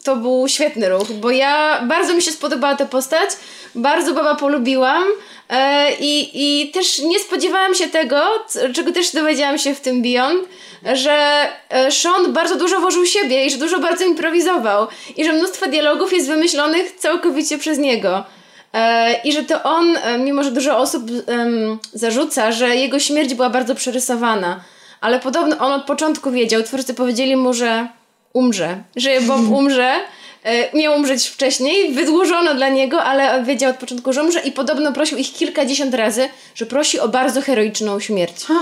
to 0.04 0.16
był 0.16 0.48
świetny 0.48 0.88
ruch, 0.88 1.12
bo 1.12 1.30
ja 1.30 1.82
bardzo 1.88 2.14
mi 2.14 2.22
się 2.22 2.30
spodobała 2.30 2.76
ta 2.76 2.86
postać, 2.86 3.30
bardzo 3.74 4.14
baba 4.14 4.34
polubiłam 4.34 5.04
e, 5.48 5.92
i, 6.00 6.30
i 6.34 6.70
też 6.70 6.98
nie 6.98 7.18
spodziewałam 7.18 7.74
się 7.74 7.88
tego, 7.88 8.20
czego 8.74 8.92
też 8.92 9.12
dowiedziałam 9.12 9.58
się 9.58 9.74
w 9.74 9.80
tym 9.80 10.02
Beyond, 10.02 10.48
że 10.92 11.46
e, 11.68 11.90
Sean 11.90 12.32
bardzo 12.32 12.56
dużo 12.56 12.80
włożył 12.80 13.06
siebie 13.06 13.46
i 13.46 13.50
że 13.50 13.56
dużo 13.56 13.78
bardzo 13.78 14.04
improwizował 14.04 14.86
i 15.16 15.24
że 15.24 15.32
mnóstwo 15.32 15.66
dialogów 15.66 16.12
jest 16.12 16.28
wymyślonych 16.28 16.92
całkowicie 16.92 17.58
przez 17.58 17.78
niego. 17.78 18.24
E, 18.72 19.14
I 19.24 19.32
że 19.32 19.42
to 19.42 19.62
on, 19.62 19.96
e, 19.96 20.18
mimo 20.18 20.44
że 20.44 20.50
dużo 20.50 20.78
osób 20.78 21.02
um, 21.28 21.78
zarzuca, 21.92 22.52
że 22.52 22.76
jego 22.76 22.98
śmierć 22.98 23.34
była 23.34 23.50
bardzo 23.50 23.74
przerysowana, 23.74 24.60
ale 25.00 25.20
podobno 25.20 25.58
on 25.58 25.72
od 25.72 25.84
początku 25.84 26.30
wiedział, 26.30 26.62
twórcy 26.62 26.94
powiedzieli 26.94 27.36
mu, 27.36 27.54
że 27.54 27.88
umrze, 28.34 28.82
że 28.96 29.20
Bob 29.20 29.40
umrze 29.50 30.00
miał 30.74 30.94
umrzeć 30.94 31.28
wcześniej, 31.28 31.92
wydłużono 31.92 32.54
dla 32.54 32.68
niego, 32.68 33.02
ale 33.02 33.44
wiedział 33.44 33.70
od 33.70 33.76
początku, 33.76 34.12
że 34.12 34.22
umrze 34.22 34.40
i 34.40 34.52
podobno 34.52 34.92
prosił 34.92 35.18
ich 35.18 35.32
kilkadziesiąt 35.32 35.94
razy, 35.94 36.28
że 36.54 36.66
prosi 36.66 37.00
o 37.00 37.08
bardzo 37.08 37.42
heroiczną 37.42 38.00
śmierć. 38.00 38.34
O, 38.50 38.54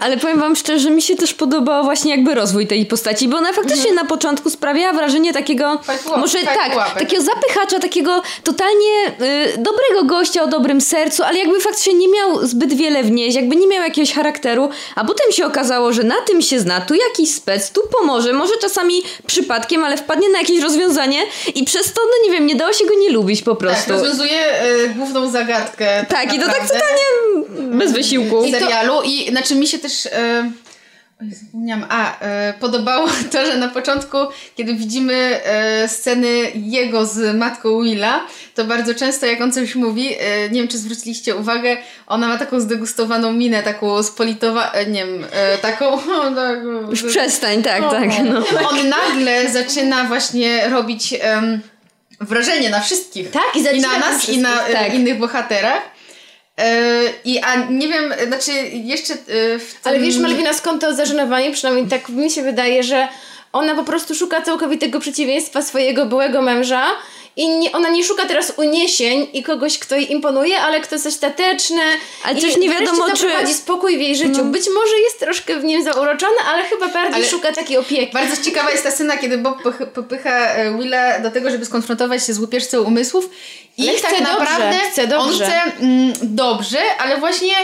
ale 0.00 0.16
powiem 0.16 0.40
wam 0.40 0.56
szczerze, 0.56 0.78
że 0.78 0.90
mi 0.90 1.02
się 1.02 1.16
też 1.16 1.34
podobał 1.34 1.84
właśnie 1.84 2.10
jakby 2.10 2.34
rozwój 2.34 2.66
tej 2.66 2.86
postaci, 2.86 3.28
bo 3.28 3.36
ona 3.36 3.52
faktycznie 3.52 3.90
mhm. 3.90 3.94
na 3.94 4.04
początku 4.04 4.50
sprawiała 4.50 4.92
wrażenie 4.92 5.32
takiego, 5.32 5.80
może 6.16 6.38
tak, 6.38 6.94
takiego 6.98 7.22
zapychacza, 7.22 7.78
takiego 7.78 8.22
totalnie 8.44 9.06
y, 9.08 9.58
dobrego 9.58 10.04
gościa 10.04 10.42
o 10.42 10.46
dobrym 10.46 10.80
sercu, 10.80 11.22
ale 11.22 11.38
jakby 11.38 11.60
faktycznie 11.60 11.94
nie 11.94 12.08
miał 12.08 12.46
zbyt 12.46 12.74
wiele 12.74 13.02
wnieść, 13.02 13.36
jakby 13.36 13.56
nie 13.56 13.66
miał 13.66 13.82
jakiegoś 13.82 14.12
charakteru, 14.12 14.68
a 14.94 15.04
potem 15.04 15.32
się 15.32 15.46
okazało, 15.46 15.92
że 15.92 16.02
na 16.02 16.20
tym 16.26 16.42
się 16.42 16.60
zna, 16.60 16.80
tu 16.80 16.94
jakiś 16.94 17.34
spec, 17.34 17.70
tu 17.70 17.80
pomoże, 18.00 18.32
może 18.32 18.56
czasami 18.60 19.02
przypadkiem, 19.26 19.84
ale 19.84 19.96
wpadnie 19.96 20.28
na 20.28 20.38
jakieś 20.38 20.60
rozwiązanie 20.60 20.93
rozwiązanie 20.94 21.22
i 21.54 21.64
przez 21.64 21.92
to, 21.92 22.00
no 22.04 22.26
nie 22.26 22.32
wiem, 22.32 22.46
nie 22.46 22.56
dało 22.56 22.72
się 22.72 22.86
go 22.86 22.94
nie 22.94 23.10
lubić 23.10 23.42
po 23.42 23.50
tak, 23.50 23.58
prostu. 23.58 23.88
Tak, 23.88 23.98
rozwiązuje 23.98 24.64
y, 24.64 24.88
główną 24.88 25.30
zagadkę. 25.30 26.06
Tak, 26.08 26.08
tak 26.08 26.34
i 26.34 26.40
to 26.40 26.46
tak 26.46 26.68
totalnie 26.68 27.78
bez 27.78 27.92
wysiłku. 27.92 28.44
I 28.44 28.50
serialu 28.52 29.02
i 29.04 29.30
znaczy 29.30 29.54
mi 29.54 29.66
się 29.66 29.78
też... 29.78 30.06
Y, 30.06 30.10
zapomniałam. 31.30 31.86
A, 31.88 32.20
e, 32.20 32.54
podobało 32.60 33.08
to, 33.32 33.46
że 33.46 33.58
na 33.58 33.68
początku, 33.68 34.16
kiedy 34.56 34.74
widzimy 34.74 35.40
e, 35.44 35.88
sceny 35.88 36.28
jego 36.54 37.06
z 37.06 37.36
matką 37.36 37.82
Willa, 37.82 38.26
to 38.54 38.64
bardzo 38.64 38.94
często 38.94 39.26
jak 39.26 39.40
on 39.40 39.52
coś 39.52 39.74
mówi, 39.74 40.08
e, 40.18 40.50
nie 40.50 40.60
wiem 40.60 40.68
czy 40.68 40.78
zwróciliście 40.78 41.36
uwagę, 41.36 41.76
ona 42.06 42.28
ma 42.28 42.38
taką 42.38 42.60
zdegustowaną 42.60 43.32
minę, 43.32 43.62
taką 43.62 44.02
spolitowaną, 44.02 44.72
e, 44.72 44.86
nie 44.86 45.06
wiem, 45.06 45.26
taką... 45.62 45.98
Tak, 46.34 46.58
Już 46.90 47.02
przestań, 47.02 47.62
tak, 47.62 47.82
o, 47.82 47.90
tak. 47.90 48.08
No. 48.24 48.68
On 48.70 48.88
nagle 48.88 49.50
zaczyna 49.50 50.04
właśnie 50.04 50.68
robić 50.68 51.14
wrażenie 52.20 52.70
na 52.70 52.80
wszystkich. 52.80 53.30
Tak, 53.30 53.56
i, 53.56 53.76
I 53.76 53.80
na 53.80 53.98
nas, 53.98 54.28
i 54.28 54.38
na 54.38 54.56
tak. 54.56 54.94
innych 54.94 55.18
bohaterach. 55.18 55.93
Yy, 56.58 56.64
I 57.24 57.38
a 57.40 57.56
nie 57.56 57.88
wiem, 57.88 58.14
znaczy 58.26 58.52
jeszcze. 58.72 59.14
Yy, 59.14 59.18
tym... 59.26 59.60
Ale 59.84 60.00
wiesz, 60.00 60.18
Malwina, 60.18 60.52
skąd 60.52 60.80
to 60.80 60.94
zażenowanie? 60.94 61.50
Przynajmniej 61.50 61.86
tak 61.86 62.08
mi 62.08 62.30
się 62.30 62.42
wydaje, 62.42 62.82
że 62.82 63.08
ona 63.52 63.74
po 63.74 63.84
prostu 63.84 64.14
szuka 64.14 64.42
całkowitego 64.42 65.00
przeciwieństwa 65.00 65.62
swojego 65.62 66.06
byłego 66.06 66.42
męża 66.42 66.86
i 67.36 67.48
nie, 67.48 67.72
ona 67.72 67.90
nie 67.90 68.04
szuka 68.04 68.26
teraz 68.26 68.52
uniesień 68.56 69.26
i 69.32 69.42
kogoś, 69.42 69.78
kto 69.78 69.96
jej 69.96 70.12
imponuje, 70.12 70.60
ale 70.60 70.80
kto 70.80 70.94
jest 70.94 71.10
stateczny. 71.10 71.82
Ale 72.24 72.40
coś 72.40 72.56
nie 72.56 72.70
wiadomo, 72.70 73.10
czy... 73.10 73.16
zaprowadzi 73.16 73.54
spokój 73.54 73.96
w 73.96 74.00
jej 74.00 74.16
życiu. 74.16 74.44
No. 74.44 74.44
Być 74.44 74.64
może 74.74 74.98
jest 74.98 75.20
troszkę 75.20 75.56
w 75.56 75.64
nim 75.64 75.84
zauroczony, 75.84 76.36
ale 76.46 76.64
chyba 76.64 76.88
bardziej 76.88 77.14
ale 77.14 77.24
szuka 77.24 77.52
takiej 77.52 77.76
opieki. 77.76 78.12
Bardzo 78.12 78.42
ciekawa 78.42 78.70
jest 78.70 78.84
ta 78.84 78.90
scena, 78.90 79.16
kiedy 79.16 79.38
Bob 79.38 79.62
popycha 79.94 80.30
e, 80.30 80.78
Willa 80.78 81.18
do 81.18 81.30
tego, 81.30 81.50
żeby 81.50 81.66
skonfrontować 81.66 82.26
się 82.26 82.34
z 82.34 82.38
łupieżcą 82.38 82.82
umysłów 82.82 83.30
i 83.78 83.88
ale 83.88 84.00
tak 84.00 84.20
naprawdę 84.20 84.78
chce 84.92 85.06
dobrze. 85.06 85.26
on 85.26 85.34
chce 85.34 85.62
mm, 85.80 86.12
dobrze, 86.22 86.78
ale 86.98 87.16
właśnie 87.16 87.54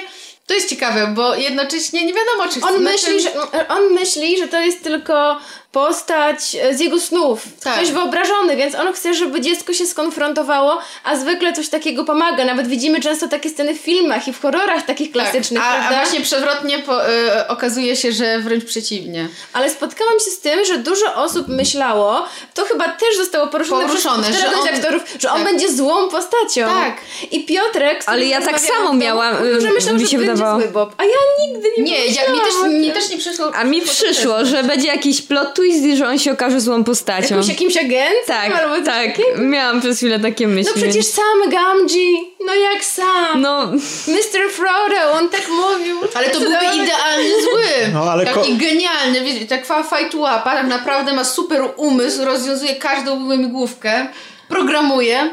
to 0.47 0.55
jest 0.55 0.69
ciekawe, 0.69 1.07
bo 1.07 1.35
jednocześnie 1.35 2.05
nie 2.05 2.15
wiadomo, 2.15 2.49
czy 2.53 2.61
chce. 2.61 2.69
On 2.69 2.83
myśli, 2.83 3.21
że, 3.21 3.33
on 3.69 3.93
myśli, 3.93 4.39
że 4.39 4.49
to 4.49 4.61
jest 4.61 4.83
tylko 4.83 5.41
postać 5.73 6.57
e, 6.63 6.75
z 6.75 6.81
jego 6.81 7.01
snów, 7.01 7.43
tak. 7.65 7.75
ktoś 7.75 7.93
wyobrażony, 7.93 8.57
więc 8.57 8.75
on 8.75 8.93
chce, 8.93 9.15
żeby 9.15 9.41
dziecko 9.41 9.73
się 9.73 9.87
skonfrontowało, 9.87 10.79
a 11.05 11.17
zwykle 11.17 11.53
coś 11.53 11.69
takiego 11.69 12.05
pomaga. 12.05 12.45
Nawet 12.45 12.67
widzimy 12.67 13.01
często 13.01 13.29
takie 13.29 13.51
sceny 13.51 13.75
w 13.75 13.79
filmach 13.79 14.29
i 14.29 14.33
w 14.33 14.41
horrorach 14.41 14.87
takich 14.87 15.13
tak. 15.13 15.23
klasycznych, 15.23 15.63
tak. 15.63 15.83
a, 15.83 15.89
a, 15.89 16.01
właśnie 16.01 16.21
przewrotnie 16.21 16.79
po, 16.79 17.09
y, 17.09 17.49
okazuje 17.49 17.97
się, 17.97 18.13
że 18.13 18.39
wręcz 18.39 18.65
przeciwnie. 18.65 19.29
Ale 19.53 19.71
spotkałam 19.71 20.15
się 20.15 20.31
z 20.31 20.41
tym, 20.41 20.65
że 20.65 20.79
dużo 20.79 21.15
osób 21.15 21.49
myślało, 21.49 22.27
to 22.55 22.65
chyba 22.65 22.89
też 22.89 23.17
zostało 23.17 23.47
poruszone, 23.47 23.87
poruszone 23.87 24.29
przez 24.29 24.41
że 24.41 24.57
on, 24.57 24.69
aktorów, 24.69 25.03
że 25.19 25.29
tak. 25.29 25.37
on 25.37 25.45
będzie 25.45 25.73
złą 25.73 26.09
postacią. 26.09 26.67
Tak. 26.67 26.97
I 27.31 27.45
Piotrek... 27.45 28.03
Ale 28.07 28.27
ja 28.27 28.41
tak 28.41 28.61
samo 28.61 28.93
miałam, 28.93 29.35
że 29.61 29.71
myślałam, 29.73 30.01
mi 30.01 30.09
się 30.09 30.19
że 30.19 30.19
wydawało. 30.19 30.59
będzie 30.59 30.73
zły 30.73 30.73
Bob, 30.75 30.95
a 30.99 31.05
ja 31.05 31.47
nigdy 31.47 31.69
nie 31.79 31.83
Nie, 31.83 32.07
ja, 32.07 32.33
mi, 32.33 32.41
też, 32.41 32.73
mi 32.81 32.93
też 32.93 33.11
nie 33.11 33.19
przyszło... 33.19 33.55
A 33.55 33.65
mi 33.65 33.83
przyszło, 33.83 34.45
że 34.45 34.63
będzie 34.63 34.87
jakiś 34.87 35.23
plot 35.23 35.60
twist 35.61 35.99
że 35.99 36.09
on 36.09 36.19
się 36.19 36.33
okaże 36.33 36.61
złą 36.61 36.85
postacią. 36.85 37.35
Jakimś, 37.35 37.49
jakimś 37.49 37.77
agentem? 37.77 38.27
Tak, 38.27 38.53
albo 38.53 38.85
tak. 38.85 39.11
Miałam 39.39 39.81
przez 39.81 39.97
chwilę 39.97 40.21
takie 40.21 40.49
myśli. 40.49 40.73
No 40.77 40.83
przecież 40.83 41.07
sam 41.07 41.51
Gamji, 41.51 42.35
no 42.47 42.55
jak 42.55 42.85
sam. 42.85 43.41
No. 43.41 43.67
Mr. 44.07 44.51
Frodo, 44.51 45.13
on 45.13 45.29
tak 45.29 45.49
mówił. 45.49 45.97
Ale 46.15 46.31
to 46.31 46.41
byłby 46.41 46.57
idealny 46.57 47.43
zły. 47.43 47.93
No, 47.93 48.03
ale 48.03 48.27
Taki 48.27 48.57
genialny, 48.57 49.21
wiecie, 49.21 49.47
tak 49.47 49.67
fajtułapa, 49.67 50.53
tak 50.53 50.67
naprawdę 50.67 51.13
ma 51.13 51.25
super 51.25 51.63
umysł, 51.77 52.25
rozwiązuje 52.25 52.77
każdą 52.77 53.39
główkę, 53.49 54.07
programuje. 54.49 55.31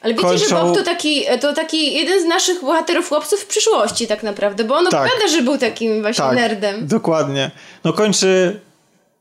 Ale 0.00 0.14
wiecie, 0.14 0.26
kończą... 0.26 0.48
że 0.48 0.54
Bob 0.54 0.76
to 0.76 0.82
taki, 0.82 1.24
to 1.40 1.52
taki 1.52 1.94
jeden 1.94 2.22
z 2.22 2.24
naszych 2.24 2.60
bohaterów 2.60 3.08
chłopców 3.08 3.40
w 3.40 3.46
przyszłości 3.46 4.06
tak 4.06 4.22
naprawdę, 4.22 4.64
bo 4.64 4.76
on 4.76 4.86
tak. 4.86 4.94
opowiada, 4.94 5.28
że 5.28 5.42
był 5.42 5.58
takim 5.58 6.02
właśnie 6.02 6.24
tak, 6.24 6.36
nerdem. 6.36 6.86
Dokładnie. 6.86 7.50
No 7.84 7.92
kończy 7.92 8.60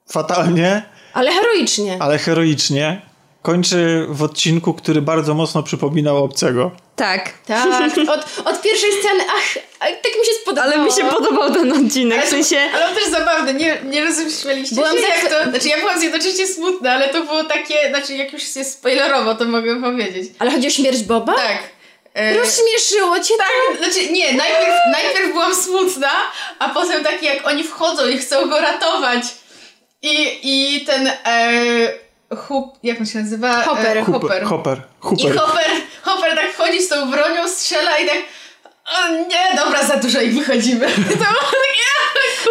fatalnie. 0.10 0.84
Ale 1.14 1.32
heroicznie. 1.32 1.98
Ale 2.00 2.18
heroicznie. 2.18 3.02
Kończy 3.42 4.06
w 4.10 4.24
odcinku, 4.24 4.74
który 4.74 5.02
bardzo 5.02 5.34
mocno 5.34 5.64
przypominał 5.64 6.24
obcego. 6.24 6.72
Tak. 6.96 7.34
Tak. 7.46 7.92
Od, 8.16 8.48
od 8.48 8.62
pierwszej 8.62 8.92
sceny, 8.92 9.24
ach, 9.38 9.54
tak 9.80 10.12
mi 10.20 10.26
się 10.26 10.32
spodobało. 10.42 10.74
Ale 10.74 10.86
mi 10.86 10.92
się 10.92 11.06
podobał 11.06 11.54
ten 11.54 11.86
odcinek, 11.86 12.18
ale, 12.18 12.28
w 12.28 12.30
sensie... 12.30 12.58
Ale 12.76 12.88
on 12.88 12.96
też 12.96 13.06
zabawny, 13.06 13.54
nie, 13.54 13.78
nie 13.84 14.06
rozumieliście 14.06 14.76
byłam 14.76 14.98
się, 14.98 15.04
jak 15.04 15.30
to... 15.30 15.50
Znaczy 15.50 15.68
ja 15.68 15.78
byłam 15.78 16.04
jednocześnie 16.04 16.48
smutna, 16.48 16.94
ale 16.94 17.10
to 17.10 17.24
było 17.24 17.44
takie, 17.44 17.90
znaczy 17.90 18.14
jak 18.14 18.34
już 18.34 18.56
jest 18.56 18.74
spoilerowo, 18.74 19.36
to 19.36 19.46
mogę 19.46 19.82
powiedzieć. 19.82 20.32
Ale 20.40 20.52
chodzi 20.52 20.68
o 20.68 20.70
śmierć 20.70 21.04
Boba? 21.04 21.34
Tak. 21.34 21.58
E, 22.14 22.38
Rozśmieszyło 22.38 23.20
cię 23.20 23.34
tak? 23.38 23.78
To? 23.78 23.84
Znaczy 23.84 24.12
nie, 24.12 24.34
najpierw, 24.34 24.76
najpierw 24.92 25.32
byłam 25.32 25.56
smutna, 25.56 26.10
a 26.60 26.70
potem 26.70 27.04
takie 27.04 27.26
jak 27.26 27.48
oni 27.48 27.64
wchodzą 27.64 28.08
i 28.08 28.18
chcą 28.18 28.50
go 28.50 28.62
ratować 28.62 29.24
i, 30.06 30.40
i 30.44 30.86
ten 30.86 31.08
e, 31.26 32.36
Hup, 32.36 32.78
jak 32.84 33.00
on 33.00 33.06
się 33.06 33.20
nazywa? 33.20 33.64
Hopper. 33.64 33.98
E, 33.98 34.04
Hopper. 34.04 34.44
Hopper. 34.44 34.82
Hopper. 35.00 35.26
I 35.26 35.38
Hopper, 35.38 35.72
Hopper 36.04 36.36
tak 36.36 36.52
wchodzi 36.54 36.82
z 36.82 36.88
tą 36.88 37.12
bronią, 37.12 37.48
strzela 37.48 37.98
i 37.98 38.08
tak 38.08 38.18
o 38.86 39.10
nie, 39.10 39.56
dobra, 39.56 39.84
za 39.84 39.96
dużo 39.98 40.22
i 40.22 40.30
wychodzimy. 40.30 40.88
To 40.96 41.18
było 41.18 41.52
takie, 41.66 41.92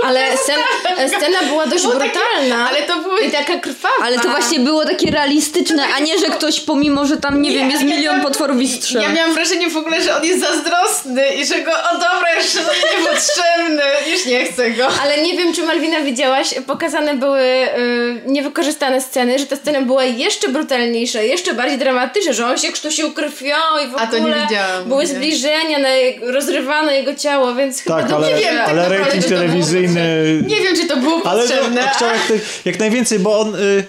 ale 0.04 0.36
scena, 0.36 0.62
scena 1.08 1.42
była 1.48 1.66
dość 1.66 1.84
brutalna. 1.84 2.68
ale 2.68 2.82
to 2.82 2.98
było 2.98 3.18
i 3.18 3.30
taka 3.30 3.58
krwawa. 3.58 3.94
Ale 4.02 4.18
to 4.18 4.28
właśnie 4.28 4.60
było 4.60 4.84
takie 4.84 5.10
realistyczne, 5.10 5.82
a 5.96 6.00
nie, 6.00 6.18
że 6.18 6.26
ktoś 6.26 6.60
pomimo, 6.60 7.06
że 7.06 7.16
tam, 7.16 7.42
nie, 7.42 7.50
wiem, 7.50 7.70
jest 7.70 7.82
milion 7.82 8.20
potworów 8.20 8.60
i 8.60 8.68
strzela. 8.68 9.04
Ja 9.04 9.12
miałam 9.12 9.34
wrażenie 9.34 9.70
w 9.70 9.76
ogóle, 9.76 10.02
że 10.02 10.16
on 10.16 10.24
jest 10.24 10.40
zazdrosny 10.40 11.34
i 11.34 11.46
że 11.46 11.60
go, 11.60 11.70
o 11.72 11.92
dobra, 11.92 12.34
jeszcze 12.36 12.58
niepotrzebny, 12.58 13.82
już 14.12 14.26
nie 14.26 14.46
chcę 14.46 14.70
go. 14.70 14.88
Ale 15.02 15.22
nie 15.22 15.38
wiem, 15.38 15.54
czy 15.54 15.62
Malwina 15.62 16.00
widziałaś, 16.00 16.54
pokazane 16.66 17.14
były 17.14 17.40
y, 17.40 18.22
niewykorzystane 18.26 19.00
sceny, 19.00 19.38
że 19.38 19.46
ta 19.46 19.56
scena 19.56 19.80
była 19.80 20.04
jeszcze 20.04 20.48
brutalniejsza, 20.48 21.22
jeszcze 21.22 21.54
bardziej 21.54 21.78
dramatyczna, 21.78 22.32
że 22.32 22.46
on 22.46 22.58
się 22.58 22.72
krztusił 22.72 23.12
krwią 23.12 23.56
i 23.84 23.86
w 23.86 23.94
ogóle 23.94 24.02
a 24.02 24.06
to 24.06 24.18
nie 24.18 24.34
widziałam, 24.48 24.84
były 24.84 25.06
zbliżenia 25.06 25.78
na 25.78 25.88
jego 25.88 26.32
rozrywane 26.32 26.96
jego 26.96 27.14
ciało, 27.14 27.54
więc 27.54 27.84
tak, 27.84 28.06
chyba 28.06 28.16
ale, 28.16 28.28
nie 28.28 28.34
wiem, 28.34 28.56
tak 28.56 28.68
ale 28.68 28.88
rating 28.88 29.24
telewizyjny... 29.24 29.83
Nie 30.46 30.60
wiem, 30.60 30.76
czy 30.76 30.86
to 30.86 30.96
było 30.96 31.20
potrzebne. 31.20 31.82
Ale 31.82 31.94
chciał 31.96 32.08
jak, 32.08 32.32
jak 32.64 32.78
najwięcej, 32.78 33.18
bo 33.18 33.40
on... 33.40 33.54
Y, 33.54 33.84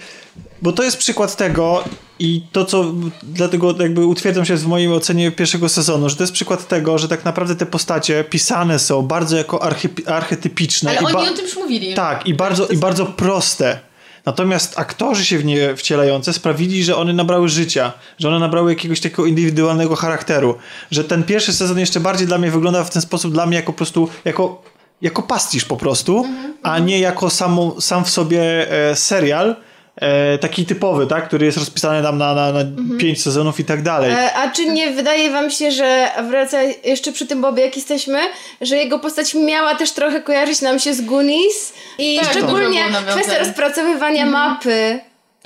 bo 0.61 0.71
to 0.71 0.83
jest 0.83 0.97
przykład 0.97 1.35
tego 1.35 1.83
i 2.19 2.41
to, 2.51 2.65
co 2.65 2.93
dlatego 3.23 3.75
jakby 3.79 4.05
utwierdzam 4.05 4.45
się 4.45 4.55
w 4.55 4.67
mojej 4.67 4.93
ocenie 4.93 5.31
pierwszego 5.31 5.69
sezonu, 5.69 6.09
że 6.09 6.15
to 6.15 6.23
jest 6.23 6.33
przykład 6.33 6.67
tego, 6.67 6.97
że 6.97 7.07
tak 7.07 7.25
naprawdę 7.25 7.55
te 7.55 7.65
postacie 7.65 8.23
pisane 8.23 8.79
są 8.79 9.01
bardzo 9.01 9.37
jako 9.37 9.69
archetypiczne. 10.05 10.89
Ale 10.89 10.99
oni 10.99 11.29
o 11.29 11.33
tym 11.33 11.45
już 11.45 11.55
mówili. 11.55 11.93
Tak, 11.93 12.27
i 12.27 12.33
bardzo, 12.33 12.67
i 12.67 12.77
bardzo 12.77 13.05
proste. 13.05 13.79
Natomiast 14.25 14.79
aktorzy 14.79 15.25
się 15.25 15.37
w 15.37 15.45
nie 15.45 15.75
wcielające 15.75 16.33
sprawili, 16.33 16.83
że 16.83 16.95
one 16.95 17.13
nabrały 17.13 17.49
życia, 17.49 17.93
że 18.19 18.27
one 18.27 18.39
nabrały 18.39 18.71
jakiegoś 18.71 18.99
takiego 18.99 19.25
indywidualnego 19.25 19.95
charakteru, 19.95 20.55
że 20.91 21.03
ten 21.03 21.23
pierwszy 21.23 21.53
sezon 21.53 21.79
jeszcze 21.79 21.99
bardziej 21.99 22.27
dla 22.27 22.37
mnie 22.37 22.51
wygląda 22.51 22.83
w 22.83 22.89
ten 22.89 23.01
sposób 23.01 23.33
dla 23.33 23.45
mnie 23.45 23.55
jako 23.55 23.71
po 23.73 23.77
prostu, 23.77 24.09
jako, 24.25 24.63
jako 25.01 25.21
pastisz 25.21 25.65
po 25.65 25.77
prostu, 25.77 26.23
mm 26.23 26.35
-hmm. 26.35 26.53
a 26.63 26.79
nie 26.79 26.99
jako 26.99 27.29
samo, 27.29 27.81
sam 27.81 28.05
w 28.05 28.09
sobie 28.09 28.71
e, 28.71 28.95
serial, 28.95 29.55
e, 29.95 30.37
taki 30.37 30.65
typowy, 30.65 31.07
tak? 31.07 31.27
Który 31.27 31.45
jest 31.45 31.57
rozpisany 31.57 32.03
tam 32.03 32.17
na, 32.17 32.33
na, 32.33 32.51
na 32.51 32.59
mhm. 32.59 32.97
pięć 32.97 33.21
sezonów 33.21 33.59
i 33.59 33.65
tak 33.65 33.81
dalej. 33.81 34.11
E, 34.11 34.33
a 34.33 34.51
czy 34.51 34.65
nie 34.65 34.91
wydaje 34.91 35.31
wam 35.31 35.51
się, 35.51 35.71
że 35.71 36.11
wraca 36.29 36.57
jeszcze 36.63 37.11
przy 37.11 37.27
tym 37.27 37.41
Bobie, 37.41 37.65
jak 37.65 37.75
jesteśmy, 37.75 38.19
że 38.61 38.77
jego 38.77 38.99
postać 38.99 39.33
miała 39.33 39.75
też 39.75 39.91
trochę 39.91 40.21
kojarzyć 40.21 40.61
nam 40.61 40.79
się 40.79 40.93
z 40.93 41.01
Goonies 41.01 41.73
i 41.97 42.19
tak, 42.19 42.31
szczególnie 42.31 42.85
kwestia 43.09 43.39
rozpracowywania 43.39 44.23
mhm. 44.23 44.31
mapy. 44.31 44.99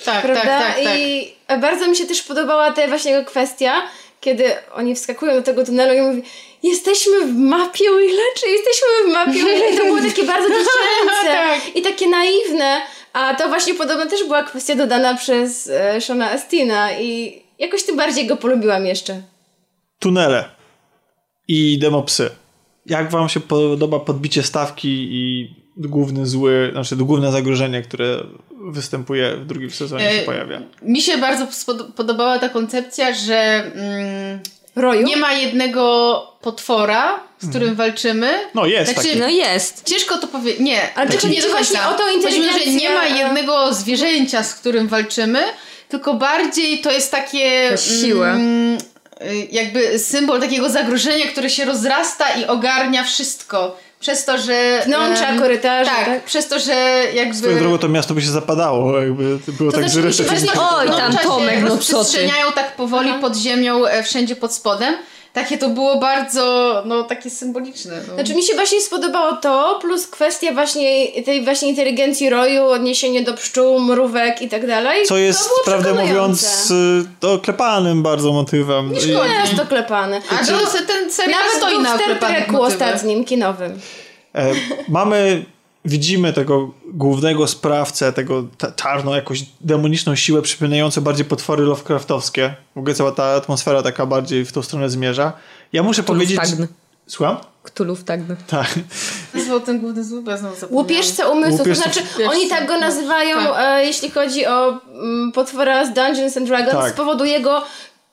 Tak, 0.06 0.22
prawda? 0.22 0.42
tak, 0.42 0.76
tak, 0.76 0.84
tak. 0.84 0.98
I 0.98 1.34
bardzo 1.62 1.88
mi 1.88 1.96
się 1.96 2.06
też 2.06 2.22
podobała 2.22 2.72
ta 2.72 2.88
właśnie 2.88 3.12
jego 3.12 3.26
kwestia, 3.26 3.74
kiedy 4.20 4.44
oni 4.74 4.96
wskakują 4.96 5.34
do 5.34 5.42
tego 5.42 5.66
tunelu 5.66 5.94
i 5.94 6.02
mówi 6.02 6.24
jesteśmy 6.64 7.26
w 7.26 7.36
mapie 7.36 7.86
Willa, 8.00 8.24
czy 8.36 8.50
jesteśmy 8.50 8.88
w 9.06 9.14
mapie 9.14 9.32
Willa? 9.32 9.70
I 9.74 9.78
to 9.78 9.86
było 9.86 10.02
takie 10.02 10.24
bardzo 10.24 10.50
dziecięce 10.60 11.32
tak. 11.32 11.76
i 11.76 11.82
takie 11.82 12.08
naiwne. 12.08 12.82
A 13.14 13.36
to 13.36 13.48
właśnie 13.48 13.74
podobno 13.74 14.06
też 14.06 14.24
była 14.24 14.44
kwestia 14.44 14.76
dodana 14.76 15.16
przez 15.16 15.70
e, 15.70 16.02
Shona 16.02 16.32
Astina 16.32 17.00
i 17.00 17.42
jakoś 17.60 17.84
tym 17.84 17.98
bardziej 17.98 18.28
go 18.28 18.38
polubiłam 18.38 18.86
jeszcze. 18.86 19.22
Tunele 20.00 20.50
i 21.48 21.80
demopsy. 21.80 22.30
Jak 22.86 23.12
wam 23.12 23.30
się 23.30 23.40
podoba 23.40 24.00
podbicie 24.00 24.44
stawki 24.44 25.08
i 25.12 25.56
główny 25.88 26.26
zły, 26.26 26.70
znaczy 26.72 26.96
główne 26.96 27.32
zagrożenie, 27.32 27.82
które 27.82 28.24
występuje 28.72 29.36
w 29.36 29.46
drugim 29.46 29.72
sezonie 29.72 30.12
się 30.12 30.22
e, 30.22 30.26
pojawia? 30.26 30.62
Mi 30.82 31.02
się 31.02 31.18
bardzo 31.18 31.48
podobała 31.96 32.40
ta 32.40 32.50
koncepcja, 32.50 33.14
że 33.14 33.64
mm? 33.76 34.40
Nie 35.04 35.18
ma 35.18 35.34
jednego 35.34 36.24
potwora, 36.42 37.20
z 37.40 37.50
którym 37.50 37.68
hmm. 37.68 37.76
walczymy. 37.76 38.30
No 38.56 38.66
jest 38.66 38.94
znaczy, 38.94 39.08
taki. 39.08 39.20
No 39.20 39.28
jest. 39.28 39.84
Ciężko 39.86 40.18
to 40.18 40.28
powiedzieć. 40.28 40.60
Nie, 40.62 40.96
ale 40.96 41.12
znaczy, 41.12 41.30
nie 41.30 41.42
do 41.42 41.50
właśnie 41.50 41.80
o 41.82 41.94
to 41.94 42.12
inteligencję. 42.12 42.66
że 42.66 42.72
nie 42.72 42.90
ma 42.90 43.06
jednego 43.06 43.74
zwierzęcia, 43.74 44.44
z 44.44 44.56
którym 44.56 44.88
walczymy, 44.88 45.40
tylko 45.90 46.14
bardziej 46.14 46.82
to 46.82 46.92
jest 46.92 47.12
takie... 47.12 47.78
Siłę. 47.78 48.32
Mm, 48.32 48.78
jakby 49.52 50.00
symbol 50.00 50.40
takiego 50.40 50.70
zagrożenia, 50.70 51.28
które 51.28 51.50
się 51.50 51.66
rozrasta 51.66 52.30
i 52.30 52.46
ogarnia 52.46 53.04
wszystko 53.04 53.78
przez 54.00 54.26
to, 54.26 54.38
że... 54.38 54.82
Wnątrza 54.86 55.30
um, 55.30 55.40
korytarza. 55.40 55.92
Tak, 55.92 56.06
tak, 56.06 56.24
przez 56.24 56.48
to, 56.48 56.60
że 56.60 57.04
jakby... 57.14 57.36
Swoją 57.36 57.60
drogą 57.60 57.78
to 57.78 57.90
miasto 57.90 58.14
by 58.14 58.22
się 58.22 58.32
zapadało, 58.32 59.02
jakby 59.02 59.40
było 59.48 59.72
to 59.72 59.78
tak 59.78 59.90
zresztą. 59.90 60.24
Oj, 60.72 60.88
tam 60.88 61.18
Tomek, 61.18 61.64
no 61.64 61.78
co 61.78 62.06
ty. 62.06 62.30
tak 62.56 62.76
powoli 62.76 63.10
Aha. 63.10 63.20
pod 63.22 63.36
ziemią, 63.36 63.86
e, 63.86 64.04
wszędzie 64.04 64.36
pod 64.36 64.54
spodem 64.54 64.96
takie 65.34 65.58
to 65.58 65.70
było 65.70 66.00
bardzo, 66.00 66.84
no 66.86 67.04
takie 67.04 67.30
symboliczne. 67.30 68.02
No. 68.08 68.14
Znaczy 68.14 68.36
mi 68.36 68.44
się 68.44 68.54
właśnie 68.54 68.82
spodobało 68.82 69.36
to, 69.36 69.80
plus 69.82 70.08
kwestia 70.08 70.54
właśnie 70.54 71.08
tej 71.26 71.44
właśnie 71.44 71.70
inteligencji 71.70 72.30
roju, 72.30 72.66
odniesienie 72.66 73.24
do 73.24 73.34
pszczół, 73.34 73.80
mrówek 73.80 74.42
i 74.42 74.50
tak 74.50 74.68
dalej. 74.68 75.06
Co 75.06 75.18
jest, 75.18 75.50
prawdę 75.66 75.94
mówiąc, 75.94 76.74
to 77.20 77.40
klepanym 77.40 78.04
bardzo 78.04 78.34
motywem. 78.34 78.92
Nie 78.92 79.02
szkodzi. 79.02 79.34
jest 79.42 79.56
to 79.56 79.66
klepany. 79.66 80.22
A 80.30 80.46
to 80.46 80.54
ten 80.88 81.12
serial 81.12 81.40
Nawet 81.40 81.58
stoi 81.58 81.80
na 81.80 82.18
Treku 82.18 82.62
ostatnim, 82.62 83.26
kinowym. 83.26 83.80
E, 84.36 84.52
mamy 84.90 85.46
widzimy 85.86 86.34
tego 86.34 86.72
głównego 86.94 87.48
sprawcę, 87.48 88.14
tego 88.14 88.48
czarną, 88.76 89.14
jakąś 89.14 89.46
demoniczną 89.62 90.16
siłę 90.16 90.42
przypominającą 90.42 91.02
bardziej 91.02 91.26
potwory 91.26 91.64
Lovecraftowskie. 91.64 92.56
W 92.76 92.78
ogóle 92.80 92.96
cała 92.96 93.12
ta 93.12 93.24
atmosfera 93.24 93.84
taka 93.84 94.06
bardziej 94.06 94.46
w 94.46 94.52
tą 94.52 94.62
stronę 94.62 94.90
zmierza. 94.90 95.34
Ja 95.74 95.84
muszę 95.84 96.04
Cthulhu 96.04 96.16
powiedzieć... 96.16 96.38
Tagny. 96.38 96.68
Słucham? 97.08 97.38
Cthulhu 97.64 97.96
Tagny. 97.96 98.36
Tak. 98.48 98.80
Nazywał 99.34 99.60
ten 99.60 99.80
główny 99.80 100.04
zły, 100.04 100.22
bo 100.22 100.32
ja 100.32 100.38
znowu 100.38 100.76
Łupieżca 100.76 101.28
umysłów, 101.28 101.68
to 101.68 101.76
znaczy 101.76 102.00
oni 102.28 102.50
tak 102.50 102.68
go 102.68 102.80
nazywają, 102.80 103.38
tak. 103.38 103.56
E, 103.58 103.86
jeśli 103.86 104.10
chodzi 104.10 104.46
o 104.46 104.82
mm, 104.94 105.32
potwora 105.32 105.86
z 105.86 105.94
Dungeons 105.94 106.38
and 106.38 106.48
Dragons, 106.48 106.72
tak. 106.72 106.94
z 106.94 106.98
powodu 106.98 107.26
jego 107.26 107.64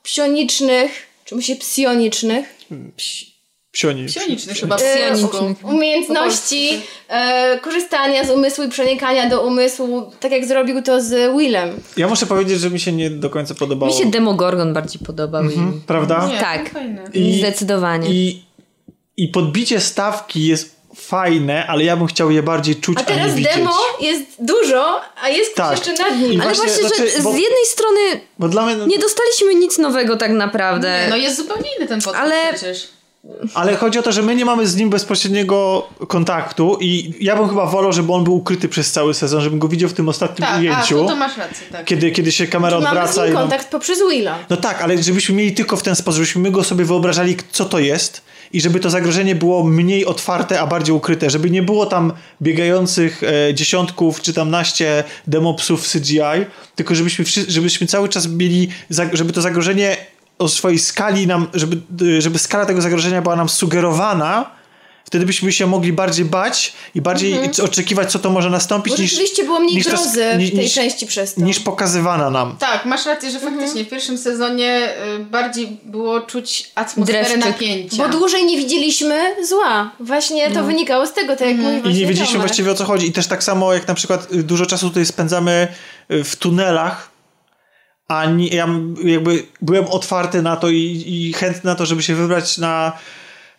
psionicznych, 0.03 0.91
czy 1.25 1.43
się 1.43 1.57
psionicznych? 1.57 2.55
Psi 2.97 3.36
Psioniczny. 3.77 4.21
Psioniczny 4.23 4.55
chyba. 4.55 4.77
Psioniczny. 4.77 5.55
Umiejętności 5.63 6.83
e, 7.09 7.59
korzystania 7.59 8.25
z 8.25 8.31
umysłu 8.31 8.65
i 8.65 8.69
przenikania 8.69 9.29
do 9.31 9.43
umysłu, 9.47 10.11
tak 10.21 10.33
jak 10.33 10.47
zrobił 10.47 10.83
to 10.83 11.01
z 11.01 11.37
Willem. 11.39 11.81
Ja 11.97 12.09
muszę 12.09 12.27
powiedzieć, 12.27 12.61
że 12.61 12.71
mi 12.71 12.81
się 12.81 12.93
nie 12.93 13.11
do 13.11 13.31
końca 13.31 13.55
podobało. 13.55 13.93
Mi 13.93 13.99
się 13.99 14.11
Demogorgon 14.11 14.75
bardziej 14.75 15.01
podobał. 15.07 15.43
Mhm, 15.43 15.77
i... 15.77 15.81
Prawda? 15.87 16.29
Nie, 16.33 16.41
tak. 16.41 16.71
I, 17.15 17.39
Zdecydowanie. 17.39 18.11
I, 18.11 18.45
I 19.17 19.29
podbicie 19.29 19.81
stawki 19.81 20.47
jest 20.47 20.77
fajne, 20.95 21.67
ale 21.67 21.85
ja 21.85 21.97
bym 21.97 22.07
chciał 22.07 22.31
je 22.31 22.43
bardziej 22.43 22.77
czuć, 22.77 22.99
a 22.99 23.03
teraz 23.03 23.33
a 23.33 23.35
nie 23.35 23.43
demo 23.43 23.79
jest 24.01 24.23
dużo, 24.39 25.01
a 25.23 25.29
jest 25.29 25.55
tak. 25.55 25.71
jeszcze 25.71 26.03
nad 26.05 26.19
nim. 26.21 26.41
Ale 26.41 26.55
właśnie, 26.55 26.73
właśnie 26.73 26.89
znaczy, 26.89 27.11
że 27.11 27.23
bo, 27.23 27.33
z 27.33 27.35
jednej 27.35 27.67
strony 27.67 28.01
mnie... 28.39 28.87
nie 28.87 28.99
dostaliśmy 28.99 29.55
nic 29.55 29.79
nowego 29.79 30.17
tak 30.17 30.31
naprawdę. 30.31 31.01
Nie, 31.05 31.11
no 31.11 31.17
jest 31.17 31.37
zupełnie 31.37 31.69
inny 31.77 31.89
ten 31.89 32.01
podkład 32.01 32.25
ale... 32.25 32.55
przecież. 32.55 32.96
Ale 33.55 33.77
chodzi 33.77 33.99
o 33.99 34.03
to, 34.03 34.13
że 34.13 34.23
my 34.23 34.37
nie 34.37 34.45
mamy 34.45 34.67
z 34.67 34.77
nim 34.77 34.91
bezpośredniego 34.91 35.89
kontaktu 36.09 36.79
i 36.81 37.15
ja 37.21 37.37
bym 37.37 37.49
chyba 37.49 37.67
wolał, 37.67 37.93
żeby 37.93 38.13
on 38.13 38.25
był 38.25 38.35
ukryty 38.35 38.69
przez 38.69 38.93
cały 38.93 39.15
sezon, 39.15 39.41
żebym 39.41 39.59
go 39.59 39.69
widział 39.69 39.89
w 39.89 39.93
tym 39.93 40.09
ostatnim 40.09 40.49
tak, 40.49 40.61
ujęciu. 40.61 40.99
A, 40.99 41.03
to, 41.03 41.09
to 41.09 41.17
masz 41.17 41.37
rację, 41.37 41.67
tak. 41.73 41.85
Kiedy, 41.85 42.11
kiedy 42.11 42.33
się 42.33 42.47
kamera 42.47 42.77
Czyli 42.77 42.87
odwraca. 42.87 43.17
Mamy 43.17 43.29
z 43.29 43.31
nim 43.31 43.41
kontakt 43.41 43.71
poprzez 43.71 43.99
Willa. 44.11 44.39
No 44.51 44.57
tak, 44.57 44.83
ale 44.83 45.03
żebyśmy 45.03 45.35
mieli 45.35 45.53
tylko 45.53 45.77
w 45.77 45.83
ten 45.83 45.97
sposób, 45.97 46.17
żebyśmy 46.17 46.43
my 46.43 46.51
go 46.51 46.65
sobie 46.65 46.85
wyobrażali, 46.85 47.37
co 47.53 47.65
to 47.65 47.79
jest 47.79 48.23
i 48.53 48.61
żeby 48.61 48.81
to 48.81 48.91
zagrożenie 48.91 49.35
było 49.35 49.65
mniej 49.65 50.07
otwarte, 50.07 50.61
a 50.61 50.67
bardziej 50.67 50.95
ukryte, 50.95 51.31
żeby 51.31 51.51
nie 51.51 51.63
było 51.63 51.87
tam 51.87 52.13
biegających 52.43 53.23
e, 53.23 53.55
dziesiątków 53.55 54.21
czy 54.21 54.33
tam 54.33 54.51
naście 54.51 55.05
demopsów 55.27 55.89
CGI, 55.93 56.21
tylko 56.75 56.95
żebyśmy, 56.95 57.25
żebyśmy 57.49 57.87
cały 57.87 58.09
czas 58.09 58.29
mieli, 58.29 58.69
żeby 59.13 59.33
to 59.33 59.41
zagrożenie 59.41 59.97
o 60.39 60.49
swojej 60.49 60.79
skali 60.79 61.27
nam, 61.27 61.47
żeby, 61.55 61.77
żeby 62.19 62.39
skala 62.39 62.67
tego 62.67 62.83
zagrożenia 62.83 63.23
była 63.23 63.37
nam 63.37 63.49
sugerowana, 63.49 64.57
wtedy 65.07 65.27
byśmy 65.27 65.53
się 65.53 65.67
mogli 65.67 65.93
bardziej 65.93 66.25
bać 66.25 66.73
i 66.95 67.01
bardziej 67.01 67.33
mm 67.33 67.51
-hmm. 67.51 67.65
oczekiwać, 67.65 68.13
co 68.13 68.19
to 68.19 68.31
może 68.31 68.51
nastąpić. 68.51 68.95
Bo 68.95 69.03
niż, 69.03 69.11
rzeczywiście 69.11 69.45
było 69.45 69.61
mniej 69.61 69.75
niż 69.75 69.87
grozy 69.89 70.25
niż, 70.39 70.51
w 70.51 70.55
tej 70.55 70.65
niż, 70.65 70.75
części 70.75 71.07
przez 71.07 71.35
to. 71.35 71.41
Niż 71.41 71.61
pokazywana 71.61 72.31
nam. 72.31 72.57
Tak, 72.59 72.85
masz 72.85 73.07
rację, 73.07 73.31
że 73.31 73.41
faktycznie 73.41 73.65
mm 73.65 73.85
-hmm. 73.85 73.87
w 73.87 73.91
pierwszym 73.91 74.19
sezonie 74.19 74.95
y, 75.17 75.25
bardziej 75.25 75.81
było 75.85 76.21
czuć 76.21 76.71
atmosferę 76.75 77.19
Dreszczyk. 77.19 77.45
napięcia. 77.45 77.97
Bo 77.97 78.09
dłużej 78.09 78.45
nie 78.45 78.57
widzieliśmy 78.57 79.45
zła. 79.49 79.91
Właśnie 80.01 80.51
to 80.51 80.61
no. 80.61 80.67
wynikało 80.67 81.07
z 81.07 81.13
tego, 81.13 81.37
tak 81.37 81.49
jak 81.49 81.59
mm 81.59 81.83
-hmm. 81.83 81.91
I 81.91 81.95
nie 81.95 82.07
wiedzieliśmy 82.07 82.39
właściwie 82.39 82.71
o 82.71 82.75
co 82.75 82.85
chodzi. 82.85 83.07
I 83.07 83.13
też 83.13 83.27
tak 83.27 83.45
samo 83.45 83.75
jak 83.75 83.89
na 83.89 83.95
przykład 83.95 84.33
y, 84.33 84.43
dużo 84.43 84.67
czasu 84.67 84.89
tutaj 84.89 85.07
spędzamy 85.07 85.69
y, 86.11 86.25
w 86.25 86.37
tunelach, 86.37 87.16
a 88.09 88.25
ja 88.39 88.69
jakby 89.05 89.47
byłem 89.63 89.85
otwarty 89.87 90.43
na 90.43 90.57
to 90.57 90.69
i, 90.69 91.05
i 91.07 91.33
chętny 91.33 91.71
na 91.71 91.75
to, 91.75 91.87
żeby 91.87 92.03
się 92.03 92.15
wybrać 92.15 92.59
na 92.59 92.93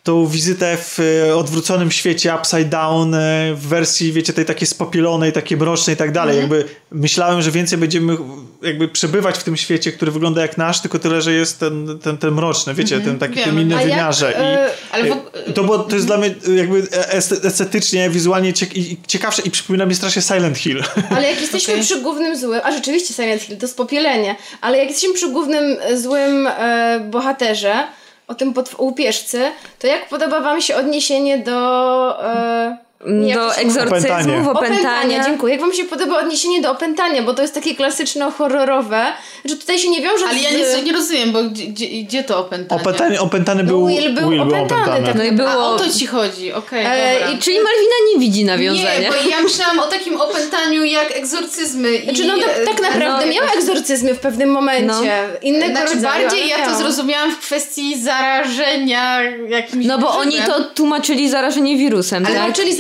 tą 0.08 0.28
wizytę 0.28 0.78
w 0.78 1.00
e, 1.00 1.36
odwróconym 1.36 1.92
świecie 1.92 2.36
upside 2.36 2.66
down 2.66 3.16
e, 3.16 3.54
w 3.54 3.68
wersji, 3.68 4.14
wiecie, 4.14 4.34
tej 4.34 4.46
takiej 4.46 4.68
spopielonej, 4.68 5.34
takiej 5.34 5.58
mrocznej 5.58 5.94
i 5.94 5.98
tak 5.98 6.12
dalej. 6.12 6.38
Mm. 6.38 6.42
Jakby 6.42 6.70
myślałem, 6.92 7.42
że 7.42 7.52
więcej 7.52 7.78
będziemy 7.78 8.18
jakby 8.62 8.88
przebywać 8.88 9.38
w 9.38 9.44
tym 9.44 9.58
świecie, 9.58 9.92
który 9.92 10.12
wygląda 10.12 10.42
jak 10.42 10.58
nasz, 10.58 10.82
tylko 10.82 11.00
tyle, 11.00 11.22
że 11.22 11.34
jest 11.34 11.60
ten, 11.60 12.00
ten, 12.00 12.18
ten 12.18 12.34
mroczny, 12.34 12.74
wiecie, 12.74 12.96
mm 12.96 13.06
-hmm. 13.06 13.10
ten 13.10 13.20
taki 13.20 13.42
w 13.42 13.44
tym 13.44 13.60
innym 13.60 13.80
wymiarze. 13.80 14.26
Jak, 14.26 14.42
I, 14.42 14.76
ale 14.92 15.04
w... 15.04 15.54
to, 15.54 15.64
było, 15.64 15.80
to 15.80 15.96
jest 15.96 16.08
dla 16.08 16.18
mnie 16.18 16.36
jakby 16.56 16.88
estetycznie, 17.44 18.10
wizualnie 18.10 18.54
ciekawsze 19.08 19.42
i 19.42 19.52
przypomina 19.52 19.86
mi 19.86 19.96
strasznie 19.96 20.22
Silent 20.22 20.58
Hill. 20.58 20.84
Ale 21.16 21.30
jak 21.30 21.42
jesteśmy 21.42 21.74
okay. 21.74 21.86
przy 21.86 22.02
głównym 22.02 22.38
złym, 22.38 22.62
a 22.64 22.72
rzeczywiście 22.72 23.14
Silent 23.14 23.42
Hill 23.42 23.58
to 23.58 23.68
spopielenie, 23.68 24.36
ale 24.62 24.78
jak 24.78 24.88
jesteśmy 24.90 25.16
przy 25.16 25.30
głównym 25.30 25.78
złym 25.96 26.48
e, 26.48 27.00
bohaterze, 27.12 27.88
o 28.28 28.36
tym 28.36 28.54
łupieżcy, 28.78 29.52
to 29.80 29.88
jak 29.88 30.10
podoba 30.10 30.40
wam 30.40 30.62
się 30.62 30.76
odniesienie 30.76 31.38
do... 31.38 32.24
E, 32.26 32.87
do 33.06 33.56
egzorcyzmów, 33.56 34.48
opętania. 34.48 35.24
Dziękuję. 35.24 35.54
Jak 35.54 35.62
wam 35.62 35.74
się 35.74 35.84
podoba 35.84 36.20
odniesienie 36.20 36.62
do 36.62 36.72
opętania, 36.72 37.22
bo 37.22 37.34
to 37.34 37.42
jest 37.42 37.54
takie 37.54 37.76
klasyczno 37.76 38.32
horrorowe, 38.32 39.06
że 39.46 39.56
tutaj 39.56 39.80
się 39.80 39.90
nie 39.90 40.02
wiąże 40.02 40.26
Ale 40.30 40.40
z... 40.40 40.42
ja 40.42 40.50
nie, 40.52 40.84
nie 40.84 40.94
rozumiem, 40.94 41.32
bo 41.32 41.44
gdzie, 41.44 41.88
gdzie 42.04 42.24
to 42.24 42.40
opętanie? 42.40 42.82
Opętanie, 42.82 43.22
opętany 43.22 43.64
był... 43.64 43.88
Will 43.88 44.14
był 44.14 44.30
Will 44.30 44.42
opętany. 44.42 44.68
Był 44.68 44.82
opętany. 44.82 45.08
Tak. 45.08 45.16
No 45.16 45.24
i 45.24 45.32
było... 45.32 45.50
A 45.50 45.58
o 45.58 45.78
to 45.78 45.90
ci 45.90 46.08
chodzi, 46.08 46.54
okej, 46.54 46.86
okay, 46.86 46.98
e, 46.98 47.38
Czyli 47.38 47.58
Malwina 47.58 47.96
nie 48.14 48.20
widzi 48.20 48.46
nawiązania. 48.46 49.00
Nie, 49.00 49.10
bo 49.10 49.30
ja 49.30 49.42
myślałam 49.42 49.80
o 49.80 49.88
takim 49.88 50.22
opętaniu 50.22 50.84
jak 50.84 51.18
egzorcyzmy. 51.18 52.02
Znaczy, 52.04 52.26
no 52.26 52.34
tak, 52.38 52.66
tak 52.66 52.82
naprawdę 52.82 53.26
no, 53.26 53.34
miała 53.34 53.52
egzorcyzmy 53.52 54.14
w 54.14 54.20
pewnym 54.20 54.50
momencie. 54.50 54.88
No. 54.88 55.40
Innego 55.42 55.72
znaczy, 55.72 55.94
rodzaju, 55.94 56.24
bardziej 56.24 56.48
ja 56.48 56.66
to 56.66 56.78
zrozumiałam 56.78 57.32
w 57.32 57.40
kwestii 57.40 58.02
zarażenia 58.02 59.22
jakimś 59.50 59.86
No 59.86 59.98
bo 59.98 60.18
oni 60.18 60.36
to 60.36 60.64
tłumaczyli 60.64 61.30
zarażenie 61.30 61.78
wirusem, 61.78 62.26
ale 62.26 62.36
tak? 62.36 62.44
Tłumaczyli 62.44 62.76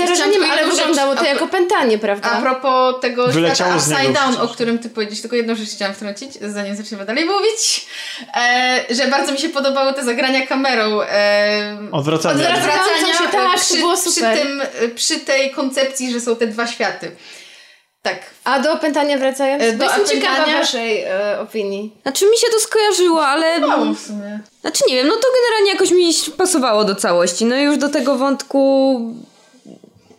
ale 0.51 0.65
wyglądało 0.65 1.15
to 1.15 1.25
jako 1.25 1.47
pętanie, 1.47 1.97
prawda? 1.97 2.31
A 2.31 2.41
propos 2.41 2.95
tego 3.01 3.27
Wyleciało 3.27 3.79
świata 3.79 3.95
Upside 3.95 4.13
Down, 4.13 4.38
o 4.41 4.47
którym 4.47 4.79
ty 4.79 4.89
powiedziałeś, 4.89 5.21
tylko 5.21 5.35
jedną 5.35 5.55
rzecz 5.55 5.69
chciałam 5.69 5.93
wtrącić, 5.93 6.34
zanim 6.41 6.75
zaczniemy 6.75 7.05
dalej 7.05 7.25
mówić, 7.25 7.88
e, 8.35 8.85
że 8.89 9.07
bardzo 9.07 9.31
mi 9.31 9.38
się 9.38 9.49
podobały 9.49 9.93
te 9.93 10.03
zagrania 10.03 10.47
kamerą. 10.47 11.01
E, 11.01 11.77
Odwracania. 11.91 12.49
Odwracania 12.49 13.13
się, 13.13 13.27
tak, 13.31 13.59
przy, 13.59 13.77
było 13.77 13.97
super. 13.97 14.34
Przy, 14.34 14.43
tym, 14.43 14.61
przy 14.95 15.19
tej 15.19 15.51
koncepcji, 15.51 16.11
że 16.11 16.21
są 16.21 16.35
te 16.35 16.47
dwa 16.47 16.67
światy. 16.67 17.11
Tak. 18.01 18.19
A 18.43 18.59
do 18.59 18.73
opętania 18.73 19.17
wracając? 19.17 19.63
E, 19.63 19.73
do 19.73 19.84
Jestem 19.84 20.03
opętania... 20.03 20.35
ciekawa 20.35 20.59
waszej 20.59 21.03
e, 21.03 21.39
opinii. 21.39 21.93
Znaczy 22.01 22.25
mi 22.29 22.38
się 22.38 22.47
to 22.53 22.59
skojarzyło, 22.59 23.25
ale... 23.27 23.59
Mało 23.59 23.93
w 23.93 23.99
sumie. 23.99 24.39
Znaczy 24.61 24.84
nie 24.88 24.95
wiem, 24.95 25.07
no 25.07 25.15
to 25.15 25.27
generalnie 25.41 25.71
jakoś 25.71 25.91
mi 25.91 26.31
pasowało 26.38 26.84
do 26.84 26.95
całości. 26.95 27.45
No 27.45 27.57
i 27.57 27.61
już 27.61 27.77
do 27.77 27.89
tego 27.89 28.15
wątku 28.15 28.99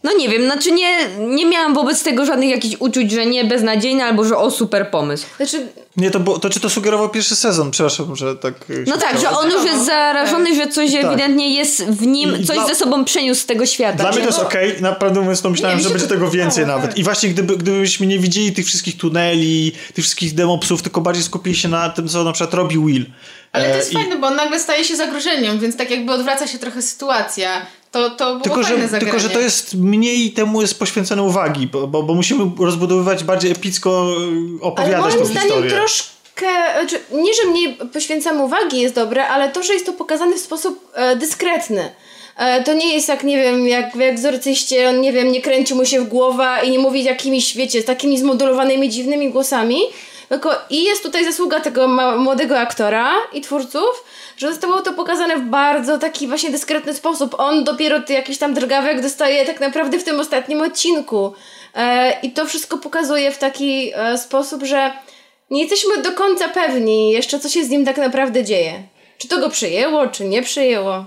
no 0.03 0.13
nie 0.13 0.29
wiem, 0.29 0.45
znaczy 0.45 0.73
nie, 0.73 1.09
nie 1.19 1.47
miałam 1.47 1.75
wobec 1.75 2.03
tego 2.03 2.27
żadnych 2.27 2.51
jakichś 2.51 2.77
uczuć, 2.79 3.11
że 3.11 3.27
nie 3.27 3.45
beznadziejne 3.45 4.05
albo 4.05 4.25
że 4.25 4.37
o 4.37 4.51
super 4.51 4.91
pomysł. 4.91 5.27
Znaczy... 5.37 5.67
Nie, 5.97 6.11
to, 6.11 6.21
bo, 6.21 6.39
to 6.39 6.51
czy 6.51 6.61
to 6.61 6.71
sugerował 6.71 7.09
pierwszy 7.09 7.37
sezon? 7.37 7.71
Przepraszam, 7.71 8.17
że 8.17 8.37
tak. 8.37 8.55
No 8.87 8.97
tak, 8.97 9.21
że 9.21 9.31
on 9.31 9.51
już 9.51 9.65
jest 9.65 9.87
zarażony, 9.87 10.55
że 10.55 10.67
coś 10.67 10.93
tak. 10.93 11.05
ewidentnie 11.05 11.55
jest 11.55 11.85
w 11.85 12.07
nim, 12.07 12.41
I, 12.41 12.45
coś 12.45 12.57
dla... 12.57 12.67
ze 12.67 12.75
sobą 12.75 13.05
przeniósł 13.05 13.41
z 13.41 13.47
tego 13.47 13.67
świata. 13.67 13.99
Dla 13.99 14.11
mnie 14.11 14.21
to 14.21 14.27
jest 14.27 14.39
okej, 14.39 14.71
okay. 14.71 14.83
naprawdę 14.83 15.21
mówiąc, 15.21 15.43
to 15.43 15.51
myślałem, 15.51 15.79
nie, 15.79 15.85
że 15.85 15.91
będzie 15.91 16.07
to... 16.07 16.15
tego 16.15 16.31
więcej 16.31 16.67
no, 16.67 16.77
nawet. 16.77 16.99
I 16.99 17.05
właśnie 17.05 17.29
gdyby, 17.29 17.57
gdybyśmy 17.57 18.07
nie 18.07 18.19
widzieli 18.19 18.53
tych 18.53 18.67
wszystkich 18.67 18.97
tuneli, 18.97 19.73
tych 19.95 20.05
wszystkich 20.05 20.35
demopsów, 20.35 20.83
tylko 20.83 21.01
bardziej 21.01 21.25
skupili 21.25 21.57
się 21.57 21.69
na 21.69 21.89
tym, 21.89 22.09
co 22.09 22.25
na 22.25 22.33
przykład 22.33 22.55
robi 22.55 22.79
Will. 22.79 23.07
Ale 23.53 23.71
to 23.71 23.77
jest 23.77 23.91
e, 23.91 23.95
fajne, 23.95 24.17
bo 24.17 24.27
on 24.27 24.37
nagle 24.37 24.61
staje 24.61 24.85
się 24.85 24.97
zagrożeniem, 24.97 25.59
więc 25.59 25.77
tak 25.77 25.91
jakby 25.91 26.13
odwraca 26.13 26.47
się 26.47 26.59
trochę 26.59 26.83
sytuacja. 26.83 27.67
To, 27.91 28.11
to 28.11 28.27
było 28.27 28.41
tylko, 28.41 28.63
fajne 28.63 28.89
że, 28.89 28.99
tylko, 28.99 29.19
że 29.19 29.31
to 29.31 29.41
jest 29.41 29.75
mniej 29.75 30.33
temu 30.33 30.61
jest 30.61 30.79
poświęcone 30.79 31.23
uwagi, 31.23 31.67
bo, 31.67 31.87
bo, 31.87 32.03
bo 32.03 32.15
musimy 32.15 32.51
rozbudowywać 32.59 33.25
bardziej 33.25 33.51
epicko 33.51 34.09
e, 34.61 34.63
opowiadać 34.63 35.15
ale 35.15 35.15
moim 35.15 35.27
zdaniem 35.27 35.69
troszkę, 35.69 36.47
znaczy, 36.81 37.01
nie, 37.13 37.35
że 37.35 37.51
mniej 37.51 37.79
poświęcamy 37.93 38.43
uwagi 38.43 38.81
jest 38.81 38.95
dobre, 38.95 39.29
ale 39.29 39.49
to, 39.49 39.63
że 39.63 39.73
jest 39.73 39.87
to 39.87 39.93
pokazane 39.93 40.37
w 40.37 40.41
sposób 40.41 40.91
e, 40.95 41.17
dyskretny. 41.17 41.91
E, 42.37 42.63
to 42.63 42.75
nie 42.75 42.95
jest 42.95 43.09
jak, 43.09 43.25
nie 43.25 43.37
wiem, 43.37 43.69
jak 43.69 43.97
w 43.97 44.01
egzorcyście, 44.01 44.89
on, 44.89 45.01
nie 45.01 45.13
wiem, 45.13 45.33
nie 45.33 45.43
kręci 45.43 45.75
mu 45.75 45.85
się 45.85 46.01
w 46.01 46.09
głowa 46.09 46.63
i 46.63 46.71
nie 46.71 46.79
mówi 46.79 47.05
jakimiś, 47.05 47.57
wiecie, 47.57 47.83
takimi 47.83 48.19
zmodulowanymi, 48.19 48.89
dziwnymi 48.89 49.31
głosami, 49.31 49.81
tylko 50.29 50.51
i 50.71 50.85
jest 50.85 51.03
tutaj 51.03 51.25
zasługa 51.25 51.61
tego 51.61 51.89
młodego 52.19 52.59
aktora 52.59 53.13
i 53.33 53.41
twórców, 53.41 54.05
że 54.39 54.49
zostało 54.49 54.83
to 54.83 54.93
pokazane 54.93 55.37
w 55.37 55.43
bardzo 55.43 55.99
taki 55.99 56.29
właśnie 56.29 56.51
dyskretny 56.51 56.95
sposób. 56.95 57.35
On 57.39 57.65
dopiero 57.65 58.01
ty 58.01 58.13
jakiś 58.13 58.39
tam 58.39 58.55
drgawek 58.55 59.03
dostaje 59.03 59.47
tak 59.47 59.61
naprawdę 59.61 59.99
w 59.99 60.05
tym 60.05 60.21
ostatnim 60.21 60.61
odcinku. 60.61 61.33
E, 61.75 62.21
I 62.21 62.33
to 62.33 62.47
wszystko 62.47 62.79
pokazuje 62.79 63.33
w 63.33 63.39
taki 63.39 63.93
e, 63.95 64.19
sposób, 64.19 64.63
że 64.63 64.93
nie 65.51 65.61
jesteśmy 65.63 66.03
do 66.03 66.13
końca 66.13 66.49
pewni 66.49 67.13
jeszcze, 67.13 67.41
co 67.41 67.49
się 67.49 67.65
z 67.65 67.69
nim 67.69 67.85
tak 67.85 67.97
naprawdę 67.97 68.45
dzieje. 68.45 68.83
Czy 69.19 69.29
to 69.29 69.41
go 69.41 69.51
przyjęło, 69.51 70.07
czy 70.07 70.25
nie 70.25 70.43
przyjęło. 70.43 71.05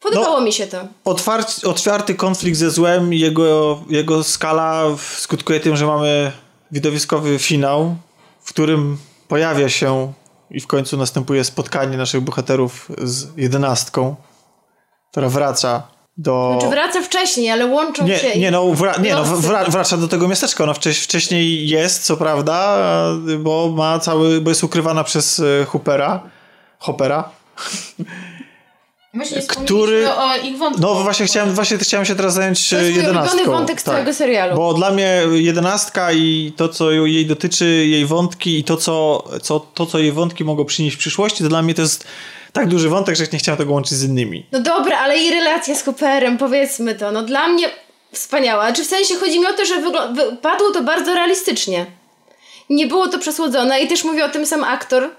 Podobało 0.00 0.38
no, 0.38 0.46
mi 0.46 0.52
się 0.52 0.66
to. 0.66 0.78
Otwarty, 1.04 1.68
otwarty 1.68 2.14
konflikt 2.14 2.58
ze 2.58 2.70
złem, 2.70 3.12
jego, 3.12 3.80
jego 3.90 4.24
skala 4.24 4.84
skutkuje 5.16 5.60
tym, 5.60 5.76
że 5.76 5.86
mamy 5.86 6.32
widowiskowy 6.70 7.38
finał, 7.38 7.96
w 8.40 8.48
którym 8.48 8.98
pojawia 9.28 9.68
się 9.68 10.12
i 10.50 10.60
w 10.60 10.66
końcu 10.66 10.96
następuje 10.96 11.44
spotkanie 11.44 11.96
naszych 11.96 12.20
bohaterów 12.20 12.88
z 12.98 13.36
jedenastką, 13.36 14.16
która 15.10 15.28
wraca 15.28 15.82
do... 16.16 16.56
Znaczy 16.60 16.74
wraca 16.74 17.02
wcześniej, 17.02 17.50
ale 17.50 17.66
łączą 17.66 18.06
nie, 18.06 18.18
się. 18.18 18.38
Nie, 18.38 18.50
no, 18.50 18.72
wra... 18.72 18.96
nie 18.96 19.14
no 19.14 19.24
wra... 19.24 19.64
wraca 19.64 19.96
do 19.96 20.08
tego 20.08 20.28
miasteczka. 20.28 20.64
Ona 20.64 20.74
wcześ... 20.74 20.98
wcześniej 20.98 21.68
jest, 21.68 22.04
co 22.04 22.16
prawda, 22.16 22.78
bo 23.38 23.70
ma 23.76 23.98
cały, 23.98 24.40
bo 24.40 24.50
jest 24.50 24.64
ukrywana 24.64 25.04
przez 25.04 25.40
e, 25.40 25.64
Hoopera. 25.64 26.22
Hoppera. 26.78 27.28
Myślę, 29.14 29.42
który 29.42 30.10
o 30.10 30.36
ich 30.36 30.58
wątku. 30.58 30.82
No 30.82 30.94
właśnie 30.94 31.26
chciałem, 31.26 31.54
właśnie 31.54 31.78
chciałem 31.78 32.06
się 32.06 32.14
teraz 32.14 32.34
zająć 32.34 32.70
to 32.70 32.76
jest 32.76 32.96
jedenastką. 32.96 33.44
wątek 33.44 33.80
z 33.80 33.84
tak. 33.84 33.94
całego 33.94 34.14
serialu. 34.14 34.56
Bo 34.56 34.74
dla 34.74 34.90
mnie 34.90 35.22
jedenastka 35.32 36.12
i 36.12 36.52
to, 36.56 36.68
co 36.68 36.90
jej 36.90 37.26
dotyczy, 37.26 37.64
jej 37.66 38.06
wątki 38.06 38.58
i 38.58 38.64
to, 38.64 38.76
co, 38.76 39.24
co, 39.42 39.60
to, 39.60 39.86
co 39.86 39.98
jej 39.98 40.12
wątki 40.12 40.44
mogą 40.44 40.64
przynieść 40.64 40.96
w 40.96 40.98
przyszłości, 40.98 41.42
to 41.42 41.48
dla 41.48 41.62
mnie 41.62 41.74
to 41.74 41.82
jest 41.82 42.04
tak 42.52 42.68
duży 42.68 42.88
wątek, 42.88 43.16
że 43.16 43.24
nie 43.32 43.38
chciałem 43.38 43.58
tego 43.58 43.72
łączyć 43.72 43.98
z 43.98 44.04
innymi. 44.04 44.46
No 44.52 44.60
dobra, 44.60 44.98
ale 44.98 45.18
i 45.18 45.30
relacja 45.30 45.74
z 45.74 45.82
Cooperem, 45.88 46.38
powiedzmy 46.38 46.94
to, 46.94 47.12
no 47.12 47.22
dla 47.22 47.48
mnie 47.48 47.70
wspaniała. 48.12 48.72
Czy 48.72 48.84
w 48.84 48.86
sensie 48.86 49.14
chodzi 49.14 49.40
mi 49.40 49.46
o 49.46 49.52
to, 49.52 49.64
że 49.64 49.74
wypadło 50.14 50.70
to 50.70 50.82
bardzo 50.82 51.14
realistycznie. 51.14 51.86
Nie 52.70 52.86
było 52.86 53.08
to 53.08 53.18
przesłodzone 53.18 53.80
i 53.80 53.88
też 53.88 54.04
mówi 54.04 54.22
o 54.22 54.28
tym 54.28 54.46
sam 54.46 54.64
aktor, 54.64 55.10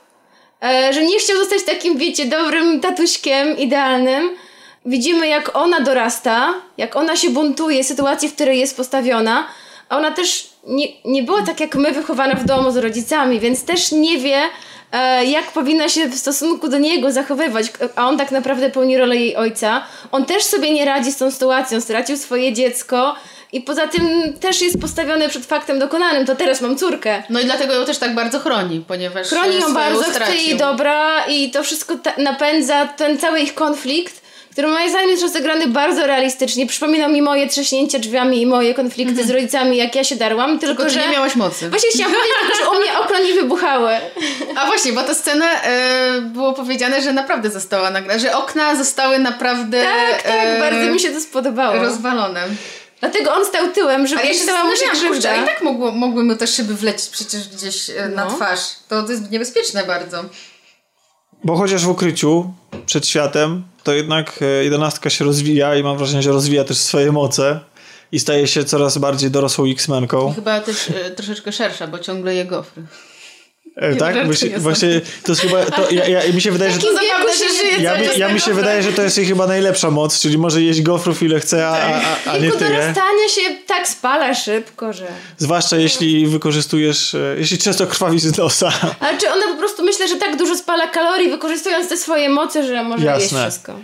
że 0.91 1.03
nie 1.03 1.19
chciał 1.19 1.37
zostać 1.37 1.63
takim, 1.63 1.97
wiecie, 1.97 2.25
dobrym 2.25 2.79
tatuśkiem, 2.79 3.57
idealnym. 3.57 4.29
Widzimy, 4.85 5.27
jak 5.27 5.55
ona 5.55 5.79
dorasta, 5.79 6.53
jak 6.77 6.95
ona 6.95 7.15
się 7.15 7.29
buntuje, 7.29 7.83
sytuacji, 7.83 8.29
w 8.29 8.35
której 8.35 8.59
jest 8.59 8.77
postawiona, 8.77 9.47
a 9.89 9.97
ona 9.97 10.11
też 10.11 10.49
nie, 10.67 10.87
nie 11.05 11.23
była 11.23 11.41
tak 11.41 11.59
jak 11.59 11.75
my 11.75 11.91
wychowana 11.91 12.35
w 12.35 12.45
domu 12.45 12.71
z 12.71 12.77
rodzicami, 12.77 13.39
więc 13.39 13.65
też 13.65 13.91
nie 13.91 14.17
wie, 14.17 14.49
E, 14.95 15.25
jak 15.25 15.51
powinna 15.51 15.89
się 15.89 16.07
w 16.07 16.15
stosunku 16.15 16.67
do 16.67 16.77
niego 16.77 17.11
zachowywać, 17.11 17.65
a 17.95 18.07
on 18.07 18.17
tak 18.17 18.31
naprawdę 18.31 18.69
pełni 18.69 18.97
rolę 18.97 19.17
jej 19.17 19.35
ojca. 19.35 19.83
On 20.11 20.25
też 20.25 20.43
sobie 20.43 20.71
nie 20.71 20.85
radzi 20.85 21.11
z 21.11 21.17
tą 21.17 21.31
sytuacją, 21.31 21.81
stracił 21.81 22.17
swoje 22.17 22.53
dziecko. 22.53 23.15
I 23.55 23.61
poza 23.61 23.87
tym 23.87 24.33
też 24.39 24.61
jest 24.61 24.81
postawiony 24.81 25.29
przed 25.29 25.45
faktem 25.45 25.79
dokonanym, 25.79 26.25
to 26.25 26.35
teraz 26.35 26.61
mam 26.61 26.77
córkę. 26.77 27.23
No 27.29 27.39
i 27.39 27.45
dlatego 27.45 27.73
ją 27.73 27.85
też 27.85 27.97
tak 27.97 28.15
bardzo 28.15 28.39
chroni, 28.39 28.83
ponieważ. 28.87 29.27
Chroni 29.27 29.59
ją 29.59 29.73
bardzo, 29.73 30.03
stracił. 30.03 30.25
chce 30.25 30.35
jej 30.35 30.57
dobra 30.57 31.25
i 31.25 31.51
to 31.51 31.63
wszystko 31.63 31.93
napędza 32.17 32.85
ten 32.85 33.17
cały 33.17 33.39
ich 33.39 33.53
konflikt 33.53 34.25
który 34.51 34.67
moim 34.67 34.89
zdaniem 34.89 35.09
jest 35.09 35.23
rozegrany 35.23 35.67
bardzo 35.67 36.07
realistycznie. 36.07 36.67
Przypominał 36.67 37.11
mi 37.11 37.21
moje 37.21 37.47
trzaśnięcia 37.47 37.99
drzwiami 37.99 38.41
i 38.41 38.45
moje 38.45 38.73
konflikty 38.73 39.15
-hmm. 39.15 39.27
z 39.27 39.29
rodzicami, 39.29 39.77
jak 39.77 39.95
ja 39.95 40.03
się 40.03 40.15
darłam. 40.15 40.59
Tylko, 40.59 40.83
tylko 40.83 40.93
że 40.93 40.99
nie 40.99 41.13
miałaś 41.13 41.35
mocy. 41.35 41.69
Właśnie 41.69 41.89
chciałam 41.89 42.13
powiedzieć, 42.13 42.59
że 42.59 42.69
u 42.69 42.81
mnie 42.81 42.99
okna 42.99 43.19
nie 43.19 43.33
wybuchały. 43.33 43.91
A 44.55 44.65
właśnie, 44.67 44.93
bo 44.93 45.03
ta 45.03 45.13
scena 45.13 45.45
e, 45.63 46.21
było 46.21 46.53
powiedziane, 46.53 47.01
że 47.01 47.13
naprawdę 47.13 47.49
została 47.49 47.89
nagrana, 47.91 48.19
że 48.19 48.37
okna 48.37 48.75
zostały 48.75 49.19
naprawdę... 49.19 49.81
Tak, 49.81 50.23
tak, 50.23 50.35
e, 50.35 50.59
bardzo 50.59 50.93
mi 50.93 50.99
się 50.99 51.11
to 51.11 51.21
spodobało. 51.21 51.83
Rozwalone. 51.83 52.41
Dlatego 52.99 53.33
on 53.33 53.45
stał 53.45 53.71
tyłem, 53.71 54.07
żeby 54.07 54.21
ja 54.21 54.33
się 54.33 54.39
stała 54.39 54.63
mu 54.63 54.75
się 54.75 54.89
krzywda. 54.89 55.31
A 55.31 55.43
i 55.43 55.45
tak 55.45 55.61
mogło, 55.61 55.91
mogły 55.91 56.23
mu 56.23 56.35
te 56.35 56.47
szyby 56.47 56.75
wlecieć 56.75 57.09
przecież 57.09 57.49
gdzieś 57.49 57.89
e, 57.89 58.09
no. 58.09 58.15
na 58.15 58.25
twarz. 58.25 58.59
To, 58.87 59.03
to 59.03 59.11
jest 59.11 59.31
niebezpieczne 59.31 59.83
bardzo. 59.83 60.25
Bo 61.43 61.55
chociaż 61.55 61.85
w 61.85 61.89
ukryciu 61.89 62.53
przed 62.85 63.07
światem, 63.07 63.63
to 63.83 63.93
jednak 63.93 64.39
e, 64.41 64.63
jedenastka 64.63 65.09
się 65.09 65.25
rozwija 65.25 65.75
i 65.75 65.83
mam 65.83 65.97
wrażenie, 65.97 66.23
że 66.23 66.31
rozwija 66.31 66.63
też 66.63 66.77
swoje 66.77 67.11
moce 67.11 67.59
i 68.11 68.19
staje 68.19 68.47
się 68.47 68.63
coraz 68.63 68.97
bardziej 68.97 69.31
dorosłą 69.31 69.65
X-menką. 69.71 70.33
Chyba 70.35 70.59
też 70.59 70.89
e, 70.89 71.11
troszeczkę 71.11 71.51
szersza, 71.51 71.87
bo 71.87 71.99
ciągle 71.99 72.35
je 72.35 72.45
gofry. 72.45 72.83
E, 73.75 73.95
tak? 73.95 74.25
Właśnie, 74.25 74.59
właśnie 74.59 75.01
to 75.23 75.31
jest 75.31 75.41
chyba, 75.41 75.65
to 75.65 75.91
ja, 75.91 76.07
ja, 76.07 76.33
mi 76.33 76.41
się 76.41 76.51
wydaje, 76.51 76.71
że... 76.71 76.79
To, 76.79 76.87
się 77.33 77.53
żyje 77.53 77.83
ja, 77.83 77.97
mi, 77.97 78.07
ja 78.17 78.29
mi 78.29 78.39
się 78.39 78.53
wydaje, 78.53 78.83
że 78.83 78.93
to 78.93 79.01
jest 79.01 79.17
jej 79.17 79.27
chyba 79.27 79.47
najlepsza 79.47 79.91
moc, 79.91 80.19
czyli 80.19 80.37
może 80.37 80.61
jeść 80.61 80.81
gofrów 80.81 81.23
ile 81.23 81.39
chce, 81.39 81.67
a, 81.67 81.71
a, 81.71 82.31
a 82.31 82.37
nie 82.37 82.51
tyle. 82.51 82.69
dorastanie 82.69 83.29
się 83.29 83.41
tak 83.67 83.87
spala 83.87 84.35
szybko, 84.35 84.93
że... 84.93 85.07
Zwłaszcza 85.37 85.77
jeśli 85.77 86.27
wykorzystujesz, 86.27 87.15
e, 87.15 87.35
jeśli 87.37 87.57
często 87.57 87.87
krwawisz 87.87 88.21
z 88.21 88.37
nosa. 88.37 88.71
Ale 88.99 89.17
czy 89.17 89.31
ona 89.31 89.47
po 89.47 89.57
prostu 89.57 89.83
myślę, 89.83 90.07
że 90.07 90.15
tak 90.15 90.37
dużo 90.37 90.55
spala 90.55 90.87
kalorii, 90.87 91.29
wykorzystując 91.29 91.89
te 91.89 91.97
swoje 91.97 92.29
moce, 92.29 92.67
że 92.67 92.83
może 92.83 93.05
Jasne. 93.05 93.23
jeść 93.23 93.33
wszystko. 93.33 93.79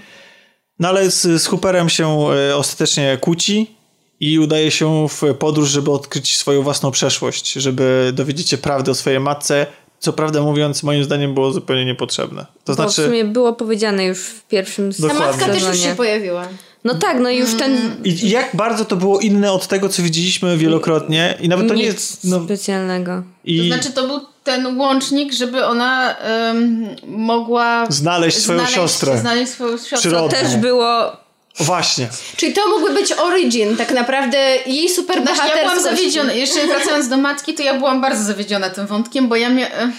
No 0.80 0.88
ale 0.88 1.12
z, 1.12 1.42
z 1.42 1.48
Hooperem 1.48 1.90
się 1.90 2.28
e, 2.50 2.56
ostatecznie 2.56 3.18
kłóci 3.22 3.76
i 4.20 4.40
udaje 4.40 4.72
się 4.72 5.08
w 5.10 5.34
podróż, 5.40 5.70
żeby 5.70 5.92
odkryć 5.92 6.38
swoją 6.38 6.62
własną 6.62 6.92
przeszłość, 6.92 7.54
żeby 7.54 8.12
dowiedzieć 8.14 8.50
się 8.50 8.58
prawdy 8.58 8.92
o 8.92 8.96
swojej 8.96 9.20
matce, 9.20 9.68
co 10.02 10.14
prawdę 10.14 10.42
mówiąc, 10.42 10.84
moim 10.84 11.04
zdaniem 11.04 11.34
było 11.34 11.52
zupełnie 11.52 11.86
niepotrzebne. 11.86 12.46
To 12.46 12.56
Bo 12.66 12.74
znaczy... 12.74 13.02
w 13.02 13.06
sumie 13.06 13.26
było 13.26 13.54
powiedziane 13.54 14.06
już 14.06 14.20
w 14.20 14.44
pierwszym 14.44 14.94
sezonie. 14.94 15.14
Ta 15.14 15.20
matka 15.20 15.46
też 15.46 15.64
już 15.64 15.80
się 15.80 15.96
pojawiła. 15.96 16.48
No 16.84 16.96
tak, 16.96 17.20
no 17.20 17.30
i 17.30 17.38
już 17.38 17.54
ten... 17.54 17.96
I 18.04 18.30
jak 18.30 18.56
bardzo 18.56 18.86
to 18.86 18.96
było 18.96 19.20
inne 19.20 19.52
od 19.52 19.68
tego, 19.68 19.90
co 19.90 20.04
widzieliśmy 20.04 20.58
wielokrotnie 20.58 21.38
i 21.42 21.50
nawet 21.50 21.68
to 21.68 21.74
Nic 21.74 21.84
nie 21.84 21.88
jest... 21.88 22.24
No... 22.24 22.44
specjalnego. 22.46 23.24
I... 23.46 23.60
To 23.60 23.66
znaczy 23.76 23.92
to 23.92 24.08
był 24.08 24.20
ten 24.44 24.80
łącznik, 24.80 25.34
żeby 25.34 25.66
ona 25.66 26.16
um, 26.48 26.88
mogła... 27.08 27.86
Znaleźć 27.90 28.38
swoją 28.38 28.60
znaleźć, 28.60 28.76
siostrę. 28.76 29.18
Znaleźć 29.18 29.52
swoją 29.52 29.78
siostrę. 29.78 29.98
Przyrodnią. 29.98 30.30
To 30.30 30.36
też 30.36 30.56
było 30.56 31.18
Właśnie. 31.60 32.08
Czyli 32.38 32.54
to 32.54 32.70
mógłby 32.70 32.94
być 32.94 33.12
origin, 33.12 33.78
tak 33.78 33.92
naprawdę 33.92 34.38
jej 34.66 34.90
super 34.90 35.22
znaczy, 35.22 35.42
Ja 35.48 35.64
byłam 35.64 35.84
zawiedziona, 35.84 36.34
jeszcze 36.34 36.68
wracając 36.68 37.08
do 37.08 37.18
matki, 37.18 37.54
to 37.54 37.64
ja 37.64 37.74
byłam 37.74 38.02
bardzo 38.02 38.24
zawiedziona 38.24 38.70
tym 38.70 38.88
wątkiem, 38.88 39.28
bo 39.28 39.36
ja 39.36 39.50
mia... 39.50 39.68
E, 39.68 39.92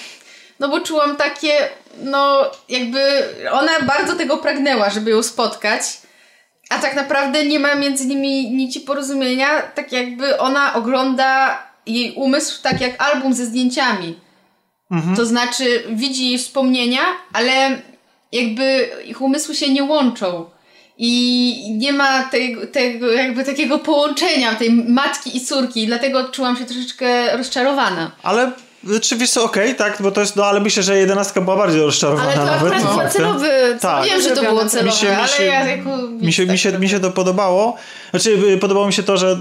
no 0.60 0.68
bo 0.68 0.80
czułam 0.80 1.16
takie, 1.16 1.68
no 2.02 2.50
jakby 2.68 3.00
ona 3.52 3.80
bardzo 3.80 4.16
tego 4.16 4.36
pragnęła, 4.36 4.90
żeby 4.90 5.10
ją 5.10 5.22
spotkać, 5.22 5.82
a 6.70 6.78
tak 6.78 6.96
naprawdę 6.96 7.46
nie 7.46 7.58
ma 7.58 7.74
między 7.74 8.06
nimi 8.06 8.50
nici 8.50 8.80
porozumienia, 8.80 9.62
tak 9.62 9.92
jakby 9.92 10.38
ona 10.38 10.74
ogląda 10.74 11.58
jej 11.86 12.14
umysł 12.14 12.62
tak 12.62 12.80
jak 12.80 13.02
album 13.02 13.34
ze 13.34 13.46
zdjęciami. 13.46 14.20
Mhm. 14.90 15.16
To 15.16 15.26
znaczy 15.26 15.84
widzi 15.88 16.28
jej 16.28 16.38
wspomnienia, 16.38 17.00
ale 17.32 17.82
jakby 18.32 18.90
ich 19.04 19.20
umysły 19.20 19.54
się 19.54 19.72
nie 19.72 19.84
łączą 19.84 20.50
i 20.98 21.76
nie 21.78 21.92
ma 21.92 22.22
tego, 22.22 22.66
tego 22.66 23.12
jakby 23.12 23.44
takiego 23.44 23.78
połączenia 23.78 24.54
tej 24.54 24.72
matki 24.72 25.36
i 25.36 25.40
córki, 25.40 25.86
dlatego 25.86 26.28
czułam 26.28 26.56
się 26.56 26.64
troszeczkę 26.64 27.36
rozczarowana. 27.36 28.10
Ale 28.22 28.52
czy 29.02 29.16
wiesz 29.16 29.30
co, 29.30 29.44
okej, 29.44 29.64
okay, 29.64 29.74
tak, 29.74 30.02
bo 30.02 30.10
to 30.10 30.20
jest, 30.20 30.36
no 30.36 30.44
ale 30.44 30.60
myślę, 30.60 30.82
że 30.82 30.98
jedenastka 30.98 31.40
była 31.40 31.56
bardziej 31.56 31.80
rozczarowana 31.80 32.28
ale 32.28 32.36
to 32.36 32.44
nawet. 32.44 32.72
Ale 32.72 33.04
to 33.04 33.10
celowy, 33.10 33.78
tak. 33.80 34.04
wiem, 34.04 34.22
że 34.22 34.30
to 34.30 34.42
było 34.42 34.64
celowe, 34.64 34.90
mi 34.90 34.96
się, 34.96 35.06
mi 35.06 35.28
się, 35.28 35.34
ale 35.36 35.46
ja 35.46 35.76
jako 35.76 35.96
mi 35.96 36.32
się, 36.32 36.46
mi, 36.46 36.58
się, 36.58 36.78
mi 36.78 36.88
się 36.88 37.00
to 37.00 37.10
podobało. 37.10 37.76
Znaczy, 38.10 38.30
y, 38.30 38.58
podobało 38.58 38.86
mi 38.86 38.92
się 38.92 39.02
to, 39.02 39.16
że 39.16 39.36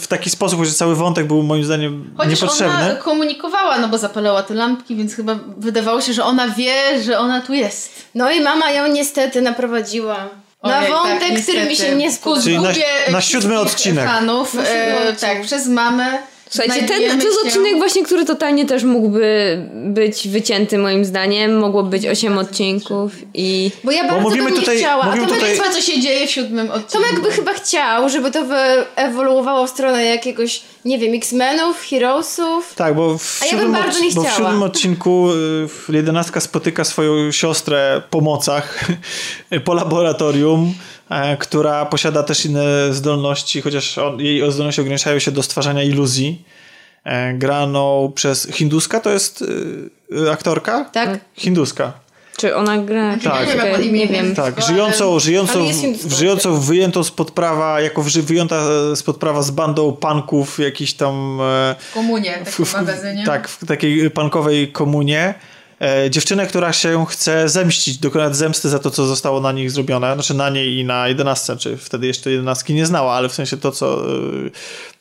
w 0.00 0.06
taki 0.06 0.30
sposób, 0.30 0.64
że 0.64 0.72
cały 0.72 0.94
wątek 0.94 1.26
był 1.26 1.42
moim 1.42 1.64
zdaniem 1.64 2.14
Chociaż 2.16 2.30
niepotrzebny. 2.30 2.74
ona 2.74 2.94
komunikowała, 2.94 3.78
no 3.78 3.88
bo 3.88 3.98
zapalała 3.98 4.42
te 4.42 4.54
lampki, 4.54 4.96
więc 4.96 5.14
chyba 5.14 5.38
wydawało 5.56 6.00
się, 6.00 6.12
że 6.12 6.24
ona 6.24 6.48
wie, 6.48 7.02
że 7.02 7.18
ona 7.18 7.40
tu 7.40 7.54
jest. 7.54 7.92
No 8.14 8.30
i 8.30 8.40
mama 8.40 8.70
ją 8.70 8.86
niestety 8.86 9.42
naprowadziła. 9.42 10.28
Na 10.66 10.78
Ojej, 10.78 10.90
wątek, 10.90 11.30
tak, 11.30 11.42
który 11.42 11.64
mi 11.64 11.76
się 11.76 11.94
nie 11.94 12.12
spodobał. 12.12 12.42
Czyli 12.42 12.58
na, 12.58 13.12
na 13.12 13.20
siódmy 13.20 13.58
odcinek. 13.60 14.06
Fanów, 14.06 14.56
e, 14.58 15.12
tak, 15.20 15.42
przez 15.42 15.66
mamę. 15.66 16.18
Słuchajcie, 16.50 16.86
ten, 16.86 17.20
to 17.20 17.26
jest 17.26 17.46
odcinek 17.46 17.76
właśnie, 17.76 18.04
który 18.04 18.24
totalnie 18.24 18.66
też 18.66 18.84
mógłby 18.84 19.58
być 19.74 20.28
wycięty 20.28 20.78
moim 20.78 21.04
zdaniem. 21.04 21.58
Mogło 21.58 21.82
być 21.82 22.06
8 22.06 22.38
odcinków 22.38 23.12
i... 23.34 23.70
Bo 23.84 23.90
ja 23.90 24.08
bardzo 24.08 24.22
Bo 24.22 24.36
bym 24.36 24.54
tutaj, 24.54 24.78
chciała. 24.78 25.04
A 25.04 25.12
Tomek 25.16 25.28
tutaj... 25.28 25.56
co 25.72 25.80
się 25.80 26.00
dzieje 26.00 26.26
w 26.26 26.30
siódmym 26.30 26.70
odcinku. 26.70 26.92
Tomek 26.92 27.20
by 27.22 27.30
chyba 27.30 27.52
chciał, 27.54 28.08
żeby 28.08 28.30
to 28.30 28.44
ewoluowało 28.96 29.66
w 29.66 29.70
stronę 29.70 30.04
jakiegoś, 30.04 30.62
nie 30.84 30.98
wiem, 30.98 31.14
X-Menów, 31.14 31.82
Heroesów. 31.90 32.74
Tak, 32.74 32.94
bo 32.94 33.18
w, 33.18 33.42
A 33.42 33.46
ja 33.46 33.56
bym 33.56 33.72
bardzo 33.72 34.00
nie 34.00 34.10
bo 34.10 34.22
w 34.22 34.30
siódmym 34.30 34.62
odcinku 34.62 35.28
y, 35.88 35.96
jedenastka 35.96 36.40
spotyka 36.40 36.84
swoją 36.84 37.32
siostrę 37.32 38.02
po 38.10 38.20
mocach 38.20 38.84
po 39.64 39.74
laboratorium 39.74 40.74
która 41.38 41.86
posiada 41.86 42.22
też 42.22 42.44
inne 42.44 42.94
zdolności, 42.94 43.62
chociaż 43.62 43.98
on, 43.98 44.20
jej 44.20 44.52
zdolności 44.52 44.80
ograniczają 44.80 45.18
się 45.18 45.30
do 45.30 45.42
stwarzania 45.42 45.82
iluzji. 45.82 46.44
E, 47.04 47.34
graną 47.34 48.12
przez 48.14 48.48
Hinduska, 48.52 49.00
to 49.00 49.10
jest 49.10 49.42
y, 50.12 50.30
aktorka? 50.32 50.84
Tak. 50.84 51.20
Hinduska. 51.34 51.92
Czy 52.36 52.56
ona 52.56 52.78
gra? 52.78 53.16
Tak, 53.24 53.48
nie, 53.80 53.90
nie 53.90 54.06
wiem. 54.06 54.34
Tak, 54.34 54.62
żyjącą, 54.62 55.18
żyjącą, 55.18 55.66
żyjącą 56.08 56.60
wyjętą 56.60 57.04
spod 57.04 57.30
prawa, 57.30 57.80
jako 57.80 58.02
wyjęta 58.02 58.62
spod 58.96 59.16
prawa 59.16 59.42
z 59.42 59.50
bandą 59.50 59.92
panków, 59.92 60.58
jakiś 60.58 60.94
tam... 60.94 61.38
W 61.90 61.94
komunie, 61.94 62.38
w, 62.44 62.64
w, 62.64 62.74
magazynie. 62.74 63.24
Tak, 63.26 63.48
w 63.48 63.66
takiej 63.66 64.10
pankowej 64.10 64.72
komunie 64.72 65.20
e, 65.28 65.55
dziewczynę, 66.10 66.46
która 66.46 66.72
się 66.72 67.06
chce 67.06 67.48
zemścić, 67.48 67.98
dokonać 67.98 68.36
zemsty 68.36 68.68
za 68.68 68.78
to, 68.78 68.90
co 68.90 69.06
zostało 69.06 69.40
na 69.40 69.52
nich 69.52 69.70
zrobione, 69.70 70.14
znaczy 70.14 70.34
na 70.34 70.50
niej 70.50 70.78
i 70.78 70.84
na 70.84 71.08
jedenastce, 71.08 71.56
czy 71.56 71.76
wtedy 71.76 72.06
jeszcze 72.06 72.30
jedenastki 72.30 72.74
nie 72.74 72.86
znała, 72.86 73.14
ale 73.14 73.28
w 73.28 73.32
sensie 73.32 73.56
to, 73.56 73.72
co 73.72 74.04
e, 74.06 74.50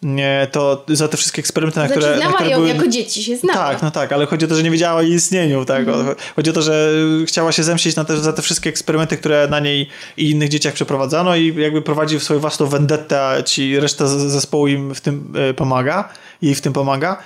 nie, 0.01 0.47
to 0.51 0.85
za 0.87 1.07
te 1.07 1.17
wszystkie 1.17 1.39
eksperymenty, 1.39 1.79
na 1.79 1.85
znaczy, 1.85 2.01
które... 2.01 2.17
Znała 2.17 2.31
na 2.31 2.37
które 2.37 2.49
ją 2.49 2.57
były... 2.57 2.69
jako 2.69 2.87
dzieci 2.87 3.23
się 3.23 3.37
znała. 3.37 3.69
Tak, 3.69 3.81
no 3.81 3.91
tak, 3.91 4.11
ale 4.11 4.25
chodzi 4.25 4.45
o 4.45 4.47
to, 4.47 4.55
że 4.55 4.63
nie 4.63 4.71
wiedziała 4.71 4.99
o 4.99 5.01
jej 5.01 5.11
istnieniu, 5.11 5.65
tak. 5.65 5.87
Mm. 5.87 6.15
Chodzi 6.35 6.49
o 6.49 6.53
to, 6.53 6.61
że 6.61 6.91
chciała 7.25 7.51
się 7.51 7.63
zemścić 7.63 7.95
na 7.95 8.05
te, 8.05 8.17
za 8.17 8.33
te 8.33 8.41
wszystkie 8.41 8.69
eksperymenty, 8.69 9.17
które 9.17 9.47
na 9.47 9.59
niej 9.59 9.89
i 10.17 10.31
innych 10.31 10.49
dzieciach 10.49 10.73
przeprowadzano 10.73 11.35
i 11.35 11.55
jakby 11.55 11.81
prowadzi 11.81 12.19
w 12.19 12.23
swoją 12.23 12.39
własną 12.39 12.65
vendetta, 12.65 13.43
ci 13.43 13.79
reszta 13.79 14.07
zespołu 14.07 14.67
im 14.67 14.95
w 14.95 15.01
tym 15.01 15.33
e, 15.49 15.53
pomaga, 15.53 16.09
jej 16.41 16.55
w 16.55 16.61
tym 16.61 16.73
pomaga. 16.73 17.17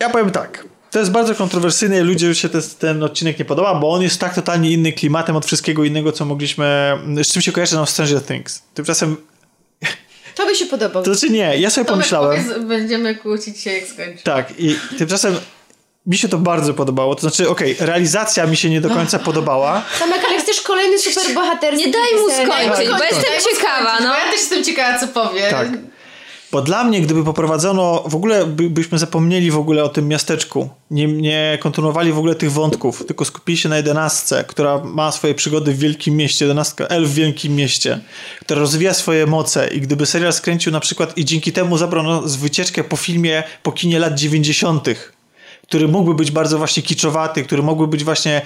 Ja 0.00 0.10
powiem 0.10 0.30
tak, 0.30 0.64
to 0.92 0.98
jest 0.98 1.10
bardzo 1.10 1.34
kontrowersyjne 1.34 1.98
i 1.98 2.00
ludziom 2.00 2.34
się 2.34 2.48
ten, 2.48 2.62
ten, 2.78 3.02
odcinek 3.02 3.38
nie 3.38 3.44
podoba, 3.44 3.74
bo 3.74 3.92
on 3.92 4.02
jest 4.02 4.20
tak 4.20 4.34
totalnie 4.34 4.70
inny 4.70 4.92
klimatem 4.92 5.36
od 5.36 5.46
wszystkiego 5.46 5.84
innego, 5.84 6.12
co 6.12 6.24
mogliśmy... 6.24 6.98
Z 7.22 7.32
czym 7.32 7.42
się 7.42 7.52
kojarzy 7.52 7.76
nam 7.76 7.86
Stranger 7.86 8.22
Things. 8.22 8.62
Tymczasem... 8.74 9.16
To 10.34 10.46
by 10.46 10.54
się 10.54 10.66
podobało. 10.66 11.04
To 11.04 11.14
znaczy 11.14 11.32
nie, 11.32 11.58
ja 11.58 11.70
sobie 11.70 11.84
Tomek 11.84 11.98
pomyślałem... 11.98 12.44
Powiedz, 12.44 12.64
będziemy 12.68 13.14
kłócić 13.14 13.60
się 13.60 13.72
jak 13.72 13.84
skończy. 13.88 14.24
Tak 14.24 14.60
i 14.60 14.76
tymczasem 14.98 15.36
mi 16.06 16.18
się 16.18 16.28
to 16.28 16.38
bardzo 16.38 16.74
podobało. 16.74 17.14
To 17.14 17.20
znaczy, 17.20 17.48
okej, 17.48 17.74
okay, 17.74 17.86
realizacja 17.86 18.46
mi 18.46 18.56
się 18.56 18.70
nie 18.70 18.80
do 18.80 18.90
końca 18.90 19.18
podobała. 19.18 19.82
Tomek, 19.98 20.20
ale 20.28 20.40
chcesz 20.40 20.60
kolejny 20.60 20.98
super 20.98 21.34
bohater. 21.34 21.76
Nie 21.76 21.88
daj 21.88 22.12
mu 22.20 22.30
skończyć, 22.30 22.88
bo 22.88 23.04
jestem 23.04 23.54
ciekawa. 23.54 24.00
No. 24.00 24.08
Bo 24.08 24.14
ja 24.14 24.24
też 24.24 24.40
jestem 24.40 24.64
ciekawa, 24.64 24.98
co 24.98 25.08
powie. 25.08 25.50
Tak. 25.50 25.68
Bo 26.52 26.62
dla 26.62 26.84
mnie, 26.84 27.00
gdyby 27.00 27.24
poprowadzono, 27.24 28.04
w 28.06 28.14
ogóle 28.14 28.46
by, 28.46 28.70
byśmy 28.70 28.98
zapomnieli 28.98 29.50
w 29.50 29.58
ogóle 29.58 29.84
o 29.84 29.88
tym 29.88 30.08
miasteczku, 30.08 30.68
nie, 30.90 31.06
nie 31.06 31.58
kontynuowali 31.60 32.12
w 32.12 32.18
ogóle 32.18 32.34
tych 32.34 32.52
wątków, 32.52 33.06
tylko 33.06 33.24
skupili 33.24 33.58
się 33.58 33.68
na 33.68 33.76
jedenastce, 33.76 34.44
która 34.44 34.84
ma 34.84 35.12
swoje 35.12 35.34
przygody 35.34 35.72
w 35.72 35.78
wielkim 35.78 36.16
mieście, 36.16 36.44
jedenastka 36.44 36.86
L 36.86 37.06
w 37.06 37.14
wielkim 37.14 37.56
mieście, 37.56 38.00
która 38.40 38.60
rozwija 38.60 38.94
swoje 38.94 39.26
moce 39.26 39.68
i 39.68 39.80
gdyby 39.80 40.06
serial 40.06 40.32
skręcił 40.32 40.72
na 40.72 40.80
przykład 40.80 41.18
i 41.18 41.24
dzięki 41.24 41.52
temu 41.52 41.78
zabrano 41.78 42.28
z 42.28 42.36
wycieczkę 42.36 42.84
po 42.84 42.96
filmie, 42.96 43.42
po 43.62 43.72
kinie 43.72 43.98
lat 43.98 44.18
90., 44.18 44.88
który 45.66 45.88
mógłby 45.88 46.14
być 46.14 46.30
bardzo 46.30 46.58
właśnie 46.58 46.82
kiczowaty, 46.82 47.44
który 47.44 47.62
mógłby 47.62 47.88
być 47.88 48.04
właśnie, 48.04 48.42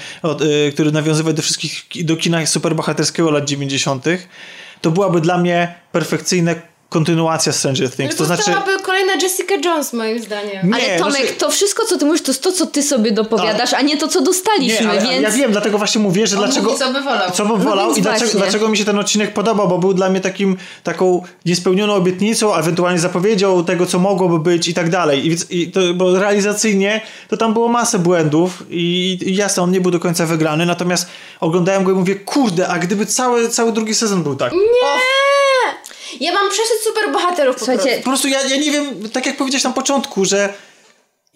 y, 0.68 0.72
który 0.72 0.92
nawiązywać 0.92 1.36
do 1.36 1.42
wszystkich, 1.42 2.04
do 2.04 2.16
kina 2.16 2.46
superbohaterskiego 2.46 3.30
lat 3.30 3.44
90., 3.44 4.04
to 4.80 4.90
byłaby 4.90 5.20
dla 5.20 5.38
mnie 5.38 5.74
perfekcyjne 5.92 6.75
kontynuacja 6.88 7.52
Stranger 7.52 7.90
Things. 7.90 8.16
to, 8.16 8.18
to 8.18 8.24
znaczy... 8.24 8.50
byłaby 8.50 8.82
kolejna 8.82 9.12
Jessica 9.14 9.54
Jones, 9.64 9.92
moim 9.92 10.22
zdaniem. 10.22 10.70
Nie, 10.70 10.74
ale 10.74 10.98
Tomek, 10.98 11.16
znaczy... 11.16 11.34
to 11.34 11.50
wszystko, 11.50 11.86
co 11.86 11.98
ty 11.98 12.04
mówisz, 12.04 12.22
to 12.22 12.30
jest 12.30 12.42
to, 12.42 12.52
co 12.52 12.66
ty 12.66 12.82
sobie 12.82 13.12
dopowiadasz, 13.12 13.74
a, 13.74 13.76
a 13.76 13.82
nie 13.82 13.96
to, 13.96 14.08
co 14.08 14.20
dostaliśmy, 14.20 14.86
nie, 14.86 15.00
więc... 15.00 15.22
Ja 15.22 15.30
wiem, 15.30 15.52
dlatego 15.52 15.78
właśnie 15.78 16.00
mówię, 16.00 16.26
że 16.26 16.36
On 16.36 16.44
dlaczego... 16.44 16.66
Mówi, 16.66 16.78
co 16.78 16.92
by 16.92 17.00
wolał. 17.00 17.30
Co 17.30 17.46
bym 17.46 17.60
wolał 17.60 17.90
no 17.90 17.96
i 17.96 18.02
dlaczego, 18.02 18.38
dlaczego 18.38 18.68
mi 18.68 18.76
się 18.76 18.84
ten 18.84 18.98
odcinek 18.98 19.32
podobał, 19.32 19.68
bo 19.68 19.78
był 19.78 19.94
dla 19.94 20.10
mnie 20.10 20.20
takim, 20.20 20.56
taką 20.82 21.22
niespełnioną 21.44 21.94
obietnicą, 21.94 22.54
a 22.54 22.58
ewentualnie 22.58 22.98
zapowiedzią 22.98 23.64
tego, 23.64 23.86
co 23.86 23.98
mogłoby 23.98 24.38
być 24.38 24.68
i 24.68 24.74
tak 24.74 24.90
dalej. 24.90 25.26
I, 25.26 25.62
i 25.62 25.70
to, 25.70 25.80
bo 25.94 26.18
realizacyjnie 26.18 27.00
to 27.28 27.36
tam 27.36 27.52
było 27.52 27.68
masę 27.68 27.98
błędów 27.98 28.62
i, 28.70 29.18
i 29.22 29.36
jasne, 29.36 29.62
on 29.62 29.70
nie 29.70 29.80
był 29.80 29.90
do 29.90 30.00
końca 30.00 30.26
wygrany, 30.26 30.66
natomiast 30.66 31.06
oglądałem 31.40 31.84
go 31.84 31.92
i 31.92 31.94
mówię, 31.94 32.14
kurde, 32.14 32.68
a 32.68 32.78
gdyby 32.78 33.06
cały, 33.06 33.48
cały 33.48 33.72
drugi 33.72 33.94
sezon 33.94 34.22
był 34.22 34.36
tak... 34.36 34.52
Nie! 34.52 35.45
Ja 36.20 36.32
mam 36.32 36.50
przesyt 36.50 36.82
super 36.84 37.12
bohaterów 37.12 37.56
po 37.56 37.64
Słuchajcie, 37.64 37.82
prostu. 37.82 38.02
Po 38.02 38.10
prostu 38.10 38.28
ja, 38.28 38.42
ja 38.42 38.56
nie 38.56 38.70
wiem, 38.70 39.10
tak 39.10 39.26
jak 39.26 39.36
powiedziałeś 39.36 39.64
na 39.64 39.70
początku, 39.70 40.24
że 40.24 40.54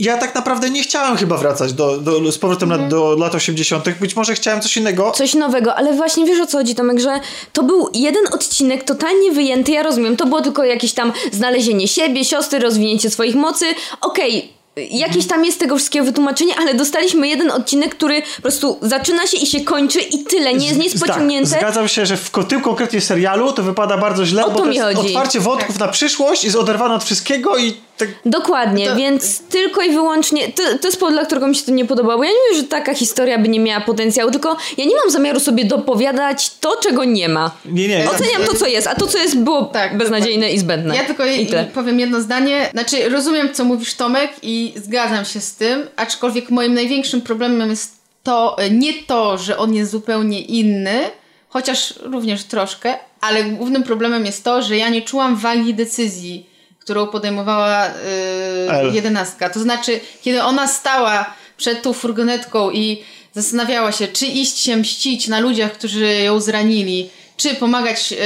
ja 0.00 0.18
tak 0.18 0.34
naprawdę 0.34 0.70
nie 0.70 0.82
chciałem 0.82 1.16
chyba 1.16 1.36
wracać 1.36 1.72
do, 1.72 1.98
do, 1.98 2.32
z 2.32 2.38
powrotem 2.38 2.72
mm. 2.72 2.88
do 2.88 3.16
lat 3.18 3.34
80. 3.34 3.84
Być 4.00 4.16
może 4.16 4.34
chciałem 4.34 4.60
coś 4.60 4.76
innego. 4.76 5.10
Coś 5.10 5.34
nowego, 5.34 5.74
ale 5.74 5.92
właśnie 5.92 6.24
wiesz 6.24 6.40
o 6.40 6.46
co 6.46 6.58
chodzi, 6.58 6.74
Tomek, 6.74 7.00
że 7.00 7.20
to 7.52 7.62
był 7.62 7.88
jeden 7.94 8.22
odcinek 8.32 8.84
totalnie 8.84 9.32
wyjęty, 9.32 9.72
ja 9.72 9.82
rozumiem, 9.82 10.16
to 10.16 10.26
było 10.26 10.40
tylko 10.40 10.64
jakieś 10.64 10.92
tam 10.92 11.12
znalezienie 11.32 11.88
siebie, 11.88 12.24
siostry, 12.24 12.58
rozwinięcie 12.58 13.10
swoich 13.10 13.34
mocy. 13.34 13.64
Okej, 14.00 14.38
okay 14.38 14.59
jakieś 14.90 15.26
tam 15.26 15.44
jest 15.44 15.60
tego 15.60 15.76
wszystkiego 15.76 16.04
wytłumaczenie, 16.04 16.54
ale 16.58 16.74
dostaliśmy 16.74 17.28
jeden 17.28 17.50
odcinek, 17.50 17.94
który 17.94 18.22
po 18.36 18.42
prostu 18.42 18.78
zaczyna 18.82 19.26
się 19.26 19.36
i 19.36 19.46
się 19.46 19.60
kończy 19.60 20.00
i 20.00 20.24
tyle, 20.24 20.54
nie 20.54 20.66
jest 20.66 20.78
nic 20.78 21.00
pociągnięte. 21.00 21.50
Tak, 21.50 21.60
zgadzam 21.60 21.88
się, 21.88 22.06
że 22.06 22.16
w 22.16 22.30
tym 22.48 22.60
konkretnie 22.60 23.00
serialu 23.00 23.52
to 23.52 23.62
wypada 23.62 23.98
bardzo 23.98 24.26
źle, 24.26 24.44
o 24.44 24.50
bo 24.50 24.58
to, 24.58 24.66
jest 24.66 24.80
chodzi. 24.80 25.08
otwarcie 25.08 25.40
wątków 25.40 25.78
tak. 25.78 25.86
na 25.86 25.92
przyszłość, 25.92 26.44
jest 26.44 26.56
oderwane 26.56 26.94
od 26.94 27.04
wszystkiego 27.04 27.58
i 27.58 27.74
tak... 28.00 28.08
Dokładnie, 28.24 28.86
to... 28.86 28.96
więc 28.96 29.40
tylko 29.40 29.82
i 29.82 29.90
wyłącznie, 29.90 30.48
to, 30.48 30.62
to 30.80 30.88
jest 30.88 31.00
powód, 31.00 31.14
dla 31.14 31.24
którego 31.24 31.46
mi 31.46 31.56
się 31.56 31.64
to 31.64 31.70
nie 31.70 31.84
podobało. 31.84 32.24
Ja 32.24 32.30
nie 32.30 32.36
mówię, 32.48 32.62
że 32.62 32.68
taka 32.68 32.94
historia 32.94 33.38
by 33.38 33.48
nie 33.48 33.60
miała 33.60 33.80
potencjału, 33.80 34.30
tylko 34.30 34.56
ja 34.76 34.84
nie 34.84 34.96
mam 34.96 35.10
zamiaru 35.10 35.40
sobie 35.40 35.64
dopowiadać 35.64 36.50
to, 36.60 36.76
czego 36.82 37.04
nie 37.04 37.28
ma. 37.28 37.50
Nie, 37.64 37.88
nie. 37.88 38.10
Oceniam 38.10 38.44
to, 38.46 38.54
co 38.54 38.66
jest, 38.66 38.86
a 38.86 38.94
to, 38.94 39.06
co 39.06 39.18
jest, 39.18 39.38
było 39.38 39.62
tak, 39.62 39.96
beznadziejne 39.98 40.50
i 40.50 40.58
zbędne. 40.58 40.96
Ja 40.96 41.04
tylko 41.04 41.26
i, 41.26 41.42
i 41.42 41.48
powiem 41.74 42.00
jedno 42.00 42.20
zdanie. 42.20 42.70
Znaczy, 42.72 43.08
rozumiem, 43.08 43.48
co 43.54 43.64
mówisz, 43.64 43.94
Tomek, 43.94 44.30
i 44.42 44.69
zgadzam 44.76 45.24
się 45.24 45.40
z 45.40 45.54
tym, 45.54 45.88
aczkolwiek 45.96 46.50
moim 46.50 46.74
największym 46.74 47.20
problemem 47.20 47.70
jest 47.70 47.96
to, 48.22 48.56
nie 48.70 48.92
to, 49.02 49.38
że 49.38 49.58
on 49.58 49.74
jest 49.74 49.90
zupełnie 49.90 50.40
inny, 50.40 51.00
chociaż 51.48 51.94
również 52.02 52.44
troszkę, 52.44 52.94
ale 53.20 53.44
głównym 53.44 53.82
problemem 53.82 54.26
jest 54.26 54.44
to, 54.44 54.62
że 54.62 54.76
ja 54.76 54.88
nie 54.88 55.02
czułam 55.02 55.36
wagi 55.36 55.74
decyzji 55.74 56.50
którą 56.90 57.06
podejmowała 57.06 57.86
yy, 57.86 58.94
jedenastka. 58.94 59.50
To 59.50 59.60
znaczy, 59.60 60.00
kiedy 60.22 60.42
ona 60.42 60.68
stała 60.68 61.34
przed 61.56 61.82
tą 61.82 61.92
furgonetką 61.92 62.70
i 62.70 63.04
zastanawiała 63.34 63.92
się, 63.92 64.08
czy 64.08 64.26
iść 64.26 64.58
się 64.58 64.76
mścić 64.76 65.28
na 65.28 65.40
ludziach, 65.40 65.72
którzy 65.72 66.14
ją 66.14 66.40
zranili, 66.40 67.10
czy 67.36 67.54
pomagać, 67.54 68.10
yy, 68.10 68.18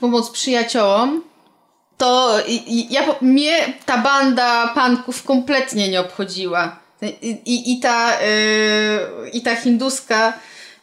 pomóc 0.00 0.30
przyjaciołom, 0.30 1.22
to 1.98 2.38
ja, 2.90 3.02
mnie 3.20 3.72
ta 3.86 3.98
banda 3.98 4.72
panków 4.74 5.22
kompletnie 5.22 5.88
nie 5.88 6.00
obchodziła. 6.00 6.76
I, 7.02 7.30
i, 7.44 7.72
i 7.72 7.80
ta, 7.80 8.20
yy, 8.20 9.30
i 9.30 9.42
ta 9.42 9.56
hinduska, 9.56 10.32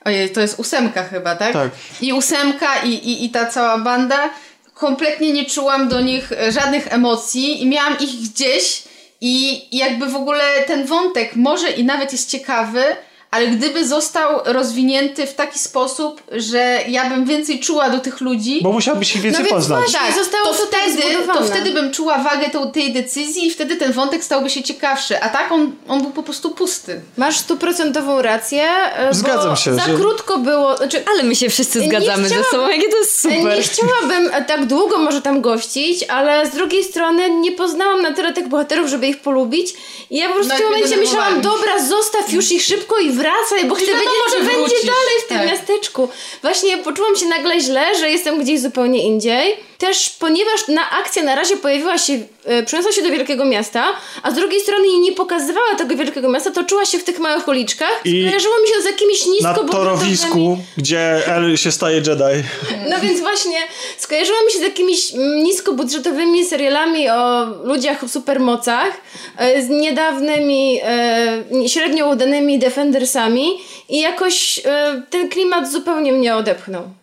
ojej, 0.06 0.30
to 0.30 0.42
jest 0.42 0.60
ósemka 0.60 1.04
chyba, 1.04 1.36
tak? 1.36 1.54
Tak. 1.54 1.70
I 2.02 2.14
ósemka 2.14 2.76
i, 2.84 2.90
i, 2.90 3.26
i 3.26 3.30
ta 3.30 3.46
cała 3.46 3.78
banda 3.78 4.30
kompletnie 4.74 5.34
nie 5.34 5.46
czułam 5.46 5.90
do 5.90 6.02
nich 6.02 6.32
e, 6.32 6.52
żadnych 6.52 6.94
emocji 6.94 7.62
i 7.62 7.68
miałam 7.68 8.00
ich 8.00 8.10
gdzieś 8.10 8.84
i 9.22 9.64
jakby 9.78 10.06
w 10.06 10.16
ogóle 10.16 10.44
ten 10.68 10.86
wątek 10.86 11.36
może 11.36 11.72
i 11.72 11.84
nawet 11.84 12.12
jest 12.12 12.30
ciekawy, 12.30 12.84
ale 13.32 13.48
gdyby 13.48 13.88
został 13.88 14.40
rozwinięty 14.46 15.28
w 15.28 15.34
taki 15.34 15.60
sposób, 15.60 16.22
że 16.32 16.80
ja 16.88 17.10
bym 17.10 17.26
więcej 17.26 17.60
czuła 17.60 17.90
do 17.90 18.00
tych 18.00 18.22
ludzi. 18.22 18.60
Bo 18.64 18.72
musiałabyś 18.72 19.16
ich 19.16 19.22
więcej 19.22 19.44
no 19.44 19.50
poznać. 19.50 19.80
Właśnie, 19.80 20.00
tak, 20.00 20.16
zostało 20.16 20.46
to, 20.46 20.54
to 20.54 20.66
wtedy, 20.66 21.02
to 21.34 21.44
wtedy 21.44 21.72
bym 21.72 21.92
czuła 21.92 22.18
wagę 22.18 22.50
tą, 22.50 22.72
tej 22.72 22.94
decyzji 22.94 23.48
i 23.48 23.52
wtedy 23.52 23.76
ten 23.76 23.92
wątek 23.92 24.24
stałby 24.24 24.50
się 24.50 24.64
ciekawszy. 24.64 25.22
A 25.22 25.30
tak 25.30 25.52
on, 25.52 25.72
on 25.88 26.02
był 26.02 26.12
po 26.12 26.24
prostu 26.24 26.52
pusty. 26.52 27.02
Masz 27.18 27.38
stuprocentową 27.38 28.22
rację. 28.22 28.64
E, 28.96 29.14
Zgadzam 29.14 29.56
się. 29.56 29.76
Za 29.76 29.86
że... 29.86 29.94
krótko 29.94 30.38
było. 30.38 30.78
Znaczy, 30.78 31.04
ale 31.12 31.24
my 31.24 31.36
się 31.36 31.50
wszyscy 31.50 31.82
zgadzamy 31.82 32.30
ze 32.30 32.44
sobą, 32.44 32.70
jakie 32.70 32.90
to 32.90 32.98
jest 32.98 33.22
super. 33.22 33.58
Nie 33.58 33.62
chciałabym 33.62 34.30
tak 34.48 34.66
długo 34.66 34.98
może 34.98 35.22
tam 35.22 35.42
gościć, 35.42 36.04
ale 36.04 36.46
z 36.46 36.50
drugiej 36.50 36.84
strony 36.84 37.30
nie 37.30 37.52
poznałam 37.52 38.02
na 38.02 38.14
tyle 38.14 38.34
tych 38.34 38.48
bohaterów, 38.48 38.90
żeby 38.90 39.08
ich 39.08 39.22
polubić. 39.22 39.74
I 40.10 40.18
ja 40.18 40.28
po 40.28 40.34
prostu 40.34 40.50
no 40.50 40.56
w 40.56 40.58
tym 40.58 40.72
momencie 40.72 40.98
myślałam, 40.98 41.42
dobra, 41.42 41.84
zostaw 41.84 42.34
już 42.34 42.52
ich 42.52 42.62
szybko 42.62 42.98
i 42.98 43.12
wracaj, 43.20 43.66
bo 43.66 43.76
chcę 43.76 43.86
wiedzieć, 43.86 44.24
co 44.30 44.38
będzie 44.38 44.76
dalej 44.76 45.16
w 45.26 45.28
tym 45.28 45.38
tak. 45.38 45.48
miasteczku. 45.48 46.10
Właśnie 46.42 46.78
poczułam 46.78 47.16
się 47.16 47.26
nagle 47.26 47.60
źle, 47.60 47.96
że 48.00 48.10
jestem 48.10 48.40
gdzieś 48.40 48.60
zupełnie 48.60 49.04
indziej. 49.04 49.69
Też 49.80 50.10
ponieważ 50.10 50.68
na 50.68 50.90
akcja 50.90 51.24
na 51.24 51.36
razie 51.36 51.58
pojawiła 51.58 51.98
się, 51.98 52.14
e, 52.46 52.64
przeniosła 52.64 52.92
się 52.92 53.02
do 53.02 53.10
wielkiego 53.10 53.46
miasta, 53.46 53.84
a 54.24 54.32
z 54.32 54.36
drugiej 54.36 54.62
strony 54.62 54.88
jej 54.88 55.00
nie 55.00 55.12
pokazywała 55.12 55.76
tego 55.78 55.96
wielkiego 55.96 56.30
miasta, 56.30 56.52
to 56.52 56.64
czuła 56.64 56.86
się 56.86 57.00
w 57.00 57.04
tych 57.04 57.20
małych 57.20 57.48
uliczkach. 57.48 58.02
I 58.06 58.22
skojarzyło 58.22 58.56
mi 58.62 58.68
się 58.68 58.82
z 58.82 58.86
jakimiś 58.86 59.26
nisko 59.26 59.64
Na 59.64 59.70
torowisku, 59.70 60.58
gdzie 60.78 61.28
El 61.28 61.58
się 61.58 61.72
staje 61.72 61.98
Jedi. 61.98 62.48
No 62.90 63.00
więc 63.02 63.20
właśnie 63.20 63.58
skojarzyło 63.98 64.38
mi 64.46 64.52
się 64.52 64.60
z 64.60 64.62
jakimiś 64.62 65.14
niskobudżetowymi 65.44 66.46
serialami 66.46 67.10
o 67.10 67.46
ludziach 67.64 68.06
w 68.06 68.12
supermocach, 68.12 69.02
e, 69.38 69.62
z 69.62 69.70
niedawnymi, 69.70 70.80
e, 70.84 71.70
średnio 71.70 72.10
udanymi 72.10 72.60
Defendersami 72.60 73.50
i 73.90 74.00
jakoś 74.00 74.60
e, 74.66 75.02
ten 75.10 75.30
klimat 75.30 75.72
zupełnie 75.72 76.12
mnie 76.14 76.36
odepchnął. 76.36 76.99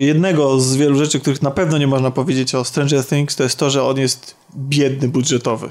Jednego 0.00 0.60
z 0.60 0.76
wielu 0.76 0.98
rzeczy, 0.98 1.20
których 1.20 1.42
na 1.42 1.50
pewno 1.50 1.78
nie 1.78 1.86
można 1.86 2.10
powiedzieć 2.10 2.54
o 2.54 2.64
Stranger 2.64 3.06
Things, 3.06 3.36
to 3.36 3.42
jest 3.42 3.58
to, 3.58 3.70
że 3.70 3.84
on 3.84 3.98
jest 3.98 4.34
biedny 4.56 5.08
budżetowy. 5.08 5.68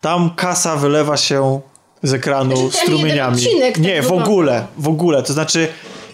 Tam 0.00 0.30
kasa 0.36 0.76
wylewa 0.76 1.16
się 1.16 1.60
z 2.02 2.14
ekranu 2.14 2.56
znaczy, 2.56 2.86
strumieniami. 2.86 3.36
Odcinek, 3.36 3.74
tak 3.74 3.84
nie, 3.84 4.02
w 4.02 4.12
ogóle, 4.12 4.66
w 4.78 4.88
ogóle. 4.88 5.22
To 5.22 5.32
znaczy, 5.32 5.68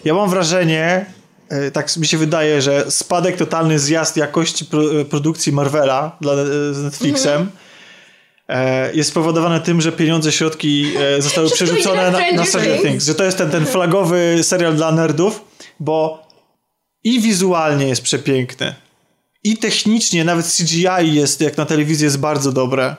ja 0.05 0.13
mam 0.13 0.29
wrażenie, 0.29 1.05
e, 1.49 1.71
tak 1.71 1.97
mi 1.97 2.07
się 2.07 2.17
wydaje, 2.17 2.61
że 2.61 2.91
spadek 2.91 3.37
totalny 3.37 3.79
zjazd 3.79 4.17
jakości 4.17 4.65
produkcji 5.09 5.51
Marvela 5.51 6.17
dla, 6.21 6.35
z 6.71 6.83
Netflixem. 6.83 7.33
Mhm 7.41 7.51
e, 8.49 8.95
jest 8.95 9.09
spowodowane 9.09 9.59
tym, 9.59 9.81
że 9.81 9.91
pieniądze, 9.91 10.31
środki 10.31 10.91
e, 11.17 11.21
zostały 11.21 11.49
przerzucone 11.49 12.11
na, 12.11 12.31
na 12.31 12.45
Stranger 12.45 12.81
Things. 12.81 13.05
Że 13.05 13.15
to 13.15 13.23
jest 13.23 13.37
ten, 13.37 13.49
ten 13.49 13.65
flagowy 13.65 14.39
serial 14.43 14.75
dla 14.75 14.91
nerdów, 14.91 15.41
bo 15.79 16.24
i 17.05 17.19
wizualnie 17.19 17.87
jest 17.87 18.01
przepiękny, 18.01 18.75
i 19.43 19.57
technicznie, 19.57 20.23
nawet 20.23 20.45
CGI 20.57 21.13
jest, 21.15 21.41
jak 21.41 21.57
na 21.57 21.65
telewizji, 21.65 22.03
jest 22.03 22.19
bardzo 22.19 22.51
dobre. 22.51 22.95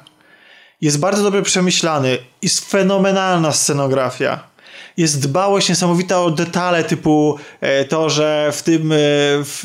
Jest 0.81 0.99
bardzo 0.99 1.23
dobrze 1.23 1.43
przemyślany. 1.43 2.19
Jest 2.43 2.71
fenomenalna 2.71 3.53
scenografia 3.53 4.57
jest 4.97 5.23
dbałość 5.23 5.69
niesamowita 5.69 6.23
o 6.23 6.31
detale 6.31 6.85
typu 6.85 7.39
e, 7.61 7.85
to, 7.85 8.11
że 8.11 8.51
w 8.53 8.63
tym, 8.63 8.93
e, 8.93 8.97
w, 9.45 9.61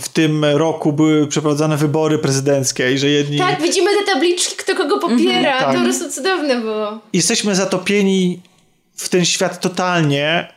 w 0.00 0.08
tym 0.08 0.44
roku 0.44 0.92
były 0.92 1.26
przeprowadzane 1.26 1.76
wybory 1.76 2.18
prezydenckie 2.18 2.92
i 2.92 2.98
że 2.98 3.08
jedni... 3.08 3.38
Tak, 3.38 3.62
widzimy 3.62 3.90
te 3.96 4.12
tabliczki, 4.12 4.56
kto 4.56 4.76
kogo 4.76 4.98
popiera. 4.98 5.38
Mhm, 5.38 5.58
tak. 5.58 5.72
To 5.72 5.78
po 5.78 5.84
prostu 5.84 6.10
cudowne 6.10 6.60
było. 6.60 6.98
Jesteśmy 7.12 7.54
zatopieni 7.54 8.40
w 8.96 9.08
ten 9.08 9.24
świat 9.24 9.60
totalnie 9.60 10.48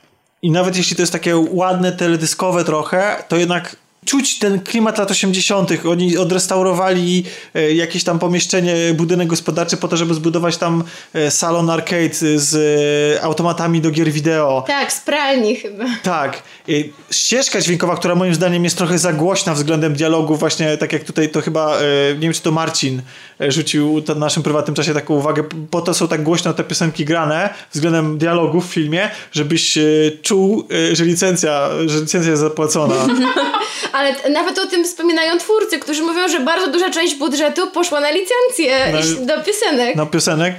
i 0.43 0.51
nawet 0.51 0.77
jeśli 0.77 0.95
to 0.95 1.01
jest 1.01 1.13
takie 1.13 1.37
ładne, 1.37 1.91
teledyskowe 1.91 2.63
trochę, 2.63 3.23
to 3.27 3.37
jednak 3.37 3.75
czuć 4.05 4.39
ten 4.39 4.59
klimat 4.59 4.97
lat 4.97 5.11
80. 5.11 5.71
Oni 5.89 6.17
odrestaurowali 6.17 7.23
e, 7.55 7.73
jakieś 7.73 8.03
tam 8.03 8.19
pomieszczenie, 8.19 8.75
budynek 8.93 9.27
gospodarczy 9.27 9.77
po 9.77 9.87
to, 9.87 9.97
żeby 9.97 10.13
zbudować 10.13 10.57
tam 10.57 10.83
e, 11.13 11.31
salon 11.31 11.69
arcade 11.69 12.13
z 12.35 12.55
e, 12.55 13.23
automatami 13.23 13.81
do 13.81 13.91
gier 13.91 14.11
wideo. 14.11 14.63
Tak, 14.67 14.93
z 14.93 14.99
pralni 14.99 15.55
chyba. 15.55 15.85
Tak. 16.03 16.43
Ścieżka 17.11 17.61
dźwiękowa, 17.61 17.95
która 17.95 18.15
moim 18.15 18.35
zdaniem 18.35 18.63
jest 18.63 18.77
trochę 18.77 18.99
za 18.99 19.13
głośna 19.13 19.53
względem 19.53 19.93
dialogu, 19.93 20.35
właśnie 20.35 20.77
tak 20.77 20.93
jak 20.93 21.03
tutaj 21.03 21.29
to 21.29 21.41
chyba, 21.41 21.77
nie 22.13 22.19
wiem 22.19 22.33
czy 22.33 22.41
to 22.41 22.51
Marcin 22.51 23.01
rzucił 23.39 24.03
w 24.07 24.15
naszym 24.15 24.43
prywatnym 24.43 24.75
czasie 24.75 24.93
taką 24.93 25.13
uwagę, 25.13 25.43
po 25.71 25.81
to 25.81 25.93
są 25.93 26.07
tak 26.07 26.23
głośno 26.23 26.53
te 26.53 26.63
piosenki 26.63 27.05
grane 27.05 27.49
względem 27.71 28.17
dialogu 28.17 28.61
w 28.61 28.65
filmie, 28.65 29.09
żebyś 29.31 29.77
czuł, 30.21 30.67
że 30.93 31.05
licencja, 31.05 31.69
że 31.85 31.99
licencja 31.99 32.31
jest 32.31 32.41
zapłacona. 32.41 32.95
Ale 33.93 34.15
nawet 34.29 34.59
o 34.59 34.67
tym 34.67 34.83
wspominają 34.83 35.37
twórcy, 35.37 35.79
którzy 35.79 36.03
mówią, 36.03 36.27
że 36.27 36.39
bardzo 36.39 36.71
duża 36.71 36.89
część 36.89 37.15
budżetu 37.15 37.71
poszła 37.71 38.01
na 38.01 38.09
licencję 38.11 38.93
na, 38.93 39.35
do 39.35 39.43
piosenek. 39.43 39.95
Na 39.95 40.05
piosenek. 40.05 40.55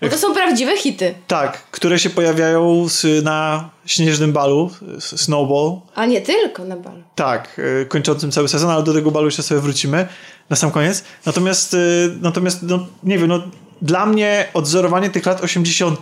Bo 0.00 0.08
to 0.08 0.18
są 0.18 0.34
prawdziwe 0.34 0.76
hity. 0.76 1.14
Tak, 1.26 1.62
które 1.70 1.98
się 1.98 2.10
pojawiają 2.10 2.86
na 3.22 3.70
śnieżnym 3.86 4.32
balu, 4.32 4.70
Snowball. 5.00 5.80
A 5.94 6.06
nie 6.06 6.20
tylko 6.20 6.64
na 6.64 6.76
balu. 6.76 7.02
Tak, 7.14 7.58
y, 7.58 7.86
kończącym 7.86 8.32
cały 8.32 8.48
sezon, 8.48 8.70
ale 8.70 8.82
do 8.82 8.94
tego 8.94 9.10
balu 9.10 9.26
jeszcze 9.26 9.42
sobie 9.42 9.60
wrócimy 9.60 10.06
na 10.50 10.56
sam 10.56 10.70
koniec. 10.70 11.04
Natomiast, 11.26 11.74
y, 11.74 12.10
natomiast 12.20 12.62
no, 12.62 12.86
nie 13.02 13.18
wiem, 13.18 13.28
no, 13.28 13.42
dla 13.82 14.06
mnie 14.06 14.48
odzorowanie 14.54 15.10
tych 15.10 15.26
lat 15.26 15.44
80. 15.44 16.00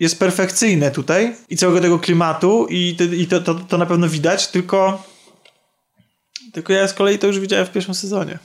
jest 0.00 0.18
perfekcyjne 0.18 0.90
tutaj 0.90 1.36
i 1.50 1.56
całego 1.56 1.80
tego 1.80 1.98
klimatu 1.98 2.66
i, 2.70 2.96
i 3.12 3.26
to, 3.26 3.40
to, 3.40 3.54
to 3.54 3.78
na 3.78 3.86
pewno 3.86 4.08
widać, 4.08 4.48
tylko 4.48 5.02
tylko 6.56 6.72
ja 6.72 6.88
z 6.88 6.94
kolei 6.94 7.18
to 7.18 7.26
już 7.26 7.40
widziałem 7.40 7.66
w 7.66 7.70
pierwszym 7.70 7.94
sezonie. 7.94 8.38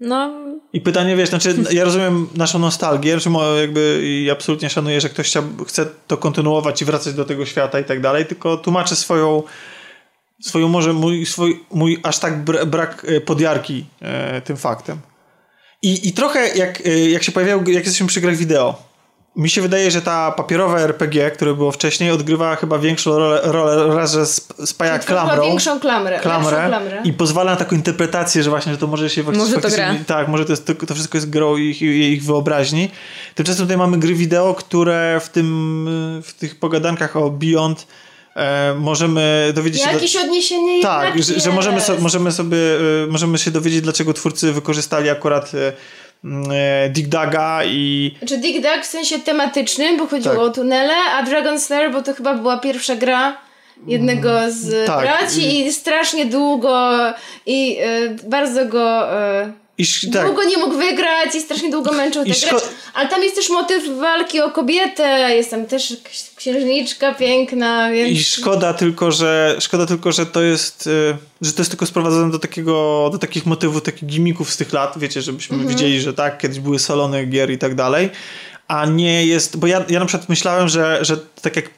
No. 0.00 0.32
I 0.72 0.80
pytanie, 0.80 1.16
wiesz, 1.16 1.28
znaczy 1.28 1.56
ja 1.70 1.84
rozumiem 1.84 2.28
naszą 2.34 2.58
nostalgię, 2.58 3.20
że 3.20 3.30
jakby 3.60 4.00
i 4.04 4.30
absolutnie 4.30 4.70
szanuję, 4.70 5.00
że 5.00 5.08
ktoś 5.08 5.28
chce, 5.28 5.42
chce 5.66 5.86
to 6.06 6.16
kontynuować 6.16 6.82
i 6.82 6.84
wracać 6.84 7.14
do 7.14 7.24
tego 7.24 7.46
świata 7.46 7.80
i 7.80 7.84
tak 7.84 8.00
dalej, 8.00 8.26
tylko 8.26 8.56
tłumaczę 8.56 8.96
swoją 8.96 9.42
swoją 10.42 10.68
może 10.68 10.92
mój, 10.92 11.26
swój, 11.26 11.64
mój 11.70 12.00
aż 12.02 12.18
tak 12.18 12.44
brak 12.44 13.06
e, 13.08 13.20
podjarki 13.20 13.86
e, 14.00 14.40
tym 14.40 14.56
faktem. 14.56 14.98
I, 15.82 16.08
I 16.08 16.12
trochę 16.12 16.56
jak, 16.56 16.86
e, 16.86 17.10
jak 17.10 17.22
się 17.22 17.32
pojawiał, 17.32 17.58
jak 17.58 17.84
jesteśmy 17.84 18.06
przy 18.06 18.20
grach 18.20 18.36
wideo, 18.36 18.82
mi 19.36 19.50
się 19.50 19.62
wydaje, 19.62 19.90
że 19.90 20.02
ta 20.02 20.32
papierowa 20.32 20.80
RPG, 20.80 21.30
które 21.30 21.54
było 21.54 21.72
wcześniej, 21.72 22.10
odgrywa 22.10 22.56
chyba 22.56 22.78
większą 22.78 23.18
rolę, 23.18 23.40
rolę 23.44 23.96
raz, 23.96 24.12
że 24.12 24.26
spaja 24.66 24.98
klamrą. 24.98 25.42
większą 25.42 25.80
klamrę, 25.80 26.20
klamrę, 26.20 26.66
klamrę, 26.68 27.00
I 27.04 27.12
pozwala 27.12 27.50
na 27.50 27.56
taką 27.56 27.76
interpretację, 27.76 28.42
że 28.42 28.50
właśnie, 28.50 28.72
że 28.72 28.78
to 28.78 28.86
może 28.86 29.10
się. 29.10 29.22
Może 29.22 29.60
to 29.60 29.68
gra. 29.68 29.94
Tak, 30.06 30.28
może 30.28 30.44
to, 30.44 30.52
jest, 30.52 30.72
to, 30.86 30.94
wszystko 30.94 31.18
jest 31.18 31.30
grą 31.30 31.56
ich, 31.56 31.82
ich 31.82 32.24
wyobraźni. 32.24 32.90
Tymczasem 33.34 33.64
tutaj 33.64 33.76
mamy 33.76 33.98
gry 33.98 34.14
wideo, 34.14 34.54
które 34.54 35.20
w 35.24 35.28
tym, 35.28 35.88
w 36.24 36.32
tych 36.32 36.58
pogadankach 36.58 37.16
o 37.16 37.30
Beyond 37.30 37.86
e, 38.36 38.74
możemy 38.74 39.52
dowiedzieć 39.54 39.82
się... 39.82 39.90
Jakieś 39.90 40.14
do... 40.14 40.20
odniesienie 40.20 40.82
Tak, 40.82 41.22
że, 41.22 41.40
że, 41.40 41.50
możemy, 41.50 41.80
so, 41.80 41.96
możemy 41.98 42.32
sobie, 42.32 42.58
e, 42.58 43.06
możemy 43.06 43.38
się 43.38 43.50
dowiedzieć, 43.50 43.80
dlaczego 43.80 44.14
twórcy 44.14 44.52
wykorzystali 44.52 45.10
akurat 45.10 45.52
e, 45.54 45.72
Dig 46.90 47.08
Daga 47.08 47.64
i... 47.64 48.14
Czy 48.26 48.38
Dig 48.38 48.62
Dug 48.62 48.82
w 48.82 48.86
sensie 48.86 49.18
tematycznym, 49.18 49.96
bo 49.96 50.06
chodziło 50.06 50.34
tak. 50.34 50.44
o 50.44 50.50
tunele, 50.50 50.94
a 50.94 51.22
Dragon 51.22 51.60
Slayer, 51.60 51.92
bo 51.92 52.02
to 52.02 52.14
chyba 52.14 52.34
była 52.34 52.58
pierwsza 52.58 52.96
gra 52.96 53.36
jednego 53.86 54.38
mm, 54.38 54.52
z 54.52 54.86
tak. 54.86 55.00
braci 55.00 55.66
i 55.66 55.72
strasznie 55.72 56.26
długo 56.26 56.96
i 57.46 57.78
y, 57.82 58.28
bardzo 58.28 58.66
go... 58.66 59.12
Y, 59.42 59.67
i, 59.78 60.10
tak. 60.12 60.26
Długo 60.26 60.44
nie 60.44 60.58
mógł 60.58 60.76
wygrać 60.76 61.34
i 61.34 61.40
strasznie 61.40 61.70
długo 61.70 61.92
męczył 61.92 62.24
tę 62.24 62.30
grę. 62.30 62.60
Ale 62.94 63.08
tam 63.08 63.22
jest 63.22 63.36
też 63.36 63.50
motyw 63.50 63.98
walki 63.98 64.40
o 64.40 64.50
kobietę, 64.50 65.34
jest 65.36 65.50
tam 65.50 65.66
też 65.66 65.96
księżniczka 66.36 67.14
piękna, 67.14 67.90
więc... 67.90 68.18
I 68.18 68.24
szkoda 68.24 68.74
tylko, 68.74 69.12
że 69.12 69.56
szkoda 69.60 69.86
tylko, 69.86 70.12
że 70.12 70.26
to 70.26 70.42
jest 70.42 70.86
y, 70.86 71.16
że 71.40 71.52
to 71.52 71.60
jest 71.60 71.70
tylko 71.70 71.86
sprowadzone 71.86 72.30
do 72.30 72.38
takiego, 72.38 73.08
do 73.12 73.18
takich 73.18 73.46
motywów, 73.46 73.82
takich 73.82 74.08
gimików 74.08 74.52
z 74.52 74.56
tych 74.56 74.72
lat, 74.72 74.98
wiecie, 74.98 75.22
żebyśmy 75.22 75.56
mhm. 75.56 75.74
widzieli, 75.74 76.00
że 76.00 76.14
tak, 76.14 76.38
kiedyś 76.38 76.60
były 76.60 76.78
salony 76.78 77.26
gier 77.26 77.50
i 77.50 77.58
tak 77.58 77.74
dalej, 77.74 78.10
a 78.68 78.86
nie 78.86 79.26
jest, 79.26 79.56
bo 79.56 79.66
ja, 79.66 79.84
ja 79.88 80.00
na 80.00 80.06
przykład 80.06 80.28
myślałem, 80.28 80.68
że, 80.68 80.98
że 81.02 81.16
tak 81.42 81.56
jak 81.56 81.70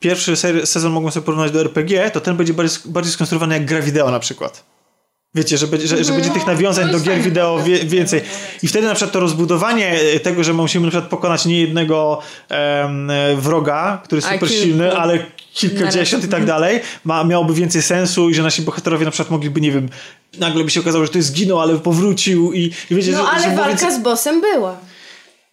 pierwszy 0.00 0.36
sezon 0.64 0.92
mogłem 0.92 1.12
sobie 1.12 1.26
porównać 1.26 1.52
do 1.52 1.60
RPG, 1.60 2.10
to 2.10 2.20
ten 2.20 2.36
będzie 2.36 2.54
bardziej, 2.54 2.78
bardziej 2.84 3.12
skonstruowany 3.12 3.54
jak 3.54 3.64
gra 3.64 3.80
wideo 3.80 4.10
na 4.10 4.20
przykład. 4.20 4.64
Wiecie, 5.34 5.58
że, 5.58 5.66
będzie, 5.66 5.86
że, 5.86 6.04
że 6.04 6.12
będzie 6.12 6.30
tych 6.30 6.46
nawiązań 6.46 6.90
do 6.90 7.00
gier 7.00 7.22
wideo 7.22 7.58
więcej. 7.84 8.20
I 8.62 8.68
wtedy 8.68 8.86
na 8.86 8.94
przykład 8.94 9.12
to 9.12 9.20
rozbudowanie 9.20 9.96
tego, 10.22 10.44
że 10.44 10.52
musimy 10.52 10.84
na 10.84 10.90
przykład 10.90 11.10
pokonać 11.10 11.46
nie 11.46 11.60
jednego 11.60 12.18
um, 12.50 13.10
wroga, 13.36 14.00
który 14.04 14.18
jest 14.18 14.28
super 14.28 14.48
silny, 14.48 14.96
ale 14.96 15.26
kilkadziesiąt 15.52 16.24
i 16.24 16.28
tak 16.28 16.44
dalej, 16.44 16.80
ma, 17.04 17.24
miałoby 17.24 17.54
więcej 17.54 17.82
sensu 17.82 18.30
i 18.30 18.34
że 18.34 18.42
nasi 18.42 18.62
bohaterowie 18.62 19.04
na 19.04 19.10
przykład 19.10 19.30
mogliby, 19.30 19.60
nie 19.60 19.72
wiem, 19.72 19.88
nagle 20.38 20.64
by 20.64 20.70
się 20.70 20.80
okazało, 20.80 21.04
że 21.04 21.10
to 21.10 21.18
jest 21.18 21.28
zginął, 21.28 21.60
ale 21.60 21.78
powrócił 21.78 22.52
i, 22.52 22.72
i 22.90 22.94
wiecie, 22.94 23.12
No 23.12 23.18
że, 23.18 23.30
ale 23.30 23.42
że 23.42 23.56
walka 23.56 23.68
więcej... 23.68 23.94
z 23.94 23.98
bossem 23.98 24.40
była. 24.40 24.76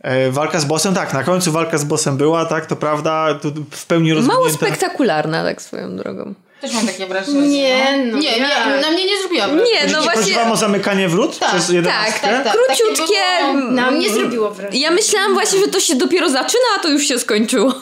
E, 0.02 0.32
walka 0.32 0.60
z 0.60 0.66
bossem, 0.66 0.94
tak, 0.94 1.14
na 1.14 1.24
końcu 1.24 1.52
walka 1.52 1.78
z 1.78 1.84
bossem 1.84 2.18
była, 2.18 2.46
tak, 2.46 2.66
to 2.66 2.76
prawda, 2.76 3.34
to 3.42 3.50
w 3.72 3.86
pełni 3.86 4.14
rozwinięta. 4.14 4.44
Mało 4.44 4.54
spektakularna, 4.54 5.44
tak 5.44 5.62
swoją 5.62 5.96
drogą. 5.96 6.34
Też 6.62 6.74
mam 6.74 6.88
takie 6.88 7.08
wrażenie. 7.08 7.48
Nie, 7.48 7.98
no. 8.12 8.18
nie, 8.18 8.40
nie, 8.40 8.82
na 8.82 8.92
mnie 8.92 9.06
nie 9.06 9.20
zrobiła 9.20 9.48
wrażenia. 9.48 9.82
Nie, 9.86 9.92
no 9.92 10.02
właśnie. 10.02 10.22
Chodziło 10.22 10.54
o 10.54 10.56
zamykanie 10.56 11.10
wrót 11.10 11.40
tak, 11.40 11.50
przez 11.50 11.70
jedenastkę? 11.70 12.28
Tak, 12.28 12.44
tak, 12.44 12.44
tak. 12.44 12.54
Króciutkie. 12.54 13.16
Było... 13.54 13.72
Na 13.72 13.92
mnie 13.92 14.10
zrobiło 14.10 14.52
wrażenie. 14.52 14.80
Ja 14.80 14.92
myślałam 14.92 15.34
właśnie, 15.34 15.60
że 15.60 15.68
to 15.68 15.80
się 15.80 15.96
dopiero 15.96 16.30
zaczyna, 16.30 16.66
a 16.78 16.80
to 16.80 16.90
już 16.90 17.04
się 17.04 17.20
skończyło. 17.20 17.74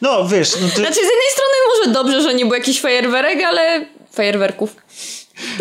No, 0.00 0.28
wiesz. 0.28 0.52
No 0.60 0.68
to... 0.68 0.74
Znaczy, 0.74 0.94
z 0.94 0.96
jednej 0.96 1.30
strony 1.32 1.54
może 1.68 1.92
dobrze, 1.92 2.22
że 2.22 2.34
nie 2.34 2.44
było 2.44 2.54
jakichś 2.54 2.80
fajerwerek, 2.80 3.42
ale... 3.42 3.86
Fajerwerków. 4.12 4.76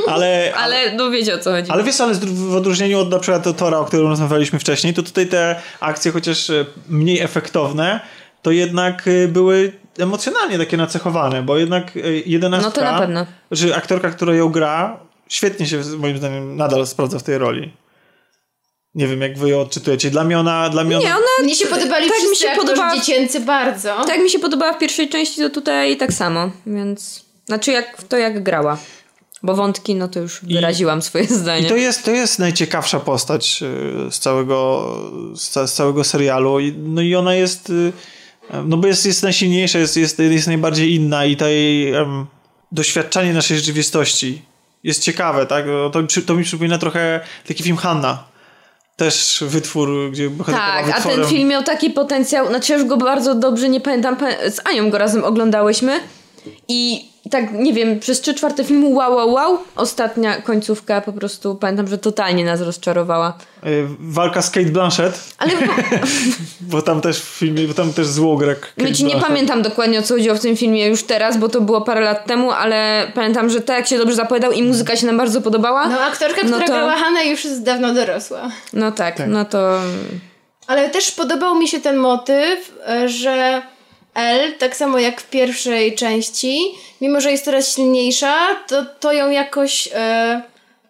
Ale, 0.07 0.53
ale 0.55 0.93
no 0.95 1.11
wiecie 1.11 1.35
o 1.35 1.39
co 1.39 1.51
chodzi. 1.51 1.71
Ale 1.71 1.83
wiesz, 1.83 2.01
ale 2.01 2.13
w 2.13 2.55
odróżnieniu 2.55 2.99
od 2.99 3.09
na 3.09 3.19
przykład 3.19 3.57
Tora, 3.57 3.79
o 3.79 3.85
którym 3.85 4.07
rozmawialiśmy 4.07 4.59
wcześniej, 4.59 4.93
to 4.93 5.03
tutaj 5.03 5.27
te 5.27 5.61
akcje, 5.79 6.11
chociaż 6.11 6.49
e, 6.49 6.65
mniej 6.89 7.19
efektowne, 7.19 7.99
to 8.41 8.51
jednak 8.51 9.07
e, 9.07 9.27
były 9.27 9.73
emocjonalnie 9.99 10.57
takie 10.57 10.77
nacechowane, 10.77 11.43
bo 11.43 11.57
jednak 11.57 11.97
e, 11.97 11.99
jedenastka... 12.25 12.69
No 12.69 12.75
to 12.75 12.81
na 12.81 12.99
pewno. 12.99 13.25
Że 13.51 13.75
aktorka, 13.75 14.09
która 14.09 14.35
ją 14.35 14.49
gra, 14.49 14.99
świetnie 15.29 15.65
się 15.65 15.81
moim 15.97 16.17
zdaniem 16.17 16.57
nadal 16.57 16.87
sprawdza 16.87 17.19
w 17.19 17.23
tej 17.23 17.37
roli. 17.37 17.73
Nie 18.95 19.07
wiem, 19.07 19.21
jak 19.21 19.37
wy 19.37 19.49
ją 19.49 19.59
odczytujecie. 19.59 20.11
Dla 20.11 20.23
mnie 20.23 20.39
ona... 20.39 20.69
Dla 20.69 20.83
mnie, 20.83 20.97
ona... 20.97 21.05
Nie, 21.05 21.15
ona... 21.15 21.43
Mnie 21.43 21.55
się 21.55 21.67
podobali 21.67 22.07
tak 22.09 22.29
mi 22.29 22.35
się 22.35 22.47
podobała 22.57 22.95
dziecięcy 22.95 23.39
bardzo. 23.39 24.05
Tak 24.05 24.19
mi 24.19 24.29
się 24.29 24.39
podobała 24.39 24.73
w 24.73 24.79
pierwszej 24.79 25.09
części, 25.09 25.41
to 25.41 25.49
tutaj 25.49 25.97
tak 25.97 26.13
samo, 26.13 26.51
więc... 26.65 27.25
Znaczy 27.45 27.71
jak 27.71 28.03
to 28.03 28.17
jak 28.17 28.43
grała. 28.43 28.77
Bo 29.43 29.55
wątki, 29.55 29.95
no 29.95 30.07
to 30.07 30.19
już 30.19 30.39
wyraziłam 30.43 30.99
I, 30.99 31.01
swoje 31.01 31.25
zdanie. 31.25 31.65
I 31.65 31.69
to 31.69 31.75
jest, 31.75 32.05
to 32.05 32.11
jest 32.11 32.39
najciekawsza 32.39 32.99
postać 32.99 33.63
e, 33.63 34.11
z 34.11 34.19
całego, 34.19 34.87
z, 35.35 35.73
całego 35.73 36.03
serialu. 36.03 36.57
No 36.77 37.01
i 37.01 37.15
ona 37.15 37.35
jest... 37.35 37.71
No 38.65 38.77
bo 38.77 38.87
jest, 38.87 39.05
jest 39.05 39.23
najsilniejsza, 39.23 39.79
jest, 39.79 39.97
jest, 39.97 40.19
jest 40.19 40.47
najbardziej 40.47 40.95
inna 40.95 41.25
i 41.25 41.35
tej 41.35 41.91
um, 41.93 42.25
doświadczanie 42.71 43.33
naszej 43.33 43.57
rzeczywistości 43.57 44.41
jest 44.83 45.03
ciekawe, 45.03 45.45
tak? 45.45 45.65
To, 45.91 46.21
to 46.25 46.35
mi 46.35 46.43
przypomina 46.43 46.77
trochę 46.77 47.19
taki 47.47 47.63
film 47.63 47.77
Hanna 47.77 48.31
też 48.95 49.43
wytwór, 49.47 50.11
gdzie 50.11 50.29
Tak, 50.45 50.89
a 50.95 51.01
ten 51.01 51.25
film 51.25 51.49
miał 51.49 51.63
taki 51.63 51.89
potencjał, 51.89 52.47
znaczy 52.47 52.73
już 52.73 52.83
go 52.83 52.97
bardzo 52.97 53.35
dobrze 53.35 53.69
nie 53.69 53.81
pamiętam, 53.81 54.17
z 54.49 54.67
Anią 54.67 54.89
go 54.89 54.97
razem 54.97 55.23
oglądałyśmy 55.23 55.99
i 56.67 57.10
tak, 57.29 57.53
nie 57.53 57.73
wiem, 57.73 57.99
przez 57.99 58.21
trzy 58.21 58.33
czwarte 58.33 58.63
filmu 58.63 58.93
wow, 58.93 59.15
wow, 59.15 59.33
wow. 59.33 59.59
Ostatnia 59.75 60.41
końcówka 60.41 61.01
po 61.01 61.13
prostu, 61.13 61.55
pamiętam, 61.55 61.87
że 61.87 61.97
totalnie 61.97 62.45
nas 62.45 62.61
rozczarowała. 62.61 63.37
Yy, 63.63 63.87
walka 63.99 64.41
z 64.41 64.49
Kate 64.49 64.69
Blanchett. 64.69 65.33
Ale... 65.37 65.51
bo 66.61 66.81
tam 66.81 67.01
też 67.01 67.21
w 67.21 67.23
filmie, 67.23 67.67
bo 67.67 67.73
tam 67.73 67.93
też 67.93 68.07
zło 68.07 68.37
gra 68.37 68.55
Kate 68.55 69.03
nie 69.03 69.15
pamiętam 69.15 69.61
dokładnie 69.61 69.99
o 69.99 70.01
co 70.01 70.13
chodziło 70.13 70.35
w 70.35 70.39
tym 70.39 70.57
filmie 70.57 70.87
już 70.87 71.03
teraz, 71.03 71.37
bo 71.37 71.49
to 71.49 71.61
było 71.61 71.81
parę 71.81 72.01
lat 72.01 72.25
temu, 72.25 72.51
ale 72.51 73.07
pamiętam, 73.15 73.49
że 73.49 73.61
tak 73.61 73.77
jak 73.77 73.87
się 73.87 73.97
dobrze 73.97 74.15
zapowiadał 74.15 74.51
i 74.51 74.63
muzyka 74.63 74.95
się 74.95 75.05
nam 75.05 75.17
bardzo 75.17 75.41
podobała. 75.41 75.87
No 75.87 75.99
aktorka, 75.99 76.41
no 76.43 76.47
która 76.47 76.67
to... 76.67 76.73
grała 76.73 76.95
Hanę 76.95 77.25
już 77.25 77.45
jest 77.45 77.63
dawno 77.63 77.93
dorosła. 77.93 78.49
No 78.73 78.91
tak, 78.91 79.15
tak, 79.15 79.27
no 79.27 79.45
to... 79.45 79.79
Ale 80.67 80.89
też 80.89 81.11
podobał 81.11 81.55
mi 81.55 81.67
się 81.67 81.79
ten 81.79 81.97
motyw, 81.97 82.71
e, 82.87 83.09
że 83.09 83.61
L, 84.15 84.53
tak 84.59 84.75
samo 84.75 84.99
jak 84.99 85.21
w 85.21 85.29
pierwszej 85.29 85.95
części, 85.95 86.61
mimo 87.01 87.21
że 87.21 87.31
jest 87.31 87.45
coraz 87.45 87.75
silniejsza, 87.75 88.35
to, 88.67 88.85
to 88.99 89.13
ją 89.13 89.29
jakoś 89.29 89.89
e, 89.93 90.41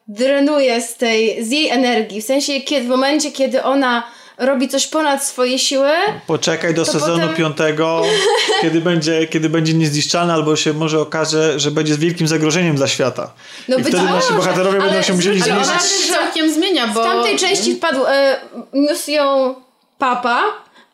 drenuje 0.07 0.81
z, 0.81 0.95
tej, 0.95 1.45
z 1.45 1.51
jej 1.51 1.69
energii. 1.69 2.21
W 2.21 2.25
sensie, 2.25 2.61
kiedy, 2.61 2.85
w 2.85 2.89
momencie, 2.89 3.31
kiedy 3.31 3.63
ona 3.63 4.03
robi 4.37 4.67
coś 4.67 4.87
ponad 4.87 5.23
swoje 5.23 5.59
siły. 5.59 5.91
Poczekaj 6.27 6.73
do 6.73 6.85
sezonu 6.85 7.21
potem... 7.21 7.35
piątego, 7.35 8.03
kiedy 8.61 8.81
będzie, 8.81 9.27
kiedy 9.27 9.49
będzie 9.49 9.73
niezniszczalny, 9.73 10.33
albo 10.33 10.55
się 10.55 10.73
może 10.73 10.99
okaże, 10.99 11.59
że 11.59 11.71
będzie 11.71 11.97
wielkim 11.97 12.27
zagrożeniem 12.27 12.75
dla 12.75 12.87
świata. 12.87 13.33
No 13.67 13.77
I 13.77 13.81
wtedy 13.81 14.03
nasi 14.03 14.33
bohaterowie 14.33 14.79
ale, 14.79 14.89
będą 14.89 15.01
się 15.01 15.13
musieli 15.13 15.41
zmienić. 15.41 15.63
Ona 15.67 15.79
się 15.79 16.13
całkiem 16.13 16.53
zmienia, 16.53 16.87
bo... 16.87 17.01
W 17.01 17.05
tamtej 17.05 17.37
części 17.37 17.75
wpadł, 17.75 18.05
e, 18.07 18.37
niósł 18.73 19.11
ją 19.11 19.55
papa, 19.97 20.43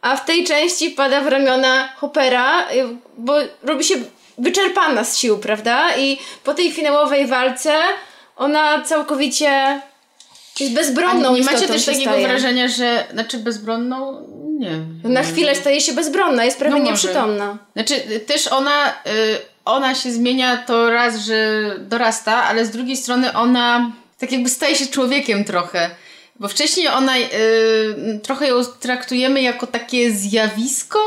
a 0.01 0.16
w 0.16 0.26
tej 0.26 0.43
części 0.43 0.90
pada 0.90 1.22
w 1.22 1.27
ramiona 1.27 1.90
Hoppera, 1.98 2.72
y, 2.72 2.88
bo 3.17 3.34
robi 3.64 3.84
się 3.84 3.95
wyczerpana 4.38 5.03
z 5.03 5.17
sił, 5.17 5.38
prawda? 5.38 5.98
I 5.98 6.19
po 6.43 6.53
tej 6.53 6.72
finałowej 6.72 7.27
walce 7.27 7.74
ona 8.35 8.82
całkowicie 8.82 9.82
jest 10.59 10.74
bezbronną. 10.74 11.35
Nie 11.35 11.43
macie 11.43 11.67
też 11.67 11.85
takiego 11.85 12.11
staje. 12.11 12.27
wrażenia, 12.27 12.67
że 12.67 13.06
znaczy 13.14 13.38
bezbronną? 13.38 14.27
Nie. 14.59 14.72
Na 15.03 15.24
chwilę 15.24 15.56
staje 15.56 15.82
się 15.82 15.93
bezbronna, 15.93 16.45
jest 16.45 16.59
prawie 16.59 16.80
no 16.80 16.85
nieprzytomna. 16.85 17.58
Znaczy 17.74 18.19
też 18.27 18.48
ona, 18.48 18.90
y, 18.90 18.93
ona 19.66 19.95
się 19.95 20.11
zmienia 20.11 20.58
to 20.58 20.90
raz, 20.90 21.17
że 21.17 21.61
dorasta, 21.80 22.43
ale 22.43 22.66
z 22.66 22.72
drugiej 22.72 22.98
strony 22.98 23.34
ona 23.34 23.92
tak 24.19 24.32
jakby 24.32 24.50
staje 24.50 24.76
się 24.76 24.88
człowiekiem 24.88 25.43
trochę. 25.43 25.90
Bo 26.40 26.48
wcześniej 26.48 26.88
ona, 26.88 27.17
y, 27.17 28.19
trochę 28.24 28.48
ją 28.48 28.66
traktujemy 28.80 29.41
jako 29.41 29.67
takie 29.67 30.11
zjawisko, 30.11 30.99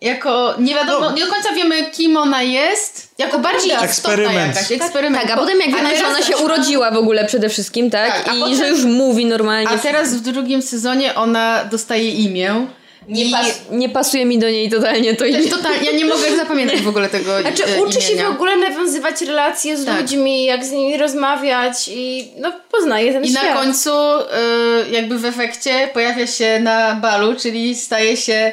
jako, 0.00 0.54
nie 0.58 0.74
wiadomo, 0.74 1.10
no. 1.10 1.16
nie 1.16 1.24
do 1.24 1.32
końca 1.32 1.52
wiemy 1.52 1.90
kim 1.90 2.16
ona 2.16 2.42
jest, 2.42 3.14
jako 3.18 3.38
bardziej 3.38 3.68
istotna 3.68 3.86
eksperyment. 3.86 4.56
jakaś, 4.56 4.72
eksperyment. 4.72 5.22
Tak, 5.22 5.30
a 5.30 5.36
potem 5.36 5.60
jak 5.60 5.74
wiemy, 5.74 5.96
że 5.96 6.06
ona 6.06 6.22
się 6.22 6.36
urodziła 6.36 6.90
w 6.90 6.96
ogóle 6.96 7.24
przede 7.24 7.48
wszystkim, 7.48 7.90
tak? 7.90 8.24
tak 8.24 8.36
I 8.36 8.40
potem, 8.40 8.56
że 8.56 8.68
już 8.68 8.84
mówi 8.84 9.26
normalnie. 9.26 9.68
A 9.68 9.78
teraz 9.78 10.14
w 10.14 10.20
drugim 10.20 10.62
sezonie 10.62 11.14
ona 11.14 11.64
dostaje 11.64 12.10
imię. 12.10 12.66
Nie, 13.08 13.30
pas 13.30 13.62
nie, 13.70 13.88
pasuje 13.88 14.24
mi 14.24 14.38
do 14.38 14.50
niej 14.50 14.70
totalnie 14.70 15.16
to 15.16 15.24
imię. 15.24 15.48
Total, 15.50 15.72
ja 15.84 15.92
nie 15.92 16.04
mogę 16.04 16.36
zapamiętać 16.42 16.80
w 16.80 16.88
ogóle 16.88 17.08
tego 17.08 17.40
Znaczy 17.40 17.64
e, 17.64 17.82
uczy 17.82 17.98
imienia. 17.98 18.22
się 18.22 18.28
w 18.28 18.34
ogóle 18.34 18.56
nawiązywać 18.56 19.22
relacje 19.22 19.76
z 19.78 19.84
tak. 19.84 20.00
ludźmi, 20.00 20.44
jak 20.44 20.64
z 20.64 20.70
nimi 20.72 20.96
rozmawiać 20.96 21.90
i 21.94 22.32
no 22.40 22.52
poznaje 22.72 23.12
ten 23.12 23.24
I 23.24 23.30
świat. 23.30 23.44
I 23.44 23.46
na 23.46 23.54
końcu 23.54 23.90
y, 23.90 24.90
jakby 24.90 25.18
w 25.18 25.24
efekcie 25.24 25.88
pojawia 25.94 26.26
się 26.26 26.60
na 26.60 26.94
balu, 26.94 27.36
czyli 27.36 27.74
staje 27.74 28.16
się 28.16 28.52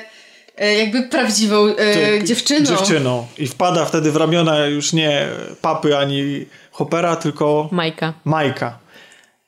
y, 0.62 0.74
jakby 0.74 1.04
prawdziwą 1.04 1.68
y, 1.68 1.76
dziewczyną. 2.24 2.66
Dziewczyną. 2.66 3.28
I 3.38 3.48
wpada 3.48 3.86
wtedy 3.86 4.12
w 4.12 4.16
ramiona 4.16 4.66
już 4.66 4.94
nie 4.94 5.28
papy 5.62 5.98
ani 5.98 6.46
Hopera, 6.72 7.16
tylko 7.16 7.70
Majka. 7.72 8.14
Majka. 8.26 8.78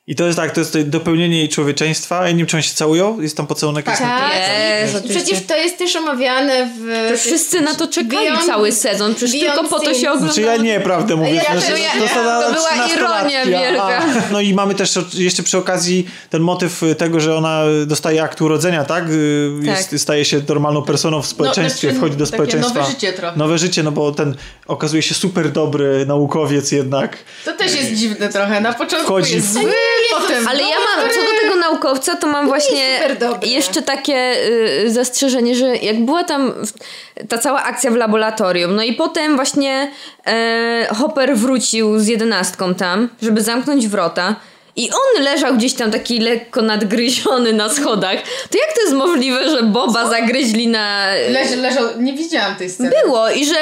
I 0.06 0.14
to 0.14 0.26
jest 0.26 0.38
tak, 0.38 0.50
to 0.50 0.60
jest 0.60 0.80
dopełnienie 0.80 1.38
jej 1.38 1.48
człowieczeństwa. 1.48 2.26
Ja 2.26 2.30
nie 2.30 2.38
wiem, 2.38 2.46
czy 2.46 2.56
oni 2.56 2.64
się 2.64 2.74
całują? 2.74 3.20
Jest 3.20 3.36
tam 3.36 3.46
pocałunek? 3.46 3.84
Tak, 3.84 3.98
tak. 3.98 4.32
Jest, 4.92 5.08
Przecież 5.08 5.46
to 5.46 5.56
jest 5.56 5.78
też 5.78 5.96
omawiane 5.96 6.70
w... 6.78 7.08
To 7.10 7.16
wszyscy 7.16 7.60
na 7.60 7.74
to 7.74 7.88
czekali 7.88 8.26
Beyond, 8.26 8.46
cały 8.46 8.72
sezon. 8.72 9.14
Przecież 9.14 9.40
tylko 9.40 9.64
po 9.64 9.80
to 9.80 9.94
się 9.94 10.10
ogląda. 10.10 10.32
Znaczy 10.32 10.40
ja 10.42 10.56
nie, 10.56 10.80
prawdę 10.80 11.16
mówię. 11.16 11.34
Ja, 11.34 11.42
znaczy, 11.42 11.80
ja, 11.80 12.04
ja, 12.04 12.08
to 12.08 12.52
była 12.52 12.86
ironia 12.96 13.46
wielka. 13.46 14.02
no 14.32 14.40
i 14.40 14.54
mamy 14.54 14.74
też 14.74 14.98
jeszcze 15.14 15.42
przy 15.42 15.58
okazji 15.58 16.08
ten 16.30 16.42
motyw 16.42 16.82
tego, 16.98 17.20
że 17.20 17.36
ona 17.36 17.62
dostaje 17.86 18.22
akt 18.22 18.40
urodzenia, 18.40 18.84
tak? 18.84 19.04
Jest, 19.62 19.90
tak. 19.90 20.00
Staje 20.00 20.24
się 20.24 20.40
normalną 20.48 20.82
personą 20.82 21.22
w 21.22 21.26
społeczeństwie, 21.26 21.88
no, 21.88 21.92
znaczy, 21.92 22.06
wchodzi 22.06 22.16
do 22.16 22.26
społeczeństwa. 22.26 22.74
Nowe 22.80 22.90
życie 22.90 23.12
trochę. 23.12 23.36
Nowe 23.38 23.58
życie, 23.58 23.82
no 23.82 23.92
bo 23.92 24.12
ten 24.12 24.36
okazuje 24.66 25.02
się 25.02 25.14
super 25.14 25.52
dobry 25.52 26.06
naukowiec 26.06 26.72
jednak. 26.72 27.18
To 27.44 27.52
też 27.52 27.74
jest 27.74 27.92
dziwne 27.92 28.28
trochę. 28.28 28.60
Na 28.60 28.72
początku 28.72 29.06
wchodzi 29.06 29.34
jest 29.34 29.52
zły 29.52 29.72
potem. 30.10 30.48
Ale 30.48 30.62
ja 30.62 30.76
mam, 30.96 31.10
co 31.10 31.20
do 31.20 31.40
tego 31.40 31.56
naukowca, 31.56 32.16
to 32.16 32.26
mam 32.26 32.46
właśnie 32.46 33.00
jeszcze 33.42 33.82
takie 33.82 34.34
y, 34.84 34.90
zastrzeżenie, 34.90 35.54
że 35.54 35.76
jak 35.76 36.04
była 36.04 36.24
tam 36.24 36.52
ta 37.28 37.38
cała 37.38 37.62
akcja 37.62 37.90
w 37.90 37.96
laboratorium, 37.96 38.76
no 38.76 38.82
i 38.82 38.92
potem 38.92 39.36
właśnie 39.36 39.90
e, 40.26 40.88
Hopper 40.98 41.36
wrócił 41.36 41.98
z 41.98 42.06
jedenastką 42.06 42.74
tam, 42.74 43.08
żeby 43.22 43.42
zamknąć 43.42 43.88
wrota. 43.88 44.36
I 44.76 44.90
on 44.90 45.22
leżał 45.24 45.54
gdzieś 45.54 45.74
tam 45.74 45.90
taki 45.90 46.18
lekko 46.18 46.62
nadgryziony 46.62 47.52
na 47.52 47.68
schodach. 47.68 48.16
To 48.50 48.58
jak 48.58 48.72
to 48.74 48.80
jest 48.82 48.92
możliwe, 48.94 49.50
że 49.50 49.62
Boba 49.62 50.04
Co? 50.04 50.10
zagryźli 50.10 50.68
na. 50.68 51.06
Leż, 51.28 51.50
leżał, 51.56 51.84
nie 51.98 52.12
widziałam 52.12 52.56
tej 52.56 52.70
sceny. 52.70 52.90
Było 53.04 53.30
i 53.30 53.46
że 53.46 53.54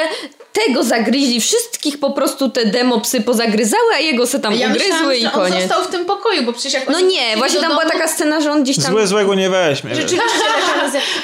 tego 0.53 0.83
zagryźli, 0.83 1.41
wszystkich 1.41 1.99
po 1.99 2.11
prostu 2.11 2.49
te 2.49 2.65
demo 2.65 2.99
psy 3.01 3.21
pozagryzały, 3.21 3.93
a 3.95 3.99
jego 3.99 4.27
se 4.27 4.39
tam 4.39 4.53
ja 4.55 4.67
ugryzły 4.67 4.87
myślałam, 4.89 5.15
i 5.15 5.29
koniec. 5.29 5.53
on 5.55 5.61
został 5.61 5.83
w 5.83 5.87
tym 5.87 6.05
pokoju, 6.05 6.43
bo 6.43 6.53
przecież 6.53 6.73
jak 6.73 6.89
No 6.89 6.99
nie, 6.99 7.37
właśnie 7.37 7.59
tam 7.59 7.69
domu... 7.69 7.81
była 7.81 7.91
taka 7.93 8.07
scena, 8.07 8.41
że 8.41 8.51
on 8.51 8.63
gdzieś 8.63 8.75
tam... 8.83 8.91
Złe 8.91 9.07
złego 9.07 9.35
nie 9.35 9.49
weźmie. 9.49 9.95
Rzeczywiście, 9.95 10.39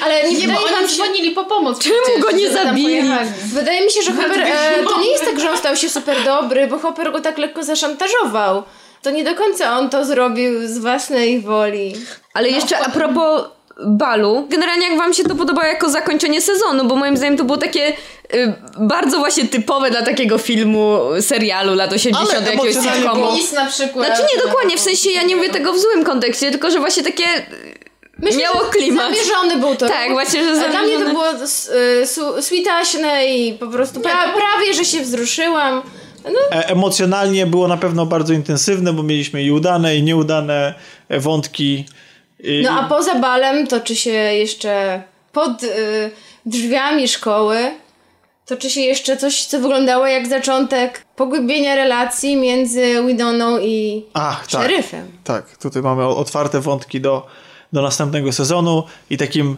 ale 0.03 0.23
nie, 0.31 0.37
nie 0.37 0.47
bo 0.47 0.63
oni 0.63 0.89
się... 0.89 0.95
dzwonili 0.95 1.31
po 1.31 1.45
pomoc. 1.45 1.79
Czemu 1.79 1.95
przecież, 2.03 2.21
go 2.21 2.31
nie 2.31 2.49
zabili? 2.49 3.11
Wydaje 3.53 3.85
mi 3.85 3.91
się, 3.91 4.01
że 4.01 4.11
Hopper, 4.11 4.41
e, 4.41 4.83
to 4.83 4.99
nie 4.99 5.11
jest 5.11 5.25
tak, 5.25 5.39
że 5.39 5.51
on 5.51 5.57
stał 5.57 5.75
się 5.75 5.89
super 5.89 6.23
dobry, 6.23 6.67
bo 6.67 6.79
Hopper 6.79 7.11
go 7.11 7.21
tak 7.21 7.37
lekko 7.37 7.63
zaszantażował. 7.63 8.63
To 9.07 9.11
nie 9.11 9.23
do 9.23 9.35
końca 9.35 9.77
on 9.77 9.89
to 9.89 10.05
zrobił 10.05 10.67
z 10.67 10.77
własnej 10.77 11.41
woli. 11.41 11.93
Ale 12.33 12.49
no, 12.49 12.55
jeszcze 12.55 12.79
a 12.79 12.89
propos 12.89 13.43
balu. 13.85 14.47
Generalnie 14.49 14.89
jak 14.89 14.97
wam 14.97 15.13
się 15.13 15.23
to 15.23 15.35
podoba 15.35 15.67
jako 15.67 15.89
zakończenie 15.89 16.41
sezonu, 16.41 16.85
bo 16.85 16.95
moim 16.95 17.17
zdaniem 17.17 17.37
to 17.37 17.43
było 17.43 17.57
takie 17.57 17.89
y, 18.33 18.53
bardzo 18.79 19.19
właśnie 19.19 19.45
typowe 19.45 19.91
dla 19.91 20.01
takiego 20.01 20.37
filmu, 20.37 20.99
serialu 21.21 21.75
lat 21.75 21.93
80. 21.93 22.37
Ale 22.37 22.45
jakiegoś 22.45 22.73
sitcomu. 22.73 23.27
na 23.53 23.65
przykład. 23.65 24.07
Znaczy 24.07 24.21
nie, 24.35 24.43
dokładnie, 24.43 24.77
w 24.77 24.79
sensie 24.79 25.09
ja 25.09 25.23
nie 25.23 25.35
mówię 25.35 25.49
tego 25.49 25.73
w 25.73 25.79
złym 25.79 26.03
kontekście, 26.03 26.51
tylko 26.51 26.71
że 26.71 26.79
właśnie 26.79 27.03
takie 27.03 27.25
Myślę, 28.19 28.41
miało 28.41 28.59
klimat. 28.59 29.11
Zamierzony 29.11 29.57
był 29.57 29.75
to. 29.75 29.87
Tak, 29.87 30.11
właśnie, 30.11 30.43
że 30.43 30.55
zamierzony. 30.55 30.71
Dla 30.71 30.81
mnie 30.81 31.05
to 31.05 31.09
było 31.09 31.25
y, 32.37 32.41
switaśne 32.41 33.27
i 33.27 33.53
po 33.53 33.67
prostu 33.67 33.99
pra, 34.01 34.33
prawie, 34.33 34.73
że 34.73 34.85
się 34.85 35.01
wzruszyłam. 35.01 35.81
No. 36.23 36.57
E 36.57 36.67
emocjonalnie 36.67 37.45
było 37.45 37.67
na 37.67 37.77
pewno 37.77 38.05
bardzo 38.05 38.33
intensywne, 38.33 38.93
bo 38.93 39.03
mieliśmy 39.03 39.43
i 39.43 39.51
udane, 39.51 39.97
i 39.97 40.03
nieudane 40.03 40.73
wątki. 41.09 41.85
I... 42.39 42.61
No 42.63 42.71
a 42.71 42.89
poza 42.89 43.15
balem 43.15 43.67
toczy 43.67 43.95
się 43.95 44.11
jeszcze 44.11 45.03
pod 45.31 45.63
y, 45.63 45.67
drzwiami 46.45 47.07
szkoły 47.07 47.57
toczy 48.47 48.69
się 48.69 48.81
jeszcze 48.81 49.17
coś, 49.17 49.45
co 49.45 49.59
wyglądało 49.59 50.07
jak 50.07 50.27
zaczątek 50.27 51.05
pogłębienia 51.15 51.75
relacji 51.75 52.35
między 52.35 53.03
Widoną 53.07 53.59
i 53.59 54.05
Ach, 54.13 54.47
tak, 54.47 54.61
szeryfem. 54.61 55.11
Tak, 55.23 55.57
tutaj 55.57 55.81
mamy 55.81 56.05
otwarte 56.05 56.61
wątki 56.61 57.01
do, 57.01 57.27
do 57.73 57.81
następnego 57.81 58.31
sezonu 58.33 58.83
i 59.09 59.17
takim 59.17 59.57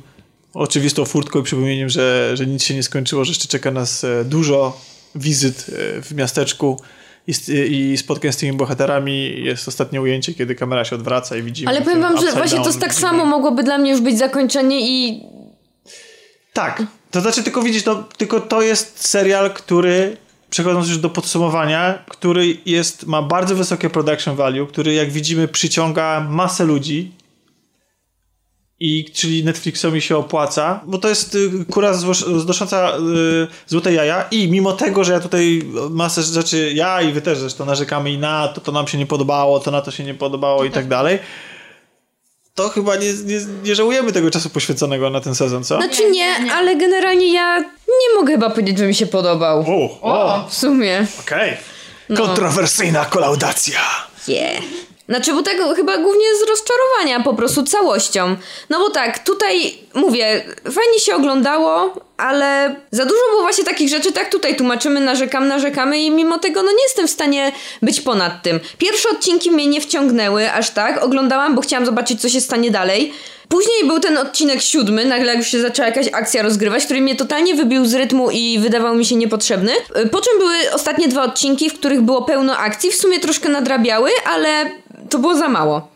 oczywistą 0.54 1.06
furtką 1.06 1.40
i 1.40 1.44
przypomnieniem, 1.44 1.90
że, 1.90 2.38
że 2.38 2.46
nic 2.46 2.64
się 2.64 2.74
nie 2.74 2.84
skończyło, 2.84 3.26
że 3.26 3.32
jeszcze 3.32 3.48
czeka 3.48 3.72
nas 3.72 4.04
e, 4.04 4.26
dużo 4.26 4.78
wizyt 5.16 5.66
e, 5.98 6.02
w 6.02 6.12
miasteczku 6.12 6.82
i, 7.28 7.34
i 7.72 7.98
spotkań 7.98 8.32
z 8.32 8.38
tymi 8.38 8.58
bohaterami 8.58 9.44
jest 9.44 9.68
ostatnie 9.68 10.02
ujęcie, 10.02 10.34
kiedy 10.34 10.56
kamera 10.56 10.86
się 10.86 10.96
odwraca 10.96 11.38
i 11.38 11.44
widzimy. 11.44 11.72
Ale 11.72 11.82
powiem 11.82 12.02
wam, 12.02 12.18
że 12.18 12.32
właśnie 12.32 12.58
down, 12.58 12.74
to 12.74 12.80
tak 12.80 12.90
widzimy. 12.90 13.10
samo 13.10 13.26
mogłoby 13.26 13.64
dla 13.64 13.78
mnie 13.78 13.92
już 13.92 14.02
być 14.02 14.18
zakończenie 14.18 14.90
i. 14.90 15.24
Tak. 16.54 16.84
To 17.12 17.22
znaczy, 17.22 17.44
tylko 17.44 17.62
widzisz, 17.62 17.86
no, 17.86 18.04
tylko 18.18 18.40
to 18.40 18.62
jest 18.62 19.08
serial, 19.08 19.54
który 19.54 20.18
przechodząc 20.50 20.88
już 20.88 20.98
do 20.98 21.10
podsumowania, 21.10 22.04
który 22.10 22.58
jest, 22.66 23.08
ma 23.08 23.22
bardzo 23.22 23.56
wysokie 23.56 23.90
production 23.90 24.36
value, 24.36 24.68
który 24.68 24.94
jak 24.94 25.12
widzimy 25.12 25.48
przyciąga 25.48 26.28
masę 26.30 26.66
ludzi, 26.66 27.12
i 28.80 29.06
czyli 29.14 29.44
Netflixowi 29.44 30.02
się 30.02 30.18
opłaca, 30.18 30.82
bo 30.86 30.98
to 30.98 31.10
jest 31.10 31.36
y, 31.36 31.66
kura 31.72 31.94
znosząca 32.38 32.98
y, 32.98 33.48
złote 33.68 33.94
jaja 33.94 34.26
i 34.32 34.52
mimo 34.52 34.74
tego, 34.74 35.04
że 35.04 35.14
ja 35.14 35.20
tutaj 35.20 35.64
masę 35.90 36.24
rzeczy, 36.24 36.72
ja 36.76 37.02
i 37.02 37.12
wy 37.12 37.22
też 37.22 37.38
zresztą 37.38 37.66
narzekamy 37.66 38.12
i 38.12 38.18
na 38.18 38.48
to, 38.48 38.62
to 38.62 38.72
nam 38.72 38.88
się 38.88 38.98
nie 38.98 39.06
podobało, 39.06 39.60
to 39.60 39.72
na 39.72 39.82
to 39.82 39.92
się 39.92 40.04
nie 40.04 40.14
podobało 40.14 40.66
i 40.66 40.72
tak 40.72 40.88
dalej, 40.88 41.20
to 42.56 42.70
chyba 42.70 42.96
nie, 42.96 43.14
nie, 43.26 43.40
nie, 43.64 43.76
żałujemy 43.76 44.12
tego 44.12 44.32
czasu 44.32 44.50
poświęconego 44.50 45.10
na 45.10 45.22
ten 45.22 45.36
sezon, 45.36 45.64
co? 45.64 45.78
Znaczy 45.78 46.12
nie, 46.12 46.40
nie, 46.40 46.54
ale 46.54 46.76
generalnie 46.76 47.34
ja 47.34 47.60
nie 47.88 48.20
mogę 48.20 48.34
chyba 48.34 48.50
powiedzieć, 48.50 48.78
że 48.78 48.88
mi 48.88 48.96
się 48.96 49.06
podobał. 49.08 49.66
O, 49.68 50.02
o. 50.02 50.48
W 50.50 50.54
sumie. 50.54 51.08
Okej. 51.20 51.58
Okay. 52.06 52.18
Kontrowersyjna 52.18 53.04
no. 53.04 53.10
kolaudacja. 53.10 53.80
Yeah. 54.28 54.64
Znaczy, 55.10 55.34
bo 55.34 55.44
tego 55.44 55.76
chyba 55.76 55.98
głównie 55.98 56.26
z 56.36 56.50
rozczarowania 56.50 57.24
po 57.24 57.34
prostu 57.34 57.64
całością. 57.64 58.36
No 58.70 58.80
bo 58.80 58.90
tak, 58.90 59.20
tutaj 59.20 59.78
mówię, 59.94 60.44
fajnie 60.64 61.00
się 61.00 61.16
oglądało, 61.16 61.94
ale 62.18 62.76
za 62.92 63.06
dużo 63.06 63.22
było 63.30 63.42
właśnie 63.42 63.64
takich 63.64 63.90
rzeczy, 63.90 64.12
tak 64.12 64.32
tutaj 64.32 64.56
tłumaczymy, 64.56 65.00
narzekam, 65.00 65.48
narzekamy 65.48 66.00
i 66.00 66.12
mimo 66.12 66.40
tego 66.40 66.64
no 66.64 66.72
nie 66.72 66.84
jestem 66.84 67.08
w 67.08 67.12
stanie 67.12 67.52
być 67.82 68.02
ponad 68.02 68.44
tym. 68.44 68.60
Pierwsze 68.78 69.10
odcinki 69.10 69.52
mnie 69.52 69.68
nie 69.68 69.82
wciągnęły 69.82 70.52
aż 70.52 70.70
tak, 70.70 71.04
oglądałam, 71.04 71.56
bo 71.56 71.62
chciałam 71.62 71.86
zobaczyć, 71.86 72.22
co 72.22 72.30
się 72.30 72.42
stanie 72.42 72.72
dalej. 72.72 73.14
Później 73.50 73.86
był 73.88 74.00
ten 74.00 74.18
odcinek 74.18 74.62
siódmy, 74.62 75.06
nagle 75.06 75.36
już 75.36 75.48
się 75.48 75.62
zaczęła 75.62 75.88
jakaś 75.88 76.08
akcja 76.14 76.42
rozgrywać, 76.42 76.86
który 76.86 77.02
mnie 77.02 77.16
totalnie 77.16 77.56
wybił 77.56 77.86
z 77.86 77.94
rytmu 77.94 78.32
i 78.32 78.60
wydawał 78.60 78.96
mi 78.96 79.06
się 79.06 79.16
niepotrzebny. 79.16 79.72
Po 80.12 80.22
czym 80.22 80.40
były 80.40 80.56
ostatnie 80.74 81.08
dwa 81.08 81.24
odcinki, 81.24 81.70
w 81.70 81.74
których 81.80 82.02
było 82.02 82.22
pełno 82.22 82.58
akcji, 82.58 82.92
w 82.92 82.96
sumie 82.96 83.20
troszkę 83.20 83.50
nadrabiały, 83.50 84.12
ale 84.26 84.72
to 85.10 85.20
było 85.20 85.36
za 85.36 85.50
mało. 85.50 85.88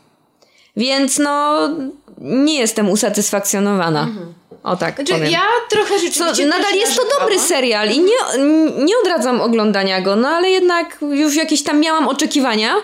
Więc 0.77 1.19
no, 1.19 1.69
nie 2.17 2.59
jestem 2.59 2.89
usatysfakcjonowana. 2.89 4.01
Mhm. 4.01 4.33
O 4.63 4.75
tak. 4.75 4.95
Znaczy, 4.95 5.13
powiem. 5.13 5.31
ja 5.31 5.41
trochę 5.69 5.99
rzeczywiście. 5.99 6.43
So, 6.43 6.49
nadal 6.49 6.75
jest 6.75 6.95
to 6.95 7.19
dobry 7.19 7.39
serial 7.39 7.89
i 7.91 7.99
nie, 7.99 8.43
nie 8.85 8.93
odradzam 9.03 9.41
oglądania 9.41 10.01
go, 10.01 10.15
no 10.15 10.27
ale 10.27 10.49
jednak 10.49 10.97
już 11.01 11.35
jakieś 11.35 11.63
tam 11.63 11.79
miałam 11.79 12.07
oczekiwania. 12.07 12.75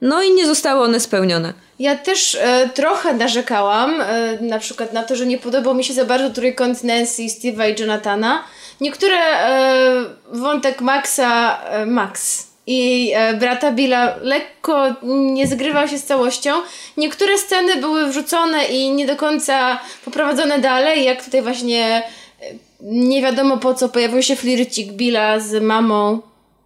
No 0.00 0.22
i 0.22 0.32
nie 0.32 0.46
zostały 0.46 0.84
one 0.84 1.00
spełnione. 1.00 1.52
Ja 1.78 1.96
też 1.96 2.38
e, 2.40 2.70
trochę 2.74 3.14
narzekałam, 3.14 4.00
e, 4.00 4.38
na 4.40 4.58
przykład 4.58 4.92
na 4.92 5.02
to, 5.02 5.16
że 5.16 5.26
nie 5.26 5.38
podobał 5.38 5.74
mi 5.74 5.84
się 5.84 5.94
za 5.94 6.04
bardzo 6.04 6.30
trójkąt 6.30 6.84
Nancy, 6.84 7.22
Steve'a 7.22 7.74
i 7.74 7.80
Jonathana. 7.80 8.44
Niektóre 8.80 9.16
e, 9.16 10.04
wątek 10.32 10.80
Maxa, 10.80 11.60
e, 11.64 11.86
Max 11.86 12.46
i 12.66 13.12
e, 13.14 13.34
brata 13.34 13.72
Billa 13.72 14.14
lekko 14.20 14.86
nie 15.02 15.46
zgrywał 15.46 15.88
się 15.88 15.98
z 15.98 16.04
całością. 16.04 16.50
Niektóre 16.96 17.38
sceny 17.38 17.76
były 17.76 18.06
wrzucone 18.06 18.64
i 18.64 18.90
nie 18.90 19.06
do 19.06 19.16
końca 19.16 19.78
poprowadzone 20.04 20.58
dalej, 20.58 21.04
jak 21.04 21.24
tutaj 21.24 21.42
właśnie 21.42 22.02
e, 22.40 22.44
nie 22.82 23.22
wiadomo 23.22 23.56
po 23.56 23.74
co 23.74 23.88
pojawił 23.88 24.22
się 24.22 24.36
flircik 24.36 24.92
Billa 24.92 25.40
z 25.40 25.62
mamą 25.62 26.20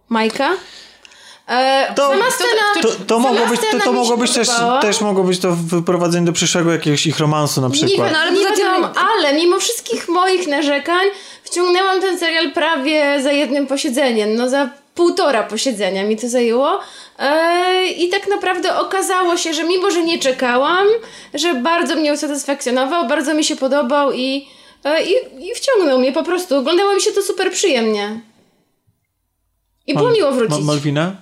Majka. 0.09 0.49
E, 1.47 1.93
to, 1.95 2.09
sama 2.09 2.31
scena, 2.31 2.81
to, 2.81 2.87
to, 2.87 2.95
to 3.07 3.19
mogło 3.19 3.47
być, 3.47 3.61
to, 3.71 3.79
to 3.79 3.93
mogło 3.93 4.17
być 4.17 4.31
też, 4.31 4.47
też 4.81 5.01
mogło 5.01 5.23
być 5.23 5.39
to 5.39 5.51
wyprowadzenie 5.51 6.25
do 6.25 6.33
przyszłego 6.33 6.71
jakiegoś 6.71 7.05
ich 7.05 7.19
romansu 7.19 7.61
na 7.61 7.69
przykład. 7.69 8.07
Nie, 8.07 8.13
no, 8.13 8.19
ale, 8.19 8.31
nie 8.31 8.45
wiadomo, 8.45 8.89
ale 9.15 9.33
mimo 9.33 9.59
wszystkich 9.59 10.09
moich 10.09 10.47
narzekań 10.47 11.07
wciągnęłam 11.43 12.01
ten 12.01 12.19
serial 12.19 12.51
prawie 12.51 13.21
za 13.21 13.31
jednym 13.31 13.67
posiedzeniem. 13.67 14.35
No 14.35 14.49
za 14.49 14.69
półtora 14.99 15.43
posiedzenia 15.43 16.03
mi 16.03 16.17
to 16.17 16.29
zajęło. 16.29 16.79
E, 17.19 17.87
I 17.87 18.09
tak 18.09 18.27
naprawdę 18.27 18.77
okazało 18.77 19.37
się, 19.37 19.53
że 19.53 19.63
mimo, 19.63 19.91
że 19.91 20.03
nie 20.03 20.19
czekałam, 20.19 20.87
że 21.33 21.53
bardzo 21.53 21.95
mnie 21.95 22.13
usatysfakcjonował, 22.13 23.07
bardzo 23.07 23.33
mi 23.33 23.43
się 23.43 23.55
podobał 23.55 24.13
i, 24.13 24.47
e, 24.83 25.03
i, 25.03 25.11
i 25.49 25.55
wciągnął 25.55 25.99
mnie 25.99 26.11
po 26.11 26.23
prostu. 26.23 26.55
Oglądało 26.55 26.93
mi 26.93 27.01
się 27.01 27.11
to 27.11 27.21
super 27.21 27.51
przyjemnie. 27.51 28.19
I 29.87 29.93
było 29.93 30.11
miło 30.11 30.31
wrócić. 30.31 30.65
Malwina? 30.65 31.15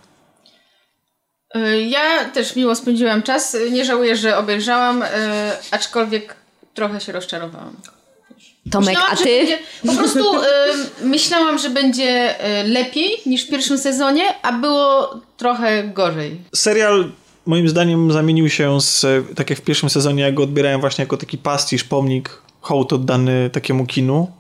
E, 1.56 1.82
ja 1.82 2.26
też 2.26 2.56
miło 2.56 2.76
spędziłam 2.76 3.24
czas. 3.24 3.58
Nie 3.72 3.86
żałuję, 3.86 4.16
że 4.16 4.38
obejrzałam, 4.38 5.04
aczkolwiek 5.72 6.36
trochę 6.74 7.02
się 7.02 7.12
rozczarowałam. 7.12 7.76
Tomek, 8.72 8.88
myślałam, 8.88 9.14
a 9.14 9.16
ty? 9.16 9.38
Będzie, 9.38 9.60
po 9.88 9.94
prostu 9.94 10.36
y, 10.36 10.46
myślałam, 11.04 11.58
że 11.58 11.70
będzie 11.70 12.36
y, 12.62 12.68
lepiej 12.68 13.12
niż 13.26 13.46
w 13.46 13.50
pierwszym 13.50 13.78
sezonie, 13.78 14.24
a 14.42 14.52
było 14.52 15.16
trochę 15.38 15.84
gorzej. 15.84 16.42
Serial 16.56 17.12
moim 17.46 17.70
zdaniem 17.70 18.12
zamienił 18.12 18.50
się 18.50 18.82
z, 18.82 19.06
tak 19.36 19.50
jak 19.50 19.60
w 19.60 19.62
pierwszym 19.62 19.90
sezonie, 19.90 20.24
jak 20.24 20.34
go 20.34 20.44
odbierałem 20.44 20.82
właśnie 20.82 21.02
jako 21.02 21.18
taki 21.18 21.38
pastisz, 21.38 21.84
pomnik, 21.84 22.42
hołd 22.62 22.94
oddany 22.94 23.50
takiemu 23.50 23.86
kinu 23.86 24.32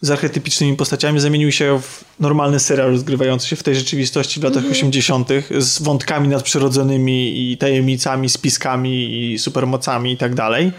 z 0.00 0.10
archetypicznymi 0.10 0.76
postaciami, 0.76 1.20
zamienił 1.20 1.52
się 1.52 1.80
w 1.80 2.04
normalny 2.20 2.60
serial 2.60 2.90
rozgrywający 2.90 3.48
się 3.48 3.56
w 3.56 3.62
tej 3.62 3.74
rzeczywistości 3.74 4.40
w 4.40 4.42
latach 4.42 4.62
mm 4.62 4.72
-hmm. 4.72 4.76
80. 4.76 5.28
z 5.58 5.82
wątkami 5.82 6.28
nadprzyrodzonymi 6.28 7.52
i 7.52 7.58
tajemnicami, 7.58 8.28
spiskami 8.28 9.32
i 9.32 9.38
supermocami 9.38 10.12
i 10.12 10.16
tak 10.16 10.34
dalej. 10.34 10.72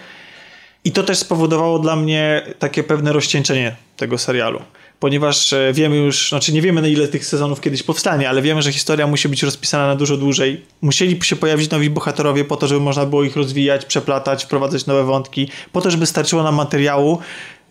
I 0.90 0.92
to 0.92 1.04
też 1.04 1.18
spowodowało 1.18 1.80
dla 1.80 1.96
mnie 1.96 2.42
takie 2.60 2.84
pewne 2.84 3.14
rozcieńczenie 3.14 3.76
tego 3.98 4.18
serialu. 4.18 4.62
Ponieważ 5.00 5.54
e, 5.54 5.74
wiemy 5.74 5.96
już, 5.96 6.30
znaczy 6.30 6.54
nie 6.54 6.62
wiemy 6.62 6.82
na 6.82 6.88
ile 6.88 7.08
tych 7.08 7.26
sezonów 7.26 7.62
kiedyś 7.62 7.84
powstanie, 7.84 8.30
ale 8.30 8.42
wiemy, 8.42 8.62
że 8.62 8.72
historia 8.72 9.08
musi 9.08 9.30
być 9.30 9.44
rozpisana 9.44 9.88
na 9.88 9.96
dużo 9.96 10.18
dłużej. 10.18 10.66
Musieli 10.82 11.20
się 11.24 11.36
pojawić 11.36 11.70
nowi 11.70 11.90
bohaterowie 11.90 12.46
po 12.46 12.56
to, 12.56 12.68
żeby 12.68 12.82
można 12.82 13.06
było 13.06 13.24
ich 13.24 13.36
rozwijać, 13.36 13.86
przeplatać, 13.86 14.46
wprowadzać 14.46 14.86
nowe 14.86 15.04
wątki, 15.04 15.50
po 15.72 15.82
to, 15.82 15.92
żeby 15.92 16.06
starczyło 16.06 16.44
nam 16.44 16.56
materiału 16.56 17.20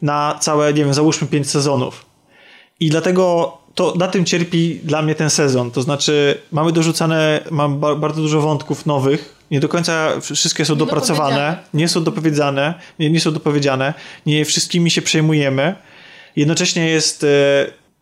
na 0.03 0.39
całe, 0.41 0.75
nie 0.75 0.85
wiem, 0.85 0.95
załóżmy 0.95 1.29
pięć 1.29 1.51
sezonów. 1.51 2.07
I 2.81 2.91
dlatego 2.91 3.53
to 3.79 3.95
na 3.97 4.09
tym 4.09 4.25
cierpi 4.25 4.81
dla 4.85 5.03
mnie 5.03 5.15
ten 5.15 5.31
sezon. 5.31 5.71
To 5.71 5.83
znaczy, 5.83 6.39
mamy 6.53 6.73
dorzucane, 6.73 7.41
mam 7.51 7.81
bardzo 7.81 8.23
dużo 8.23 8.41
wątków 8.41 8.87
nowych, 8.87 9.35
nie 9.51 9.61
do 9.61 9.69
końca 9.69 10.21
wszystkie 10.21 10.65
są 10.65 10.77
dopracowane, 10.77 11.57
nie 11.75 11.89
są 11.89 12.05
dopowiedziane, 12.05 12.75
nie, 12.99 13.11
nie 13.11 13.21
są 13.21 13.33
dopowiedziane, 13.33 13.95
nie 14.27 14.45
wszystkimi 14.45 14.91
się 14.91 15.03
przejmujemy. 15.03 15.75
Jednocześnie 16.37 16.91
jest 16.91 17.25
e, 17.25 17.27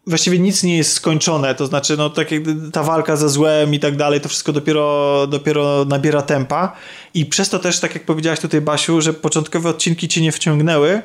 właściwie 0.06 0.38
nic 0.38 0.62
nie 0.62 0.76
jest 0.76 0.92
skończone, 0.92 1.54
to 1.54 1.66
znaczy 1.66 1.96
no 1.96 2.10
tak 2.10 2.30
jak 2.30 2.42
ta 2.72 2.82
walka 2.82 3.16
ze 3.16 3.28
złem 3.28 3.74
i 3.74 3.78
tak 3.78 3.96
dalej, 3.96 4.20
to 4.20 4.28
wszystko 4.28 4.52
dopiero, 4.52 5.26
dopiero 5.26 5.84
nabiera 5.84 6.22
tempa 6.22 6.72
i 7.14 7.26
przez 7.26 7.48
to 7.48 7.58
też, 7.58 7.80
tak 7.80 7.94
jak 7.94 8.04
powiedziałaś 8.04 8.40
tutaj 8.40 8.60
Basiu, 8.60 9.00
że 9.00 9.14
początkowe 9.14 9.68
odcinki 9.68 10.08
cię 10.08 10.20
nie 10.20 10.32
wciągnęły, 10.32 11.02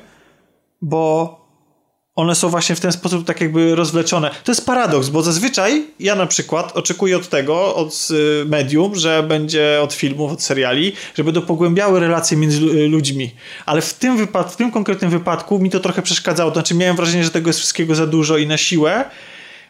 bo 0.82 1.41
one 2.16 2.36
są 2.36 2.50
właśnie 2.50 2.76
w 2.76 2.80
ten 2.80 2.92
sposób 2.92 3.26
tak 3.26 3.42
jakby 3.42 3.76
rozwleczone. 3.76 4.32
To 4.44 4.52
jest 4.52 4.66
paradoks, 4.66 5.10
bo 5.10 5.22
zazwyczaj 5.22 5.84
ja 6.00 6.16
na 6.16 6.26
przykład 6.28 6.78
oczekuję 6.78 7.18
od 7.18 7.30
tego, 7.30 7.76
od 7.76 8.08
y, 8.12 8.46
medium, 8.46 8.96
że 8.96 9.24
będzie 9.24 9.80
od 9.84 9.94
filmów, 9.94 10.32
od 10.32 10.44
seriali, 10.44 10.94
że 11.16 11.24
będą 11.24 11.42
pogłębiały 11.42 12.00
relacje 12.00 12.38
między 12.38 12.60
ludźmi. 12.88 13.32
Ale 13.66 13.82
w 13.82 13.94
tym, 13.94 14.18
wypad- 14.18 14.50
w 14.50 14.56
tym 14.56 14.72
konkretnym 14.72 15.12
wypadku 15.12 15.60
mi 15.60 15.70
to 15.70 15.80
trochę 15.80 16.02
przeszkadzało. 16.02 16.54
Znaczy 16.54 16.76
miałem 16.76 16.96
wrażenie, 16.96 17.24
że 17.24 17.30
tego 17.30 17.50
jest 17.50 17.60
wszystkiego 17.60 17.96
za 17.96 18.08
dużo 18.08 18.38
i 18.38 18.48
na 18.48 18.58
siłę, 18.58 19.06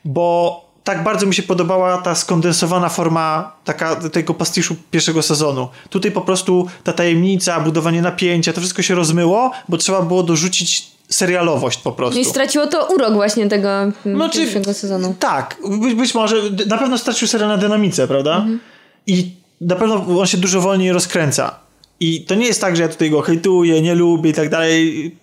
bo 0.05 0.65
tak 0.83 1.03
bardzo 1.03 1.25
mi 1.25 1.35
się 1.35 1.43
podobała 1.43 1.97
ta 1.97 2.15
skondensowana 2.15 2.89
forma 2.89 3.55
taka, 3.63 3.95
tego 3.95 4.33
pastiszu 4.33 4.75
pierwszego 4.91 5.21
sezonu. 5.21 5.69
Tutaj 5.89 6.11
po 6.11 6.21
prostu 6.21 6.67
ta 6.83 6.93
tajemnica, 6.93 7.59
budowanie 7.59 8.01
napięcia, 8.01 8.53
to 8.53 8.61
wszystko 8.61 8.81
się 8.81 8.95
rozmyło, 8.95 9.51
bo 9.69 9.77
trzeba 9.77 10.01
było 10.01 10.23
dorzucić 10.23 10.91
serialowość 11.13 11.77
po 11.77 11.91
prostu. 11.91 12.15
No 12.15 12.21
i 12.21 12.25
straciło 12.25 12.67
to 12.67 12.87
urok 12.95 13.13
właśnie 13.13 13.49
tego 13.49 13.69
no, 14.05 14.29
pierwszego 14.29 14.73
sezonu. 14.73 15.15
Tak, 15.19 15.57
być, 15.81 15.93
być, 15.93 16.15
może, 16.15 16.35
na 16.67 16.77
pewno 16.77 16.97
stracił 16.97 17.27
serial 17.27 17.49
na 17.49 17.57
dynamice, 17.57 18.07
prawda? 18.07 18.35
Mhm. 18.35 18.59
I 19.07 19.31
na 19.61 19.75
pewno 19.75 20.19
on 20.19 20.27
się 20.27 20.37
dużo 20.37 20.61
wolniej 20.61 20.91
rozkręca. 20.91 21.59
I 21.99 22.25
to 22.25 22.35
nie 22.35 22.45
jest 22.45 22.61
tak, 22.61 22.75
że 22.75 22.81
ja 22.81 22.89
tutaj 22.89 23.09
go 23.09 23.21
hejtuję, 23.21 23.81
nie 23.81 23.95
lubię 23.95 24.29
i 24.29 24.33
tak 24.33 24.49
dalej. 24.49 25.15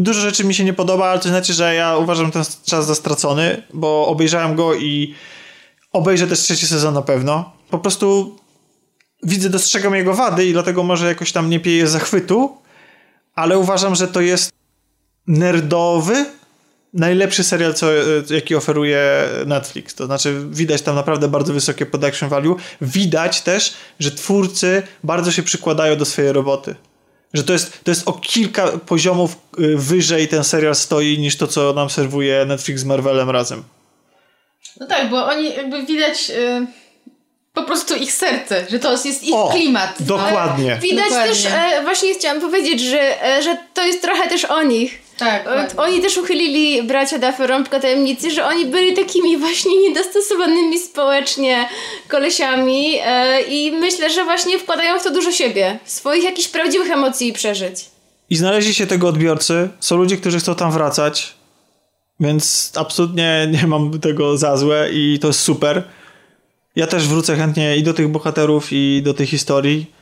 Dużo 0.00 0.20
rzeczy 0.20 0.44
mi 0.44 0.54
się 0.54 0.64
nie 0.64 0.72
podoba, 0.72 1.06
ale 1.06 1.20
to 1.20 1.28
znaczy, 1.28 1.52
że 1.52 1.74
ja 1.74 1.96
uważam 1.96 2.30
ten 2.30 2.42
czas 2.64 2.86
za 2.86 2.94
stracony, 2.94 3.62
bo 3.74 4.06
obejrzałem 4.06 4.56
go 4.56 4.74
i 4.74 5.14
obejrzę 5.92 6.26
też 6.26 6.38
trzeci 6.38 6.66
sezon 6.66 6.94
na 6.94 7.02
pewno. 7.02 7.52
Po 7.70 7.78
prostu 7.78 8.36
widzę, 9.22 9.50
dostrzegam 9.50 9.94
jego 9.94 10.14
wady 10.14 10.46
i 10.46 10.52
dlatego 10.52 10.82
może 10.82 11.06
jakoś 11.06 11.32
tam 11.32 11.50
nie 11.50 11.60
pieję 11.60 11.86
zachwytu, 11.86 12.56
ale 13.34 13.58
uważam, 13.58 13.94
że 13.94 14.08
to 14.08 14.20
jest 14.20 14.52
nerdowy, 15.26 16.24
najlepszy 16.94 17.44
serial, 17.44 17.74
co, 17.74 17.86
jaki 18.30 18.54
oferuje 18.54 19.28
Netflix. 19.46 19.94
To 19.94 20.06
znaczy, 20.06 20.42
widać 20.50 20.82
tam 20.82 20.94
naprawdę 20.94 21.28
bardzo 21.28 21.52
wysokie 21.52 21.86
production 21.86 22.28
value. 22.28 22.56
Widać 22.80 23.40
też, 23.40 23.74
że 24.00 24.10
twórcy 24.10 24.82
bardzo 25.04 25.32
się 25.32 25.42
przykładają 25.42 25.96
do 25.96 26.04
swojej 26.04 26.32
roboty. 26.32 26.74
Że 27.34 27.44
to 27.44 27.52
jest, 27.52 27.84
to 27.84 27.90
jest 27.90 28.08
o 28.08 28.12
kilka 28.12 28.68
poziomów 28.68 29.36
y, 29.58 29.76
wyżej 29.76 30.28
ten 30.28 30.44
serial 30.44 30.74
stoi 30.74 31.18
niż 31.18 31.36
to, 31.36 31.46
co 31.46 31.72
nam 31.72 31.90
serwuje 31.90 32.44
Netflix 32.44 32.80
z 32.80 32.84
Marvelem 32.84 33.30
razem. 33.30 33.62
No 34.80 34.86
tak, 34.86 35.10
bo 35.10 35.26
oni 35.26 35.54
jakby 35.54 35.86
widać. 35.86 36.28
Yy 36.28 36.66
po 37.54 37.62
prostu 37.62 37.96
ich 37.96 38.12
serce, 38.12 38.66
że 38.70 38.78
to 38.78 38.92
jest 38.92 39.22
ich 39.22 39.34
o, 39.34 39.48
klimat. 39.48 39.96
Dokładnie. 40.00 40.78
Widać 40.82 41.04
dokładnie. 41.04 41.34
też, 41.34 41.46
e, 41.46 41.82
właśnie 41.82 42.14
chciałam 42.14 42.40
powiedzieć, 42.40 42.80
że, 42.80 43.24
e, 43.24 43.42
że 43.42 43.56
to 43.74 43.86
jest 43.86 44.02
trochę 44.02 44.28
też 44.28 44.44
o 44.44 44.62
nich. 44.62 45.01
Tak. 45.22 45.72
Oni 45.76 46.00
też 46.00 46.18
uchylili 46.18 46.82
bracia 46.82 47.18
Duffer 47.18 47.50
rąbka 47.50 47.80
tajemnicy, 47.80 48.30
że 48.30 48.46
oni 48.46 48.66
byli 48.66 48.96
takimi 48.96 49.36
właśnie 49.36 49.80
niedostosowanymi 49.88 50.78
społecznie 50.78 51.68
kolesiami 52.08 52.98
e, 53.04 53.42
i 53.42 53.72
myślę, 53.72 54.10
że 54.10 54.24
właśnie 54.24 54.58
wkładają 54.58 55.00
w 55.00 55.02
to 55.02 55.10
dużo 55.10 55.32
siebie, 55.32 55.78
swoich 55.84 56.24
jakichś 56.24 56.48
prawdziwych 56.48 56.90
emocji 56.90 57.28
i 57.28 57.32
przeżyć. 57.32 57.84
I 58.30 58.36
znaleźli 58.36 58.74
się 58.74 58.86
tego 58.86 59.08
odbiorcy, 59.08 59.68
są 59.80 59.96
ludzie, 59.96 60.16
którzy 60.16 60.38
chcą 60.38 60.54
tam 60.54 60.72
wracać, 60.72 61.34
więc 62.20 62.72
absolutnie 62.76 63.48
nie 63.50 63.66
mam 63.66 64.00
tego 64.00 64.38
za 64.38 64.56
złe 64.56 64.88
i 64.92 65.18
to 65.20 65.26
jest 65.26 65.40
super. 65.40 65.82
Ja 66.76 66.86
też 66.86 67.08
wrócę 67.08 67.36
chętnie 67.36 67.76
i 67.76 67.82
do 67.82 67.94
tych 67.94 68.08
bohaterów, 68.08 68.68
i 68.70 69.02
do 69.04 69.14
tej 69.14 69.26
historii. 69.26 70.01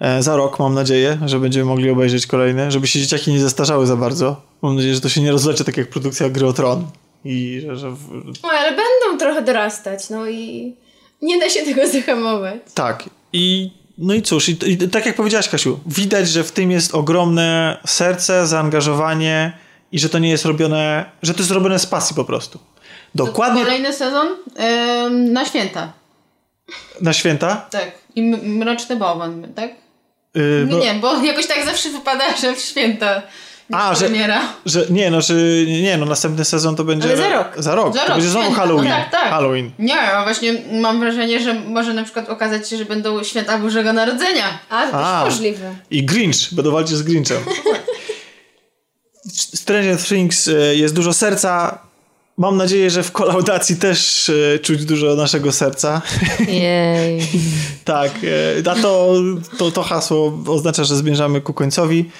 E, 0.00 0.22
za 0.22 0.36
rok 0.36 0.58
mam 0.58 0.74
nadzieję, 0.74 1.18
że 1.26 1.40
będziemy 1.40 1.64
mogli 1.64 1.90
obejrzeć 1.90 2.26
kolejne, 2.26 2.70
żeby 2.70 2.86
się 2.86 2.98
dzieciaki 2.98 3.32
nie 3.32 3.40
zastarzały 3.40 3.86
za 3.86 3.96
bardzo. 3.96 4.40
Mam 4.62 4.74
nadzieję, 4.76 4.94
że 4.94 5.00
to 5.00 5.08
się 5.08 5.20
nie 5.20 5.30
rozlecie 5.30 5.64
tak 5.64 5.76
jak 5.76 5.90
produkcja 5.90 6.28
Gry 6.28 6.46
o 6.46 6.52
Tron. 6.52 6.86
I 7.24 7.62
że, 7.66 7.76
że... 7.76 7.88
O, 8.42 8.50
ale 8.50 8.68
będą 8.68 9.18
trochę 9.18 9.42
dorastać, 9.42 10.10
no 10.10 10.28
i 10.28 10.74
nie 11.22 11.40
da 11.40 11.48
się 11.48 11.62
tego 11.62 11.88
zahamować. 11.92 12.60
Tak. 12.74 13.04
I 13.32 13.70
no 13.98 14.14
i 14.14 14.22
cóż, 14.22 14.48
i, 14.48 14.58
i, 14.66 14.88
tak 14.88 15.06
jak 15.06 15.16
powiedziałaś, 15.16 15.48
Kasiu, 15.48 15.80
widać, 15.86 16.28
że 16.28 16.44
w 16.44 16.52
tym 16.52 16.70
jest 16.70 16.94
ogromne 16.94 17.78
serce, 17.86 18.46
zaangażowanie 18.46 19.52
i 19.92 19.98
że 19.98 20.08
to 20.08 20.18
nie 20.18 20.28
jest 20.28 20.44
robione, 20.44 21.10
że 21.22 21.34
to 21.34 21.40
jest 21.40 21.50
robione 21.50 21.78
z 21.78 21.86
pasji 21.86 22.16
po 22.16 22.24
prostu. 22.24 22.58
Dokładnie. 23.14 23.64
Kolejny 23.64 23.92
sezon 23.92 24.28
yy, 24.28 25.10
na 25.10 25.44
święta. 25.44 25.92
Na 27.00 27.12
święta? 27.12 27.56
Tak. 27.70 27.92
I 28.16 28.22
Mroczny 28.22 28.96
Bałwan, 28.96 29.52
tak? 29.54 29.83
Yy, 30.34 30.66
no... 30.70 30.78
Nie, 30.78 30.94
bo 30.94 31.22
jakoś 31.22 31.46
tak 31.46 31.64
zawsze 31.64 31.90
wypada, 31.90 32.36
że 32.36 32.54
w 32.54 32.60
święta 32.60 33.22
a, 33.72 33.94
że, 33.94 34.08
że 34.66 34.86
nie, 34.90 35.10
no, 35.10 35.20
że 35.20 35.34
nie, 35.66 35.96
no 35.98 36.06
następny 36.06 36.44
sezon 36.44 36.76
to 36.76 36.84
będzie... 36.84 37.08
Ale 37.08 37.16
za 37.16 37.28
rok. 37.28 37.54
Za 37.56 37.74
rok, 37.74 37.94
za 37.94 38.00
to 38.00 38.06
rok, 38.06 38.16
będzie 38.16 38.30
znowu 38.30 38.52
Halloween. 38.52 38.84
No, 38.84 38.96
tak, 38.96 39.10
tak. 39.10 39.30
Halloween. 39.30 39.70
Nie, 39.78 40.00
a 40.00 40.22
właśnie 40.22 40.54
mam 40.72 41.00
wrażenie, 41.00 41.40
że 41.40 41.54
może 41.54 41.94
na 41.94 42.04
przykład 42.04 42.28
okazać 42.28 42.68
się, 42.68 42.76
że 42.76 42.84
będą 42.84 43.24
święta 43.24 43.58
Bożego 43.58 43.92
Narodzenia. 43.92 44.58
A, 44.70 44.86
to 44.86 45.06
a, 45.06 45.24
też 45.24 45.34
możliwe. 45.34 45.74
I 45.90 46.04
Grinch, 46.04 46.54
będą 46.54 46.70
walczyć 46.70 46.96
z 46.96 47.02
Grinchem. 47.02 47.38
Stranger 49.54 49.98
Things 49.98 50.48
e, 50.48 50.76
jest 50.76 50.94
dużo 50.94 51.12
serca, 51.12 51.78
Mam 52.38 52.56
nadzieję, 52.56 52.90
że 52.90 53.02
w 53.02 53.12
kolaudacji 53.12 53.76
też 53.76 54.30
e, 54.54 54.58
czuć 54.58 54.84
dużo 54.84 55.14
naszego 55.14 55.52
serca. 55.52 56.02
Jej. 56.48 57.20
tak, 57.84 58.10
e, 58.66 58.70
a 58.70 58.74
to, 58.74 59.14
to, 59.58 59.70
to 59.70 59.82
hasło 59.82 60.38
oznacza, 60.46 60.84
że 60.84 60.96
zmierzamy 60.96 61.40
ku 61.40 61.54
końcowi. 61.54 62.10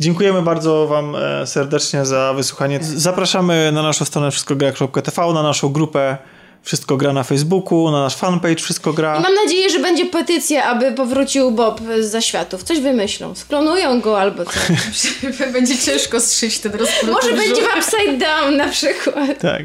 Dziękujemy 0.00 0.42
bardzo 0.42 0.86
Wam 0.86 1.16
e, 1.16 1.46
serdecznie 1.46 2.04
za 2.06 2.34
wysłuchanie. 2.34 2.78
Zapraszamy 2.82 3.72
na 3.72 3.82
naszą 3.82 4.04
stronę 4.04 4.30
wszystkogra.tv, 4.30 5.32
na 5.32 5.42
naszą 5.42 5.68
grupę 5.68 6.18
wszystko 6.64 6.96
gra 6.96 7.12
na 7.12 7.22
Facebooku, 7.22 7.90
na 7.90 8.00
nasz 8.02 8.16
fanpage 8.16 8.56
Wszystko 8.56 8.92
gra. 8.92 9.16
I 9.18 9.22
mam 9.22 9.34
nadzieję, 9.34 9.70
że 9.70 9.78
będzie 9.78 10.06
petycja, 10.06 10.64
aby 10.64 10.92
powrócił 10.92 11.50
Bob 11.50 11.80
z 12.00 12.10
zaświatów. 12.10 12.62
Coś 12.62 12.80
wymyślą. 12.80 13.34
Sklonują 13.34 14.00
go 14.00 14.20
albo 14.20 14.44
coś. 14.44 15.14
będzie 15.52 15.78
ciężko 15.78 16.20
strzyć 16.20 16.58
ten 16.58 16.72
rozpór. 16.72 17.10
Może 17.10 17.32
będzie 17.32 17.62
w 17.62 17.78
Upside 17.78 18.18
Down 18.18 18.56
na 18.56 18.68
przykład. 18.68 19.40
Tak. 19.40 19.62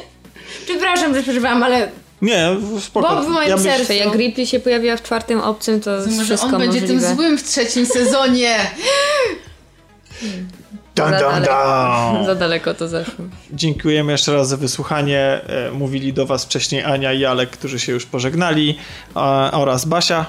Przepraszam, 0.66 1.14
że 1.14 1.22
przeżywam, 1.22 1.62
ale 1.62 1.90
nie, 2.22 2.56
spoko. 2.80 3.08
Bob 3.08 3.24
w 3.24 3.28
moim 3.28 3.48
ja 3.48 3.58
sercu. 3.58 3.92
Jak 3.92 4.14
Ripley 4.14 4.46
się 4.46 4.60
pojawiła 4.60 4.96
w 4.96 5.02
czwartym 5.02 5.40
obcym, 5.40 5.80
to 5.80 5.90
Może 5.90 6.24
wszystko 6.24 6.48
on 6.48 6.58
będzie 6.58 6.80
możliwe. 6.80 7.06
tym 7.06 7.16
złym 7.16 7.38
w 7.38 7.42
trzecim 7.42 7.86
sezonie. 7.86 8.56
Dun, 10.96 11.10
dun, 11.10 11.42
dun. 11.42 12.26
Za 12.26 12.34
daleko 12.34 12.74
to 12.74 12.88
zeszło. 12.88 13.24
Dziękujemy 13.52 14.12
jeszcze 14.12 14.32
raz 14.32 14.48
za 14.48 14.56
wysłuchanie. 14.56 15.20
E, 15.20 15.70
mówili 15.70 16.12
do 16.12 16.26
Was 16.26 16.44
wcześniej 16.44 16.84
Ania 16.84 17.12
i 17.12 17.24
Alek, 17.24 17.50
którzy 17.50 17.80
się 17.80 17.92
już 17.92 18.06
pożegnali, 18.06 18.78
oraz 19.52 19.84
Basia. 19.84 20.26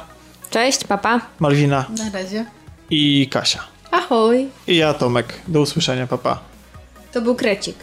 Cześć, 0.49 0.83
papa. 0.83 1.21
Malwina. 1.39 1.85
Na 1.97 2.19
razie. 2.19 2.45
I 2.89 3.27
Kasia. 3.31 3.59
Ahoj. 3.91 4.47
I 4.67 4.75
ja, 4.75 4.93
Tomek. 4.93 5.33
Do 5.47 5.61
usłyszenia, 5.61 6.07
papa. 6.07 6.39
To 7.13 7.21
był 7.21 7.35
krecik. 7.35 7.75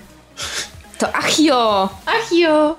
To 0.99 1.17
achio! 1.17 1.89
Achio! 2.07 2.77